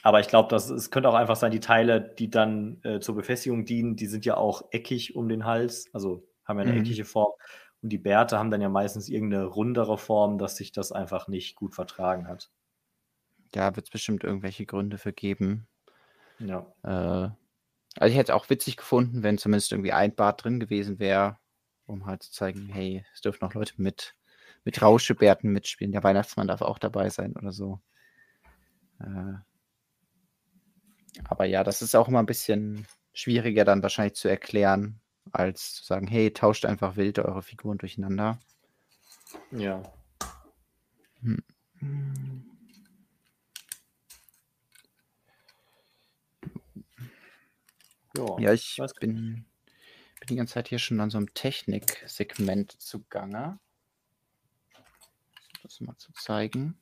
Aber 0.03 0.21
ich 0.21 0.29
glaube, 0.29 0.55
es 0.55 0.91
könnte 0.91 1.09
auch 1.09 1.15
einfach 1.15 1.37
sein, 1.37 1.51
die 1.51 1.61
Teile, 1.61 2.01
die 2.01 2.31
dann 2.31 2.81
äh, 2.85 3.01
zur 3.01 3.15
Befestigung 3.15 3.65
dienen, 3.65 3.97
die 3.97 4.07
sind 4.07 4.25
ja 4.27 4.37
auch 4.37 4.63
eckig 4.71 5.17
um 5.17 5.29
den 5.29 5.45
Hals, 5.45 5.89
also 5.95 6.29
haben 6.49 6.59
ja 6.59 6.63
eine 6.65 6.73
Mhm. 6.73 6.79
eckige 6.79 7.05
Form. 7.05 7.33
Und 7.83 7.91
die 7.91 7.99
Bärte 7.99 8.39
haben 8.39 8.51
dann 8.51 8.61
ja 8.61 8.69
meistens 8.69 9.09
irgendeine 9.09 9.45
rundere 9.47 9.99
Form, 9.99 10.39
dass 10.39 10.57
sich 10.57 10.73
das 10.73 10.93
einfach 10.93 11.29
nicht 11.29 11.57
gut 11.57 11.75
vertragen 11.75 12.27
hat. 12.29 12.51
da 13.53 13.77
wird 13.77 13.87
es 13.87 13.91
bestimmt 13.91 14.25
irgendwelche 14.25 14.65
Gründe 14.67 14.97
für 14.99 15.13
geben. 15.13 15.69
Ja. 16.39 16.67
Äh, 16.83 16.89
also 17.97 18.13
ich 18.13 18.17
hätte 18.17 18.33
es 18.33 18.37
auch 18.37 18.51
witzig 18.51 18.77
gefunden, 18.77 19.23
wenn 19.23 19.39
zumindest 19.39 19.73
irgendwie 19.73 19.93
ein 19.93 20.15
Bart 20.15 20.45
drin 20.45 20.61
gewesen 20.61 20.99
wäre, 20.99 21.39
um 21.87 22.07
halt 22.07 22.23
zu 22.23 22.33
zeigen, 22.33 22.69
hey, 22.69 23.05
es 23.15 23.21
dürfen 23.23 23.45
noch 23.45 23.55
Leute 23.55 23.75
mit, 23.79 24.17
mit 24.65 24.81
Rauschebärten 24.83 25.51
mitspielen. 25.53 25.93
Der 25.93 26.05
Weihnachtsmann 26.05 26.49
darf 26.49 26.63
auch 26.63 26.79
dabei 26.79 27.11
sein 27.11 27.35
oder 27.37 27.53
so. 27.53 27.81
Äh, 29.01 29.39
aber 31.25 31.45
ja, 31.45 31.65
das 31.65 31.83
ist 31.83 31.95
auch 31.95 32.09
immer 32.09 32.21
ein 32.21 32.27
bisschen 32.27 32.87
schwieriger 33.13 33.65
dann 33.65 33.83
wahrscheinlich 33.83 34.15
zu 34.15 34.29
erklären, 34.29 35.01
als 35.33 35.75
zu 35.75 35.85
sagen, 35.85 36.07
hey, 36.07 36.33
tauscht 36.33 36.65
einfach 36.65 36.97
wild 36.97 37.19
eure 37.19 37.43
Figuren 37.43 37.79
durcheinander. 37.79 38.39
Ja. 39.51 39.83
Ja. 48.17 48.39
Ja, 48.39 48.53
ich 48.53 48.81
bin, 49.01 49.45
bin 50.21 50.27
die 50.29 50.37
ganze 50.37 50.55
Zeit 50.55 50.69
hier 50.69 50.79
schon 50.79 51.01
an 51.01 51.11
so 51.11 51.19
einem 51.19 51.33
Technik-Segment 51.35 52.81
zugange. 52.81 53.59
Das 55.63 55.81
mal 55.81 55.97
zu 55.97 56.13
zeigen. 56.13 56.79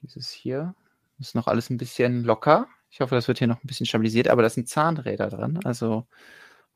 Dieses 0.00 0.30
hier 0.30 0.74
ist 1.18 1.34
noch 1.34 1.46
alles 1.46 1.70
ein 1.70 1.76
bisschen 1.76 2.24
locker. 2.24 2.66
Ich 2.90 3.00
hoffe, 3.00 3.14
das 3.14 3.28
wird 3.28 3.38
hier 3.38 3.46
noch 3.46 3.62
ein 3.62 3.66
bisschen 3.66 3.86
stabilisiert, 3.86 4.28
aber 4.28 4.42
da 4.42 4.50
sind 4.50 4.68
Zahnräder 4.68 5.28
dran. 5.28 5.60
Also 5.64 6.06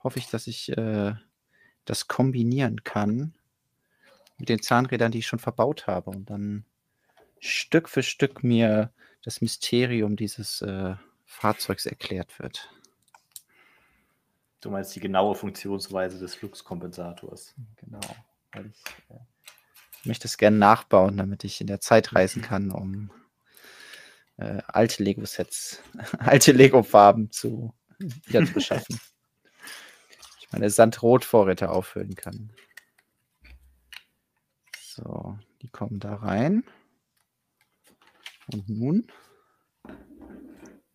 hoffe 0.03 0.19
ich, 0.19 0.29
dass 0.29 0.47
ich 0.47 0.77
äh, 0.77 1.15
das 1.85 2.09
kombinieren 2.09 2.85
kann 2.85 3.35
mit 4.39 4.49
den 4.49 4.63
Zahnrädern, 4.63 5.13
die 5.13 5.19
ich 5.19 5.27
schon 5.27 5.39
verbaut 5.39 5.87
habe 5.87 6.11
und 6.11 6.31
dann 6.31 6.65
Stück 7.39 7.89
für 7.89 8.03
Stück 8.03 8.43
mir 8.43 8.93
das 9.23 9.41
Mysterium 9.41 10.17
dieses 10.17 10.63
äh, 10.63 10.95
Fahrzeugs 11.25 11.87
erklärt 11.87 12.39
wird. 12.39 12.71
Du 14.61 14.71
meinst 14.71 14.95
die 14.97 15.01
genaue 15.01 15.35
Funktionsweise 15.35 16.19
des 16.19 16.35
Fluxkompensators. 16.35 17.55
Genau. 17.77 18.01
Weil 18.53 18.67
ich 18.67 18.83
äh, 19.11 19.21
möchte 20.05 20.27
es 20.27 20.39
gerne 20.39 20.57
nachbauen, 20.57 21.17
damit 21.17 21.45
ich 21.45 21.61
in 21.61 21.67
der 21.67 21.81
Zeit 21.81 22.15
reisen 22.15 22.43
kann, 22.43 22.71
um 22.71 23.11
äh, 24.39 24.63
alte 24.67 25.03
Lego-Sets, 25.03 25.83
alte 26.19 26.53
Lego-Farben 26.53 27.31
zu 27.31 27.75
wieder 27.99 28.45
zu 28.45 28.53
beschaffen. 28.53 28.99
Meine 30.53 30.71
Sandrot-Vorräte 30.71 31.71
auffüllen 31.71 32.15
kann. 32.15 32.53
So, 34.79 35.39
die 35.63 35.69
kommen 35.69 36.01
da 36.01 36.15
rein. 36.15 36.65
Und 38.53 38.69
nun 38.69 39.07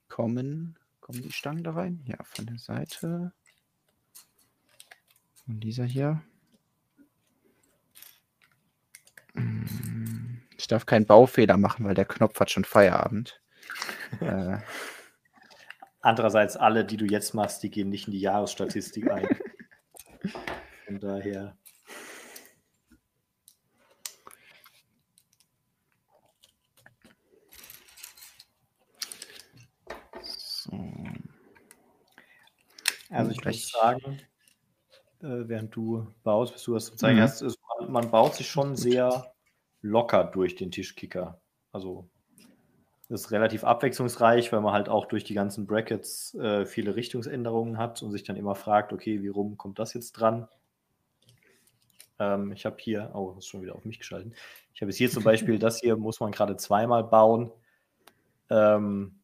kommen, 0.08 0.78
kommen 1.00 1.22
die 1.22 1.32
Stangen 1.32 1.64
da 1.64 1.74
rein? 1.74 2.02
Ja, 2.06 2.18
von 2.24 2.46
der 2.46 2.58
Seite. 2.58 3.34
Und 5.48 5.60
dieser 5.60 5.86
hier. 5.86 6.22
Mm, 9.34 10.42
Ich 10.58 10.68
darf 10.68 10.86
keinen 10.86 11.06
Baufehler 11.06 11.58
machen, 11.58 11.86
weil 11.86 11.96
der 11.96 12.06
Knopf 12.06 12.40
hat 12.40 12.52
schon 12.52 12.66
Feierabend. 12.66 13.42
äh, 14.22 14.58
Andererseits, 16.02 16.58
alle, 16.58 16.84
die 16.84 16.98
du 16.98 17.06
jetzt 17.06 17.34
machst, 17.34 17.62
die 17.64 17.70
gehen 17.70 17.90
nicht 17.90 18.08
in 18.08 18.14
die 18.14 18.20
Jahresstatistik 18.20 19.10
ein. 19.12 19.28
Von 20.86 21.00
daher. 21.00 21.56
so. 30.22 30.72
Also 33.10 33.32
ich 33.32 33.44
muss 33.44 33.70
sagen, 33.70 34.22
äh, 35.22 35.48
während 35.48 35.76
du 35.76 36.08
baust, 36.24 36.54
bis 36.54 36.64
du 36.64 36.74
das 36.74 36.86
zu 36.86 36.96
zeigen 36.96 37.20
Mhm. 37.20 37.26
ist, 37.26 37.42
man, 37.80 37.92
man 37.92 38.12
baut 38.12 38.36
sich 38.36 38.50
schon 38.50 38.76
sehr 38.76 39.34
locker 39.82 40.24
durch 40.24 40.56
den 40.56 40.72
Tischkicker. 40.72 41.42
Also 41.72 42.10
ist 43.12 43.32
relativ 43.32 43.64
abwechslungsreich, 43.64 44.52
weil 44.54 44.62
man 44.62 44.74
halt 44.74 44.90
auch 44.90 45.06
durch 45.06 45.24
die 45.24 45.34
ganzen 45.34 45.68
Brackets 45.68 46.34
äh, 46.36 46.66
viele 46.66 46.96
Richtungsänderungen 46.96 47.78
hat 47.78 48.02
und 48.04 48.12
sich 48.12 48.24
dann 48.24 48.38
immer 48.38 48.56
fragt, 48.56 48.94
okay, 48.94 49.22
wie 49.22 49.28
rum 49.28 49.58
kommt 49.58 49.80
das 49.80 49.94
jetzt 49.94 50.14
dran? 50.14 50.48
Ähm, 52.20 52.52
ich 52.54 52.66
habe 52.66 52.78
hier, 52.80 53.12
oh, 53.14 53.34
das 53.36 53.46
ist 53.46 53.48
schon 53.48 53.62
wieder 53.62 53.76
auf 53.76 53.86
mich 53.86 54.00
geschalten. 54.00 54.34
Ich 54.74 54.82
habe 54.82 54.92
jetzt 54.92 54.98
hier 54.98 55.10
zum 55.10 55.24
Beispiel, 55.24 55.60
das 55.60 55.80
hier 55.80 55.98
muss 55.98 56.20
man 56.20 56.32
gerade 56.32 56.56
zweimal 56.56 57.04
bauen. 57.04 57.52
Ähm, 58.50 59.20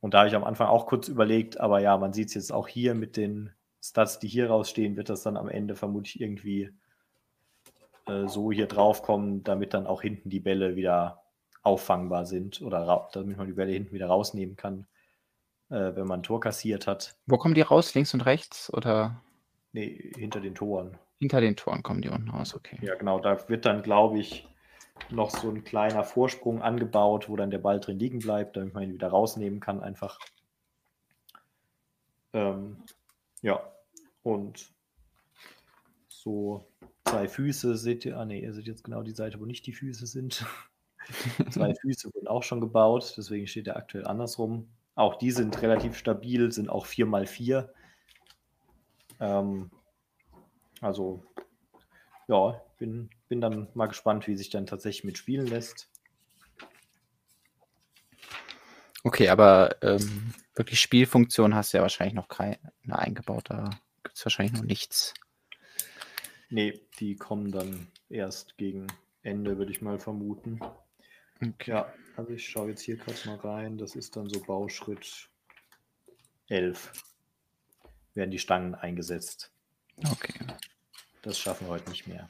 und 0.00 0.14
da 0.14 0.18
habe 0.18 0.28
ich 0.28 0.36
am 0.36 0.44
Anfang 0.44 0.68
auch 0.68 0.86
kurz 0.86 1.08
überlegt, 1.08 1.58
aber 1.58 1.80
ja, 1.80 1.96
man 1.96 2.12
sieht 2.12 2.28
es 2.28 2.34
jetzt 2.34 2.52
auch 2.52 2.68
hier 2.68 2.94
mit 2.94 3.16
den 3.16 3.50
Stats, 3.82 4.18
die 4.18 4.28
hier 4.28 4.48
rausstehen, 4.48 4.96
wird 4.96 5.08
das 5.08 5.22
dann 5.22 5.36
am 5.36 5.48
Ende 5.48 5.74
vermutlich 5.74 6.20
irgendwie 6.20 6.70
äh, 8.06 8.28
so 8.28 8.52
hier 8.52 8.66
drauf 8.66 9.02
kommen, 9.02 9.42
damit 9.42 9.74
dann 9.74 9.86
auch 9.86 10.02
hinten 10.02 10.30
die 10.30 10.40
Bälle 10.40 10.76
wieder 10.76 11.22
auffangbar 11.68 12.26
sind 12.26 12.60
oder 12.62 13.08
damit 13.12 13.36
man 13.36 13.46
die 13.46 13.52
Bälle 13.52 13.72
hinten 13.72 13.92
wieder 13.92 14.06
rausnehmen 14.08 14.56
kann, 14.56 14.86
äh, 15.70 15.94
wenn 15.94 16.06
man 16.06 16.20
ein 16.20 16.22
Tor 16.24 16.40
kassiert 16.40 16.86
hat. 16.86 17.16
Wo 17.26 17.36
kommen 17.38 17.54
die 17.54 17.60
raus? 17.62 17.94
Links 17.94 18.14
und 18.14 18.22
rechts 18.22 18.72
oder 18.72 19.20
Nee, 19.72 20.12
hinter 20.16 20.40
den 20.40 20.54
Toren. 20.54 20.96
hinter 21.18 21.40
den 21.40 21.54
Toren 21.56 21.82
kommen 21.82 22.00
die 22.00 22.08
unten 22.08 22.30
raus? 22.30 22.54
Okay. 22.54 22.78
Ja, 22.82 22.94
genau, 22.94 23.20
da 23.20 23.48
wird 23.48 23.66
dann, 23.66 23.82
glaube 23.82 24.18
ich, 24.18 24.48
noch 25.10 25.30
so 25.30 25.50
ein 25.50 25.62
kleiner 25.62 26.04
Vorsprung 26.04 26.62
angebaut, 26.62 27.28
wo 27.28 27.36
dann 27.36 27.50
der 27.50 27.58
Ball 27.58 27.78
drin 27.80 27.98
liegen 27.98 28.18
bleibt, 28.18 28.56
damit 28.56 28.74
man 28.74 28.82
ihn 28.84 28.94
wieder 28.94 29.08
rausnehmen 29.08 29.60
kann, 29.60 29.80
einfach. 29.80 30.18
Ähm, 32.32 32.78
ja, 33.42 33.60
und 34.22 34.72
so 36.08 36.66
zwei 37.04 37.28
Füße 37.28 37.76
seht 37.76 38.04
ihr, 38.04 38.18
ah 38.18 38.24
nee, 38.24 38.40
ihr 38.40 38.52
seht 38.52 38.66
jetzt 38.66 38.84
genau 38.84 39.02
die 39.02 39.12
Seite, 39.14 39.40
wo 39.40 39.44
nicht 39.46 39.66
die 39.66 39.72
Füße 39.72 40.06
sind. 40.06 40.44
zwei 41.50 41.74
Füße 41.80 42.12
wurden 42.14 42.28
auch 42.28 42.42
schon 42.42 42.60
gebaut, 42.60 43.14
deswegen 43.16 43.46
steht 43.46 43.66
er 43.66 43.76
aktuell 43.76 44.06
andersrum. 44.06 44.68
Auch 44.94 45.16
die 45.16 45.30
sind 45.30 45.62
relativ 45.62 45.96
stabil, 45.96 46.50
sind 46.50 46.68
auch 46.68 46.86
4x4. 46.86 47.68
Ähm, 49.20 49.70
also 50.80 51.22
ja, 52.28 52.60
bin, 52.78 53.10
bin 53.28 53.40
dann 53.40 53.68
mal 53.74 53.86
gespannt, 53.86 54.26
wie 54.26 54.36
sich 54.36 54.50
dann 54.50 54.66
tatsächlich 54.66 55.04
mitspielen 55.04 55.46
lässt. 55.46 55.88
Okay, 59.04 59.28
aber 59.28 59.76
ähm, 59.82 60.34
wirklich 60.54 60.80
Spielfunktion 60.80 61.54
hast 61.54 61.72
du 61.72 61.78
ja 61.78 61.82
wahrscheinlich 61.82 62.14
noch 62.14 62.28
keine 62.28 62.58
eingebaut. 62.88 63.44
Da 63.48 63.70
gibt 64.02 64.16
es 64.16 64.24
wahrscheinlich 64.24 64.54
noch 64.54 64.66
nichts. 64.66 65.14
Nee, 66.50 66.80
die 66.98 67.16
kommen 67.16 67.52
dann 67.52 67.88
erst 68.08 68.56
gegen 68.58 68.86
Ende, 69.22 69.58
würde 69.58 69.70
ich 69.70 69.82
mal 69.82 69.98
vermuten. 69.98 70.60
Okay. 71.40 71.70
Ja, 71.70 71.92
also 72.16 72.32
ich 72.32 72.48
schaue 72.48 72.70
jetzt 72.70 72.82
hier 72.82 72.96
gerade 72.96 73.18
mal 73.26 73.36
rein. 73.36 73.78
Das 73.78 73.94
ist 73.94 74.16
dann 74.16 74.28
so 74.28 74.40
Bauschritt 74.40 75.28
11. 76.48 76.92
Werden 78.14 78.30
die 78.30 78.38
Stangen 78.38 78.74
eingesetzt. 78.74 79.52
Okay. 80.10 80.34
Das 81.22 81.38
schaffen 81.38 81.66
wir 81.66 81.72
heute 81.72 81.90
nicht 81.90 82.06
mehr. 82.06 82.28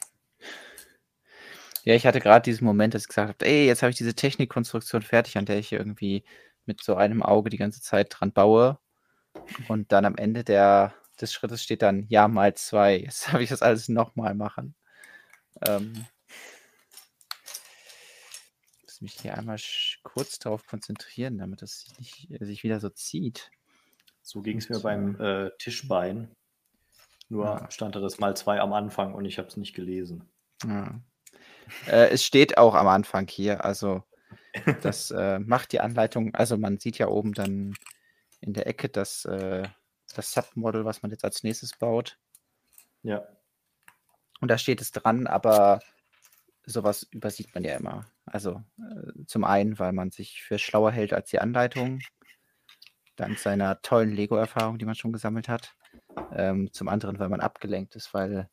Ja, 1.84 1.94
ich 1.94 2.06
hatte 2.06 2.20
gerade 2.20 2.42
diesen 2.42 2.66
Moment, 2.66 2.92
dass 2.92 3.02
ich 3.02 3.08
gesagt 3.08 3.28
habe, 3.28 3.46
ey, 3.46 3.66
jetzt 3.66 3.82
habe 3.82 3.90
ich 3.90 3.96
diese 3.96 4.14
Technikkonstruktion 4.14 5.02
fertig, 5.02 5.38
an 5.38 5.46
der 5.46 5.58
ich 5.58 5.72
irgendwie 5.72 6.24
mit 6.66 6.82
so 6.82 6.96
einem 6.96 7.22
Auge 7.22 7.48
die 7.48 7.56
ganze 7.56 7.80
Zeit 7.80 8.08
dran 8.10 8.32
baue. 8.32 8.78
Und 9.68 9.92
dann 9.92 10.04
am 10.04 10.16
Ende 10.16 10.44
der, 10.44 10.94
des 11.20 11.32
Schrittes 11.32 11.62
steht 11.62 11.82
dann 11.82 12.04
ja 12.08 12.28
mal 12.28 12.54
zwei. 12.54 12.98
Jetzt 12.98 13.28
habe 13.32 13.42
ich 13.42 13.48
das 13.48 13.62
alles 13.62 13.88
nochmal 13.88 14.34
machen. 14.34 14.74
Ähm, 15.66 16.06
muss 18.98 19.14
mich 19.14 19.20
hier 19.20 19.36
einmal 19.36 19.58
kurz 20.02 20.38
darauf 20.38 20.66
konzentrieren, 20.66 21.38
damit 21.38 21.62
das 21.62 21.82
sich, 21.82 21.98
nicht, 21.98 22.44
sich 22.44 22.64
wieder 22.64 22.80
so 22.80 22.88
zieht. 22.88 23.50
So 24.22 24.42
ging 24.42 24.58
es 24.58 24.68
mir 24.68 24.80
beim 24.80 25.20
äh, 25.20 25.50
Tischbein. 25.58 26.34
Nur 27.28 27.44
ja. 27.44 27.70
stand 27.70 27.94
da 27.94 28.00
das 28.00 28.18
mal 28.18 28.36
zwei 28.36 28.60
am 28.60 28.72
Anfang 28.72 29.14
und 29.14 29.24
ich 29.24 29.38
habe 29.38 29.48
es 29.48 29.56
nicht 29.56 29.74
gelesen. 29.74 30.28
Ja. 30.66 31.00
Äh, 31.86 32.08
es 32.08 32.24
steht 32.24 32.58
auch 32.58 32.74
am 32.74 32.88
Anfang 32.88 33.28
hier, 33.28 33.64
also 33.64 34.02
das 34.82 35.10
äh, 35.10 35.38
macht 35.38 35.72
die 35.72 35.80
Anleitung, 35.80 36.34
also 36.34 36.56
man 36.56 36.78
sieht 36.78 36.98
ja 36.98 37.06
oben 37.08 37.34
dann 37.34 37.74
in 38.40 38.54
der 38.54 38.66
Ecke 38.66 38.88
das, 38.88 39.24
äh, 39.26 39.68
das 40.14 40.32
Submodel, 40.32 40.84
was 40.84 41.02
man 41.02 41.10
jetzt 41.10 41.24
als 41.24 41.42
nächstes 41.44 41.76
baut. 41.76 42.18
Ja. 43.02 43.28
Und 44.40 44.48
da 44.48 44.58
steht 44.58 44.80
es 44.80 44.90
dran, 44.90 45.26
aber 45.26 45.80
sowas 46.68 47.08
übersieht 47.10 47.54
man 47.54 47.64
ja 47.64 47.76
immer. 47.76 48.06
Also 48.26 48.62
äh, 48.78 49.24
zum 49.26 49.44
einen, 49.44 49.78
weil 49.78 49.92
man 49.92 50.10
sich 50.10 50.42
für 50.42 50.58
schlauer 50.58 50.92
hält 50.92 51.12
als 51.12 51.30
die 51.30 51.40
Anleitung, 51.40 52.00
dank 53.16 53.38
seiner 53.38 53.80
tollen 53.82 54.12
Lego-Erfahrung, 54.12 54.78
die 54.78 54.84
man 54.84 54.94
schon 54.94 55.12
gesammelt 55.12 55.48
hat. 55.48 55.74
Ähm, 56.32 56.72
zum 56.72 56.88
anderen, 56.88 57.18
weil 57.18 57.28
man 57.28 57.40
abgelenkt 57.40 57.96
ist, 57.96 58.12
weil 58.14 58.48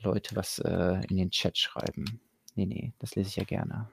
Leute 0.00 0.36
was 0.36 0.58
äh, 0.60 1.00
in 1.08 1.16
den 1.16 1.30
Chat 1.30 1.58
schreiben. 1.58 2.20
Nee, 2.54 2.66
nee, 2.66 2.92
das 2.98 3.14
lese 3.14 3.28
ich 3.28 3.36
ja 3.36 3.44
gerne. 3.44 3.90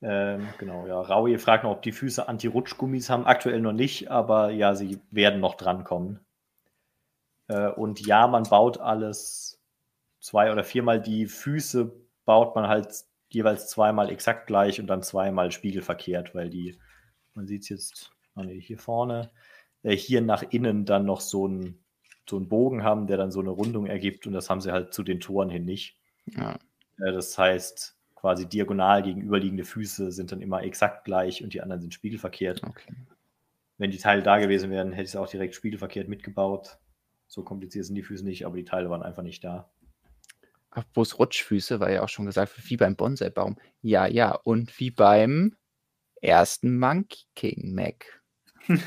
Ähm, 0.00 0.48
genau, 0.58 0.86
ja. 0.86 1.00
Raui 1.00 1.38
fragt 1.38 1.64
noch, 1.64 1.72
ob 1.72 1.82
die 1.82 1.92
Füße 1.92 2.28
Anti-Rutschgummis 2.28 3.10
haben. 3.10 3.26
Aktuell 3.26 3.60
noch 3.60 3.72
nicht, 3.72 4.10
aber 4.10 4.50
ja, 4.50 4.74
sie 4.74 5.00
werden 5.10 5.40
noch 5.40 5.56
drankommen. 5.56 6.20
Äh, 7.48 7.68
und 7.68 8.04
ja, 8.06 8.26
man 8.26 8.44
baut 8.44 8.78
alles 8.78 9.57
zwei 10.20 10.52
oder 10.52 10.64
viermal. 10.64 11.00
Die 11.00 11.26
Füße 11.26 11.92
baut 12.24 12.54
man 12.54 12.68
halt 12.68 12.88
jeweils 13.30 13.68
zweimal 13.68 14.10
exakt 14.10 14.46
gleich 14.46 14.80
und 14.80 14.86
dann 14.86 15.02
zweimal 15.02 15.52
spiegelverkehrt, 15.52 16.34
weil 16.34 16.50
die, 16.50 16.78
man 17.34 17.46
sieht 17.46 17.62
es 17.62 17.68
jetzt, 17.68 18.12
nee, 18.34 18.60
hier 18.60 18.78
vorne, 18.78 19.30
äh, 19.82 19.96
hier 19.96 20.20
nach 20.20 20.42
innen 20.42 20.84
dann 20.84 21.04
noch 21.04 21.20
so 21.20 21.46
ein 21.46 21.78
so 22.28 22.36
einen 22.36 22.48
Bogen 22.48 22.84
haben, 22.84 23.06
der 23.06 23.16
dann 23.16 23.30
so 23.30 23.40
eine 23.40 23.50
Rundung 23.50 23.86
ergibt 23.86 24.26
und 24.26 24.32
das 24.32 24.50
haben 24.50 24.60
sie 24.60 24.72
halt 24.72 24.92
zu 24.92 25.02
den 25.02 25.20
Toren 25.20 25.50
hin 25.50 25.64
nicht. 25.64 25.96
Ja. 26.26 26.58
Äh, 26.98 27.12
das 27.12 27.36
heißt, 27.36 27.96
quasi 28.14 28.48
diagonal 28.48 29.02
gegenüberliegende 29.02 29.64
Füße 29.64 30.12
sind 30.12 30.32
dann 30.32 30.42
immer 30.42 30.62
exakt 30.62 31.04
gleich 31.04 31.42
und 31.42 31.54
die 31.54 31.62
anderen 31.62 31.80
sind 31.80 31.94
spiegelverkehrt. 31.94 32.62
Okay. 32.64 32.92
Wenn 33.78 33.90
die 33.90 33.98
Teile 33.98 34.22
da 34.22 34.38
gewesen 34.38 34.70
wären, 34.70 34.92
hätte 34.92 35.04
ich 35.04 35.10
es 35.10 35.16
auch 35.16 35.28
direkt 35.28 35.54
spiegelverkehrt 35.54 36.08
mitgebaut. 36.08 36.78
So 37.28 37.44
kompliziert 37.44 37.84
sind 37.84 37.94
die 37.94 38.02
Füße 38.02 38.24
nicht, 38.24 38.44
aber 38.44 38.56
die 38.56 38.64
Teile 38.64 38.90
waren 38.90 39.02
einfach 39.02 39.22
nicht 39.22 39.44
da. 39.44 39.70
Apropos 40.70 41.18
Rutschfüße, 41.18 41.80
war 41.80 41.90
ja 41.90 42.02
auch 42.02 42.08
schon 42.08 42.26
gesagt, 42.26 42.52
wie 42.68 42.76
beim 42.76 42.96
Bonsai-Baum. 42.96 43.56
Ja, 43.80 44.06
ja, 44.06 44.32
und 44.32 44.78
wie 44.78 44.90
beim 44.90 45.56
ersten 46.20 46.78
Monkey 46.78 47.24
King 47.34 47.74
Mac. 47.74 48.22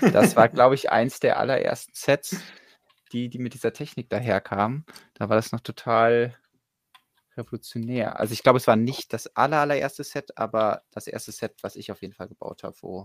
Das 0.01 0.35
war, 0.35 0.47
glaube 0.49 0.75
ich, 0.75 0.91
eins 0.91 1.19
der 1.19 1.39
allerersten 1.39 1.93
Sets, 1.95 2.37
die, 3.11 3.29
die 3.29 3.39
mit 3.39 3.53
dieser 3.53 3.73
Technik 3.73 4.09
daherkamen, 4.09 4.85
da 5.15 5.29
war 5.29 5.35
das 5.35 5.51
noch 5.51 5.61
total 5.61 6.37
revolutionär. 7.37 8.19
Also 8.19 8.33
ich 8.33 8.43
glaube, 8.43 8.57
es 8.57 8.67
war 8.67 8.75
nicht 8.75 9.13
das 9.13 9.35
aller, 9.35 9.59
allererste 9.59 10.03
Set, 10.03 10.37
aber 10.37 10.83
das 10.91 11.07
erste 11.07 11.31
Set, 11.31 11.55
was 11.61 11.75
ich 11.75 11.91
auf 11.91 12.01
jeden 12.01 12.13
Fall 12.13 12.27
gebaut 12.27 12.63
habe, 12.63 12.75
wo 12.81 13.03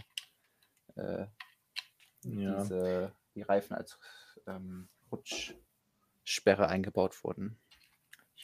äh, 0.96 1.26
ja. 2.24 2.60
diese, 2.60 3.12
die 3.34 3.42
Reifen 3.42 3.74
als 3.74 3.98
ähm, 4.46 4.88
Rutschsperre 5.10 6.68
eingebaut 6.68 7.22
wurden. 7.22 7.58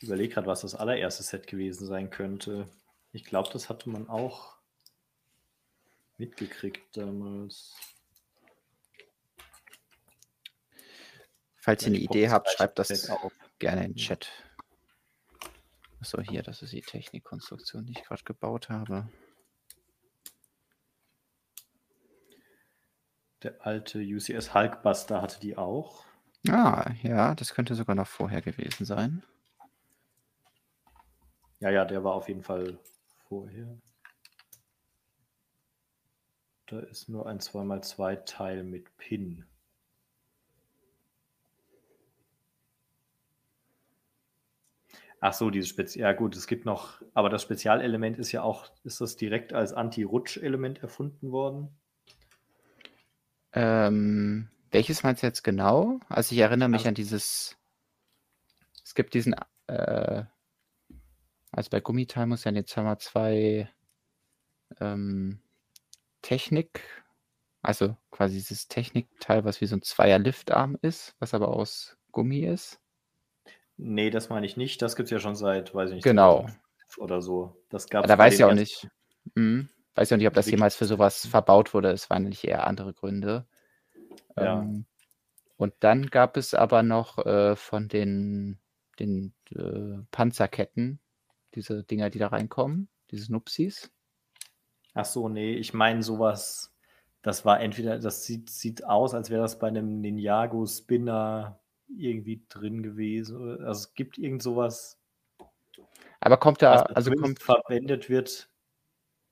Ich 0.02 0.08
überlege 0.08 0.34
gerade, 0.34 0.48
was 0.48 0.62
das 0.62 0.74
allererste 0.74 1.22
Set 1.22 1.46
gewesen 1.46 1.86
sein 1.86 2.10
könnte. 2.10 2.68
Ich 3.12 3.24
glaube, 3.24 3.50
das 3.52 3.68
hatte 3.68 3.88
man 3.88 4.08
auch 4.08 4.56
mitgekriegt 6.16 6.96
damals. 6.96 7.72
Falls 11.54 11.84
ihr 11.84 11.90
eine 11.90 11.98
Idee 11.98 12.30
habt, 12.30 12.50
schreibt 12.50 12.80
das 12.80 13.10
auf. 13.10 13.32
gerne 13.60 13.84
in 13.84 13.92
den 13.92 13.96
Chat. 13.96 14.28
Achso, 16.00 16.20
hier, 16.20 16.42
das 16.42 16.62
ist 16.62 16.72
die 16.72 16.80
Technikkonstruktion, 16.82 17.86
die 17.86 17.92
ich 17.92 18.02
gerade 18.02 18.24
gebaut 18.24 18.70
habe. 18.70 19.08
Der 23.44 23.64
alte 23.64 24.00
UCS 24.00 24.52
Hulkbuster 24.52 25.22
hatte 25.22 25.38
die 25.38 25.56
auch. 25.56 26.04
Ah, 26.48 26.90
ja, 27.04 27.36
das 27.36 27.54
könnte 27.54 27.76
sogar 27.76 27.94
noch 27.94 28.08
vorher 28.08 28.42
gewesen 28.42 28.84
sein. 28.84 29.22
Ja, 31.62 31.70
ja, 31.70 31.84
der 31.84 32.02
war 32.02 32.14
auf 32.14 32.26
jeden 32.26 32.42
Fall 32.42 32.76
vorher. 33.28 33.78
Da 36.66 36.80
ist 36.80 37.08
nur 37.08 37.28
ein 37.28 37.38
2x2 37.38 38.16
Teil 38.16 38.64
mit 38.64 38.96
Pin. 38.96 39.44
Ach 45.20 45.32
so, 45.32 45.50
dieses 45.50 45.68
Spezial. 45.68 46.10
Ja, 46.10 46.18
gut, 46.18 46.34
es 46.34 46.48
gibt 46.48 46.64
noch, 46.64 47.00
aber 47.14 47.30
das 47.30 47.42
Spezialelement 47.42 48.18
ist 48.18 48.32
ja 48.32 48.42
auch, 48.42 48.68
ist 48.82 49.00
das 49.00 49.14
direkt 49.14 49.52
als 49.52 49.72
Anti-Rutsch-Element 49.72 50.82
erfunden 50.82 51.30
worden? 51.30 51.68
Ähm, 53.52 54.48
welches 54.72 55.04
meinst 55.04 55.22
du 55.22 55.28
jetzt 55.28 55.44
genau? 55.44 56.00
Also 56.08 56.34
ich 56.34 56.40
erinnere 56.40 56.68
mich 56.68 56.80
also, 56.80 56.88
an 56.88 56.94
dieses, 56.96 57.56
es 58.82 58.96
gibt 58.96 59.14
diesen, 59.14 59.36
äh, 59.68 60.24
also 61.52 61.70
bei 61.70 61.80
Gummiteil 61.80 62.26
muss 62.26 62.44
ja 62.44 62.52
jetzt 62.52 62.76
haben 62.76 62.86
wir 62.86 62.98
zwei 62.98 63.70
ähm, 64.80 65.40
Technik, 66.22 66.82
also 67.60 67.96
quasi 68.10 68.36
dieses 68.36 68.68
Technikteil, 68.68 69.44
was 69.44 69.60
wie 69.60 69.66
so 69.66 69.76
ein 69.76 69.82
Zweier-Liftarm 69.82 70.78
ist, 70.80 71.14
was 71.18 71.34
aber 71.34 71.48
aus 71.48 71.96
Gummi 72.10 72.40
ist. 72.40 72.80
Nee, 73.76 74.10
das 74.10 74.28
meine 74.28 74.46
ich 74.46 74.56
nicht. 74.56 74.80
Das 74.82 74.96
gibt 74.96 75.06
es 75.06 75.10
ja 75.10 75.18
schon 75.18 75.36
seit, 75.36 75.74
weiß 75.74 75.90
ich 75.90 75.96
nicht, 75.96 76.04
genau. 76.04 76.46
oder 76.98 77.20
so. 77.20 77.56
Das 77.68 77.88
gab's 77.88 78.08
da 78.08 78.16
weiß 78.16 78.34
ich 78.34 78.44
auch 78.44 78.54
nicht. 78.54 78.88
Hm. 79.36 79.68
Weiß 79.94 80.10
ich 80.10 80.14
auch 80.14 80.18
nicht, 80.18 80.26
ob 80.26 80.34
das 80.34 80.50
jemals 80.50 80.74
für 80.74 80.86
sowas 80.86 81.26
verbaut 81.26 81.74
wurde. 81.74 81.90
Es 81.90 82.08
waren 82.08 82.24
nicht 82.24 82.44
eher 82.44 82.66
andere 82.66 82.94
Gründe. 82.94 83.46
Ja. 84.36 84.60
Ähm, 84.60 84.86
und 85.56 85.74
dann 85.80 86.06
gab 86.06 86.36
es 86.36 86.54
aber 86.54 86.82
noch 86.82 87.18
äh, 87.26 87.56
von 87.56 87.88
den, 87.88 88.58
den 88.98 89.34
äh, 89.54 90.02
Panzerketten, 90.10 90.98
diese 91.54 91.84
Dinger, 91.84 92.10
die 92.10 92.18
da 92.18 92.28
reinkommen, 92.28 92.88
diese 93.10 93.32
Nupsis. 93.32 93.90
Ach 94.94 95.04
so, 95.04 95.28
nee, 95.28 95.54
ich 95.54 95.72
meine 95.72 96.02
sowas, 96.02 96.72
das 97.22 97.44
war 97.44 97.60
entweder, 97.60 97.98
das 97.98 98.24
sieht, 98.24 98.50
sieht 98.50 98.84
aus, 98.84 99.14
als 99.14 99.30
wäre 99.30 99.42
das 99.42 99.58
bei 99.58 99.68
einem 99.68 100.00
Ninjago 100.00 100.66
Spinner 100.66 101.60
irgendwie 101.88 102.44
drin 102.48 102.82
gewesen. 102.82 103.64
Also 103.64 103.88
es 103.88 103.94
gibt 103.94 104.18
irgend 104.18 104.42
sowas. 104.42 104.98
Aber 106.20 106.36
kommt 106.36 106.62
da, 106.62 106.82
also 106.82 107.10
kommt 107.12 107.40
verwendet 107.40 108.08
wird. 108.08 108.48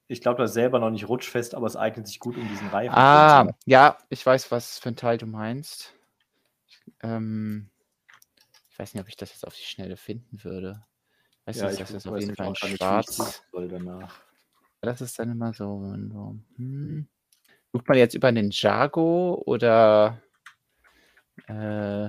Ich 0.08 0.20
glaube, 0.20 0.42
das 0.42 0.50
ist 0.50 0.54
selber 0.54 0.80
noch 0.80 0.90
nicht 0.90 1.08
rutschfest, 1.08 1.54
aber 1.54 1.66
es 1.66 1.76
eignet 1.76 2.06
sich 2.06 2.18
gut 2.18 2.36
um 2.36 2.48
diesen 2.48 2.68
Reifen. 2.68 2.94
Ah, 2.94 3.48
ja, 3.64 3.96
ich 4.08 4.24
weiß, 4.24 4.50
was 4.50 4.78
für 4.78 4.88
ein 4.88 4.96
Teil 4.96 5.18
du 5.18 5.26
meinst. 5.26 5.94
Ähm, 7.02 7.70
ich 8.70 8.78
weiß 8.78 8.94
nicht, 8.94 9.02
ob 9.02 9.08
ich 9.08 9.16
das 9.16 9.30
jetzt 9.30 9.46
auf 9.46 9.54
die 9.54 9.62
Schnelle 9.62 9.96
finden 9.96 10.42
würde. 10.42 10.84
Weißt 11.50 11.62
ja, 11.62 11.70
du, 11.70 11.76
das 11.78 11.90
ist 11.90 12.06
auf 12.06 12.20
jeden 12.20 12.36
Fall 12.36 12.54
Schwarz. 12.54 13.42
Das 14.82 15.00
ist 15.00 15.18
dann 15.18 15.32
immer 15.32 15.52
so. 15.52 15.96
so 16.12 16.36
hm. 16.56 17.08
Sucht 17.72 17.88
man 17.88 17.98
jetzt 17.98 18.14
über 18.14 18.30
den 18.30 18.50
Jago 18.50 19.42
oder 19.46 20.20
äh, 21.48 22.08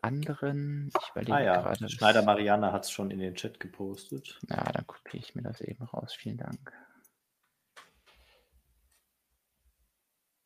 anderen? 0.00 0.90
Ich 1.00 1.10
überlege 1.10 1.34
Ah 1.34 1.42
ja, 1.42 1.60
gerade. 1.60 1.88
Schneider 1.88 2.22
Marianne 2.22 2.72
hat 2.72 2.84
es 2.84 2.90
schon 2.90 3.12
in 3.12 3.20
den 3.20 3.36
Chat 3.36 3.60
gepostet. 3.60 4.40
Ja, 4.48 4.64
dann 4.64 4.86
kopiere 4.86 5.18
ich 5.18 5.36
mir 5.36 5.42
das 5.42 5.60
eben 5.60 5.84
raus. 5.84 6.12
Vielen 6.12 6.38
Dank. 6.38 6.72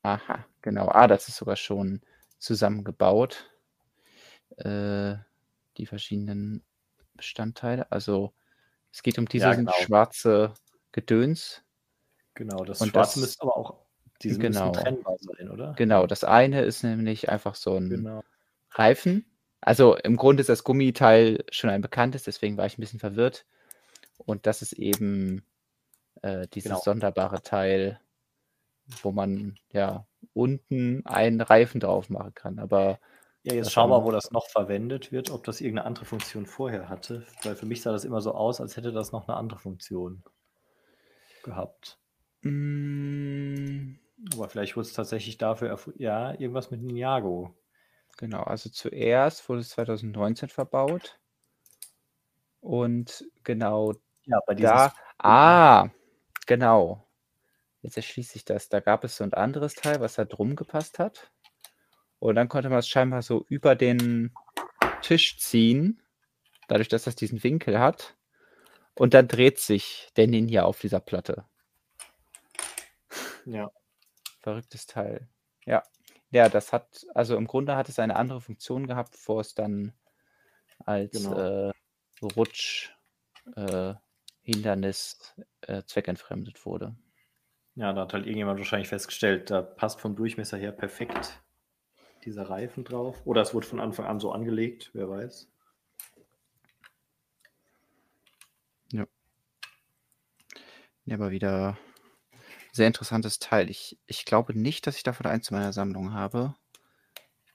Aha, 0.02 0.44
genau. 0.60 0.88
Ah, 0.88 1.06
das 1.06 1.28
ist 1.28 1.36
sogar 1.36 1.56
schon 1.56 2.02
zusammengebaut. 2.38 3.50
Äh, 4.58 5.16
die 5.76 5.86
verschiedenen 5.86 6.64
Bestandteile. 7.14 7.90
Also 7.90 8.32
es 8.92 9.02
geht 9.02 9.18
um 9.18 9.26
dieses 9.26 9.46
Ja, 9.46 9.54
genau. 9.54 9.72
schwarze 9.72 10.54
Gedöns. 10.92 11.62
Genau, 12.34 12.64
das 12.64 12.80
Und 12.80 12.88
Schwarze 12.90 13.20
das- 13.20 13.28
müsste 13.28 13.42
aber 13.42 13.56
auch 13.56 13.78
diese 14.22 14.38
Genau. 14.38 14.72
trennbar 14.72 15.16
sein, 15.18 15.48
oder? 15.50 15.74
Genau, 15.76 16.06
das 16.06 16.24
eine 16.24 16.62
ist 16.62 16.82
nämlich 16.82 17.28
einfach 17.28 17.54
so 17.54 17.76
ein 17.76 17.88
Genau. 17.90 18.22
Reifen. 18.72 19.24
Also 19.60 19.96
im 19.96 20.16
Grunde 20.16 20.40
ist 20.42 20.48
das 20.48 20.64
Gummiteil 20.64 21.44
schon 21.50 21.70
ein 21.70 21.82
bekanntes, 21.82 22.22
deswegen 22.24 22.56
war 22.56 22.66
ich 22.66 22.78
ein 22.78 22.80
bisschen 22.80 23.00
verwirrt. 23.00 23.44
Und 24.18 24.46
das 24.46 24.62
ist 24.62 24.72
eben 24.74 25.44
äh, 26.22 26.46
dieses 26.48 26.70
Genau. 26.70 26.80
sonderbare 26.82 27.42
Teil, 27.42 27.98
wo 29.02 29.10
man 29.12 29.58
ja 29.72 30.06
unten 30.34 31.04
einen 31.06 31.40
Reifen 31.40 31.80
drauf 31.80 32.10
machen 32.10 32.34
kann. 32.34 32.58
Aber 32.58 32.98
Ja, 33.42 33.54
jetzt 33.54 33.72
schauen 33.72 33.88
wir, 33.90 33.96
haben- 33.96 34.04
wo 34.04 34.10
das 34.10 34.30
noch 34.32 34.48
verwendet 34.48 35.12
wird, 35.12 35.30
ob 35.30 35.44
das 35.44 35.60
irgendeine 35.60 35.86
andere 35.86 36.04
Funktion 36.04 36.46
vorher 36.46 36.88
hatte. 36.88 37.26
Weil 37.42 37.56
für 37.56 37.66
mich 37.66 37.82
sah 37.82 37.92
das 37.92 38.04
immer 38.04 38.20
so 38.20 38.32
aus, 38.34 38.60
als 38.60 38.76
hätte 38.76 38.92
das 38.92 39.12
noch 39.12 39.28
eine 39.28 39.36
andere 39.36 39.58
Funktion 39.58 40.22
gehabt. 41.42 41.98
mm, 42.42 43.94
Aber 44.34 44.48
vielleicht 44.48 44.76
wurde 44.76 44.86
es 44.88 44.92
tatsächlich 44.94 45.38
dafür, 45.38 45.78
ja, 45.96 46.32
irgendwas 46.32 46.70
mit 46.70 46.82
Ninjago. 46.82 47.54
genau, 48.18 48.42
also 48.42 48.68
zuerst 48.68 49.48
wurde 49.48 49.60
es 49.62 49.70
2019 49.70 50.48
verbaut. 50.50 51.18
Und 52.60 53.24
genau 53.44 53.94
Ja, 54.24 54.38
bei 54.46 54.54
da. 54.54 54.92
Ah, 55.18 55.88
genau. 56.46 57.06
Jetzt 57.82 57.96
erschließt 57.96 58.32
sich 58.32 58.44
das. 58.44 58.68
Da 58.68 58.80
gab 58.80 59.04
es 59.04 59.16
so 59.16 59.24
ein 59.24 59.32
anderes 59.34 59.74
Teil, 59.74 60.00
was 60.00 60.14
da 60.14 60.24
drum 60.26 60.56
gepasst 60.56 60.98
hat. 60.98 61.30
Und 62.20 62.36
dann 62.36 62.48
konnte 62.48 62.68
man 62.68 62.78
es 62.78 62.88
scheinbar 62.88 63.22
so 63.22 63.44
über 63.48 63.74
den 63.74 64.32
Tisch 65.02 65.38
ziehen, 65.38 66.00
dadurch, 66.68 66.88
dass 66.88 67.04
das 67.04 67.16
diesen 67.16 67.42
Winkel 67.42 67.80
hat. 67.80 68.16
Und 68.94 69.14
dann 69.14 69.26
dreht 69.26 69.58
sich 69.58 70.08
der 70.16 70.28
Ninja 70.28 70.62
auf 70.64 70.78
dieser 70.80 71.00
Platte. 71.00 71.44
Ja, 73.46 73.70
Verrücktes 74.40 74.86
Teil. 74.86 75.28
Ja. 75.66 75.82
Ja, 76.30 76.48
das 76.48 76.72
hat, 76.72 77.06
also 77.14 77.36
im 77.36 77.46
Grunde 77.46 77.74
hat 77.76 77.88
es 77.88 77.98
eine 77.98 78.16
andere 78.16 78.40
Funktion 78.40 78.86
gehabt, 78.86 79.12
bevor 79.12 79.40
es 79.40 79.54
dann 79.54 79.92
als 80.86 81.10
Genau. 81.12 81.68
äh, 81.68 81.72
Rutsch, 82.36 82.90
äh, 83.56 83.94
Hindernis 84.42 85.34
äh, 85.62 85.82
zweckentfremdet 85.84 86.64
wurde. 86.64 86.94
ja, 87.74 87.92
da 87.92 88.02
hat 88.02 88.12
halt 88.12 88.26
irgendjemand 88.26 88.58
wahrscheinlich 88.58 88.88
festgestellt, 88.88 89.50
da 89.50 89.60
passt 89.62 90.00
vom 90.00 90.14
Durchmesser 90.16 90.56
her 90.56 90.72
perfekt 90.72 91.42
dieser 92.24 92.48
Reifen 92.48 92.84
drauf. 92.84 93.22
Oder 93.24 93.42
es 93.42 93.54
wurde 93.54 93.66
von 93.66 93.80
Anfang 93.80 94.06
an 94.06 94.20
so 94.20 94.32
angelegt, 94.32 94.90
wer 94.92 95.08
weiß. 95.08 95.48
Ja, 101.10 101.16
aber 101.16 101.32
wieder 101.32 101.76
sehr 102.72 102.86
interessantes 102.86 103.40
Teil. 103.40 103.68
Ich, 103.68 103.98
ich 104.06 104.24
glaube 104.24 104.56
nicht, 104.56 104.86
dass 104.86 104.96
ich 104.96 105.02
davon 105.02 105.26
eins 105.26 105.50
in 105.50 105.56
meiner 105.56 105.72
Sammlung 105.72 106.12
habe. 106.12 106.54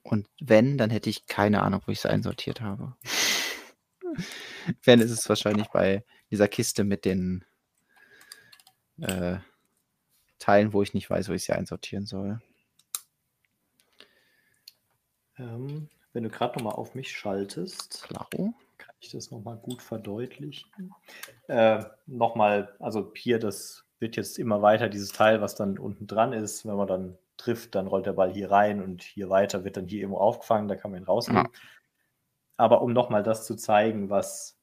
Und 0.04 0.28
wenn, 0.42 0.78
dann 0.78 0.90
hätte 0.90 1.10
ich 1.10 1.26
keine 1.26 1.64
Ahnung, 1.64 1.82
wo 1.86 1.92
ich 1.94 2.00
es 2.00 2.06
einsortiert 2.06 2.60
habe. 2.60 2.98
wenn, 4.84 5.00
ist 5.00 5.12
es 5.12 5.30
wahrscheinlich 5.30 5.68
bei 5.68 6.04
dieser 6.32 6.50
Kiste 6.50 6.84
mit 6.84 7.06
den 7.06 7.46
äh, 9.00 9.38
Teilen, 10.38 10.74
wo 10.74 10.82
ich 10.84 10.94
nicht 10.94 11.10
weiß, 11.10 11.30
wo 11.30 11.34
ich 11.34 11.46
sie 11.46 11.54
einsortieren 11.54 12.06
soll. 12.06 12.42
Ähm, 15.38 15.90
wenn 16.14 16.24
du 16.24 16.30
gerade 16.30 16.58
nochmal 16.58 16.76
auf 16.76 16.96
mich 16.96 17.12
schaltest, 17.12 18.04
Klaro. 18.04 18.54
kann 18.78 18.96
ich 19.00 19.12
das 19.12 19.32
nochmal 19.32 19.58
gut 19.58 19.82
verdeutlichen. 19.82 20.94
Äh, 21.48 21.84
nochmal, 22.06 22.76
also 22.80 23.12
hier, 23.16 23.40
das 23.40 23.86
wird 24.00 24.16
jetzt 24.16 24.40
immer 24.40 24.62
weiter, 24.62 24.90
dieses 24.90 25.12
Teil, 25.12 25.42
was 25.42 25.56
dann 25.56 25.78
unten 25.78 26.08
dran 26.08 26.34
ist, 26.34 26.66
wenn 26.66 26.76
man 26.76 26.88
dann 26.88 27.18
trifft, 27.38 27.76
dann 27.76 27.88
rollt 27.88 28.06
der 28.06 28.14
Ball 28.14 28.32
hier 28.32 28.50
rein 28.52 28.82
und 28.82 29.04
hier 29.04 29.30
weiter 29.30 29.64
wird 29.64 29.78
dann 29.78 29.88
hier 29.88 30.02
irgendwo 30.02 30.20
aufgefangen, 30.20 30.68
da 30.68 30.76
kann 30.76 30.92
man 30.92 31.02
ihn 31.02 31.06
rausnehmen. 31.06 31.50
Aber 32.58 32.82
um 32.82 32.94
nochmal 32.94 33.24
das 33.24 33.46
zu 33.46 33.56
zeigen, 33.56 34.10
was, 34.10 34.58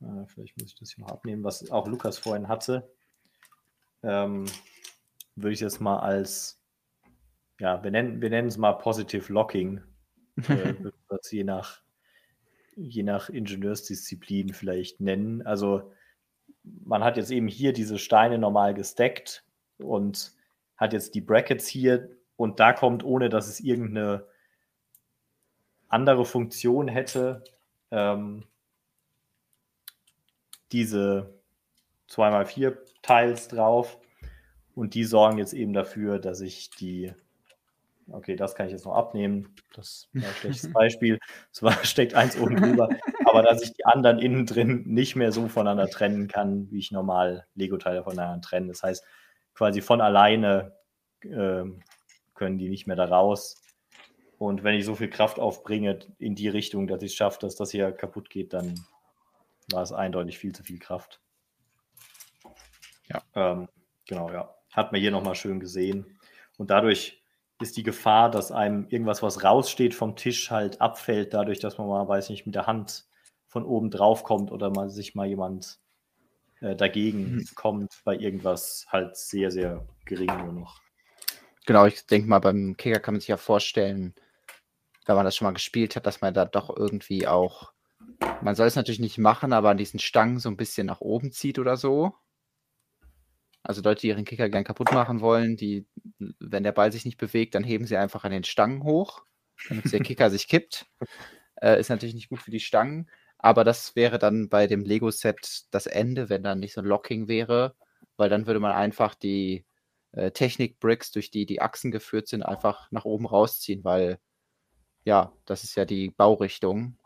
äh, 0.00 0.26
vielleicht 0.26 0.56
muss 0.60 0.70
ich 0.70 0.78
das 0.78 0.92
hier 0.92 1.04
mal 1.04 1.12
abnehmen, 1.12 1.42
was 1.42 1.70
auch 1.70 1.88
Lukas 1.88 2.18
vorhin 2.18 2.46
hatte, 2.46 2.88
ähm, 4.04 4.46
würde 5.34 5.54
ich 5.54 5.60
jetzt 5.60 5.80
mal 5.80 5.98
als, 5.98 6.61
ja, 7.62 7.80
wir 7.84 7.92
nennen, 7.92 8.20
wir 8.20 8.28
nennen 8.28 8.48
es 8.48 8.56
mal 8.58 8.72
Positive 8.72 9.32
Locking, 9.32 9.80
äh, 10.48 10.74
das 11.08 11.30
je 11.30 11.44
nach, 11.44 11.80
je 12.74 13.04
nach 13.04 13.28
Ingenieursdisziplin 13.28 14.52
vielleicht 14.52 15.00
nennen. 15.00 15.46
Also 15.46 15.92
man 16.64 17.04
hat 17.04 17.16
jetzt 17.16 17.30
eben 17.30 17.46
hier 17.46 17.72
diese 17.72 18.00
Steine 18.00 18.36
normal 18.36 18.74
gesteckt 18.74 19.44
und 19.78 20.32
hat 20.76 20.92
jetzt 20.92 21.14
die 21.14 21.20
Brackets 21.20 21.68
hier 21.68 22.10
und 22.34 22.58
da 22.58 22.72
kommt, 22.72 23.04
ohne 23.04 23.28
dass 23.28 23.46
es 23.46 23.60
irgendeine 23.60 24.26
andere 25.86 26.24
Funktion 26.24 26.88
hätte, 26.88 27.44
ähm, 27.92 28.44
diese 30.72 31.32
2x4 32.10 32.76
Teils 33.02 33.46
drauf 33.46 34.00
und 34.74 34.94
die 34.94 35.04
sorgen 35.04 35.38
jetzt 35.38 35.52
eben 35.52 35.72
dafür, 35.72 36.18
dass 36.18 36.40
ich 36.40 36.70
die 36.70 37.14
Okay, 38.10 38.36
das 38.36 38.54
kann 38.54 38.66
ich 38.66 38.72
jetzt 38.72 38.84
noch 38.84 38.94
abnehmen. 38.94 39.54
Das 39.74 40.08
war 40.12 40.28
ein 40.28 40.34
schlechtes 40.34 40.72
Beispiel. 40.72 41.18
Es 41.52 41.62
war, 41.62 41.72
steckt 41.84 42.14
eins 42.14 42.38
oben 42.38 42.56
drüber. 42.56 42.88
Aber 43.24 43.42
dass 43.42 43.62
ich 43.62 43.72
die 43.72 43.84
anderen 43.84 44.18
innen 44.18 44.46
drin 44.46 44.82
nicht 44.86 45.16
mehr 45.16 45.32
so 45.32 45.48
voneinander 45.48 45.88
trennen 45.88 46.28
kann, 46.28 46.70
wie 46.70 46.78
ich 46.78 46.90
normal 46.90 47.46
Lego-Teile 47.54 48.02
voneinander 48.02 48.40
trenne. 48.40 48.68
Das 48.68 48.82
heißt, 48.82 49.04
quasi 49.54 49.80
von 49.80 50.00
alleine 50.00 50.76
ähm, 51.24 51.82
können 52.34 52.58
die 52.58 52.68
nicht 52.68 52.86
mehr 52.86 52.96
da 52.96 53.04
raus. 53.04 53.56
Und 54.38 54.64
wenn 54.64 54.74
ich 54.74 54.84
so 54.84 54.96
viel 54.96 55.08
Kraft 55.08 55.38
aufbringe 55.38 56.00
in 56.18 56.34
die 56.34 56.48
Richtung, 56.48 56.88
dass 56.88 57.02
ich 57.02 57.12
es 57.12 57.16
schaffe, 57.16 57.38
dass 57.40 57.54
das 57.54 57.70
hier 57.70 57.92
kaputt 57.92 58.28
geht, 58.28 58.52
dann 58.52 58.74
war 59.70 59.82
es 59.82 59.92
eindeutig 59.92 60.38
viel 60.38 60.52
zu 60.52 60.64
viel 60.64 60.80
Kraft. 60.80 61.20
Ja. 63.08 63.22
Ähm, 63.34 63.68
genau, 64.06 64.30
ja. 64.30 64.54
Hat 64.72 64.90
man 64.90 65.00
hier 65.00 65.10
nochmal 65.10 65.34
schön 65.34 65.60
gesehen. 65.60 66.18
Und 66.58 66.70
dadurch 66.70 67.21
ist 67.62 67.76
die 67.76 67.82
Gefahr, 67.82 68.30
dass 68.30 68.52
einem 68.52 68.86
irgendwas, 68.88 69.22
was 69.22 69.44
raussteht 69.44 69.94
vom 69.94 70.16
Tisch, 70.16 70.50
halt 70.50 70.80
abfällt, 70.80 71.32
dadurch, 71.34 71.60
dass 71.60 71.78
man 71.78 71.88
mal, 71.88 72.06
weiß 72.06 72.30
nicht, 72.30 72.46
mit 72.46 72.54
der 72.54 72.66
Hand 72.66 73.06
von 73.46 73.64
oben 73.64 73.90
drauf 73.90 74.24
kommt 74.24 74.50
oder 74.50 74.70
mal 74.70 74.90
sich 74.90 75.14
mal 75.14 75.26
jemand 75.26 75.78
äh, 76.60 76.76
dagegen 76.76 77.36
Mhm. 77.36 77.46
kommt, 77.54 78.02
bei 78.04 78.16
irgendwas 78.16 78.86
halt 78.88 79.16
sehr, 79.16 79.50
sehr 79.50 79.86
gering 80.04 80.34
nur 80.44 80.52
noch. 80.52 80.80
Genau, 81.66 81.86
ich 81.86 82.06
denke 82.06 82.28
mal, 82.28 82.40
beim 82.40 82.76
Kicker 82.76 82.98
kann 82.98 83.14
man 83.14 83.20
sich 83.20 83.28
ja 83.28 83.36
vorstellen, 83.36 84.14
wenn 85.06 85.16
man 85.16 85.24
das 85.24 85.36
schon 85.36 85.46
mal 85.46 85.52
gespielt 85.52 85.96
hat, 85.96 86.06
dass 86.06 86.20
man 86.20 86.34
da 86.34 86.44
doch 86.44 86.74
irgendwie 86.76 87.26
auch, 87.26 87.72
man 88.40 88.54
soll 88.54 88.66
es 88.66 88.76
natürlich 88.76 89.00
nicht 89.00 89.18
machen, 89.18 89.52
aber 89.52 89.70
an 89.70 89.76
diesen 89.76 90.00
Stangen 90.00 90.38
so 90.38 90.48
ein 90.48 90.56
bisschen 90.56 90.86
nach 90.86 91.00
oben 91.00 91.32
zieht 91.32 91.58
oder 91.58 91.76
so. 91.76 92.14
Also 93.62 93.80
Leute, 93.80 94.00
die 94.02 94.08
ihren 94.08 94.24
Kicker 94.24 94.48
gern 94.48 94.64
kaputt 94.64 94.92
machen 94.92 95.20
wollen, 95.20 95.56
die, 95.56 95.86
wenn 96.40 96.64
der 96.64 96.72
Ball 96.72 96.90
sich 96.90 97.04
nicht 97.04 97.18
bewegt, 97.18 97.54
dann 97.54 97.62
heben 97.62 97.86
sie 97.86 97.96
einfach 97.96 98.24
an 98.24 98.32
den 98.32 98.44
Stangen 98.44 98.82
hoch, 98.82 99.22
damit 99.68 99.92
der 99.92 100.00
Kicker 100.00 100.30
sich 100.30 100.48
kippt. 100.48 100.86
Äh, 101.60 101.78
ist 101.78 101.90
natürlich 101.90 102.16
nicht 102.16 102.28
gut 102.28 102.42
für 102.42 102.50
die 102.50 102.58
Stangen, 102.58 103.08
aber 103.38 103.62
das 103.62 103.94
wäre 103.94 104.18
dann 104.18 104.48
bei 104.48 104.66
dem 104.66 104.84
Lego-Set 104.84 105.66
das 105.70 105.86
Ende, 105.86 106.28
wenn 106.28 106.42
dann 106.42 106.58
nicht 106.58 106.74
so 106.74 106.80
ein 106.80 106.86
Locking 106.86 107.28
wäre, 107.28 107.76
weil 108.16 108.28
dann 108.28 108.48
würde 108.48 108.58
man 108.58 108.72
einfach 108.72 109.14
die 109.14 109.64
äh, 110.10 110.32
Technik-Bricks, 110.32 111.12
durch 111.12 111.30
die 111.30 111.46
die 111.46 111.60
Achsen 111.60 111.92
geführt 111.92 112.26
sind, 112.26 112.42
einfach 112.42 112.90
nach 112.90 113.04
oben 113.04 113.26
rausziehen, 113.26 113.84
weil 113.84 114.18
ja, 115.04 115.32
das 115.46 115.62
ist 115.62 115.76
ja 115.76 115.84
die 115.84 116.10
Baurichtung, 116.10 116.96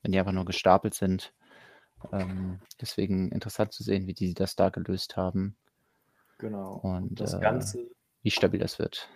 wenn 0.00 0.12
die 0.12 0.18
einfach 0.18 0.32
nur 0.32 0.46
gestapelt 0.46 0.94
sind. 0.94 1.34
Ähm, 2.10 2.60
deswegen 2.80 3.30
interessant 3.32 3.74
zu 3.74 3.82
sehen, 3.82 4.06
wie 4.06 4.14
die 4.14 4.32
das 4.32 4.56
da 4.56 4.70
gelöst 4.70 5.18
haben 5.18 5.58
Genau. 6.38 6.80
und 6.82 7.18
Das 7.20 7.34
äh, 7.34 7.40
Ganze, 7.40 7.86
wie 8.22 8.30
stabil 8.30 8.60
das 8.60 8.78
wird. 8.78 9.08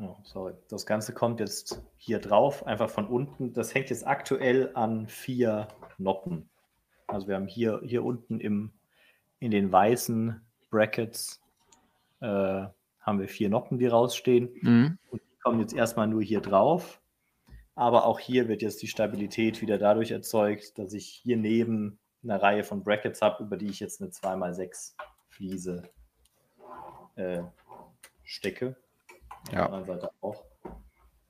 oh, 0.00 0.16
sorry, 0.24 0.54
das 0.68 0.86
Ganze 0.86 1.12
kommt 1.12 1.40
jetzt 1.40 1.82
hier 1.96 2.18
drauf, 2.18 2.66
einfach 2.66 2.90
von 2.90 3.06
unten. 3.06 3.52
Das 3.52 3.74
hängt 3.74 3.90
jetzt 3.90 4.06
aktuell 4.06 4.70
an 4.74 5.06
vier 5.06 5.68
Noppen. 5.98 6.48
Also 7.06 7.28
wir 7.28 7.36
haben 7.36 7.46
hier, 7.46 7.80
hier 7.84 8.04
unten 8.04 8.40
im, 8.40 8.72
in 9.38 9.50
den 9.50 9.72
weißen 9.72 10.40
Brackets 10.70 11.40
äh, 12.20 12.26
haben 13.00 13.20
wir 13.20 13.28
vier 13.28 13.48
Noppen, 13.48 13.78
die 13.78 13.86
rausstehen. 13.86 14.50
Mhm. 14.60 14.98
Und 15.10 15.22
die 15.22 15.38
kommen 15.42 15.60
jetzt 15.60 15.74
erstmal 15.74 16.06
nur 16.06 16.22
hier 16.22 16.40
drauf. 16.40 17.00
Aber 17.74 18.06
auch 18.06 18.18
hier 18.18 18.48
wird 18.48 18.60
jetzt 18.60 18.82
die 18.82 18.88
Stabilität 18.88 19.62
wieder 19.62 19.78
dadurch 19.78 20.10
erzeugt, 20.10 20.78
dass 20.78 20.92
ich 20.92 21.06
hier 21.06 21.36
neben 21.36 21.98
einer 22.24 22.42
Reihe 22.42 22.64
von 22.64 22.82
Brackets 22.82 23.22
habe, 23.22 23.44
über 23.44 23.56
die 23.56 23.68
ich 23.68 23.78
jetzt 23.80 24.02
eine 24.02 24.10
2x6 24.10 24.94
Fliese 25.38 25.88
äh, 27.14 27.42
stecke. 28.24 28.76
Ja. 29.52 29.66
Auf 29.66 29.70
der 29.70 29.78
anderen 29.78 29.86
Seite 29.86 30.10
auch. 30.20 30.44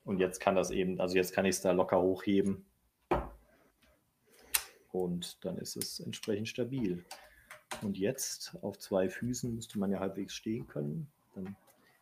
Und 0.03 0.19
jetzt 0.19 0.39
kann 0.39 0.55
das 0.55 0.71
eben, 0.71 0.99
also 0.99 1.15
jetzt 1.15 1.31
kann 1.31 1.45
ich 1.45 1.55
es 1.55 1.61
da 1.61 1.71
locker 1.71 2.01
hochheben. 2.01 2.65
Und 4.91 5.45
dann 5.45 5.59
ist 5.59 5.77
es 5.77 5.99
entsprechend 5.99 6.47
stabil. 6.49 7.05
Und 7.83 7.99
jetzt 7.99 8.57
auf 8.63 8.79
zwei 8.79 9.09
Füßen 9.09 9.53
müsste 9.53 9.77
man 9.77 9.91
ja 9.91 9.99
halbwegs 9.99 10.33
stehen 10.33 10.65
können. 10.65 11.11
Dann 11.35 11.55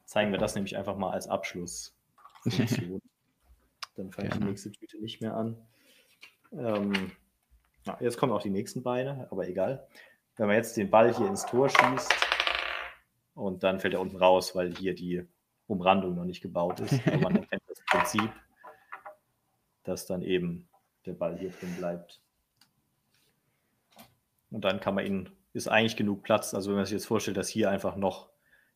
zeigen 0.06 0.32
wir 0.32 0.40
das 0.40 0.56
nämlich 0.56 0.77
einfach 0.77 0.95
mal 0.95 1.11
als 1.11 1.27
Abschlussfunktion. 1.27 3.02
dann 3.98 4.11
fange 4.14 4.30
ich 4.30 4.34
die 4.34 4.44
nächste 4.45 4.72
Tüte 4.72 4.98
nicht 5.02 5.19
mehr 5.19 5.36
an. 5.36 5.58
Ähm, 6.53 7.11
jetzt 8.00 8.18
kommen 8.18 8.32
auch 8.32 8.42
die 8.42 8.50
nächsten 8.50 8.82
Beine, 8.82 9.27
aber 9.30 9.50
egal. 9.50 9.86
Wenn 10.38 10.48
man 10.48 10.56
jetzt 10.56 10.77
den 10.77 10.90
Ball 10.90 11.14
hier 11.14 11.27
ins 11.27 11.45
Tor 11.45 11.67
schießt 11.69 12.14
und 13.33 13.64
dann 13.64 13.80
fällt 13.80 13.95
er 13.95 14.01
unten 14.01 14.17
raus, 14.17 14.56
weil 14.56 14.75
hier 14.75 14.93
die 14.93 15.27
Umrandung 15.66 16.16
noch 16.16 16.25
nicht 16.25 16.41
gebaut 16.41 16.80
ist. 16.80 16.93
Aber 17.07 17.17
man 17.17 17.35
erkennt 17.38 17.64
das 17.67 17.83
Prinzip, 17.85 18.32
dass 19.83 20.06
dann 20.06 20.22
eben 20.22 20.67
der 21.06 21.14
Ball 21.14 21.38
hier 21.38 21.49
drin 21.49 21.75
bleibt. 21.77 22.22
Und 24.51 24.64
dann 24.64 24.80
kann 24.80 24.95
man 24.95 25.06
ihn, 25.06 25.30
ist 25.53 25.67
eigentlich 25.67 25.98
genug 25.98 26.24
Platz. 26.24 26.53
Also 26.53 26.69
wenn 26.69 26.77
man 26.77 26.85
sich 26.85 26.93
jetzt 26.93 27.07
vorstellt, 27.07 27.38
dass 27.38 27.49
hier 27.49 27.69
einfach 27.69 27.95
noch 27.95 28.30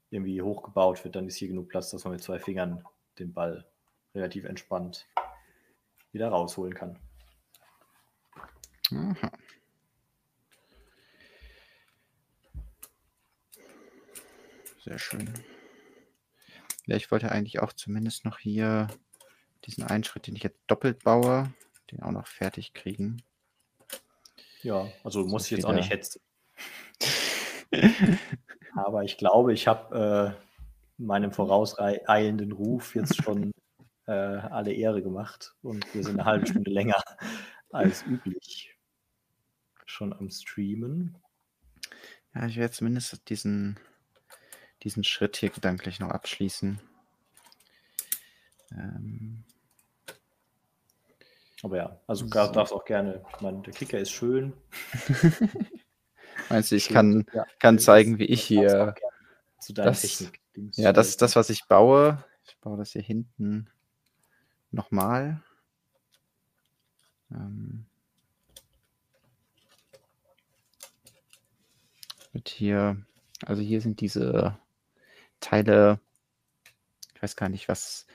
irgendwie 0.10 0.42
hochgebaut 0.42 1.04
wird, 1.04 1.16
dann 1.16 1.28
ist 1.28 1.38
hier 1.38 1.48
genug 1.48 1.70
Platz, 1.70 1.92
dass 1.92 2.04
man 2.04 2.14
mit 2.14 2.24
zwei 2.24 2.40
Fingern 2.40 2.84
den 3.20 3.34
Ball 3.34 3.66
relativ 4.14 4.46
entspannt 4.46 5.08
wieder 6.12 6.30
rausholen 6.30 6.74
kann. 6.74 7.00
Aha. 8.92 9.32
Sehr 14.84 14.98
schön. 14.98 15.32
Ja, 16.88 16.96
ich 16.96 17.12
wollte 17.12 17.32
eigentlich 17.32 17.60
auch 17.60 17.74
zumindest 17.74 18.26
noch 18.26 18.40
hier 18.40 18.88
diesen 19.66 19.84
einen 19.84 20.04
Schritt, 20.04 20.26
den 20.26 20.36
ich 20.36 20.44
jetzt 20.44 20.60
doppelt 20.66 21.04
baue, 21.04 21.54
den 21.92 22.02
auch 22.02 22.12
noch 22.12 22.26
fertig 22.26 22.74
kriegen. 22.74 23.22
Ja, 24.64 24.88
also 25.04 25.24
muss 25.26 25.46
ich 25.46 25.52
jetzt 25.52 25.66
auch 25.66 25.74
nicht 25.74 25.92
hetzen. 25.92 26.22
Aber 28.76 29.04
ich 29.04 29.18
glaube, 29.18 29.54
ich 29.54 29.68
habe 29.68 30.36
äh, 30.38 31.02
meinem 31.02 31.32
vorauseilenden 31.32 32.52
Ruf 32.52 32.96
jetzt 32.96 33.22
schon 33.22 33.52
äh, 34.08 34.12
alle 34.12 34.74
Ehre 34.74 35.02
gemacht 35.02 35.56
und 35.62 35.94
wir 35.94 36.04
sind 36.04 36.20
eine 36.20 36.26
halbe 36.26 36.48
Stunde 36.48 36.72
länger 36.72 37.02
als 37.72 38.04
üblich 38.04 38.76
schon 39.86 40.14
am 40.14 40.30
Streamen. 40.30 41.18
Ja, 42.34 42.48
ich 42.48 42.58
werde 42.58 42.74
zumindest 42.74 43.30
diesen, 43.30 43.80
diesen 44.84 45.04
Schritt 45.04 45.38
hier 45.38 45.50
gedanklich 45.50 46.00
noch 46.00 46.10
abschließen. 46.10 46.80
Ähm, 48.72 49.44
Aber 51.64 51.78
ja, 51.78 52.00
also 52.08 52.26
So. 52.26 52.32
darfst 52.32 52.74
auch 52.74 52.86
gerne, 52.86 53.24
ich 53.36 53.42
meine, 53.42 53.62
der 53.62 53.74
Kicker 53.74 54.00
ist 54.00 54.12
schön. 54.12 54.54
meinst 56.50 56.72
du, 56.72 56.76
ich 56.76 56.86
Schön, 56.86 56.94
kann, 56.94 57.26
ja, 57.34 57.46
kann 57.60 57.78
zeigen, 57.80 58.18
wie 58.18 58.26
ich 58.26 58.42
hier. 58.44 58.96
zu 59.60 59.74
deiner 59.74 59.92
das- 59.92 60.02
Technik. 60.02 60.40
Ja, 60.76 60.92
das 60.92 61.08
ist 61.10 61.22
das, 61.22 61.36
was 61.38 61.50
ich 61.50 61.66
baue. 61.66 62.24
Ich 62.46 62.58
baue 62.60 62.78
das 62.78 62.92
hier 62.92 63.02
hinten 63.02 63.70
nochmal. 64.72 65.42
Ähm, 67.32 67.86
mit 72.34 72.50
hier, 72.50 72.98
also 73.46 73.62
hier 73.62 73.80
sind 73.82 74.02
diese 74.02 74.58
Teile, 75.42 76.00
ich 77.16 77.22
weiß 77.22 77.36
gar 77.36 77.50
nicht, 77.50 77.68
was. 77.68 78.08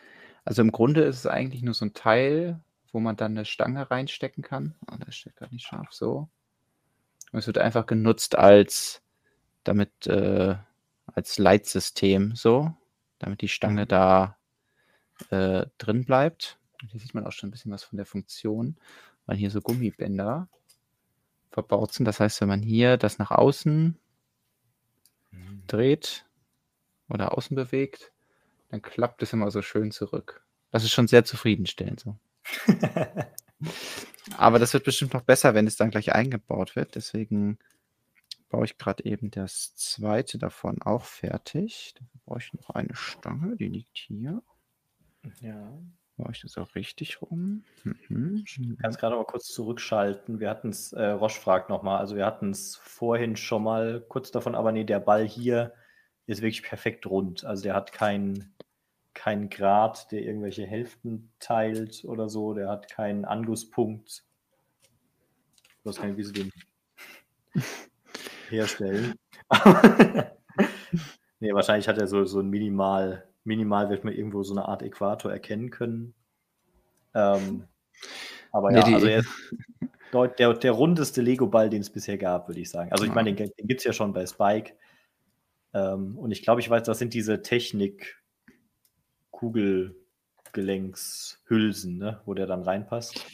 Also 0.45 0.63
im 0.63 0.73
Grunde 0.73 1.03
ist 1.03 1.19
es 1.19 1.27
eigentlich 1.27 1.63
nur 1.63 1.75
so 1.75 1.85
ein 1.85 1.95
Teil, 1.95 2.61
wo 2.93 3.01
man 3.01 3.17
dann 3.17 3.33
eine 3.33 3.45
Stange 3.45 3.91
reinstecken 3.91 4.43
kann. 4.43 4.75
Oh, 4.91 4.97
das 5.05 5.17
steht 5.17 5.37
gerade 5.37 5.55
nicht 5.55 5.67
scharf 5.67 5.93
so. 5.93 6.29
Und 7.33 7.41
es 7.41 7.47
wird 7.47 7.59
einfach 7.59 7.87
genutzt 7.87 8.37
als 8.39 9.03
damit 9.65 10.07
äh, 10.07 10.57
als 11.07 11.39
Leitsystem 11.39 12.35
so, 12.37 12.75
damit 13.19 13.41
die 13.43 13.49
Stange 13.49 13.83
Mhm. 13.83 13.89
da 13.89 14.37
äh, 15.31 15.67
drin 15.79 16.05
bleibt. 16.05 16.59
Und 16.83 16.91
hier 16.91 17.01
sieht 17.01 17.15
man 17.15 17.27
auch 17.27 17.33
schon 17.33 17.49
ein 17.49 17.51
bisschen 17.53 17.73
was 17.73 17.85
von 17.85 17.97
der 17.97 18.07
Funktion, 18.07 18.77
weil 19.27 19.37
hier 19.37 19.51
so 19.51 19.61
Gummibänder 19.61 20.49
verbaut 21.51 21.93
sind. 21.93 22.05
Das 22.05 22.21
heißt, 22.21 22.41
wenn 22.43 22.49
man 22.49 22.63
hier 22.63 22.97
das 22.97 23.19
nach 23.19 23.31
außen 23.31 23.99
Mhm. 25.33 25.63
dreht 25.67 26.26
oder 27.09 27.37
außen 27.37 27.55
bewegt, 27.55 28.13
dann 28.71 28.83
klappt 28.83 29.23
es 29.23 29.33
immer 29.33 29.51
so 29.51 29.63
schön 29.63 29.91
zurück. 29.91 30.45
Das 30.71 30.85
ist 30.85 30.93
schon 30.93 31.09
sehr 31.09 31.25
zufriedenstellend 31.25 32.01
so. 32.01 32.17
Aber 34.37 34.59
das 34.59 34.75
wird 34.75 34.85
bestimmt 34.85 35.15
noch 35.15 35.23
besser, 35.23 35.55
wenn 35.55 35.67
es 35.67 35.77
dann 35.77 35.91
gleich 35.91 36.13
eingebaut 36.13 36.77
wird. 36.77 36.95
Deswegen 36.95 37.59
baue 38.49 38.65
ich 38.65 38.79
gerade 38.79 39.05
eben 39.05 39.31
das 39.31 39.75
zweite 39.75 40.39
davon 40.39 40.83
auch 40.83 41.05
fertig. 41.05 41.95
Dafür 41.95 42.21
brauche 42.25 42.39
ich 42.39 42.53
noch 42.55 42.71
eine 42.71 42.95
Stange, 42.95 43.57
die 43.57 43.69
liegt 43.69 43.97
hier. 43.97 44.43
ja. 45.41 45.73
Baue 46.19 46.33
ich 46.33 46.41
das 46.41 46.57
auch 46.57 46.75
richtig 46.75 47.21
rum? 47.21 47.63
Mhm. 47.85 48.43
Du 48.57 48.77
kannst 48.77 48.99
gerade 48.99 49.15
aber 49.15 49.27
kurz 49.27 49.49
zurückschalten. 49.49 50.41
Wir 50.41 50.49
hatten 50.49 50.71
es, 50.71 50.95
äh, 50.95 51.09
Roche 51.09 51.39
fragt 51.39 51.69
nochmal, 51.69 51.99
also 51.99 52.17
wir 52.17 52.25
hatten 52.25 52.51
es 52.53 52.77
vorhin 52.77 53.37
schon 53.37 53.63
mal 53.63 54.03
kurz 54.09 54.31
davon, 54.31 54.55
aber 54.55 54.73
nee, 54.73 54.85
der 54.85 54.99
Ball 55.01 55.29
hier 55.29 55.75
ist 56.27 56.43
wirklich 56.43 56.63
perfekt 56.63 57.07
rund. 57.07 57.45
Also 57.45 57.63
der 57.63 57.75
hat 57.75 57.93
keinen 57.93 58.53
kein 59.15 59.49
Grad, 59.49 60.13
der 60.13 60.23
irgendwelche 60.23 60.67
Hälften 60.67 61.31
teilt 61.41 62.05
oder 62.05 62.29
so. 62.29 62.53
Der 62.53 62.69
hat 62.69 62.91
keinen 62.91 63.25
Angusspunkt. 63.25 64.25
Ich 65.79 65.85
weiß 65.85 65.97
gar 65.97 66.07
nicht, 66.07 66.19
wie 66.19 66.25
sie 66.25 66.33
den 66.33 66.53
herstellen. 68.51 69.15
nee, 71.41 71.53
wahrscheinlich 71.55 71.89
hat 71.89 71.99
er 71.99 72.07
so, 72.09 72.25
so 72.25 72.41
ein 72.41 72.51
Minimal, 72.51 73.27
minimal 73.45 73.89
wird 73.89 74.05
man 74.05 74.13
irgendwo 74.13 74.43
so 74.43 74.55
eine 74.55 74.67
Art 74.69 74.83
Äquator 74.83 75.33
erkennen 75.33 75.71
können. 75.71 76.15
Ähm, 77.15 77.65
aber 78.53 78.73
ja, 78.73 78.83
also 78.85 79.07
er 79.07 79.21
ist 79.21 79.29
deut- 80.13 80.39
der, 80.39 80.53
der 80.55 80.73
rundeste 80.73 81.23
Lego-Ball, 81.23 81.71
den 81.71 81.81
es 81.81 81.91
bisher 81.91 82.19
gab, 82.19 82.49
würde 82.49 82.61
ich 82.61 82.71
sagen. 82.71 82.93
Also 82.93 83.05
ich 83.05 83.15
meine, 83.15 83.33
den, 83.35 83.51
den 83.59 83.67
gibt 83.67 83.81
es 83.81 83.85
ja 83.85 83.93
schon 83.93 84.13
bei 84.13 84.27
Spike. 84.27 84.75
Ähm, 85.77 86.17
und 86.17 86.31
ich 86.31 86.43
glaube, 86.43 86.63
ich 86.63 86.71
weiß, 86.71 86.85
das 86.85 86.99
sind 86.99 87.13
diese 87.13 87.43
Technik 87.43 88.23
Kugelgelenkshülsen, 89.31 91.99
ne, 91.99 92.23
wo 92.25 92.33
der 92.33 92.47
dann 92.47 92.63
reinpasst. 92.63 93.27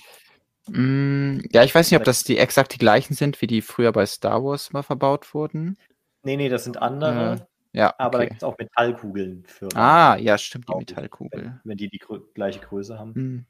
Mm, 0.66 1.38
Ja, 1.52 1.62
ich 1.62 1.72
weiß 1.74 1.90
nicht, 1.90 1.98
ob 1.98 2.04
das 2.04 2.24
die 2.24 2.38
exakt 2.38 2.74
die 2.74 2.78
gleichen 2.78 3.14
sind, 3.14 3.40
wie 3.40 3.46
die 3.46 3.62
früher 3.62 3.92
bei 3.92 4.04
Star 4.06 4.44
Wars 4.44 4.72
mal 4.72 4.82
verbaut 4.82 5.34
wurden. 5.34 5.78
Nee, 6.24 6.36
nee, 6.36 6.48
das 6.48 6.64
sind 6.64 6.82
andere, 6.82 7.46
Ja, 7.72 7.94
aber 7.98 8.18
da 8.18 8.18
okay. 8.18 8.28
gibt 8.30 8.42
es 8.42 8.44
auch 8.44 8.58
Metallkugeln 8.58 9.44
für. 9.46 9.68
Ah, 9.76 10.16
ja, 10.16 10.36
stimmt, 10.38 10.68
die 10.68 10.74
Metallkugel. 10.74 11.44
wenn, 11.44 11.60
wenn 11.64 11.76
die 11.76 11.88
die 11.88 11.98
grö 11.98 12.20
gleiche 12.34 12.58
Größe 12.60 12.98
haben. 12.98 13.14
Hm. 13.14 13.46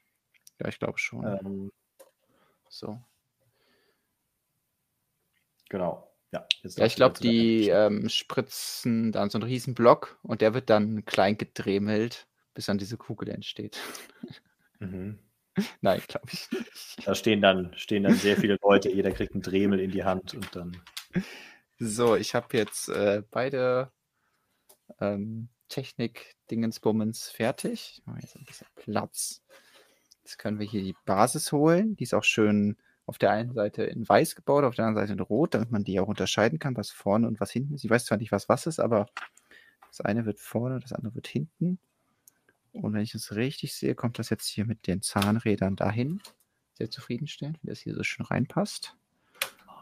Ja, 0.59 0.67
ich 0.69 0.77
glaube 0.79 0.99
schon. 0.99 1.25
Ähm, 1.25 1.71
So. 2.69 2.99
genau. 5.69 6.12
Ja, 6.33 6.47
Ja, 6.63 6.85
ich 6.87 6.95
glaube, 6.95 7.19
die 7.19 7.69
ähm, 7.69 8.09
spritzen 8.09 9.11
dann 9.11 9.29
so 9.29 9.37
einen 9.37 9.47
riesen 9.47 9.75
Block 9.75 10.17
und 10.23 10.41
der 10.41 10.55
wird 10.55 10.71
dann 10.71 11.05
klein 11.05 11.37
gedremelt, 11.37 12.25
bis 12.55 12.65
dann 12.65 12.79
diese 12.79 12.97
Kugel 12.97 13.29
entsteht. 13.29 13.79
Mhm. 14.79 15.19
Nein, 15.81 16.01
glaube 16.07 16.27
ich 16.31 16.49
nicht. 16.49 17.07
Da 17.07 17.13
stehen 17.13 17.39
dann, 17.39 17.71
stehen 17.75 18.01
dann 18.01 18.15
sehr 18.15 18.35
viele 18.35 18.57
Leute, 18.63 18.89
jeder 18.89 19.11
kriegt 19.11 19.33
einen 19.33 19.43
Dremel 19.43 19.79
in 19.79 19.91
die 19.91 20.03
Hand 20.03 20.33
und 20.33 20.55
dann. 20.55 20.75
So, 21.77 22.15
ich 22.15 22.33
habe 22.33 22.57
jetzt 22.57 22.89
äh, 22.89 23.21
beide 23.29 23.91
ähm, 24.99 25.49
Technik-Dingensbummens 25.69 27.29
fertig. 27.29 28.01
Jetzt 28.19 28.35
ein 28.35 28.45
bisschen 28.45 28.67
Platz. 28.73 29.43
Jetzt 30.23 30.39
können 30.39 30.57
wir 30.57 30.65
hier 30.65 30.81
die 30.81 30.95
Basis 31.05 31.51
holen. 31.51 31.95
Die 31.95 32.03
ist 32.03 32.15
auch 32.15 32.23
schön 32.23 32.77
auf 33.05 33.17
der 33.17 33.31
einen 33.31 33.53
Seite 33.53 33.83
in 33.83 34.07
weiß 34.07 34.35
gebaut, 34.35 34.63
auf 34.63 34.75
der 34.75 34.85
anderen 34.85 35.07
Seite 35.07 35.13
in 35.17 35.23
rot, 35.23 35.53
damit 35.53 35.71
man 35.71 35.83
die 35.83 35.99
auch 35.99 36.07
unterscheiden 36.07 36.59
kann, 36.59 36.77
was 36.77 36.89
vorne 36.89 37.27
und 37.27 37.39
was 37.39 37.51
hinten 37.51 37.73
ist. 37.73 37.83
Ich 37.83 37.91
weiß 37.91 38.05
zwar 38.05 38.17
nicht, 38.17 38.31
was 38.31 38.47
was 38.49 38.65
ist, 38.65 38.79
aber 38.79 39.07
das 39.87 40.01
eine 40.01 40.25
wird 40.25 40.39
vorne, 40.39 40.79
das 40.79 40.93
andere 40.93 41.15
wird 41.15 41.27
hinten. 41.27 41.79
Und 42.71 42.93
wenn 42.93 43.01
ich 43.01 43.13
es 43.13 43.35
richtig 43.35 43.75
sehe, 43.75 43.93
kommt 43.93 44.17
das 44.19 44.29
jetzt 44.29 44.47
hier 44.47 44.65
mit 44.65 44.87
den 44.87 45.01
Zahnrädern 45.01 45.75
dahin. 45.75 46.21
Sehr 46.73 46.89
zufriedenstellend, 46.89 47.59
wie 47.61 47.67
das 47.67 47.79
hier 47.79 47.93
so 47.93 48.03
schön 48.03 48.25
reinpasst. 48.25 48.95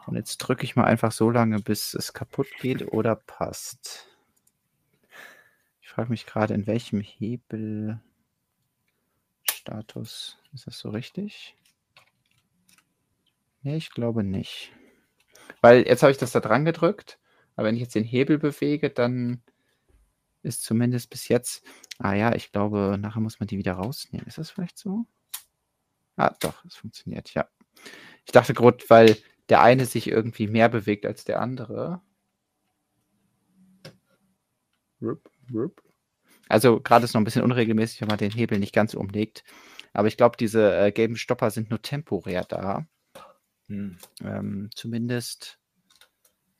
Und 0.06 0.16
jetzt 0.16 0.38
drücke 0.38 0.64
ich 0.64 0.76
mal 0.76 0.84
einfach 0.84 1.12
so 1.12 1.30
lange, 1.30 1.60
bis 1.60 1.94
es 1.94 2.12
kaputt 2.12 2.48
geht 2.60 2.92
oder 2.92 3.16
passt. 3.16 4.08
Ich 5.80 5.88
frage 5.88 6.10
mich 6.10 6.26
gerade, 6.26 6.54
in 6.54 6.66
welchem 6.66 7.00
Hebel 7.00 8.00
Status. 9.44 10.38
Ist 10.52 10.66
das 10.66 10.78
so 10.78 10.90
richtig? 10.90 11.56
Nee, 13.62 13.76
ich 13.76 13.90
glaube 13.90 14.24
nicht. 14.24 14.72
Weil 15.60 15.86
jetzt 15.86 16.02
habe 16.02 16.12
ich 16.12 16.18
das 16.18 16.32
da 16.32 16.40
dran 16.40 16.64
gedrückt, 16.64 17.18
aber 17.54 17.68
wenn 17.68 17.76
ich 17.76 17.82
jetzt 17.82 17.94
den 17.94 18.04
Hebel 18.04 18.38
bewege, 18.38 18.90
dann 18.90 19.42
ist 20.42 20.64
zumindest 20.64 21.10
bis 21.10 21.28
jetzt. 21.28 21.64
Ah 21.98 22.14
ja, 22.14 22.34
ich 22.34 22.50
glaube, 22.52 22.96
nachher 23.00 23.20
muss 23.20 23.38
man 23.38 23.46
die 23.46 23.58
wieder 23.58 23.74
rausnehmen. 23.74 24.26
Ist 24.26 24.38
das 24.38 24.50
vielleicht 24.50 24.78
so? 24.78 25.06
Ah, 26.16 26.34
doch, 26.40 26.64
es 26.64 26.76
funktioniert, 26.76 27.32
ja. 27.34 27.48
Ich 28.26 28.32
dachte 28.32 28.54
gerade, 28.54 28.84
weil 28.88 29.16
der 29.48 29.62
eine 29.62 29.86
sich 29.86 30.08
irgendwie 30.08 30.48
mehr 30.48 30.68
bewegt 30.68 31.06
als 31.06 31.24
der 31.24 31.40
andere. 31.40 32.02
Also 36.48 36.80
gerade 36.80 37.04
ist 37.04 37.14
noch 37.14 37.20
ein 37.20 37.24
bisschen 37.24 37.42
unregelmäßig, 37.44 38.00
wenn 38.00 38.08
man 38.08 38.18
den 38.18 38.30
Hebel 38.30 38.58
nicht 38.58 38.74
ganz 38.74 38.94
umlegt. 38.94 39.44
Aber 39.92 40.08
ich 40.08 40.16
glaube, 40.16 40.36
diese 40.36 40.74
äh, 40.76 40.92
gelben 40.92 41.16
Stopper 41.16 41.50
sind 41.50 41.70
nur 41.70 41.82
temporär 41.82 42.44
da. 42.44 42.86
Hm. 43.68 43.98
Ähm, 44.22 44.70
zumindest 44.74 45.58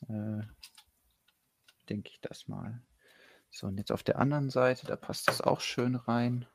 äh, 0.09 0.43
denke 1.89 2.11
ich 2.11 2.21
das 2.21 2.49
mal. 2.49 2.83
So, 3.51 3.67
und 3.67 3.77
jetzt 3.77 3.93
auf 3.93 4.03
der 4.03 4.19
anderen 4.19 4.51
Seite, 4.51 4.87
da 4.87 4.97
passt 4.97 5.29
das 5.29 5.41
auch 5.41 5.61
schön 5.61 5.95
rein. 5.95 6.47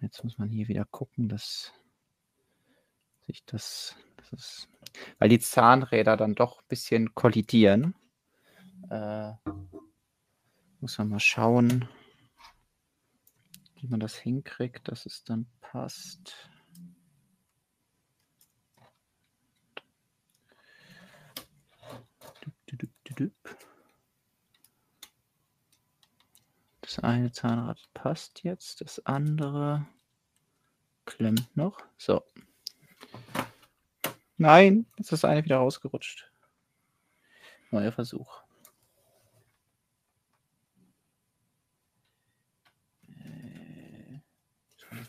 Jetzt 0.00 0.22
muss 0.22 0.36
man 0.36 0.50
hier 0.50 0.68
wieder 0.68 0.84
gucken, 0.84 1.30
dass 1.30 1.72
sich 3.26 3.44
das, 3.46 3.96
das 4.16 4.32
ist, 4.32 4.68
weil 5.18 5.30
die 5.30 5.38
Zahnräder 5.38 6.18
dann 6.18 6.34
doch 6.34 6.60
ein 6.60 6.68
bisschen 6.68 7.14
kollidieren. 7.14 7.94
Äh, 8.90 9.32
muss 10.80 10.98
man 10.98 11.08
mal 11.08 11.20
schauen, 11.20 11.88
wie 13.76 13.86
man 13.88 14.00
das 14.00 14.14
hinkriegt, 14.14 14.88
dass 14.88 15.06
es 15.06 15.24
dann 15.24 15.46
passt. 15.62 16.50
Das 26.80 26.98
eine 26.98 27.32
Zahnrad 27.32 27.88
passt 27.94 28.42
jetzt, 28.44 28.80
das 28.80 29.04
andere 29.06 29.86
klemmt 31.06 31.56
noch. 31.56 31.78
So. 31.96 32.22
Nein, 34.36 34.86
jetzt 34.96 35.06
ist 35.06 35.12
das 35.12 35.24
eine 35.24 35.44
wieder 35.44 35.56
rausgerutscht. 35.56 36.30
Neuer 37.70 37.92
Versuch. 37.92 38.44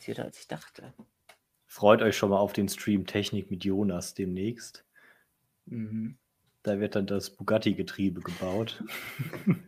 komplizierter, 0.05 0.23
als 0.23 0.39
ich 0.39 0.47
dachte. 0.47 0.93
Freut 1.65 2.01
euch 2.01 2.17
schon 2.17 2.29
mal 2.29 2.37
auf 2.37 2.53
den 2.53 2.69
Stream 2.69 3.05
Technik 3.05 3.49
mit 3.49 3.63
Jonas 3.63 4.13
demnächst. 4.13 4.85
Mhm. 5.65 6.17
Da 6.65 6.79
wird 6.79 6.95
dann 6.95 7.05
das 7.05 7.29
Bugatti-Getriebe 7.29 8.21
gebaut. 8.21 8.83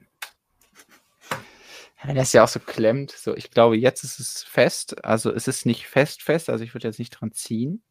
Wenn 2.04 2.16
das 2.16 2.34
ja 2.34 2.44
auch 2.44 2.48
so 2.48 2.60
klemmt, 2.60 3.12
so 3.12 3.36
ich 3.36 3.52
glaube, 3.52 3.78
jetzt 3.78 4.04
ist 4.04 4.20
es 4.20 4.42
fest. 4.42 5.06
Also 5.06 5.32
es 5.32 5.48
ist 5.48 5.68
nicht 5.68 5.86
fest, 5.86 6.24
fest. 6.24 6.50
Also 6.50 6.64
ich 6.64 6.74
würde 6.74 6.88
jetzt 6.88 6.98
nicht 6.98 7.12
dran 7.12 7.34
ziehen. 7.34 7.84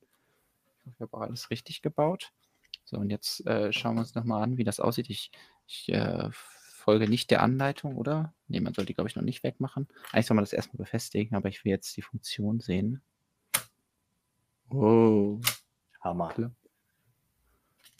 Ich 0.93 1.01
habe 1.01 1.17
auch 1.17 1.21
alles 1.21 1.51
richtig 1.51 1.83
gebaut. 1.83 2.33
So, 2.85 2.97
und 2.97 3.11
jetzt 3.11 3.47
äh, 3.47 3.73
schauen 3.73 3.95
wir 3.95 4.01
uns 4.01 4.17
nochmal 4.17 4.43
an, 4.43 4.57
wie 4.57 4.65
das 4.65 4.81
aussieht. 4.81 5.09
Ich, 5.09 5.31
ich 5.69 5.89
äh, 5.91 6.29
folge 6.33 7.09
nicht 7.09 7.31
der 7.31 7.43
Anleitung, 7.43 7.95
oder? 7.95 8.35
Ne, 8.49 8.61
man 8.61 8.75
soll 8.75 8.87
die, 8.87 8.95
glaube 8.95 9.09
ich, 9.09 9.15
noch 9.15 9.23
nicht 9.23 9.45
wegmachen. 9.45 9.87
Eigentlich 10.11 10.27
soll 10.27 10.35
man 10.35 10.43
das 10.43 10.53
erstmal 10.53 10.79
befestigen, 10.79 11.37
aber 11.37 11.49
ich 11.49 11.65
will 11.65 11.71
jetzt 11.71 11.97
die 11.97 12.03
Funktion 12.03 12.59
sehen. 12.59 13.03
Oh. 14.69 15.41
Hammer. 16.01 16.33
Klapp. 16.35 16.53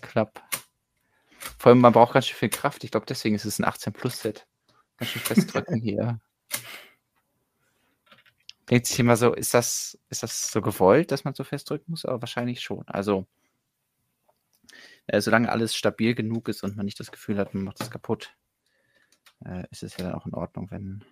Klapp. 0.01 0.56
Vor 1.67 1.73
allem, 1.73 1.81
man 1.81 1.93
braucht 1.93 2.13
ganz 2.13 2.29
schön 2.29 2.37
viel 2.37 2.49
Kraft. 2.49 2.85
Ich 2.85 2.93
glaube, 2.93 3.07
deswegen 3.07 3.35
ist 3.35 3.45
es 3.45 3.59
ein 3.59 3.65
18 3.65 3.93
Plus 3.93 4.21
Set. 4.21 4.47
Ganz 4.99 5.11
schön 5.11 5.23
festdrücken 5.23 5.81
hier. 5.81 6.21
Denkt 8.71 8.87
sich 8.87 9.01
immer 9.01 9.17
so, 9.17 9.35
ist 9.35 9.53
das, 9.53 9.99
ist 10.09 10.23
das 10.23 10.53
so 10.53 10.63
gewollt, 10.63 11.11
dass 11.11 11.25
man 11.25 11.35
so 11.35 11.43
festdrücken 11.43 11.91
muss? 11.91 12.05
Aber 12.05 12.23
wahrscheinlich 12.23 12.61
schon. 12.61 12.87
Also, 12.87 13.27
äh, 15.09 15.21
solange 15.21 15.51
alles 15.51 15.75
stabil 15.75 16.15
genug 16.15 16.49
ist 16.49 16.63
und 16.63 16.77
man 16.77 16.87
nicht 16.87 17.01
das 17.01 17.11
Gefühl 17.11 17.37
hat, 17.37 17.53
man 17.53 17.65
macht 17.65 17.81
es 17.81 17.91
kaputt, 17.91 18.37
äh, 19.45 19.65
ist 19.73 19.83
es 19.83 19.97
ja 19.97 20.05
dann 20.05 20.15
auch 20.15 20.27
in 20.27 20.35
Ordnung, 20.35 20.71
wenn 20.71 20.99
ein 20.99 21.05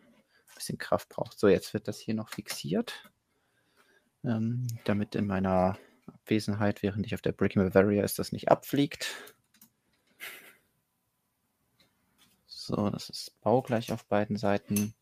bisschen 0.54 0.78
Kraft 0.78 1.08
braucht. 1.08 1.36
So, 1.36 1.48
jetzt 1.48 1.74
wird 1.74 1.88
das 1.88 1.98
hier 1.98 2.14
noch 2.14 2.28
fixiert, 2.28 3.10
ähm, 4.22 4.68
damit 4.84 5.16
in 5.16 5.26
meiner 5.26 5.76
Abwesenheit, 6.06 6.84
während 6.84 7.06
ich 7.06 7.14
auf 7.16 7.22
der 7.22 7.32
Breaking 7.32 7.64
Bavaria 7.64 8.04
ist, 8.04 8.20
das 8.20 8.30
nicht 8.30 8.50
abfliegt. 8.50 9.33
So, 12.66 12.88
das 12.88 13.10
ist 13.10 13.38
baugleich 13.42 13.92
auf 13.92 14.06
beiden 14.06 14.38
Seiten. 14.38 14.94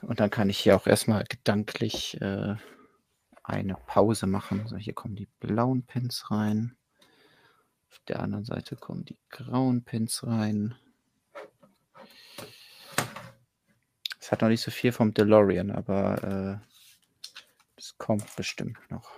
Und 0.00 0.20
dann 0.20 0.30
kann 0.30 0.48
ich 0.48 0.58
hier 0.58 0.74
auch 0.74 0.86
erstmal 0.86 1.24
gedanklich 1.24 2.18
äh, 2.22 2.56
eine 3.42 3.74
Pause 3.74 4.26
machen. 4.26 4.66
So, 4.66 4.76
hier 4.76 4.94
kommen 4.94 5.16
die 5.16 5.28
blauen 5.38 5.84
Pins 5.84 6.30
rein. 6.30 6.76
Auf 7.90 7.98
der 8.08 8.20
anderen 8.20 8.46
Seite 8.46 8.76
kommen 8.76 9.04
die 9.04 9.18
grauen 9.28 9.84
Pins 9.84 10.26
rein. 10.26 10.74
Es 14.18 14.32
hat 14.32 14.40
noch 14.40 14.48
nicht 14.48 14.62
so 14.62 14.70
viel 14.70 14.92
vom 14.92 15.12
DeLorean, 15.12 15.70
aber 15.70 16.62
es 17.76 17.90
äh, 17.90 17.94
kommt 17.98 18.34
bestimmt 18.34 18.78
noch. 18.90 19.10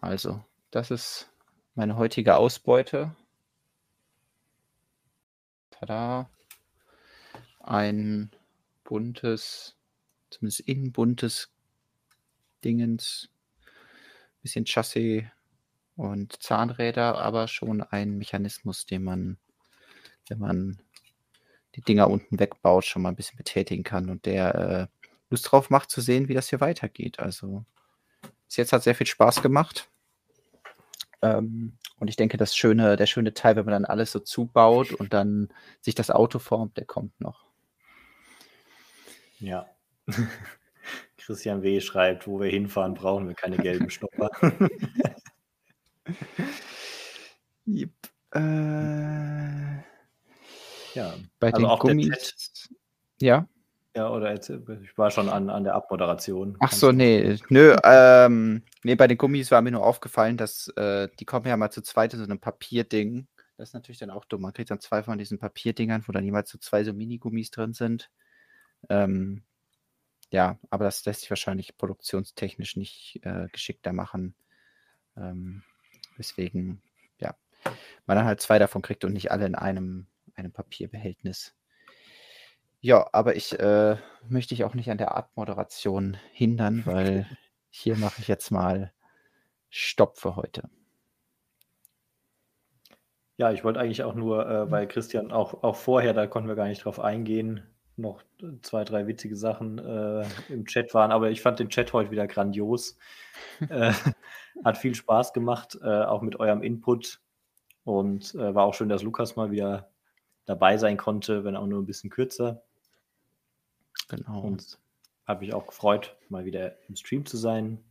Also, 0.00 0.44
das 0.70 0.90
ist 0.90 1.29
meine 1.80 1.96
heutige 1.96 2.36
Ausbeute. 2.36 3.16
Tada. 5.70 6.28
Ein 7.58 8.30
buntes, 8.84 9.78
zumindest 10.28 10.60
innen 10.60 10.92
buntes 10.92 11.50
Dingens. 12.62 13.30
Bisschen 14.42 14.66
Chassis 14.66 15.24
und 15.96 16.42
Zahnräder, 16.42 17.16
aber 17.16 17.48
schon 17.48 17.80
ein 17.80 18.18
Mechanismus, 18.18 18.84
den 18.84 19.02
man, 19.02 19.38
wenn 20.28 20.38
man 20.38 20.82
die 21.76 21.80
Dinger 21.80 22.10
unten 22.10 22.38
wegbaut, 22.38 22.84
schon 22.84 23.00
mal 23.00 23.08
ein 23.08 23.16
bisschen 23.16 23.38
betätigen 23.38 23.84
kann 23.84 24.10
und 24.10 24.26
der 24.26 24.54
äh, 24.54 24.86
Lust 25.30 25.50
drauf 25.50 25.70
macht 25.70 25.90
zu 25.90 26.02
sehen, 26.02 26.28
wie 26.28 26.34
das 26.34 26.50
hier 26.50 26.60
weitergeht. 26.60 27.20
Also 27.20 27.64
bis 28.48 28.58
jetzt 28.58 28.74
hat 28.74 28.82
sehr 28.82 28.94
viel 28.94 29.06
Spaß 29.06 29.40
gemacht. 29.40 29.89
Ähm, 31.22 31.76
und 31.98 32.08
ich 32.08 32.16
denke, 32.16 32.36
das 32.36 32.56
schöne, 32.56 32.96
der 32.96 33.06
schöne 33.06 33.34
Teil, 33.34 33.56
wenn 33.56 33.64
man 33.64 33.72
dann 33.72 33.84
alles 33.84 34.12
so 34.12 34.20
zubaut 34.20 34.92
und 34.92 35.12
dann 35.12 35.48
sich 35.80 35.94
das 35.94 36.10
Auto 36.10 36.38
formt, 36.38 36.76
der 36.76 36.86
kommt 36.86 37.20
noch. 37.20 37.44
Ja. 39.38 39.66
Christian 41.18 41.62
W. 41.62 41.80
schreibt, 41.80 42.26
wo 42.26 42.40
wir 42.40 42.50
hinfahren, 42.50 42.94
brauchen 42.94 43.28
wir 43.28 43.34
keine 43.34 43.56
gelben 43.58 43.90
Stopper. 43.90 44.30
Yep. 47.66 47.90
Äh, 48.34 48.40
ja, 50.94 51.14
bei 51.38 51.52
also 51.52 51.66
den 51.66 51.78
Gummis. 51.78 52.68
Ja. 53.20 53.46
Ja, 53.96 54.08
oder 54.10 54.32
jetzt, 54.32 54.48
ich 54.48 54.96
war 54.96 55.10
schon 55.10 55.28
an, 55.28 55.50
an 55.50 55.64
der 55.64 55.74
Abmoderation. 55.74 56.56
Ach 56.60 56.72
so, 56.72 56.92
nee, 56.92 57.36
nö, 57.48 57.76
ähm, 57.82 58.62
nee, 58.84 58.94
bei 58.94 59.08
den 59.08 59.18
Gummis 59.18 59.50
war 59.50 59.62
mir 59.62 59.72
nur 59.72 59.84
aufgefallen, 59.84 60.36
dass 60.36 60.68
äh, 60.76 61.08
die 61.18 61.24
kommen 61.24 61.46
ja 61.46 61.56
mal 61.56 61.70
zu 61.70 61.82
zweit 61.82 62.12
in 62.14 62.20
so 62.20 62.24
einem 62.24 62.38
Papierding. 62.38 63.26
Das 63.56 63.70
ist 63.70 63.74
natürlich 63.74 63.98
dann 63.98 64.10
auch 64.10 64.24
dumm. 64.24 64.42
Man 64.42 64.52
kriegt 64.52 64.70
dann 64.70 64.80
zwei 64.80 65.02
von 65.02 65.18
diesen 65.18 65.38
Papierdingern, 65.38 66.04
wo 66.06 66.12
dann 66.12 66.24
jeweils 66.24 66.50
so 66.50 66.58
zwei 66.58 66.84
so 66.84 66.92
Mini-Gummis 66.92 67.50
drin 67.50 67.72
sind. 67.72 68.10
Ähm, 68.88 69.42
ja, 70.30 70.58
aber 70.70 70.84
das 70.84 71.04
lässt 71.04 71.22
sich 71.22 71.30
wahrscheinlich 71.30 71.76
produktionstechnisch 71.76 72.76
nicht 72.76 73.20
äh, 73.24 73.48
geschickter 73.52 73.92
machen. 73.92 74.36
Ähm, 75.16 75.64
Deswegen, 76.20 76.82
ja, 77.18 77.34
man 78.04 78.18
dann 78.18 78.26
halt 78.26 78.42
zwei 78.42 78.58
davon 78.58 78.82
kriegt 78.82 79.06
und 79.06 79.14
nicht 79.14 79.30
alle 79.30 79.46
in 79.46 79.54
einem, 79.54 80.06
einem 80.34 80.52
Papierbehältnis. 80.52 81.54
Ja, 82.82 83.06
aber 83.12 83.36
ich 83.36 83.58
äh, 83.58 83.96
möchte 84.28 84.54
dich 84.54 84.64
auch 84.64 84.74
nicht 84.74 84.90
an 84.90 84.98
der 84.98 85.14
Abmoderation 85.14 86.16
hindern, 86.32 86.82
weil 86.86 87.26
hier 87.70 87.96
mache 87.96 88.20
ich 88.20 88.28
jetzt 88.28 88.50
mal 88.50 88.92
Stopp 89.68 90.18
für 90.18 90.36
heute. 90.36 90.68
Ja, 93.36 93.52
ich 93.52 93.64
wollte 93.64 93.80
eigentlich 93.80 94.02
auch 94.02 94.14
nur, 94.14 94.48
äh, 94.48 94.70
weil 94.70 94.86
Christian 94.86 95.30
auch, 95.30 95.62
auch 95.62 95.76
vorher, 95.76 96.14
da 96.14 96.26
konnten 96.26 96.48
wir 96.48 96.56
gar 96.56 96.68
nicht 96.68 96.84
drauf 96.84 97.00
eingehen, 97.00 97.62
noch 97.96 98.22
zwei, 98.62 98.84
drei 98.84 99.06
witzige 99.06 99.36
Sachen 99.36 99.78
äh, 99.78 100.26
im 100.48 100.64
Chat 100.66 100.94
waren, 100.94 101.12
aber 101.12 101.30
ich 101.30 101.42
fand 101.42 101.58
den 101.58 101.68
Chat 101.68 101.92
heute 101.92 102.10
wieder 102.10 102.26
grandios. 102.26 102.96
äh, 103.68 103.92
hat 104.64 104.78
viel 104.78 104.94
Spaß 104.94 105.32
gemacht, 105.32 105.78
äh, 105.82 106.04
auch 106.04 106.22
mit 106.22 106.40
eurem 106.40 106.62
Input. 106.62 107.20
Und 107.84 108.34
äh, 108.34 108.54
war 108.54 108.64
auch 108.64 108.74
schön, 108.74 108.88
dass 108.88 109.02
Lukas 109.02 109.36
mal 109.36 109.50
wieder 109.50 109.90
dabei 110.44 110.76
sein 110.76 110.96
konnte, 110.96 111.44
wenn 111.44 111.56
auch 111.56 111.66
nur 111.66 111.80
ein 111.80 111.86
bisschen 111.86 112.10
kürzer. 112.10 112.62
Genau. 114.10 114.40
Und 114.40 114.78
habe 115.26 115.44
mich 115.44 115.54
auch 115.54 115.66
gefreut, 115.66 116.16
mal 116.28 116.44
wieder 116.44 116.76
im 116.88 116.96
Stream 116.96 117.24
zu 117.24 117.36
sein. 117.36 117.82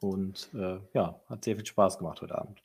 Und 0.00 0.48
äh, 0.54 0.78
ja, 0.94 1.20
hat 1.28 1.44
sehr 1.44 1.56
viel 1.56 1.66
Spaß 1.66 1.98
gemacht 1.98 2.20
heute 2.22 2.36
Abend. 2.36 2.62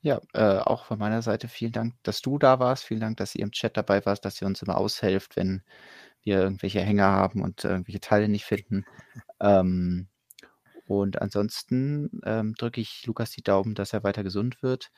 Ja, 0.00 0.20
äh, 0.32 0.58
auch 0.58 0.84
von 0.84 0.98
meiner 0.98 1.22
Seite 1.22 1.46
vielen 1.46 1.72
Dank, 1.72 1.94
dass 2.02 2.20
du 2.22 2.38
da 2.38 2.58
warst. 2.58 2.84
Vielen 2.84 3.00
Dank, 3.00 3.16
dass 3.18 3.34
ihr 3.36 3.44
im 3.44 3.52
Chat 3.52 3.76
dabei 3.76 4.04
warst, 4.04 4.24
dass 4.24 4.40
ihr 4.42 4.46
uns 4.46 4.60
immer 4.62 4.76
aushelft, 4.76 5.36
wenn 5.36 5.62
wir 6.22 6.40
irgendwelche 6.40 6.80
Hänger 6.80 7.06
haben 7.06 7.42
und 7.42 7.64
irgendwelche 7.64 8.00
Teile 8.00 8.28
nicht 8.28 8.44
finden. 8.44 8.84
Ähm, 9.40 10.08
und 10.86 11.22
ansonsten 11.22 12.20
ähm, 12.24 12.54
drücke 12.54 12.80
ich 12.80 13.06
Lukas 13.06 13.30
die 13.30 13.42
Daumen, 13.42 13.74
dass 13.74 13.92
er 13.92 14.02
weiter 14.02 14.24
gesund 14.24 14.62
wird 14.62 14.90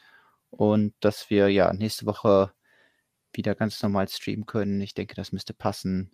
und 0.50 0.94
dass 1.00 1.28
wir 1.28 1.48
ja 1.50 1.72
nächste 1.72 2.06
Woche 2.06 2.52
wieder 3.32 3.54
ganz 3.54 3.82
normal 3.82 4.08
streamen 4.08 4.46
können. 4.46 4.80
Ich 4.80 4.94
denke, 4.94 5.14
das 5.14 5.32
müsste 5.32 5.52
passen. 5.54 6.12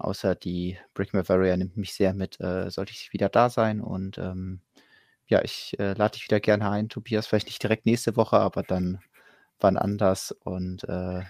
Außer 0.00 0.34
die 0.34 0.78
Brick 0.94 1.12
Bavaria 1.12 1.56
nimmt 1.56 1.76
mich 1.76 1.94
sehr 1.94 2.14
mit, 2.14 2.40
äh, 2.40 2.70
sollte 2.70 2.92
ich 2.92 3.12
wieder 3.12 3.28
da 3.28 3.50
sein. 3.50 3.80
Und 3.80 4.18
ähm, 4.18 4.60
ja, 5.26 5.42
ich 5.44 5.78
äh, 5.78 5.92
lade 5.94 6.12
dich 6.12 6.24
wieder 6.24 6.40
gerne 6.40 6.70
ein, 6.70 6.88
Tobias. 6.88 7.26
Vielleicht 7.26 7.46
nicht 7.46 7.62
direkt 7.62 7.86
nächste 7.86 8.16
Woche, 8.16 8.38
aber 8.38 8.62
dann 8.62 9.00
wann 9.60 9.76
anders. 9.76 10.32
Und 10.44 10.84
äh, 10.84 11.22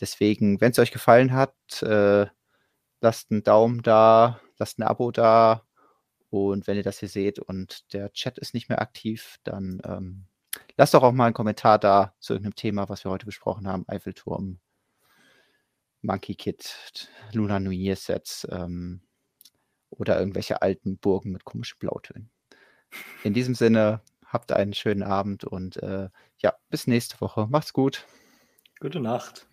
deswegen, 0.00 0.60
wenn 0.60 0.72
es 0.72 0.78
euch 0.78 0.90
gefallen 0.92 1.32
hat, 1.32 1.54
äh, 1.82 2.26
lasst 3.00 3.30
einen 3.30 3.42
Daumen 3.44 3.82
da, 3.82 4.40
lasst 4.58 4.78
ein 4.78 4.82
Abo 4.82 5.10
da. 5.10 5.64
Und 6.30 6.66
wenn 6.66 6.76
ihr 6.76 6.82
das 6.82 6.98
hier 6.98 7.08
seht 7.08 7.38
und 7.38 7.92
der 7.94 8.12
Chat 8.12 8.38
ist 8.38 8.52
nicht 8.54 8.68
mehr 8.68 8.82
aktiv, 8.82 9.38
dann 9.44 9.80
ähm, 9.84 10.26
lasst 10.76 10.94
doch 10.94 11.02
auch 11.02 11.12
mal 11.12 11.26
einen 11.26 11.34
Kommentar 11.34 11.78
da 11.78 12.14
zu 12.20 12.34
irgendeinem 12.34 12.56
Thema, 12.56 12.88
was 12.88 13.04
wir 13.04 13.10
heute 13.10 13.26
besprochen 13.26 13.66
haben. 13.66 13.84
Eiffelturm, 13.88 14.58
Monkey 16.02 16.34
Kid, 16.34 17.08
Lunar 17.32 17.60
New 17.60 17.70
Year 17.70 17.96
Sets 17.96 18.46
ähm, 18.50 19.02
oder 19.90 20.18
irgendwelche 20.18 20.62
alten 20.62 20.98
Burgen 20.98 21.32
mit 21.32 21.44
komischen 21.44 21.78
Blautönen. 21.78 22.30
In 23.24 23.34
diesem 23.34 23.54
Sinne, 23.54 24.02
habt 24.24 24.52
einen 24.52 24.74
schönen 24.74 25.02
Abend 25.02 25.44
und 25.44 25.76
äh, 25.82 26.08
ja, 26.38 26.54
bis 26.70 26.86
nächste 26.86 27.20
Woche. 27.20 27.46
Macht's 27.48 27.72
gut. 27.72 28.06
Gute 28.80 29.00
Nacht. 29.00 29.48